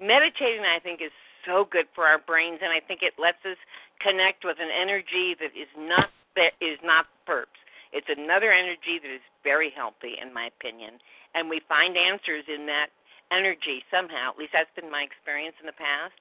meditating 0.00 0.64
i 0.64 0.78
think 0.80 1.02
is 1.02 1.12
so 1.44 1.64
good 1.68 1.86
for 1.94 2.04
our 2.06 2.18
brains 2.18 2.58
and 2.62 2.72
i 2.72 2.80
think 2.80 3.02
it 3.02 3.12
lets 3.18 3.44
us 3.44 3.58
connect 4.00 4.44
with 4.44 4.56
an 4.60 4.70
energy 4.72 5.34
that 5.36 5.52
is 5.52 5.68
not 5.76 6.08
that 6.36 6.52
is 6.60 6.78
not 6.82 7.06
perps 7.28 7.58
it's 7.92 8.08
another 8.08 8.52
energy 8.52 8.96
that 9.02 9.12
is 9.12 9.20
very 9.44 9.68
healthy 9.74 10.16
in 10.20 10.32
my 10.32 10.46
opinion 10.48 10.96
and 11.34 11.50
we 11.50 11.60
find 11.68 11.96
answers 12.00 12.44
in 12.48 12.64
that 12.64 12.88
energy 13.30 13.84
somehow 13.90 14.30
at 14.32 14.38
least 14.38 14.52
that's 14.56 14.72
been 14.74 14.88
my 14.90 15.02
experience 15.04 15.56
in 15.60 15.66
the 15.68 15.76
past 15.76 16.16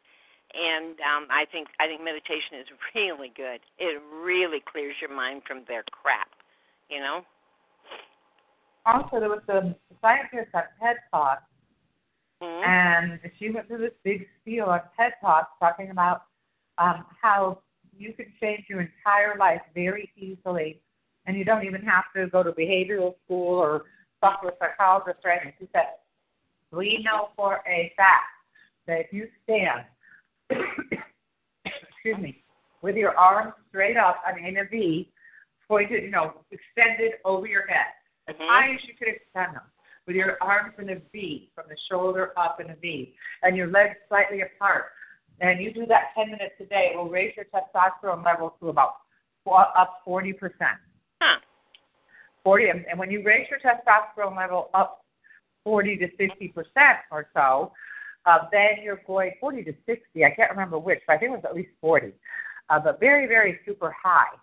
and 0.56 0.99
um 0.99 1.23
i 1.31 1.45
think 1.48 1.68
i 1.80 1.88
think 1.88 2.03
meditation 2.03 2.60
is 2.60 2.68
really 2.95 3.31
good 3.31 3.64
it 3.80 3.95
really 4.11 4.60
clears 4.60 4.95
your 4.99 5.14
mind 5.14 5.41
from 5.48 5.64
their 5.72 5.84
crap 5.88 6.27
you 6.90 6.99
know 6.99 7.22
Also, 8.86 9.20
there 9.20 9.30
was 9.30 9.44
a 9.49 9.76
scientist 10.02 10.49
on 10.53 10.64
TED 10.82 10.98
Talk, 11.11 11.44
Mhm. 12.41 12.66
and 12.66 13.32
she 13.38 13.49
went 13.52 13.68
through 13.68 13.80
this 13.80 13.94
big 14.03 14.28
spiel 14.40 14.66
on 14.66 14.82
TED 14.98 15.14
Talk 15.22 15.60
talking 15.60 15.91
about 15.91 16.24
um, 16.78 17.06
how 17.22 17.61
you 17.98 18.14
can 18.14 18.32
change 18.40 18.66
your 18.70 18.80
entire 18.82 19.36
life 19.38 19.61
very 19.76 20.11
easily, 20.16 20.82
and 21.26 21.38
you 21.38 21.44
don't 21.44 21.66
even 21.66 21.82
have 21.82 22.06
to 22.16 22.28
go 22.28 22.41
to 22.41 22.52
behavioral 22.53 23.16
school 23.26 23.60
or 23.60 23.84
talk 24.22 24.41
to 24.41 24.48
a 24.48 24.52
psychologist 24.57 25.20
or 25.26 25.32
anything. 25.32 25.53
She 25.60 25.68
said, 25.74 25.88
"We 26.72 27.03
know 27.03 27.30
for 27.36 27.61
a 27.68 27.94
fact 27.98 28.32
that 28.88 29.02
if 29.02 29.14
you 29.14 29.30
stand, 29.44 29.86
excuse 31.66 32.18
me, 32.18 32.44
with 32.82 32.95
your 32.95 33.16
arms 33.18 33.53
straight 33.68 33.98
up, 33.98 34.24
I 34.26 34.34
mean 34.34 34.45
in 34.45 34.57
a 34.57 34.64
V, 34.64 35.11
pointed, 35.69 36.03
you 36.03 36.09
know, 36.09 36.33
extended 36.51 37.13
over 37.23 37.47
your 37.47 37.65
head, 37.67 37.93
as 38.27 38.35
Mhm. 38.35 38.47
high 38.47 38.73
as 38.73 38.83
you 38.85 38.95
could 38.95 39.07
extend 39.07 39.55
them, 39.55 39.71
with 40.05 40.15
your 40.15 40.37
arms 40.41 40.77
in 40.79 40.89
a 40.89 40.95
V, 40.95 41.51
from 41.53 41.69
the 41.69 41.77
shoulder 41.87 42.33
up 42.35 42.59
in 42.59 42.69
a 42.71 42.75
V, 42.75 43.15
and 43.43 43.55
your 43.55 43.67
legs 43.67 43.95
slightly 44.07 44.41
apart. 44.41 44.91
And 45.39 45.61
you 45.61 45.71
do 45.71 45.85
that 45.85 46.13
10 46.15 46.31
minutes 46.31 46.59
a 46.59 46.65
day, 46.65 46.91
it 46.91 46.97
will 46.97 47.09
raise 47.09 47.33
your 47.37 47.45
testosterone 47.45 48.25
level 48.25 48.49
to 48.59 48.69
about 48.69 48.97
up 49.47 50.01
40%. 50.03 50.79
Huh. 51.21 51.39
40, 52.43 52.69
and 52.69 52.85
and 52.87 52.99
when 52.99 53.09
you 53.09 53.23
raise 53.23 53.49
your 53.49 53.59
testosterone 53.59 54.35
level 54.35 54.69
up 54.73 55.05
40 55.63 55.97
to 55.97 56.07
50% 56.17 57.03
or 57.11 57.29
so, 57.33 57.73
uh, 58.25 58.47
then 58.51 58.81
you're 58.81 59.01
going 59.07 59.31
40 59.39 59.63
to 59.63 59.73
60. 59.85 60.25
I 60.25 60.31
can't 60.31 60.51
remember 60.51 60.77
which, 60.77 61.01
but 61.07 61.13
I 61.13 61.17
think 61.17 61.31
it 61.31 61.35
was 61.35 61.45
at 61.45 61.55
least 61.55 61.71
40. 61.81 62.13
Uh, 62.69 62.79
but 62.79 62.99
very, 62.99 63.27
very 63.27 63.59
super 63.65 63.91
high. 63.91 64.37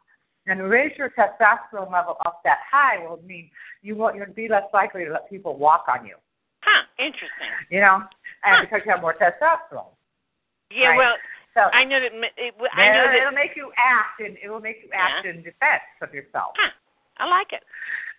And 0.46 0.62
raise 0.70 0.92
your 0.96 1.10
testosterone 1.10 1.90
level 1.90 2.16
up 2.24 2.40
that 2.44 2.58
high 2.70 2.98
will 3.02 3.20
mean 3.26 3.50
you 3.82 3.96
won't 3.96 4.14
you'll 4.16 4.30
be 4.32 4.48
less 4.48 4.62
likely 4.72 5.04
to 5.04 5.10
let 5.10 5.28
people 5.28 5.56
walk 5.58 5.86
on 5.88 6.06
you. 6.06 6.14
huh 6.62 6.86
interesting 6.98 7.50
You 7.70 7.80
know, 7.80 8.02
and 8.44 8.62
because 8.62 8.80
you 8.86 8.92
have 8.92 9.00
more 9.02 9.14
testosterone. 9.14 9.90
yeah 10.70 10.90
Right. 10.94 10.98
well 10.98 11.14
So 11.54 11.62
i 11.74 11.82
know 11.82 11.98
that 11.98 12.14
it, 12.14 12.54
i 12.78 12.92
know 12.94 13.10
it'll, 13.10 13.10
that 13.10 13.18
it'll 13.26 13.32
make 13.34 13.56
you 13.58 13.72
act 13.76 14.20
and 14.22 14.36
it 14.42 14.48
will 14.48 14.60
make 14.62 14.78
you 14.86 14.90
act 14.94 15.24
Yeah. 15.26 15.30
in 15.34 15.42
defense 15.42 15.82
of 16.02 16.14
yourself. 16.14 16.54
Huh. 16.58 16.70
I 17.18 17.26
like 17.26 17.50
it 17.52 17.64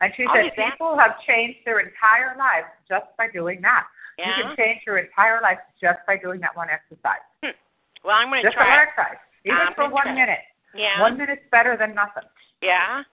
And 0.02 0.12
she 0.18 0.26
I'll 0.28 0.36
said 0.36 0.52
people 0.58 0.98
have 1.00 1.16
changed 1.24 1.60
their 1.64 1.80
entire 1.80 2.36
lives 2.36 2.68
just 2.90 3.08
by 3.16 3.32
doing 3.32 3.62
that. 3.64 3.88
yeah 4.20 4.28
You 4.28 4.34
can 4.44 4.56
change 4.60 4.82
your 4.86 4.98
entire 5.00 5.40
life 5.40 5.60
just 5.80 6.00
by 6.06 6.18
doing 6.20 6.42
that 6.44 6.56
one 6.60 6.68
exercise. 6.68 7.24
Hmm. 7.40 7.56
well 8.04 8.20
i'm 8.20 8.28
going 8.28 8.44
to 8.44 8.52
try. 8.52 8.68
Just 8.68 8.68
one 8.68 8.84
exercise. 8.84 9.20
Even 9.48 9.64
I'm 9.64 9.74
for 9.80 9.88
one 9.88 10.12
it. 10.12 10.44
Yeah 10.76 11.02
One 11.02 11.18
minute's 11.18 11.42
better 11.52 11.76
than 11.78 11.94
nothing. 11.96 12.28
yeah 12.62 13.04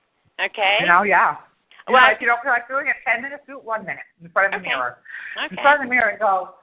okay 0.42 0.78
You 0.80 0.86
know, 0.86 1.02
yeah. 1.02 1.36
You 1.86 1.92
Well, 1.92 2.02
know, 2.02 2.12
if 2.16 2.20
you 2.20 2.26
don't 2.26 2.40
feel 2.42 2.52
like 2.52 2.66
doing 2.66 2.86
it 2.88 2.96
ten 3.04 3.20
minutes, 3.20 3.44
do 3.46 3.58
it 3.58 3.64
one 3.64 3.84
minute 3.84 4.08
in 4.22 4.30
front 4.30 4.54
of 4.54 4.60
the 4.62 4.64
Okay. 4.66 4.72
mirror. 4.74 4.96
In 5.50 5.56
front 5.60 5.82
of 5.82 5.86
the 5.86 5.90
mirror 5.92 6.08
and 6.16 6.18
go, 6.18 6.56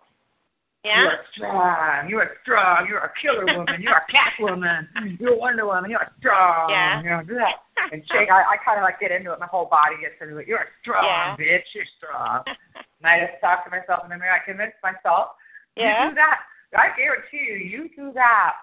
yeah. 0.84 0.98
You 0.98 1.08
are 1.14 1.22
strong. 1.38 2.10
You 2.10 2.18
are 2.18 2.32
strong. 2.42 2.88
You're 2.90 3.06
a 3.06 3.14
killer 3.22 3.46
woman. 3.46 3.78
You're 3.86 4.02
a 4.02 4.08
cat 4.10 4.34
woman. 4.42 4.90
You're 5.22 5.34
a 5.34 5.38
Wonder 5.38 5.68
Woman. 5.70 5.92
You're 5.92 6.10
strong. 6.18 6.72
Yeah. 6.74 7.04
You 7.06 7.10
know, 7.14 7.22
do 7.22 7.36
that. 7.38 7.62
And 7.94 8.02
shake. 8.10 8.34
I, 8.34 8.42
I 8.42 8.58
kind 8.66 8.80
of 8.80 8.84
like 8.84 8.98
get 9.00 9.12
into 9.14 9.30
it. 9.32 9.38
My 9.40 9.46
whole 9.46 9.70
body 9.70 9.94
gets 10.02 10.18
into 10.20 10.38
it. 10.42 10.48
You're 10.50 10.66
strong, 10.82 11.06
Yeah. 11.06 11.38
bitch. 11.38 11.70
You're 11.76 11.86
strong. 12.02 12.42
And 13.02 13.06
I 13.10 13.26
just 13.26 13.42
talk 13.42 13.66
to 13.66 13.70
myself 13.74 14.04
in 14.06 14.10
the 14.10 14.18
mirror. 14.18 14.34
I 14.34 14.46
convince 14.46 14.74
myself. 14.82 15.34
Yeah. 15.78 16.06
You 16.06 16.10
do 16.10 16.16
that. 16.18 16.38
I 16.78 16.94
guarantee 16.98 17.46
you, 17.50 17.58
you 17.62 17.90
do 17.96 18.12
that 18.14 18.54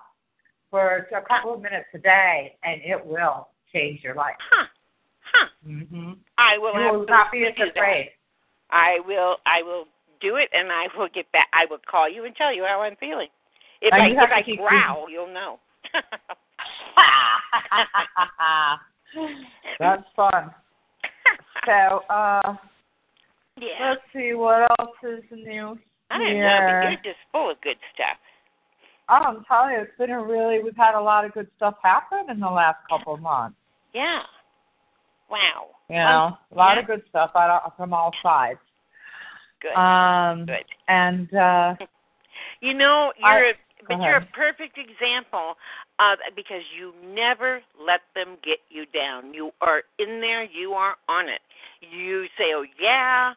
for 0.70 1.08
a 1.12 1.22
couple 1.22 1.55
of 1.55 1.62
minutes 1.62 1.86
a 1.94 1.98
day, 1.98 2.56
and 2.62 2.80
it 2.84 3.05
will 3.05 3.48
change 3.72 4.02
your 4.02 4.14
life. 4.14 4.36
huh 4.50 4.66
huh 5.32 5.47
Mm-hmm. 5.66 6.12
i 6.38 6.56
will 6.58 6.72
You 6.74 6.92
will 6.98 7.06
not 7.06 7.30
be 7.30 7.44
as 7.44 7.50
absolutely 7.52 7.72
that. 7.74 7.80
afraid. 7.80 8.10
I 8.70 9.00
will 9.06 9.36
I 9.47 9.62
will 9.62 9.84
do 10.20 10.36
it 10.36 10.48
and 10.52 10.72
I 10.72 10.86
will 10.97 11.08
get 11.14 11.30
back 11.32 11.48
I 11.52 11.66
will 11.68 11.78
call 11.88 12.08
you 12.08 12.24
and 12.24 12.34
tell 12.34 12.55
you 12.55 12.64
how 12.64 12.80
I'm 12.82 12.97
feeling. 12.97 13.28
If 13.80 13.92
And 13.92 14.02
I 14.02 14.08
if 14.08 14.30
I 14.32 14.42
growl, 14.56 15.08
you'll 15.10 15.32
know. 15.32 15.58
That's 19.78 20.02
fun. 20.16 20.50
So, 21.66 22.00
uh, 22.10 22.55
yeah. 23.60 23.90
let's 23.90 24.02
see 24.12 24.34
what 24.34 24.68
else 24.80 24.97
is 25.02 25.24
new 25.30 25.78
I 26.10 26.18
don't 26.18 26.40
know, 26.40 26.58
but 26.64 26.88
you're 26.88 27.02
just 27.05 27.20
full 27.32 27.50
of 27.50 27.60
good 27.60 27.76
stuff. 27.94 28.16
I'm 29.08 29.44
telling 29.44 29.72
you, 29.72 29.80
it's 29.80 29.98
been 29.98 30.10
a 30.10 30.22
really 30.22 30.62
we've 30.62 30.76
had 30.76 30.94
a 30.94 31.00
lot 31.00 31.24
of 31.24 31.32
good 31.32 31.48
stuff 31.56 31.74
happen 31.82 32.30
in 32.30 32.40
the 32.40 32.48
last 32.48 32.78
couple 32.90 33.14
of 33.14 33.20
months. 33.20 33.56
Yeah. 33.94 34.20
Wow. 35.30 35.66
You 35.88 35.96
know, 35.96 36.36
a 36.52 36.54
lot 36.54 36.74
yeah. 36.74 36.80
of 36.80 36.86
good 36.86 37.02
stuff 37.08 37.30
out 37.34 37.74
from 37.76 37.92
all 37.92 38.12
sides. 38.22 38.58
Good. 39.60 39.74
Um, 39.74 40.46
Good. 40.46 40.64
and 40.86 41.34
uh, 41.34 41.74
You 42.60 42.74
know, 42.74 43.12
you're 43.18 43.50
a, 43.50 43.52
but 43.86 44.00
you're 44.02 44.16
a 44.16 44.26
perfect 44.34 44.78
example 44.78 45.54
of 46.00 46.18
because 46.34 46.62
you 46.76 46.92
never 47.14 47.60
let 47.78 48.00
them 48.14 48.36
get 48.44 48.58
you 48.68 48.84
down. 48.86 49.32
You 49.32 49.50
are 49.60 49.82
in 49.98 50.20
there, 50.20 50.44
you 50.44 50.72
are 50.72 50.96
on 51.08 51.28
it. 51.28 51.40
You 51.80 52.26
say, 52.36 52.50
"Oh 52.54 52.64
yeah, 52.80 53.34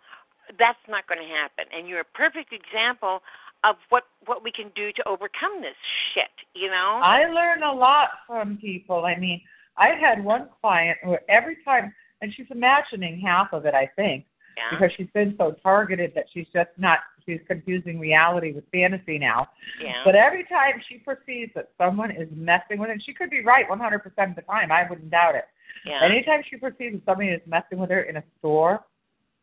that's 0.58 0.82
not 0.90 1.08
going 1.08 1.20
to 1.20 1.28
happen." 1.28 1.66
And 1.76 1.88
you're 1.88 2.02
a 2.02 2.14
perfect 2.16 2.52
example 2.52 3.22
of 3.64 3.76
what 3.90 4.04
what 4.26 4.44
we 4.44 4.52
can 4.52 4.72
do 4.76 4.92
to 4.94 5.08
overcome 5.08 5.62
this 5.62 5.76
shit, 6.14 6.32
you 6.54 6.68
know? 6.68 7.00
I 7.04 7.26
learn 7.26 7.64
a 7.64 7.74
lot 7.74 8.10
from 8.28 8.58
people. 8.58 9.06
I 9.06 9.18
mean, 9.18 9.42
I 9.78 9.90
had 10.00 10.24
one 10.24 10.50
client 10.62 10.98
where 11.04 11.22
every 11.30 11.58
time, 11.66 11.94
and 12.22 12.34
she's 12.36 12.48
imagining 12.52 13.20
half 13.20 13.54
of 13.54 13.66
it, 13.66 13.74
I 13.74 13.90
think, 13.96 14.26
yeah. 14.58 14.78
because 14.78 14.94
she's 14.96 15.10
been 15.14 15.36
so 15.38 15.56
targeted 15.64 16.14
that 16.16 16.26
she's 16.34 16.48
just 16.54 16.70
not. 16.78 17.00
She's 17.24 17.40
confusing 17.48 18.00
reality 18.00 18.52
with 18.52 18.64
fantasy 18.72 19.20
now. 19.20 19.48
yeah. 19.80 20.02
But 20.04 20.16
every 20.16 20.44
time 20.46 20.82
she 20.90 20.98
perceives 20.98 21.52
that 21.54 21.70
someone 21.78 22.10
is 22.10 22.28
messing 22.36 22.80
with 22.80 22.88
her, 22.88 22.94
and 22.94 23.04
she 23.04 23.14
could 23.14 23.30
be 23.30 23.44
right 23.44 23.70
100% 23.70 23.96
of 23.96 24.36
the 24.36 24.42
time, 24.42 24.72
I 24.72 24.90
wouldn't 24.90 25.12
doubt 25.12 25.36
it. 25.36 25.46
yeah. 25.86 26.00
Anytime 26.04 26.42
she 26.50 26.58
perceives 26.58 26.96
that 26.96 27.04
somebody 27.06 27.30
is 27.30 27.42
messing 27.46 27.78
with 27.78 27.92
her 27.92 28.02
in 28.02 28.18
a 28.18 28.24
store, 28.40 28.80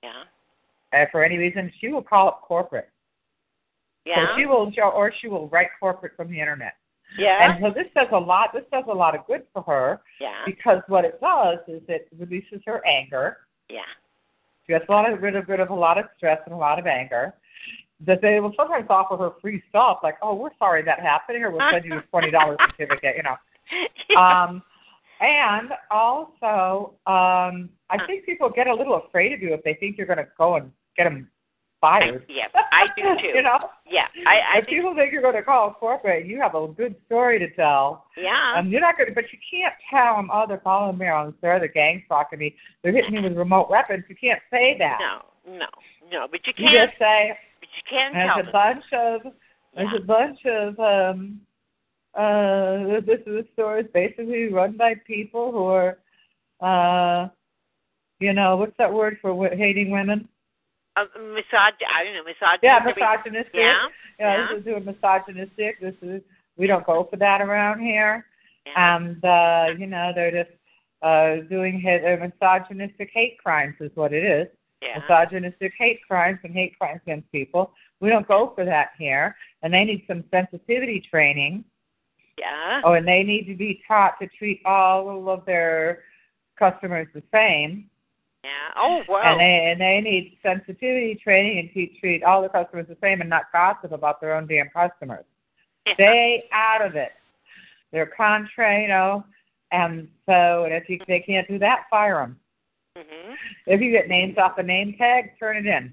yeah. 0.03 0.25
and 0.93 1.09
for 1.13 1.23
any 1.23 1.37
reason, 1.37 1.73
she 1.81 1.89
will 1.89 2.03
call 2.03 2.27
up 2.27 2.43
corporate. 2.43 2.91
Yeah. 4.09 4.27
So 4.27 4.39
she 4.39 4.47
will, 4.47 4.73
or 4.83 5.13
she 5.21 5.29
will 5.29 5.49
write 5.49 5.69
corporate 5.79 6.13
from 6.17 6.31
the 6.31 6.41
internet. 6.41 6.75
yeah. 7.19 7.41
And 7.43 7.63
so 7.63 7.71
this 7.71 7.89
does 7.95 8.09
a 8.13 8.19
lot. 8.19 8.51
This 8.55 8.65
does 8.73 8.85
a 8.91 8.95
lot 8.95 9.15
of 9.15 9.27
good 9.27 9.43
for 9.53 9.63
her 9.63 10.01
yeah. 10.21 10.45
because 10.47 10.81
what 10.89 11.05
it 11.05 11.21
does 11.21 11.59
is 11.69 11.83
it 11.89 12.09
releases 12.19 12.61
her 12.65 12.83
anger. 12.87 13.39
Yeah. 13.69 13.81
She 14.67 14.73
gets 14.73 14.87
a 14.89 14.93
lot 14.93 15.11
of 15.11 15.21
rid 15.21 15.37
of 15.37 15.49
rid 15.49 15.61
of 15.61 15.71
a 15.71 15.75
lot 15.75 15.99
of 15.99 16.07
stress 16.17 16.39
and 16.47 16.55
a 16.55 16.59
lot 16.59 16.79
of 16.79 16.87
anger. 16.87 17.35
That 18.07 18.23
they 18.23 18.39
will 18.39 18.53
sometimes 18.57 18.87
offer 18.89 19.17
her 19.17 19.33
free 19.43 19.63
stuff, 19.69 19.99
like, 20.03 20.17
"Oh, 20.23 20.35
we're 20.35 20.57
sorry 20.59 20.85
that 20.85 21.01
happened. 21.01 21.43
or 21.43 21.51
we'll 21.51 21.69
send 21.73 21.85
you 21.85 21.99
a 21.99 22.03
twenty 22.11 22.31
dollars 22.31 22.59
certificate." 22.71 23.17
You 23.17 23.23
know. 23.25 23.37
Um, 24.19 24.63
and 25.21 25.71
also, 25.91 26.95
um, 27.07 27.69
I 27.91 27.99
think 28.07 28.25
people 28.25 28.49
get 28.49 28.67
a 28.67 28.75
little 28.75 28.97
afraid 28.97 29.33
of 29.35 29.43
you 29.43 29.53
if 29.53 29.63
they 29.63 29.75
think 29.75 29.99
you're 29.99 30.07
going 30.07 30.19
to 30.19 30.29
go 30.39 30.57
and 30.57 30.73
get 30.97 31.05
them 31.05 31.29
fired. 31.81 32.25
yeah, 32.29 32.47
I 32.73 32.87
do 32.97 33.03
too. 33.21 33.29
you 33.37 33.43
know. 33.43 33.59
Yeah, 33.87 34.07
I 34.27 34.57
I 34.57 34.59
if 34.59 34.67
people 34.67 34.95
think 34.95 35.13
you're 35.13 35.23
going 35.23 35.35
to 35.37 35.43
call 35.43 35.73
corporate, 35.75 36.27
you 36.27 36.41
have 36.41 36.55
a 36.55 36.67
good 36.69 36.95
story 37.07 37.39
to 37.39 37.49
tell. 37.55 38.05
yeah. 38.17 38.55
Um, 38.57 38.69
you're 38.69 38.81
not 38.81 38.97
going 38.97 39.09
to, 39.09 39.15
but 39.15 39.25
you 39.33 39.39
can't 39.51 39.75
tell 39.91 40.17
them, 40.17 40.31
oh, 40.33 40.45
they're 40.47 40.61
following 40.63 40.99
me 40.99 41.09
on 41.09 41.35
there, 41.41 41.59
the 41.61 41.69
gang's 41.69 42.03
talking 42.09 42.39
to 42.39 42.45
me, 42.45 42.55
they're 42.83 42.93
hitting 42.93 43.13
me 43.15 43.21
with 43.23 43.37
remote 43.37 43.71
weapons. 43.71 44.05
You 44.09 44.17
can't 44.17 44.41
say 44.51 44.77
that. 44.79 44.99
No, 45.01 45.53
no, 45.57 45.67
no. 46.11 46.27
But 46.31 46.41
you 46.47 46.53
You 46.57 46.69
can't. 46.71 46.89
just 46.91 46.99
say, 46.99 47.39
But 47.61 47.69
you 47.77 47.83
can 47.89 48.13
there's 48.13 48.29
tell 48.29 48.41
a 48.41 48.43
them. 48.43 48.53
bunch 48.53 48.85
of, 48.93 49.33
there's 49.75 49.89
Yeah. 49.93 49.99
a 49.99 50.05
bunch 50.05 50.39
of, 50.47 50.79
um, 50.81 51.41
uh, 52.15 53.01
this 53.07 53.21
this 53.27 53.45
store 53.53 53.79
is 53.79 53.87
basically 53.95 54.53
run 54.53 54.77
by 54.77 54.95
people 55.07 55.53
who 55.53 55.65
are, 55.67 55.99
uh, 56.61 57.29
you 58.21 58.33
know, 58.33 58.57
what's 58.57 58.77
that 58.79 58.93
word 58.93 59.19
for 59.23 59.49
hating 59.51 59.91
women? 59.91 60.29
Uh, 61.03 61.19
misog 61.19 61.73
I 61.95 62.05
don't 62.05 62.15
know 62.15 62.25
misogynistic. 62.25 62.63
Yeah, 62.63 62.81
misogynistic. 62.85 63.55
Yeah. 63.55 63.89
Yeah, 64.19 64.37
yeah. 64.37 64.47
this 64.51 64.59
is 64.59 64.65
doing 64.65 64.85
misogynistic. 64.85 65.81
This 65.81 65.95
is 66.03 66.23
we 66.57 66.67
don't 66.67 66.87
go 66.87 67.07
for 67.11 67.17
that 67.17 67.41
around 67.41 67.81
here. 67.81 68.27
And 68.77 69.25
uh, 69.25 69.67
you 69.79 69.87
know, 69.87 70.13
they're 70.15 70.45
just 70.45 70.55
uh 71.01 71.49
doing 71.49 71.81
hate, 71.81 72.05
uh, 72.05 72.17
misogynistic 72.17 73.11
hate 73.13 73.39
crimes 73.39 73.77
is 73.81 73.91
what 73.95 74.13
it 74.13 74.25
is. 74.25 74.49
Yeah. 74.83 75.01
Misogynistic 75.01 75.73
hate 75.79 76.01
crimes 76.07 76.39
and 76.45 76.53
hate 76.53 76.79
crimes 76.79 77.01
against 77.07 77.31
people. 77.33 77.73
We 78.01 78.11
don't 78.11 78.29
go 78.29 78.53
for 78.55 78.65
that 78.65 78.91
here. 78.99 79.37
And 79.63 79.73
they 79.73 79.85
need 79.85 80.05
some 80.07 80.25
sensitivity 80.31 81.03
training. 81.11 81.65
Yeah. 82.39 82.83
Oh, 82.85 82.93
and 82.93 83.07
they 83.07 83.25
need 83.25 83.47
to 83.47 83.57
be 83.57 83.83
taught 83.89 84.21
to 84.21 84.29
treat 84.39 84.61
all 84.65 85.29
of 85.29 85.45
their 85.45 86.05
customers 86.57 87.09
the 87.15 87.23
same. 87.33 87.91
Yeah. 88.49 88.81
Oh 88.81 89.03
wow. 89.09 89.23
And 89.25 89.41
they 89.41 89.69
and 89.73 89.81
they 89.81 90.01
need 90.01 90.39
sensitivity 90.43 91.21
training 91.23 91.59
and 91.59 91.71
teach 91.73 91.99
treat 92.01 92.23
all 92.23 92.43
the 92.43 92.49
customers 92.49 92.87
the 92.89 92.97
same 93.01 93.21
and 93.21 93.31
not 93.31 93.53
gossip 93.53 93.93
about 93.93 94.21
their 94.21 94.35
own 94.35 94.47
damn 94.47 94.71
customers. 94.71 95.25
Stay 95.95 96.45
out 96.53 96.85
of 96.85 96.97
it. 96.97 97.13
They're 97.93 98.07
contra, 98.15 98.81
you 98.81 98.89
know, 98.89 99.25
and 99.73 100.09
so 100.27 100.65
and 100.65 100.75
if 100.75 100.89
you 100.89 100.99
they 101.07 101.21
can't 101.21 101.49
do 101.49 101.59
that, 101.59 101.85
fire 101.91 102.17
them. 102.17 102.39
Mhm. 102.97 103.35
If 103.67 103.81
you 103.81 103.91
get 103.91 104.09
names 104.09 104.39
off 104.39 104.59
a 104.59 104.63
name 104.63 104.95
tag, 104.99 105.39
turn 105.39 105.57
it 105.57 105.67
in. 105.67 105.93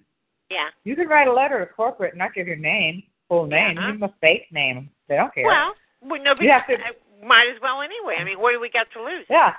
Yeah. 0.49 0.69
You 0.83 0.95
can 0.95 1.07
write 1.07 1.27
a 1.27 1.33
letter 1.33 1.59
to 1.59 1.65
corporate 1.65 2.13
and 2.13 2.19
not 2.19 2.33
give 2.33 2.47
your 2.47 2.55
name, 2.55 3.03
full 3.27 3.45
name, 3.45 3.77
Yeah. 3.77 3.91
give 3.91 3.99
them 3.99 4.09
a 4.09 4.13
fake 4.21 4.51
name. 4.51 4.89
They 5.07 5.15
don't 5.15 5.33
care. 5.33 5.45
Well, 5.45 5.75
well 6.01 6.21
nobody 6.21 6.47
You 6.47 6.51
have 6.51 6.67
to- 6.67 6.83
I 6.85 6.91
might 7.23 7.47
as 7.53 7.59
well 7.61 7.81
anyway. 7.81 8.15
I 8.19 8.23
mean, 8.23 8.39
what 8.39 8.51
do 8.51 8.59
we 8.59 8.69
got 8.69 8.89
to 8.91 9.01
lose? 9.01 9.25
Yeah. 9.29 9.55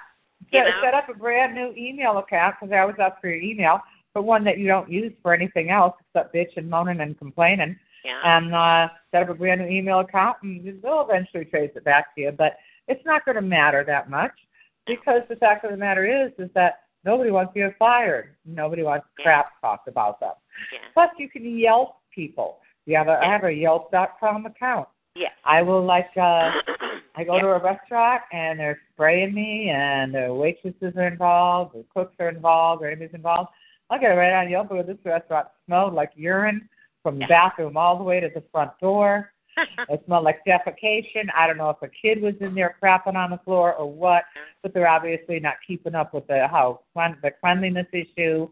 Set, 0.50 0.64
know? 0.64 0.70
set 0.82 0.94
up 0.94 1.08
a 1.08 1.14
brand 1.14 1.54
new 1.54 1.72
email 1.76 2.18
account 2.18 2.56
because 2.60 2.72
I 2.72 2.78
always 2.78 2.96
ask 3.00 3.20
for 3.20 3.28
your 3.28 3.40
email, 3.40 3.80
but 4.14 4.22
one 4.22 4.44
that 4.44 4.58
you 4.58 4.66
don't 4.66 4.90
use 4.90 5.12
for 5.22 5.34
anything 5.34 5.70
else 5.70 5.94
except 6.00 6.34
bitching, 6.34 6.58
and 6.58 6.70
moaning, 6.70 7.00
and 7.00 7.18
complaining. 7.18 7.76
Yeah. 8.04 8.36
And 8.36 8.54
uh, 8.54 8.88
set 9.10 9.22
up 9.22 9.30
a 9.30 9.34
brand 9.34 9.60
new 9.60 9.68
email 9.68 10.00
account, 10.00 10.36
and 10.42 10.80
they'll 10.82 11.06
eventually 11.08 11.44
trace 11.44 11.72
it 11.74 11.84
back 11.84 12.14
to 12.14 12.20
you. 12.20 12.30
But 12.30 12.56
it's 12.86 13.04
not 13.04 13.24
going 13.24 13.34
to 13.34 13.42
matter 13.42 13.84
that 13.86 14.08
much 14.08 14.32
because 14.86 15.22
the 15.28 15.36
fact 15.36 15.64
of 15.64 15.72
the 15.72 15.76
matter 15.76 16.04
is, 16.04 16.32
is 16.38 16.50
that 16.54 16.82
nobody 17.04 17.30
wants 17.30 17.52
to 17.54 17.60
get 17.60 17.78
fired. 17.78 18.36
Nobody 18.44 18.82
wants 18.82 19.06
crap 19.18 19.60
talked 19.60 19.88
about 19.88 20.20
them. 20.20 20.32
Yeah. 20.72 20.78
Plus, 20.94 21.10
you 21.18 21.28
can 21.28 21.58
Yelp 21.58 21.96
people. 22.14 22.58
You 22.86 22.96
have 22.96 23.08
a, 23.08 23.18
I 23.20 23.32
have 23.32 23.44
a 23.44 23.52
Yelp.com 23.52 24.46
account. 24.46 24.88
Yes. 25.16 25.32
I 25.44 25.62
will 25.62 25.84
like 25.84 26.10
uh 26.20 26.50
I 27.16 27.24
go 27.24 27.40
to 27.40 27.46
a 27.46 27.62
restaurant 27.62 28.22
and 28.32 28.60
they're 28.60 28.78
spraying 28.92 29.32
me 29.32 29.70
and 29.70 30.14
the 30.14 30.32
waitresses 30.32 30.94
are 30.96 31.06
involved, 31.06 31.74
the 31.74 31.84
cooks 31.94 32.14
are 32.20 32.28
involved, 32.28 32.82
or 32.82 32.88
anybody's 32.88 33.14
involved. 33.14 33.48
I'll 33.88 33.98
get 33.98 34.08
right 34.08 34.32
on 34.32 34.50
Yelp. 34.50 34.68
This 34.86 34.98
restaurant 35.04 35.48
smelled 35.64 35.94
like 35.94 36.10
urine 36.14 36.68
from 37.02 37.18
the 37.18 37.26
bathroom 37.26 37.76
all 37.76 37.96
the 37.96 38.04
way 38.04 38.20
to 38.20 38.28
the 38.34 38.42
front 38.52 38.72
door. 38.80 39.32
it 39.88 40.02
smelled 40.04 40.24
like 40.24 40.44
defecation. 40.46 41.28
I 41.34 41.46
don't 41.46 41.56
know 41.56 41.70
if 41.70 41.80
a 41.80 41.88
kid 41.88 42.20
was 42.20 42.34
in 42.40 42.54
there 42.54 42.76
crapping 42.82 43.14
on 43.14 43.30
the 43.30 43.40
floor 43.44 43.72
or 43.74 43.90
what, 43.90 44.24
but 44.62 44.74
they're 44.74 44.88
obviously 44.88 45.40
not 45.40 45.54
keeping 45.66 45.94
up 45.94 46.12
with 46.12 46.26
the 46.26 46.46
how 46.48 46.80
the 46.94 47.30
cleanliness 47.40 47.86
issue. 47.92 48.48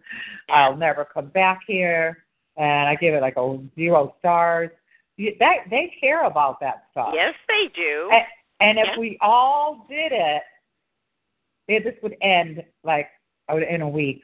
I'll 0.49 0.77
never 0.77 1.05
come 1.05 1.27
back 1.27 1.61
here, 1.67 2.25
and 2.57 2.89
I 2.89 2.95
give 2.95 3.13
it 3.13 3.21
like 3.21 3.37
a 3.37 3.59
zero 3.75 4.15
stars. 4.21 4.71
That 5.19 5.57
they 5.69 5.93
care 6.01 6.25
about 6.25 6.59
that 6.61 6.85
stuff. 6.91 7.11
Yes, 7.13 7.35
they 7.49 7.71
do. 7.75 8.09
And, 8.11 8.25
and 8.61 8.79
if 8.79 8.87
Yeah. 8.87 8.99
we 8.99 9.19
all 9.21 9.87
did 9.89 10.13
it, 10.13 10.43
it, 11.69 11.85
this 11.85 11.95
would 12.03 12.17
end 12.21 12.65
like 12.83 13.09
in 13.71 13.83
a 13.83 13.89
week. 13.89 14.23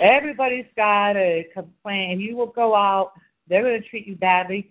Everybody's 0.00 0.66
got 0.76 1.16
a 1.16 1.48
complaint. 1.52 2.20
You 2.20 2.36
will 2.36 2.46
go 2.46 2.74
out. 2.74 3.12
They're 3.48 3.62
going 3.62 3.82
to 3.82 3.88
treat 3.88 4.06
you 4.06 4.14
badly. 4.16 4.70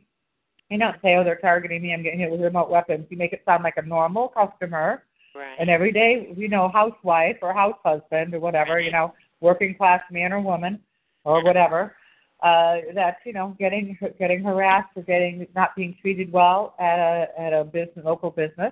You 0.70 0.78
don't 0.78 0.96
say, 1.02 1.16
"Oh, 1.16 1.24
they're 1.24 1.36
targeting 1.38 1.82
me. 1.82 1.94
I'm 1.94 2.04
getting 2.04 2.20
hit 2.20 2.32
with 2.32 2.42
remote 2.42 2.70
weapons." 2.70 3.08
You 3.10 3.18
make 3.18 3.34
it 3.34 3.42
sound 3.46 3.64
like 3.64 3.78
a 3.78 3.82
normal 3.82 4.30
customer, 4.30 5.04
Right. 5.36 5.56
an 5.60 5.70
everyday, 5.70 6.34
you 6.36 6.48
know, 6.48 6.70
housewife 6.70 7.38
or 7.42 7.54
house 7.54 7.78
husband 7.84 8.34
or 8.34 8.40
whatever, 8.40 8.80
you 8.80 8.92
know, 8.92 9.14
working 9.42 9.76
class 9.76 10.02
man 10.12 10.32
or 10.34 10.40
woman 10.40 10.82
or 11.26 11.44
whatever. 11.44 11.96
Uh, 12.42 12.78
that's 12.94 13.20
you 13.26 13.34
know 13.34 13.56
getting 13.60 13.98
getting 14.20 14.44
harassed 14.44 14.90
or 14.96 15.02
getting 15.04 15.48
not 15.56 15.76
being 15.76 15.96
treated 16.02 16.32
well 16.32 16.76
at 16.80 17.00
a 17.00 17.28
at 17.40 17.52
a 17.52 17.64
business 17.64 18.06
local 18.06 18.30
business 18.30 18.72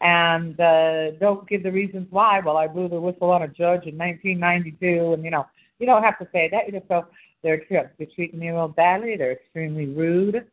and 0.00 0.58
uh, 0.60 1.12
don't 1.12 1.48
give 1.48 1.62
the 1.62 1.72
reasons 1.72 2.06
why. 2.10 2.40
Well, 2.40 2.56
I 2.56 2.66
blew 2.66 2.88
the 2.88 3.00
whistle 3.00 3.30
on 3.30 3.42
a 3.42 3.48
judge 3.48 3.86
in 3.86 3.98
1992, 3.98 5.12
and 5.14 5.24
you 5.24 5.30
know, 5.30 5.46
you 5.78 5.86
don't 5.86 6.02
have 6.02 6.18
to 6.18 6.28
say 6.32 6.48
that. 6.50 6.66
You 6.66 6.72
just 6.72 6.88
go, 6.88 7.06
they're, 7.42 7.62
they're 7.70 7.90
treating 8.14 8.38
me 8.38 8.48
real 8.50 8.68
badly. 8.68 9.16
They're 9.16 9.32
extremely 9.32 9.86
rude 9.86 10.46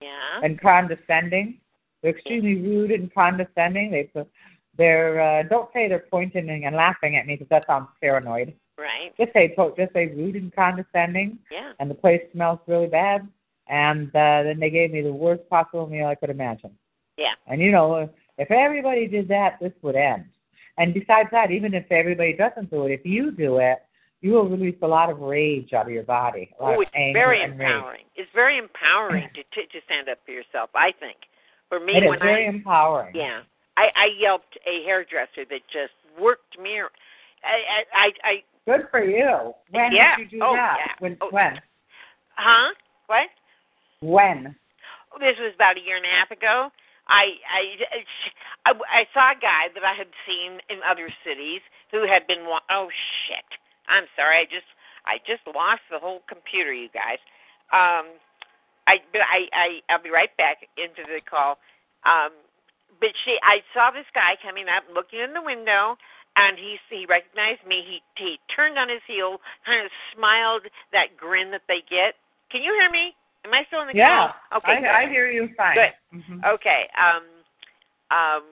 Yeah. 0.00 0.40
and 0.42 0.60
condescending. 0.60 1.58
They're 2.02 2.12
extremely 2.12 2.56
rude 2.56 2.90
and 2.90 3.12
condescending. 3.12 3.90
They, 3.90 4.10
they're 4.76 5.20
uh, 5.20 5.42
don't 5.44 5.70
say 5.72 5.88
they're 5.88 6.04
pointing 6.10 6.64
and 6.64 6.76
laughing 6.76 7.16
at 7.16 7.26
me 7.26 7.34
because 7.36 7.48
that 7.50 7.66
sounds 7.66 7.88
paranoid. 8.00 8.54
Right. 8.76 9.16
Just 9.18 9.32
say 9.32 9.54
just 9.76 9.92
say 9.92 10.06
rude 10.06 10.36
and 10.36 10.54
condescending. 10.54 11.38
Yeah. 11.50 11.72
And 11.78 11.90
the 11.90 11.94
place 11.94 12.22
smells 12.32 12.58
really 12.66 12.88
bad. 12.88 13.26
And 13.68 14.08
uh, 14.08 14.42
then 14.42 14.58
they 14.60 14.70
gave 14.70 14.90
me 14.90 15.00
the 15.00 15.12
worst 15.12 15.48
possible 15.48 15.86
meal 15.86 16.06
I 16.06 16.14
could 16.16 16.30
imagine. 16.30 16.70
Yeah. 17.16 17.34
And 17.46 17.60
you 17.60 17.70
know, 17.70 18.10
if 18.36 18.50
everybody 18.50 19.06
did 19.06 19.28
that, 19.28 19.58
this 19.60 19.72
would 19.82 19.96
end. 19.96 20.24
And 20.76 20.92
besides 20.92 21.28
that, 21.30 21.50
even 21.52 21.72
if 21.72 21.90
everybody 21.90 22.32
doesn't 22.32 22.70
do 22.70 22.86
it, 22.86 22.92
if 22.92 23.06
you 23.06 23.30
do 23.30 23.58
it, 23.58 23.78
you 24.20 24.32
will 24.32 24.48
release 24.48 24.76
a 24.82 24.86
lot 24.86 25.10
of 25.10 25.20
rage 25.20 25.72
out 25.72 25.86
of 25.86 25.92
your 25.92 26.02
body. 26.02 26.50
Oh, 26.58 26.80
it's 26.80 26.90
very 27.12 27.42
empowering. 27.44 28.04
It's 28.16 28.30
very 28.34 28.58
empowering 28.58 29.28
to, 29.34 29.42
to 29.42 29.66
to 29.68 29.78
stand 29.84 30.08
up 30.08 30.18
for 30.26 30.32
yourself. 30.32 30.70
I 30.74 30.92
think. 30.98 31.16
For 31.68 31.78
me, 31.78 31.92
It 31.96 32.04
is 32.04 32.10
when 32.10 32.18
very 32.18 32.46
I 32.46 32.48
empowering. 32.48 33.14
yeah, 33.14 33.42
I 33.76 33.84
I 33.94 34.06
yelped 34.18 34.58
a 34.66 34.82
hairdresser 34.84 35.44
that 35.48 35.60
just 35.72 35.94
worked 36.20 36.58
me. 36.58 36.80
I 36.80 36.86
I 37.46 37.84
I, 37.92 38.08
I 38.24 38.34
Good 38.66 38.88
for 38.90 39.02
you. 39.04 39.52
When 39.70 39.92
yeah. 39.92 40.16
did 40.16 40.32
you 40.32 40.38
do 40.38 40.44
oh, 40.44 40.54
that? 40.54 40.76
Yeah. 40.78 40.92
When? 40.98 41.16
Oh, 41.20 41.28
When? 41.30 41.60
Huh? 42.36 42.74
What? 43.06 43.28
When? 44.00 44.56
Oh, 45.12 45.18
This 45.20 45.36
was 45.38 45.52
about 45.54 45.76
a 45.76 45.80
year 45.80 45.96
and 45.96 46.06
a 46.06 46.08
half 46.08 46.30
ago. 46.30 46.70
I 47.06 47.36
I 47.52 47.62
I, 48.64 48.72
I 48.88 49.06
saw 49.12 49.32
a 49.32 49.40
guy 49.40 49.68
that 49.74 49.84
I 49.84 49.92
had 49.92 50.08
seen 50.26 50.60
in 50.70 50.80
other 50.88 51.12
cities 51.20 51.60
who 51.92 52.08
had 52.08 52.26
been 52.26 52.46
wa- 52.48 52.64
oh 52.70 52.88
shit. 53.28 53.44
I'm 53.88 54.08
sorry. 54.16 54.40
I 54.40 54.44
just 54.44 54.68
I 55.04 55.20
just 55.28 55.44
lost 55.44 55.84
the 55.90 55.98
whole 55.98 56.22
computer, 56.28 56.72
you 56.72 56.88
guys. 56.88 57.20
Um 57.76 58.16
I 58.88 59.04
but 59.12 59.20
I 59.20 59.48
I 59.52 59.68
I'll 59.92 60.02
be 60.02 60.08
right 60.08 60.34
back 60.38 60.64
into 60.80 61.04
the 61.04 61.20
call. 61.20 61.58
Um 62.08 62.32
but 63.00 63.12
she 63.24 63.36
I 63.44 63.60
saw 63.76 63.90
this 63.90 64.08
guy 64.14 64.40
coming 64.40 64.72
up 64.72 64.84
looking 64.88 65.20
in 65.20 65.34
the 65.34 65.44
window 65.44 66.00
and 66.36 66.58
he 66.58 66.78
he 66.90 67.06
recognized 67.06 67.64
me. 67.66 67.82
He 67.86 68.02
he 68.16 68.38
turned 68.54 68.78
on 68.78 68.88
his 68.88 69.02
heel, 69.06 69.38
kind 69.64 69.84
of 69.84 69.90
smiled 70.14 70.62
that 70.92 71.16
grin 71.16 71.50
that 71.52 71.62
they 71.68 71.82
get. 71.88 72.14
Can 72.50 72.62
you 72.62 72.74
hear 72.78 72.90
me? 72.90 73.14
Am 73.44 73.52
I 73.52 73.64
still 73.68 73.82
in 73.82 73.88
the 73.88 73.96
Yeah. 73.96 74.32
call? 74.50 74.58
Okay. 74.58 74.86
I, 74.88 75.04
I 75.04 75.08
hear 75.08 75.30
you 75.30 75.48
fine. 75.56 75.74
Good. 75.76 75.94
Mhm. 76.14 76.44
Okay. 76.44 76.88
Um, 76.96 77.24
um, 78.10 78.42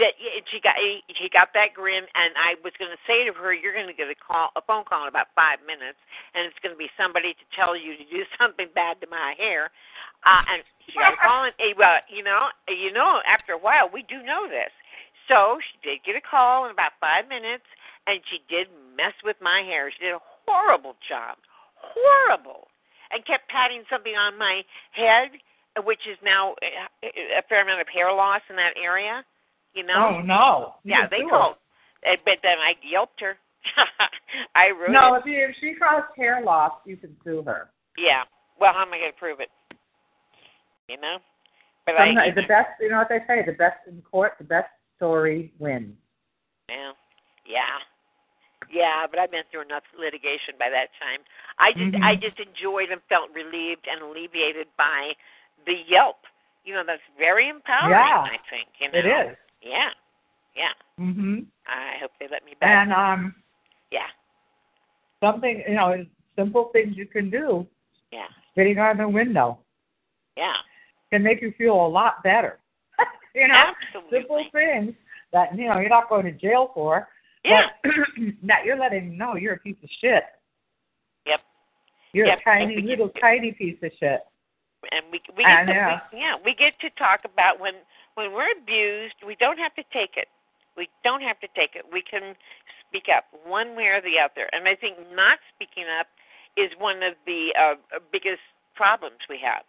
but 0.00 0.16
she 0.48 0.60
got 0.60 0.76
she 1.12 1.28
got 1.28 1.52
that 1.52 1.74
grin, 1.76 2.08
and 2.16 2.32
I 2.40 2.56
was 2.64 2.72
going 2.80 2.90
to 2.90 3.00
say 3.06 3.24
to 3.28 3.36
her, 3.36 3.52
"You're 3.52 3.74
going 3.74 3.86
to 3.86 3.92
get 3.92 4.08
a 4.08 4.14
call, 4.16 4.48
a 4.56 4.62
phone 4.62 4.84
call 4.88 5.02
in 5.04 5.08
about 5.08 5.28
five 5.36 5.60
minutes, 5.66 6.00
and 6.32 6.46
it's 6.48 6.56
going 6.64 6.72
to 6.72 6.78
be 6.80 6.88
somebody 6.96 7.36
to 7.36 7.44
tell 7.52 7.76
you 7.76 7.96
to 8.00 8.04
do 8.08 8.24
something 8.40 8.68
bad 8.74 9.00
to 9.02 9.06
my 9.12 9.34
hair." 9.36 9.70
Uh, 10.24 10.40
and 10.48 10.64
she 10.88 10.96
got 10.96 11.12
a 11.12 11.20
call, 11.20 11.44
and 11.44 11.52
eh, 11.60 11.76
well, 11.76 12.00
you 12.08 12.24
know, 12.24 12.48
you 12.68 12.92
know, 12.92 13.20
after 13.28 13.52
a 13.52 13.60
while, 13.60 13.92
we 13.92 14.00
do 14.08 14.22
know 14.24 14.48
this. 14.48 14.72
So 15.30 15.62
she 15.62 15.78
did 15.86 16.02
get 16.02 16.18
a 16.18 16.20
call 16.20 16.66
in 16.66 16.74
about 16.74 16.98
five 16.98 17.30
minutes, 17.30 17.64
and 18.10 18.18
she 18.26 18.42
did 18.50 18.66
mess 18.98 19.14
with 19.22 19.36
my 19.40 19.62
hair. 19.62 19.90
She 19.94 20.04
did 20.04 20.18
a 20.18 20.24
horrible 20.44 20.98
job, 21.06 21.38
horrible, 21.78 22.66
and 23.14 23.24
kept 23.24 23.46
patting 23.46 23.86
something 23.86 24.18
on 24.18 24.36
my 24.36 24.66
head, 24.90 25.38
which 25.86 26.02
is 26.10 26.18
now 26.24 26.58
eh, 26.60 27.38
a 27.38 27.42
fair 27.46 27.62
amount 27.62 27.80
of 27.80 27.86
hair 27.86 28.10
loss 28.12 28.42
in 28.50 28.56
that 28.56 28.74
area. 28.74 29.22
You 29.72 29.86
know? 29.86 30.18
Oh 30.18 30.20
no. 30.20 30.74
You 30.82 30.98
Yeah, 30.98 31.06
they 31.06 31.22
called, 31.22 31.62
eh, 32.02 32.18
but 32.26 32.42
then 32.42 32.58
I 32.58 32.74
yelped 32.82 33.20
her. 33.22 33.38
I 34.56 34.74
ruined 34.74 34.94
No, 34.94 35.14
it. 35.14 35.22
if, 35.22 35.26
you, 35.26 35.38
if 35.46 35.54
she 35.60 35.78
caused 35.78 36.10
hair 36.16 36.42
loss, 36.42 36.72
you 36.84 36.96
can 36.96 37.14
sue 37.22 37.42
her. 37.46 37.70
Yeah. 37.96 38.26
Well, 38.58 38.72
how 38.74 38.82
am 38.82 38.92
I 38.92 38.98
going 38.98 39.12
to 39.12 39.18
prove 39.18 39.38
it? 39.38 39.50
You 40.88 40.98
know? 41.00 41.18
But 41.86 41.94
Sometimes 41.98 42.18
I, 42.18 42.34
the 42.34 42.48
best, 42.48 42.68
you 42.80 42.90
know 42.90 42.98
what 42.98 43.08
they 43.08 43.20
say, 43.28 43.44
the 43.46 43.52
best 43.52 43.78
in 43.86 44.02
court, 44.02 44.32
the 44.38 44.44
best 44.44 44.68
story 45.00 45.50
wins. 45.58 45.96
Yeah. 46.68 46.92
Yeah. 47.48 47.80
Yeah, 48.70 49.06
but 49.08 49.18
I've 49.18 49.32
been 49.32 49.48
through 49.50 49.62
enough 49.62 49.82
litigation 49.98 50.54
by 50.60 50.68
that 50.68 50.92
time. 51.00 51.24
I 51.58 51.72
just 51.72 51.96
Mhm. 51.96 52.04
I 52.04 52.14
just 52.14 52.38
enjoyed 52.38 52.90
and 52.90 53.02
felt 53.08 53.32
relieved 53.32 53.88
and 53.88 54.02
alleviated 54.02 54.68
by 54.76 55.16
the 55.64 55.74
Yelp. 55.88 56.26
You 56.64 56.74
know, 56.74 56.84
that's 56.84 57.02
very 57.16 57.48
empowering, 57.48 57.90
Yeah. 57.96 58.20
I 58.20 58.38
think. 58.50 58.68
You 58.78 58.92
know? 58.92 58.98
It 58.98 59.06
is. 59.06 59.36
Yeah. 59.62 59.90
Yeah. 60.54 60.72
Mhm. 61.00 61.46
I 61.66 61.96
hope 61.98 62.12
they 62.20 62.28
let 62.28 62.44
me 62.44 62.54
back. 62.60 62.68
And 62.68 62.92
um, 62.92 63.34
yeah. 63.90 64.10
something 65.20 65.64
you 65.66 65.74
know, 65.74 66.06
simple 66.36 66.66
things 66.66 66.96
you 66.96 67.06
can 67.06 67.30
do, 67.30 67.66
Yeah. 68.12 68.28
sitting 68.54 68.78
on 68.78 68.98
the 68.98 69.08
window, 69.08 69.58
Yeah. 70.36 70.56
can 71.10 71.22
make 71.22 71.40
you 71.40 71.52
feel 71.52 71.74
a 71.74 71.88
lot 71.88 72.22
better. 72.22 72.59
You 73.34 73.48
know, 73.48 73.72
Absolutely. 73.94 74.18
simple 74.18 74.44
things 74.52 74.94
that 75.32 75.54
you 75.56 75.68
know 75.68 75.78
you're 75.78 75.88
not 75.88 76.08
going 76.08 76.24
to 76.26 76.32
jail 76.32 76.70
for. 76.74 77.08
Yeah. 77.44 77.66
But 77.82 77.92
that 78.44 78.64
you're 78.64 78.76
letting 78.78 79.08
them 79.10 79.18
know 79.18 79.36
you're 79.36 79.54
a 79.54 79.58
piece 79.58 79.76
of 79.82 79.88
shit. 80.00 80.24
Yep. 81.26 81.40
You're 82.12 82.26
Yep, 82.26 82.38
a 82.40 82.44
tiny 82.44 82.82
little 82.82 83.08
tiny 83.20 83.52
piece 83.52 83.78
of 83.82 83.90
shit. 84.00 84.20
and 84.92 85.04
we 85.12 85.20
we 85.36 85.44
get 85.44 85.66
to, 85.66 86.00
we, 86.12 86.18
yeah 86.20 86.34
we 86.44 86.54
get 86.54 86.78
to 86.80 86.90
talk 86.98 87.20
about 87.24 87.60
when 87.60 87.74
when 88.14 88.32
we're 88.32 88.50
abused 88.58 89.14
we 89.26 89.36
don't 89.36 89.58
have 89.58 89.74
to 89.76 89.84
take 89.92 90.16
it 90.16 90.28
we 90.76 90.88
don't 91.04 91.20
have 91.22 91.38
to 91.40 91.48
take 91.54 91.76
it 91.76 91.84
we 91.92 92.02
can 92.02 92.34
speak 92.88 93.04
up 93.14 93.24
one 93.46 93.76
way 93.76 93.84
or 93.86 94.00
the 94.00 94.18
other 94.18 94.48
and 94.52 94.66
i 94.66 94.74
think 94.74 94.96
not 95.14 95.38
speaking 95.54 95.84
up 96.00 96.06
is 96.56 96.70
one 96.78 97.02
of 97.02 97.14
the 97.26 97.52
uh, 97.60 97.74
biggest 98.10 98.40
problems 98.74 99.18
we 99.28 99.38
have 99.38 99.62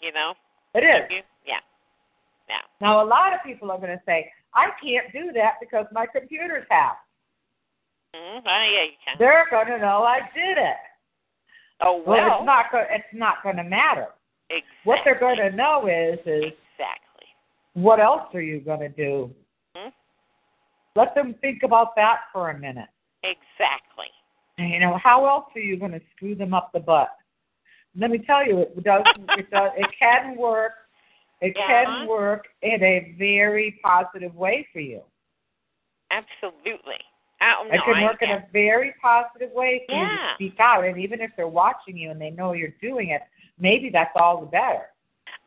you 0.00 0.12
know 0.12 0.34
It 0.74 0.84
is. 0.84 1.10
You- 1.10 1.22
yeah 1.46 1.60
yeah 2.52 2.64
Now 2.84 3.02
a 3.02 3.06
lot 3.06 3.32
of 3.32 3.40
people 3.44 3.70
are 3.70 3.78
going 3.78 3.96
to 3.96 4.02
say, 4.04 4.30
I 4.54 4.66
can't 4.82 5.08
do 5.12 5.32
that 5.32 5.54
because 5.60 5.86
my 5.92 6.04
computer's 6.06 6.66
hacked. 6.68 7.06
mm, 8.14 8.40
oh 8.44 8.64
yeah 8.74 8.84
you 8.92 8.98
can 9.04 9.16
They're 9.18 9.46
going 9.50 9.68
to 9.68 9.78
know 9.78 10.02
I 10.04 10.20
did 10.34 10.58
it. 10.58 10.80
oh 11.80 12.02
Well, 12.06 12.18
well 12.18 12.36
it's 12.40 12.46
not 12.46 12.66
go- 12.72 12.90
it's 12.90 13.12
not 13.14 13.42
going 13.42 13.56
to 13.56 13.64
matter. 13.64 14.08
exactly 14.50 14.84
What 14.84 14.98
they're 15.04 15.18
going 15.26 15.38
to 15.38 15.50
know 15.56 15.86
is 15.86 16.18
is 16.26 16.52
exactly 16.52 17.28
what 17.74 18.00
else 18.00 18.28
are 18.34 18.42
you 18.42 18.60
going 18.60 18.80
to 18.80 18.90
do? 18.90 19.30
Hmm? 19.74 19.88
Let 20.94 21.14
them 21.14 21.34
think 21.40 21.62
about 21.62 21.96
that 21.96 22.18
for 22.32 22.50
a 22.50 22.58
minute. 22.58 22.90
exactly 23.24 24.08
You 24.58 24.78
know, 24.80 24.98
how 25.02 25.26
else 25.26 25.46
are 25.56 25.60
you 25.70 25.78
going 25.78 25.92
to 25.92 26.00
screw 26.14 26.34
them 26.34 26.52
up 26.52 26.70
the 26.74 26.80
butt? 26.80 27.08
Let 27.96 28.10
me 28.10 28.18
tell 28.18 28.46
you, 28.46 28.60
it 28.60 28.84
does. 28.84 29.02
It 29.38 29.50
does. 29.50 29.70
It 29.76 29.88
can 29.98 30.36
work. 30.36 30.72
It 31.42 31.56
Yeah. 31.56 31.66
can 31.66 32.06
work 32.06 32.46
in 32.62 32.82
a 32.82 33.14
very 33.18 33.72
positive 33.82 34.34
way 34.34 34.66
for 34.72 34.80
you. 34.80 35.02
absolutely 36.10 37.00
no, 37.42 37.74
it 37.74 37.82
can 37.84 37.94
I, 37.96 38.04
work 38.04 38.22
in 38.22 38.30
a 38.30 38.46
very 38.52 38.94
positive 39.02 39.50
way 39.50 39.84
for 39.88 39.96
you 39.96 40.04
to 40.04 40.34
speak 40.34 40.60
out. 40.60 40.84
And 40.84 40.98
even 40.98 41.20
if 41.20 41.30
they're 41.36 41.48
watching 41.48 41.96
you 41.96 42.10
and 42.10 42.20
they 42.20 42.30
know 42.30 42.52
you're 42.52 42.74
doing 42.80 43.10
it, 43.10 43.22
maybe 43.58 43.90
that's 43.90 44.12
all 44.14 44.40
the 44.40 44.46
better. 44.46 44.86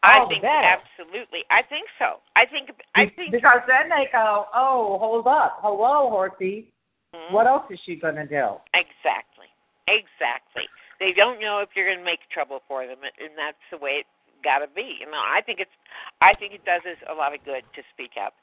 All 0.03 0.27
the 0.27 0.35
think 0.35 0.43
better. 0.43 0.77
absolutely. 0.81 1.45
I 1.49 1.61
think 1.63 1.87
so. 1.97 2.19
I 2.35 2.45
think 2.45 2.69
I 2.95 3.07
think 3.15 3.31
because 3.31 3.61
then 3.67 3.89
they 3.89 4.07
go, 4.11 4.45
oh, 4.53 4.97
hold 4.99 5.27
up, 5.27 5.59
hello, 5.61 6.09
horsey. 6.09 6.71
Mhm. 7.13 7.31
What 7.31 7.47
else 7.47 7.65
is 7.71 7.79
she 7.85 7.95
going 7.95 8.15
to 8.15 8.25
do? 8.27 8.59
Exactly. 8.73 9.47
Exactly. 9.87 10.67
They 10.99 11.13
don't 11.13 11.39
know 11.39 11.59
if 11.59 11.69
you're 11.75 11.85
going 11.85 11.99
to 11.99 12.03
make 12.05 12.27
trouble 12.29 12.61
for 12.67 12.85
them, 12.85 12.97
and 13.03 13.37
that's 13.37 13.57
the 13.71 13.77
way 13.77 14.03
it 14.03 14.07
got 14.45 14.61
to 14.61 14.69
be. 14.69 15.01
You 15.01 15.09
know, 15.09 15.19
I 15.19 15.41
think 15.41 15.59
it's, 15.59 15.73
I 16.21 16.37
think 16.37 16.53
it 16.53 16.63
does 16.63 16.85
us 16.85 17.01
a 17.09 17.13
lot 17.17 17.33
of 17.33 17.41
good 17.43 17.65
to 17.73 17.81
speak 17.91 18.13
up, 18.21 18.37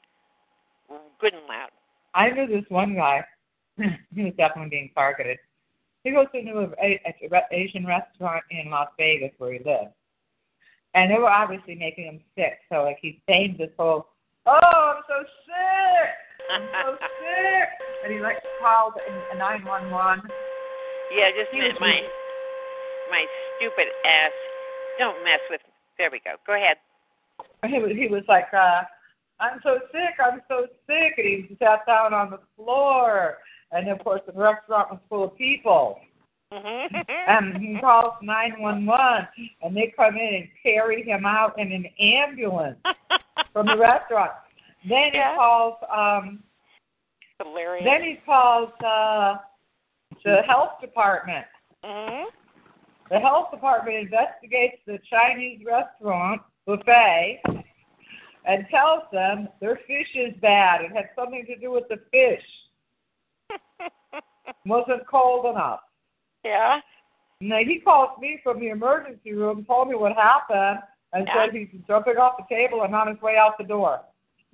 good 1.19 1.33
and 1.33 1.47
loud. 1.47 1.71
I 2.13 2.29
knew 2.29 2.45
this 2.45 2.67
one 2.69 2.93
guy. 2.93 3.23
he 4.13 4.21
was 4.27 4.35
definitely 4.37 4.69
being 4.69 4.91
targeted. 4.93 5.39
He 6.03 6.11
goes 6.11 6.27
to 6.35 6.39
a 6.39 6.43
new 6.43 6.67
Asian 7.51 7.87
restaurant 7.87 8.43
in 8.51 8.69
Las 8.69 8.89
Vegas 8.99 9.31
where 9.39 9.53
he 9.53 9.59
lives, 9.63 9.95
and 10.93 11.09
they 11.09 11.17
were 11.17 11.31
obviously 11.31 11.75
making 11.75 12.05
him 12.05 12.19
sick. 12.35 12.59
So 12.67 12.83
like 12.83 12.99
he's 13.01 13.15
saying 13.27 13.55
this 13.57 13.71
whole, 13.79 14.11
"Oh, 14.45 14.93
I'm 14.99 15.01
so 15.07 15.23
sick, 15.47 16.11
I'm 16.51 16.67
so 16.85 16.99
sick," 17.23 17.69
and 18.03 18.13
he 18.13 18.19
like 18.19 18.37
called 18.59 18.93
a 18.99 19.37
nine 19.37 19.63
one 19.63 19.89
one. 19.89 20.21
Yeah, 21.15 21.31
just 21.31 21.55
minute, 21.55 21.79
my 21.79 22.03
my 23.09 23.25
stupid 23.55 23.87
ass. 24.03 24.35
Don't 24.99 25.23
mess 25.23 25.41
with. 25.49 25.61
There 25.97 26.09
we 26.11 26.19
go. 26.19 26.35
Go 26.45 26.53
ahead. 26.55 26.77
He 27.65 27.79
was 27.79 27.91
he 27.95 28.07
was 28.07 28.23
like, 28.27 28.47
uh, 28.53 28.83
"I'm 29.39 29.59
so 29.63 29.79
sick, 29.91 30.15
I'm 30.23 30.41
so 30.47 30.67
sick," 30.87 31.13
and 31.17 31.25
he 31.47 31.55
sat 31.59 31.85
down 31.85 32.13
on 32.13 32.29
the 32.31 32.39
floor. 32.55 33.37
And 33.71 33.89
of 33.89 33.99
course, 34.03 34.21
the 34.27 34.33
restaurant 34.33 34.91
was 34.91 34.99
full 35.09 35.23
of 35.25 35.37
people. 35.37 35.99
Mm-hmm. 36.51 36.97
and 37.27 37.57
he 37.57 37.79
calls 37.81 38.13
911 38.21 39.27
and 39.63 39.75
they 39.75 39.91
come 39.97 40.15
in 40.17 40.35
and 40.35 40.47
carry 40.61 41.01
him 41.03 41.25
out 41.25 41.57
in 41.57 41.71
an 41.71 41.85
ambulance 41.99 42.77
from 43.51 43.65
the 43.65 43.75
restaurant. 43.79 44.33
Then 44.87 45.09
Yeah. 45.15 45.31
he 45.31 45.35
calls 45.35 45.75
um 45.91 46.43
Hilarious. 47.41 47.83
then 47.85 48.03
he 48.03 48.19
calls 48.23 48.69
uh 48.85 49.37
the 50.23 50.43
health 50.47 50.73
department. 50.79 51.47
hmm 51.83 52.25
The 53.13 53.19
health 53.19 53.51
department 53.51 53.95
investigates 53.95 54.77
the 54.87 54.97
Chinese 55.07 55.59
restaurant 55.63 56.41
buffet 56.65 57.43
and 58.47 58.65
tells 58.71 59.03
them 59.11 59.49
their 59.61 59.75
fish 59.85 60.07
is 60.15 60.33
bad. 60.41 60.81
It 60.81 60.91
had 60.95 61.09
something 61.15 61.45
to 61.45 61.55
do 61.55 61.69
with 61.71 61.83
the 61.89 61.97
fish. 62.09 62.41
Wasn't 64.65 65.05
cold 65.07 65.45
enough. 65.45 65.81
Yeah. 66.43 66.79
Now 67.39 67.59
he 67.59 67.81
calls 67.81 68.17
me 68.19 68.39
from 68.41 68.59
the 68.59 68.69
emergency 68.69 69.33
room, 69.33 69.63
told 69.65 69.89
me 69.89 69.95
what 69.95 70.13
happened, 70.13 70.79
and 71.13 71.27
Yeah. 71.27 71.45
said 71.45 71.53
he's 71.53 71.69
jumping 71.85 72.17
off 72.17 72.37
the 72.37 72.45
table 72.49 72.81
and 72.81 72.95
on 72.95 73.09
his 73.09 73.21
way 73.21 73.37
out 73.37 73.59
the 73.59 73.63
door. 73.63 74.01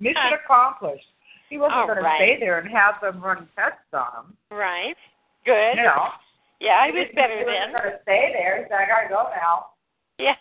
Mission 0.00 0.20
Huh. 0.20 0.36
accomplished. 0.44 1.08
He 1.48 1.56
wasn't 1.56 1.86
going 1.86 2.02
to 2.04 2.14
stay 2.16 2.36
there 2.38 2.58
and 2.58 2.68
have 2.68 3.00
them 3.00 3.22
run 3.22 3.48
tests 3.56 3.94
on 3.94 4.26
him. 4.26 4.36
Right. 4.50 4.98
Good. 5.46 5.78
You 5.78 5.84
know, 5.84 6.12
Yeah, 6.60 6.86
he 6.86 6.92
was 6.92 7.08
better 7.16 7.40
then. 7.44 7.72
to 7.72 7.98
stay 8.04 8.30
there. 8.36 8.60
He 8.60 8.68
said, 8.68 8.78
"I 8.78 8.86
got 8.86 9.02
to 9.02 9.08
go 9.08 9.32
now. 9.34 9.72
Yeah. 10.18 10.36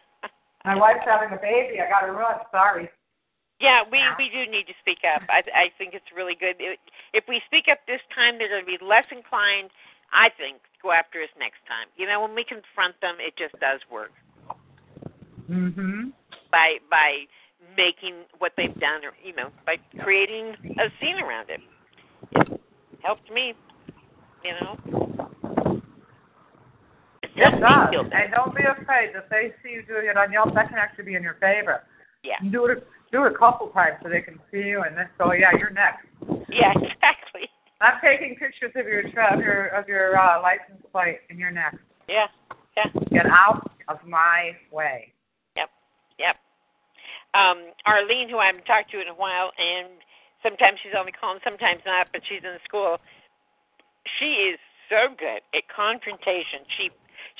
My 0.66 0.76
wife's 0.76 1.08
having 1.08 1.32
a 1.32 1.40
baby. 1.40 1.80
I 1.80 1.88
got 1.88 2.06
to 2.06 2.12
run. 2.12 2.40
Sorry." 2.52 2.90
Yeah, 3.60 3.84
we 3.90 4.00
we 4.18 4.30
do 4.30 4.50
need 4.52 4.68
to 4.68 4.76
speak 4.80 5.00
up. 5.08 5.24
I 5.30 5.44
I 5.56 5.66
think 5.78 5.94
it's 5.94 6.12
really 6.16 6.36
good. 6.36 6.56
It, 6.60 6.80
if 7.14 7.24
we 7.28 7.42
speak 7.48 7.66
up 7.72 7.80
this 7.88 8.02
time, 8.14 8.38
they're 8.38 8.50
going 8.52 8.64
to 8.64 8.68
be 8.68 8.80
less 8.84 9.06
inclined, 9.12 9.72
I 10.12 10.30
think, 10.36 10.64
to 10.64 10.80
go 10.84 10.92
after 10.92 11.24
us 11.24 11.32
next 11.40 11.60
time. 11.68 11.88
You 11.96 12.08
know, 12.08 12.22
when 12.22 12.36
we 12.36 12.44
confront 12.44 13.00
them, 13.02 13.16
it 13.20 13.36
just 13.36 13.56
does 13.60 13.80
work 13.92 14.12
Mhm. 15.50 16.12
by 16.52 16.80
by 16.90 17.28
making 17.76 18.24
what 18.40 18.54
they've 18.56 18.78
done, 18.80 19.04
or 19.04 19.12
you 19.24 19.34
know, 19.36 19.52
by 19.66 19.78
creating 20.04 20.56
a 20.80 20.92
scene 21.00 21.20
around 21.20 21.50
it. 21.50 21.62
It 22.32 22.60
helped 23.04 23.32
me. 23.32 23.56
You 24.44 24.54
know. 24.60 25.09
It 27.40 27.48
Yes, 27.48 27.64
helped 27.64 27.92
me 27.92 27.98
does. 28.04 28.12
And 28.12 28.34
don't 28.36 28.56
be 28.56 28.64
afraid 28.68 29.16
if 29.16 29.24
they 29.32 29.56
see 29.64 29.80
you 29.80 29.84
doing 29.88 30.12
it 30.12 30.18
on 30.18 30.32
Yelp. 30.32 30.54
That 30.54 30.68
can 30.68 30.78
actually 30.78 31.06
be 31.06 31.16
in 31.16 31.24
your 31.24 31.40
favor. 31.40 31.88
Yeah. 32.24 32.36
Do 32.52 32.66
it. 32.68 32.86
Do 33.12 33.26
it 33.26 33.32
a 33.32 33.38
couple 33.38 33.68
times 33.70 33.98
so 34.04 34.10
they 34.10 34.22
can 34.22 34.38
see 34.52 34.60
you, 34.60 34.84
and 34.84 34.96
then 34.96 35.08
so 35.18 35.32
yeah, 35.34 35.50
you're 35.58 35.72
next. 35.72 36.06
Yeah, 36.52 36.76
exactly. 36.76 37.48
I'm 37.82 37.98
taking 38.04 38.36
pictures 38.36 38.76
of 38.76 38.86
your 38.86 39.10
tra- 39.10 39.34
of 39.34 39.40
your 39.40 39.68
of 39.72 39.88
your 39.88 40.20
uh, 40.20 40.42
license 40.44 40.84
plate, 40.92 41.24
and 41.30 41.40
you're 41.40 41.50
next. 41.50 41.80
Yeah. 42.08 42.28
Yeah. 42.76 42.92
Get 43.10 43.26
out 43.26 43.72
of 43.88 43.98
my 44.06 44.52
way. 44.72 45.14
Yep. 45.56 45.70
Yep. 46.20 46.36
Um, 47.34 47.72
Arlene, 47.86 48.30
who 48.30 48.38
I 48.38 48.48
haven't 48.48 48.66
talked 48.66 48.92
to 48.92 49.02
in 49.02 49.08
a 49.08 49.16
while, 49.16 49.52
and 49.58 49.90
sometimes 50.44 50.80
she's 50.84 50.94
on 50.98 51.06
the 51.06 51.16
call 51.16 51.34
and 51.34 51.42
sometimes 51.44 51.82
not, 51.86 52.10
but 52.12 52.22
she's 52.28 52.44
in 52.44 52.52
the 52.52 52.64
school. 52.68 52.98
She 54.20 54.54
is 54.54 54.60
so 54.90 55.14
good 55.18 55.42
at 55.54 55.64
confrontation. 55.70 56.66
She 56.78 56.90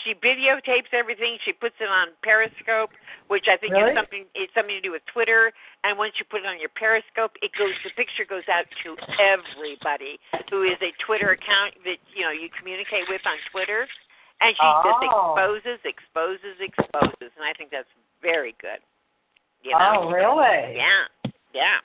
she 0.04 0.14
videotapes 0.16 0.92
everything. 0.94 1.38
She 1.46 1.54
puts 1.54 1.76
it 1.80 1.90
on 1.90 2.10
Periscope, 2.24 2.92
which 3.28 3.46
I 3.48 3.58
think 3.58 3.74
Really? 3.74 3.92
is 3.92 3.98
something 3.98 4.26
it's 4.36 4.54
something 4.54 4.76
to 4.76 4.82
do 4.82 4.92
with 4.92 5.06
Twitter. 5.12 5.52
And 5.84 5.98
once 5.98 6.14
you 6.20 6.26
put 6.26 6.42
it 6.42 6.48
on 6.48 6.60
your 6.60 6.70
Periscope, 6.76 7.36
it 7.42 7.52
goes 7.58 7.74
the 7.84 7.92
picture 7.96 8.26
goes 8.26 8.48
out 8.48 8.66
to 8.84 8.96
everybody 9.20 10.20
who 10.50 10.64
is 10.64 10.78
a 10.82 10.92
Twitter 11.06 11.32
account 11.32 11.76
that 11.86 11.98
you 12.16 12.24
know 12.24 12.32
you 12.32 12.50
communicate 12.58 13.08
with 13.08 13.22
on 13.26 13.38
Twitter. 13.52 13.88
And 14.42 14.56
she 14.56 14.64
just 14.88 15.04
Oh. 15.04 15.36
exposes, 15.36 15.80
exposes, 15.84 16.56
exposes, 16.62 17.32
and 17.36 17.44
I 17.44 17.52
think 17.54 17.72
that's 17.72 17.92
very 18.22 18.56
good. 18.62 18.80
You 19.64 19.72
know? 19.72 20.08
Oh, 20.08 20.12
really? 20.12 20.78
Yeah, 20.78 21.04
yeah. 21.54 21.80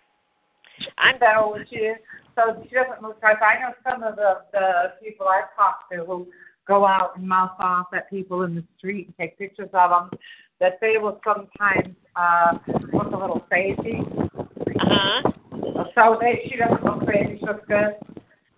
I'm 0.98 1.18
so 1.18 1.58
she 1.70 1.94
so 2.34 2.62
she 2.68 2.74
doesn't 2.74 3.02
look 3.02 3.18
like 3.22 3.42
I 3.42 3.58
know 3.58 3.74
some 3.82 4.02
of 4.02 4.16
the 4.16 4.42
the 4.52 4.94
people 5.02 5.26
I've 5.28 5.54
talked 5.56 5.90
to 5.92 6.04
who 6.04 6.26
go 6.66 6.86
out 6.86 7.16
and 7.16 7.26
mouth 7.28 7.52
off 7.58 7.86
at 7.94 8.08
people 8.10 8.42
in 8.42 8.54
the 8.54 8.64
street 8.78 9.06
and 9.06 9.16
take 9.18 9.38
pictures 9.38 9.68
of 9.72 9.90
them 9.90 10.18
that 10.60 10.78
they 10.80 10.96
will 10.98 11.20
sometimes 11.24 11.94
uh 12.16 12.58
look 12.92 13.12
a 13.12 13.16
little 13.16 13.40
crazy. 13.48 14.00
Uh 14.36 14.44
huh. 14.88 15.32
So 15.94 16.18
they 16.20 16.48
she 16.50 16.56
doesn't 16.56 16.84
look 16.84 17.04
crazy. 17.04 17.38
She 17.38 17.46
looks 17.46 17.64
good. 17.68 17.94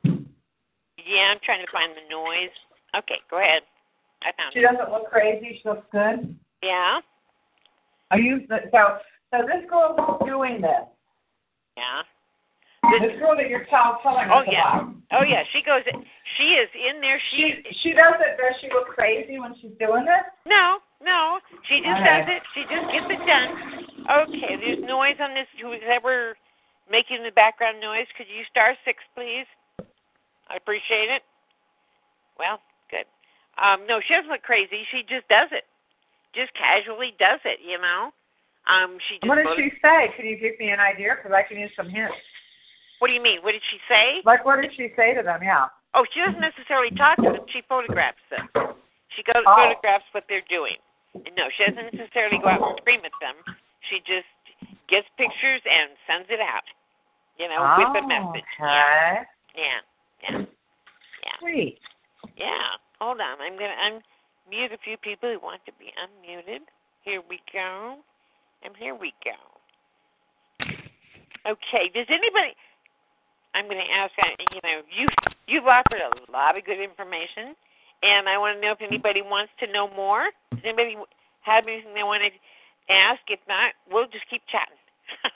Yeah, 0.04 1.30
I'm 1.32 1.38
trying 1.44 1.64
to 1.64 1.70
find 1.72 1.92
the 1.92 2.08
noise. 2.10 2.50
Okay, 2.96 3.20
go 3.30 3.38
ahead. 3.38 3.62
I 4.22 4.32
found 4.36 4.52
She 4.52 4.60
it. 4.60 4.66
She 4.68 4.76
doesn't 4.76 4.90
look 4.92 5.10
crazy. 5.10 5.60
She 5.62 5.68
looks 5.68 5.86
good. 5.92 6.36
Yeah, 6.62 7.00
Are 8.10 8.18
you 8.18 8.40
so 8.48 8.56
so 9.30 9.38
this 9.46 9.68
girl 9.70 9.94
is 10.20 10.26
doing 10.26 10.60
this. 10.60 10.86
yeah. 11.76 12.02
This 13.00 13.18
girl 13.18 13.36
that 13.36 13.48
you're 13.48 13.64
tell, 13.66 13.98
telling 14.02 14.28
Oh 14.30 14.40
us 14.40 14.48
yeah. 14.50 14.80
about. 14.80 14.94
Oh 15.12 15.22
yeah. 15.22 15.42
She 15.52 15.62
goes. 15.62 15.82
She 16.38 16.54
is 16.58 16.68
in 16.74 17.00
there. 17.00 17.20
She 17.30 17.62
She 17.82 17.92
does 17.92 18.14
it. 18.20 18.36
Does 18.38 18.54
she 18.60 18.68
look 18.72 18.88
crazy 18.88 19.38
when 19.38 19.54
she's 19.60 19.72
doing 19.78 20.04
this? 20.04 20.24
no, 20.46 20.78
no. 21.02 21.38
She 21.68 21.80
just 21.80 22.00
Okay. 22.00 22.04
does 22.04 22.26
it. 22.28 22.42
She 22.54 22.62
just 22.70 22.86
gets 22.92 23.06
it 23.10 23.22
done. 23.26 23.50
Okay, 24.30 24.56
there's 24.56 24.82
noise 24.86 25.16
on 25.20 25.34
this. 25.34 25.46
Who's 25.60 25.82
ever 25.86 26.36
making 26.90 27.22
the 27.24 27.32
background 27.32 27.80
noise? 27.80 28.06
Could 28.16 28.26
you 28.28 28.44
star 28.50 28.74
six, 28.84 29.02
please? 29.14 29.46
I 30.48 30.56
appreciate 30.56 31.10
it. 31.10 31.22
Well, 32.38 32.60
good. 32.90 33.06
Um, 33.58 33.86
no, 33.88 34.00
she 34.06 34.14
doesn't 34.14 34.30
look 34.30 34.42
crazy. 34.42 34.86
She 34.92 35.02
just 35.08 35.26
does 35.28 35.48
it. 35.50 35.64
Just 36.34 36.52
casually 36.54 37.14
does 37.18 37.40
it, 37.44 37.58
you 37.66 37.78
know. 37.80 38.12
Um, 38.66 38.98
she 39.08 39.16
just 39.18 39.28
What 39.28 39.36
did 39.36 39.46
photo- 39.46 39.56
she 39.62 39.70
say? 39.82 40.10
Can 40.16 40.26
you 40.26 40.36
give 40.36 40.58
me 40.60 40.70
an 40.70 40.80
idea? 40.80 41.16
Because 41.16 41.32
I 41.32 41.42
can 41.42 41.58
use 41.58 41.70
some 41.74 41.88
hints. 41.88 42.14
What 42.98 43.08
do 43.08 43.14
you 43.14 43.22
mean? 43.22 43.40
What 43.42 43.52
did 43.52 43.62
she 43.70 43.78
say? 43.88 44.22
Like, 44.24 44.44
what 44.44 44.60
did 44.62 44.72
she 44.76 44.88
say 44.96 45.14
to 45.14 45.22
them? 45.22 45.40
Yeah. 45.42 45.66
Oh, 45.94 46.04
she 46.12 46.20
doesn't 46.20 46.40
necessarily 46.40 46.90
talk 46.96 47.16
to 47.16 47.28
them. 47.32 47.44
She 47.52 47.62
photographs 47.68 48.20
them. 48.30 48.48
She 49.16 49.22
goes 49.22 49.44
Oh. 49.46 49.54
photographs 49.56 50.04
what 50.12 50.24
they're 50.28 50.44
doing. 50.48 50.76
And 51.14 51.32
no, 51.36 51.48
she 51.56 51.64
doesn't 51.64 51.92
necessarily 51.94 52.38
go 52.38 52.48
out 52.48 52.60
and 52.60 52.76
scream 52.80 53.00
at 53.04 53.12
them. 53.20 53.36
She 53.88 54.00
just 54.04 54.28
gets 54.88 55.08
pictures 55.16 55.62
and 55.64 55.96
sends 56.06 56.28
it 56.28 56.40
out. 56.40 56.64
You 57.38 57.48
know, 57.48 57.60
with 57.76 57.96
a 57.96 58.00
Oh, 58.00 58.08
message. 58.08 58.44
Okay. 58.60 59.24
Yeah. 59.56 59.80
Yeah. 60.24 60.38
Yeah. 61.24 61.36
Sweet. 61.40 61.78
Yeah. 62.36 62.76
Hold 63.00 63.20
on. 63.20 63.40
I'm 63.40 63.56
gonna 63.56 63.76
unmute 64.48 64.72
a 64.72 64.78
few 64.78 64.96
people 64.96 65.32
who 65.32 65.38
want 65.40 65.64
to 65.66 65.72
be 65.78 65.92
unmuted. 66.00 66.60
Here 67.02 67.20
we 67.28 67.40
go. 67.52 67.98
And 68.62 68.76
here 68.76 68.94
we 68.94 69.12
go. 69.24 69.36
Okay. 71.46 71.88
Does 71.94 72.06
anybody? 72.08 72.56
I'm 73.56 73.64
going 73.66 73.80
to 73.80 73.90
ask. 73.96 74.12
uh, 74.20 74.28
You 74.52 74.60
know, 74.62 74.76
you 74.92 75.08
you've 75.48 75.66
offered 75.66 76.00
a 76.04 76.12
lot 76.30 76.56
of 76.58 76.64
good 76.68 76.78
information, 76.80 77.56
and 78.04 78.28
I 78.28 78.36
want 78.36 78.58
to 78.58 78.60
know 78.60 78.72
if 78.76 78.82
anybody 78.84 79.22
wants 79.24 79.52
to 79.64 79.66
know 79.72 79.88
more. 79.96 80.28
Does 80.52 80.60
anybody 80.64 80.96
have 81.40 81.64
anything 81.66 81.94
they 81.96 82.04
want 82.04 82.20
to 82.22 82.30
ask? 82.92 83.20
If 83.28 83.40
not, 83.48 83.72
we'll 83.90 84.08
just 84.12 84.28
keep 84.28 84.42
chatting. 84.52 84.76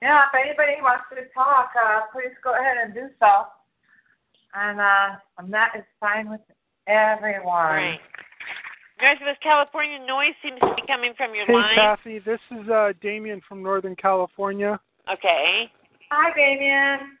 Yeah, 0.00 0.26
if 0.30 0.46
anybody 0.46 0.78
wants 0.80 1.06
to 1.10 1.26
talk, 1.34 1.70
uh, 1.74 2.02
please 2.12 2.30
go 2.44 2.54
ahead 2.54 2.76
and 2.84 2.94
do 2.94 3.08
so. 3.18 3.50
And 4.54 4.78
uh, 4.78 5.18
and 5.38 5.52
that 5.52 5.72
is 5.76 5.82
fine 5.98 6.30
with 6.30 6.40
everyone. 6.86 7.98
Right. 7.98 8.00
Northwest 9.02 9.40
California 9.42 9.98
noise 10.06 10.34
seems 10.40 10.60
to 10.60 10.72
be 10.76 10.82
coming 10.86 11.14
from 11.16 11.34
your 11.34 11.46
Hey, 11.46 11.52
line. 11.52 11.74
Kathy, 11.74 12.20
this 12.20 12.38
is 12.52 12.68
uh, 12.68 12.92
Damien 13.02 13.40
from 13.48 13.60
Northern 13.60 13.96
California. 13.96 14.78
Okay. 15.12 15.64
Hi, 16.12 16.30
Damien. 16.36 17.17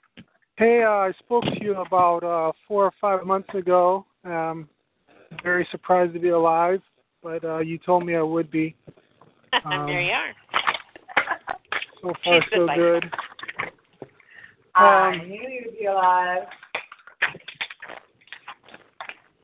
Hey, 0.58 0.82
uh, 0.82 0.88
I 0.90 1.12
spoke 1.20 1.44
to 1.44 1.62
you 1.62 1.76
about 1.76 2.24
uh, 2.24 2.50
four 2.66 2.84
or 2.84 2.92
five 3.00 3.24
months 3.24 3.48
ago. 3.54 4.04
Um, 4.24 4.68
very 5.40 5.64
surprised 5.70 6.14
to 6.14 6.18
be 6.18 6.30
alive, 6.30 6.80
but 7.22 7.44
uh, 7.44 7.58
you 7.58 7.78
told 7.78 8.04
me 8.04 8.16
I 8.16 8.22
would 8.22 8.50
be. 8.50 8.74
Um, 9.64 9.86
there 9.86 10.02
you 10.02 10.12
are. 10.12 10.32
So 12.02 12.12
far, 12.22 12.42
She's 12.42 12.50
so 12.54 12.64
like 12.64 12.76
good. 12.76 13.10
I 14.74 15.08
Um, 15.08 15.28
knew 15.28 15.40
you'd 15.48 15.78
be 15.78 15.86
alive. 15.86 16.42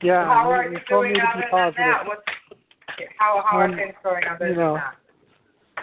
Yeah, 0.02 0.24
how 0.26 0.48
you, 0.48 0.54
are 0.54 0.64
you 0.64 0.72
you 0.72 0.78
told 0.88 1.04
doing 1.04 1.12
me 1.14 1.20
to 1.20 1.26
other 1.26 1.36
be 1.36 1.40
than 1.40 1.50
positive. 1.50 1.76
that? 1.78 2.06
What's, 2.06 2.22
how 3.18 3.42
how 3.46 3.60
Um, 3.60 3.72
are 3.72 3.76
things 3.76 3.94
going 4.04 4.24
other 4.28 4.48
you 4.48 4.56
know. 4.56 4.80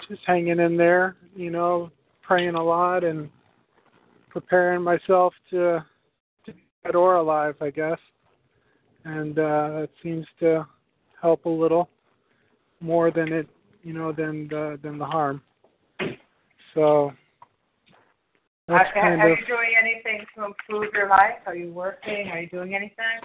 Just 0.07 0.21
hanging 0.25 0.59
in 0.59 0.77
there, 0.77 1.15
you 1.35 1.51
know, 1.51 1.89
praying 2.21 2.55
a 2.55 2.63
lot 2.63 3.03
and 3.03 3.29
preparing 4.31 4.81
myself 4.81 5.33
to, 5.49 5.83
to 6.45 6.53
be 6.53 6.63
dead 6.83 6.95
or 6.95 7.15
alive, 7.15 7.55
I 7.61 7.69
guess. 7.69 7.99
And 9.03 9.37
uh, 9.37 9.41
that 9.81 9.89
seems 10.01 10.25
to 10.39 10.67
help 11.21 11.45
a 11.45 11.49
little 11.49 11.89
more 12.79 13.11
than 13.11 13.31
it, 13.33 13.47
you 13.83 13.93
know, 13.93 14.11
than 14.11 14.47
the 14.47 14.79
than 14.81 14.97
the 14.97 15.05
harm. 15.05 15.41
So 16.73 17.11
that's 18.67 18.89
are, 18.95 19.01
kind 19.01 19.21
are 19.21 19.31
of. 19.31 19.39
you 19.39 19.45
doing 19.45 19.73
anything 19.79 20.25
to 20.35 20.45
improve 20.45 20.93
your 20.93 21.09
life? 21.09 21.39
Are 21.45 21.55
you 21.55 21.71
working? 21.71 22.29
Are 22.29 22.39
you 22.39 22.49
doing 22.49 22.75
anything? 22.75 23.21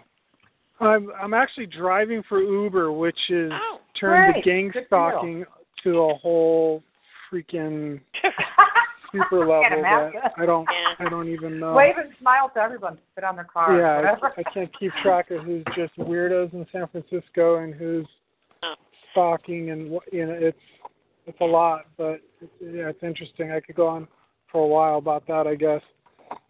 I'm 0.81 1.11
I'm 1.21 1.35
actually 1.35 1.67
driving 1.67 2.23
for 2.29 2.41
Uber, 2.41 2.93
which 2.93 3.19
is 3.29 3.51
Oh, 3.53 3.81
turned 3.99 4.33
great. 4.33 4.45
the 4.45 4.51
gang 4.51 4.67
Good 4.69 4.73
deal. 4.73 4.87
stalking 4.87 5.45
to 5.85 5.99
a 6.01 6.15
whole 6.17 6.83
freaking 7.31 8.01
super 9.17 9.39
level 9.47 9.83
that. 9.83 10.33
I 10.37 10.47
don't 10.47 10.69
I 10.99 11.09
don't 11.09 11.29
even 11.29 11.59
know. 11.59 11.75
Wave 11.75 11.95
and 11.99 12.13
smile 12.21 12.51
to 12.55 12.61
everyone. 12.61 12.99
Sit 13.15 13.25
on 13.25 13.37
their 13.37 13.45
car. 13.45 13.79
yeah. 13.79 14.15
I, 14.23 14.41
I 14.41 14.43
can't 14.53 14.71
keep 14.79 14.93
track 15.03 15.31
of 15.31 15.45
who's 15.45 15.65
just 15.75 15.97
weirdos 15.99 16.53
in 16.53 16.67
San 16.73 16.87
Francisco 16.89 17.57
and 17.57 17.75
who's 17.75 18.07
stalking 19.13 19.71
and 19.71 19.91
what 19.91 20.05
you 20.13 20.27
know 20.27 20.33
it's 20.33 20.59
it's 21.27 21.41
a 21.41 21.45
lot, 21.45 21.87
but 21.97 22.21
it's, 22.41 22.53
yeah, 22.61 22.89
it's 22.89 23.03
interesting. 23.03 23.51
I 23.51 23.61
could 23.61 23.75
go 23.75 23.89
on 23.89 24.07
for 24.53 24.63
a 24.63 24.67
while 24.67 24.99
about 24.99 25.27
that, 25.27 25.47
I 25.47 25.55
guess. 25.55 25.83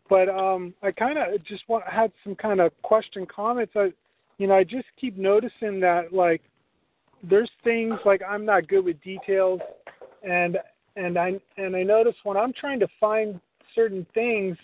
But 0.09 0.29
um 0.29 0.75
I 0.83 0.91
kind 0.91 1.19
of 1.19 1.45
just 1.45 1.69
want 1.69 1.85
had 1.87 2.13
some 2.25 2.35
kind 2.35 2.61
of 2.61 2.73
question 2.83 3.27
comments. 3.27 3.73
I 3.77 3.93
you 4.39 4.47
know, 4.47 4.55
I 4.55 4.65
just 4.65 4.87
keep 5.01 5.17
noticing 5.17 5.81
that 5.81 6.13
like 6.13 6.43
there's 7.23 7.51
things 7.65 7.95
like 8.05 8.21
I'm 8.29 8.45
not 8.45 8.69
good 8.69 8.85
with 8.85 9.01
details 9.03 9.61
and 10.23 10.59
and 10.97 11.19
I 11.19 11.35
and 11.57 11.77
I 11.77 11.83
notice 11.83 12.15
when 12.25 12.37
I'm 12.37 12.53
trying 12.53 12.81
to 12.81 12.89
find 13.01 13.41
certain 13.75 14.07
things 14.15 14.57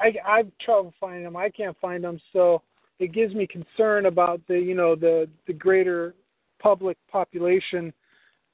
I 0.00 0.14
I've 0.26 0.50
trouble 0.58 0.92
finding 1.00 1.24
them. 1.24 1.36
I 1.36 1.48
can't 1.50 1.76
find 1.80 2.02
them, 2.02 2.20
so 2.32 2.62
it 2.98 3.12
gives 3.12 3.34
me 3.34 3.46
concern 3.46 4.06
about 4.06 4.40
the 4.48 4.58
you 4.58 4.74
know 4.74 4.94
the 4.94 5.28
the 5.46 5.52
greater 5.52 6.14
public 6.58 6.96
population, 7.10 7.92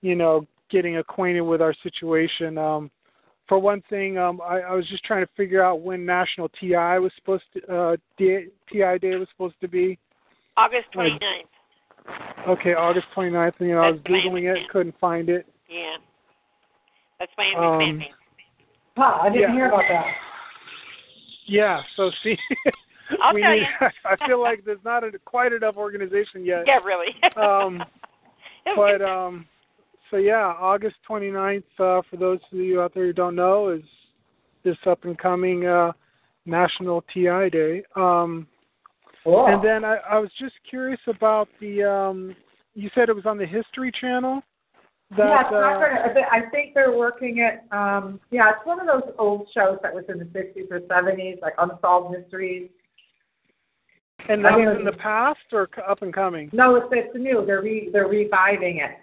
you 0.00 0.14
know, 0.14 0.46
getting 0.70 0.96
acquainted 0.96 1.42
with 1.42 1.62
our 1.62 1.74
situation. 1.82 2.58
Um, 2.58 2.90
for 3.48 3.58
one 3.58 3.82
thing, 3.90 4.18
um, 4.18 4.40
I, 4.40 4.60
I 4.60 4.74
was 4.74 4.86
just 4.88 5.04
trying 5.04 5.24
to 5.24 5.30
figure 5.36 5.62
out 5.62 5.80
when 5.80 6.04
National 6.04 6.48
TI 6.48 6.98
was 6.98 7.12
supposed 7.16 7.44
to 7.54 7.74
uh, 7.74 7.96
D, 8.16 8.46
TI 8.72 8.98
Day 9.00 9.16
was 9.16 9.28
supposed 9.32 9.56
to 9.60 9.68
be. 9.68 9.98
August 10.56 10.88
Like- 10.94 11.12
29th. 11.12 12.48
Okay, 12.48 12.74
August 12.74 13.06
29th. 13.14 13.52
And, 13.58 13.68
you 13.68 13.74
know, 13.74 13.82
I 13.82 13.90
was 13.90 14.00
googling 14.00 14.52
it, 14.52 14.68
couldn't 14.70 14.98
find 14.98 15.28
it. 15.28 15.46
Yeah. 15.68 15.96
That's 17.20 17.30
my 17.38 17.52
Um, 17.56 17.64
understanding. 17.64 18.12
Huh, 18.96 19.18
I 19.22 19.28
didn't 19.28 19.42
Yeah. 19.42 19.52
hear 19.52 19.66
about 19.68 19.84
that. 19.88 20.16
Yeah. 21.44 21.82
So 21.94 22.10
see, 22.22 22.36
I'll 23.22 23.34
we 23.34 23.42
tell 23.42 23.52
need. 23.52 23.68
you. 23.80 23.88
I 24.04 24.26
feel 24.26 24.40
like 24.40 24.64
there's 24.64 24.82
not 24.84 25.04
a, 25.04 25.16
quite 25.20 25.52
enough 25.52 25.76
organization 25.76 26.44
yet. 26.44 26.66
yeah, 26.66 26.78
really. 26.78 27.14
um, 27.36 27.84
but 28.74 29.00
um, 29.02 29.46
so 30.10 30.16
yeah, 30.16 30.54
August 30.58 30.96
29th. 31.08 31.62
Uh, 31.78 32.02
for 32.10 32.16
those 32.18 32.40
of 32.50 32.58
you 32.58 32.80
out 32.80 32.94
there 32.94 33.06
who 33.06 33.12
don't 33.12 33.36
know, 33.36 33.68
is 33.68 33.84
this 34.64 34.76
up 34.86 35.04
and 35.04 35.16
coming 35.18 35.66
uh, 35.66 35.92
National 36.46 37.02
TI 37.12 37.48
Day. 37.50 37.84
Um, 37.94 38.48
Cool. 39.24 39.46
And 39.46 39.62
then 39.62 39.84
I, 39.84 39.96
I 40.08 40.18
was 40.18 40.30
just 40.38 40.54
curious 40.68 41.00
about 41.06 41.48
the. 41.60 41.82
Um, 41.84 42.34
you 42.74 42.88
said 42.94 43.08
it 43.08 43.14
was 43.14 43.26
on 43.26 43.36
the 43.36 43.46
History 43.46 43.92
Channel. 44.00 44.42
That 45.16 45.18
yeah, 45.18 45.40
it's 45.40 45.50
not 45.50 45.76
uh, 45.76 45.80
gonna, 45.80 46.20
I 46.30 46.38
I 46.38 46.50
think 46.50 46.72
they're 46.72 46.96
working 46.96 47.38
it. 47.38 47.60
Um, 47.74 48.20
yeah, 48.30 48.50
it's 48.50 48.64
one 48.64 48.78
of 48.78 48.86
those 48.86 49.12
old 49.18 49.48
shows 49.52 49.78
that 49.82 49.92
was 49.92 50.04
in 50.08 50.18
the 50.18 50.24
60s 50.26 50.70
or 50.70 50.80
70s, 50.80 51.42
like 51.42 51.54
Unsolved 51.58 52.16
Mysteries. 52.16 52.70
and 54.28 54.44
that 54.44 54.52
was 54.52 54.76
in 54.78 54.84
the 54.84 54.92
past 54.92 55.40
or 55.52 55.68
up 55.88 56.02
and 56.02 56.14
coming. 56.14 56.48
No, 56.52 56.76
it's 56.76 56.86
it's 56.92 57.16
new. 57.16 57.44
They're 57.44 57.60
re, 57.60 57.90
they're 57.92 58.06
reviving 58.06 58.78
it. 58.78 58.96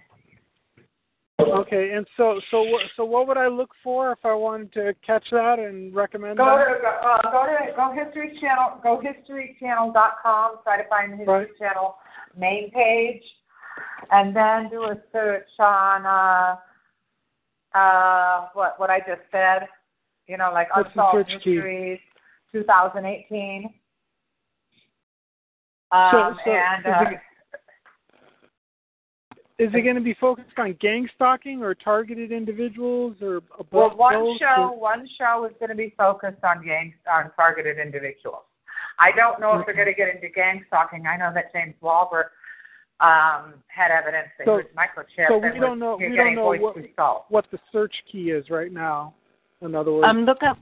Okay, 1.40 1.92
and 1.92 2.08
so 2.16 2.40
so 2.52 2.64
what 2.64 2.84
so 2.96 3.04
what 3.04 3.28
would 3.28 3.38
I 3.38 3.48
look 3.48 3.72
for 3.84 4.14
if 4.14 4.20
I 4.24 4.34
wanted 4.34 4.72
to 4.74 4.94
catch 5.06 5.26
that 5.32 5.60
and 5.60 5.94
recommend 5.94 6.34
it? 6.34 6.38
Go 6.38 6.46
that? 6.58 6.74
to 6.74 6.80
go, 6.82 6.88
uh, 6.88 7.32
go 7.32 7.46
to 7.46 7.76
go 7.76 8.06
History 8.06 8.40
Channel. 8.40 8.80
Go 8.82 9.02
historychannel.com. 9.04 10.56
Try 10.64 10.82
to 10.82 10.90
find 10.90 11.14
the 11.14 11.18
History 11.18 11.34
Right. 11.34 11.58
Channel 11.60 11.96
main 12.38 12.72
page, 12.72 13.24
and 14.12 14.36
then 14.36 14.70
do 14.70 14.84
a 14.84 14.96
search 15.12 15.48
on 15.60 16.06
uh, 16.06 16.56
uh, 17.78 18.48
what 18.54 18.80
what 18.80 18.90
I 18.90 19.00
just 19.00 19.22
said. 19.32 19.68
You 20.28 20.38
know, 20.38 20.52
like 20.54 20.76
What's 20.76 20.90
Unsolved 20.90 21.28
key? 21.44 21.56
Mysteries, 21.56 22.00
2018. 22.52 23.70
So- 25.92 25.98
Um, 25.98 26.38
so 26.44 26.52
and 26.52 26.86
is 26.86 26.92
uh, 26.94 27.10
it- 27.12 27.20
Is 29.60 29.74
it 29.74 29.82
going 29.82 29.96
to 29.96 30.02
be 30.02 30.14
focused 30.14 30.58
on 30.60 30.74
gang 30.80 31.10
stalking 31.16 31.64
or 31.64 31.74
targeted 31.74 32.32
individuals 32.32 33.16
or 33.22 33.42
well, 33.72 33.96
one 33.96 34.38
show 34.38 34.70
or- 34.74 34.80
one 34.80 35.08
show 35.18 35.46
is 35.46 35.54
going 35.60 35.70
to 35.70 35.76
be 35.76 35.94
focused 35.98 36.44
on 36.44 36.64
gang 36.64 36.94
on 37.12 37.32
targeted 37.36 37.80
individuals. 37.80 38.44
I 39.00 39.12
don't 39.16 39.40
know 39.40 39.58
if 39.58 39.66
they're 39.66 39.76
going 39.76 39.88
to 39.88 39.94
get 39.94 40.14
into 40.14 40.30
gang 40.30 40.64
stalking. 40.68 41.08
I 41.08 41.18
know 41.18 41.32
that 41.34 41.52
James 41.54 41.76
Walbert 41.82 42.32
um, 43.00 43.54
had 43.68 43.92
evidence 43.92 44.30
that 44.38 44.46
So- 44.46 44.58
he 44.58 44.64
was 44.64 44.72
microchipped 44.76 45.28
So 45.28 45.42
and 45.42 45.54
we 45.54 45.60
don't 45.60 45.80
know 45.80 45.98
we 45.98 46.16
don't 46.16 46.36
know 46.36 46.54
what 46.56 46.76
what 47.30 47.46
the 47.52 47.60
search 47.72 47.94
key 48.12 48.32
is 48.32 48.50
right 48.50 48.72
now. 48.72 49.14
In 49.62 49.76
other 49.76 49.92
words, 49.92 50.08
Um, 50.08 50.26
look 50.26 50.42
up 50.44 50.58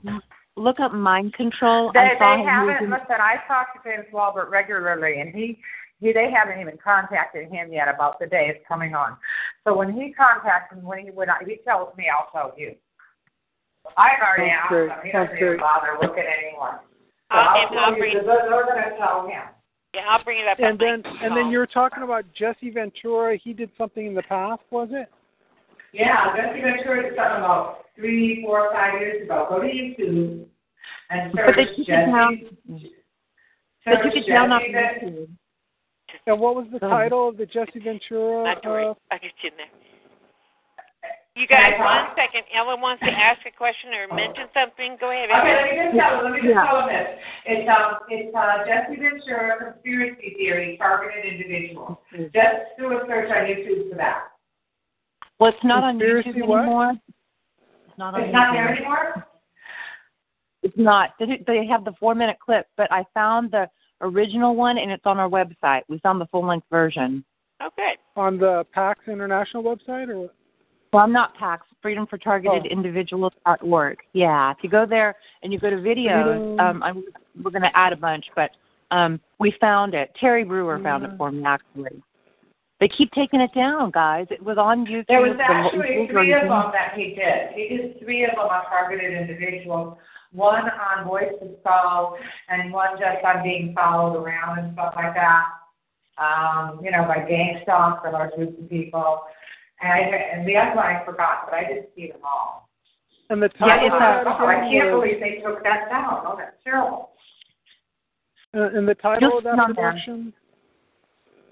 look 0.56 0.80
up 0.80 0.92
mind 0.92 1.34
control. 1.34 1.92
They 1.92 2.12
they 2.18 2.42
haven't. 2.42 2.74
using- 2.74 2.90
Listen, 2.90 3.20
I 3.20 3.36
talked 3.46 3.82
to 3.82 3.88
James 3.90 4.06
Walbert 4.12 4.48
regularly, 4.50 5.20
and 5.20 5.34
he 5.34 5.58
he 6.00 6.12
they 6.12 6.12
talked 6.12 6.12
to 6.12 6.12
James 6.12 6.12
Walbert 6.12 6.12
regularly, 6.12 6.12
and 6.12 6.12
he 6.12 6.12
he 6.12 6.12
they 6.12 6.30
haven't 6.30 6.60
even 6.60 6.76
contacted 6.76 7.48
him 7.50 7.72
yet 7.72 7.88
about 7.88 8.18
the 8.18 8.26
day 8.26 8.48
it's 8.54 8.66
coming 8.68 8.94
on. 8.94 9.16
So 9.64 9.74
when 9.74 9.92
he 9.92 10.12
contacts 10.12 10.72
him, 10.74 10.82
when 10.84 10.98
he 11.06 11.10
when 11.10 11.30
I, 11.30 11.38
he 11.46 11.56
tells 11.64 11.96
me, 11.96 12.06
I'll 12.10 12.28
tell 12.32 12.54
you. 12.58 12.74
I've 13.96 14.20
already 14.20 14.50
That's 14.50 14.60
asked 14.62 14.68
great. 14.68 14.90
him. 14.90 14.98
He 15.04 15.12
That's 15.12 15.30
doesn't 15.30 15.46
even 15.46 15.58
bother 15.60 15.96
looking 16.02 16.24
anymore. 16.26 16.80
So 17.30 17.38
I'll- 17.38 17.48
I'll 17.56 17.68
tell 17.70 17.92
you, 17.92 17.98
bring- 17.98 18.14
they're, 18.14 18.24
they're 18.50 18.64
going 18.66 18.82
to 18.82 18.96
tell 18.98 19.26
him. 19.28 19.42
Yeah, 19.96 20.02
I'll 20.10 20.22
bring 20.22 20.38
it 20.38 20.46
up. 20.46 20.58
And 20.60 20.78
then 20.78 21.02
and 21.22 21.34
then 21.34 21.48
you 21.50 21.56
were 21.58 21.66
talking 21.66 22.02
about 22.02 22.24
Jesse 22.38 22.68
Ventura. 22.70 23.36
He 23.42 23.54
did 23.54 23.70
something 23.78 24.04
in 24.06 24.14
the 24.14 24.22
past, 24.24 24.60
was 24.70 24.88
it? 24.92 25.08
Yeah, 25.94 26.36
Jesse 26.36 26.60
Ventura 26.60 27.02
did 27.02 27.16
something 27.16 27.38
about 27.38 27.86
three, 27.96 28.42
four, 28.44 28.70
five 28.74 29.00
years 29.00 29.24
ago. 29.24 29.46
Go 29.48 29.60
to 29.62 29.66
YouTube 29.66 30.44
and 31.08 31.32
But 31.32 31.40
search 31.46 31.56
they 31.56 31.64
took 31.64 31.78
it. 31.78 31.86
Jesse. 31.86 32.90
They 33.86 33.92
took 33.92 34.14
it 34.16 34.26
down 34.28 34.52
off 34.52 34.60
Jesse 34.62 34.72
Ven- 34.72 35.04
YouTube. 35.14 35.28
And 36.26 36.40
what 36.40 36.56
was 36.56 36.66
the 36.72 36.84
Um, 36.84 36.90
title 36.90 37.28
of 37.30 37.36
the 37.38 37.46
Jesse 37.46 37.78
Ventura? 37.78 38.44
Not 38.44 38.62
to 38.64 38.68
worry. 38.68 38.84
Uh, 38.84 38.94
I'll 39.10 39.18
get 39.18 39.32
you 39.42 39.50
in 39.50 39.56
there. 39.56 39.66
You 41.36 41.46
guys, 41.46 41.76
Can 41.76 41.82
I 41.82 41.84
one 41.84 42.04
talk? 42.08 42.16
second. 42.16 42.44
Ellen 42.56 42.80
wants 42.80 43.02
to 43.04 43.12
ask 43.12 43.40
a 43.44 43.52
question 43.52 43.92
or 43.92 44.08
mention 44.16 44.48
something. 44.56 44.96
Go 44.98 45.12
ahead. 45.12 45.28
Okay, 45.28 45.52
let 45.52 45.68
me 45.68 45.76
just 45.76 45.92
tell 46.00 46.24
let 46.24 46.32
me 46.32 46.40
just 46.40 46.48
Yeah. 46.48 46.64
tell 46.64 46.76
them 46.80 46.88
this. 46.88 47.08
It's 47.44 47.68
um 47.68 47.98
it's 48.08 48.34
uh 48.34 48.64
Jesse 48.64 48.96
Ventura 48.96 49.58
conspiracy 49.60 50.34
theory 50.38 50.78
targeted 50.78 51.24
individuals. 51.28 51.98
Just 52.32 52.72
do 52.78 52.96
a 52.96 53.04
search 53.06 53.28
on 53.30 53.44
YouTube 53.52 53.90
for 53.90 53.96
that. 53.96 54.32
Well, 55.38 55.50
it's 55.52 55.62
not 55.62 55.84
on 55.84 55.98
Conspiracy 55.98 56.32
YouTube 56.32 56.46
what? 56.48 56.58
anymore. 56.60 56.92
It's 57.86 57.98
not 57.98 58.14
on 58.14 58.22
It's 58.22 58.32
not 58.32 58.52
there 58.54 58.68
anymore? 58.74 59.26
It's 60.62 60.76
not. 60.78 61.10
They 61.20 61.44
they 61.46 61.66
have 61.66 61.84
the 61.84 61.92
four 62.00 62.14
minute 62.14 62.38
clip, 62.40 62.66
but 62.78 62.90
I 62.90 63.04
found 63.12 63.50
the 63.50 63.68
original 64.00 64.56
one 64.56 64.78
and 64.78 64.90
it's 64.90 65.04
on 65.04 65.18
our 65.18 65.28
website. 65.28 65.82
We 65.90 65.98
found 65.98 66.18
the 66.18 66.26
full 66.26 66.46
length 66.46 66.66
version. 66.70 67.22
Okay. 67.62 67.96
on 68.16 68.38
the 68.38 68.64
PACTS 68.72 69.08
International 69.08 69.62
website, 69.62 70.08
or 70.08 70.18
what? 70.20 70.34
Well, 70.96 71.04
I'm 71.04 71.12
not 71.12 71.34
PACTS, 71.34 71.66
Freedom 71.82 72.06
for 72.06 72.16
Targeted 72.16 72.62
Oh. 72.64 72.72
Individuals.org. 72.72 73.98
Yeah, 74.14 74.50
if 74.50 74.56
you 74.62 74.70
go 74.70 74.86
there 74.86 75.14
and 75.42 75.52
you 75.52 75.58
go 75.58 75.68
to 75.68 75.76
videos, 75.76 76.58
um, 76.58 76.82
I'm, 76.82 77.04
we're 77.44 77.50
going 77.50 77.60
to 77.60 77.76
add 77.76 77.92
a 77.92 77.96
bunch, 77.96 78.24
but 78.34 78.52
um, 78.90 79.20
we 79.38 79.54
found 79.60 79.92
it. 79.92 80.10
Terry 80.18 80.42
Brewer 80.42 80.80
found 80.82 81.04
it 81.04 81.10
for 81.18 81.30
me, 81.30 81.44
actually. 81.44 82.02
They 82.80 82.88
keep 82.88 83.12
taking 83.12 83.42
it 83.42 83.50
down, 83.54 83.90
guys. 83.90 84.26
It 84.30 84.42
was 84.42 84.56
on 84.56 84.86
YouTube. 84.86 85.04
There 85.08 85.20
was 85.20 85.36
actually 85.38 86.08
three 86.10 86.32
of 86.32 86.48
them 86.48 86.72
that 86.72 86.94
he 86.96 87.14
did. 87.14 87.52
He 87.54 87.76
did 87.76 88.00
three 88.00 88.24
of 88.24 88.30
them 88.30 88.46
on 88.46 88.64
targeted 88.64 89.12
individuals. 89.12 89.98
One 90.32 90.64
on 90.64 91.06
voice 91.06 91.28
to 91.40 92.10
and 92.48 92.72
one 92.72 92.98
just 92.98 93.22
on 93.22 93.42
being 93.42 93.74
followed 93.74 94.16
around 94.16 94.60
and 94.60 94.72
stuff 94.72 94.94
like 94.96 95.12
that. 95.12 95.44
Um, 96.16 96.80
you 96.82 96.90
know, 96.90 97.04
by 97.04 97.18
gang 97.28 97.60
stalks 97.64 98.00
or 98.02 98.12
large 98.12 98.32
groups 98.32 98.54
of 98.58 98.70
people. 98.70 99.24
And, 99.80 99.92
I, 99.92 99.98
and 99.98 100.48
the 100.48 100.56
other 100.56 100.74
one 100.76 100.86
I 100.86 101.04
forgot, 101.04 101.42
but 101.44 101.54
I 101.54 101.64
did 101.64 101.84
see 101.94 102.08
them 102.08 102.20
all. 102.24 102.68
And 103.28 103.42
the 103.42 103.50
So 103.58 103.66
title 103.66 103.90
I 103.90 103.94
of 103.94 104.24
thought, 104.24 104.24
that 104.38 104.40
oh, 104.42 104.46
I 104.46 104.54
can't 104.70 104.92
was- 104.92 105.02
believe 105.02 105.20
they 105.20 105.42
took 105.44 105.62
that 105.64 105.88
down. 105.90 106.22
Oh, 106.24 106.34
that's 106.38 106.56
terrible. 106.64 107.10
uh, 108.54 108.70
and 108.76 108.88
the 108.88 108.94
title 108.94 109.28
Just 109.30 109.38
of 109.38 109.44
that 109.44 109.56
not 109.56 109.74
production. 109.74 110.32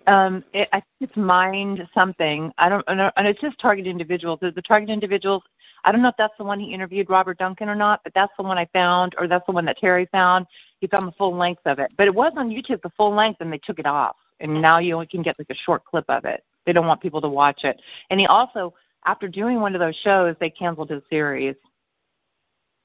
Um, 0.06 0.44
it, 0.52 0.68
I 0.72 0.80
think 0.80 1.10
it's 1.10 1.16
Mind 1.16 1.80
something. 1.94 2.52
I 2.58 2.68
don't, 2.68 2.84
I 2.88 2.94
don't, 2.94 3.12
and 3.16 3.26
it's 3.26 3.40
just 3.40 3.58
target 3.58 3.86
individuals. 3.86 4.38
The, 4.42 4.50
the 4.50 4.60
target 4.62 4.90
individuals. 4.90 5.42
I 5.84 5.92
don't 5.92 6.02
know 6.02 6.08
if 6.08 6.14
that's 6.18 6.34
the 6.38 6.44
one 6.44 6.60
he 6.60 6.72
interviewed 6.72 7.08
Robert 7.10 7.38
Duncan 7.38 7.68
or 7.68 7.74
not, 7.74 8.00
but 8.04 8.12
that's 8.14 8.32
the 8.38 8.42
one 8.42 8.56
I 8.58 8.66
found, 8.72 9.14
or 9.18 9.26
that's 9.28 9.44
the 9.46 9.52
one 9.52 9.64
that 9.66 9.78
Terry 9.78 10.06
found. 10.12 10.46
He 10.80 10.86
found 10.86 11.08
the 11.08 11.12
full 11.12 11.34
length 11.36 11.62
of 11.66 11.78
it, 11.78 11.90
but 11.96 12.06
it 12.06 12.14
was 12.14 12.32
on 12.36 12.48
YouTube 12.50 12.80
the 12.82 12.90
full 12.96 13.14
length, 13.14 13.40
and 13.40 13.52
they 13.52 13.58
took 13.58 13.78
it 13.78 13.86
off, 13.86 14.16
and 14.40 14.60
now 14.62 14.78
you 14.78 14.94
only 14.94 15.06
can 15.06 15.22
get 15.22 15.38
like 15.38 15.48
a 15.50 15.54
short 15.64 15.84
clip 15.84 16.04
of 16.08 16.24
it. 16.26 16.42
They 16.66 16.72
don't 16.72 16.86
want 16.86 17.00
people 17.00 17.20
to 17.20 17.28
watch 17.28 17.64
it. 17.64 17.80
And 18.10 18.18
he 18.18 18.26
also, 18.26 18.74
after 19.06 19.28
doing 19.28 19.60
one 19.60 19.74
of 19.74 19.80
those 19.80 19.96
shows, 20.02 20.34
they 20.40 20.50
canceled 20.50 20.90
his 20.90 21.02
series, 21.10 21.54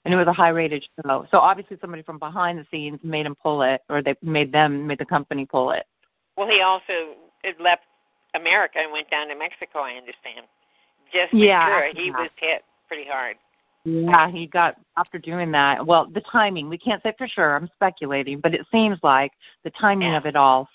and 0.06 0.14
it 0.14 0.18
was 0.18 0.28
a 0.28 0.34
high-rated 0.34 0.86
show. 1.06 1.28
So 1.32 1.38
obviously, 1.38 1.78
somebody 1.82 2.04
from 2.04 2.20
behind 2.20 2.60
the 2.60 2.66
scenes 2.72 3.00
made 3.04 3.26
him 3.26 3.36
pull 3.42 3.62
it, 3.62 3.82
or 3.90 4.02
they 4.02 4.16
made 4.22 4.52
them, 4.52 4.88
made 4.88 5.00
the 5.00 5.06
company 5.06 5.46
pull 5.46 5.72
it. 5.72 5.86
Well, 6.36 6.48
he 6.48 6.62
also 6.62 7.16
left 7.62 7.84
America 8.36 8.80
and 8.80 8.92
went 8.92 9.10
down 9.10 9.28
to 9.30 9.36
Mexico. 9.36 9.80
I 9.80 9.94
understand. 9.94 10.46
Just 11.12 11.34
Yeah, 11.34 11.60
after 11.60 12.00
he 12.00 12.12
was 12.12 12.30
hit 12.40 12.64
pretty 12.88 13.06
hard. 13.10 13.36
Yeah, 13.86 14.30
he 14.30 14.46
got 14.46 14.76
after 14.98 15.18
doing 15.18 15.52
that. 15.52 15.86
Well, 15.86 16.08
the 16.14 16.22
timing, 16.32 16.70
we 16.70 16.78
can't 16.78 17.02
say 17.02 17.14
for 17.18 17.28
sure. 17.28 17.56
I'm 17.56 17.70
speculating, 17.76 18.40
but 18.42 18.54
it 18.54 18.66
seems 18.72 19.00
like 19.04 19.32
the 19.64 19.72
timing 19.72 20.16
of 20.16 20.26
it 20.26 20.36
all. 20.36 20.68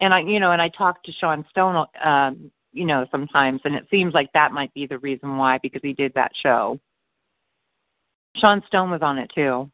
And 0.00 0.12
I, 0.12 0.20
you 0.20 0.40
know, 0.40 0.52
and 0.52 0.60
I 0.60 0.68
talked 0.68 1.06
to 1.06 1.12
Sean 1.12 1.44
Stone, 1.50 1.86
um, 2.04 2.50
you 2.72 2.84
know, 2.84 3.06
sometimes, 3.10 3.60
and 3.64 3.74
it 3.74 3.86
seems 3.90 4.12
like 4.12 4.30
that 4.32 4.52
might 4.52 4.72
be 4.74 4.86
the 4.86 4.98
reason 4.98 5.36
why 5.36 5.58
because 5.62 5.80
he 5.82 5.92
did 5.92 6.12
that 6.14 6.32
show. 6.42 6.78
Sean 8.36 8.62
Stone 8.66 8.90
was 8.90 9.00
on 9.02 9.18
it 9.18 9.30
too. 9.34 9.70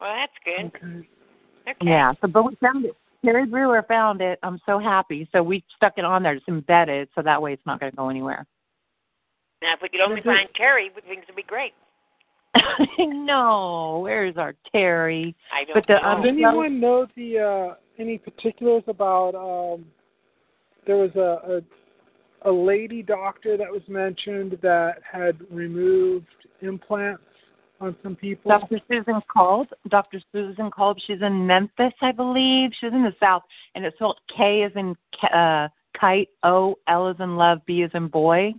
Well, 0.00 0.14
that's 0.14 0.32
good. 0.44 0.66
Okay. 0.76 1.08
Okay. 1.68 1.78
Yeah. 1.82 2.12
So, 2.20 2.28
but 2.28 2.44
we 2.44 2.54
found 2.56 2.84
it. 2.84 2.96
Terry 3.24 3.46
Brewer 3.46 3.84
found 3.88 4.20
it. 4.20 4.38
I'm 4.42 4.60
so 4.66 4.78
happy. 4.78 5.28
So 5.32 5.42
we 5.42 5.64
stuck 5.74 5.94
it 5.96 6.04
on 6.04 6.22
there. 6.22 6.34
It's 6.34 6.46
embedded, 6.48 7.08
so 7.14 7.22
that 7.22 7.40
way 7.40 7.52
it's 7.52 7.66
not 7.66 7.80
going 7.80 7.90
to 7.90 7.96
go 7.96 8.08
anywhere. 8.08 8.46
Now, 9.62 9.74
if 9.74 9.80
we 9.82 9.88
could 9.88 10.00
only 10.00 10.22
find 10.22 10.48
Terry, 10.54 10.90
things 11.08 11.24
would 11.26 11.36
be 11.36 11.42
great. 11.42 11.72
no, 12.98 14.00
where's 14.02 14.36
our 14.36 14.54
Terry? 14.70 15.34
I 15.52 15.64
don't 15.64 15.74
But 15.74 15.86
the, 15.88 15.94
know. 15.94 16.08
um, 16.08 16.22
Does 16.22 16.30
anyone 16.30 16.80
know 16.80 17.06
the 17.16 17.38
uh, 17.38 17.74
any 17.98 18.18
particulars 18.18 18.84
about? 18.86 19.34
Um, 19.34 19.86
there 20.86 20.96
was 20.96 21.10
a, 21.16 21.56
a 21.56 21.60
a 22.42 22.52
lady 22.52 23.02
doctor 23.02 23.56
that 23.56 23.70
was 23.70 23.82
mentioned 23.88 24.58
that 24.62 24.98
had 25.10 25.36
removed 25.50 26.26
implants 26.62 27.22
on 27.80 27.96
some 28.02 28.16
people. 28.16 28.50
Dr. 28.50 28.80
Susan 28.88 29.20
Kolb. 29.32 29.68
Dr. 29.88 30.20
Susan 30.32 30.70
Kolb. 30.70 30.98
She's 31.06 31.22
in 31.22 31.46
Memphis, 31.46 31.92
I 32.00 32.12
believe. 32.12 32.70
She's 32.80 32.92
in 32.92 33.02
the 33.02 33.14
South, 33.20 33.42
and 33.74 33.84
it's 33.84 33.96
spelled 33.96 34.18
K 34.34 34.62
as 34.62 34.72
in 34.76 34.94
uh, 35.34 35.68
kite, 35.98 36.28
O, 36.42 36.76
L 36.88 37.08
as 37.08 37.16
in 37.20 37.36
love, 37.36 37.58
B 37.66 37.82
as 37.82 37.90
in 37.94 38.08
boy. 38.08 38.54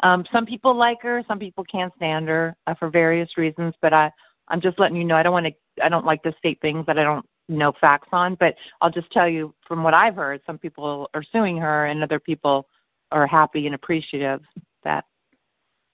Um, 0.00 0.24
some 0.32 0.46
people 0.46 0.76
like 0.76 1.02
her. 1.02 1.22
Some 1.26 1.38
people 1.38 1.64
can't 1.64 1.92
stand 1.96 2.28
her 2.28 2.56
uh, 2.66 2.74
for 2.78 2.88
various 2.88 3.36
reasons. 3.36 3.74
But 3.82 3.92
I, 3.92 4.10
I'm 4.48 4.60
just 4.60 4.78
letting 4.78 4.96
you 4.96 5.04
know. 5.04 5.16
I 5.16 5.22
don't 5.22 5.32
want 5.32 5.46
to. 5.46 5.84
I 5.84 5.88
don't 5.88 6.06
like 6.06 6.22
to 6.22 6.34
state 6.38 6.60
things 6.60 6.86
that 6.86 6.98
I 6.98 7.04
don't 7.04 7.26
know 7.48 7.72
facts 7.80 8.08
on. 8.12 8.36
But 8.38 8.54
I'll 8.80 8.90
just 8.90 9.10
tell 9.10 9.28
you 9.28 9.54
from 9.66 9.82
what 9.82 9.94
I've 9.94 10.14
heard. 10.16 10.40
Some 10.46 10.58
people 10.58 11.08
are 11.14 11.22
suing 11.32 11.56
her, 11.58 11.86
and 11.86 12.02
other 12.02 12.20
people 12.20 12.66
are 13.12 13.26
happy 13.26 13.66
and 13.66 13.74
appreciative 13.74 14.40
that 14.84 15.04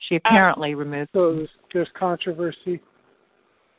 she 0.08 0.16
apparently 0.16 0.74
removed 0.74 1.10
So 1.14 1.34
there's, 1.34 1.48
there's 1.72 1.88
controversy. 1.98 2.80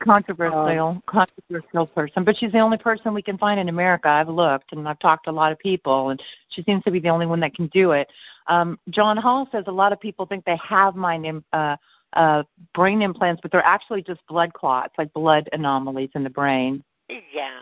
controversial 0.04 1.02
controversial 1.08 1.88
person 1.88 2.24
but 2.26 2.36
she's 2.38 2.52
the 2.52 2.60
only 2.60 2.78
person 2.78 3.14
we 3.14 3.22
can 3.22 3.38
find 3.38 3.60
in 3.60 3.70
america 3.70 4.10
i've 4.10 4.28
looked 4.28 4.74
and 4.74 4.88
i've 4.88 5.00
talked 5.00 5.24
to 5.26 5.32
a 5.32 5.34
lot 5.34 5.54
of 5.54 5.60
people 5.60 6.10
and 6.10 6.22
she 6.50 6.62
seems 6.64 6.84
to 6.84 6.92
be 6.92 7.00
the 7.00 7.08
only 7.10 7.26
one 7.26 7.40
that 7.40 7.56
can 7.56 7.68
do 7.68 7.92
it 7.92 8.08
um 8.48 8.78
john 8.90 9.16
hall 9.16 9.48
says 9.52 9.64
a 9.68 9.72
lot 9.72 9.94
of 9.94 10.00
people 10.00 10.26
think 10.26 10.44
they 10.44 10.60
have 10.68 10.95
mind 10.95 11.26
Im- 11.26 11.45
uh 11.54 11.78
uh 12.14 12.44
brain 12.74 13.02
implants 13.02 13.40
but 13.42 13.52
they're 13.52 13.66
actually 13.66 14.02
just 14.02 14.20
blood 14.28 14.54
clots 14.54 14.94
like 14.98 15.12
blood 15.14 15.48
anomalies 15.54 16.10
in 16.14 16.24
the 16.24 16.30
brain 16.30 16.84
Yeah. 17.09 17.59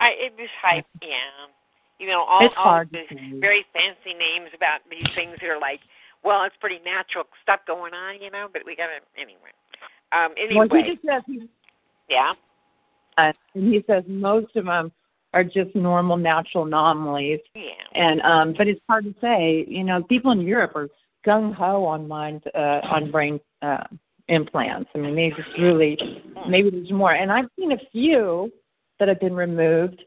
I 0.00 0.08
it 0.18 0.32
was 0.38 0.48
hype. 0.60 0.86
Yeah. 1.02 1.50
You 1.98 2.08
know 2.08 2.22
all 2.28 2.44
It's 2.44 2.54
all 2.56 2.64
hard 2.64 2.90
the 2.90 3.04
very 3.38 3.64
fancy 3.72 4.16
names 4.18 4.50
about 4.56 4.80
these 4.90 5.06
things 5.14 5.36
that 5.40 5.46
are 5.48 5.60
like, 5.60 5.80
well, 6.24 6.42
it's 6.44 6.56
pretty 6.60 6.80
natural 6.84 7.24
stuff 7.42 7.60
going 7.66 7.94
on, 7.94 8.20
you 8.20 8.30
know. 8.30 8.48
But 8.52 8.62
we 8.66 8.74
gotta 8.74 8.98
anyway. 9.16 9.54
Um. 10.12 10.34
well 10.56 10.66
Anyway. 10.66 10.82
he 10.84 10.94
just 10.94 11.06
says 11.06 11.22
he 11.26 11.48
yeah. 12.10 12.32
uh, 13.18 13.32
and 13.54 13.72
he 13.72 13.82
says 13.86 14.02
most 14.08 14.54
of 14.56 14.64
them 14.66 14.90
are 15.34 15.44
just 15.44 15.74
normal 15.74 16.16
natural 16.16 16.64
anomalies 16.66 17.40
Yeah. 17.54 17.70
and 17.94 18.20
um 18.20 18.54
but 18.58 18.68
it's 18.68 18.80
hard 18.88 19.04
to 19.04 19.14
say 19.20 19.64
you 19.66 19.82
know 19.84 20.02
people 20.02 20.30
in 20.32 20.40
europe 20.42 20.72
are 20.74 20.88
gung 21.26 21.54
ho 21.54 21.84
on 21.86 22.06
mind 22.06 22.42
uh 22.54 22.80
on 22.90 23.10
brain 23.10 23.40
uh 23.62 23.84
implants 24.28 24.90
i 24.94 24.98
mean 24.98 25.14
they 25.16 25.30
just 25.30 25.48
really 25.58 25.96
maybe 26.48 26.68
there's 26.68 26.90
more 26.92 27.14
and 27.14 27.32
i've 27.32 27.46
seen 27.58 27.72
a 27.72 27.78
few 27.92 28.52
that 29.02 29.08
have 29.08 29.20
been 29.20 29.34
removed 29.34 30.00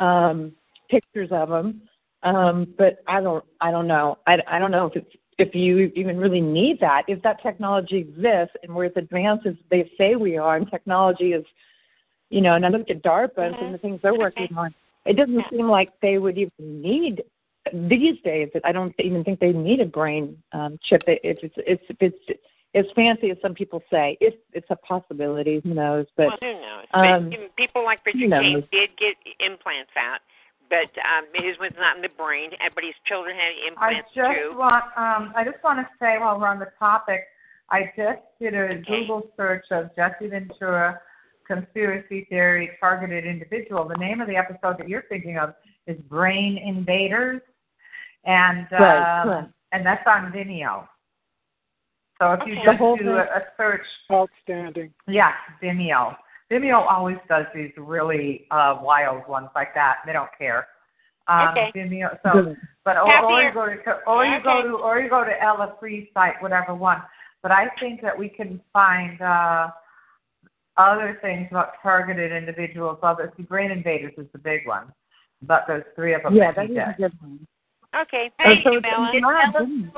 um 0.00 0.52
pictures 0.90 1.30
of 1.32 1.48
them 1.48 1.80
um 2.22 2.66
but 2.76 3.02
i 3.08 3.18
don't 3.18 3.44
i 3.62 3.70
don't 3.70 3.86
know. 3.86 4.18
I 4.26 4.36
i 4.46 4.58
don't 4.58 4.70
know 4.70 4.86
if 4.86 4.96
it's 4.96 5.16
if 5.38 5.54
you 5.54 5.90
even 5.96 6.18
really 6.18 6.42
need 6.42 6.78
that. 6.80 7.04
If 7.08 7.22
that 7.22 7.42
technology 7.42 7.96
exists 7.96 8.54
and 8.62 8.74
we're 8.74 8.84
as 8.84 8.92
advanced 8.96 9.46
as 9.46 9.54
they 9.70 9.90
say 9.96 10.14
we 10.16 10.36
are 10.36 10.56
and 10.56 10.70
technology 10.70 11.32
is 11.32 11.44
you 12.28 12.42
know 12.42 12.54
and 12.54 12.66
i 12.66 12.68
look 12.68 12.90
at 12.90 13.02
darpa 13.02 13.38
and 13.38 13.56
some 13.56 13.66
of 13.68 13.72
the 13.72 13.78
things 13.78 14.00
they're 14.02 14.14
working 14.14 14.54
on 14.54 14.74
it 15.06 15.16
doesn't 15.16 15.44
seem 15.50 15.68
like 15.68 15.88
they 16.02 16.18
would 16.18 16.36
even 16.36 16.52
need 16.60 17.22
these 17.72 18.20
days 18.22 18.50
i 18.64 18.72
don't 18.72 18.94
even 18.98 19.24
think 19.24 19.40
they 19.40 19.52
need 19.52 19.80
a 19.80 19.86
brain 19.86 20.36
um 20.52 20.78
chip. 20.82 21.02
If 21.06 21.38
it's 21.42 21.54
it's 21.56 21.82
if 21.88 21.96
it's 22.00 22.40
as 22.74 22.86
fancy 22.96 23.30
as 23.30 23.36
some 23.42 23.54
people 23.54 23.82
say. 23.90 24.16
It's 24.20 24.36
it's 24.52 24.66
a 24.70 24.76
possibility. 24.76 25.60
Who 25.62 25.74
knows? 25.74 26.06
But 26.16 26.26
well, 26.26 26.38
who 26.40 26.52
knows? 26.54 26.86
um, 26.94 27.30
but 27.30 27.56
people 27.56 27.84
like 27.84 28.04
Richard 28.06 28.20
who 28.20 28.28
knows? 28.28 28.42
James 28.42 28.64
did 28.72 28.90
get 28.98 29.14
implants 29.40 29.92
out, 29.98 30.20
but 30.70 30.90
um, 31.04 31.24
his 31.34 31.58
was 31.58 31.72
not 31.78 31.96
in 31.96 32.02
the 32.02 32.08
brain. 32.16 32.50
uh, 32.54 32.70
But 32.74 32.84
his 32.84 32.94
children 33.06 33.36
had 33.36 33.52
implants 33.68 34.08
I 34.16 34.20
implants 34.20 34.40
just 34.42 34.52
too. 34.52 34.58
want 34.58 34.84
um 34.96 35.32
I 35.36 35.44
just 35.44 35.62
want 35.62 35.78
to 35.80 35.88
say 36.00 36.18
while 36.18 36.38
we're 36.38 36.48
on 36.48 36.58
the 36.58 36.72
topic, 36.78 37.24
I 37.70 37.92
just 37.96 38.20
did 38.40 38.54
a 38.54 38.76
Google 38.86 39.22
search 39.36 39.66
of 39.70 39.94
Jesse 39.96 40.28
Ventura 40.28 41.00
conspiracy 41.46 42.26
theory 42.30 42.70
targeted 42.80 43.26
individual. 43.26 43.86
The 43.86 43.96
name 43.96 44.20
of 44.20 44.28
the 44.28 44.36
episode 44.36 44.78
that 44.78 44.88
you're 44.88 45.04
thinking 45.08 45.38
of 45.38 45.54
is 45.86 45.98
Brain 46.08 46.56
Invaders, 46.56 47.42
and 48.24 48.66
Right, 48.70 49.20
um, 49.22 49.28
right. 49.28 49.48
and 49.72 49.84
that's 49.84 50.06
on 50.06 50.30
Vimeo. 50.32 50.86
So 52.22 52.32
if 52.34 52.40
you 52.46 52.54
just 52.64 52.78
whole 52.78 52.96
do 52.96 53.16
a, 53.16 53.22
a 53.22 53.42
search, 53.56 53.82
outstanding. 54.08 54.92
yeah, 55.08 55.32
Vimeo. 55.60 56.14
Vimeo 56.52 56.86
always 56.88 57.16
does 57.28 57.46
these 57.52 57.72
really 57.76 58.46
uh 58.52 58.78
wild 58.80 59.26
ones 59.26 59.48
like 59.56 59.74
that. 59.74 59.96
They 60.06 60.12
don't 60.12 60.30
care. 60.38 60.68
Um, 61.26 61.48
Okay. 61.48 61.72
Vimeo. 61.74 62.16
So, 62.22 62.54
but 62.84 62.96
or, 62.96 63.12
or 63.12 63.32
or- 63.32 63.42
you 63.42 63.52
go 63.52 63.66
to 63.66 63.94
or 64.06 64.24
you 64.24 64.40
go 64.40 64.62
to 64.62 64.74
or 64.74 65.00
you 65.00 65.10
go 65.10 65.24
to 65.24 65.42
Ella 65.42 65.74
Free 65.80 66.10
site, 66.14 66.40
whatever 66.40 66.76
one. 66.76 67.02
But 67.42 67.50
I 67.50 67.70
think 67.80 68.00
that 68.02 68.16
we 68.16 68.28
can 68.28 68.60
find 68.72 69.20
uh 69.20 69.70
other 70.76 71.18
things 71.22 71.48
about 71.50 71.72
targeted 71.82 72.30
individuals. 72.30 72.98
Other 73.02 73.32
see, 73.36 73.42
brain 73.42 73.72
invaders 73.72 74.14
is 74.16 74.26
the 74.32 74.38
big 74.38 74.64
one. 74.64 74.92
But 75.42 75.64
there's 75.66 75.84
three 75.96 76.14
of 76.14 76.22
them. 76.22 76.36
Yeah, 76.36 76.52
that 76.52 76.68
that 76.72 76.98
a 76.98 77.02
good 77.02 77.12
one. 77.20 77.46
Okay, 78.00 78.30
thank 78.38 78.62
so 78.62 78.70
you, 78.70 78.78
it's 78.78 78.86
Bella. 78.86 79.10
in 79.12 79.22
Stella 79.22 79.66
Goodness. 79.66 79.90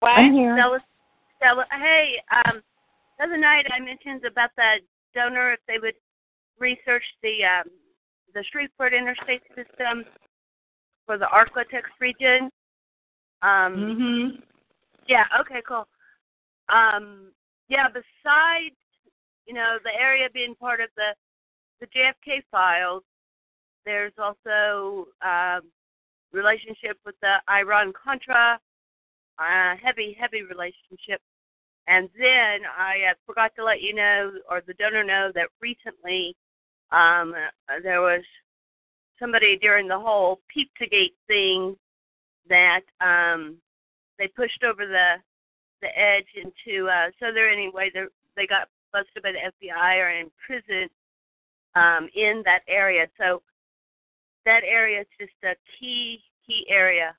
What? 0.00 0.18
I'm 0.18 0.32
here. 0.32 0.56
Stella, 0.56 0.80
Stella, 1.36 1.64
hey, 1.70 2.14
um, 2.32 2.60
the 3.18 3.24
other 3.24 3.36
night 3.36 3.66
I 3.70 3.80
mentioned 3.80 4.24
about 4.24 4.50
the 4.56 4.76
donor 5.14 5.52
if 5.52 5.60
they 5.68 5.78
would 5.78 5.94
research 6.58 7.04
the 7.22 7.44
um, 7.44 7.70
the 8.34 8.44
Shreveport 8.50 8.94
interstate 8.94 9.42
system 9.54 10.04
for 11.06 11.18
the 11.18 11.26
Arklatex 11.26 11.82
region. 12.00 12.50
Um, 13.42 13.76
Mhm. 13.76 14.42
Yeah. 15.06 15.24
Okay. 15.40 15.62
Cool. 15.66 15.86
Um. 16.68 17.32
Yeah. 17.68 17.88
Besides, 17.88 18.76
you 19.46 19.54
know, 19.54 19.78
the 19.84 19.94
area 19.94 20.28
being 20.32 20.54
part 20.54 20.80
of 20.80 20.88
the 20.96 21.14
the 21.80 21.86
JFK 21.88 22.42
files, 22.50 23.02
there's 23.84 24.12
also 24.18 25.08
um, 25.22 25.62
relationship 26.32 26.98
with 27.04 27.16
the 27.20 27.36
Iran 27.50 27.92
Contra, 27.92 28.60
uh, 29.40 29.74
heavy, 29.82 30.16
heavy 30.18 30.42
relationship. 30.42 31.20
And 31.88 32.08
then 32.18 32.60
I 32.78 33.10
uh, 33.10 33.14
forgot 33.26 33.52
to 33.56 33.64
let 33.64 33.80
you 33.80 33.94
know, 33.94 34.32
or 34.48 34.62
the 34.66 34.74
donor 34.74 35.02
know, 35.02 35.32
that 35.34 35.48
recently 35.60 36.36
um, 36.92 37.34
there 37.82 38.00
was 38.00 38.22
somebody 39.18 39.58
during 39.60 39.88
the 39.88 39.98
whole 39.98 40.40
Pizzagate 40.54 41.14
thing 41.26 41.76
that 42.48 42.82
um, 43.00 43.56
they 44.18 44.28
pushed 44.28 44.62
over 44.64 44.86
the 44.86 45.14
the 45.82 45.98
edge 45.98 46.26
into. 46.36 46.88
Uh, 46.88 47.10
so 47.18 47.32
they're 47.32 47.50
anyway, 47.50 47.90
they 47.92 48.04
they 48.36 48.46
got 48.46 48.68
busted 48.92 49.22
by 49.22 49.32
the 49.32 49.66
FBI 49.66 49.96
or 49.96 50.10
in 50.10 50.30
prison 50.46 50.88
um, 51.74 52.08
in 52.14 52.42
that 52.44 52.62
area. 52.68 53.06
So 53.18 53.42
that 54.44 54.62
area 54.64 55.00
is 55.00 55.06
just 55.18 55.32
a 55.44 55.54
key 55.78 56.20
key 56.46 56.66
area. 56.68 57.14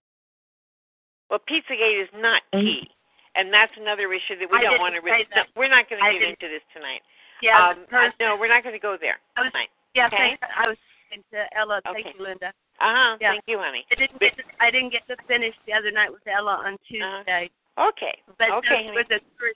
Well, 1.32 1.40
Pizzagate 1.48 2.04
is 2.04 2.12
not 2.14 2.44
key, 2.52 2.92
and 3.40 3.48
that's 3.56 3.72
another 3.80 4.12
issue 4.12 4.36
that 4.36 4.52
we 4.52 4.60
I 4.60 4.64
don't 4.68 4.84
want 4.84 4.96
to. 4.96 5.02
say 5.02 5.24
that. 5.34 5.48
we're 5.56 5.72
not 5.72 5.88
going 5.88 6.04
to 6.04 6.12
get 6.20 6.28
into 6.28 6.52
this 6.52 6.62
tonight. 6.76 7.00
Yeah, 7.42 7.72
Um, 7.72 7.88
no, 8.20 8.36
we're 8.36 8.52
not 8.52 8.62
going 8.68 8.76
to 8.76 8.84
go 8.84 8.98
there 9.00 9.18
I 9.40 9.48
was, 9.48 9.52
tonight. 9.56 9.70
yeah, 9.96 10.08
okay. 10.12 10.36
thanks. 10.36 10.44
I 10.44 10.68
was 10.68 10.78
saying 11.10 11.24
to 11.32 11.48
Ella. 11.58 11.80
Thank 11.88 12.06
Okay. 12.06 12.14
you, 12.20 12.24
Linda. 12.24 12.52
Uh 12.84 12.92
huh. 12.92 13.18
Yeah. 13.22 13.32
Thank 13.32 13.44
you, 13.48 13.58
honey. 13.64 13.86
I 13.92 13.96
didn't 13.96 14.20
get 14.20 14.36
to, 14.38 14.44
I 14.60 14.70
didn't 14.70 14.92
get 14.92 15.08
to 15.08 15.16
finish 15.26 15.56
the 15.66 15.74
other 15.74 15.90
night 15.90 16.12
with 16.12 16.22
Ella 16.28 16.62
on 16.68 16.78
Tuesday. 16.86 17.50
Okay. 17.80 18.16
But 18.38 18.50
Uh-huh. 18.52 18.58
okay. 18.60 18.88
those 18.88 18.96
were 18.96 19.04
the 19.08 19.20
three, 19.40 19.54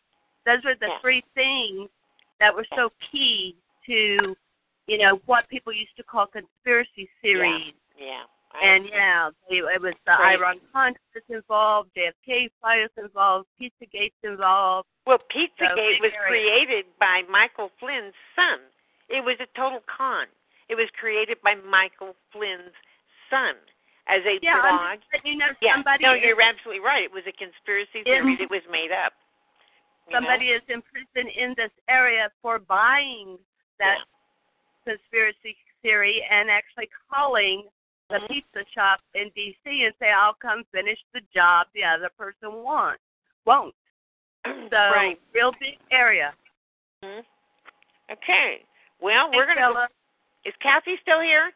those 0.48 0.64
were 0.64 0.76
the 0.80 0.88
Yeah. 0.88 1.00
three 1.04 1.24
things 1.36 1.90
that 2.40 2.56
were 2.56 2.66
so 2.76 2.90
key 3.12 3.56
to, 3.86 4.34
you 4.88 4.98
know, 4.98 5.20
what 5.28 5.48
people 5.50 5.74
used 5.74 5.95
to 5.98 6.04
call 6.04 6.26
conspiracy 6.26 7.10
theories. 7.22 7.74
Yeah. 8.00 8.24
I 8.24 8.35
And 8.64 8.85
yeah, 8.88 9.30
it 9.50 9.82
was 9.82 9.93
the 10.06 10.11
Right. 10.11 10.40
Iran 10.40 10.59
Contras 10.74 11.25
involved, 11.30 11.90
JFK 11.98 12.50
files 12.61 12.90
involved, 12.98 13.48
Pizzagate's 13.59 14.14
involved. 14.24 14.88
Well, 15.06 15.19
So, 15.19 15.25
Pizzagate 15.40 16.00
big 16.00 16.01
was 16.01 16.11
created 16.27 16.85
by 17.00 17.22
Michael 17.30 17.72
Flynn's 17.80 18.14
son. 18.35 18.59
It 19.09 19.24
was 19.24 19.38
a 19.40 19.48
total 19.58 19.82
con. 19.85 20.27
It 20.69 20.75
was 20.75 20.88
created 21.00 21.38
by 21.43 21.56
Michael 21.56 22.16
Flynn's 22.32 22.74
son 23.30 23.56
as 24.08 24.22
a 24.25 24.40
Yeah, 24.42 24.61
blog. 24.61 25.00
Letting 25.14 25.34
you 25.34 25.38
know 25.38 25.53
somebody. 25.61 26.03
yeah. 26.03 26.09
no, 26.09 26.14
you're 26.16 26.42
absolutely 26.42 26.82
right. 26.84 27.03
It 27.06 27.11
was 27.14 27.24
a 27.27 27.34
conspiracy 27.34 28.01
theory 28.03 28.35
that 28.40 28.50
was 28.50 28.64
made 28.72 28.92
up. 28.92 29.14
you 30.08 30.14
know? 30.14 30.17
somebody 30.19 30.50
is 30.50 30.61
in 30.69 30.82
prison 30.82 31.30
in 31.30 31.53
this 31.58 31.72
area 31.90 32.30
for 32.42 32.58
buying 32.59 33.38
that 33.80 33.98
conspiracy 34.85 35.58
theory 35.82 36.24
and 36.30 36.50
actually 36.50 36.90
calling 37.14 37.64
the 38.09 38.16
Mm-hmm. 38.16 38.34
pizza 38.34 38.64
shop 38.74 39.00
in 39.14 39.32
DC 39.32 39.85
and 39.85 39.93
say, 40.00 40.11
"I'll 40.11 40.35
come 40.35 40.64
finish 40.72 41.00
the 41.14 41.22
job 41.34 41.67
the 41.74 41.84
other 41.84 42.09
person 42.17 42.64
wants 42.64 43.01
won't." 43.45 43.75
So 44.69 44.77
Right. 44.77 45.19
real 45.34 45.51
big 45.59 45.77
area. 45.92 46.34
Mhm. 47.03 47.25
Okay. 48.11 48.64
Well, 49.01 49.32
we're 49.34 49.45
Thanks, 49.45 49.61
gonna. 49.61 49.74
Go, 49.74 49.88
is 50.45 50.53
Kathy 50.61 50.98
still 51.01 51.22
here? 51.22 51.51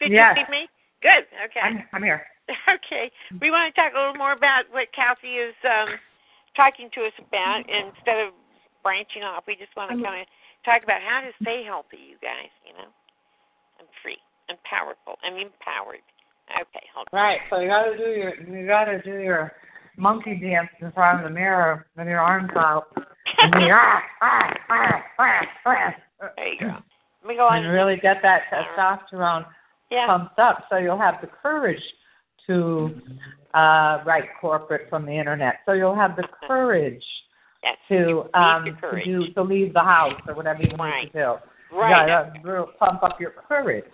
Did 0.00 0.12
Yes. 0.12 0.36
you 0.36 0.44
see 0.44 0.50
me? 0.50 0.68
Good. 1.02 1.26
Okay. 1.44 1.60
I'm, 1.60 1.88
I'm 1.92 2.02
here. 2.02 2.26
Okay. 2.68 3.10
We 3.40 3.50
want 3.50 3.72
to 3.72 3.80
talk 3.80 3.92
a 3.94 3.98
little 3.98 4.14
more 4.14 4.32
about 4.32 4.64
what 4.70 4.92
Kathy 4.92 5.38
is 5.38 5.54
um, 5.64 5.98
talking 6.56 6.90
to 6.94 7.04
us 7.06 7.12
about 7.18 7.60
instead 7.68 8.18
of 8.18 8.34
branching 8.82 9.22
off. 9.22 9.44
We 9.46 9.54
just 9.56 9.74
want 9.76 9.90
to 9.90 10.04
kind 10.04 10.20
of 10.22 10.26
talk 10.64 10.82
about 10.82 11.00
how 11.02 11.20
to 11.20 11.30
stay 11.40 11.62
healthy, 11.64 11.98
you 11.98 12.16
guys, 12.20 12.50
you 12.66 12.72
know, 12.74 12.88
and 12.88 12.90
free 12.90 13.01
and 14.52 14.62
powerful 14.64 15.16
and 15.24 15.36
empowered. 15.36 16.04
Okay, 16.60 16.84
hold 16.94 17.08
on. 17.12 17.18
Right. 17.18 17.40
So 17.48 17.60
you 17.60 17.68
gotta 17.68 17.96
do 17.96 18.10
your 18.10 18.34
you 18.36 18.66
gotta 18.66 19.00
do 19.02 19.18
your 19.18 19.52
monkey 19.96 20.36
dance 20.38 20.68
in 20.80 20.92
front 20.92 21.20
of 21.20 21.24
the 21.24 21.34
mirror 21.34 21.86
with 21.96 22.06
your 22.06 22.20
arms 22.20 22.50
out. 22.56 22.86
And 23.38 23.54
you, 23.66 23.72
ah, 23.72 24.02
ah, 24.20 24.54
ah, 24.68 25.02
ah, 25.18 25.40
ah. 25.66 25.94
There 26.36 26.48
you 26.48 26.60
go. 26.60 26.66
Let 27.22 27.28
me 27.28 27.36
go 27.36 27.46
on. 27.46 27.64
and 27.64 27.72
really 27.72 27.96
get 27.96 28.18
that 28.22 28.42
testosterone 28.52 29.46
Yeah. 29.90 30.06
pumped 30.06 30.38
up 30.38 30.64
so 30.68 30.76
you'll 30.76 30.98
have 30.98 31.20
the 31.20 31.28
courage 31.28 31.82
to 32.46 33.00
uh 33.54 34.02
write 34.04 34.24
corporate 34.40 34.88
from 34.90 35.06
the 35.06 35.12
internet. 35.12 35.60
So 35.64 35.72
you'll 35.72 35.94
have 35.94 36.16
the 36.16 36.24
courage 36.46 37.04
Yes. 37.62 37.76
to 37.88 38.28
um 38.34 38.64
to 38.64 39.04
do 39.04 39.32
to 39.32 39.42
leave 39.42 39.72
the 39.72 39.80
house 39.80 40.20
or 40.26 40.34
whatever 40.34 40.62
you 40.62 40.76
want 40.76 40.92
Right. 40.92 41.12
to 41.12 41.18
do. 41.18 41.76
Right. 41.76 42.00
You 42.02 42.06
gotta 42.08 42.32
real 42.42 42.66
pump 42.78 43.02
up 43.02 43.18
your 43.20 43.30
courage. 43.30 43.84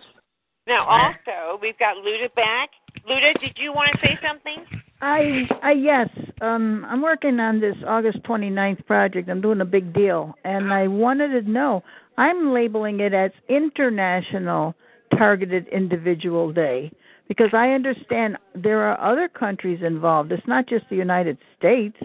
Now, 0.69 0.85
also, 0.85 1.59
we've 1.59 1.77
got 1.79 1.97
Luda 1.97 2.33
back. 2.35 2.69
Luda, 3.09 3.33
did 3.41 3.57
you 3.57 3.73
want 3.73 3.91
to 3.91 3.99
say 4.05 4.19
something? 4.21 4.63
I, 5.01 5.47
I 5.63 5.71
yes, 5.71 6.07
um, 6.41 6.85
I'm 6.87 7.01
working 7.01 7.39
on 7.39 7.59
this 7.59 7.75
August 7.87 8.21
29th 8.21 8.85
project. 8.85 9.29
I'm 9.29 9.41
doing 9.41 9.61
a 9.61 9.65
big 9.65 9.91
deal, 9.95 10.35
and 10.43 10.71
I 10.71 10.87
wanted 10.87 11.29
to 11.41 11.49
know. 11.49 11.83
I'm 12.19 12.53
labeling 12.53 12.99
it 12.99 13.15
as 13.15 13.31
International 13.49 14.75
Targeted 15.17 15.67
Individual 15.69 16.53
Day 16.53 16.91
because 17.27 17.49
I 17.53 17.69
understand 17.69 18.37
there 18.53 18.83
are 18.83 18.99
other 19.01 19.27
countries 19.27 19.79
involved. 19.83 20.31
It's 20.31 20.47
not 20.47 20.67
just 20.67 20.85
the 20.91 20.97
United 20.97 21.39
States. 21.57 21.97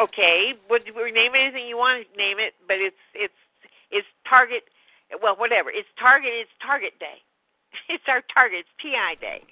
Okay, 0.00 0.54
would 0.68 0.82
you 0.84 1.14
name 1.14 1.32
anything 1.36 1.68
you 1.68 1.76
want 1.76 2.04
to 2.10 2.18
name 2.18 2.38
it, 2.40 2.54
but 2.66 2.78
it's 2.80 2.96
it's 3.14 3.34
it's 3.92 4.08
Target. 4.28 4.64
Well, 5.22 5.36
whatever. 5.36 5.70
It's 5.70 5.88
Target. 5.96 6.32
It's 6.34 6.50
Target 6.60 6.98
Day. 6.98 7.22
It's 7.88 8.04
our 8.08 8.22
Target. 8.32 8.60
It's 8.60 8.68
TI 8.82 9.20
Day. 9.20 9.42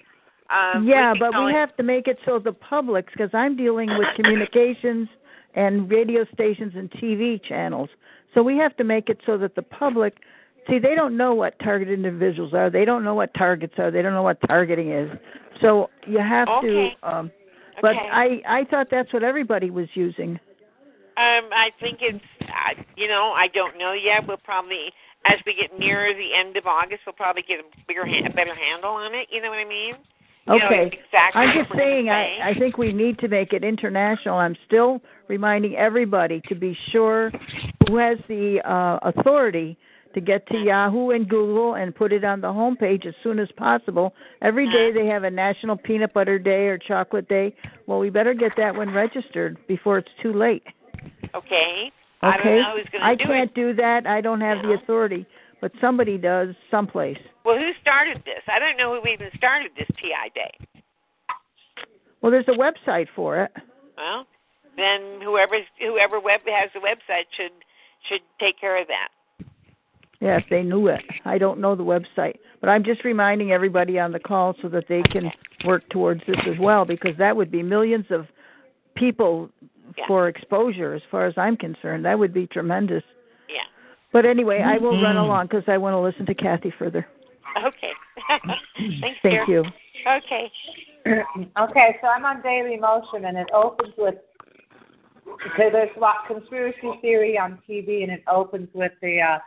Um, 0.49 0.87
yeah, 0.87 1.13
but 1.13 1.31
we 1.45 1.53
have 1.53 1.75
to 1.77 1.83
make 1.83 2.07
it 2.07 2.17
so 2.25 2.39
the 2.39 2.51
public, 2.53 3.05
because 3.11 3.29
I'm 3.33 3.55
dealing 3.55 3.89
with 3.97 4.07
communications 4.15 5.07
and 5.53 5.89
radio 5.89 6.25
stations 6.33 6.73
and 6.75 6.89
TV 6.91 7.41
channels. 7.43 7.89
So 8.33 8.41
we 8.41 8.57
have 8.57 8.75
to 8.77 8.83
make 8.83 9.09
it 9.09 9.19
so 9.25 9.37
that 9.37 9.55
the 9.55 9.61
public, 9.61 10.15
see, 10.67 10.79
they 10.79 10.95
don't 10.95 11.15
know 11.15 11.35
what 11.35 11.57
targeted 11.59 11.93
individuals 11.93 12.53
are. 12.53 12.69
They 12.69 12.85
don't 12.85 13.03
know 13.03 13.13
what 13.13 13.33
targets 13.35 13.73
are. 13.77 13.91
They 13.91 14.01
don't 14.01 14.13
know 14.13 14.23
what 14.23 14.37
targeting 14.47 14.91
is. 14.91 15.09
So 15.61 15.89
you 16.07 16.19
have 16.19 16.47
Okay. 16.47 16.95
to. 17.03 17.07
Um, 17.07 17.31
but 17.81 17.95
Okay. 17.95 18.09
I 18.11 18.41
I 18.47 18.63
thought 18.65 18.87
that's 18.89 19.13
what 19.13 19.23
everybody 19.23 19.69
was 19.69 19.87
using. 19.93 20.39
Um, 21.17 21.49
I 21.51 21.71
think 21.81 21.99
it's, 22.01 22.23
uh, 22.41 22.81
you 22.95 23.07
know, 23.07 23.33
I 23.35 23.47
don't 23.47 23.77
know 23.77 23.91
yet. 23.91 24.25
We'll 24.25 24.37
probably, 24.37 24.93
as 25.25 25.37
we 25.45 25.53
get 25.53 25.77
nearer 25.77 26.13
the 26.13 26.33
end 26.37 26.55
of 26.57 26.65
August, 26.65 27.01
we'll 27.05 27.13
probably 27.13 27.43
get 27.47 27.59
a 27.59 27.63
bigger, 27.87 28.05
ha- 28.05 28.25
a 28.25 28.33
better 28.33 28.55
handle 28.55 28.91
on 28.91 29.13
it. 29.13 29.27
You 29.31 29.41
know 29.41 29.49
what 29.49 29.59
I 29.59 29.65
mean? 29.65 29.95
You 30.47 30.57
know 30.59 30.65
Okay. 30.65 30.85
exactly 30.87 31.41
I'm 31.41 31.57
just 31.63 31.77
saying. 31.77 32.09
I, 32.09 32.51
I 32.51 32.53
think 32.57 32.77
we 32.77 32.91
need 32.91 33.19
to 33.19 33.27
make 33.27 33.53
it 33.53 33.63
international. 33.63 34.37
I'm 34.37 34.55
still 34.65 35.01
reminding 35.27 35.75
everybody 35.75 36.41
to 36.47 36.55
be 36.55 36.75
sure 36.91 37.31
who 37.87 37.97
has 37.97 38.17
the 38.27 38.59
uh, 38.65 38.99
authority 39.09 39.77
to 40.15 40.21
get 40.21 40.47
to 40.47 40.57
Yahoo 40.57 41.11
and 41.11 41.29
Google 41.29 41.75
and 41.75 41.93
put 41.93 42.11
it 42.11 42.23
on 42.23 42.41
the 42.41 42.47
homepage 42.47 43.05
as 43.05 43.13
soon 43.21 43.37
as 43.37 43.47
possible. 43.57 44.15
Every 44.41 44.65
day 44.71 44.91
they 44.91 45.05
have 45.05 45.23
a 45.23 45.29
National 45.29 45.77
Peanut 45.77 46.13
Butter 46.13 46.39
Day 46.39 46.67
or 46.67 46.79
Chocolate 46.79 47.27
Day. 47.29 47.53
Well, 47.85 47.99
we 47.99 48.09
better 48.09 48.33
get 48.33 48.53
that 48.57 48.73
one 48.73 48.91
registered 48.91 49.57
before 49.67 49.99
it's 49.99 50.09
too 50.23 50.33
late. 50.33 50.63
Okay. 51.35 51.91
I 52.21 52.37
don't 52.37 52.39
Okay? 52.47 52.59
know 52.61 52.75
who's 52.77 52.89
going 52.91 53.01
to 53.01 53.07
I 53.07 53.15
do 53.15 53.23
can't 53.25 53.49
it. 53.51 53.55
do 53.55 53.73
that. 53.75 54.05
I 54.07 54.21
don't 54.21 54.41
have 54.41 54.61
the 54.61 54.71
authority, 54.73 55.25
but 55.61 55.71
somebody 55.79 56.17
does 56.17 56.49
someplace. 56.69 57.17
Well, 57.45 57.57
who 57.57 57.71
started 57.81 58.17
this? 58.25 58.43
I 58.47 58.59
don't 58.59 58.77
know 58.77 58.99
who 59.01 59.07
even 59.09 59.29
started 59.37 59.71
this 59.77 59.87
TI 59.97 60.29
Day. 60.35 60.83
Well, 62.21 62.31
there's 62.31 62.47
a 62.47 62.51
website 62.57 63.07
for 63.15 63.41
it. 63.43 63.51
Well, 63.97 64.25
then 64.75 65.19
whoever's 65.23 65.65
whoever 65.79 66.19
web 66.19 66.41
has 66.45 66.69
the 66.73 66.79
website 66.79 67.25
should 67.35 67.51
should 68.07 68.21
take 68.39 68.59
care 68.59 68.79
of 68.81 68.87
that. 68.87 69.09
Yeah, 70.21 70.37
if 70.37 70.43
they 70.49 70.63
knew 70.63 70.87
it. 70.87 71.01
I 71.23 71.37
don't 71.37 71.59
know 71.61 71.75
the 71.75 71.83
website, 71.83 72.35
but 72.59 72.69
I'm 72.69 72.83
just 72.83 73.05
reminding 73.05 73.51
everybody 73.53 73.97
on 73.99 74.11
the 74.11 74.19
call 74.19 74.53
so 74.61 74.67
that 74.69 74.85
they 74.89 75.01
can 75.03 75.31
work 75.65 75.83
towards 75.89 76.21
this 76.27 76.35
as 76.45 76.59
well 76.59 76.83
because 76.83 77.15
that 77.17 77.35
would 77.37 77.49
be 77.49 77.63
millions 77.63 78.05
of 78.09 78.25
people 78.95 79.49
for 80.07 80.27
exposure 80.27 80.93
as 80.93 81.01
far 81.11 81.25
as 81.25 81.33
I'm 81.37 81.57
concerned. 81.57 82.05
That 82.05 82.17
would 82.17 82.33
be 82.33 82.47
tremendous. 82.47 83.03
Yeah. 83.47 83.55
But 84.11 84.25
anyway, 84.25 84.61
I 84.61 84.77
will 84.77 85.01
run 85.01 85.15
Mhm. 85.15 85.23
along 85.23 85.47
because 85.47 85.67
I 85.67 85.77
want 85.77 85.93
to 85.93 85.99
listen 85.99 86.25
to 86.25 86.33
Kathy 86.33 86.71
further. 86.71 87.07
Okay. 87.57 87.93
Thanks, 89.01 89.19
Thank 89.21 89.21
dear. 89.23 89.45
you. 89.47 89.65
Okay. 90.07 90.51
okay, 91.59 91.97
so 92.01 92.07
I'm 92.07 92.25
on 92.25 92.41
Daily 92.41 92.77
Motion, 92.77 93.25
and 93.25 93.37
it 93.37 93.47
opens 93.53 93.93
with 93.97 94.15
okay. 95.27 95.69
There's 95.71 95.89
a 95.95 95.99
lot 95.99 96.27
conspiracy 96.27 96.91
theory 97.01 97.37
on 97.37 97.59
TV, 97.67 98.03
and 98.03 98.11
it 98.11 98.23
opens 98.27 98.69
with 98.73 98.91
the 99.01 99.21
uh, 99.21 99.39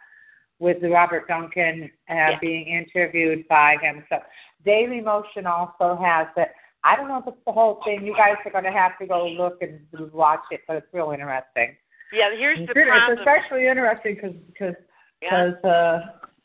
with 0.58 0.81
the 0.81 0.89
Robert 0.89 1.28
Duncan 1.28 1.90
uh, 2.08 2.32
being 2.40 2.66
interviewed 2.68 3.47
by 3.48 3.76
him. 3.81 4.05
So 4.08 4.18
Daily 4.64 5.00
Motion 5.00 5.47
also 5.47 5.97
has 6.02 6.26
that. 6.36 6.55
I 6.85 6.97
don't 6.97 7.09
know 7.09 7.19
if 7.19 7.27
it's 7.28 7.36
the 7.47 7.52
whole 7.52 7.81
thing. 7.85 8.05
You 8.05 8.15
guys 8.17 8.35
are 8.44 8.51
going 8.51 8.65
to 8.65 8.73
have 8.73 8.99
to 8.99 9.07
go 9.07 9.27
look 9.27 9.62
and 9.62 9.81
watch 10.12 10.43
it, 10.51 10.61
but 10.67 10.77
it's 10.77 10.86
real 10.93 11.12
interesting. 11.12 11.77
Yeah, 12.12 12.31
here's 12.36 12.59
It's, 12.59 12.69
the 12.69 12.75
really- 12.75 12.91
problem. 12.91 13.19
it's 13.19 13.20
especially 13.27 13.67
interesting 13.67 14.15
because 14.17 14.35
because 14.52 14.75
Yeah. 15.23 15.51
because 15.62 15.65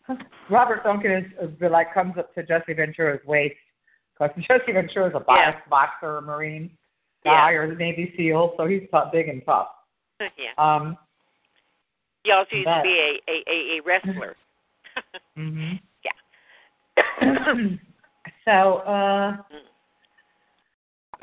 uh, 0.10 0.16
Robert 0.50 0.84
Duncan 0.84 1.12
is, 1.12 1.26
is 1.42 1.72
like 1.72 1.94
comes 1.94 2.18
up 2.18 2.34
to 2.36 2.44
Jesse 2.44 2.74
Ventura's 2.74 3.26
waist 3.26 3.56
because 4.18 4.32
Jesse 4.48 4.72
Ventura 4.72 5.08
is 5.10 5.16
a 5.16 5.20
box, 5.20 5.58
boxer 5.70 6.22
Marine 6.22 6.70
guy 7.24 7.52
or 7.52 7.76
Navy 7.76 8.14
SEAL, 8.16 8.54
so 8.56 8.66
he's 8.68 8.84
tough, 8.92 9.12
big 9.12 9.28
and 9.28 9.42
tough. 9.46 9.68
yeah. 10.22 10.54
Um, 10.58 10.98
He 12.24 12.32
also 12.32 12.56
used 12.56 12.68
to 12.68 12.82
be 12.84 12.98
a, 12.98 13.32
a, 13.32 13.44
a, 13.50 13.78
a 13.80 13.82
wrestler. 13.84 14.36
hmm 15.36 15.74
Yeah. 16.06 16.14
so 18.46 18.78
uh, 18.80 19.38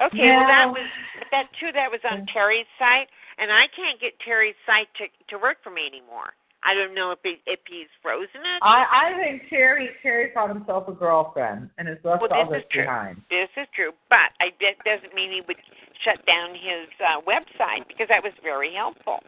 Okay, 0.01 0.27
well 0.27 0.47
that 0.47 0.67
was 0.69 0.89
that 1.31 1.47
too. 1.61 1.71
That 1.73 1.91
was 1.91 2.01
on 2.03 2.27
Terry's 2.33 2.67
site, 2.79 3.07
and 3.39 3.53
I 3.53 3.67
can't 3.75 4.01
get 4.01 4.19
Terry's 4.25 4.59
site 4.67 4.89
to 4.99 5.07
to 5.31 5.41
work 5.41 5.59
for 5.63 5.71
me 5.71 5.87
anymore. 5.87 6.35
I 6.65 6.73
don't 6.73 6.95
know 6.95 7.13
if 7.13 7.19
he, 7.23 7.37
if 7.47 7.61
he's 7.69 7.93
frozen 8.03 8.41
it. 8.41 8.59
I 8.63 9.13
I 9.13 9.19
think 9.21 9.49
Terry 9.49 9.91
Terry 10.03 10.33
found 10.35 10.57
himself 10.57 10.89
a 10.89 10.93
girlfriend 10.93 11.71
and 11.79 11.87
has 11.87 11.99
left 12.03 12.23
Well, 12.23 12.33
all 12.33 12.51
this 12.51 12.65
this 12.73 12.85
behind. 12.85 13.23
This 13.31 13.51
is 13.57 13.69
true, 13.75 13.93
but 14.11 14.35
I 14.41 14.51
that 14.61 14.83
doesn't 14.83 15.15
mean 15.15 15.31
he 15.31 15.43
would 15.47 15.61
shut 16.03 16.25
down 16.27 16.55
his 16.55 16.89
uh, 16.99 17.21
website 17.23 17.87
because 17.87 18.09
that 18.09 18.23
was 18.23 18.33
very 18.43 18.75
helpful. 18.75 19.23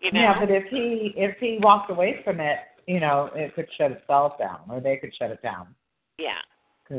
You 0.00 0.12
know. 0.12 0.20
Yeah, 0.20 0.38
but 0.38 0.50
if 0.50 0.64
he 0.70 1.14
if 1.16 1.36
he 1.38 1.58
walked 1.60 1.90
away 1.90 2.20
from 2.22 2.38
it, 2.38 2.58
you 2.86 3.00
know, 3.00 3.30
it 3.34 3.54
could 3.54 3.66
shut 3.76 3.90
itself 3.90 4.38
down, 4.38 4.60
or 4.68 4.80
they 4.80 4.98
could 4.98 5.14
shut 5.18 5.30
it 5.30 5.42
down 5.42 5.74
yeah. 6.18 6.40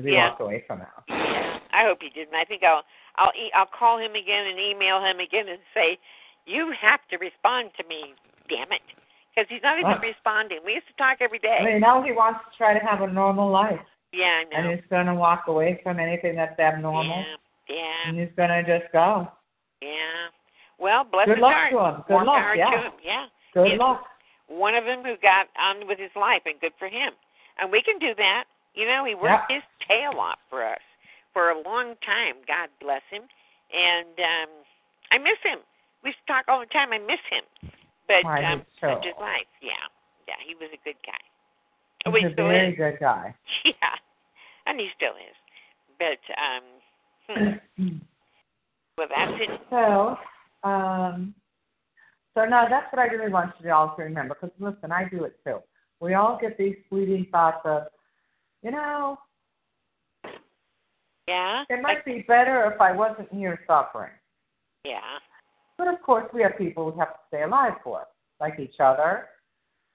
He 0.02 0.14
Yeah. 0.14 0.30
walked 0.30 0.42
away 0.42 0.64
from. 0.66 0.82
Yeah. 1.10 1.60
I 1.74 1.84
hope 1.84 2.00
he 2.02 2.10
didn't. 2.10 2.34
I 2.36 2.46
think 2.46 2.64
I'll 2.64 2.84
I'll 3.16 3.32
e- 3.38 3.52
I'll 3.54 3.68
call 3.70 3.98
him 4.00 4.16
again 4.16 4.48
and 4.48 4.58
email 4.60 5.00
him 5.04 5.20
again 5.20 5.48
and 5.48 5.60
say, 5.74 6.00
you 6.46 6.72
have 6.82 7.00
to 7.10 7.18
respond 7.18 7.70
to 7.78 7.84
me, 7.88 8.14
damn 8.50 8.72
it, 8.72 8.82
because 9.30 9.48
he's 9.50 9.62
not 9.62 9.78
even 9.78 9.92
Well- 9.92 10.00
responding. 10.02 10.60
We 10.66 10.74
used 10.74 10.88
to 10.88 10.94
talk 10.98 11.18
every 11.22 11.38
day. 11.40 11.58
I 11.62 11.64
mean, 11.66 11.80
now 11.80 12.02
he 12.02 12.12
wants 12.12 12.40
to 12.50 12.58
try 12.58 12.74
to 12.74 12.80
have 12.84 13.02
a 13.02 13.08
normal 13.08 13.50
life, 13.52 13.80
yeah, 14.12 14.42
I 14.42 14.44
know. 14.46 14.58
and 14.58 14.80
he's 14.80 14.86
going 14.90 15.06
to 15.06 15.14
walk 15.14 15.46
away 15.48 15.80
from 15.84 16.00
anything 16.00 16.36
that's 16.36 16.58
abnormal, 16.60 17.06
Yeah, 17.70 17.76
yeah, 17.76 18.08
and 18.10 18.20
he's 18.20 18.34
going 18.36 18.50
to 18.50 18.64
just 18.64 18.92
go. 18.92 19.28
yeah. 19.82 20.30
Well, 20.80 21.04
bless 21.06 21.28
Good 21.28 21.38
his 21.38 21.42
luck 21.44 21.54
heart. 21.54 21.72
to 21.72 21.80
him. 21.80 22.04
Good 22.08 22.26
luck, 22.26 22.56
yeah. 22.58 22.70
to 22.72 22.78
him. 22.78 22.94
Yeah. 23.04 23.26
Good 23.54 23.72
He's 23.72 23.80
luck. 23.80 24.04
One 24.48 24.76
of 24.76 24.84
them 24.86 25.04
who 25.04 25.16
got 25.22 25.48
on 25.58 25.88
with 25.88 25.98
his 26.00 26.12
life, 26.16 26.42
and 26.46 26.60
good 26.60 26.74
for 26.78 26.88
him. 26.90 27.14
And 27.62 27.72
we 27.72 27.82
can 27.82 28.00
do 28.00 28.14
that. 28.18 28.46
You 28.74 28.88
know, 28.88 29.06
he 29.06 29.16
worked 29.16 29.52
his 29.52 29.64
tail 29.88 30.20
off 30.20 30.40
for 30.50 30.66
us 30.66 30.82
for 31.34 31.50
a 31.50 31.62
long 31.62 31.96
time. 32.06 32.42
God 32.48 32.70
bless 32.82 33.02
him. 33.10 33.24
And 33.74 34.16
um 34.20 34.50
I 35.12 35.18
miss 35.18 35.40
him. 35.44 35.60
We 36.04 36.10
used 36.10 36.20
to 36.28 36.34
talk 36.34 36.46
all 36.48 36.60
the 36.60 36.74
time. 36.74 36.92
I 36.94 37.00
miss 37.00 37.22
him. 37.30 37.46
But 38.08 38.26
I 38.26 38.44
um 38.52 38.64
such 38.82 39.06
is 39.06 39.14
life. 39.20 39.50
Yeah. 39.62 39.86
Yeah, 40.28 40.40
he 40.46 40.56
was 40.56 40.70
a 40.74 40.82
good 40.84 40.98
guy. 41.06 41.24
He's 42.06 42.14
Oh, 42.14 42.18
he 42.18 42.26
a 42.26 42.36
very 42.36 42.72
is. 42.72 42.78
good 42.78 42.98
guy. 43.00 43.34
Yeah. 43.66 43.96
And 44.66 44.80
he 44.80 44.90
still 44.96 45.14
is. 45.18 45.38
But 46.00 46.22
um 46.38 46.66
hmm. 47.78 47.88
well 48.98 49.08
that's 49.14 49.38
it. 49.40 49.62
So, 49.70 50.18
um, 50.68 51.34
so 52.34 52.46
no, 52.46 52.66
that's 52.70 52.92
what 52.92 53.00
I 53.00 53.06
really 53.06 53.32
want 53.32 53.54
you 53.64 53.72
all 53.72 53.96
to 53.96 54.04
remember. 54.04 54.36
Because 54.40 54.56
listen, 54.60 54.92
I 54.92 55.08
do 55.10 55.24
it 55.26 55.36
too. 55.46 55.60
We 56.00 56.16
all 56.16 56.38
get 56.42 56.58
these 56.58 56.76
fleeting 56.90 57.28
thoughts 57.32 57.62
of, 57.66 57.84
you 58.64 58.72
know, 58.72 59.20
Yeah. 61.28 61.64
it 61.70 61.82
might 61.82 62.04
be 62.06 62.24
better 62.28 62.72
if 62.74 62.82
I 62.82 62.92
wasn't 62.92 63.32
here 63.32 63.64
suffering. 63.68 64.12
Yeah. 64.84 65.20
But 65.78 65.88
of 65.88 66.02
course, 66.02 66.32
we 66.34 66.42
have 66.44 66.58
people 66.58 66.92
we 66.92 66.98
have 67.00 67.14
to 67.14 67.20
stay 67.28 67.44
alive 67.44 67.74
for, 67.84 68.06
like 68.40 68.60
each 68.60 68.80
other, 68.80 69.30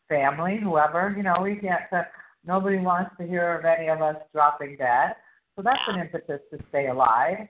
family, 0.09 0.59
whoever. 0.63 1.15
You 1.17 1.23
know, 1.23 1.41
we 1.43 1.57
can't. 1.57 1.83
Uh, 1.93 2.03
nobody 2.45 2.79
wants 2.79 3.17
to 3.19 3.27
hear 3.27 3.59
of 3.59 3.65
any 3.65 3.89
of 3.89 4.01
us 4.03 4.17
dropping 4.33 4.77
dead. 4.77 5.17
So 5.57 5.63
that's 5.63 5.81
an 5.89 6.01
impetus 6.01 6.41
to 6.51 6.59
stay 6.69 6.89
alive. 6.89 7.49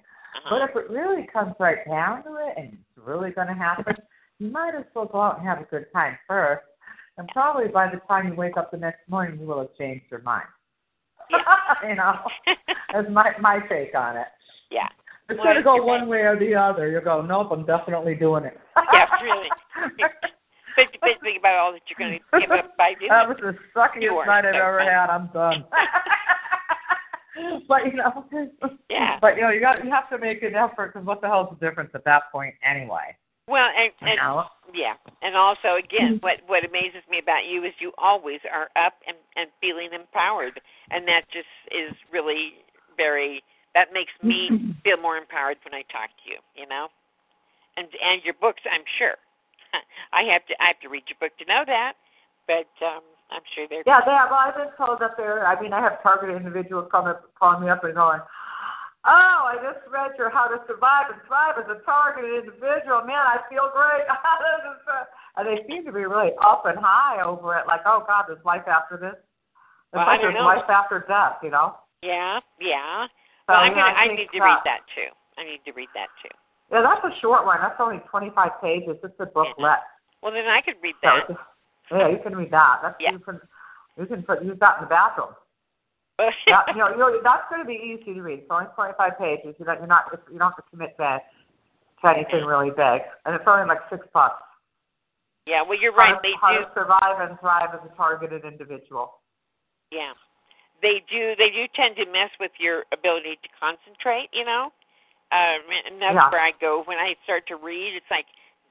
But 0.51 0.63
if 0.63 0.77
it 0.77 0.91
really 0.91 1.27
comes 1.33 1.55
right 1.59 1.85
down 1.87 2.23
to 2.25 2.37
it, 2.37 2.55
and 2.57 2.73
it's 2.75 3.07
really 3.07 3.31
going 3.31 3.49
to 3.49 3.55
happen, 3.55 3.97
you 4.39 4.51
might 4.51 4.75
as 4.75 4.85
well 4.95 5.07
go 5.07 5.21
out 5.21 5.39
and 5.39 5.47
have 5.49 5.61
a 5.61 5.65
good 5.65 5.87
time 5.93 6.19
first. 6.27 6.65
And 7.17 7.29
probably 7.29 7.69
by 7.69 7.91
the 7.91 8.01
time 8.09 8.29
you 8.29 8.35
wake 8.35 8.57
up 8.57 8.71
the 8.71 8.77
next 8.77 9.09
morning, 9.09 9.41
you 9.41 9.47
will 9.47 9.59
have 9.59 9.75
changed 9.77 10.05
your 10.11 10.23
mind. 10.23 10.47
you 11.89 11.95
know, 11.95 12.15
that's 12.93 13.09
my 13.11 13.33
my 13.41 13.61
take 13.69 13.95
on 13.95 14.17
it. 14.17 14.27
Yeah. 14.71 14.89
It's 15.29 15.41
going 15.43 15.57
to 15.57 15.63
go 15.63 15.85
one 15.85 16.09
way 16.09 16.21
or 16.21 16.39
the 16.39 16.55
other. 16.55 16.91
You'll 16.91 17.05
go, 17.05 17.21
nope, 17.21 17.49
I'm 17.53 17.67
definitely 17.67 18.15
doing 18.15 18.45
it. 18.45 18.59
yeah, 18.95 19.05
really. 19.23 19.49
But, 19.99 20.13
but 21.03 21.11
think 21.23 21.39
about 21.39 21.59
all 21.59 21.73
that 21.73 21.83
you're 21.89 21.99
going 21.99 22.19
to 22.19 22.41
give 22.41 22.51
up 22.51 22.75
by 22.79 22.95
doing 22.99 23.11
That 23.11 23.29
was 23.29 23.37
the 23.41 23.55
suckiest 23.77 24.27
night 24.27 24.47
I've 24.47 24.55
ever 24.55 24.81
had. 24.81 25.11
I'm 25.11 25.29
done. 25.35 25.65
but 27.69 27.87
you 27.87 27.93
know, 27.93 28.25
Yeah. 28.89 29.19
But 29.21 29.37
you 29.37 29.43
know, 29.43 29.51
you 29.51 29.61
got 29.61 29.85
you 29.85 29.91
have 29.91 30.09
to 30.11 30.19
make 30.19 30.43
an 30.43 30.55
effort 30.55 30.95
because 30.95 31.07
what 31.07 31.21
the 31.21 31.27
hell's 31.27 31.51
the 31.51 31.57
difference 31.67 31.91
at 31.95 32.05
that 32.05 32.23
point 32.33 32.55
anyway? 32.65 33.15
Well, 33.49 33.69
and, 33.73 33.91
and 34.05 34.21
yeah, 34.77 35.01
and 35.25 35.35
also 35.35 35.81
again, 35.81 36.21
what 36.21 36.45
what 36.47 36.65
amazes 36.69 37.01
me 37.09 37.19
about 37.19 37.49
you 37.49 37.65
is 37.65 37.73
you 37.81 37.93
always 37.97 38.41
are 38.45 38.69
up 38.77 39.01
and 39.09 39.17
and 39.37 39.49
feeling 39.61 39.91
empowered, 39.97 40.61
and 40.91 41.09
that 41.09 41.25
just 41.33 41.51
is 41.73 41.97
really 42.13 42.61
very. 42.97 43.43
That 43.75 43.93
makes 43.93 44.13
me 44.23 44.75
feel 44.83 44.97
more 45.01 45.17
empowered 45.17 45.57
when 45.65 45.73
I 45.73 45.83
talk 45.89 46.11
to 46.13 46.25
you. 46.29 46.39
You 46.53 46.69
know, 46.69 46.89
and 47.77 47.89
and 47.89 48.21
your 48.25 48.35
books, 48.37 48.61
I'm 48.69 48.85
sure. 48.99 49.17
I 50.13 50.29
have 50.29 50.45
to 50.47 50.55
I 50.61 50.69
have 50.69 50.81
to 50.85 50.89
read 50.93 51.09
your 51.09 51.17
book 51.17 51.33
to 51.41 51.47
know 51.49 51.65
that, 51.65 51.97
but 52.47 52.69
um 52.85 53.01
I'm 53.31 53.45
sure 53.55 53.69
they're 53.69 53.85
Yeah, 53.87 54.01
they 54.05 54.13
have. 54.13 54.33
I've 54.33 54.57
been 54.57 54.73
told 54.77 55.01
up 55.01 55.17
there. 55.17 55.47
I 55.47 55.61
mean, 55.61 55.73
I 55.73 55.81
have 55.81 56.03
targeted 56.03 56.37
individuals 56.37 56.89
up, 56.93 57.29
calling 57.39 57.65
me 57.65 57.69
up 57.69 57.85
and 57.85 57.95
going, 57.95 58.21
"Oh, 58.21 58.27
I 59.49 59.57
just 59.65 59.81
read 59.89 60.13
your 60.21 60.29
How 60.29 60.47
to 60.53 60.61
Survive 60.69 61.09
and 61.09 61.21
Thrive 61.25 61.57
as 61.57 61.69
a 61.73 61.81
Targeted 61.89 62.45
Individual. 62.45 63.01
Man, 63.09 63.17
I 63.19 63.41
feel 63.49 63.73
great." 63.73 64.05
And 65.39 65.47
they 65.47 65.63
seem 65.71 65.87
to 65.87 65.93
be 65.95 66.03
really 66.03 66.35
up 66.43 66.67
and 66.67 66.75
high 66.77 67.23
over 67.23 67.55
it. 67.55 67.63
Like, 67.71 67.87
oh 67.87 68.03
God, 68.03 68.25
there's 68.27 68.43
life 68.45 68.67
after 68.67 68.99
this. 68.99 69.15
It's 69.15 69.95
Well, 69.95 70.03
like 70.05 70.19
there's 70.21 70.35
know. 70.35 70.43
life 70.43 70.67
after 70.69 71.07
death. 71.07 71.39
You 71.47 71.55
know. 71.55 71.79
Yeah, 72.03 72.41
yeah. 72.59 73.07
So, 73.47 73.55
Well, 73.55 73.63
I'm 73.63 73.71
gonna. 73.71 73.95
I 73.95 74.11
I 74.11 74.17
need 74.19 74.27
to 74.35 74.43
read 74.43 74.59
that 74.67 74.83
too. 74.99 75.07
I 75.39 75.45
need 75.47 75.63
to 75.65 75.71
read 75.79 75.89
that 75.95 76.11
too. 76.19 76.35
Yeah, 76.75 76.83
that's 76.83 77.07
a 77.07 77.15
short 77.23 77.47
one. 77.47 77.63
That's 77.63 77.79
only 77.79 78.03
25 78.11 78.35
pages. 78.61 78.99
It's 79.03 79.15
a 79.21 79.27
booklet. 79.27 79.79
Well, 80.23 80.33
then 80.35 80.51
I 80.51 80.61
could 80.61 80.75
read 80.83 80.97
that. 81.07 81.31
it's- 81.31 81.47
yeah, 81.91 82.09
you 82.09 82.19
can 82.19 82.35
read 82.37 82.51
that. 82.51 82.81
That's 82.83 82.97
you 82.99 83.19
can 83.21 83.41
you 83.97 84.07
can 84.07 84.23
put 84.25 84.43
use 84.43 84.59
that 84.59 84.77
in 84.79 84.85
the 84.85 84.91
bathroom. 84.91 85.33
that, 86.51 86.65
you 86.75 86.79
know, 86.83 86.91
you're, 86.97 87.23
that's 87.23 87.47
going 87.49 87.63
to 87.63 87.67
be 87.69 87.79
easy 87.79 88.15
to 88.15 88.23
read. 88.23 88.41
It's 88.41 88.51
only 88.51 88.67
25 88.75 89.19
pages. 89.19 89.55
You 89.59 89.65
don't, 89.65 89.79
you're 89.79 89.87
not, 89.87 90.11
you 90.33 90.39
don't 90.39 90.51
have 90.51 90.57
to 90.59 90.67
commit 90.71 90.97
to, 90.99 91.23
to 92.03 92.05
anything 92.11 92.45
really 92.45 92.71
big, 92.71 93.07
and 93.25 93.35
it's 93.35 93.45
only 93.47 93.67
like 93.67 93.79
six 93.91 94.07
bucks. 94.13 94.43
Yeah, 95.47 95.63
well, 95.63 95.79
you're 95.81 95.95
right. 95.95 96.19
to- 96.19 96.21
They 96.23 96.35
how 96.41 96.53
do. 96.59 96.65
to 96.67 96.71
survive 96.75 97.23
and 97.23 97.39
thrive 97.41 97.71
as 97.73 97.81
a 97.87 97.95
targeted 97.97 98.45
individual. 98.45 99.23
Yeah, 99.91 100.13
they 100.83 101.01
do. 101.09 101.33
They 101.39 101.49
do 101.55 101.65
tend 101.75 101.97
to 101.97 102.05
mess 102.11 102.29
with 102.39 102.53
your 102.59 102.85
ability 102.93 103.39
to 103.41 103.49
concentrate. 103.59 104.29
You 104.35 104.45
know, 104.45 104.69
uh, 105.33 105.57
and 105.87 106.03
that's 106.03 106.15
Yeah. 106.19 106.29
where 106.31 106.43
I 106.43 106.53
go 106.61 106.83
when 106.85 106.99
I 106.99 107.15
start 107.25 107.47
to 107.49 107.57
read. 107.57 107.95
It's 107.97 108.11
like, 108.11 108.27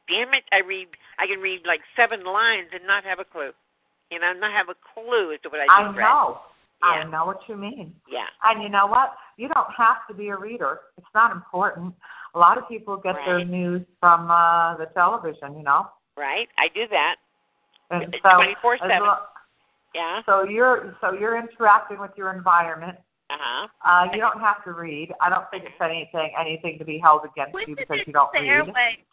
damn 0.07 0.35
it, 0.35 0.43
I 0.51 0.59
read. 0.61 0.87
I 1.17 1.25
can 1.25 1.39
read 1.39 1.65
like 1.65 1.81
seven 1.95 2.23
lines 2.23 2.69
and 2.75 2.85
not 2.85 3.03
have 3.05 3.17
a 3.19 3.25
clue. 3.25 3.51
You 4.11 4.19
know, 4.19 4.31
not 4.37 4.51
have 4.53 4.69
a 4.69 4.77
clue 4.93 5.33
as 5.33 5.41
to 5.41 5.49
what 5.49 5.59
I 5.59 5.65
I 5.71 5.87
just 5.89 5.97
know. 5.97 6.39
Yeah. 6.81 6.87
I 6.89 7.03
know 7.09 7.25
what 7.25 7.39
you 7.47 7.55
mean. 7.55 7.93
Yeah. 8.09 8.27
And 8.43 8.61
you 8.61 8.69
know 8.69 8.85
what? 8.85 9.13
You 9.37 9.49
don't 9.49 9.67
have 9.77 10.05
to 10.09 10.13
be 10.13 10.29
a 10.29 10.37
reader. 10.37 10.79
It's 10.97 11.07
not 11.13 11.31
important. 11.31 11.93
A 12.35 12.39
lot 12.39 12.57
of 12.57 12.67
people 12.67 12.97
get 12.97 13.15
their 13.25 13.43
news 13.43 13.81
from 13.99 14.29
uh 14.29 14.77
the 14.77 14.85
television, 14.93 15.57
you 15.57 15.63
know. 15.63 15.87
Right. 16.15 16.47
I 16.57 16.67
do 16.73 16.85
that. 16.89 17.15
And 17.89 18.15
so 18.21 18.29
24/7. 18.29 18.83
as 18.83 19.17
Yeah. 19.95 20.21
so 20.25 20.43
you're 20.43 20.95
so 21.01 21.13
you're 21.13 21.37
interacting 21.39 21.99
with 21.99 22.11
your 22.15 22.31
environment. 22.33 22.97
Uh 23.29 23.35
huh. 23.39 23.67
Uh 23.83 24.13
you 24.13 24.19
don't 24.19 24.39
have 24.39 24.63
to 24.65 24.73
read. 24.73 25.13
I 25.19 25.29
don't 25.29 25.49
think 25.49 25.63
it's 25.65 25.81
anything 25.81 26.31
anything 26.39 26.77
to 26.77 26.85
be 26.85 26.99
held 26.99 27.21
against 27.25 27.53
When 27.53 27.63
you 27.67 27.75
did 27.75 27.87
because 27.87 28.05
you 28.05 28.13
don't 28.13 28.29
read. 28.33 28.43
airwaves? 28.43 29.03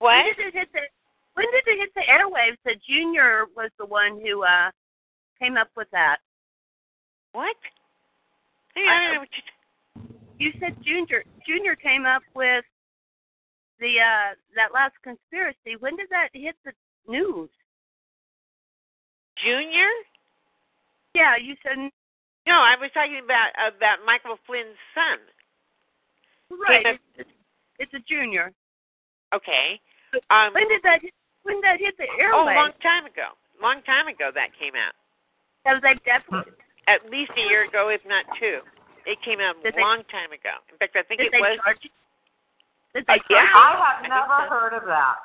What? 0.00 0.12
When 0.16 0.24
did 0.36 0.46
it 0.48 0.54
hit 0.54 0.68
the 0.72 0.80
When 1.34 1.46
did 1.50 1.64
it 1.66 1.78
hit 1.78 1.94
the 1.94 2.02
airwaves? 2.10 2.58
That 2.66 2.76
Junior 2.86 3.46
was 3.56 3.70
the 3.78 3.86
one 3.86 4.20
who 4.20 4.42
uh 4.44 4.70
came 5.40 5.56
up 5.56 5.68
with 5.76 5.88
that. 5.92 6.18
What? 7.38 7.54
Hey, 8.74 8.82
I- 8.82 8.90
I 8.90 8.98
don't 8.98 9.14
know 9.14 9.20
what 9.20 9.30
you. 9.38 9.42
You 10.38 10.52
said 10.58 10.74
Junior 10.82 11.22
Junior 11.46 11.76
came 11.76 12.04
up 12.04 12.22
with 12.34 12.64
the 13.78 14.00
uh 14.00 14.34
that 14.56 14.74
last 14.74 14.94
conspiracy. 15.06 15.76
When 15.78 15.94
did 15.94 16.10
that 16.10 16.30
hit 16.32 16.56
the 16.64 16.72
news? 17.06 17.48
Junior? 19.36 19.86
Yeah, 21.14 21.36
you 21.36 21.54
said 21.62 21.78
No, 22.44 22.58
I 22.58 22.74
was 22.74 22.90
talking 22.92 23.22
about 23.22 23.54
about 23.54 24.02
Michael 24.04 24.38
Flynn's 24.44 24.74
son. 24.92 25.22
right. 26.58 26.98
It's, 27.14 27.30
it's 27.78 27.94
a 27.94 28.00
Junior. 28.00 28.50
Okay. 29.32 29.78
Um, 30.30 30.54
when 30.54 30.66
did 30.66 30.82
that 30.82 31.02
hit, 31.02 31.14
when 31.44 31.62
did 31.62 31.64
that 31.64 31.78
hit 31.78 31.96
the 31.98 32.06
oh, 32.34 32.42
a 32.42 32.50
long 32.50 32.72
time 32.82 33.06
ago. 33.06 33.38
Long 33.62 33.80
time 33.82 34.08
ago 34.08 34.30
that 34.34 34.50
came 34.58 34.74
out. 34.74 34.94
Because 35.62 35.82
they 35.82 35.94
definitely 36.02 36.58
At 36.88 37.04
least 37.12 37.30
a 37.36 37.44
year 37.52 37.68
ago, 37.68 37.92
if 37.92 38.00
not 38.08 38.24
two. 38.40 38.64
It 39.04 39.20
came 39.24 39.40
out 39.40 39.56
a 39.60 39.62
Did 39.62 39.74
they- 39.76 39.80
long 39.84 40.04
time 40.08 40.32
ago. 40.32 40.56
In 40.72 40.76
fact, 40.80 40.96
I 40.96 41.02
think 41.04 41.20
did 41.20 41.28
it 41.28 41.32
they 41.32 41.40
was. 41.44 41.58
charge 41.64 41.78
you? 41.84 41.90
Did 42.94 43.04
Uh, 43.08 43.12
they 43.14 43.20
yeah. 43.28 43.44
charge? 43.52 43.56
I 43.56 43.84
have 43.84 44.00
think 44.00 44.08
never 44.12 44.38
so. 44.40 44.48
heard 44.48 44.72
of 44.72 44.84
that. 44.88 45.16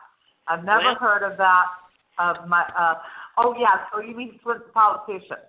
I've 0.48 0.64
never 0.64 0.84
When? 0.92 0.96
heard 1.00 1.24
of 1.24 1.38
that 1.38 1.68
of 2.20 2.48
my 2.48 2.62
uh 2.76 3.00
oh 3.38 3.56
yeah, 3.58 3.88
so 3.92 4.00
you 4.00 4.14
mean 4.16 4.38
Flint's 4.44 4.68
politician. 4.74 5.40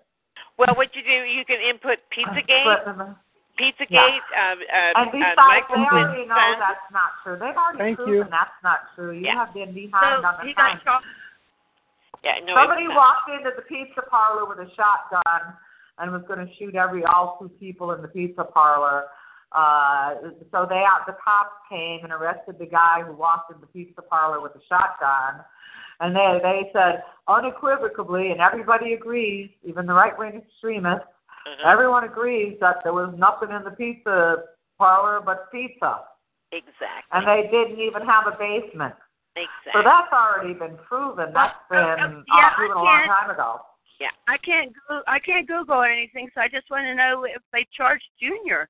Well, 0.57 0.71
what 0.79 0.95
you 0.95 1.03
do, 1.03 1.11
you 1.27 1.45
can 1.45 1.59
input 1.61 1.99
Pizzagate, 2.15 2.63
Clinton. 2.85 3.17
Pizzagate, 3.59 4.23
uh, 4.35 4.39
uh, 4.39 4.93
And 5.03 5.09
uh, 5.09 5.13
besides, 5.13 5.37
Michael 5.37 5.77
they 5.77 5.89
Flynn's 5.91 6.07
already 6.15 6.27
know 6.27 6.35
son. 6.35 6.59
that's 6.59 6.91
not 6.91 7.11
true. 7.23 7.37
They've 7.39 7.57
already 7.57 7.79
Thank 7.79 7.97
proven 7.99 8.15
you. 8.15 8.25
that's 8.31 8.59
not 8.63 8.81
true. 8.95 9.11
You 9.13 9.27
Yeah. 9.27 9.35
have 9.47 9.53
been 9.55 9.75
behind 9.75 10.23
So 10.23 10.27
on 10.29 10.35
the 10.39 10.47
he 10.47 10.55
times. 10.55 10.83
got 10.83 11.03
charged. 11.03 11.07
Yeah, 12.23 12.39
no, 12.41 12.55
Somebody 12.55 12.89
walked 12.89 13.29
into 13.29 13.51
the 13.55 13.63
pizza 13.63 14.01
parlor 14.09 14.47
with 14.47 14.59
a 14.61 14.71
shotgun 14.75 15.55
and 15.99 16.11
was 16.13 16.23
going 16.27 16.45
to 16.45 16.53
shoot 16.59 16.75
every 16.75 17.05
all 17.05 17.37
two 17.41 17.49
people 17.61 17.93
in 17.93 18.03
the 18.03 18.09
pizza 18.09 18.45
parlor. 18.45 19.05
Uh, 19.53 20.15
so 20.51 20.67
they 20.69 20.83
the 21.07 21.15
cops 21.25 21.55
came 21.71 22.01
and 22.03 22.13
arrested 22.13 22.57
the 22.59 22.67
guy 22.67 23.03
who 23.07 23.13
walked 23.15 23.53
in 23.53 23.61
the 23.61 23.67
pizza 23.69 24.03
parlor 24.03 24.41
with 24.41 24.53
a 24.57 24.61
shotgun. 24.69 25.45
And 26.01 26.15
they 26.15 26.41
they 26.43 26.71
said 26.73 27.05
unequivocally, 27.29 28.33
and 28.33 28.41
everybody 28.41 28.95
agrees, 28.95 29.51
even 29.63 29.87
the 29.87 29.95
right 29.95 30.17
wing 30.19 30.43
extremists, 30.45 31.07
Uh-huh. 31.47 31.71
everyone 31.71 32.05
agrees 32.05 32.59
that 32.61 32.77
there 32.83 32.93
was 32.95 33.15
nothing 33.17 33.51
in 33.55 33.63
the 33.63 33.71
pizza 33.71 34.43
parlor 34.79 35.21
but 35.21 35.53
pizza, 35.53 36.03
Exactly. 36.51 37.11
and 37.13 37.23
they 37.29 37.49
didn't 37.53 37.79
even 37.79 38.03
have 38.03 38.27
a 38.27 38.33
basement. 38.37 38.95
exactly. 39.37 39.73
So 39.73 39.83
that's 39.85 40.11
already 40.13 40.55
been 40.55 40.77
proven. 40.89 41.33
That's 41.33 41.55
uh, 41.71 41.95
been 41.95 42.25
yeah, 42.27 42.49
uh, 42.49 42.55
proven 42.57 42.77
I 42.77 42.81
a 42.81 42.85
long 42.85 43.05
time 43.07 43.31
ago. 43.31 43.61
Yeah. 44.01 44.15
I 44.29 44.39
can't 44.39 44.73
go, 44.89 45.03
I 45.07 45.19
can't 45.19 45.47
Google 45.47 45.77
or 45.77 45.87
anything, 45.87 46.29
so 46.35 46.41
I 46.41 46.49
just 46.49 46.71
want 46.71 46.85
to 46.85 46.95
know 46.95 47.25
if 47.25 47.43
they 47.53 47.67
charged 47.77 48.05
Junior. 48.21 48.69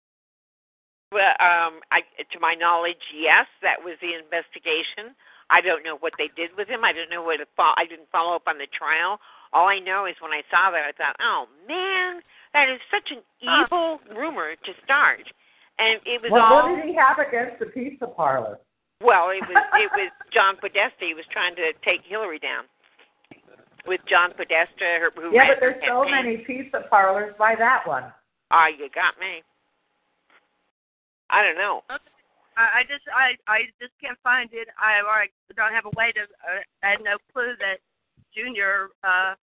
Well, 1.12 1.30
um, 1.38 1.78
I, 1.94 2.02
to 2.32 2.38
my 2.40 2.54
knowledge, 2.58 3.00
yes, 3.14 3.46
that 3.62 3.78
was 3.78 3.94
the 4.02 4.18
investigation. 4.18 5.14
I 5.50 5.60
don't 5.60 5.84
know 5.84 5.96
what 6.00 6.12
they 6.18 6.26
did 6.34 6.50
with 6.56 6.66
him. 6.66 6.82
I 6.82 6.92
don't 6.92 7.10
know 7.12 7.22
what 7.22 7.38
it 7.38 7.48
fo- 7.56 7.76
I 7.76 7.86
didn't 7.86 8.10
follow 8.10 8.34
up 8.34 8.48
on 8.48 8.58
the 8.58 8.66
trial. 8.74 9.20
All 9.52 9.68
I 9.68 9.78
know 9.78 10.06
is 10.06 10.16
when 10.18 10.32
I 10.34 10.42
saw 10.50 10.72
that, 10.74 10.82
I 10.82 10.90
thought, 10.96 11.14
oh 11.22 11.46
man, 11.68 12.18
that 12.56 12.66
is 12.66 12.80
such 12.90 13.14
an 13.14 13.22
evil 13.38 14.00
rumor 14.10 14.56
to 14.58 14.72
start. 14.82 15.22
And 15.78 16.00
it 16.06 16.18
was 16.22 16.30
Well, 16.32 16.42
all 16.42 16.66
what 16.66 16.82
did 16.82 16.90
he 16.90 16.94
have 16.98 17.18
against 17.22 17.60
the 17.60 17.66
pizza 17.66 18.06
parlor? 18.06 18.58
well, 19.02 19.30
it 19.30 19.44
was 19.46 19.58
it 19.78 19.90
was 19.94 20.10
John 20.32 20.56
Podesta. 20.56 21.04
He 21.06 21.14
was 21.14 21.26
trying 21.30 21.54
to 21.56 21.70
take 21.84 22.02
Hillary 22.02 22.38
down 22.42 22.64
with 23.86 24.00
John 24.08 24.30
Podesta, 24.32 24.98
who 25.14 25.32
Yeah, 25.32 25.48
but 25.54 25.60
there's 25.60 25.74
her 25.82 25.88
so 25.88 26.04
campaign. 26.04 26.10
many 26.12 26.36
pizza 26.46 26.84
parlors 26.88 27.34
by 27.38 27.54
that 27.58 27.86
one. 27.86 28.04
Ah, 28.50 28.68
you 28.68 28.88
got 28.94 29.18
me. 29.20 29.42
I 31.30 31.42
don't 31.42 31.56
know. 31.56 31.82
I, 32.56 32.80
I 32.80 32.82
just, 32.86 33.02
I, 33.10 33.34
I 33.50 33.58
just 33.80 33.92
can't 34.00 34.18
find 34.22 34.48
it. 34.52 34.68
I, 34.78 35.00
or 35.02 35.24
I 35.24 35.28
don't 35.56 35.72
have 35.72 35.86
a 35.86 35.94
way 35.96 36.12
to. 36.12 36.22
Uh, 36.22 36.62
I 36.82 36.90
had 36.94 37.00
no 37.02 37.16
clue 37.32 37.54
that 37.58 37.78
Junior 38.36 38.88
uh, 39.02 39.34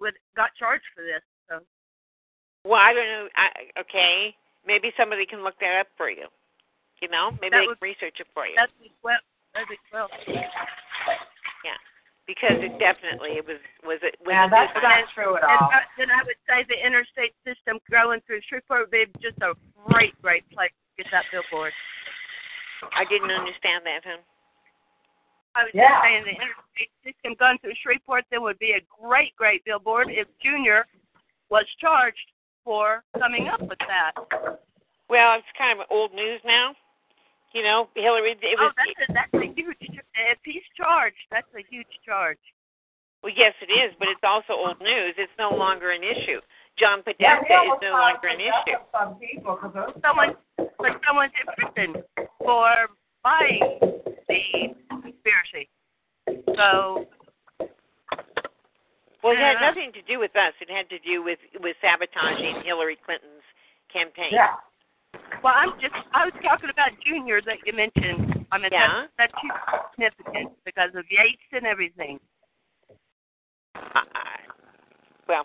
would 0.00 0.14
got 0.36 0.50
charged 0.58 0.84
for 0.94 1.02
this. 1.02 1.22
So 1.48 1.60
Well, 2.64 2.80
I 2.80 2.92
don't 2.92 3.06
know. 3.08 3.28
I, 3.36 3.80
okay, 3.80 4.34
maybe 4.66 4.92
somebody 4.98 5.24
can 5.24 5.42
look 5.42 5.58
that 5.60 5.80
up 5.80 5.86
for 5.96 6.10
you. 6.10 6.26
You 7.00 7.08
know, 7.08 7.30
maybe 7.40 7.50
That 7.56 7.60
they 7.64 7.66
would- 7.68 7.80
can 7.80 7.88
research 7.88 8.20
it 8.20 8.26
for 8.34 8.46
you. 8.46 8.54
that's 8.56 8.72
well, 9.02 9.18
that's 9.54 9.70
well. 9.92 10.08
Yeah, 11.64 11.78
because 12.26 12.56
it 12.60 12.78
definitely 12.78 13.36
it 13.36 13.46
was 13.46 13.60
was 13.84 14.00
it 14.02 14.16
was 14.24 14.32
Yeah, 14.32 14.48
that's 14.48 14.72
just- 14.72 14.82
not 14.82 15.04
true 15.14 15.36
at 15.36 15.44
all. 15.44 15.70
uh, 15.72 15.80
then 15.98 16.10
I 16.10 16.22
would 16.24 16.40
say 16.48 16.64
the 16.68 16.78
interstate 16.80 17.34
system 17.44 17.78
growing 17.88 18.20
through 18.26 18.40
Shreveport 18.48 18.88
would 18.88 18.90
be 18.90 19.06
just 19.20 19.36
a 19.42 19.54
great, 19.88 20.16
great 20.22 20.48
place 20.50 20.72
to 20.96 21.02
get 21.04 21.10
that 21.12 21.24
billboard. 21.30 21.72
I 22.96 23.04
didn't 23.04 23.30
understand 23.30 23.84
that, 23.86 24.00
huh? 24.04 24.18
I 25.54 25.64
was 25.64 25.72
Yeah. 25.74 25.88
just 25.88 26.02
saying 26.04 26.24
the 26.24 26.30
interstate 26.36 26.90
system 27.04 27.34
going 27.34 27.58
through 27.58 27.74
Shreveport 27.76 28.24
then 28.30 28.42
would 28.42 28.58
be 28.58 28.72
a 28.72 28.80
great, 29.00 29.34
great 29.36 29.64
billboard 29.64 30.10
if 30.10 30.26
Junior 30.40 30.86
was 31.50 31.64
charged 31.80 32.30
for 32.64 33.04
coming 33.18 33.48
up 33.48 33.60
with 33.60 33.78
that. 33.86 34.12
Well, 35.08 35.38
it's 35.38 35.46
kind 35.56 35.78
of 35.78 35.86
old 35.90 36.12
news 36.14 36.40
now. 36.44 36.74
You 37.52 37.62
know, 37.62 37.88
Hillary. 37.94 38.32
It 38.32 38.58
oh, 38.58 38.70
that's 38.76 39.08
a, 39.08 39.12
that's 39.12 39.34
a 39.34 39.46
huge. 39.54 39.83
If 40.14 40.38
he's 40.44 40.62
charged, 40.76 41.18
that's 41.30 41.48
a 41.58 41.64
huge 41.68 41.90
charge. 42.04 42.38
well, 43.22 43.32
yes, 43.34 43.52
it 43.62 43.72
is, 43.72 43.94
but 43.98 44.08
it's 44.08 44.22
also 44.22 44.52
old 44.54 44.80
news. 44.80 45.14
It's 45.18 45.32
no 45.38 45.50
longer 45.50 45.90
an 45.90 46.02
issue. 46.02 46.40
John 46.78 47.02
Yeah, 47.18 47.38
Podesta 47.38 47.58
we 47.62 47.70
is 47.70 47.78
no 47.82 47.90
longer 47.98 48.28
an 48.28 48.40
issue. 48.40 48.78
Some 48.90 49.14
people, 49.18 49.58
because 49.58 49.74
those 49.74 50.02
Someone, 50.02 50.34
but 50.56 50.98
someone's 51.06 51.32
in 51.38 51.46
prison 51.54 52.02
for 52.38 52.90
buying 53.22 53.78
the 53.80 54.74
conspiracy. 54.90 55.70
So 56.56 57.06
Well, 59.22 59.32
it 59.32 59.38
had 59.38 59.56
uh, 59.56 59.70
nothing 59.70 59.92
to 59.94 60.02
do 60.02 60.18
with 60.18 60.34
us. 60.36 60.52
It 60.60 60.68
had 60.70 60.88
to 60.90 60.98
do 61.00 61.22
with 61.22 61.38
with 61.60 61.76
sabotaging 61.80 62.62
Hillary 62.64 62.98
Clinton's 63.04 63.46
campaign. 63.92 64.30
yeah. 64.32 64.58
Well, 65.42 65.52
I'm 65.54 65.72
just, 65.80 65.94
I 66.14 66.24
was 66.24 66.34
talking 66.42 66.70
about 66.70 66.90
Junior 67.04 67.40
that 67.42 67.58
you 67.66 67.72
mentioned. 67.72 68.46
I 68.50 68.58
mean, 68.58 68.70
Yeah. 68.72 69.06
that's, 69.18 69.32
that's 69.32 69.84
significant 69.92 70.56
because 70.64 70.90
of 70.94 71.04
Yates 71.10 71.42
and 71.52 71.66
everything. 71.66 72.18
I, 73.74 74.02
I, 74.14 74.36
well, 75.28 75.44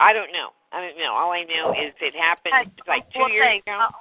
I 0.00 0.12
don't 0.12 0.32
know. 0.32 0.50
I 0.72 0.80
don't 0.80 0.98
know. 0.98 1.12
All 1.14 1.30
I 1.30 1.44
know 1.44 1.70
is 1.72 1.94
it 2.00 2.14
happened 2.18 2.72
like 2.88 3.06
two 3.12 3.20
well, 3.20 3.30
years 3.30 3.46
thanks. 3.46 3.66
ago. 3.66 3.78
I'll, 3.78 3.94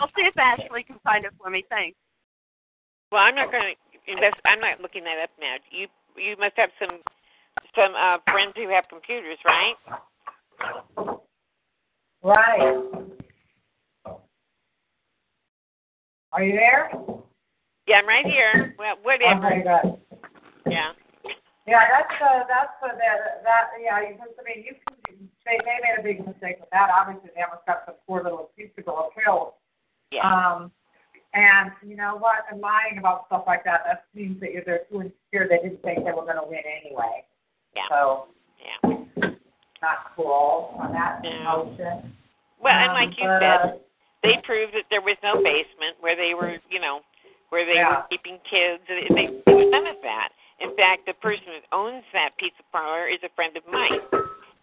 I'll 0.00 0.12
see 0.16 0.26
if 0.26 0.36
Ashley 0.36 0.82
can 0.82 0.98
find 1.04 1.24
it 1.24 1.32
for 1.40 1.50
me. 1.50 1.64
Thanks. 1.70 1.96
Well, 3.12 3.22
I'm 3.22 3.36
not 3.36 3.52
going 3.52 3.62
to 3.62 4.12
invest. 4.12 4.36
I'm 4.44 4.60
not 4.60 4.80
looking 4.80 5.04
that 5.04 5.22
up 5.22 5.30
now. 5.40 5.56
You 5.70 5.86
you 6.16 6.34
must 6.38 6.54
have 6.56 6.70
some 6.80 6.98
some 7.74 7.94
uh, 7.94 8.18
friends 8.30 8.52
who 8.56 8.68
have 8.68 8.84
computers, 8.90 9.38
right? 9.44 9.76
Right. 12.22 12.97
Are 16.32 16.42
you 16.42 16.52
there? 16.52 16.90
Yeah, 17.86 17.98
I'm 17.98 18.06
right 18.06 18.26
here. 18.26 18.74
Well, 18.78 18.96
whatever. 19.02 19.46
Okay, 19.46 19.62
good. 19.62 19.98
Yeah. 20.70 20.92
Yeah, 21.66 21.84
that's 21.90 22.22
uh, 22.22 22.44
that's 22.48 22.72
uh, 22.82 22.96
that 22.96 23.42
that 23.44 23.68
yeah. 23.82 24.00
You, 24.00 24.16
I 24.16 24.42
mean, 24.44 24.64
you 24.64 24.72
can 24.72 25.28
they 25.44 25.58
they 25.64 25.78
made 25.82 25.98
a 25.98 26.02
big 26.02 26.26
mistake 26.26 26.56
with 26.60 26.70
that. 26.72 26.88
Obviously, 26.94 27.30
they 27.34 27.42
almost 27.42 27.66
got 27.66 27.82
some 27.84 27.94
poor 28.06 28.22
little 28.22 28.50
piece 28.56 28.70
of 28.78 28.84
girl 28.86 29.10
killed. 29.22 29.52
Yeah. 30.10 30.24
Um, 30.24 30.72
and 31.34 31.72
you 31.86 31.94
know 31.96 32.16
what? 32.16 32.44
And 32.50 32.60
lying 32.60 32.98
about 32.98 33.26
stuff 33.26 33.44
like 33.46 33.64
that, 33.64 33.82
that 33.84 34.04
means 34.14 34.40
that 34.40 34.48
they're 34.64 34.84
too 34.90 35.02
insecure. 35.02 35.46
They 35.48 35.68
didn't 35.68 35.82
think 35.82 36.04
they 36.04 36.12
were 36.12 36.24
going 36.24 36.40
to 36.40 36.48
win 36.48 36.60
anyway. 36.64 37.24
Yeah. 37.76 37.82
So 37.90 38.28
Yeah. 38.56 39.28
not 39.82 40.16
cool 40.16 40.74
on 40.80 40.92
that 40.92 41.22
No. 41.22 41.64
notion. 41.64 42.16
Well, 42.58 42.74
and 42.74 42.90
Um, 42.90 42.96
like 42.96 43.18
you 43.18 43.28
but, 43.28 43.40
said, 43.40 43.60
uh, 43.60 43.78
they 44.22 44.38
proved 44.44 44.74
that 44.74 44.86
there 44.90 45.02
was 45.02 45.16
no 45.22 45.38
basement 45.42 45.96
where 46.00 46.16
they 46.16 46.34
were, 46.34 46.58
you 46.70 46.80
know, 46.80 47.00
where 47.50 47.64
they 47.64 47.80
Yeah. 47.80 48.02
were 48.02 48.06
keeping 48.10 48.38
kids. 48.48 48.82
They, 48.88 49.06
they, 49.14 49.26
there 49.46 49.56
was 49.56 49.70
none 49.70 49.86
of 49.86 50.00
that. 50.02 50.30
In 50.60 50.74
fact, 50.74 51.06
the 51.06 51.14
person 51.14 51.54
that 51.54 51.66
owns 51.70 52.02
that 52.12 52.36
pizza 52.36 52.62
parlor 52.72 53.06
is 53.06 53.22
a 53.22 53.30
friend 53.34 53.56
of 53.56 53.62
mine. 53.70 54.02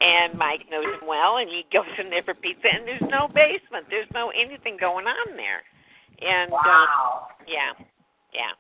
And 0.02 0.38
Mike 0.38 0.68
knows 0.70 0.84
him 1.00 1.08
well, 1.08 1.38
and 1.38 1.48
he 1.48 1.64
goes 1.74 1.88
in 1.98 2.10
there 2.10 2.24
for 2.24 2.36
pizza, 2.36 2.68
and 2.68 2.86
there's 2.86 3.08
no 3.10 3.28
basement. 3.32 3.88
There's 3.90 4.12
no 4.14 4.30
anything 4.36 4.76
going 4.76 5.08
on 5.08 5.38
there. 5.38 5.64
And 6.20 6.52
wow. 6.52 7.28
uh, 7.32 7.44
yeah, 7.48 7.72
yeah. 8.36 8.52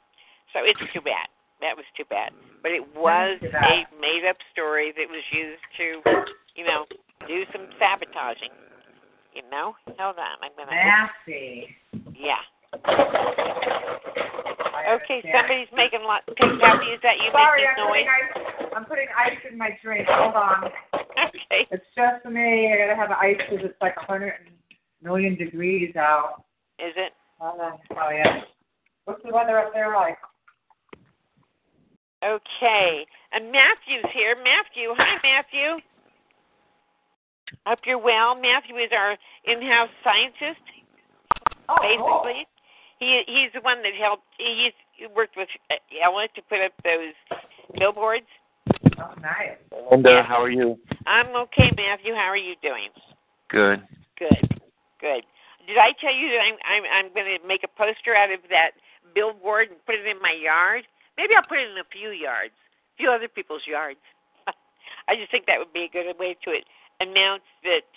So 0.53 0.64
it's 0.64 0.80
too 0.93 1.01
bad. 1.01 1.27
That 1.59 1.75
was 1.75 1.85
too 1.95 2.07
bad. 2.09 2.32
But 2.64 2.72
it 2.72 2.83
was 2.95 3.40
a 3.43 3.83
made-up 3.99 4.38
story 4.51 4.91
that 4.95 5.07
was 5.07 5.24
used 5.32 5.64
to, 5.77 5.85
you 6.56 6.65
know, 6.65 6.85
do 7.27 7.43
some 7.51 7.67
sabotaging. 7.80 8.51
You 9.35 9.43
know? 9.51 9.75
Hold 9.99 10.15
on, 10.17 10.39
I'm 10.41 10.55
gonna. 10.55 10.72
Nasty. 10.72 11.67
Yeah. 12.15 12.39
Okay, 14.95 15.23
somebody's 15.27 15.67
making 15.75 16.03
lot. 16.07 16.23
Kathy, 16.38 16.95
is 16.95 17.01
that 17.03 17.19
you 17.19 17.31
Sorry, 17.31 17.67
making 17.67 17.83
I'm 17.83 17.88
putting 17.88 18.05
noise? 18.05 18.07
ice. 18.07 18.72
I'm 18.75 18.85
putting 18.85 19.07
ice 19.17 19.39
in 19.51 19.57
my 19.57 19.77
drink. 19.83 20.07
Hold 20.09 20.35
on. 20.35 20.72
Okay. 20.95 21.67
It's 21.72 21.83
just 21.95 22.25
me. 22.25 22.72
I 22.72 22.77
gotta 22.77 22.95
have 22.95 23.11
ice 23.11 23.35
because 23.49 23.65
it's 23.65 23.81
like 23.81 23.95
a 23.97 24.05
hundred 24.05 24.33
million 25.03 25.35
degrees 25.35 25.95
out. 25.95 26.43
Is 26.80 26.93
it? 26.95 27.11
Hold 27.39 27.59
on. 27.59 27.80
Oh 27.91 28.09
yeah. 28.11 28.41
What's 29.05 29.22
the 29.23 29.33
weather 29.33 29.59
up 29.59 29.73
there 29.73 29.93
like? 29.95 30.17
Okay. 32.23 33.05
And 33.33 33.51
Matthew's 33.51 34.09
here. 34.14 34.35
Matthew, 34.35 34.95
hi 34.95 35.19
Matthew. 35.23 35.83
Hope 37.66 37.80
you're 37.85 37.98
well. 37.98 38.35
Matthew 38.35 38.77
is 38.77 38.92
our 38.94 39.18
in-house 39.45 39.90
scientist. 40.03 40.61
Oh, 41.68 41.82
basically, 41.82 42.45
he 43.00 43.24
he's 43.26 43.50
the 43.53 43.61
one 43.61 43.82
that 43.82 43.94
helped. 43.98 44.24
He's 44.38 44.74
he 44.94 45.08
worked 45.08 45.35
with 45.35 45.50
uh, 45.72 45.76
Ella 46.02 46.27
to 46.35 46.42
put 46.48 46.61
up 46.61 46.74
those 46.84 47.18
billboards. 47.77 48.30
Oh, 49.02 49.14
nice. 49.19 49.58
And 49.72 49.88
Linda, 49.92 50.24
how 50.24 50.42
are 50.42 50.50
you? 50.50 50.77
I'm 51.08 51.35
okay, 51.50 51.72
Matthew. 51.76 52.14
How 52.14 52.30
are 52.30 52.38
you 52.38 52.53
doing? 52.61 52.90
Good. 53.50 53.82
Good. 54.18 54.61
Good. 55.02 55.24
Did 55.66 55.77
I 55.82 55.98
tell 55.98 56.14
you 56.14 56.30
that 56.30 56.42
I'm 56.45 56.58
I'm 56.61 56.84
I'm 56.85 57.14
going 57.14 57.34
to 57.34 57.48
make 57.48 57.64
a 57.66 57.72
poster 57.74 58.14
out 58.14 58.32
of 58.32 58.45
that 58.50 58.77
billboard 59.14 59.69
and 59.69 59.85
put 59.85 59.95
it 59.95 60.06
in 60.06 60.22
my 60.22 60.38
yard? 60.38 60.85
Maybe 61.18 61.34
I'll 61.34 61.48
put 61.50 61.58
it 61.58 61.72
in 61.72 61.82
a 61.82 61.90
few 61.90 62.14
yards, 62.14 62.53
a 62.53 62.95
few 62.98 63.10
other 63.10 63.27
people's 63.27 63.66
yards. 63.66 64.00
I 65.10 65.16
just 65.18 65.32
think 65.32 65.48
that 65.48 65.58
would 65.58 65.74
be 65.74 65.90
a 65.90 65.92
good 65.92 66.06
way 66.19 66.38
to 66.45 66.50
it. 66.52 66.66
Announce 66.99 67.45
that 67.64 67.88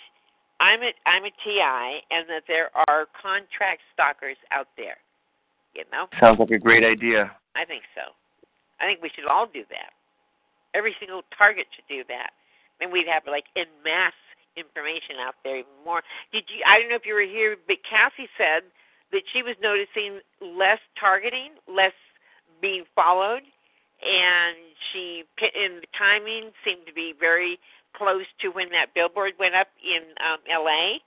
I'm 0.59 0.81
a 0.83 0.91
I'm 1.07 1.23
a 1.23 1.33
TI 1.43 2.03
and 2.11 2.27
that 2.27 2.43
there 2.47 2.69
are 2.87 3.07
contract 3.15 3.81
stalkers 3.93 4.37
out 4.51 4.67
there. 4.75 4.97
You 5.73 5.83
know, 5.91 6.07
Sounds 6.19 6.39
like 6.39 6.51
a 6.51 6.59
great 6.59 6.83
idea. 6.83 7.31
I 7.55 7.63
think 7.63 7.83
so. 7.95 8.11
I 8.81 8.85
think 8.85 9.01
we 9.01 9.11
should 9.13 9.25
all 9.25 9.45
do 9.45 9.63
that. 9.69 9.93
Every 10.73 10.95
single 10.99 11.21
target 11.35 11.67
should 11.75 11.87
do 11.87 12.03
that. 12.07 12.31
And 12.81 12.91
we'd 12.91 13.07
have 13.07 13.23
like 13.27 13.45
en 13.55 13.69
masse 13.83 14.17
information 14.57 15.21
out 15.21 15.35
there 15.43 15.63
even 15.63 15.77
more. 15.85 16.01
Did 16.31 16.43
you 16.49 16.63
I 16.67 16.79
don't 16.79 16.89
know 16.89 16.99
if 16.99 17.05
you 17.05 17.13
were 17.13 17.27
here, 17.27 17.55
but 17.67 17.77
Cassie 17.87 18.29
said 18.37 18.63
that 19.11 19.23
she 19.31 19.41
was 19.43 19.55
noticing 19.61 20.19
less 20.41 20.79
targeting, 20.99 21.55
less 21.67 21.95
being 22.61 22.83
followed, 22.95 23.43
and 24.03 24.57
she 24.91 25.23
and 25.39 25.81
the 25.83 25.91
timing 25.97 26.51
seemed 26.63 26.85
to 26.87 26.93
be 26.93 27.13
very 27.17 27.59
close 27.95 28.25
to 28.41 28.49
when 28.49 28.69
that 28.69 28.93
billboard 28.93 29.33
went 29.39 29.55
up 29.55 29.67
in 29.83 30.01
um 30.23 30.39
LA, 30.47 30.99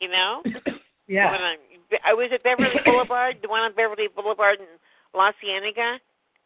you 0.00 0.08
know? 0.08 0.42
Yeah. 1.08 1.28
On, 1.30 1.56
I 2.04 2.14
was 2.14 2.30
at 2.34 2.42
Beverly 2.42 2.80
Boulevard, 2.84 3.36
the 3.40 3.48
one 3.48 3.60
on 3.60 3.72
Beverly 3.74 4.08
Boulevard 4.14 4.58
in 4.58 4.66
La 5.14 5.30
Cienega. 5.40 5.98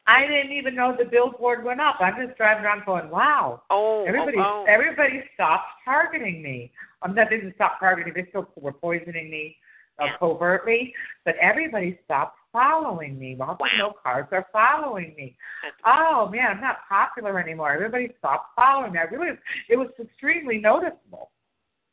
I 0.06 0.26
didn't 0.26 0.52
even 0.52 0.74
know 0.74 0.94
the 0.98 1.04
billboard 1.04 1.64
went 1.64 1.80
up. 1.80 1.96
I'm 2.00 2.26
just 2.26 2.36
driving 2.36 2.64
around 2.64 2.82
going, 2.84 3.10
wow. 3.10 3.62
Oh, 3.70 4.04
Everybody, 4.06 4.38
oh, 4.38 4.64
oh. 4.64 4.64
everybody 4.68 5.22
stopped 5.34 5.66
targeting 5.84 6.42
me. 6.42 6.72
Um, 7.02 7.14
that 7.14 7.30
didn't 7.30 7.54
stop 7.54 7.78
targeting. 7.80 8.12
They 8.14 8.28
still 8.30 8.48
were 8.56 8.72
poisoning 8.72 9.30
me 9.30 9.56
uh, 9.98 10.06
covertly, 10.18 10.92
but 11.24 11.36
everybody 11.40 11.98
stopped 12.04 12.36
following 12.52 13.18
me. 13.18 13.36
Well, 13.38 13.56
no 13.78 13.92
cars 14.02 14.26
are 14.32 14.46
following 14.52 15.14
me. 15.16 15.36
Oh 15.84 16.28
man, 16.30 16.50
I'm 16.52 16.60
not 16.60 16.78
popular 16.88 17.38
anymore. 17.40 17.72
Everybody 17.72 18.12
stopped 18.18 18.50
following 18.56 18.92
me. 18.92 18.98
I 18.98 19.02
really, 19.04 19.36
it 19.68 19.76
was 19.76 19.88
extremely 20.00 20.58
noticeable. 20.58 21.30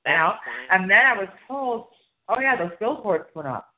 You 0.05 0.13
know, 0.13 0.33
and 0.71 0.89
then 0.89 1.05
I 1.05 1.17
was 1.17 1.27
told, 1.47 1.87
oh 2.29 2.39
yeah, 2.39 2.55
those 2.55 2.71
billboards 2.79 3.27
went 3.35 3.47
up. 3.47 3.73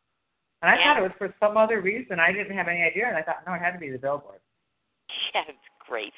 And 0.61 0.69
I 0.69 0.75
Yeah. 0.77 0.93
thought 0.93 0.99
it 0.99 1.03
was 1.09 1.17
for 1.17 1.33
some 1.39 1.57
other 1.57 1.81
reason. 1.81 2.19
I 2.19 2.31
didn't 2.31 2.55
have 2.55 2.67
any 2.67 2.83
idea, 2.83 3.07
and 3.07 3.17
I 3.17 3.23
thought, 3.23 3.41
no, 3.47 3.53
it 3.53 3.59
had 3.59 3.71
to 3.71 3.79
be 3.79 3.89
the 3.89 3.97
billboard. 3.97 4.39
Yeah, 5.33 5.43
it's 5.47 5.57
great. 5.87 6.13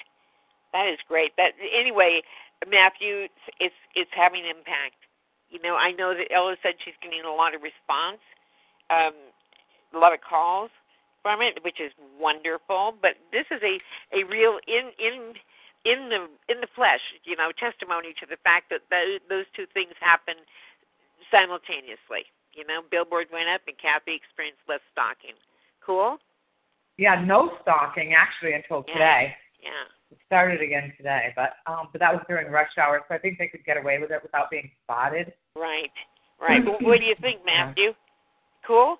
That 0.74 0.88
is 0.88 1.00
great. 1.08 1.32
But 1.38 1.54
anyway, 1.72 2.22
Matthew, 2.68 3.28
it's 3.32 3.44
it's, 3.60 3.76
it's 3.96 4.12
having 4.14 4.44
impact. 4.46 5.00
You 5.50 5.62
know, 5.62 5.76
I 5.76 5.92
know 5.92 6.14
that 6.16 6.28
Ella 6.34 6.56
said 6.64 6.76
she's 6.84 6.96
getting 7.02 7.24
a 7.24 7.32
lot 7.34 7.56
of 7.56 7.62
response, 7.62 8.20
um, 8.90 9.16
a 9.94 9.98
lot 10.00 10.14
of 10.14 10.20
calls 10.22 10.70
from 11.22 11.42
it, 11.42 11.64
which 11.64 11.80
is 11.80 11.92
wonderful. 12.20 12.96
But 13.02 13.18
this 13.32 13.46
is 13.52 13.62
a 13.64 13.80
a 14.16 14.24
real 14.26 14.60
in 14.68 14.92
in 14.98 15.34
in 15.86 16.10
the 16.10 16.28
in 16.50 16.62
the 16.62 16.70
flesh, 16.76 17.02
you 17.24 17.36
know, 17.36 17.52
testimony 17.58 18.14
to 18.20 18.26
the 18.26 18.38
fact 18.44 18.70
that 18.70 18.82
those, 18.90 19.20
those 19.30 19.46
two 19.56 19.66
things 19.74 19.94
happen 20.00 20.36
simultaneously. 21.30 22.28
You 22.54 22.68
know, 22.68 22.82
billboard 22.90 23.28
went 23.32 23.48
up 23.48 23.62
and 23.68 23.78
Kathy 23.78 24.16
experienced 24.16 24.62
less 24.68 24.84
stalking. 24.92 25.36
Cool. 25.86 26.18
Yeah, 26.98 27.24
no 27.24 27.58
stalking 27.62 28.14
actually 28.14 28.54
until 28.54 28.84
Yeah. 28.88 28.94
today. 28.94 29.36
Yeah. 29.64 29.86
It 30.12 30.18
started 30.26 30.62
again 30.62 30.92
today, 30.98 31.32
but 31.36 31.54
um, 31.66 31.88
but 31.92 32.00
that 32.02 32.14
was 32.14 32.22
during 32.28 32.52
rush 32.52 32.78
hour, 32.78 33.02
so 33.08 33.16
I 33.16 33.18
think 33.18 33.38
they 33.38 33.48
could 33.48 33.64
get 33.64 33.78
away 33.78 33.98
with 34.00 34.12
it 34.12 34.22
without 34.22 34.50
being 34.50 34.70
spotted. 34.84 35.32
Right. 35.56 35.92
Right. 36.40 36.64
Well, 36.66 36.78
what 36.82 37.00
do 37.00 37.06
you 37.06 37.16
think, 37.22 37.46
Matthew? 37.46 37.94
Cool. 38.68 38.98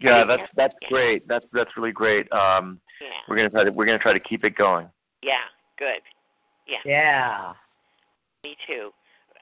Yeah, 0.00 0.24
that's 0.24 0.48
that's 0.56 0.74
great. 0.88 1.26
That's 1.28 1.44
that's 1.52 1.70
really 1.76 1.92
great. 1.92 2.30
Um, 2.32 2.80
Yeah. 3.00 3.08
we're 3.28 3.36
gonna 3.36 3.50
try 3.50 3.64
to 3.64 3.70
we're 3.70 3.86
gonna 3.86 3.98
try 3.98 4.12
to 4.12 4.20
keep 4.20 4.44
it 4.44 4.56
going. 4.56 4.88
Yeah. 5.22 5.44
Good. 5.78 6.02
Yeah. 6.66 6.78
Yeah. 6.84 7.52
Me 8.44 8.56
too. 8.66 8.90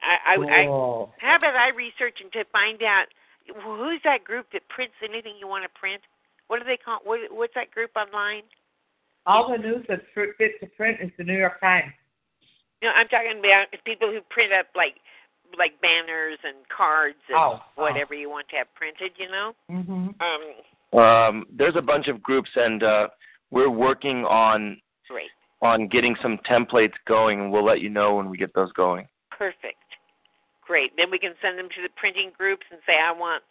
I, 0.03 0.35
I, 0.35 0.67
Cool. 0.67 1.12
I 1.20 1.27
how 1.27 1.37
about 1.37 1.57
I 1.57 1.69
research 1.70 2.19
and 2.23 2.33
to 2.33 2.45
find 2.53 2.83
out 2.83 3.07
who's 3.65 4.01
that 4.05 4.25
group 4.25 4.47
that 4.53 4.69
prints 4.69 4.95
anything 5.03 5.35
you 5.39 5.49
want 5.49 5.65
to 5.65 5.78
print? 5.78 6.03
What 6.49 6.59
do 6.61 6.65
they 6.65 6.77
call? 6.77 7.01
What, 7.05 7.20
what's 7.31 7.55
that 7.55 7.70
group 7.70 7.91
online? 7.97 8.43
All 9.27 9.51
the 9.51 9.59
news 9.59 9.85
that's 9.89 10.03
fr- 10.15 10.35
fit 10.39 10.59
to 10.61 10.67
print 10.77 10.99
is 11.03 11.11
the 11.19 11.25
New 11.25 11.37
York 11.37 11.61
Times. 11.61 11.93
No, 12.83 12.91
I'm 12.91 13.09
talking 13.09 13.39
about 13.39 13.67
people 13.85 14.09
who 14.09 14.20
print 14.31 14.53
up 14.53 14.67
like 14.75 14.95
like 15.57 15.81
banners 15.81 16.39
and 16.44 16.57
cards 16.75 17.17
and 17.28 17.36
Oh, 17.39 17.60
oh. 17.77 17.83
whatever 17.83 18.15
you 18.15 18.28
want 18.28 18.49
to 18.51 18.57
have 18.57 18.67
printed. 18.75 19.12
You 19.18 19.31
know. 19.31 19.52
Mm-hmm. 19.70 20.09
Um. 20.20 20.43
Um, 20.91 21.44
there's 21.52 21.77
a 21.77 21.83
bunch 21.83 22.09
of 22.09 22.23
groups, 22.23 22.49
and 22.57 22.83
uh, 22.83 23.09
we're 23.51 23.68
working 23.70 24.25
on 24.25 24.81
Great. 25.09 25.28
on 25.60 25.86
getting 25.86 26.17
some 26.23 26.39
templates 26.51 26.94
going, 27.07 27.41
and 27.41 27.52
we'll 27.52 27.65
let 27.65 27.81
you 27.83 27.91
know 27.91 28.17
when 28.17 28.31
we 28.31 28.39
get 28.39 28.55
those 28.55 28.73
going. 28.73 29.07
Perfect. 29.31 29.77
Great. 30.67 30.93
Then 30.97 31.10
we 31.10 31.18
can 31.18 31.35
send 31.43 31.59
them 31.59 31.68
to 31.77 31.83
the 31.83 31.91
printing 31.97 32.31
groups 32.36 32.65
and 32.70 32.81
say, 32.86 32.94
I 32.97 33.12
want, 33.12 33.43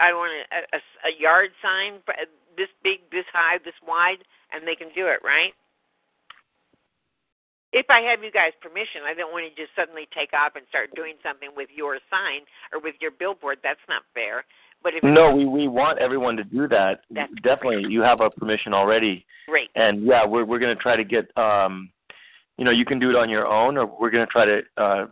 I 0.00 0.12
want 0.14 0.32
a, 0.52 0.76
a, 0.76 0.80
a 1.08 1.12
yard 1.20 1.50
sign 1.62 2.00
for- 2.06 2.14
this 2.56 2.68
big, 2.82 3.00
this 3.12 3.24
high, 3.32 3.58
this 3.62 3.76
wide, 3.86 4.24
and 4.52 4.66
they 4.66 4.74
can 4.74 4.88
do 4.94 5.06
it, 5.06 5.20
right? 5.22 5.52
If 7.72 7.86
I 7.90 8.00
have 8.02 8.22
you 8.22 8.30
guys' 8.30 8.52
permission, 8.62 9.02
I 9.04 9.14
don't 9.14 9.32
want 9.32 9.44
to 9.44 9.54
just 9.60 9.74
suddenly 9.74 10.08
take 10.14 10.32
off 10.32 10.56
and 10.56 10.64
start 10.68 10.90
doing 10.94 11.14
something 11.22 11.50
with 11.56 11.68
your 11.74 11.98
sign 12.10 12.42
or 12.72 12.80
with 12.80 12.94
your 13.00 13.10
billboard. 13.10 13.58
That's 13.62 13.82
not 13.88 14.02
fair. 14.14 14.44
But 14.82 14.94
if 14.94 15.02
No, 15.02 15.34
we 15.34 15.44
we 15.44 15.68
want 15.68 15.98
everyone 15.98 16.36
to 16.36 16.44
do 16.44 16.68
that. 16.68 17.00
That's 17.10 17.32
Definitely, 17.42 17.90
you 17.92 18.02
have 18.02 18.20
our 18.20 18.30
permission 18.30 18.72
already, 18.72 19.26
great. 19.48 19.70
and 19.74 20.04
yeah, 20.06 20.24
we're 20.24 20.44
we're 20.44 20.58
gonna 20.60 20.76
try 20.76 20.96
to 20.96 21.04
get 21.04 21.26
um, 21.36 21.90
you 22.56 22.64
know, 22.64 22.70
you 22.70 22.84
can 22.84 22.98
do 22.98 23.10
it 23.10 23.16
on 23.16 23.28
your 23.28 23.46
own, 23.46 23.76
or 23.76 23.86
we're 23.86 24.10
gonna 24.10 24.26
try 24.26 24.44
to 24.44 24.60
uh, 24.76 25.06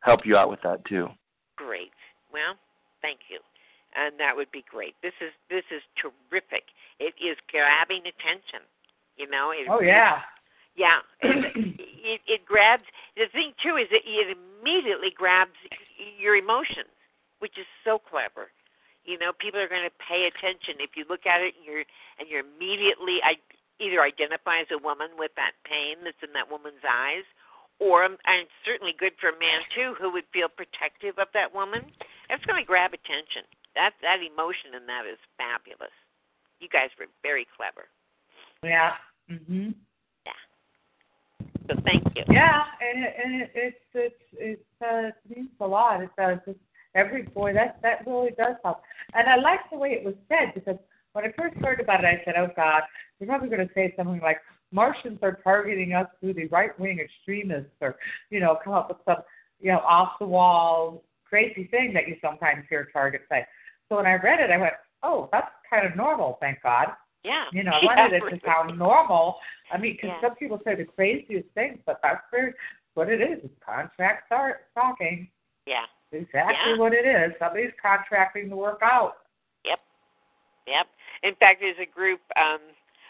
help 0.00 0.20
you 0.24 0.36
out 0.36 0.50
with 0.50 0.60
that 0.62 0.84
too. 0.84 1.08
Great. 1.56 1.92
Well, 2.32 2.54
thank 3.00 3.20
you. 3.30 3.38
And 3.96 4.18
that 4.20 4.36
would 4.36 4.50
be 4.52 4.64
great. 4.70 4.94
This 5.02 5.14
is 5.20 5.32
this 5.48 5.64
is 5.70 5.80
terrific. 5.96 6.64
It 7.00 7.14
is 7.16 7.36
grabbing 7.50 8.00
attention. 8.04 8.60
You 9.16 9.28
know, 9.30 9.52
it 9.52 9.66
Oh 9.70 9.80
yeah. 9.80 10.20
Yeah, 10.76 11.00
it, 11.24 12.20
it, 12.28 12.44
grabs. 12.44 12.84
The 13.16 13.32
thing 13.32 13.56
too 13.64 13.80
is 13.80 13.88
that 13.90 14.04
it 14.04 14.36
immediately 14.36 15.08
grabs 15.08 15.56
your 16.20 16.36
emotions, 16.36 16.92
which 17.40 17.56
is 17.56 17.64
so 17.82 17.98
clever. 17.98 18.52
You 19.08 19.16
know, 19.16 19.32
people 19.32 19.60
are 19.60 19.72
going 19.72 19.88
to 19.88 20.02
pay 20.04 20.28
attention 20.28 20.76
if 20.84 20.92
you 20.96 21.08
look 21.08 21.24
at 21.24 21.40
it 21.40 21.54
and 21.56 21.64
you're 21.64 21.88
and 22.20 22.28
you're 22.28 22.44
immediately 22.44 23.24
I, 23.24 23.40
either 23.80 24.04
identify 24.04 24.60
as 24.60 24.68
a 24.68 24.76
woman 24.76 25.16
with 25.16 25.32
that 25.40 25.56
pain 25.64 26.04
that's 26.04 26.20
in 26.20 26.36
that 26.36 26.50
woman's 26.52 26.84
eyes, 26.84 27.24
or 27.80 28.04
um, 28.04 28.20
and 28.28 28.44
it's 28.44 28.60
certainly 28.64 28.92
good 28.92 29.16
for 29.16 29.32
a 29.32 29.38
man 29.40 29.64
too 29.72 29.96
who 29.96 30.12
would 30.12 30.28
feel 30.32 30.52
protective 30.52 31.16
of 31.16 31.32
that 31.32 31.54
woman. 31.56 31.88
It's 32.28 32.44
going 32.44 32.60
to 32.60 32.66
grab 32.66 32.92
attention. 32.92 33.48
That 33.72 33.96
that 34.04 34.20
emotion 34.20 34.76
in 34.76 34.84
that 34.92 35.08
is 35.08 35.20
fabulous. 35.40 35.94
You 36.60 36.68
guys 36.68 36.92
were 37.00 37.08
very 37.24 37.46
clever. 37.56 37.88
Yeah. 38.60 39.00
Mhm. 39.30 39.72
So 41.68 41.74
thank 41.84 42.04
you. 42.14 42.22
Yeah, 42.28 42.62
and 42.80 43.04
it, 43.04 43.14
and 43.24 43.42
it, 43.42 43.50
it's 43.54 43.76
it's 43.94 44.24
it's 44.32 44.82
uh, 44.82 45.08
it 45.08 45.14
means 45.36 45.50
a 45.60 45.66
lot. 45.66 46.02
It 46.02 46.10
does. 46.16 46.38
It's 46.46 46.58
every 46.94 47.22
boy 47.22 47.52
that 47.54 47.78
that 47.82 48.06
really 48.06 48.30
does 48.36 48.56
help. 48.64 48.82
And 49.14 49.28
I 49.28 49.36
like 49.36 49.60
the 49.70 49.78
way 49.78 49.90
it 49.90 50.04
was 50.04 50.14
said 50.28 50.52
because 50.54 50.76
when 51.12 51.24
I 51.24 51.32
first 51.36 51.56
heard 51.56 51.80
about 51.80 52.04
it, 52.04 52.06
I 52.06 52.22
said, 52.24 52.34
"Oh 52.36 52.48
God, 52.54 52.82
they're 53.18 53.28
probably 53.28 53.48
going 53.48 53.66
to 53.66 53.74
say 53.74 53.94
something 53.96 54.20
like 54.20 54.38
Martians 54.72 55.18
are 55.22 55.38
targeting 55.42 55.92
us 55.92 56.06
through 56.20 56.34
the 56.34 56.46
right 56.48 56.78
wing 56.78 56.98
extremists, 57.00 57.72
or 57.80 57.96
you 58.30 58.40
know, 58.40 58.58
come 58.62 58.74
up 58.74 58.88
with 58.88 58.98
some 59.04 59.24
you 59.60 59.72
know 59.72 59.78
off 59.78 60.12
the 60.20 60.26
wall 60.26 61.02
crazy 61.24 61.66
thing 61.70 61.92
that 61.92 62.06
you 62.06 62.16
sometimes 62.22 62.64
hear 62.68 62.88
targets 62.92 63.24
say." 63.30 63.44
So 63.88 63.96
when 63.96 64.06
I 64.06 64.14
read 64.14 64.40
it, 64.40 64.50
I 64.50 64.58
went, 64.58 64.74
"Oh, 65.02 65.28
that's 65.32 65.50
kind 65.68 65.86
of 65.86 65.96
normal, 65.96 66.38
thank 66.40 66.62
God." 66.62 66.88
Yeah. 67.26 67.44
You 67.52 67.64
know, 67.64 67.72
I 67.72 67.84
wanted 67.84 68.22
it 68.22 68.30
to 68.30 68.40
sound 68.46 68.78
normal. 68.78 69.40
I 69.72 69.78
mean, 69.78 69.94
because 69.94 70.10
Yeah. 70.14 70.20
some 70.20 70.36
people 70.36 70.60
say 70.64 70.76
the 70.76 70.84
craziest 70.84 71.48
things, 71.54 71.82
but 71.84 72.00
that's 72.00 72.22
very 72.30 72.54
what 72.94 73.08
it 73.08 73.20
is. 73.20 73.42
It's 73.42 73.58
contract 73.64 74.28
stalking. 74.28 75.28
Yeah. 75.66 75.86
Exactly 76.12 76.72
Yeah. 76.72 76.76
what 76.78 76.94
it 76.94 77.04
is. 77.04 77.36
Somebody's 77.38 77.74
contracting 77.82 78.48
to 78.50 78.56
work 78.56 78.78
out. 78.80 79.26
Yep. 79.64 79.80
Yep. 80.66 80.86
In 81.24 81.34
fact, 81.34 81.60
there's 81.60 81.78
a 81.80 81.86
group. 81.86 82.20
Um, 82.36 82.60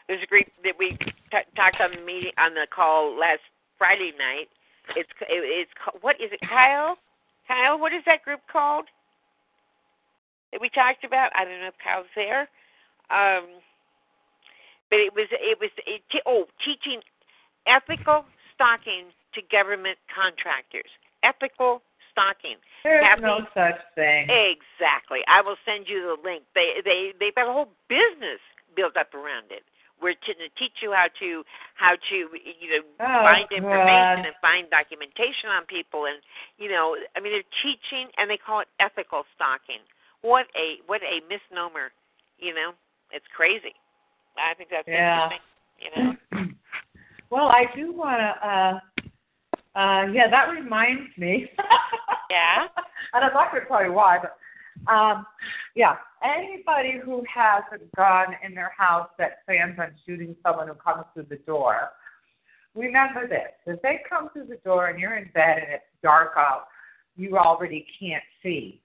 there's 0.08 0.22
a 0.22 0.26
group 0.26 0.46
that 0.64 0.78
we 0.78 0.96
t- 0.96 1.52
talked 1.54 1.80
on 1.80 1.90
the 1.90 2.00
meeting 2.00 2.32
on 2.38 2.54
the 2.54 2.66
call 2.74 3.14
last 3.14 3.42
Friday 3.76 4.12
night. 4.16 4.48
It's 4.96 5.10
it, 5.20 5.26
it's 5.28 5.72
what 6.00 6.18
is 6.20 6.32
it, 6.32 6.40
Kyle? 6.40 6.96
Kyle, 7.46 7.78
what 7.78 7.92
is 7.92 8.02
that 8.06 8.22
group 8.24 8.40
called? 8.50 8.88
That 10.52 10.60
we 10.60 10.70
talked 10.70 11.04
about. 11.04 11.36
I 11.36 11.44
don't 11.44 11.60
know 11.60 11.68
if 11.68 11.78
Kyle's 11.78 12.06
there. 12.14 12.48
Um, 13.10 13.60
but 14.90 14.98
it 15.00 15.12
was 15.14 15.28
it 15.32 15.58
was 15.60 15.70
it, 15.86 16.02
oh 16.26 16.46
teaching 16.64 17.00
ethical 17.66 18.24
stalking 18.54 19.12
to 19.34 19.40
government 19.52 19.98
contractors. 20.08 20.88
Ethical 21.22 21.82
stalking. 22.12 22.56
There's 22.84 23.20
no 23.20 23.44
such 23.52 23.76
thing. 23.94 24.30
Exactly. 24.30 25.20
I 25.28 25.42
will 25.42 25.58
send 25.66 25.86
you 25.88 26.14
the 26.14 26.16
link. 26.22 26.44
They 26.54 26.80
they 26.84 27.12
they've 27.18 27.34
got 27.34 27.48
a 27.48 27.52
whole 27.52 27.72
business 27.88 28.40
built 28.74 28.96
up 28.96 29.12
around 29.12 29.50
it. 29.50 29.62
We're 29.96 30.12
to, 30.12 30.32
to 30.36 30.48
teach 30.60 30.84
you 30.84 30.92
how 30.92 31.08
to 31.20 31.42
how 31.74 31.96
to 31.96 32.16
you 32.16 32.68
know 32.72 32.84
Oh, 33.00 33.24
find 33.24 33.48
information 33.50 34.20
God. 34.22 34.26
and 34.28 34.36
find 34.44 34.64
documentation 34.70 35.48
on 35.50 35.64
people 35.66 36.04
and 36.06 36.20
you 36.60 36.68
know 36.68 36.96
I 37.16 37.20
mean 37.20 37.32
they're 37.32 37.52
teaching 37.64 38.08
and 38.16 38.28
they 38.30 38.36
call 38.38 38.60
it 38.60 38.68
ethical 38.80 39.24
stalking. 39.34 39.80
What 40.22 40.46
a 40.56 40.80
what 40.86 41.00
a 41.02 41.20
misnomer. 41.28 41.92
You 42.38 42.54
know 42.54 42.70
it's 43.10 43.26
crazy. 43.34 43.72
I 44.38 44.54
think 44.54 44.70
that's 44.70 44.86
Yeah. 44.88 45.28
interesting. 45.30 45.40
You 45.78 45.90
know. 46.40 46.48
Well, 47.28 47.48
I 47.48 47.64
do 47.74 47.92
want 47.92 48.20
to. 48.20 48.48
uh 48.48 49.78
uh 49.78 50.06
Yeah, 50.12 50.28
that 50.30 50.48
reminds 50.50 51.10
me. 51.18 51.50
yeah. 52.30 52.68
and 53.12 53.24
I'm 53.24 53.34
not 53.34 53.50
going 53.50 53.62
to 53.62 53.68
tell 53.68 53.84
you 53.84 53.92
why, 53.92 54.18
but 54.22 54.36
um, 54.92 55.26
yeah, 55.74 55.96
anybody 56.22 57.00
who 57.04 57.24
has 57.32 57.64
a 57.72 57.78
gun 57.96 58.36
in 58.44 58.54
their 58.54 58.72
house 58.76 59.08
that 59.18 59.44
plans 59.44 59.76
on 59.80 59.88
shooting 60.06 60.36
someone 60.44 60.68
who 60.68 60.74
comes 60.74 61.04
through 61.14 61.26
the 61.28 61.36
door, 61.46 61.90
remember 62.76 63.26
this: 63.26 63.50
if 63.66 63.82
they 63.82 64.00
come 64.08 64.28
through 64.32 64.46
the 64.46 64.58
door 64.64 64.86
and 64.88 65.00
you're 65.00 65.16
in 65.16 65.28
bed 65.34 65.58
and 65.58 65.72
it's 65.72 65.84
dark 66.02 66.32
out, 66.36 66.66
you 67.16 67.36
already 67.38 67.86
can't 67.98 68.22
see. 68.42 68.80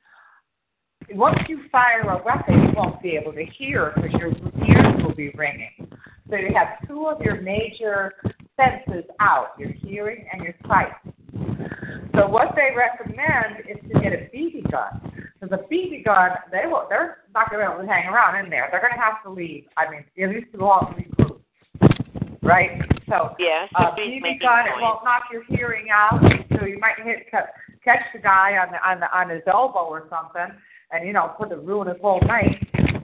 Once 1.11 1.37
you 1.47 1.61
fire 1.71 2.01
a 2.09 2.23
weapon, 2.23 2.55
you 2.63 2.69
won't 2.75 3.01
be 3.01 3.11
able 3.11 3.33
to 3.33 3.45
hear 3.57 3.91
because 3.95 4.11
your 4.13 4.27
ears 4.29 4.37
will 4.41 4.50
be 5.21 5.37
ringing. 5.37 5.87
So 6.29 6.35
you 6.35 6.53
have 6.55 6.87
two 6.87 7.07
of 7.07 7.21
your 7.21 7.41
major 7.41 8.13
senses 8.57 9.09
out: 9.19 9.49
your 9.59 9.71
hearing 9.71 10.25
and 10.31 10.43
your 10.43 10.55
sight. 10.67 10.93
So 12.15 12.27
what 12.27 12.55
they 12.55 12.69
recommend 12.75 13.63
is 13.69 13.77
to 13.91 13.99
get 14.01 14.13
a 14.13 14.29
BB 14.33 14.71
gun. 14.71 15.11
Because 15.39 15.57
a 15.59 15.73
BB 15.73 16.05
gun, 16.05 16.31
they 16.51 16.63
will, 16.67 16.85
they're 16.89 17.19
not 17.33 17.49
going 17.49 17.63
to 17.63 17.69
be 17.69 17.73
able 17.73 17.83
to 17.83 17.89
hang 17.91 18.07
around 18.07 18.43
in 18.43 18.49
there. 18.49 18.67
They're 18.69 18.81
going 18.81 18.93
to 18.93 18.99
have 18.99 19.23
to 19.23 19.29
leave. 19.29 19.65
I 19.77 19.89
mean, 19.89 20.03
at 20.21 20.29
least 20.29 20.53
to 20.53 20.63
all 20.63 20.93
regroup, 20.93 21.39
right? 22.43 22.81
So 23.09 23.35
Yeah. 23.39 23.67
a 23.75 23.91
BB 23.97 24.39
gun, 24.41 24.67
it 24.67 24.73
won't 24.79 25.03
knock 25.03 25.23
your 25.31 25.43
hearing 25.49 25.87
out. 25.91 26.21
So 26.57 26.65
you 26.65 26.79
might 26.79 26.99
hit 27.03 27.27
catch 27.83 28.03
the 28.13 28.19
guy 28.19 28.57
on 28.57 28.71
the 28.71 28.87
on 28.87 28.99
the 28.99 29.17
on 29.17 29.29
his 29.29 29.41
elbow 29.47 29.85
or 29.85 30.07
something, 30.09 30.55
and 30.91 31.07
you 31.07 31.13
know, 31.13 31.33
put 31.37 31.49
the 31.49 31.57
ruin 31.57 31.87
his 31.87 31.97
whole 32.01 32.21
night. 32.21 32.57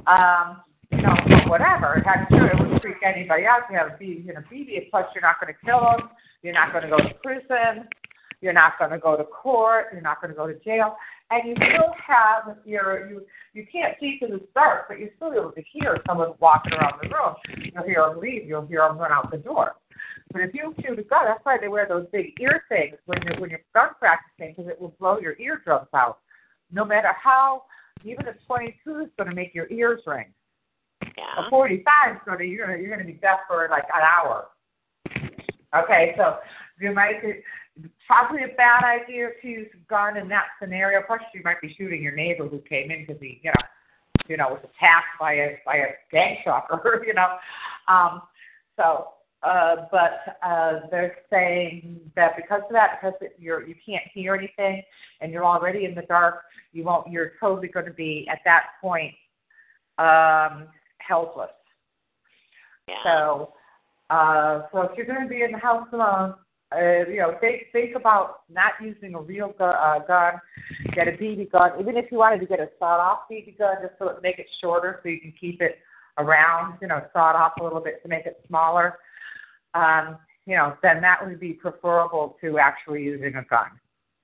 Um, 0.06 0.62
you 0.98 1.04
know, 1.04 1.16
whatever. 1.48 2.04
I'm 2.06 2.26
it 2.32 2.60
would 2.60 2.82
freak 2.82 2.98
anybody 3.06 3.46
out 3.46 3.70
to 3.70 3.78
have 3.78 3.88
a 3.88 4.04
BB, 4.04 4.26
you 4.26 4.34
know, 4.34 4.42
BB. 4.52 4.90
Plus, 4.90 5.06
you're 5.14 5.22
not 5.22 5.40
going 5.40 5.54
to 5.54 5.60
kill 5.66 5.82
them. 5.82 6.10
You're 6.42 6.54
not 6.54 6.72
going 6.72 6.84
to 6.84 6.90
go 6.90 6.98
to 6.98 7.14
prison. 7.24 7.88
You're 8.42 8.54
not 8.54 8.78
going 8.78 8.92
to 8.92 9.00
go 9.00 9.18
to 9.18 9.24
court. 9.24 9.88
You're 9.92 10.02
not 10.02 10.22
going 10.22 10.32
to 10.32 10.38
go 10.38 10.48
to 10.48 10.58
jail. 10.60 10.96
And 11.30 11.48
you 11.48 11.56
still 11.56 11.94
have 12.06 12.58
your 12.66 13.10
you 13.10 13.22
you 13.54 13.66
can't 13.72 13.96
see 14.00 14.18
because 14.20 14.36
it's 14.40 14.54
dark, 14.54 14.88
but 14.88 15.00
you're 15.00 15.10
still 15.18 15.34
able 15.34 15.52
to 15.52 15.64
hear 15.74 15.98
someone 16.08 16.34
walking 16.40 16.74
around 16.74 17.00
the 17.02 17.10
room. 17.10 17.36
You'll 17.74 17.84
hear 17.84 18.06
them 18.08 18.20
leave. 18.20 18.48
You'll 18.48 18.66
hear 18.66 18.88
them 18.88 18.98
run 18.98 19.12
out 19.12 19.32
the 19.32 19.38
door. 19.38 19.76
But 20.32 20.42
if 20.42 20.54
you 20.54 20.74
shoot 20.78 21.00
a 21.00 21.04
gun, 21.04 21.26
that's 21.26 21.44
why 21.44 21.58
they 21.60 21.68
wear 21.68 21.88
those 21.88 22.06
big 22.12 22.34
ear 22.40 22.64
things 22.70 22.96
when 23.06 23.22
you're 23.24 23.40
when 23.40 23.50
you're 23.50 23.62
gun 23.74 23.90
practicing 24.00 24.54
because 24.56 24.72
it 24.72 24.80
will 24.80 24.96
blow 25.00 25.20
your 25.20 25.36
eardrums 25.40 25.88
out. 25.94 26.20
No 26.72 26.86
matter 26.86 27.12
how, 27.22 27.64
even 28.06 28.28
a 28.28 28.34
22 28.46 29.00
is 29.00 29.08
going 29.18 29.30
to 29.30 29.36
make 29.36 29.56
your 29.56 29.70
ears 29.72 30.02
ring. 30.06 30.28
A 31.02 31.50
45 31.50 32.16
is 32.16 32.22
going 32.26 32.50
you're 32.50 32.68
to 32.68 32.82
you're 32.82 32.96
going 32.96 33.06
to 33.06 33.14
be 33.14 33.20
deaf 33.20 33.40
for 33.48 33.68
like 33.70 33.86
an 33.96 34.02
hour. 34.02 34.48
Okay, 35.76 36.14
so 36.18 36.38
you 36.80 36.94
might 36.94 37.22
probably 38.08 38.44
a 38.44 38.56
bad 38.56 38.84
idea 38.84 39.30
to 39.42 39.48
use 39.48 39.68
a 39.74 39.90
gun 39.90 40.18
in 40.18 40.28
that 40.30 40.46
scenario. 40.62 41.02
Plus, 41.06 41.22
you 41.34 41.42
might 41.44 41.62
be 41.62 41.76
shooting 41.78 42.02
your 42.02 42.16
neighbor 42.16 42.48
who 42.48 42.60
came 42.62 42.90
in 42.90 43.06
because 43.06 43.22
he, 43.22 43.40
you 43.44 43.52
know, 43.52 43.68
you 44.28 44.38
know, 44.38 44.50
was 44.50 44.60
attacked 44.64 45.20
by 45.20 45.34
a 45.34 45.58
by 45.66 45.78
a 45.78 45.88
gang 46.12 46.38
stalker. 46.42 47.04
You 47.08 47.14
know, 47.14 47.38
um, 47.88 48.22
so. 48.76 49.10
Uh, 49.44 49.86
but 49.92 50.36
uh, 50.42 50.80
they're 50.90 51.18
saying 51.30 52.00
that 52.16 52.36
because 52.36 52.64
of 52.66 52.72
that, 52.72 52.98
because 53.00 53.14
it, 53.22 53.36
you're 53.38 53.66
you 53.68 53.76
can't 53.86 54.04
hear 54.12 54.34
anything, 54.34 54.82
and 55.22 55.32
you're 55.32 55.46
already 55.46 55.86
in 55.86 55.94
the 55.94 56.02
dark, 56.02 56.42
you 56.74 56.84
won't. 56.84 57.08
You're 57.08 57.34
totally 57.40 57.68
going 57.68 57.86
to 57.86 57.94
be 57.94 58.28
at 58.32 58.40
that 58.46 58.64
point 58.82 59.14
um, 60.00 60.68
helpless. 61.08 61.50
Yeah. 62.88 62.96
So, 63.04 63.54
uh, 64.10 64.64
so 64.72 64.82
if 64.82 64.98
you're 64.98 65.06
going 65.06 65.24
to 65.24 65.28
be 65.28 65.44
in 65.44 65.52
the 65.52 65.58
house 65.58 65.88
alone, 65.92 66.36
uh, 66.76 67.10
you 67.10 67.18
know, 67.18 67.38
think 67.40 67.64
think 67.72 67.96
about 67.96 68.42
not 68.50 68.74
using 68.82 69.16
a 69.16 69.22
real 69.22 69.54
gu- 69.58 69.64
uh, 69.64 70.00
gun. 70.06 70.34
Get 70.94 71.08
a 71.08 71.12
BB 71.12 71.52
gun, 71.52 71.72
even 71.80 71.96
if 71.96 72.12
you 72.12 72.18
wanted 72.18 72.42
to 72.42 72.46
get 72.46 72.60
a 72.60 72.70
sawed-off 72.78 73.20
BB 73.32 73.58
gun, 73.58 73.78
just 73.82 73.94
so 73.98 74.10
it 74.10 74.22
make 74.22 74.38
it 74.38 74.48
shorter, 74.62 75.00
so 75.02 75.08
you 75.08 75.22
can 75.22 75.34
keep 75.40 75.62
it 75.62 75.78
around. 76.18 76.78
You 76.82 76.90
know, 76.90 77.02
sawed 77.14 77.36
off 77.36 77.54
a 77.60 77.64
little 77.64 77.80
bit 77.80 78.02
to 78.04 78.10
make 78.10 78.26
it 78.26 78.44
smaller. 78.48 78.96
Um, 79.76 80.18
you 80.46 80.56
know, 80.56 80.76
then 80.82 81.00
that 81.02 81.26
would 81.26 81.40
be 81.40 81.54
preferable 81.54 82.38
to 82.42 82.58
actually 82.58 83.04
using 83.04 83.36
a 83.36 83.44
gun. 83.44 83.68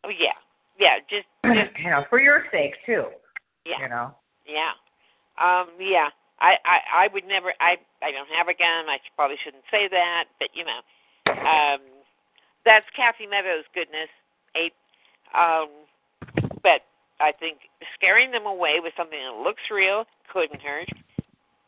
Oh 0.03 0.09
yeah. 0.09 0.33
Yeah. 0.79 0.97
Just 1.09 1.27
just 1.45 1.77
you 1.83 1.91
know, 1.91 2.03
for 2.09 2.19
your 2.19 2.43
sake 2.51 2.73
too. 2.85 3.05
Yeah. 3.65 3.83
You 3.83 3.89
know. 3.89 4.15
Yeah. 4.45 4.71
Um, 5.41 5.67
yeah. 5.79 6.09
I, 6.39 6.55
I, 6.65 7.05
I 7.05 7.07
would 7.13 7.25
never 7.27 7.53
I 7.59 7.77
I 8.01 8.11
don't 8.11 8.29
have 8.35 8.47
a 8.47 8.53
gun, 8.53 8.89
I 8.89 8.99
probably 9.15 9.37
shouldn't 9.43 9.63
say 9.71 9.87
that, 9.89 10.25
but 10.39 10.49
you 10.53 10.65
know. 10.65 10.81
Um 11.27 11.79
that's 12.65 12.85
Kathy 12.95 13.27
Meadows' 13.27 13.65
goodness. 13.73 14.09
Eight 14.55 14.73
um 15.33 15.69
but 16.61 16.81
I 17.19 17.31
think 17.31 17.59
scaring 17.93 18.31
them 18.31 18.45
away 18.45 18.79
with 18.81 18.93
something 18.97 19.19
that 19.19 19.43
looks 19.43 19.63
real 19.71 20.05
couldn't 20.31 20.61
hurt. 20.61 20.89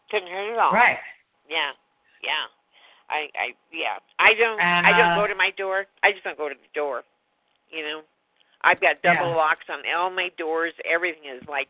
Couldn't 0.09 0.29
hurt 0.29 0.53
at 0.53 0.59
all. 0.59 0.71
Right. 0.73 0.97
Yeah. 1.49 1.71
Yeah. 2.23 2.47
I 3.09 3.29
I 3.37 3.53
yeah. 3.71 3.99
I 4.19 4.33
don't 4.33 4.59
And, 4.59 4.87
I 4.87 4.91
don't 4.97 5.11
uh, 5.11 5.15
go 5.15 5.27
to 5.27 5.35
my 5.35 5.51
door. 5.51 5.85
I 6.03 6.11
just 6.11 6.23
don't 6.23 6.37
go 6.37 6.49
to 6.49 6.55
the 6.55 6.71
door. 6.73 7.03
You 7.71 7.83
know. 7.83 8.01
I've 8.63 8.81
got 8.81 9.01
double 9.03 9.29
Yeah. 9.29 9.35
locks 9.35 9.65
on 9.69 9.79
all 9.95 10.09
my 10.09 10.29
doors. 10.37 10.73
Everything 10.85 11.29
is 11.29 11.47
like 11.47 11.69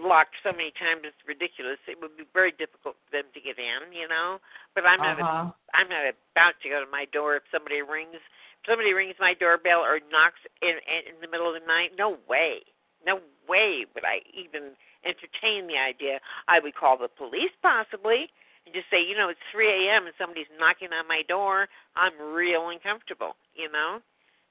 locked 0.00 0.36
so 0.42 0.52
many 0.52 0.72
times 0.76 1.02
it's 1.04 1.20
ridiculous. 1.26 1.78
It 1.88 1.98
would 2.00 2.16
be 2.16 2.24
very 2.32 2.52
difficult 2.52 2.96
for 3.00 3.10
them 3.12 3.28
to 3.32 3.40
get 3.40 3.58
in, 3.58 3.92
you 3.92 4.08
know. 4.08 4.38
But 4.74 4.86
I'm 4.86 5.00
not 5.00 5.20
Uh-huh. 5.20 5.52
I'm 5.74 5.88
not 5.88 6.04
about 6.06 6.54
to 6.62 6.68
go 6.68 6.84
to 6.84 6.90
my 6.90 7.06
door 7.12 7.36
if 7.36 7.44
somebody 7.50 7.82
rings 7.82 8.14
if 8.14 8.22
somebody 8.68 8.92
rings 8.92 9.16
my 9.18 9.34
doorbell 9.34 9.80
or 9.80 10.00
knocks 10.10 10.40
in 10.62 10.78
in 11.08 11.20
the 11.20 11.28
middle 11.28 11.48
of 11.48 11.56
the 11.60 11.66
night. 11.66 11.92
No 11.96 12.18
way. 12.28 12.62
No 13.06 13.20
way 13.48 13.86
would 13.94 14.04
I 14.04 14.20
even 14.36 14.76
entertain 15.04 15.66
the 15.66 15.78
idea. 15.80 16.20
I 16.48 16.60
would 16.60 16.74
call 16.76 16.98
the 16.98 17.08
police 17.08 17.52
possibly 17.62 18.28
and 18.66 18.74
just 18.74 18.90
say, 18.92 19.00
you 19.00 19.16
know, 19.16 19.28
it's 19.32 19.40
3 19.50 19.64
a.m. 19.64 20.04
and 20.04 20.14
somebody's 20.20 20.50
knocking 20.60 20.92
on 20.92 21.08
my 21.08 21.22
door. 21.26 21.68
I'm 21.96 22.12
real 22.20 22.68
uncomfortable, 22.68 23.36
you 23.56 23.72
know. 23.72 24.04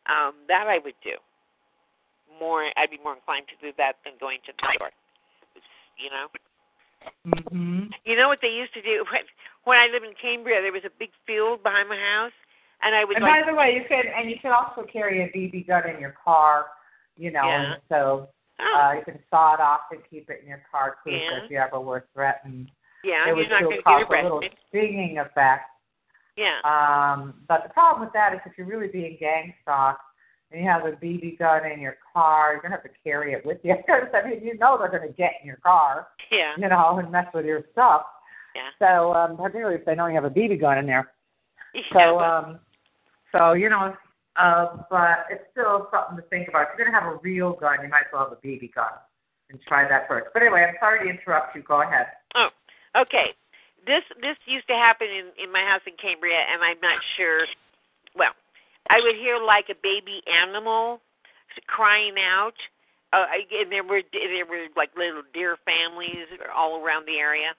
Um, 0.09 0.33
that 0.49 0.65
I 0.65 0.79
would 0.81 0.97
do. 1.03 1.21
More, 2.39 2.65
I'd 2.77 2.89
be 2.89 2.97
more 3.03 3.13
inclined 3.13 3.45
to 3.53 3.57
do 3.61 3.69
that 3.77 4.01
than 4.05 4.13
going 4.19 4.39
to 4.45 4.53
the 4.57 4.65
door. 4.79 4.89
You 5.99 6.09
know. 6.09 6.27
Mhm. 7.27 7.91
You 8.05 8.15
know 8.15 8.27
what 8.27 8.39
they 8.41 8.49
used 8.49 8.73
to 8.73 8.81
do 8.81 9.03
when 9.11 9.21
when 9.65 9.77
I 9.77 9.87
lived 9.91 10.05
in 10.05 10.13
Cambria? 10.21 10.61
There 10.61 10.71
was 10.71 10.85
a 10.85 10.95
big 10.97 11.11
field 11.27 11.61
behind 11.63 11.89
my 11.89 11.97
house, 11.97 12.31
and 12.81 12.95
I 12.95 13.03
would 13.03 13.17
And 13.17 13.23
like. 13.25 13.45
by 13.45 13.51
the 13.51 13.55
way, 13.55 13.75
you 13.75 13.83
can 13.87 14.03
and 14.07 14.29
you 14.29 14.37
can 14.41 14.51
also 14.51 14.83
carry 14.91 15.21
a 15.23 15.27
BB 15.29 15.67
gun 15.67 15.89
in 15.89 15.99
your 15.99 16.15
car, 16.23 16.67
you 17.17 17.31
know, 17.31 17.43
Yeah. 17.45 17.73
and 17.73 17.81
so 17.89 18.29
Oh. 18.61 18.75
uh 18.75 18.93
you 18.93 19.03
can 19.03 19.19
saw 19.29 19.53
it 19.53 19.59
off 19.59 19.81
and 19.91 20.01
keep 20.09 20.29
it 20.29 20.41
in 20.41 20.47
your 20.49 20.61
car 20.71 20.97
too 21.03 21.11
Yeah. 21.11 21.43
if 21.43 21.51
you 21.51 21.57
ever 21.59 21.79
were 21.79 22.05
threatened. 22.13 22.71
yeah, 23.03 23.23
it 23.23 23.27
you're 23.27 23.35
would 23.37 23.49
not 23.49 23.63
still 23.63 23.81
cause 23.81 24.05
a 24.09 24.21
little 24.23 24.43
stinging 24.67 25.19
effect. 25.19 25.69
Yeah. 26.35 26.59
Um, 26.63 27.45
but 27.47 27.63
the 27.63 27.69
problem 27.69 28.03
with 28.03 28.13
that 28.13 28.33
is 28.33 28.39
if 28.45 28.57
you're 28.57 28.67
really 28.67 28.87
being 28.89 29.15
gang 29.19 29.53
stalked 29.61 30.01
and 30.51 30.61
you 30.63 30.67
have 30.69 30.85
a 30.85 30.91
BB 30.91 31.37
gun 31.39 31.65
in 31.65 31.79
your 31.79 31.97
car, 32.13 32.53
you're 32.53 32.61
gonna 32.61 32.75
have 32.75 32.83
to 32.83 32.89
carry 33.03 33.33
it 33.33 33.45
with 33.45 33.59
you 33.63 33.75
because 33.87 34.07
I 34.13 34.27
mean 34.27 34.43
you 34.43 34.57
know 34.57 34.77
they're 34.77 34.89
gonna 34.91 35.11
get 35.13 35.33
in 35.41 35.47
your 35.47 35.57
car, 35.57 36.07
Yeah. 36.31 36.53
you 36.57 36.67
know, 36.67 36.99
and 36.99 37.11
mess 37.11 37.27
with 37.33 37.45
your 37.45 37.63
stuff. 37.71 38.03
Yeah. 38.55 38.69
So 38.79 39.13
um, 39.13 39.37
particularly 39.37 39.75
if 39.75 39.85
they 39.85 39.95
know 39.95 40.07
you 40.07 40.15
have 40.15 40.25
a 40.25 40.29
BB 40.29 40.59
gun 40.61 40.77
in 40.79 40.85
there. 40.85 41.11
Yeah, 41.73 41.81
So 41.93 42.19
um, 42.19 42.59
so 43.31 43.53
you 43.53 43.69
know, 43.69 43.93
uh, 44.35 44.77
but 44.89 45.25
it's 45.29 45.43
still 45.51 45.87
something 45.91 46.17
to 46.17 46.23
think 46.29 46.49
about. 46.49 46.63
If 46.73 46.77
you're 46.77 46.87
gonna 46.87 46.99
have 46.99 47.11
a 47.13 47.17
real 47.17 47.53
gun, 47.53 47.77
you 47.83 47.89
might 47.89 48.07
as 48.07 48.13
well 48.13 48.29
have 48.29 48.37
a 48.37 48.41
BB 48.47 48.73
gun 48.73 48.91
and 49.49 49.59
try 49.67 49.87
that 49.87 50.07
first. 50.07 50.27
But 50.33 50.41
anyway, 50.41 50.65
I'm 50.67 50.75
sorry 50.79 51.03
to 51.05 51.09
interrupt 51.09 51.55
you. 51.55 51.61
Go 51.63 51.81
ahead. 51.81 52.07
Oh, 52.35 52.49
okay. 52.97 53.33
This 53.85 54.03
this 54.21 54.37
used 54.45 54.67
to 54.67 54.73
happen 54.73 55.07
in 55.07 55.29
in 55.43 55.51
my 55.51 55.61
house 55.61 55.81
in 55.85 55.93
Cambria, 56.01 56.39
and 56.51 56.63
I'm 56.63 56.79
not 56.81 56.99
sure. 57.17 57.45
Well, 58.15 58.31
I 58.89 58.99
would 59.01 59.15
hear 59.15 59.37
like 59.37 59.69
a 59.69 59.77
baby 59.81 60.21
animal 60.25 61.01
crying 61.67 62.15
out, 62.17 62.57
uh, 63.13 63.25
and 63.61 63.71
there 63.71 63.83
were 63.83 64.01
there 64.13 64.45
were 64.45 64.67
like 64.75 64.89
little 64.97 65.23
deer 65.33 65.57
families 65.65 66.27
all 66.55 66.81
around 66.81 67.05
the 67.05 67.17
area, 67.17 67.53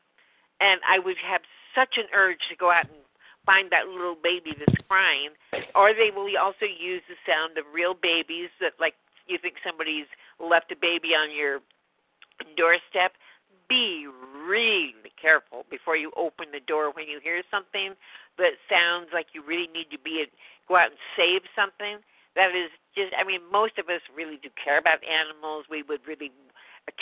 and 0.61 0.81
I 0.89 0.99
would 0.99 1.17
have 1.23 1.43
such 1.75 1.97
an 1.97 2.07
urge 2.15 2.43
to 2.51 2.57
go 2.57 2.71
out 2.71 2.87
and 2.87 2.99
find 3.47 3.71
that 3.71 3.89
little 3.89 4.19
baby 4.21 4.53
that's 4.59 4.79
crying. 4.89 5.31
Or 5.75 5.95
they 5.95 6.11
will 6.15 6.29
also 6.39 6.67
use 6.67 7.03
the 7.09 7.19
sound 7.27 7.59
of 7.59 7.65
real 7.73 7.95
babies 7.95 8.51
that 8.61 8.75
like 8.79 8.95
you 9.27 9.39
think 9.39 9.55
somebody's 9.65 10.11
left 10.39 10.73
a 10.73 10.77
baby 10.77 11.15
on 11.15 11.35
your 11.35 11.61
doorstep 12.57 13.15
be 13.69 14.09
really 14.49 14.95
careful 15.21 15.65
before 15.71 15.97
you 15.97 16.11
open 16.17 16.51
the 16.51 16.61
door 16.67 16.91
when 16.91 17.07
you 17.07 17.21
hear 17.23 17.41
something 17.51 17.95
that 18.37 18.59
sounds 18.67 19.15
like 19.15 19.31
you 19.33 19.47
really 19.47 19.71
need 19.71 19.87
to 19.95 19.99
be 20.03 20.27
go 20.71 20.79
out 20.79 20.95
and 20.95 21.03
save 21.19 21.43
something 21.59 21.99
that 22.39 22.55
is 22.55 22.71
just 22.95 23.11
i 23.19 23.27
mean 23.27 23.43
most 23.51 23.75
of 23.83 23.91
us 23.91 23.99
really 24.15 24.39
do 24.39 24.49
care 24.55 24.79
about 24.79 25.03
animals 25.03 25.67
we 25.67 25.83
would 25.83 26.01
really 26.07 26.31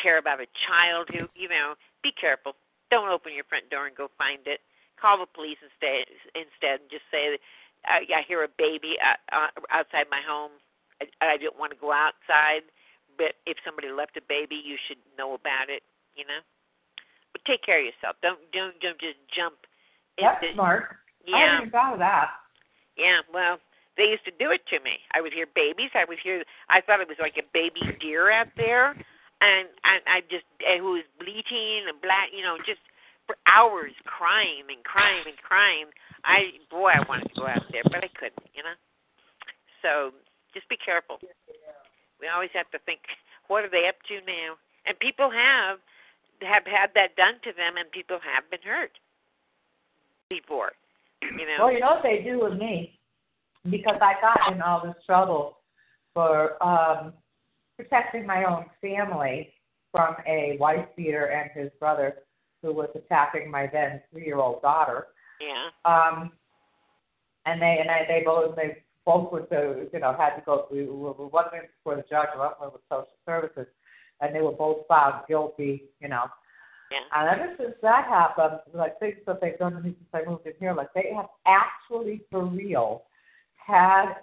care 0.00 0.16
about 0.16 0.40
a 0.40 0.48
child 0.64 1.04
who 1.12 1.28
you 1.36 1.48
know 1.52 1.76
be 2.00 2.08
careful 2.16 2.56
don't 2.88 3.12
open 3.12 3.36
your 3.36 3.44
front 3.44 3.68
door 3.68 3.84
and 3.84 3.92
go 3.92 4.08
find 4.16 4.40
it 4.48 4.64
call 4.96 5.20
the 5.20 5.28
police 5.28 5.60
instead 5.60 6.08
instead 6.32 6.80
and 6.80 6.88
just 6.88 7.04
say 7.12 7.36
i, 7.84 8.00
I 8.08 8.24
hear 8.24 8.40
a 8.40 8.52
baby 8.56 8.96
uh, 9.04 9.20
uh, 9.28 9.52
outside 9.68 10.08
my 10.08 10.24
home 10.24 10.56
I, 11.04 11.36
I 11.36 11.36
don't 11.36 11.60
want 11.60 11.76
to 11.76 11.78
go 11.78 11.92
outside 11.92 12.64
but 13.20 13.36
if 13.44 13.60
somebody 13.68 13.92
left 13.92 14.16
a 14.16 14.24
baby 14.24 14.56
you 14.56 14.80
should 14.88 14.98
know 15.20 15.36
about 15.36 15.68
it 15.68 15.84
you 16.16 16.24
know 16.24 16.40
but 17.32 17.44
take 17.44 17.62
care 17.62 17.78
of 17.78 17.86
yourself. 17.86 18.16
Don't 18.22 18.40
don't 18.52 18.74
don't 18.80 18.98
just 18.98 19.18
jump. 19.30 19.54
That's 20.18 20.42
into, 20.42 20.54
smart. 20.54 20.96
I 21.28 21.30
Yeah, 21.30 21.38
hadn't 21.38 21.68
even 21.68 21.70
thought 21.70 21.92
of 21.94 21.98
that. 22.00 22.30
Yeah. 22.98 23.22
Well, 23.32 23.58
they 23.96 24.10
used 24.10 24.26
to 24.26 24.34
do 24.38 24.50
it 24.50 24.62
to 24.70 24.78
me. 24.82 25.02
I 25.14 25.20
would 25.20 25.32
hear 25.32 25.46
babies. 25.54 25.90
I 25.94 26.04
would 26.06 26.18
hear. 26.22 26.42
I 26.68 26.80
thought 26.82 27.00
it 27.00 27.08
was 27.08 27.18
like 27.22 27.38
a 27.38 27.46
baby 27.54 27.80
deer 27.98 28.30
out 28.30 28.50
there, 28.56 28.94
and 28.94 29.66
and 29.86 30.00
I 30.06 30.22
just 30.30 30.46
and 30.62 30.82
who 30.82 30.98
was 30.98 31.06
bleating 31.18 31.86
and 31.86 31.98
black. 32.02 32.30
You 32.34 32.42
know, 32.42 32.58
just 32.62 32.82
for 33.26 33.38
hours 33.46 33.94
crying 34.06 34.66
and 34.70 34.82
crying 34.84 35.26
and 35.26 35.38
crying. 35.38 35.90
I 36.24 36.58
boy, 36.70 36.94
I 36.94 37.02
wanted 37.08 37.30
to 37.34 37.40
go 37.40 37.46
out 37.46 37.66
there, 37.70 37.86
but 37.86 38.02
I 38.02 38.10
couldn't. 38.14 38.46
You 38.54 38.62
know. 38.62 38.78
So 39.82 40.14
just 40.54 40.68
be 40.68 40.78
careful. 40.78 41.18
We 42.18 42.26
always 42.26 42.50
have 42.54 42.70
to 42.74 42.82
think, 42.82 42.98
what 43.46 43.62
are 43.62 43.70
they 43.70 43.86
up 43.86 43.94
to 44.10 44.18
now? 44.26 44.58
And 44.86 44.98
people 44.98 45.30
have 45.30 45.78
have 46.42 46.66
had 46.66 46.94
that 46.94 47.18
done 47.18 47.42
to 47.42 47.50
them, 47.50 47.78
and 47.78 47.90
people 47.90 48.18
have 48.22 48.46
been 48.50 48.62
hurt 48.62 48.94
before. 50.30 50.72
You 51.22 51.46
know. 51.46 51.56
Well, 51.64 51.72
you 51.72 51.80
know 51.80 51.94
what 51.94 52.02
they 52.02 52.22
do 52.22 52.40
with 52.40 52.58
me, 52.58 52.98
because 53.64 53.96
I 54.00 54.14
got 54.20 54.52
in 54.52 54.62
all 54.62 54.82
this 54.84 54.96
trouble 55.04 55.58
for 56.14 56.62
um 56.62 57.12
protecting 57.76 58.26
my 58.26 58.44
own 58.44 58.66
family 58.80 59.52
from 59.92 60.16
a 60.26 60.56
wife 60.58 60.86
beater 60.96 61.26
and 61.26 61.50
his 61.54 61.70
brother 61.78 62.16
who 62.62 62.72
was 62.72 62.88
attacking 62.94 63.50
my 63.50 63.68
then 63.72 64.00
three 64.10 64.26
year 64.26 64.38
old 64.38 64.62
daughter. 64.62 65.08
Yeah. 65.40 65.68
Um 65.84 66.32
and 67.46 67.60
they 67.62 67.78
and 67.80 67.90
I 67.90 68.04
they 68.06 68.22
both 68.24 68.56
they 68.56 68.82
both 69.04 69.32
were 69.32 69.42
to 69.42 69.86
you 69.92 70.00
know 70.00 70.14
had 70.18 70.36
to 70.36 70.42
go 70.44 70.66
we 70.70 70.84
were 70.84 71.12
one 71.12 71.44
went 71.52 71.66
before 71.78 71.96
the 71.96 72.04
judge, 72.08 72.28
one 72.36 72.52
went 72.60 72.72
with 72.72 72.82
social 72.88 73.08
services 73.26 73.66
and 74.20 74.34
they 74.34 74.40
were 74.40 74.52
both 74.52 74.86
found 74.88 75.26
guilty, 75.28 75.84
you 76.00 76.08
know. 76.08 76.24
Yeah. 76.90 76.98
And 77.14 77.28
ever 77.28 77.54
since 77.58 77.74
that 77.82 78.06
happened, 78.06 78.60
like 78.74 78.98
things 78.98 79.16
that 79.26 79.40
they've 79.40 79.58
done 79.58 79.74
to 79.74 79.80
me 79.80 79.94
since 79.98 80.08
I 80.24 80.28
moved 80.28 80.46
in 80.46 80.54
here, 80.58 80.72
like 80.74 80.92
they 80.94 81.12
have 81.14 81.26
actually 81.46 82.22
for 82.30 82.44
real 82.44 83.04
had 83.54 84.14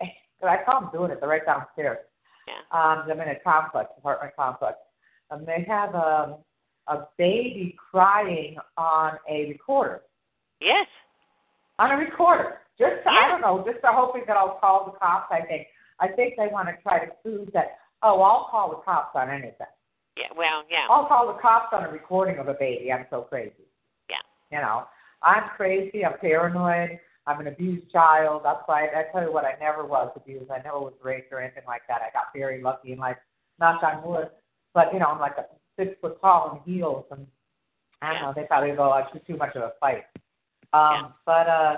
but 0.41 0.49
I 0.49 0.65
saw 0.65 0.79
them 0.79 0.89
doing 0.91 1.11
it, 1.11 1.19
they're 1.19 1.29
right 1.29 1.45
downstairs. 1.45 1.99
Yeah. 2.47 2.53
Um, 2.71 3.09
I'm 3.09 3.21
in 3.21 3.29
a 3.29 3.39
complex, 3.39 3.89
apartment 3.97 4.35
complex. 4.35 4.77
And 5.31 5.47
they 5.47 5.65
have 5.67 5.95
a 5.95 6.37
a 6.87 7.07
baby 7.17 7.75
crying 7.91 8.57
on 8.77 9.13
a 9.29 9.47
recorder. 9.47 10.01
Yes. 10.61 10.87
On 11.79 11.91
a 11.91 11.97
recorder. 11.97 12.59
Just 12.77 13.03
to, 13.03 13.09
I 13.09 13.27
don't 13.29 13.41
know, 13.41 13.63
just 13.65 13.83
hoping 13.83 14.23
that 14.27 14.37
I'll 14.37 14.57
call 14.59 14.85
the 14.85 14.99
cops, 14.99 15.31
I 15.31 15.41
think. 15.41 15.67
I 15.99 16.09
think 16.09 16.35
they 16.37 16.47
want 16.47 16.67
to 16.67 16.75
try 16.83 17.05
to 17.05 17.11
prove 17.23 17.51
that, 17.53 17.79
oh, 18.03 18.21
I'll 18.21 18.49
call 18.51 18.69
the 18.69 18.83
cops 18.83 19.15
on 19.15 19.29
anything. 19.29 19.67
Yeah. 20.17 20.27
Well, 20.35 20.63
yeah. 20.69 20.87
I'll 20.89 21.07
call 21.07 21.27
the 21.27 21.39
cops 21.41 21.73
on 21.73 21.83
a 21.83 21.89
recording 21.89 22.39
of 22.39 22.47
a 22.47 22.53
baby. 22.53 22.91
I'm 22.91 23.05
so 23.09 23.21
crazy. 23.21 23.67
Yeah. 24.09 24.15
You 24.51 24.63
know, 24.63 24.85
I'm 25.21 25.43
crazy. 25.55 26.05
I'm 26.05 26.17
paranoid. 26.19 26.99
I'm 27.27 27.39
an 27.39 27.47
abused 27.47 27.91
child. 27.91 28.41
That's 28.43 28.61
why 28.65 28.85
I, 28.85 28.99
I 28.99 29.03
tell 29.11 29.23
you 29.23 29.33
what, 29.33 29.45
I 29.45 29.55
never 29.59 29.83
was 29.85 30.11
abused. 30.15 30.51
I 30.51 30.57
never 30.57 30.79
was 30.79 30.93
raped 31.03 31.33
or 31.33 31.41
anything 31.41 31.63
like 31.67 31.81
that. 31.87 32.01
I 32.01 32.11
got 32.13 32.25
very 32.35 32.61
lucky 32.61 32.93
in 32.93 32.99
life. 32.99 33.17
Knock 33.59 33.81
on 33.83 34.03
wood. 34.03 34.29
But 34.73 34.93
you 34.93 34.99
know, 34.99 35.07
I'm 35.07 35.19
like 35.19 35.37
a 35.37 35.45
six 35.77 35.95
foot 36.01 36.19
tall 36.21 36.61
in 36.65 36.73
heels, 36.73 37.05
and 37.11 37.25
I 38.01 38.13
don't 38.13 38.21
know. 38.21 38.33
They 38.35 38.43
probably 38.43 38.75
go, 38.75 38.89
I 38.89 39.01
was 39.01 39.21
too 39.25 39.37
much 39.37 39.55
of 39.55 39.63
a 39.63 39.71
fight. 39.79 40.03
Um, 40.73 41.13
but 41.25 41.47
uh, 41.47 41.77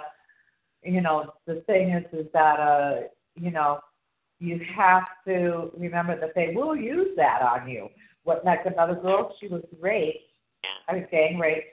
you 0.84 1.02
know, 1.02 1.34
the 1.46 1.64
thing 1.68 1.92
is, 1.92 2.04
is 2.12 2.26
that 2.34 2.60
uh, 2.60 3.02
you 3.36 3.52
know, 3.52 3.80
you 4.40 4.60
have 4.76 5.04
to 5.26 5.72
remember 5.78 6.20
that 6.20 6.34
they 6.36 6.54
will 6.56 6.76
use 6.76 7.16
that 7.16 7.42
on 7.42 7.70
you. 7.70 7.88
What 8.28 8.44
like 8.44 8.66
another 8.66 8.96
girl, 8.96 9.34
she 9.40 9.48
was 9.48 9.64
raped. 9.80 10.20
I 10.90 10.96
was 10.96 11.06
gang 11.10 11.40
raped, 11.40 11.68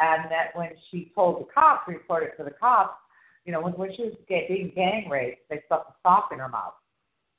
and 0.00 0.24
that 0.32 0.50
when 0.54 0.70
she 0.90 1.12
told 1.14 1.40
the 1.40 1.46
cops, 1.52 1.86
reported 1.86 2.32
to 2.38 2.42
the 2.42 2.50
cops, 2.50 2.96
you 3.44 3.52
know, 3.52 3.60
when 3.60 3.72
when 3.74 3.94
she 3.94 4.02
was 4.02 4.14
ga- 4.28 4.48
being 4.48 4.72
gang 4.74 5.08
raped, 5.08 5.48
they 5.48 5.62
stuck 5.66 5.86
a 5.88 5.94
sock 6.02 6.30
in 6.32 6.40
her 6.40 6.48
mouth, 6.48 6.74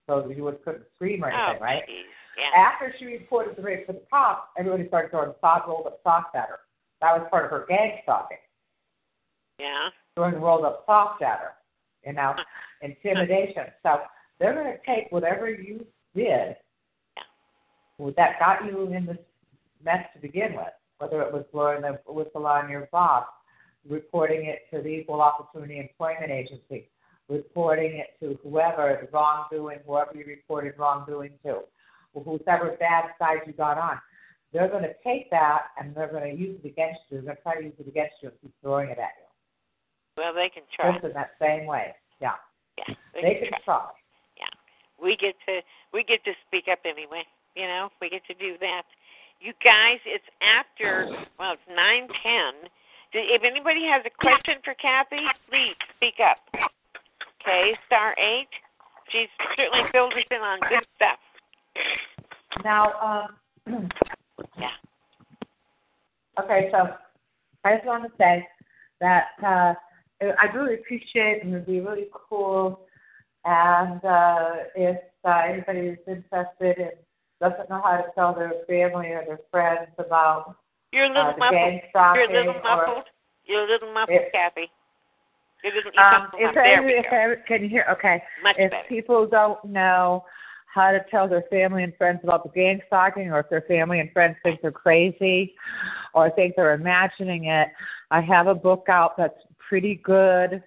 so 0.07 0.29
you 0.29 0.45
would 0.45 0.63
couldn't 0.63 0.85
scream 0.95 1.25
or 1.25 1.29
anything, 1.29 1.59
oh, 1.59 1.63
right? 1.63 1.83
geez. 1.85 2.05
Yeah. 2.39 2.61
After 2.61 2.95
she 2.97 3.05
reported 3.05 3.57
the 3.57 3.61
rape 3.63 3.85
to 3.87 3.93
the 3.93 4.01
cops, 4.09 4.47
everybody 4.57 4.87
started 4.87 5.11
throwing 5.11 5.33
sock 5.41 5.67
rolled 5.67 5.85
up 5.87 5.99
socks 6.01 6.31
at 6.33 6.47
her. 6.47 6.59
That 7.01 7.19
was 7.19 7.27
part 7.29 7.43
of 7.43 7.51
her 7.51 7.65
gang 7.67 7.99
stalking, 8.03 8.37
Yeah. 9.59 9.89
throwing 10.15 10.35
rolled 10.35 10.63
up 10.63 10.83
socks 10.85 11.21
at 11.21 11.39
her. 11.39 11.51
You 12.05 12.13
know, 12.13 12.33
intimidation. 12.81 13.65
So 13.83 14.03
they're 14.39 14.53
going 14.53 14.71
to 14.71 14.79
take 14.85 15.11
whatever 15.11 15.49
you 15.49 15.85
did 16.15 16.55
that 17.99 18.39
got 18.39 18.65
you 18.65 18.91
in 18.93 19.05
this 19.05 19.17
mess 19.83 20.05
to 20.13 20.19
begin 20.19 20.55
with, 20.55 20.73
whether 20.97 21.21
it 21.21 21.31
was 21.31 21.45
blowing 21.51 21.81
the 21.81 21.99
whistle 22.11 22.45
on 22.47 22.69
your 22.69 22.87
boss, 22.91 23.25
reporting 23.87 24.45
it 24.45 24.61
to 24.75 24.81
the 24.81 24.89
Equal 24.89 25.21
Opportunity 25.21 25.79
Employment 25.79 26.31
Agency, 26.31 26.89
reporting 27.29 27.97
it 27.97 28.19
to 28.19 28.37
whoever 28.43 28.99
the 29.01 29.07
wrongdoing, 29.11 29.79
whoever 29.85 30.11
you 30.15 30.25
reported 30.25 30.73
wrongdoing 30.77 31.31
to, 31.45 31.61
whoever 32.13 32.75
bad 32.79 33.05
side 33.19 33.39
you 33.45 33.53
got 33.53 33.77
on. 33.77 33.97
they're 34.51 34.69
going 34.69 34.83
to 34.83 34.93
take 35.03 35.29
that 35.31 35.63
and 35.79 35.95
they're 35.95 36.11
going 36.11 36.35
to 36.35 36.41
use 36.41 36.59
it 36.63 36.67
against 36.67 36.99
you. 37.09 37.17
They're 37.17 37.35
going 37.35 37.37
to 37.37 37.43
try 37.43 37.55
to 37.55 37.63
use 37.63 37.73
it 37.79 37.87
against 37.87 38.15
you 38.21 38.29
and 38.29 38.37
keep 38.41 38.53
throwing 38.61 38.89
it 38.89 38.99
at 38.99 39.17
you. 39.17 39.27
Well, 40.17 40.33
they 40.33 40.49
can 40.53 40.63
try. 40.75 40.91
Just 40.93 41.05
in 41.05 41.13
that 41.13 41.31
same 41.41 41.65
way. 41.65 41.95
Yeah. 42.21 42.33
Yeah, 42.77 42.95
They 43.13 43.49
can 43.49 43.59
try. 43.65 43.85
Yeah, 44.37 44.45
we 45.01 45.17
get 45.17 45.35
to 45.47 45.61
we 45.93 46.03
get 46.03 46.23
to 46.25 46.33
speak 46.47 46.65
up 46.71 46.79
anyway. 46.85 47.23
You 47.55 47.67
know, 47.67 47.89
we 48.01 48.09
get 48.09 48.25
to 48.27 48.33
do 48.33 48.57
that. 48.59 48.83
You 49.39 49.53
guys, 49.63 49.99
it's 50.05 50.25
after 50.41 51.07
well, 51.37 51.53
it's 51.53 51.67
nine 51.69 52.07
ten. 52.23 52.69
If 53.13 53.43
anybody 53.43 53.85
has 53.85 54.01
a 54.05 54.09
question 54.09 54.55
for 54.63 54.73
Kathy, 54.75 55.21
please 55.49 55.75
speak 55.95 56.15
up. 56.23 56.37
Okay, 57.41 57.73
star 57.85 58.15
eight. 58.17 58.49
She's 59.11 59.29
certainly 59.55 59.87
filled 59.91 60.13
us 60.13 60.23
in 60.31 60.37
on 60.37 60.59
good 60.69 60.85
stuff. 60.95 61.19
Now, 62.63 63.27
um, 63.67 63.89
yeah. 64.57 64.69
Okay, 66.41 66.69
so 66.71 66.95
I 67.63 67.75
just 67.75 67.85
want 67.85 68.03
to 68.03 68.11
say 68.17 68.47
that 69.01 69.25
uh, 69.43 69.73
I 70.21 70.45
really 70.55 70.75
appreciate 70.75 71.43
and 71.43 71.51
it 71.51 71.57
would 71.57 71.65
be 71.65 71.81
really 71.81 72.07
cool. 72.13 72.87
And 73.45 74.03
uh, 74.03 74.51
if 74.75 74.97
uh, 75.25 75.41
anybody 75.47 75.79
is 75.79 75.99
interested 76.07 76.77
and 76.77 76.91
doesn't 77.49 77.69
know 77.69 77.81
how 77.83 77.97
to 77.97 78.05
tell 78.15 78.33
their 78.33 78.53
family 78.67 79.07
or 79.07 79.23
their 79.27 79.39
friends 79.51 79.89
about 79.97 80.55
You're 80.91 81.05
a 81.05 81.09
little 81.09 81.23
uh, 81.23 81.33
the 81.33 81.39
muffled. 81.39 81.59
gang 81.59 81.81
stalking 81.89 82.21
You're 82.29 82.41
a 82.41 82.45
little 82.45 82.61
muffled. 82.63 83.03
You're 83.45 83.65
a 83.65 83.69
little 83.69 83.93
muffled, 83.93 84.19
If- 84.21 84.31
Kathy. 84.31 84.71
You're 85.63 85.75
little, 85.75 85.91
you 85.93 86.01
Um, 86.01 86.27
if 86.33 86.53
from 86.53 86.55
there 86.55 86.83
we 86.83 86.93
if 86.95 87.05
go. 87.09 87.35
can 87.47 87.63
you 87.63 87.69
hear? 87.69 87.85
Okay. 87.89 88.21
Much 88.43 88.55
if 88.59 88.71
better. 88.71 88.83
people 88.89 89.25
don't 89.27 89.63
know 89.63 90.25
how 90.73 90.91
to 90.91 90.99
tell 91.11 91.27
their 91.27 91.43
family 91.49 91.83
and 91.83 91.95
friends 91.97 92.19
about 92.23 92.43
the 92.43 92.49
gang 92.49 92.81
stalking, 92.87 93.31
or 93.31 93.39
if 93.41 93.49
their 93.49 93.61
family 93.61 93.99
and 93.99 94.11
friends 94.11 94.35
think 94.43 94.59
they're 94.61 94.71
crazy, 94.71 95.53
or 96.13 96.29
think 96.31 96.55
they're 96.55 96.73
imagining 96.73 97.45
it, 97.45 97.69
I 98.11 98.19
have 98.21 98.47
a 98.47 98.55
book 98.55 98.87
out 98.89 99.15
that's 99.15 99.39
pretty 99.69 99.95
good, 100.03 100.61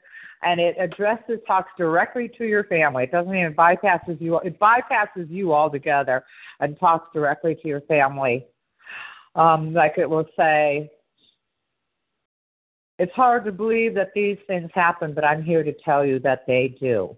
and 0.46 0.60
it 0.60 0.76
addresses, 0.78 1.40
talks 1.44 1.72
directly 1.76 2.30
to 2.38 2.44
your 2.44 2.62
family. 2.64 3.02
It 3.02 3.10
doesn't 3.10 3.34
even 3.34 3.52
bypasses 3.52 4.20
you. 4.20 4.38
It 4.38 4.60
bypasses 4.60 5.28
you 5.28 5.52
altogether 5.52 6.24
and 6.60 6.78
talks 6.78 7.12
directly 7.12 7.56
to 7.56 7.68
your 7.68 7.80
family. 7.82 8.46
Um, 9.34 9.74
like 9.74 9.94
it 9.98 10.08
will 10.08 10.26
say, 10.36 10.88
it's 13.00 13.12
hard 13.12 13.44
to 13.46 13.52
believe 13.52 13.92
that 13.96 14.12
these 14.14 14.38
things 14.46 14.70
happen, 14.72 15.14
but 15.14 15.24
I'm 15.24 15.42
here 15.42 15.64
to 15.64 15.72
tell 15.84 16.06
you 16.06 16.20
that 16.20 16.44
they 16.46 16.76
do. 16.80 17.16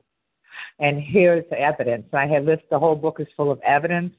And 0.78 0.98
here's 0.98 1.44
the 1.50 1.60
evidence. 1.60 2.07
I 2.15 2.26
have 2.28 2.44
list 2.44 2.62
the 2.70 2.78
whole 2.78 2.97
book 2.97 3.20
is 3.20 3.28
full 3.36 3.50
of 3.50 3.60
evidence 3.60 4.15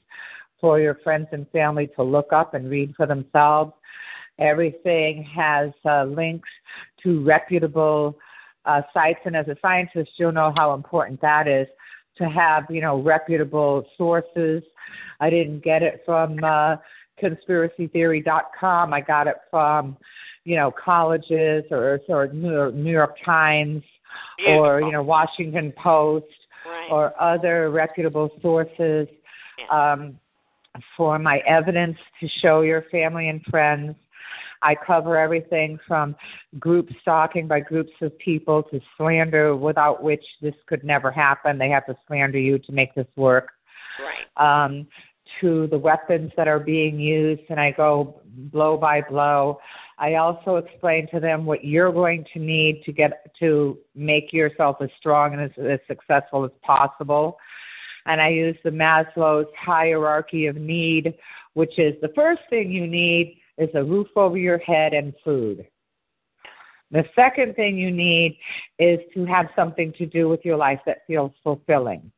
for 0.62 0.80
your 0.80 1.00
friends 1.04 1.28
and 1.32 1.50
family 1.50 1.88
to 1.96 2.04
look 2.04 2.32
up 2.32 2.54
and 2.54 2.70
read 2.70 2.94
for 2.96 3.08
themselves. 3.08 3.74
Everything 4.38 5.24
has 5.24 5.72
uh, 5.84 6.04
links 6.04 6.48
to 7.04 7.24
reputable 7.24 8.20
uh, 8.70 8.82
sites, 8.94 9.20
and 9.26 9.36
as 9.36 9.48
a 9.48 9.56
scientist, 9.62 10.12
you'll 10.18 10.32
know 10.32 10.54
how 10.56 10.74
important 10.74 11.20
that 11.22 11.48
is 11.48 11.68
to 12.18 12.26
have, 12.26 12.66
you 12.70 12.82
know, 12.82 13.02
reputable 13.02 13.86
sources. 13.98 14.62
I 15.20 15.30
didn't 15.30 15.64
get 15.64 15.82
it 15.84 16.02
from 16.06 16.44
uh, 16.44 16.76
conspiracytheory.com. 17.22 18.94
I 18.94 19.02
got 19.02 19.28
it 19.28 19.38
from, 19.50 19.98
you 20.44 20.56
know, 20.56 20.72
colleges 20.72 21.64
or 21.72 22.00
or 22.08 22.28
New 22.28 22.52
York, 22.52 22.74
New 22.74 22.92
York 22.92 23.16
Times 23.26 23.84
or 24.48 24.82
you 24.82 24.92
know 24.92 25.04
Washington 25.04 25.74
Post 25.82 26.26
or 26.92 27.20
other 27.22 27.72
reputable 27.72 28.30
sources 28.42 29.08
um, 29.72 30.18
for 30.96 31.20
my 31.20 31.40
evidence 31.48 31.98
to 32.20 32.28
show 32.42 32.62
your 32.62 32.86
family 32.92 33.30
and 33.30 33.42
friends. 33.46 33.96
I 34.62 34.76
cover 34.76 35.18
everything 35.18 35.80
from 35.88 36.16
group 36.60 36.90
stalking 37.02 37.48
by 37.48 37.62
groups 37.62 37.94
of 38.02 38.18
people 38.20 38.64
to 38.64 38.80
slander, 38.98 39.56
without 39.56 40.04
which 40.04 40.24
this 40.42 40.56
could 40.68 40.84
never 40.84 41.12
happen. 41.12 41.58
They 41.58 41.70
have 41.70 41.86
to 41.86 41.96
slander 42.08 42.40
you 42.40 42.60
to 42.60 42.72
make 42.72 42.94
this 42.96 43.08
work. 43.16 43.50
Right. 44.00 44.66
Um, 44.66 44.88
to 45.42 45.68
the 45.68 45.78
weapons 45.78 46.32
that 46.38 46.48
are 46.48 46.60
being 46.60 47.00
used, 47.00 47.44
and 47.50 47.60
I 47.60 47.72
go 47.72 48.22
blow 48.52 48.78
by 48.78 49.02
blow. 49.02 49.60
I 49.98 50.16
also 50.16 50.56
explain 50.56 51.08
to 51.12 51.20
them 51.20 51.46
what 51.46 51.64
you're 51.64 51.92
going 51.92 52.26
to 52.34 52.40
need 52.40 52.84
to 52.86 52.92
get 52.92 53.32
to 53.40 53.78
make 53.96 54.32
yourself 54.34 54.78
as 54.82 54.90
strong 54.98 55.34
and 55.34 55.42
as, 55.42 55.52
as 55.64 55.80
successful 55.88 56.46
as 56.46 56.52
possible. 56.64 57.38
And 58.06 58.22
I 58.22 58.30
use 58.30 58.58
the 58.64 58.72
Maslow's 58.72 59.52
hierarchy 59.58 60.48
of 60.48 60.56
need, 60.56 61.14
which 61.54 61.78
is 61.78 61.94
the 62.02 62.12
first 62.16 62.42
thing 62.50 62.72
you 62.72 62.88
need 62.88 63.39
is 63.60 63.70
a 63.76 63.84
roof 63.84 64.08
over 64.16 64.38
your 64.38 64.58
head 64.60 64.94
and 64.94 65.14
food. 65.24 65.68
The 66.92 67.04
second 67.16 67.56
thing 67.56 67.78
you 67.78 67.92
need 67.92 68.38
is 68.80 69.00
to 69.14 69.26
have 69.26 69.48
something 69.56 69.94
to 69.98 70.06
do 70.06 70.28
with 70.28 70.44
your 70.44 70.58
life 70.58 70.80
that 70.86 71.06
feels 71.06 71.32
fulfilling. 71.44 72.12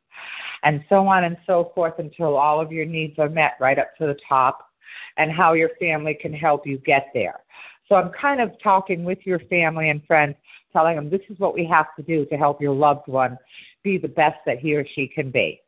And 0.62 0.84
so 0.88 1.06
on 1.08 1.24
and 1.24 1.36
so 1.46 1.72
forth 1.74 1.94
until 1.98 2.36
all 2.36 2.60
of 2.60 2.72
your 2.72 2.86
needs 2.86 3.18
are 3.18 3.28
met 3.28 3.54
right 3.60 3.78
up 3.78 3.96
to 3.98 4.06
the 4.06 4.16
top 4.28 4.66
and 5.18 5.30
how 5.30 5.52
your 5.52 5.70
family 5.80 6.16
can 6.20 6.32
help 6.32 6.66
you 6.66 6.78
get 6.78 7.08
there. 7.12 7.40
So 7.88 7.96
I'm 7.96 8.12
kind 8.18 8.40
of 8.40 8.52
talking 8.62 9.04
with 9.04 9.18
your 9.24 9.40
family 9.40 9.90
and 9.90 10.04
friends, 10.06 10.36
telling 10.72 10.96
them 10.96 11.10
this 11.10 11.20
is 11.28 11.38
what 11.38 11.54
we 11.54 11.66
have 11.66 11.94
to 11.96 12.02
do 12.02 12.24
to 12.26 12.36
help 12.36 12.60
your 12.60 12.74
loved 12.74 13.08
one 13.08 13.36
be 13.82 13.98
the 13.98 14.08
best 14.08 14.38
that 14.46 14.58
he 14.58 14.74
or 14.74 14.86
she 14.94 15.08
can 15.08 15.30
be. 15.30 15.60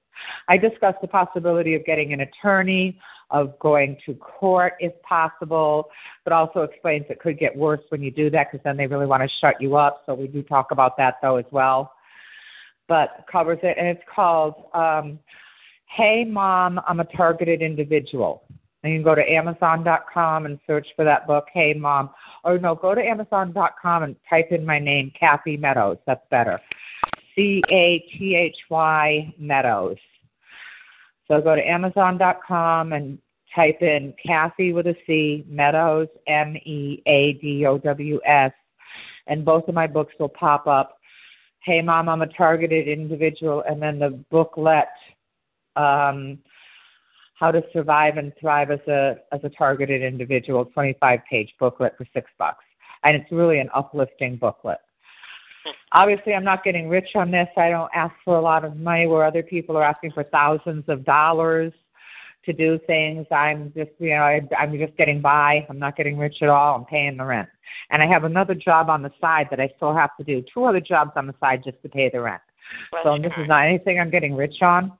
I 0.49 0.57
discussed 0.57 0.99
the 1.01 1.09
possibility 1.09 1.75
of 1.75 1.85
getting 1.85 2.13
an 2.13 2.21
attorney, 2.21 2.99
of 3.31 3.59
going 3.59 3.97
to 4.07 4.15
court 4.15 4.75
if 4.81 4.93
possible, 5.03 5.91
but 6.25 6.33
also 6.33 6.61
explains 6.63 7.05
it 7.09 7.21
could 7.21 7.39
get 7.39 7.55
worse 7.57 7.81
when 7.89 8.03
you 8.03 8.11
do 8.11 8.31
that 8.31 8.49
because 8.51 8.63
then 8.65 8.77
they 8.77 8.87
really 8.87 9.07
want 9.07 9.23
to 9.23 9.29
shut 9.41 9.61
you 9.61 9.77
up. 9.77 10.03
So 10.07 10.15
we 10.15 10.27
do 10.27 10.43
talk 10.43 10.71
about 10.71 10.97
that 10.99 11.17
though 11.23 11.37
as 11.37 11.47
well. 11.51 11.93
But 12.87 13.25
covers 13.31 13.59
it, 13.63 13.77
and 13.79 13.89
it's 13.89 14.03
called 14.15 14.67
um, 14.75 15.19
"Hey 15.87 16.25
Mom, 16.25 16.81
I'm 16.87 17.01
a 17.01 17.05
Targeted 17.05 17.63
Individual." 17.63 18.45
And 18.83 18.93
you 18.93 18.99
can 18.99 19.05
go 19.05 19.15
to 19.15 19.23
Amazon.com 19.23 20.45
and 20.45 20.59
search 20.67 20.87
for 20.95 21.07
that 21.07 21.27
book, 21.27 21.47
Hey 21.53 21.73
Mom. 21.73 22.11
Or 22.45 22.59
no, 22.59 22.75
go 22.75 22.95
to 22.95 23.01
Amazon.com 23.01 24.03
and 24.03 24.15
type 24.29 24.49
in 24.51 24.67
my 24.67 24.79
name, 24.79 25.11
Kathy 25.19 25.57
Meadows. 25.57 25.97
That's 26.07 26.21
better. 26.31 26.61
C 27.35 27.63
A 27.71 28.05
T 28.17 28.37
H 28.37 28.57
Y 28.71 29.35
Meadows. 29.39 29.97
So 31.29 31.41
go 31.41 31.55
to 31.55 31.63
Amazon.com 31.63 32.93
and 32.93 33.19
type 33.55 33.81
in 33.81 34.15
Kathy 34.25 34.73
with 34.73 34.87
a 34.87 34.97
C, 35.07 35.45
Meadows, 35.49 36.09
M 36.27 36.57
E 36.57 37.03
A 37.07 37.35
D 37.35 37.65
O 37.67 37.79
W 37.79 38.21
S, 38.27 38.53
and 39.27 39.45
both 39.45 39.69
of 39.69 39.75
my 39.75 39.87
books 39.87 40.15
will 40.19 40.29
pop 40.29 40.67
up. 40.67 40.99
Hey 41.63 41.81
Mom, 41.81 42.09
I'm 42.09 42.23
a 42.23 42.27
targeted 42.27 42.89
individual, 42.89 43.65
and 43.67 43.81
then 43.81 43.99
the 43.99 44.11
booklet, 44.31 44.89
um, 45.77 46.39
How 47.39 47.51
to 47.51 47.63
Survive 47.73 48.19
and 48.19 48.33
Thrive 48.39 48.71
as 48.71 48.81
a 48.87 49.17
as 49.33 49.41
a 49.45 49.49
Targeted 49.49 50.03
Individual, 50.03 50.67
25 50.67 51.21
page 51.29 51.55
booklet 51.59 51.95
for 51.97 52.07
six 52.13 52.31
bucks, 52.39 52.65
and 53.03 53.17
it's 53.17 53.33
really 53.33 53.61
an 53.61 53.71
uplifting 53.75 54.37
booklet. 54.37 54.79
Obviously, 55.93 56.35
I'm 56.35 56.45
not 56.45 56.65
getting 56.65 56.89
rich 56.89 57.11
on 57.15 57.31
this. 57.31 57.49
I 57.57 57.71
don't 57.71 57.91
ask 57.95 58.15
for 58.25 58.37
a 58.37 58.41
lot 58.41 58.65
of 58.65 58.77
money 58.77 59.07
where 59.07 59.25
other 59.25 59.43
people 59.43 59.77
are 59.77 59.83
asking 59.83 60.13
for 60.13 60.25
thousands 60.25 60.85
of 60.89 61.05
dollars 61.05 61.73
to 62.45 62.53
do 62.53 62.79
things. 62.87 63.27
I'm 63.31 63.73
just, 63.77 63.91
you 63.99 64.11
know, 64.11 64.23
I, 64.23 64.41
I'm 64.59 64.77
just 64.77 64.97
getting 64.97 65.21
by. 65.21 65.67
I'm 65.69 65.79
not 65.79 65.97
getting 65.97 66.19
rich 66.19 66.37
at 66.43 66.49
all. 66.49 66.77
I'm 66.77 66.85
paying 66.85 67.17
the 67.17 67.25
rent. 67.25 67.49
And 67.91 68.03
I 68.03 68.07
have 68.07 68.25
another 68.25 68.55
job 68.55 68.91
on 68.91 69.03
the 69.03 69.11
side 69.21 69.49
that 69.51 69.61
I 69.61 69.73
still 69.77 69.95
have 69.95 70.11
to 70.19 70.25
do. 70.25 70.45
Two 70.53 70.65
other 70.65 70.81
jobs 70.81 71.13
on 71.17 71.27
the 71.27 71.35
side 71.41 71.63
just 71.65 71.81
to 71.83 71.89
pay 71.89 72.11
the 72.11 72.21
rent. 72.21 72.43
So 73.03 73.17
this 73.19 73.33
is 73.39 73.49
not 73.49 73.67
anything 73.67 74.01
I'm 74.01 74.11
getting 74.11 74.35
rich 74.35 74.63
on. 74.63 74.93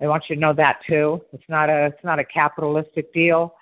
I 0.00 0.06
want 0.06 0.24
you 0.28 0.34
to 0.36 0.40
know 0.40 0.52
that 0.54 0.80
too. 0.88 1.22
It's 1.32 1.44
not 1.48 1.70
a 1.70 1.86
it's 1.86 2.04
not 2.04 2.18
a 2.18 2.24
capitalistic 2.24 3.12
deal. 3.14 3.54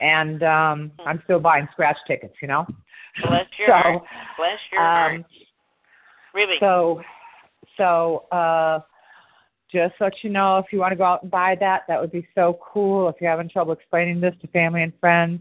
And 0.00 0.42
um 0.42 0.92
I'm 1.06 1.20
still 1.24 1.38
buying 1.38 1.68
scratch 1.72 1.98
tickets, 2.06 2.34
you 2.42 2.48
know. 2.48 2.66
Bless 3.22 3.46
your 3.58 3.68
so, 3.68 3.72
heart. 3.72 4.02
Bless 4.36 4.58
your 4.72 4.80
heart. 4.80 5.24
Really. 6.34 6.56
so, 6.60 7.02
so 7.76 8.26
uh, 8.30 8.80
just 9.72 9.94
let 10.00 10.12
you 10.22 10.30
know 10.30 10.58
if 10.58 10.66
you 10.72 10.78
want 10.78 10.92
to 10.92 10.96
go 10.96 11.04
out 11.04 11.22
and 11.22 11.30
buy 11.30 11.56
that, 11.60 11.82
that 11.88 12.00
would 12.00 12.12
be 12.12 12.26
so 12.34 12.58
cool. 12.62 13.08
If 13.08 13.16
you're 13.20 13.30
having 13.30 13.48
trouble 13.48 13.72
explaining 13.72 14.20
this 14.20 14.34
to 14.40 14.48
family 14.48 14.82
and 14.82 14.92
friends, 15.00 15.40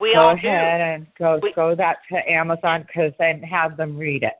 we 0.00 0.14
go 0.14 0.20
all 0.20 0.34
ahead 0.34 0.80
do. 0.80 0.84
and 0.84 1.06
go 1.18 1.40
go 1.54 1.74
that 1.74 1.98
to 2.10 2.30
Amazon 2.30 2.86
because 2.86 3.12
and 3.20 3.44
have 3.44 3.76
them 3.76 3.98
read 3.98 4.22
it. 4.22 4.34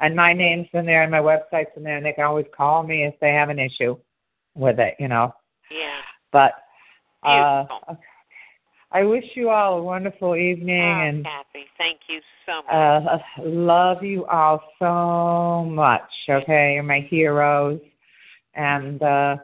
And 0.00 0.16
my 0.16 0.32
name's 0.32 0.66
in 0.72 0.86
there 0.86 1.02
and 1.02 1.10
my 1.10 1.20
website's 1.20 1.70
in 1.76 1.84
there, 1.84 1.96
and 1.96 2.04
they 2.04 2.12
can 2.12 2.24
always 2.24 2.46
call 2.56 2.82
me 2.82 3.04
if 3.04 3.14
they 3.20 3.32
have 3.32 3.48
an 3.48 3.58
issue 3.58 3.96
with 4.54 4.78
it, 4.80 4.94
you 4.98 5.08
know. 5.08 5.32
Yeah. 5.70 6.00
But 6.32 6.52
uh, 7.22 7.64
I 8.94 9.02
wish 9.02 9.24
you 9.34 9.50
all 9.50 9.78
a 9.78 9.82
wonderful 9.82 10.36
evening 10.36 10.80
Oh, 10.80 11.00
and 11.02 11.24
Kathy, 11.24 11.66
thank 11.76 11.98
you 12.08 12.20
so 12.46 12.62
much. 12.62 12.72
uh, 12.72 13.18
love 13.42 14.04
you 14.04 14.24
all 14.26 14.62
so 14.78 15.68
much. 15.68 16.08
Okay, 16.30 16.74
you're 16.74 16.84
my 16.84 17.00
heroes, 17.00 17.80
and 18.54 19.02
uh, 19.02 19.36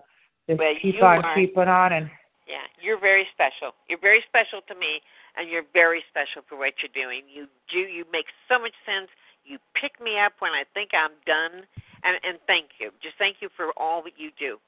just 0.48 0.60
Well, 0.60 0.74
keep 0.80 1.02
on 1.02 1.24
are- 1.24 1.34
keeping 1.34 1.66
on. 1.66 1.92
And 1.92 2.10
Yeah, 2.46 2.62
you're 2.80 3.00
very 3.00 3.26
special. 3.34 3.74
You're 3.88 3.98
very 3.98 4.22
special 4.28 4.60
to 4.68 4.74
me, 4.76 5.02
and 5.36 5.50
you're 5.50 5.66
very 5.72 6.04
special 6.08 6.42
for 6.48 6.56
what 6.56 6.74
you're 6.80 6.94
doing. 7.04 7.22
You 7.28 7.48
do. 7.72 7.78
You 7.80 8.04
make 8.12 8.26
so 8.48 8.56
much 8.56 8.74
sense. 8.86 9.10
You 9.44 9.58
pick 9.74 10.00
me 10.00 10.16
up 10.16 10.34
when 10.38 10.52
I 10.52 10.62
think 10.74 10.90
I'm 10.94 11.12
done, 11.26 11.66
and 12.04 12.16
and 12.22 12.38
thank 12.46 12.78
you. 12.78 12.92
Just 13.02 13.16
thank 13.18 13.38
you 13.40 13.48
for 13.56 13.72
all 13.76 14.00
that 14.04 14.14
you 14.16 14.30
do. 14.38 14.58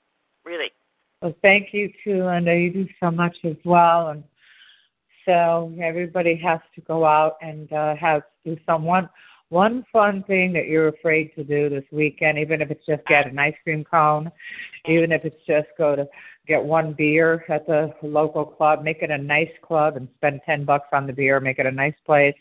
Really. 0.45 0.73
Well, 1.21 1.37
thank 1.41 1.69
you 1.73 1.89
too, 2.03 2.25
Linda. 2.25 2.53
You 2.57 2.73
do 2.73 2.89
so 2.99 3.13
much 3.13 3.37
as 3.45 3.55
well, 3.65 4.09
and 4.09 4.25
so 5.25 5.73
everybody 5.83 6.37
has 6.37 6.61
to 6.75 6.81
go 6.83 7.05
out 7.05 7.37
and 7.43 7.73
uh, 7.73 7.95
have 7.97 8.23
do 8.45 8.57
some 8.67 8.85
one 8.85 9.09
one 9.53 9.85
fun 9.93 10.25
thing 10.27 10.55
that 10.55 10.67
you're 10.67 10.89
afraid 10.89 11.31
to 11.35 11.45
do 11.45 11.69
this 11.69 11.85
weekend, 11.93 12.39
even 12.39 12.63
if 12.63 12.71
it's 12.71 12.87
just 12.87 13.07
get 13.07 13.27
an 13.27 13.39
ice 13.39 13.55
cream 13.63 13.85
cone, 13.85 14.33
even 14.89 15.13
if 15.13 15.27
it's 15.27 15.45
just 15.47 15.69
go 15.77 15.95
to 15.95 16.09
get 16.49 16.65
one 16.65 16.95
beer 16.95 17.45
at 17.51 17.67
the 17.67 17.93
local 18.03 18.47
club, 18.47 18.83
make 18.83 19.03
it 19.03 19.11
a 19.11 19.19
nice 19.19 19.51
club 19.61 19.97
and 19.97 20.09
spend 20.17 20.41
ten 20.47 20.65
bucks 20.65 20.89
on 20.93 21.07
the 21.07 21.13
beer, 21.13 21.39
make 21.39 21.59
it 21.59 21.67
a 21.67 21.71
nice 21.71 21.95
place. 22.07 22.35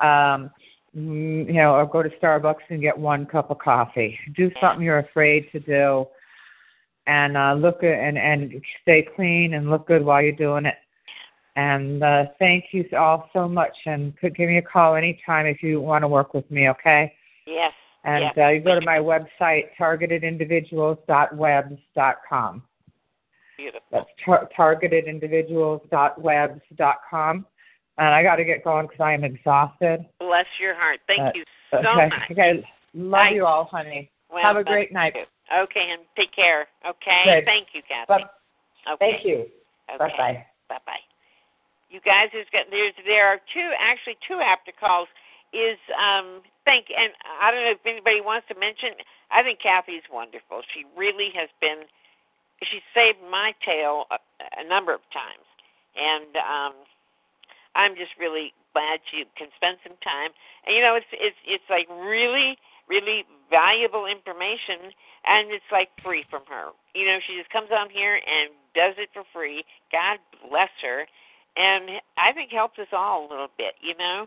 Um, 0.00 0.50
mm, 0.96 1.46
you 1.48 1.54
know, 1.54 1.74
or 1.74 1.84
go 1.86 2.02
to 2.02 2.10
Starbucks 2.22 2.70
and 2.70 2.80
get 2.80 2.96
one 2.96 3.26
cup 3.26 3.50
of 3.50 3.58
coffee. 3.58 4.16
Do 4.36 4.52
something 4.60 4.84
you're 4.84 5.00
afraid 5.00 5.50
to 5.50 5.58
do, 5.58 6.06
and 7.08 7.36
uh, 7.36 7.54
look 7.54 7.82
and 7.82 8.16
and 8.16 8.52
stay 8.82 9.06
clean 9.16 9.54
and 9.54 9.68
look 9.68 9.88
good 9.88 10.04
while 10.04 10.22
you're 10.22 10.32
doing 10.32 10.64
it. 10.64 10.76
And 11.60 12.02
uh, 12.02 12.24
thank 12.38 12.66
you 12.72 12.86
all 12.98 13.28
so 13.34 13.46
much. 13.46 13.76
And 13.84 14.16
could 14.16 14.34
give 14.34 14.48
me 14.48 14.56
a 14.56 14.62
call 14.62 14.94
anytime 14.94 15.44
if 15.44 15.62
you 15.62 15.78
want 15.78 16.00
to 16.02 16.08
work 16.08 16.32
with 16.32 16.50
me. 16.50 16.70
Okay. 16.70 17.12
Yes. 17.46 17.74
And 18.04 18.24
yes. 18.24 18.32
uh, 18.38 18.48
you 18.48 18.62
go 18.62 18.80
to 18.80 18.86
my 18.86 18.96
website, 18.96 19.64
targetedindividuals.webs.com. 19.78 22.62
Beautiful. 23.58 23.82
That's 23.92 24.08
tar- 24.24 24.48
targetedindividuals.webs.com. 24.58 27.46
And 27.98 28.08
I 28.08 28.22
got 28.22 28.36
to 28.36 28.44
get 28.44 28.64
going 28.64 28.86
because 28.86 29.00
I 29.02 29.12
am 29.12 29.24
exhausted. 29.24 30.06
Bless 30.18 30.46
your 30.58 30.74
heart. 30.74 31.00
Thank 31.06 31.20
Uh, 31.20 31.32
you 31.34 31.44
so 31.70 31.80
okay. 31.80 32.08
much. 32.08 32.30
Okay. 32.30 32.66
Love 32.94 33.10
Bye. 33.10 33.32
you 33.34 33.44
all, 33.44 33.66
honey. 33.66 34.10
Well, 34.32 34.42
Have 34.42 34.56
a 34.56 34.64
great 34.64 34.92
night. 34.92 35.14
you. 35.14 35.26
Okay, 35.54 35.90
and 35.90 36.00
take 36.16 36.32
care. 36.34 36.68
Okay. 36.88 37.22
Good. 37.26 37.44
Thank 37.44 37.74
you, 37.74 37.82
Kathy. 37.86 38.06
Bye. 38.08 38.24
Okay. 38.94 39.10
Thank 39.12 39.26
you. 39.26 39.40
Okay. 39.40 39.52
Bye 39.98 40.08
bye. 40.16 40.46
Bye 40.70 40.78
bye. 40.86 41.00
You 41.90 42.00
guys, 42.00 42.30
there's 42.32 42.46
there's 42.70 42.94
there 43.04 43.26
are 43.26 43.38
two 43.52 43.70
actually 43.78 44.16
two 44.26 44.38
after 44.38 44.72
calls. 44.72 45.08
Is 45.50 45.82
um 45.98 46.46
thank 46.64 46.86
and 46.94 47.10
I 47.42 47.50
don't 47.50 47.66
know 47.66 47.74
if 47.74 47.82
anybody 47.84 48.22
wants 48.22 48.46
to 48.48 48.54
mention. 48.54 48.94
I 49.34 49.42
think 49.42 49.58
Kathy's 49.58 50.06
wonderful. 50.06 50.62
She 50.70 50.86
really 50.96 51.34
has 51.34 51.50
been. 51.60 51.90
She 52.62 52.78
saved 52.94 53.18
my 53.26 53.50
tail 53.66 54.04
a, 54.14 54.18
a 54.62 54.64
number 54.68 54.94
of 54.94 55.02
times, 55.10 55.42
and 55.98 56.38
um 56.38 56.74
I'm 57.74 57.98
just 57.98 58.14
really 58.18 58.54
glad 58.72 59.02
she 59.10 59.26
can 59.34 59.50
spend 59.58 59.78
some 59.82 59.98
time. 60.02 60.30
And 60.66 60.78
you 60.78 60.82
know, 60.82 60.94
it's 60.94 61.10
it's 61.10 61.38
it's 61.42 61.66
like 61.66 61.90
really 61.90 62.54
really 62.88 63.26
valuable 63.50 64.06
information, 64.06 64.94
and 65.26 65.50
it's 65.50 65.70
like 65.70 65.90
free 66.02 66.26
from 66.30 66.42
her. 66.50 66.74
You 66.94 67.06
know, 67.06 67.18
she 67.26 67.38
just 67.38 67.50
comes 67.50 67.70
on 67.70 67.90
here 67.90 68.18
and 68.18 68.50
does 68.74 68.94
it 68.98 69.10
for 69.14 69.22
free. 69.32 69.62
God 69.90 70.18
bless 70.46 70.70
her, 70.82 71.06
and 71.56 72.00
I 72.16 72.32
think 72.32 72.50
helps 72.50 72.78
us 72.78 72.92
all 72.92 73.26
a 73.26 73.30
little 73.30 73.52
bit. 73.58 73.74
You 73.80 73.96
know, 73.96 74.26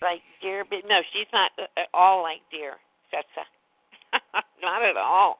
like 0.00 0.20
dear, 0.40 0.64
but 0.68 0.80
no, 0.88 1.00
she's 1.12 1.30
not 1.32 1.50
at 1.58 1.88
all 1.94 2.22
like 2.22 2.40
dear. 2.50 2.74
That's 3.12 3.28
not 4.62 4.82
at 4.82 4.96
all. 4.96 5.38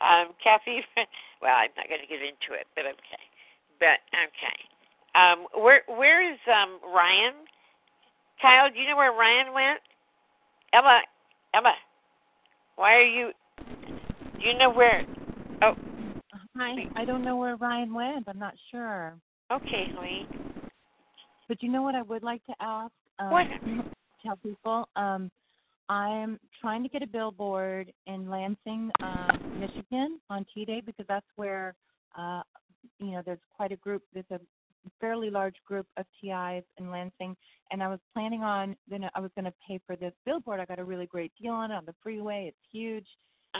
Um, 0.00 0.34
Kathy, 0.42 0.84
well, 1.42 1.56
I'm 1.56 1.70
not 1.76 1.88
going 1.88 2.00
to 2.00 2.06
get 2.06 2.20
into 2.20 2.52
it, 2.52 2.66
but 2.74 2.84
okay. 2.84 3.24
But 3.80 4.00
okay. 4.12 4.58
Um, 5.16 5.46
where 5.62 5.82
where 5.88 6.20
is 6.20 6.38
um 6.46 6.78
Ryan? 6.94 7.34
Kyle, 8.40 8.70
do 8.70 8.78
you 8.78 8.88
know 8.88 8.96
where 8.96 9.12
Ryan 9.12 9.54
went? 9.54 9.80
Emma, 10.72 11.00
Emma, 11.54 11.72
why 12.76 12.94
are 12.96 13.04
you? 13.04 13.32
Do 14.38 14.46
you 14.46 14.58
know 14.58 14.70
where? 14.70 15.06
Oh, 15.62 15.74
Hi. 16.56 16.74
I 16.96 17.04
don't 17.04 17.22
know 17.22 17.36
where 17.36 17.56
Ryan 17.56 17.92
went. 17.92 18.28
I'm 18.28 18.38
not 18.38 18.54
sure. 18.70 19.14
okay, 19.52 19.84
honey. 19.94 20.26
But 21.48 21.62
you 21.62 21.70
know 21.70 21.82
what 21.82 21.94
I 21.94 22.02
would 22.02 22.22
like 22.22 22.44
to 22.46 22.54
ask? 22.60 22.92
Um, 23.18 23.30
What? 23.30 23.46
Tell 24.24 24.36
people. 24.36 24.88
Um, 24.96 25.30
I'm 25.88 26.40
trying 26.60 26.82
to 26.82 26.88
get 26.88 27.02
a 27.02 27.06
billboard 27.06 27.92
in 28.06 28.28
Lansing, 28.28 28.90
uh, 29.00 29.36
Michigan 29.58 30.18
on 30.30 30.44
T 30.52 30.64
Day 30.64 30.82
because 30.84 31.04
that's 31.08 31.26
where, 31.36 31.74
uh, 32.18 32.42
you 32.98 33.12
know, 33.12 33.22
there's 33.24 33.38
quite 33.54 33.70
a 33.70 33.76
group. 33.76 34.02
There's 34.12 34.24
a 34.32 34.40
fairly 35.00 35.30
large 35.30 35.54
group 35.66 35.86
of 35.96 36.04
TIs 36.20 36.64
in 36.78 36.90
Lansing, 36.90 37.36
and 37.70 37.82
I 37.82 37.88
was 37.88 38.00
planning 38.14 38.42
on 38.42 38.76
then 38.88 39.08
I 39.14 39.20
was 39.20 39.30
going 39.36 39.44
to 39.44 39.54
pay 39.66 39.78
for 39.86 39.94
this 39.94 40.12
billboard. 40.24 40.58
I 40.58 40.64
got 40.64 40.80
a 40.80 40.84
really 40.84 41.06
great 41.06 41.32
deal 41.40 41.52
on 41.52 41.70
it 41.70 41.74
on 41.74 41.84
the 41.84 41.94
freeway. 42.02 42.46
It's 42.48 42.72
huge, 42.72 43.06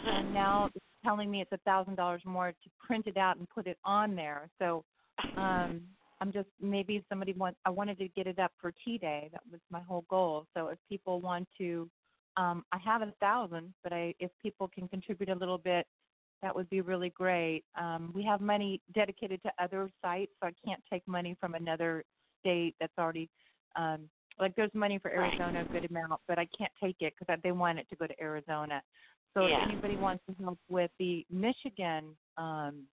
and 0.04 0.32
now 0.32 0.68
it's 0.74 0.84
telling 1.04 1.30
me 1.30 1.40
it's 1.40 1.52
a 1.52 1.58
thousand 1.58 1.96
dollars 1.96 2.22
more 2.24 2.50
to 2.50 2.70
print 2.84 3.06
it 3.06 3.16
out 3.16 3.36
and 3.38 3.48
put 3.48 3.66
it 3.66 3.78
on 3.84 4.14
there. 4.14 4.48
So 4.58 4.84
um 5.36 5.82
I'm 6.20 6.32
just 6.32 6.48
maybe 6.60 7.04
somebody 7.08 7.32
wants 7.32 7.58
I 7.64 7.70
wanted 7.70 7.98
to 7.98 8.08
get 8.08 8.26
it 8.26 8.38
up 8.38 8.52
for 8.60 8.72
T 8.84 8.98
Day. 8.98 9.28
That 9.32 9.42
was 9.50 9.60
my 9.70 9.80
whole 9.80 10.04
goal. 10.08 10.46
So 10.56 10.68
if 10.68 10.78
people 10.88 11.20
want 11.20 11.48
to 11.58 11.88
um 12.36 12.64
I 12.72 12.78
have 12.78 13.02
a 13.02 13.12
thousand, 13.20 13.72
but 13.82 13.92
I 13.92 14.14
if 14.18 14.30
people 14.42 14.68
can 14.68 14.88
contribute 14.88 15.28
a 15.30 15.34
little 15.34 15.58
bit, 15.58 15.86
that 16.42 16.54
would 16.54 16.68
be 16.70 16.80
really 16.80 17.10
great. 17.10 17.64
Um 17.80 18.12
we 18.14 18.24
have 18.24 18.40
money 18.40 18.80
dedicated 18.94 19.42
to 19.42 19.52
other 19.62 19.90
sites, 20.02 20.32
so 20.40 20.48
I 20.48 20.52
can't 20.64 20.82
take 20.90 21.06
money 21.06 21.36
from 21.40 21.54
another 21.54 22.04
state 22.40 22.74
that's 22.80 22.92
already 22.98 23.28
um 23.76 24.08
like 24.38 24.54
there's 24.54 24.70
money 24.74 24.98
for. 24.98 25.10
Arizona, 25.10 25.64
a 25.68 25.72
good 25.72 25.88
amount, 25.90 26.20
but 26.28 26.38
I 26.38 26.46
can't 26.56 26.72
take 26.82 26.96
it 27.00 27.14
because 27.18 27.38
they 27.42 27.52
want 27.52 27.78
it 27.78 27.88
to 27.90 27.96
go 27.96 28.06
to 28.06 28.20
Arizona. 28.20 28.82
So 29.36 29.46
Yeah. 29.46 29.64
if 29.64 29.68
anybody 29.68 29.96
wants 29.96 30.24
to 30.26 30.34
help 30.42 30.58
with 30.70 30.90
the 30.98 31.26
Michigan 31.28 32.16
um, 32.38 32.86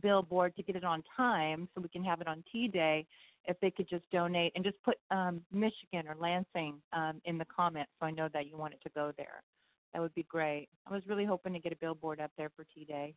billboard 0.00 0.56
to 0.56 0.64
get 0.64 0.74
it 0.74 0.82
on 0.82 1.04
time 1.16 1.68
so 1.72 1.80
we 1.80 1.88
can 1.88 2.02
have 2.02 2.20
it 2.20 2.26
on 2.26 2.42
T 2.50 2.66
Day, 2.66 3.06
if 3.46 3.56
they 3.60 3.70
could 3.70 3.88
just 3.88 4.02
donate 4.10 4.50
and 4.56 4.64
just 4.64 4.82
put 4.82 4.98
um, 5.12 5.44
Michigan 5.52 6.08
or 6.08 6.16
Lansing 6.18 6.82
um, 6.92 7.22
in 7.24 7.38
the 7.38 7.44
comments 7.44 7.92
so 8.00 8.06
I 8.06 8.10
know 8.10 8.28
that 8.32 8.48
you 8.48 8.56
want 8.56 8.74
it 8.74 8.80
to 8.82 8.88
go 8.96 9.12
there. 9.16 9.44
That 9.92 10.00
would 10.00 10.14
be 10.14 10.24
great. 10.24 10.68
I 10.88 10.92
was 10.92 11.06
really 11.06 11.24
hoping 11.24 11.52
to 11.52 11.60
get 11.60 11.72
a 11.72 11.76
billboard 11.76 12.18
up 12.20 12.32
there 12.36 12.50
for 12.56 12.64
T 12.74 12.84
Day. 12.84 13.14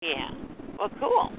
Yeah. 0.00 0.30
Well, 0.80 0.90
cool. 0.98 1.30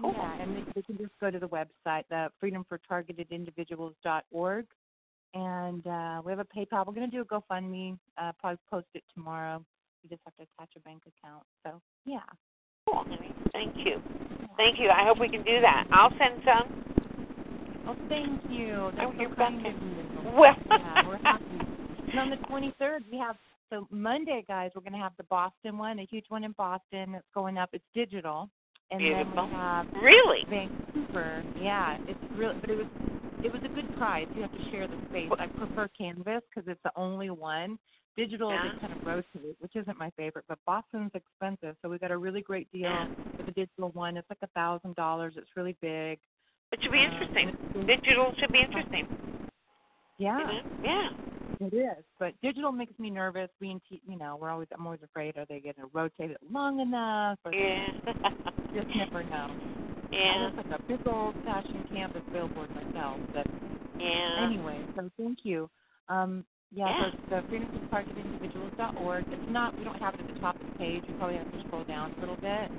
Cool. 0.00 0.14
Yeah, 0.16 0.42
and 0.42 0.56
they, 0.56 0.64
they 0.74 0.82
can 0.82 0.98
just 0.98 1.12
go 1.20 1.30
to 1.30 1.38
the 1.38 1.48
website, 1.48 2.02
the 2.10 2.32
freedomfortargetedindividuals.org. 2.42 4.66
And 5.34 5.86
uh, 5.86 6.22
we 6.24 6.32
have 6.32 6.38
a 6.38 6.44
PayPal. 6.44 6.86
We're 6.86 6.94
going 6.94 7.10
to 7.10 7.16
do 7.16 7.20
a 7.20 7.24
GoFundMe, 7.24 7.98
uh, 8.18 8.32
probably 8.38 8.58
post 8.70 8.86
it 8.94 9.02
tomorrow. 9.14 9.62
You 10.02 10.08
just 10.08 10.22
have 10.24 10.34
to 10.36 10.42
attach 10.42 10.70
a 10.76 10.80
bank 10.80 11.02
account. 11.02 11.42
So, 11.64 11.80
yeah. 12.04 12.20
Cool. 12.88 13.04
Thank 13.52 13.74
you. 13.76 14.00
Thank 14.56 14.78
you. 14.78 14.88
I 14.90 15.04
hope 15.04 15.18
we 15.18 15.28
can 15.28 15.42
do 15.42 15.60
that. 15.60 15.86
I'll 15.90 16.10
send 16.10 16.40
some. 16.44 16.84
Oh, 17.88 17.96
thank 18.08 18.40
you. 18.48 18.90
That's 18.96 19.08
Oh, 19.08 19.12
so 19.14 19.20
you're 19.20 19.34
kind 19.34 19.66
of 19.66 19.72
you. 19.72 20.30
Well, 20.36 20.54
yeah, 20.70 21.06
we're 21.08 21.18
happy. 21.18 21.44
And 22.10 22.18
on 22.20 22.30
the 22.30 22.36
23rd, 22.36 23.00
we 23.10 23.18
have 23.18 23.36
so 23.70 23.86
Monday, 23.90 24.44
guys. 24.46 24.70
We're 24.74 24.82
going 24.82 24.92
to 24.92 24.98
have 24.98 25.12
the 25.18 25.24
Boston 25.24 25.76
one, 25.76 25.98
a 25.98 26.04
huge 26.04 26.26
one 26.28 26.44
in 26.44 26.52
Boston 26.52 27.12
that's 27.12 27.26
going 27.34 27.58
up. 27.58 27.70
It's 27.72 27.84
digital, 27.94 28.48
and 28.92 29.00
then 29.00 29.12
Beautiful. 29.24 29.46
we 29.46 29.52
have 29.52 29.86
Really? 30.00 30.44
Vancouver. 30.48 31.42
Yeah, 31.60 31.98
it's 32.06 32.18
really, 32.36 32.54
but 32.60 32.70
it 32.70 32.76
was 32.78 32.86
it 33.42 33.52
was 33.52 33.60
a 33.64 33.68
good 33.68 33.86
price. 33.96 34.26
You 34.34 34.42
have 34.42 34.52
to 34.52 34.70
share 34.70 34.86
the 34.88 34.96
space. 35.08 35.30
I 35.38 35.46
prefer 35.46 35.88
canvas 35.96 36.42
because 36.48 36.68
it's 36.68 36.82
the 36.84 36.92
only 36.96 37.30
one. 37.30 37.78
Digital 38.16 38.50
Yeah. 38.50 38.72
they 38.72 38.78
kind 38.80 38.92
of 38.98 39.04
rotate, 39.06 39.56
which 39.60 39.76
isn't 39.76 39.98
my 39.98 40.08
favorite, 40.16 40.46
but 40.48 40.58
Boston's 40.66 41.10
expensive, 41.14 41.76
so 41.82 41.90
we 41.90 41.98
got 41.98 42.10
a 42.10 42.16
really 42.16 42.40
great 42.40 42.70
deal 42.72 42.88
Yeah. 42.88 43.08
for 43.36 43.42
the 43.42 43.52
digital 43.52 43.90
one. 43.90 44.16
It's 44.16 44.28
like 44.30 44.38
a 44.42 44.46
thousand 44.48 44.96
dollars. 44.96 45.34
It's 45.36 45.54
really 45.54 45.76
big. 45.82 46.18
It 46.72 46.82
should 46.82 46.92
be 46.92 46.98
Um, 47.04 47.12
interesting. 47.12 47.86
Digital 47.86 48.32
should 48.38 48.52
be 48.52 48.60
interesting. 48.60 49.06
Yeah. 50.18 50.60
Yeah. 50.82 51.10
It 51.60 51.72
is, 51.74 52.04
but 52.18 52.38
digital 52.42 52.72
makes 52.72 52.98
me 52.98 53.08
nervous. 53.10 53.50
We, 53.60 53.70
in 53.70 53.80
t- 53.88 54.00
you 54.06 54.16
know, 54.18 54.36
we're 54.36 54.50
always 54.50 54.68
I'm 54.72 54.84
always 54.84 55.02
afraid 55.02 55.36
are 55.38 55.44
they 55.46 55.60
going 55.60 55.74
to 55.76 55.86
rotate 55.92 56.30
it 56.30 56.38
long 56.50 56.80
enough? 56.80 57.38
Or 57.44 57.52
Yeah. 57.54 57.86
you 58.72 58.82
just 58.82 58.94
never 58.96 59.22
know. 59.24 59.50
Yeah. 60.12 60.18
I 60.40 60.44
look 60.44 60.56
like 60.56 60.70
a 60.70 60.80
big 60.88 61.00
old 61.06 61.34
fashioned 61.44 61.86
canvas 61.90 62.22
billboard 62.32 62.70
myself, 62.74 63.20
but 63.32 63.46
Yeah. 63.98 64.44
anyway, 64.44 64.86
so 64.94 65.10
thank 65.16 65.38
you. 65.44 65.68
Um, 66.08 66.44
yeah, 66.72 66.92
Yeah. 66.98 67.10
so 67.30 67.44
the 67.50 67.56
freedomfortargetindividuals.org. 67.92 69.24
It's 69.30 69.42
not 69.48 69.76
we 69.78 69.84
don't 69.84 69.98
have 70.00 70.14
it 70.14 70.20
at 70.20 70.26
the 70.26 70.32
top 70.40 70.56
of 70.60 70.66
the 70.66 70.72
page. 70.72 71.04
You 71.06 71.14
probably 71.14 71.36
have 71.36 71.50
to 71.50 71.60
scroll 71.60 71.84
down 71.84 72.12
a 72.16 72.20
little 72.20 72.36
bit. 72.42 72.70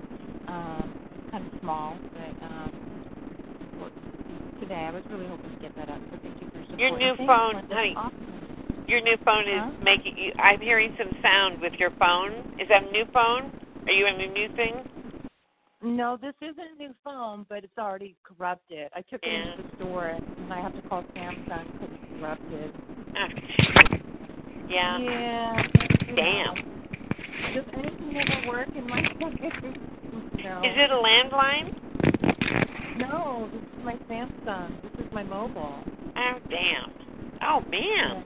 Um, 0.48 0.96
it's 1.14 1.32
kind 1.32 1.44
of 1.44 1.50
small, 1.60 2.00
but 2.14 2.34
um, 2.46 2.72
well, 3.80 3.92
today 4.60 4.86
I 4.88 4.92
was 4.92 5.04
really 5.10 5.28
hoping 5.28 5.52
to 5.52 5.58
get 5.58 5.72
that 5.76 5.90
up. 5.90 6.02
So 6.12 6.18
thank 6.24 6.40
you 6.42 6.48
for 6.52 6.62
supporting. 6.70 6.80
Your 6.80 7.00
new 7.00 7.16
Thanks, 7.18 7.30
phone, 7.30 7.64
honey. 7.72 7.94
Awesome. 7.96 8.44
Your 8.88 9.02
new 9.02 9.18
phone 9.26 9.44
is 9.48 9.62
Huh? 9.64 9.72
making 9.84 10.14
you. 10.16 10.32
I'm 10.40 10.60
hearing 10.62 10.92
some 10.98 11.12
sound 11.22 11.60
with 11.62 11.74
your 11.80 11.92
phone. 12.00 12.32
Is 12.60 12.68
that 12.70 12.84
a 12.84 12.92
new 12.92 13.06
phone? 13.14 13.52
Are 13.88 13.94
you 13.94 14.08
in 14.08 14.16
a 14.22 14.28
new 14.34 14.48
thing? 14.56 14.86
No, 15.84 16.18
this 16.20 16.34
isn't 16.42 16.60
a 16.60 16.78
new 16.78 16.94
phone, 17.04 17.46
but 17.50 17.64
it's 17.64 17.78
already 17.78 18.16
corrupted. 18.24 18.90
I 18.96 19.02
took 19.02 19.22
it 19.24 19.32
Yeah. 19.32 19.52
into 19.52 19.64
the 19.64 19.76
store, 19.76 20.08
and 20.08 20.52
I 20.52 20.60
have 20.60 20.74
to 20.76 20.82
call 20.90 21.04
Samsung 21.16 21.72
because 21.74 21.90
it's 21.92 22.20
corrupted. 22.20 22.74
Yeah. 24.70 24.98
Yeah. 25.00 25.64
Damn. 26.14 26.56
Does 27.56 27.64
anything 27.74 28.18
ever 28.18 28.48
work 28.50 28.68
in 28.76 28.86
my 28.86 29.00
no. 30.44 30.62
Is 30.62 30.76
it 30.76 30.92
a 30.92 31.00
landline? 31.00 31.74
No, 32.98 33.48
this 33.54 33.62
is 33.62 33.86
my 33.86 33.96
Samsung. 34.10 34.82
This 34.82 35.06
is 35.06 35.14
my 35.14 35.24
mobile. 35.24 35.80
Oh 36.18 36.40
damn. 36.50 36.92
Oh 37.42 37.62
man. 37.70 38.24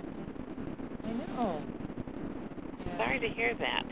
I 1.06 1.12
know. 1.12 1.62
Sorry 2.98 3.20
to 3.20 3.30
hear 3.30 3.54
that. 3.60 3.84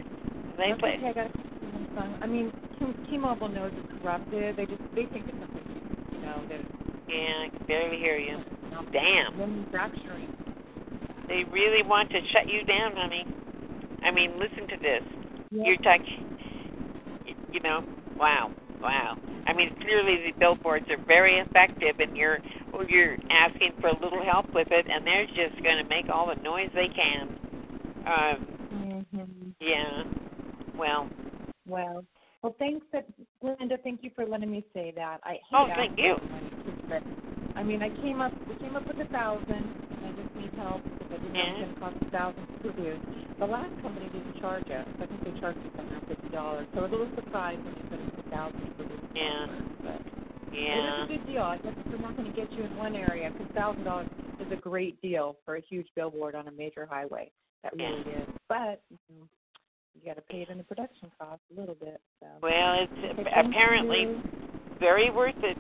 They 0.57 0.69
That's 0.69 0.79
play. 0.79 0.95
okay, 0.97 1.07
I 1.09 1.13
got 1.13 1.27
a 1.27 1.29
Samsung. 1.29 2.17
I 2.23 2.25
mean, 2.25 2.51
T-Mobile 3.09 3.49
knows 3.49 3.71
it's 3.75 4.01
corrupted. 4.01 4.55
They 4.55 4.65
just 4.65 4.81
they 4.95 5.05
think 5.05 5.25
it's 5.27 5.37
something, 5.39 6.07
you 6.13 6.19
know, 6.21 6.41
that 6.49 6.61
Yeah, 7.09 7.45
I 7.45 7.49
can 7.57 7.67
barely 7.67 7.97
hear 7.97 8.17
you. 8.17 8.37
Damn. 8.93 9.37
manufacturing. 9.37 10.33
They 11.27 11.43
really 11.51 11.83
want 11.83 12.09
to 12.11 12.19
shut 12.33 12.47
you 12.49 12.63
down, 12.63 12.95
honey. 12.95 13.25
I 14.03 14.11
mean, 14.11 14.39
listen 14.39 14.67
to 14.69 14.77
this. 14.81 15.03
Yeah. 15.51 15.63
You're 15.65 15.77
talking. 15.77 16.37
You 17.51 17.59
know, 17.61 17.83
wow, 18.17 18.51
wow. 18.81 19.17
I 19.47 19.53
mean, 19.53 19.75
clearly 19.81 20.31
the 20.31 20.39
billboards 20.39 20.85
are 20.89 21.03
very 21.05 21.39
effective, 21.39 21.95
and 21.99 22.15
you're 22.15 22.39
you're 22.87 23.17
asking 23.31 23.73
for 23.81 23.87
a 23.89 23.93
little 24.03 24.23
help 24.23 24.53
with 24.53 24.67
it, 24.71 24.85
and 24.89 25.05
they're 25.05 25.25
just 25.27 25.61
going 25.63 25.77
to 25.83 25.89
make 25.89 26.09
all 26.09 26.27
the 26.33 26.41
noise 26.41 26.69
they 26.73 26.87
can. 26.95 27.27
Um, 28.07 28.47
Mm-hmm. 28.71 29.49
yeah. 29.59 30.03
Well, 30.77 31.09
Well, 31.67 32.05
well, 32.41 32.55
thanks, 32.59 32.85
that, 32.93 33.05
Linda. 33.41 33.77
Thank 33.83 34.03
you 34.03 34.11
for 34.15 34.25
letting 34.25 34.51
me 34.51 34.63
say 34.73 34.93
that. 34.95 35.19
I 35.23 35.31
hate 35.31 35.53
Oh, 35.53 35.67
thank 35.75 35.97
you. 35.97 36.15
I 37.55 37.63
mean, 37.63 37.83
I 37.83 37.89
came 38.01 38.21
up, 38.21 38.31
we 38.47 38.55
came 38.55 38.75
up 38.75 38.87
with 38.87 38.99
a 38.99 39.09
thousand, 39.11 39.51
and 39.51 39.99
I 40.05 40.11
just 40.15 40.33
need 40.35 40.51
help 40.55 40.83
because 40.83 41.11
I 41.11 41.17
didn't 41.17 41.33
know 41.33 41.43
it 41.43 41.51
was 41.51 41.59
going 41.59 41.75
to 41.75 41.79
cost 41.79 41.97
a 41.99 42.11
thousand 42.11 42.47
to 42.47 42.55
produce. 42.63 42.99
The 43.39 43.45
last 43.45 43.75
company 43.81 44.07
didn't 44.15 44.39
charge 44.39 44.67
us. 44.71 44.87
I 45.01 45.05
think 45.05 45.23
they 45.23 45.35
charged 45.39 45.59
us 45.59 45.75
one 45.75 45.87
hundred 45.87 46.07
fifty 46.07 46.29
dollars. 46.29 46.67
So 46.73 46.79
I 46.79 46.83
was 46.87 46.91
a 46.91 46.95
little 46.95 47.15
surprised 47.15 47.59
when 47.63 47.75
they 47.75 47.85
said 47.91 47.99
it 47.99 48.07
was 48.15 48.23
a 48.23 48.29
thousand 48.31 48.59
to 48.63 48.71
produce. 48.79 49.03
Yeah. 49.15 49.47
But 49.83 49.99
yeah. 50.55 50.63
it 50.63 50.83
is 50.87 51.03
a 51.03 51.07
good 51.11 51.25
deal. 51.27 51.43
I 51.43 51.57
guess 51.59 51.75
if 51.75 51.87
we're 51.91 51.99
not 51.99 52.15
going 52.15 52.31
to 52.31 52.35
get 52.35 52.51
you 52.55 52.63
in 52.63 52.71
one 52.77 52.95
area, 52.95 53.31
because 53.31 53.51
thousand 53.51 53.83
dollars 53.83 54.07
is 54.39 54.47
a 54.51 54.59
great 54.59 54.95
deal 55.01 55.35
for 55.43 55.57
a 55.57 55.61
huge 55.61 55.87
billboard 55.95 56.35
on 56.35 56.47
a 56.47 56.51
major 56.51 56.87
highway. 56.87 57.31
That 57.63 57.75
really 57.75 58.07
is. 58.15 58.27
But 58.47 58.79
you, 58.87 58.97
know, 59.11 59.27
you 59.95 60.05
got 60.05 60.15
to 60.15 60.25
pay 60.29 60.41
it 60.41 60.49
in 60.49 60.57
the 60.57 60.63
production 60.63 61.11
cost 61.19 61.41
a 61.55 61.59
little 61.59 61.75
bit. 61.75 62.01
So. 62.19 62.27
Well, 62.41 62.85
it's 62.85 63.29
apparently 63.35 64.21
very 64.79 65.09
worth 65.09 65.37
it. 65.43 65.57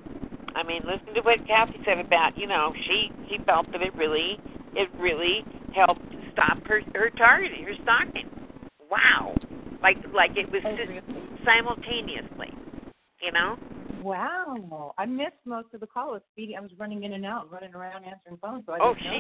I 0.55 0.63
mean, 0.63 0.81
listen 0.85 1.13
to 1.13 1.21
what 1.21 1.39
Kathy 1.47 1.79
said 1.85 1.99
about 1.99 2.37
you 2.37 2.47
know 2.47 2.73
she 2.87 3.11
she 3.29 3.37
felt 3.45 3.71
that 3.71 3.81
it 3.81 3.93
really 3.95 4.39
it 4.75 4.89
really 4.97 5.43
helped 5.75 6.01
stop 6.33 6.65
her 6.65 6.81
her 6.95 7.09
targeting 7.11 7.63
her 7.63 7.75
stalking. 7.83 8.29
Wow, 8.89 9.35
like 9.81 9.97
like 10.13 10.31
it 10.35 10.51
was 10.51 10.61
oh, 10.65 10.75
si- 10.75 11.45
simultaneously, 11.45 12.49
you 13.21 13.31
know. 13.31 13.57
Wow, 14.01 14.93
I 14.97 15.05
missed 15.05 15.43
most 15.45 15.67
of 15.73 15.81
the 15.81 15.87
call. 15.87 16.15
It 16.15 16.23
was 16.23 16.27
speedy. 16.31 16.55
I 16.55 16.61
was 16.61 16.71
running 16.79 17.03
in 17.03 17.13
and 17.13 17.25
out, 17.25 17.51
running 17.51 17.75
around 17.75 18.05
answering 18.05 18.37
phones, 18.41 18.63
so 18.65 18.73
I 18.73 18.79
Oh, 18.79 18.95
she 18.95 19.19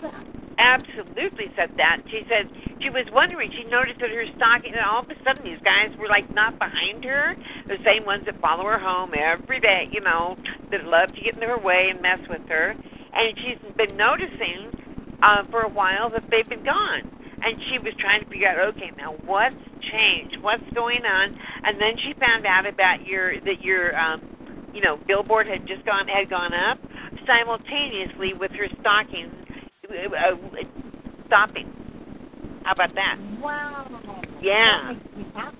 absolutely 0.57 1.51
said 1.55 1.71
that. 1.75 1.99
She 2.07 2.23
said 2.31 2.47
she 2.79 2.89
was 2.89 3.03
wondering. 3.11 3.51
She 3.51 3.67
noticed 3.67 3.99
that 3.99 4.11
her 4.11 4.23
stalking, 4.39 4.71
and 4.71 4.83
all 4.83 5.03
of 5.03 5.09
a 5.11 5.19
sudden 5.23 5.43
these 5.43 5.59
guys 5.67 5.91
were 5.99 6.07
like 6.07 6.27
not 6.31 6.59
behind 6.59 7.03
her, 7.03 7.35
the 7.67 7.79
same 7.83 8.05
ones 8.05 8.23
that 8.25 8.39
follow 8.39 8.63
her 8.63 8.79
home 8.79 9.11
every 9.15 9.59
day, 9.59 9.91
you 9.91 9.99
know, 9.99 10.35
that 10.71 10.87
love 10.87 11.11
to 11.11 11.21
get 11.21 11.35
in 11.35 11.43
her 11.43 11.59
way 11.59 11.91
and 11.91 12.01
mess 12.01 12.19
with 12.29 12.43
her. 12.47 12.71
And 12.71 13.35
she's 13.43 13.59
been 13.75 13.97
noticing 13.97 14.71
uh, 15.23 15.43
for 15.51 15.63
a 15.63 15.71
while 15.71 16.09
that 16.11 16.23
they've 16.31 16.47
been 16.47 16.63
gone. 16.63 17.03
And 17.39 17.55
she 17.71 17.79
was 17.79 17.95
trying 17.99 18.23
to 18.23 18.29
figure 18.29 18.47
out, 18.47 18.59
okay, 18.75 18.91
now 18.97 19.15
what's 19.23 19.55
changed? 19.91 20.39
What's 20.43 20.67
going 20.75 21.03
on? 21.07 21.35
And 21.63 21.79
then 21.79 21.95
she 22.03 22.11
found 22.19 22.45
out 22.45 22.67
about 22.67 23.07
your 23.07 23.39
that 23.39 23.63
your 23.63 23.95
um, 23.95 24.19
you 24.79 24.85
know 24.85 24.97
billboard 25.07 25.45
had 25.45 25.67
just 25.67 25.85
gone 25.85 26.07
had 26.07 26.29
gone 26.29 26.53
up 26.53 26.79
simultaneously 27.27 28.31
with 28.33 28.49
her 28.51 28.67
stalking 28.79 29.29
uh, 29.91 30.35
stopping. 31.27 31.67
How 32.63 32.71
about 32.73 32.95
that? 32.95 33.17
Wow. 33.41 33.87
Yeah. 34.41 34.93
That 35.35 35.53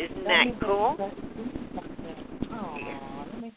Isn't 0.00 0.24
that 0.24 0.46
cool? 0.60 0.96
that 0.98 1.12
it's 1.12 1.36
doing 1.36 1.68
that 1.76 3.40
makes 3.40 3.54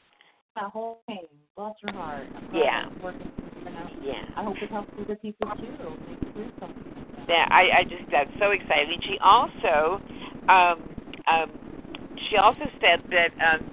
that 0.56 0.70
whole 0.70 1.02
thing. 1.08 1.26
Bless 1.56 1.74
your 1.82 1.94
heart. 1.94 2.28
Yeah. 2.54 2.86
it's 2.86 3.04
working 3.04 3.32
for 3.36 3.60
you 3.60 3.66
now. 3.66 3.90
Yeah. 4.04 4.22
I 4.38 4.44
hope 4.44 4.58
it 4.62 4.70
helps 4.70 4.92
other 5.02 5.16
people 5.16 5.50
too. 5.58 5.66
They 5.66 6.16
can 6.16 6.34
do 6.36 6.52
something. 6.60 6.84
Yeah, 7.28 7.48
I, 7.50 7.80
I 7.80 7.84
just 7.90 8.12
got 8.12 8.28
so 8.40 8.52
excited. 8.52 8.90
And 8.90 9.04
she 9.04 9.18
also, 9.24 10.00
um, 10.48 10.84
um, 11.26 11.50
she 12.30 12.38
also 12.38 12.66
said 12.80 13.02
that. 13.10 13.30
Um, 13.42 13.72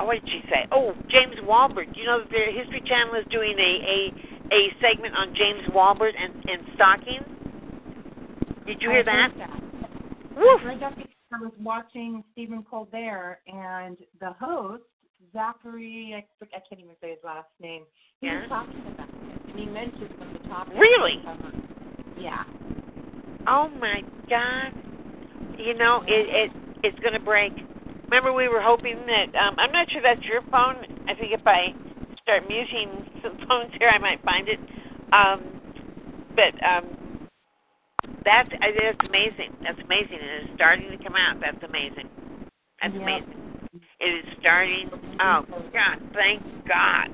Oh, 0.00 0.06
what 0.06 0.14
did 0.14 0.28
she 0.30 0.40
say? 0.50 0.66
Oh, 0.72 0.94
James 1.10 1.34
Walbert. 1.42 1.88
You 1.96 2.06
know, 2.06 2.20
that 2.20 2.30
the 2.30 2.52
History 2.54 2.82
Channel 2.86 3.14
is 3.14 3.26
doing 3.30 3.58
a 3.58 3.72
a, 3.82 3.98
a 4.54 4.60
segment 4.80 5.14
on 5.14 5.34
James 5.36 5.62
Walbert 5.74 6.14
and 6.14 6.32
and 6.46 6.62
stockings. 6.74 7.26
Did 8.66 8.78
you 8.80 8.90
hear 8.90 9.04
that? 9.04 9.32
that. 9.38 9.50
Woof. 10.36 10.60
I 10.60 10.64
heard 10.64 10.80
that 10.80 10.96
because 10.96 11.12
I 11.32 11.40
was 11.42 11.52
watching 11.58 12.22
Stephen 12.32 12.64
Colbert 12.68 13.40
and 13.46 13.96
the 14.20 14.32
host 14.38 14.84
Zachary. 15.32 16.14
I, 16.14 16.44
I 16.44 16.60
can't 16.68 16.80
even 16.80 16.94
say 17.00 17.10
his 17.10 17.18
last 17.24 17.48
name. 17.60 17.82
He 18.20 18.26
Yeah. 18.26 18.40
was 18.40 18.48
talking 18.48 18.80
about 18.86 19.08
it, 19.08 19.50
and 19.50 19.58
he 19.58 19.66
mentioned 19.66 20.10
some 20.18 20.28
of 20.28 20.42
the 20.42 20.48
topics. 20.48 20.78
Really? 20.78 21.22
Yeah. 22.20 22.44
Oh 23.46 23.68
my 23.68 24.02
God! 24.28 24.72
You 25.58 25.74
know, 25.74 26.02
it 26.06 26.28
it 26.28 26.50
it's 26.82 26.98
gonna 27.02 27.20
break. 27.20 27.52
Remember, 28.10 28.32
we 28.32 28.48
were 28.48 28.62
hoping 28.62 29.06
that. 29.06 29.34
Um, 29.36 29.56
I'm 29.58 29.72
not 29.72 29.88
sure 29.92 30.02
that's 30.02 30.24
your 30.28 30.42
phone. 30.50 30.84
I 31.08 31.14
think 31.14 31.32
if 31.32 31.46
I 31.46 31.74
start 32.22 32.44
muting 32.48 33.06
some 33.22 33.38
phones 33.48 33.72
here, 33.80 33.88
I 33.90 33.98
might 33.98 34.22
find 34.24 34.48
it. 34.48 34.60
Um, 35.12 35.40
but 36.36 36.54
um, 36.64 36.86
that's 38.24 38.50
I- 38.62 38.72
that's 38.76 39.08
amazing. 39.08 39.56
That's 39.64 39.80
amazing, 39.84 40.20
and 40.20 40.48
it's 40.48 40.54
starting 40.56 40.90
to 40.90 40.98
come 41.04 41.16
out. 41.16 41.40
That's 41.40 41.62
amazing. 41.64 42.08
That's 42.82 42.94
Yep. 42.94 43.02
amazing. 43.02 43.40
It 44.00 44.26
is 44.26 44.26
starting. 44.40 44.90
Oh 45.20 45.44
God! 45.72 45.98
Thank 46.14 46.42
God. 46.68 47.10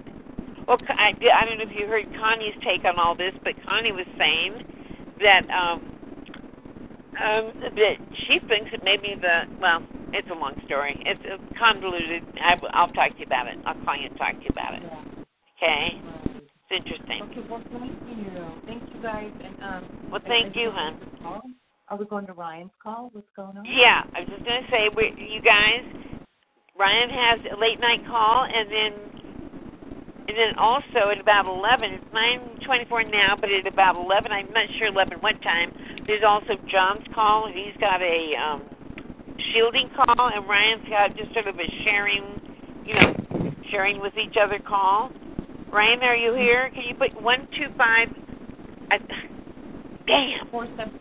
Well, 0.69 0.79
I, 0.89 1.13
I 1.35 1.45
don't 1.47 1.59
know 1.59 1.65
if 1.65 1.77
you 1.77 1.87
heard 1.89 2.07
Connie's 2.21 2.55
take 2.65 2.85
on 2.87 2.99
all 2.99 3.17
this, 3.17 3.35
but 3.45 3.55
Connie 3.69 3.93
was 3.93 4.07
saying 4.19 4.65
that 5.21 5.45
um, 5.51 5.94
um, 7.21 7.53
that 7.61 7.97
she 8.27 8.39
thinks 8.49 8.71
that 8.73 8.85
maybe 8.85 9.15
the 9.21 9.45
well, 9.61 9.83
it's 10.13 10.29
a 10.31 10.35
long 10.35 10.55
story. 10.67 10.95
It's 11.05 11.21
uh, 11.27 11.39
convoluted. 11.59 12.23
I, 12.41 12.55
I'll 12.73 12.93
talk 12.93 13.13
to 13.13 13.19
you 13.19 13.27
about 13.27 13.47
it. 13.49 13.59
I'll 13.67 13.79
call 13.85 13.97
you 13.97 14.09
and 14.09 14.17
talk 14.17 14.33
to 14.33 14.43
you 14.43 14.51
about 14.51 14.75
it. 14.75 14.83
Okay? 15.59 15.99
It's 16.71 16.87
interesting. 16.87 17.23
Okay, 17.31 17.47
well, 17.51 17.63
thank 17.71 17.93
you. 18.09 18.47
Thank 18.67 18.83
you 18.95 19.03
guys. 19.03 19.31
And 19.43 19.63
um. 19.63 20.09
Well, 20.11 20.23
thank 20.27 20.57
you, 20.57 20.71
hon. 20.71 21.55
Are 21.89 21.99
we 21.99 22.07
going 22.07 22.27
to 22.27 22.33
Ryan's 22.33 22.73
call? 22.83 23.11
What's 23.13 23.29
going 23.37 23.59
on? 23.59 23.65
Yeah, 23.65 24.03
I 24.17 24.21
was 24.21 24.29
just 24.31 24.45
gonna 24.45 24.67
say, 24.71 24.89
we, 24.97 25.13
you 25.19 25.43
guys, 25.43 25.85
Ryan 26.79 27.11
has 27.11 27.41
a 27.53 27.61
late 27.61 27.79
night 27.79 28.01
call, 28.07 28.47
and 28.49 28.71
then, 28.73 28.93
and 30.27 30.37
then 30.37 30.59
also 30.59 31.11
at 31.13 31.21
about 31.21 31.47
eleven. 31.47 31.93
It's 31.93 32.13
nine 32.13 32.41
twenty-four 32.65 33.05
now, 33.05 33.37
but 33.39 33.51
at 33.51 33.67
about 33.67 33.97
eleven, 33.97 34.33
I'm 34.33 34.51
not 34.53 34.67
sure 34.79 34.89
eleven 34.89 35.19
what 35.21 35.41
time. 35.43 35.73
There's 36.07 36.25
also 36.27 36.57
John's 36.71 37.05
call. 37.15 37.51
He's 37.53 37.77
got 37.81 38.01
a 38.01 38.33
um, 38.41 38.63
shielding 39.53 39.91
call, 39.95 40.31
and 40.33 40.49
Ryan's 40.49 40.89
got 40.89 41.17
just 41.17 41.33
sort 41.33 41.47
of 41.47 41.57
a 41.57 41.69
sharing, 41.85 42.25
you 42.85 42.95
know, 42.95 43.53
sharing 43.71 44.01
with 44.01 44.15
each 44.17 44.37
other 44.41 44.59
call. 44.59 45.11
Ryan, 45.73 46.03
are 46.03 46.17
you 46.17 46.35
here? 46.35 46.71
Can 46.73 46.85
you 46.89 46.95
put 46.95 47.21
one 47.21 47.49
two 47.53 47.69
five? 47.77 48.09
I, 48.91 48.99
damn. 50.07 50.49
Four 50.51 50.69
seven. 50.77 50.99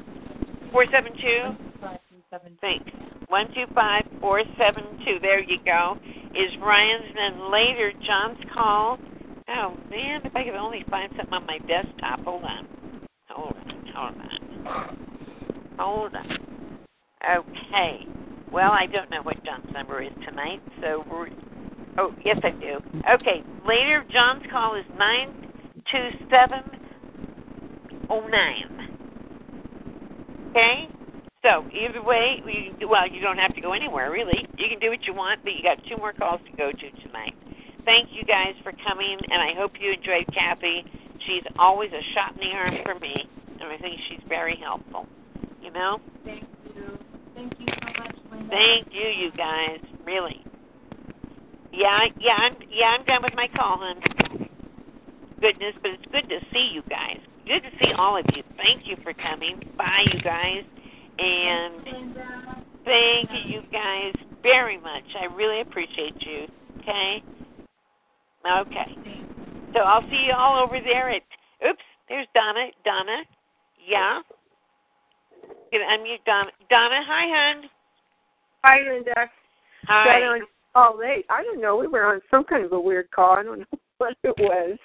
Four 0.72 0.86
seven 0.92 1.12
two. 1.14 1.56
Five 1.80 2.00
two 2.10 2.22
seven. 2.30 2.58
Thanks. 2.60 2.90
One 3.28 3.48
two 3.54 3.66
five 3.74 4.04
four 4.20 4.42
seven 4.58 4.84
two. 5.06 5.20
There 5.22 5.42
you 5.42 5.60
go. 5.64 5.98
Is 6.36 6.52
Ryan's 6.62 7.06
and 7.08 7.36
then 7.38 7.52
later 7.52 7.94
John's 8.06 8.40
call. 8.54 8.98
Oh 9.56 9.78
man, 9.90 10.22
if 10.24 10.36
I 10.36 10.44
could 10.44 10.56
only 10.56 10.84
find 10.90 11.12
something 11.16 11.34
on 11.34 11.46
my 11.46 11.60
desktop. 11.60 12.24
Hold 12.24 12.44
on. 12.44 12.68
Hold 13.30 13.56
on. 13.56 13.94
Hold 13.96 14.16
on. 14.66 14.98
Hold 15.78 16.16
on. 16.16 16.38
Okay. 17.38 18.08
Well, 18.52 18.72
I 18.72 18.86
don't 18.88 19.10
know 19.10 19.22
what 19.24 19.44
John's 19.44 19.72
number 19.74 20.02
is 20.02 20.12
tonight, 20.28 20.62
so 20.82 21.04
we're. 21.10 21.30
Oh, 21.98 22.14
yes, 22.26 22.38
I 22.44 22.50
do. 22.52 22.80
Okay. 23.12 23.44
Later, 23.68 24.04
John's 24.12 24.44
call 24.52 24.76
is 24.76 24.86
nine 24.98 25.44
two 25.92 26.10
seven 26.32 26.64
oh 28.10 28.28
nine. 28.28 28.90
Okay? 30.50 30.88
So 31.44 31.66
either 31.74 32.02
way, 32.02 32.42
we, 32.46 32.72
well, 32.86 33.08
you 33.08 33.20
don't 33.20 33.38
have 33.38 33.54
to 33.56 33.62
go 33.62 33.74
anywhere 33.74 34.12
really. 34.12 34.48
You 34.58 34.70
can 34.70 34.80
do 34.80 34.90
what 34.90 35.04
you 35.06 35.14
want, 35.14 35.44
but 35.44 35.54
you 35.54 35.62
got 35.62 35.78
two 35.90 35.98
more 35.98 36.14
calls 36.14 36.40
to 36.50 36.58
go 36.58 36.72
to 36.72 37.06
tonight. 37.06 37.34
Thank 37.86 38.10
you 38.14 38.24
guys 38.24 38.56
for 38.64 38.72
coming, 38.88 39.18
and 39.30 39.42
I 39.42 39.54
hope 39.58 39.74
you 39.80 39.92
enjoyed 39.92 40.26
Kathy. 40.34 40.84
She's 41.28 41.44
always 41.60 41.92
a 41.92 42.04
shot 42.16 42.34
in 42.34 42.40
the 42.40 42.56
arm 42.56 42.76
for 42.84 43.00
me, 43.00 43.14
and 43.60 43.70
I 43.70 43.78
think 43.78 44.00
she's 44.10 44.24
very 44.28 44.58
helpful. 44.62 45.06
You 45.62 45.72
know. 45.72 46.00
Thank 46.26 46.44
you. 46.76 46.98
Thank 47.36 47.54
you 47.60 47.68
so 47.68 48.04
much, 48.04 48.16
Linda. 48.32 48.50
Thank 48.50 48.88
you, 48.92 49.08
you 49.08 49.32
guys. 49.36 49.80
Really. 50.06 50.44
Yeah, 51.72 52.00
yeah, 52.20 52.34
I'm, 52.38 52.56
yeah. 52.70 52.96
I'm 52.98 53.06
done 53.06 53.24
with 53.24 53.34
my 53.36 53.48
call, 53.56 53.80
hon. 53.80 54.48
Goodness, 55.42 55.74
but 55.82 55.92
it's 55.92 56.06
good 56.12 56.30
to 56.30 56.40
see 56.54 56.72
you 56.74 56.84
guys. 56.90 57.20
Good 57.46 57.64
to 57.64 57.70
see 57.84 57.92
all 57.98 58.16
of 58.16 58.26
you. 58.34 58.44
Thank 58.56 58.88
you 58.88 58.96
for 59.04 59.14
coming. 59.14 59.60
Bye, 59.78 60.06
you 60.14 60.22
guys. 60.22 60.64
And 61.20 61.84
thank 62.86 63.30
you, 63.32 63.60
you 63.60 63.62
guys, 63.72 64.14
very 64.42 64.78
much. 64.78 65.04
I 65.20 65.26
really 65.34 65.62
appreciate 65.62 66.16
you. 66.22 66.48
Okay. 66.80 67.24
Okay. 68.46 68.96
So 69.74 69.80
I'll 69.80 70.08
see 70.10 70.26
you 70.28 70.34
all 70.38 70.62
over 70.62 70.80
there 70.84 71.10
at. 71.10 71.22
Oops, 71.68 71.82
there's 72.10 72.28
Donna. 72.36 72.68
Donna. 72.84 73.24
Yeah. 73.88 74.22
Can 75.72 75.82
I 75.82 75.98
unmute 75.98 76.24
Donna? 76.26 76.52
Donna, 76.70 77.02
hi, 77.08 77.26
hon. 77.28 77.70
Hi, 78.64 78.78
Linda. 78.92 79.30
Hi. 79.88 80.20
Got 80.20 80.24
on 80.24 80.42
all 80.76 80.98
late. 81.00 81.26
I 81.30 81.44
don't 81.44 81.62
know. 81.62 81.78
We 81.78 81.88
were 81.88 82.06
on 82.06 82.22
some 82.30 82.44
kind 82.44 82.66
of 82.66 82.72
a 82.74 82.80
weird 82.80 83.10
call. 83.12 83.34
I 83.34 83.44
don't 83.44 83.60
know 83.60 83.80
what 83.98 84.16
it 84.24 84.36
was. 84.38 84.78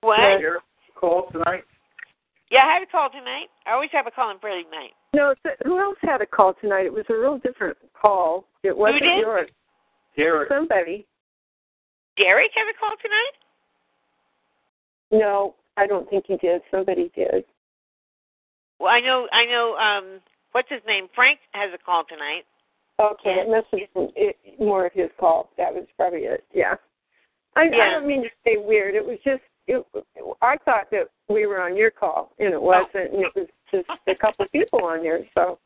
What? 0.00 0.18
But- 0.18 0.62
Call 1.00 1.28
tonight. 1.30 1.62
Yeah, 2.50 2.64
I 2.64 2.72
had 2.72 2.82
a 2.82 2.86
call 2.86 3.08
tonight. 3.10 3.46
I 3.66 3.72
always 3.72 3.90
have 3.92 4.06
a 4.06 4.10
call 4.10 4.30
on 4.30 4.40
Friday 4.40 4.64
night. 4.72 4.90
No, 5.14 5.34
so 5.44 5.50
who 5.64 5.78
else 5.78 5.96
had 6.00 6.20
a 6.22 6.26
call 6.26 6.54
tonight? 6.60 6.86
It 6.86 6.92
was 6.92 7.04
a 7.10 7.14
real 7.14 7.38
different 7.38 7.76
call. 8.00 8.46
It 8.64 8.76
wasn't 8.76 9.02
did? 9.02 9.18
yours. 9.20 9.50
Derek. 10.16 10.48
Somebody. 10.48 11.06
Derek 12.18 12.50
have 12.54 12.66
a 12.68 12.78
call 12.78 12.92
tonight? 13.00 13.34
No, 15.10 15.54
I 15.76 15.86
don't 15.86 16.08
think 16.10 16.24
he 16.26 16.36
did. 16.36 16.60
Somebody 16.70 17.10
did. 17.14 17.44
Well, 18.78 18.92
I 18.92 19.00
know, 19.00 19.26
I 19.32 19.44
know. 19.46 19.76
Um, 19.76 20.20
what's 20.52 20.68
his 20.68 20.82
name? 20.86 21.08
Frank 21.14 21.38
has 21.52 21.70
a 21.74 21.78
call 21.78 22.04
tonight. 22.04 22.42
Okay, 23.00 23.40
it 23.40 23.48
must 23.48 23.68
have 23.70 23.94
been 23.94 24.10
it, 24.16 24.36
more 24.58 24.86
of 24.86 24.92
his 24.92 25.08
call. 25.18 25.50
That 25.56 25.72
was 25.72 25.86
probably 25.96 26.20
it. 26.20 26.44
Yeah. 26.52 26.74
I, 27.56 27.62
I 27.62 27.64
Yeah. 27.72 27.90
don't 27.92 28.06
mean 28.06 28.22
to 28.22 28.28
say 28.44 28.56
weird. 28.56 28.94
It 28.94 29.04
was 29.04 29.18
just. 29.24 29.42
It, 29.68 29.84
I 30.40 30.56
thought 30.64 30.90
that 30.90 31.10
we 31.28 31.46
were 31.46 31.60
on 31.60 31.76
your 31.76 31.90
call, 31.90 32.32
and 32.38 32.52
it 32.52 32.60
wasn't. 32.60 33.12
And 33.12 33.24
it 33.24 33.32
was 33.36 33.46
just 33.70 33.88
a 34.08 34.14
couple 34.14 34.44
of 34.44 34.52
people 34.52 34.84
on 34.84 35.02
there. 35.02 35.20
So. 35.34 35.58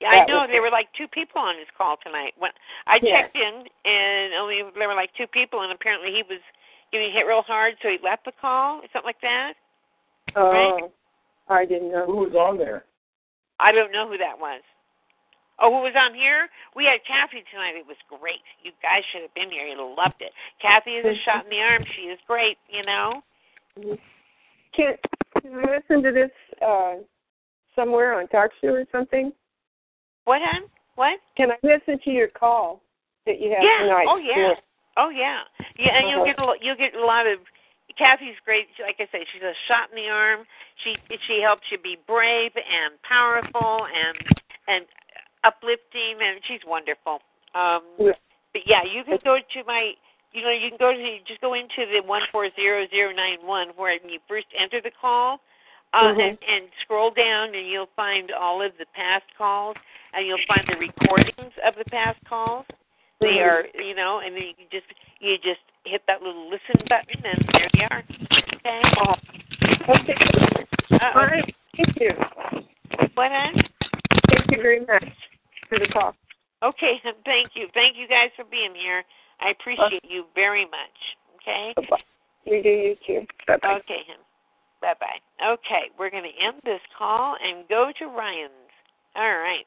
Yeah, 0.00 0.08
I 0.08 0.26
know 0.26 0.46
there 0.46 0.60
were 0.60 0.70
like 0.70 0.88
two 0.92 1.08
people 1.08 1.40
on 1.40 1.56
his 1.56 1.68
call 1.76 1.96
tonight. 2.04 2.34
When 2.36 2.50
I 2.86 2.98
Yeah. 3.02 3.22
checked 3.22 3.36
in, 3.36 3.68
and 3.84 4.34
only 4.34 4.62
there 4.76 4.88
were 4.88 4.94
like 4.94 5.12
two 5.14 5.26
people, 5.26 5.62
and 5.62 5.72
apparently 5.72 6.12
he 6.12 6.22
was 6.22 6.40
getting 6.92 7.12
hit 7.12 7.26
real 7.26 7.42
hard, 7.42 7.76
so 7.80 7.88
he 7.88 7.98
left 7.98 8.24
the 8.24 8.32
call, 8.32 8.78
or 8.78 8.88
something 8.92 9.08
like 9.08 9.20
that. 9.20 9.54
Oh, 10.34 10.50
Right? 10.50 10.90
I 11.48 11.64
didn't 11.64 11.92
know. 11.92 12.04
Who 12.06 12.16
was 12.16 12.34
on 12.34 12.58
there? 12.58 12.84
I 13.58 13.72
don't 13.72 13.92
know 13.92 14.06
who 14.06 14.18
that 14.18 14.38
was. 14.38 14.60
Oh, 15.58 15.70
who 15.70 15.80
was 15.80 15.94
on 15.96 16.12
here? 16.12 16.50
We 16.74 16.84
had 16.84 17.02
Kathy 17.04 17.42
tonight. 17.50 17.76
It 17.76 17.86
was 17.86 17.96
great. 18.08 18.42
You 18.62 18.72
guys 18.82 19.02
should 19.10 19.22
have 19.22 19.32
been 19.32 19.50
here. 19.50 19.64
You'd 19.64 19.78
have 19.78 19.96
loved 19.96 20.20
it. 20.20 20.32
Kathy 20.60 20.96
is 20.96 21.06
a 21.06 21.16
shot 21.24 21.44
in 21.44 21.50
the 21.50 21.60
arm. 21.60 21.82
She 21.96 22.02
is 22.02 22.18
great. 22.26 22.58
You 22.68 22.84
know. 22.84 23.22
Can, 24.74 24.98
can 25.40 25.54
I 25.54 25.76
listen 25.76 26.02
to 26.02 26.12
this 26.12 26.30
uh, 26.60 26.96
somewhere 27.74 28.20
on 28.20 28.28
talk 28.28 28.50
show 28.60 28.74
or 28.74 28.84
something? 28.92 29.32
What, 30.26 30.42
hon? 30.42 30.62
What? 30.96 31.18
Can 31.36 31.52
I 31.52 31.58
listen 31.62 31.98
to 32.04 32.10
your 32.10 32.28
call 32.28 32.82
that 33.26 33.40
you 33.40 33.50
have 33.50 33.62
yeah. 33.62 33.86
tonight? 33.86 34.06
Oh 34.10 34.18
yeah. 34.18 34.54
Oh 34.96 35.08
yeah. 35.08 35.40
Yeah, 35.78 35.96
and 35.96 36.10
you'll 36.10 36.22
Uh-huh. 36.22 36.34
get 36.34 36.60
a 36.60 36.64
you'll 36.64 36.76
get 36.76 36.94
a 36.94 37.04
lot 37.04 37.26
of. 37.26 37.38
Kathy's 37.96 38.36
great. 38.44 38.68
Like 38.82 38.96
I 38.98 39.08
said, 39.10 39.22
she's 39.32 39.42
a 39.42 39.54
shot 39.68 39.88
in 39.90 39.96
the 39.96 40.10
arm. 40.10 40.44
She 40.84 40.96
she 41.26 41.40
helps 41.40 41.62
you 41.70 41.78
be 41.78 41.96
brave 42.06 42.52
and 42.56 43.00
powerful 43.02 43.86
and 43.86 44.18
and 44.68 44.84
uplifting, 45.44 46.18
and 46.20 46.40
she's 46.46 46.60
wonderful. 46.66 47.20
Um, 47.54 47.82
but 48.52 48.62
yeah, 48.66 48.82
you 48.82 49.04
can 49.04 49.18
go 49.24 49.38
to 49.38 49.64
my. 49.64 49.92
You 50.32 50.42
know, 50.42 50.50
you 50.50 50.68
can 50.68 50.76
go 50.78 50.92
to 50.92 51.18
just 51.26 51.40
go 51.40 51.54
into 51.54 51.86
the 51.86 52.02
one 52.04 52.22
four 52.32 52.50
zero 52.56 52.84
zero 52.90 53.12
nine 53.14 53.38
one 53.46 53.68
where 53.76 53.94
you 53.94 54.18
first 54.28 54.46
enter 54.58 54.82
the 54.82 54.90
call, 54.90 55.40
uh, 55.94 56.12
Mhm. 56.12 56.20
and, 56.20 56.38
and 56.46 56.68
scroll 56.82 57.10
down, 57.10 57.54
and 57.54 57.66
you'll 57.66 57.88
find 57.96 58.32
all 58.32 58.60
of 58.60 58.72
the 58.78 58.84
past 58.92 59.24
calls, 59.38 59.76
and 60.16 60.26
you'll 60.26 60.38
find 60.48 60.66
the 60.68 60.78
recordings 60.78 61.52
of 61.64 61.74
the 61.76 61.84
past 61.90 62.18
calls. 62.28 62.64
They 63.20 63.38
Mhm. 63.38 63.46
are, 63.46 63.82
you 63.82 63.94
know, 63.94 64.20
and 64.20 64.34
then 64.34 64.42
you 64.42 64.54
can 64.54 64.68
just 64.70 64.86
you 65.20 65.38
just 65.38 65.60
hit 65.84 66.04
that 66.06 66.22
little 66.22 66.48
listen 66.48 66.76
button, 66.88 67.24
and 67.24 67.48
there 67.52 67.68
you 67.74 67.86
are. 67.90 68.04
Okay. 68.56 68.82
Okay. 69.88 70.66
Uh, 70.90 71.12
All 71.14 71.26
right. 71.26 71.54
Thank 71.76 72.00
you. 72.00 72.12
What? 73.14 73.30
Thank 73.30 74.50
you 74.50 74.62
very 74.62 74.80
much 74.80 75.08
for 75.68 75.78
the 75.78 75.88
call. 75.88 76.14
Okay. 76.62 77.00
Thank 77.24 77.54
you. 77.54 77.68
Thank 77.72 77.96
you 77.96 78.08
guys 78.08 78.30
for 78.36 78.44
being 78.44 78.74
here. 78.74 79.04
I 79.40 79.50
appreciate 79.50 80.04
you 80.04 80.26
very 80.34 80.64
much. 80.64 81.16
Okay. 81.36 81.74
You 82.44 82.62
do 82.62 82.68
you 82.68 82.96
too. 83.06 83.26
Bye 83.46 83.56
bye. 83.58 83.74
Okay. 83.76 84.02
Bye 84.80 84.94
bye. 85.00 85.20
Okay, 85.44 85.90
we're 85.98 86.10
going 86.10 86.24
to 86.24 86.44
end 86.44 86.60
this 86.64 86.80
call 86.96 87.36
and 87.42 87.68
go 87.68 87.92
to 87.98 88.06
Ryan's. 88.06 88.52
All 89.14 89.38
right. 89.38 89.66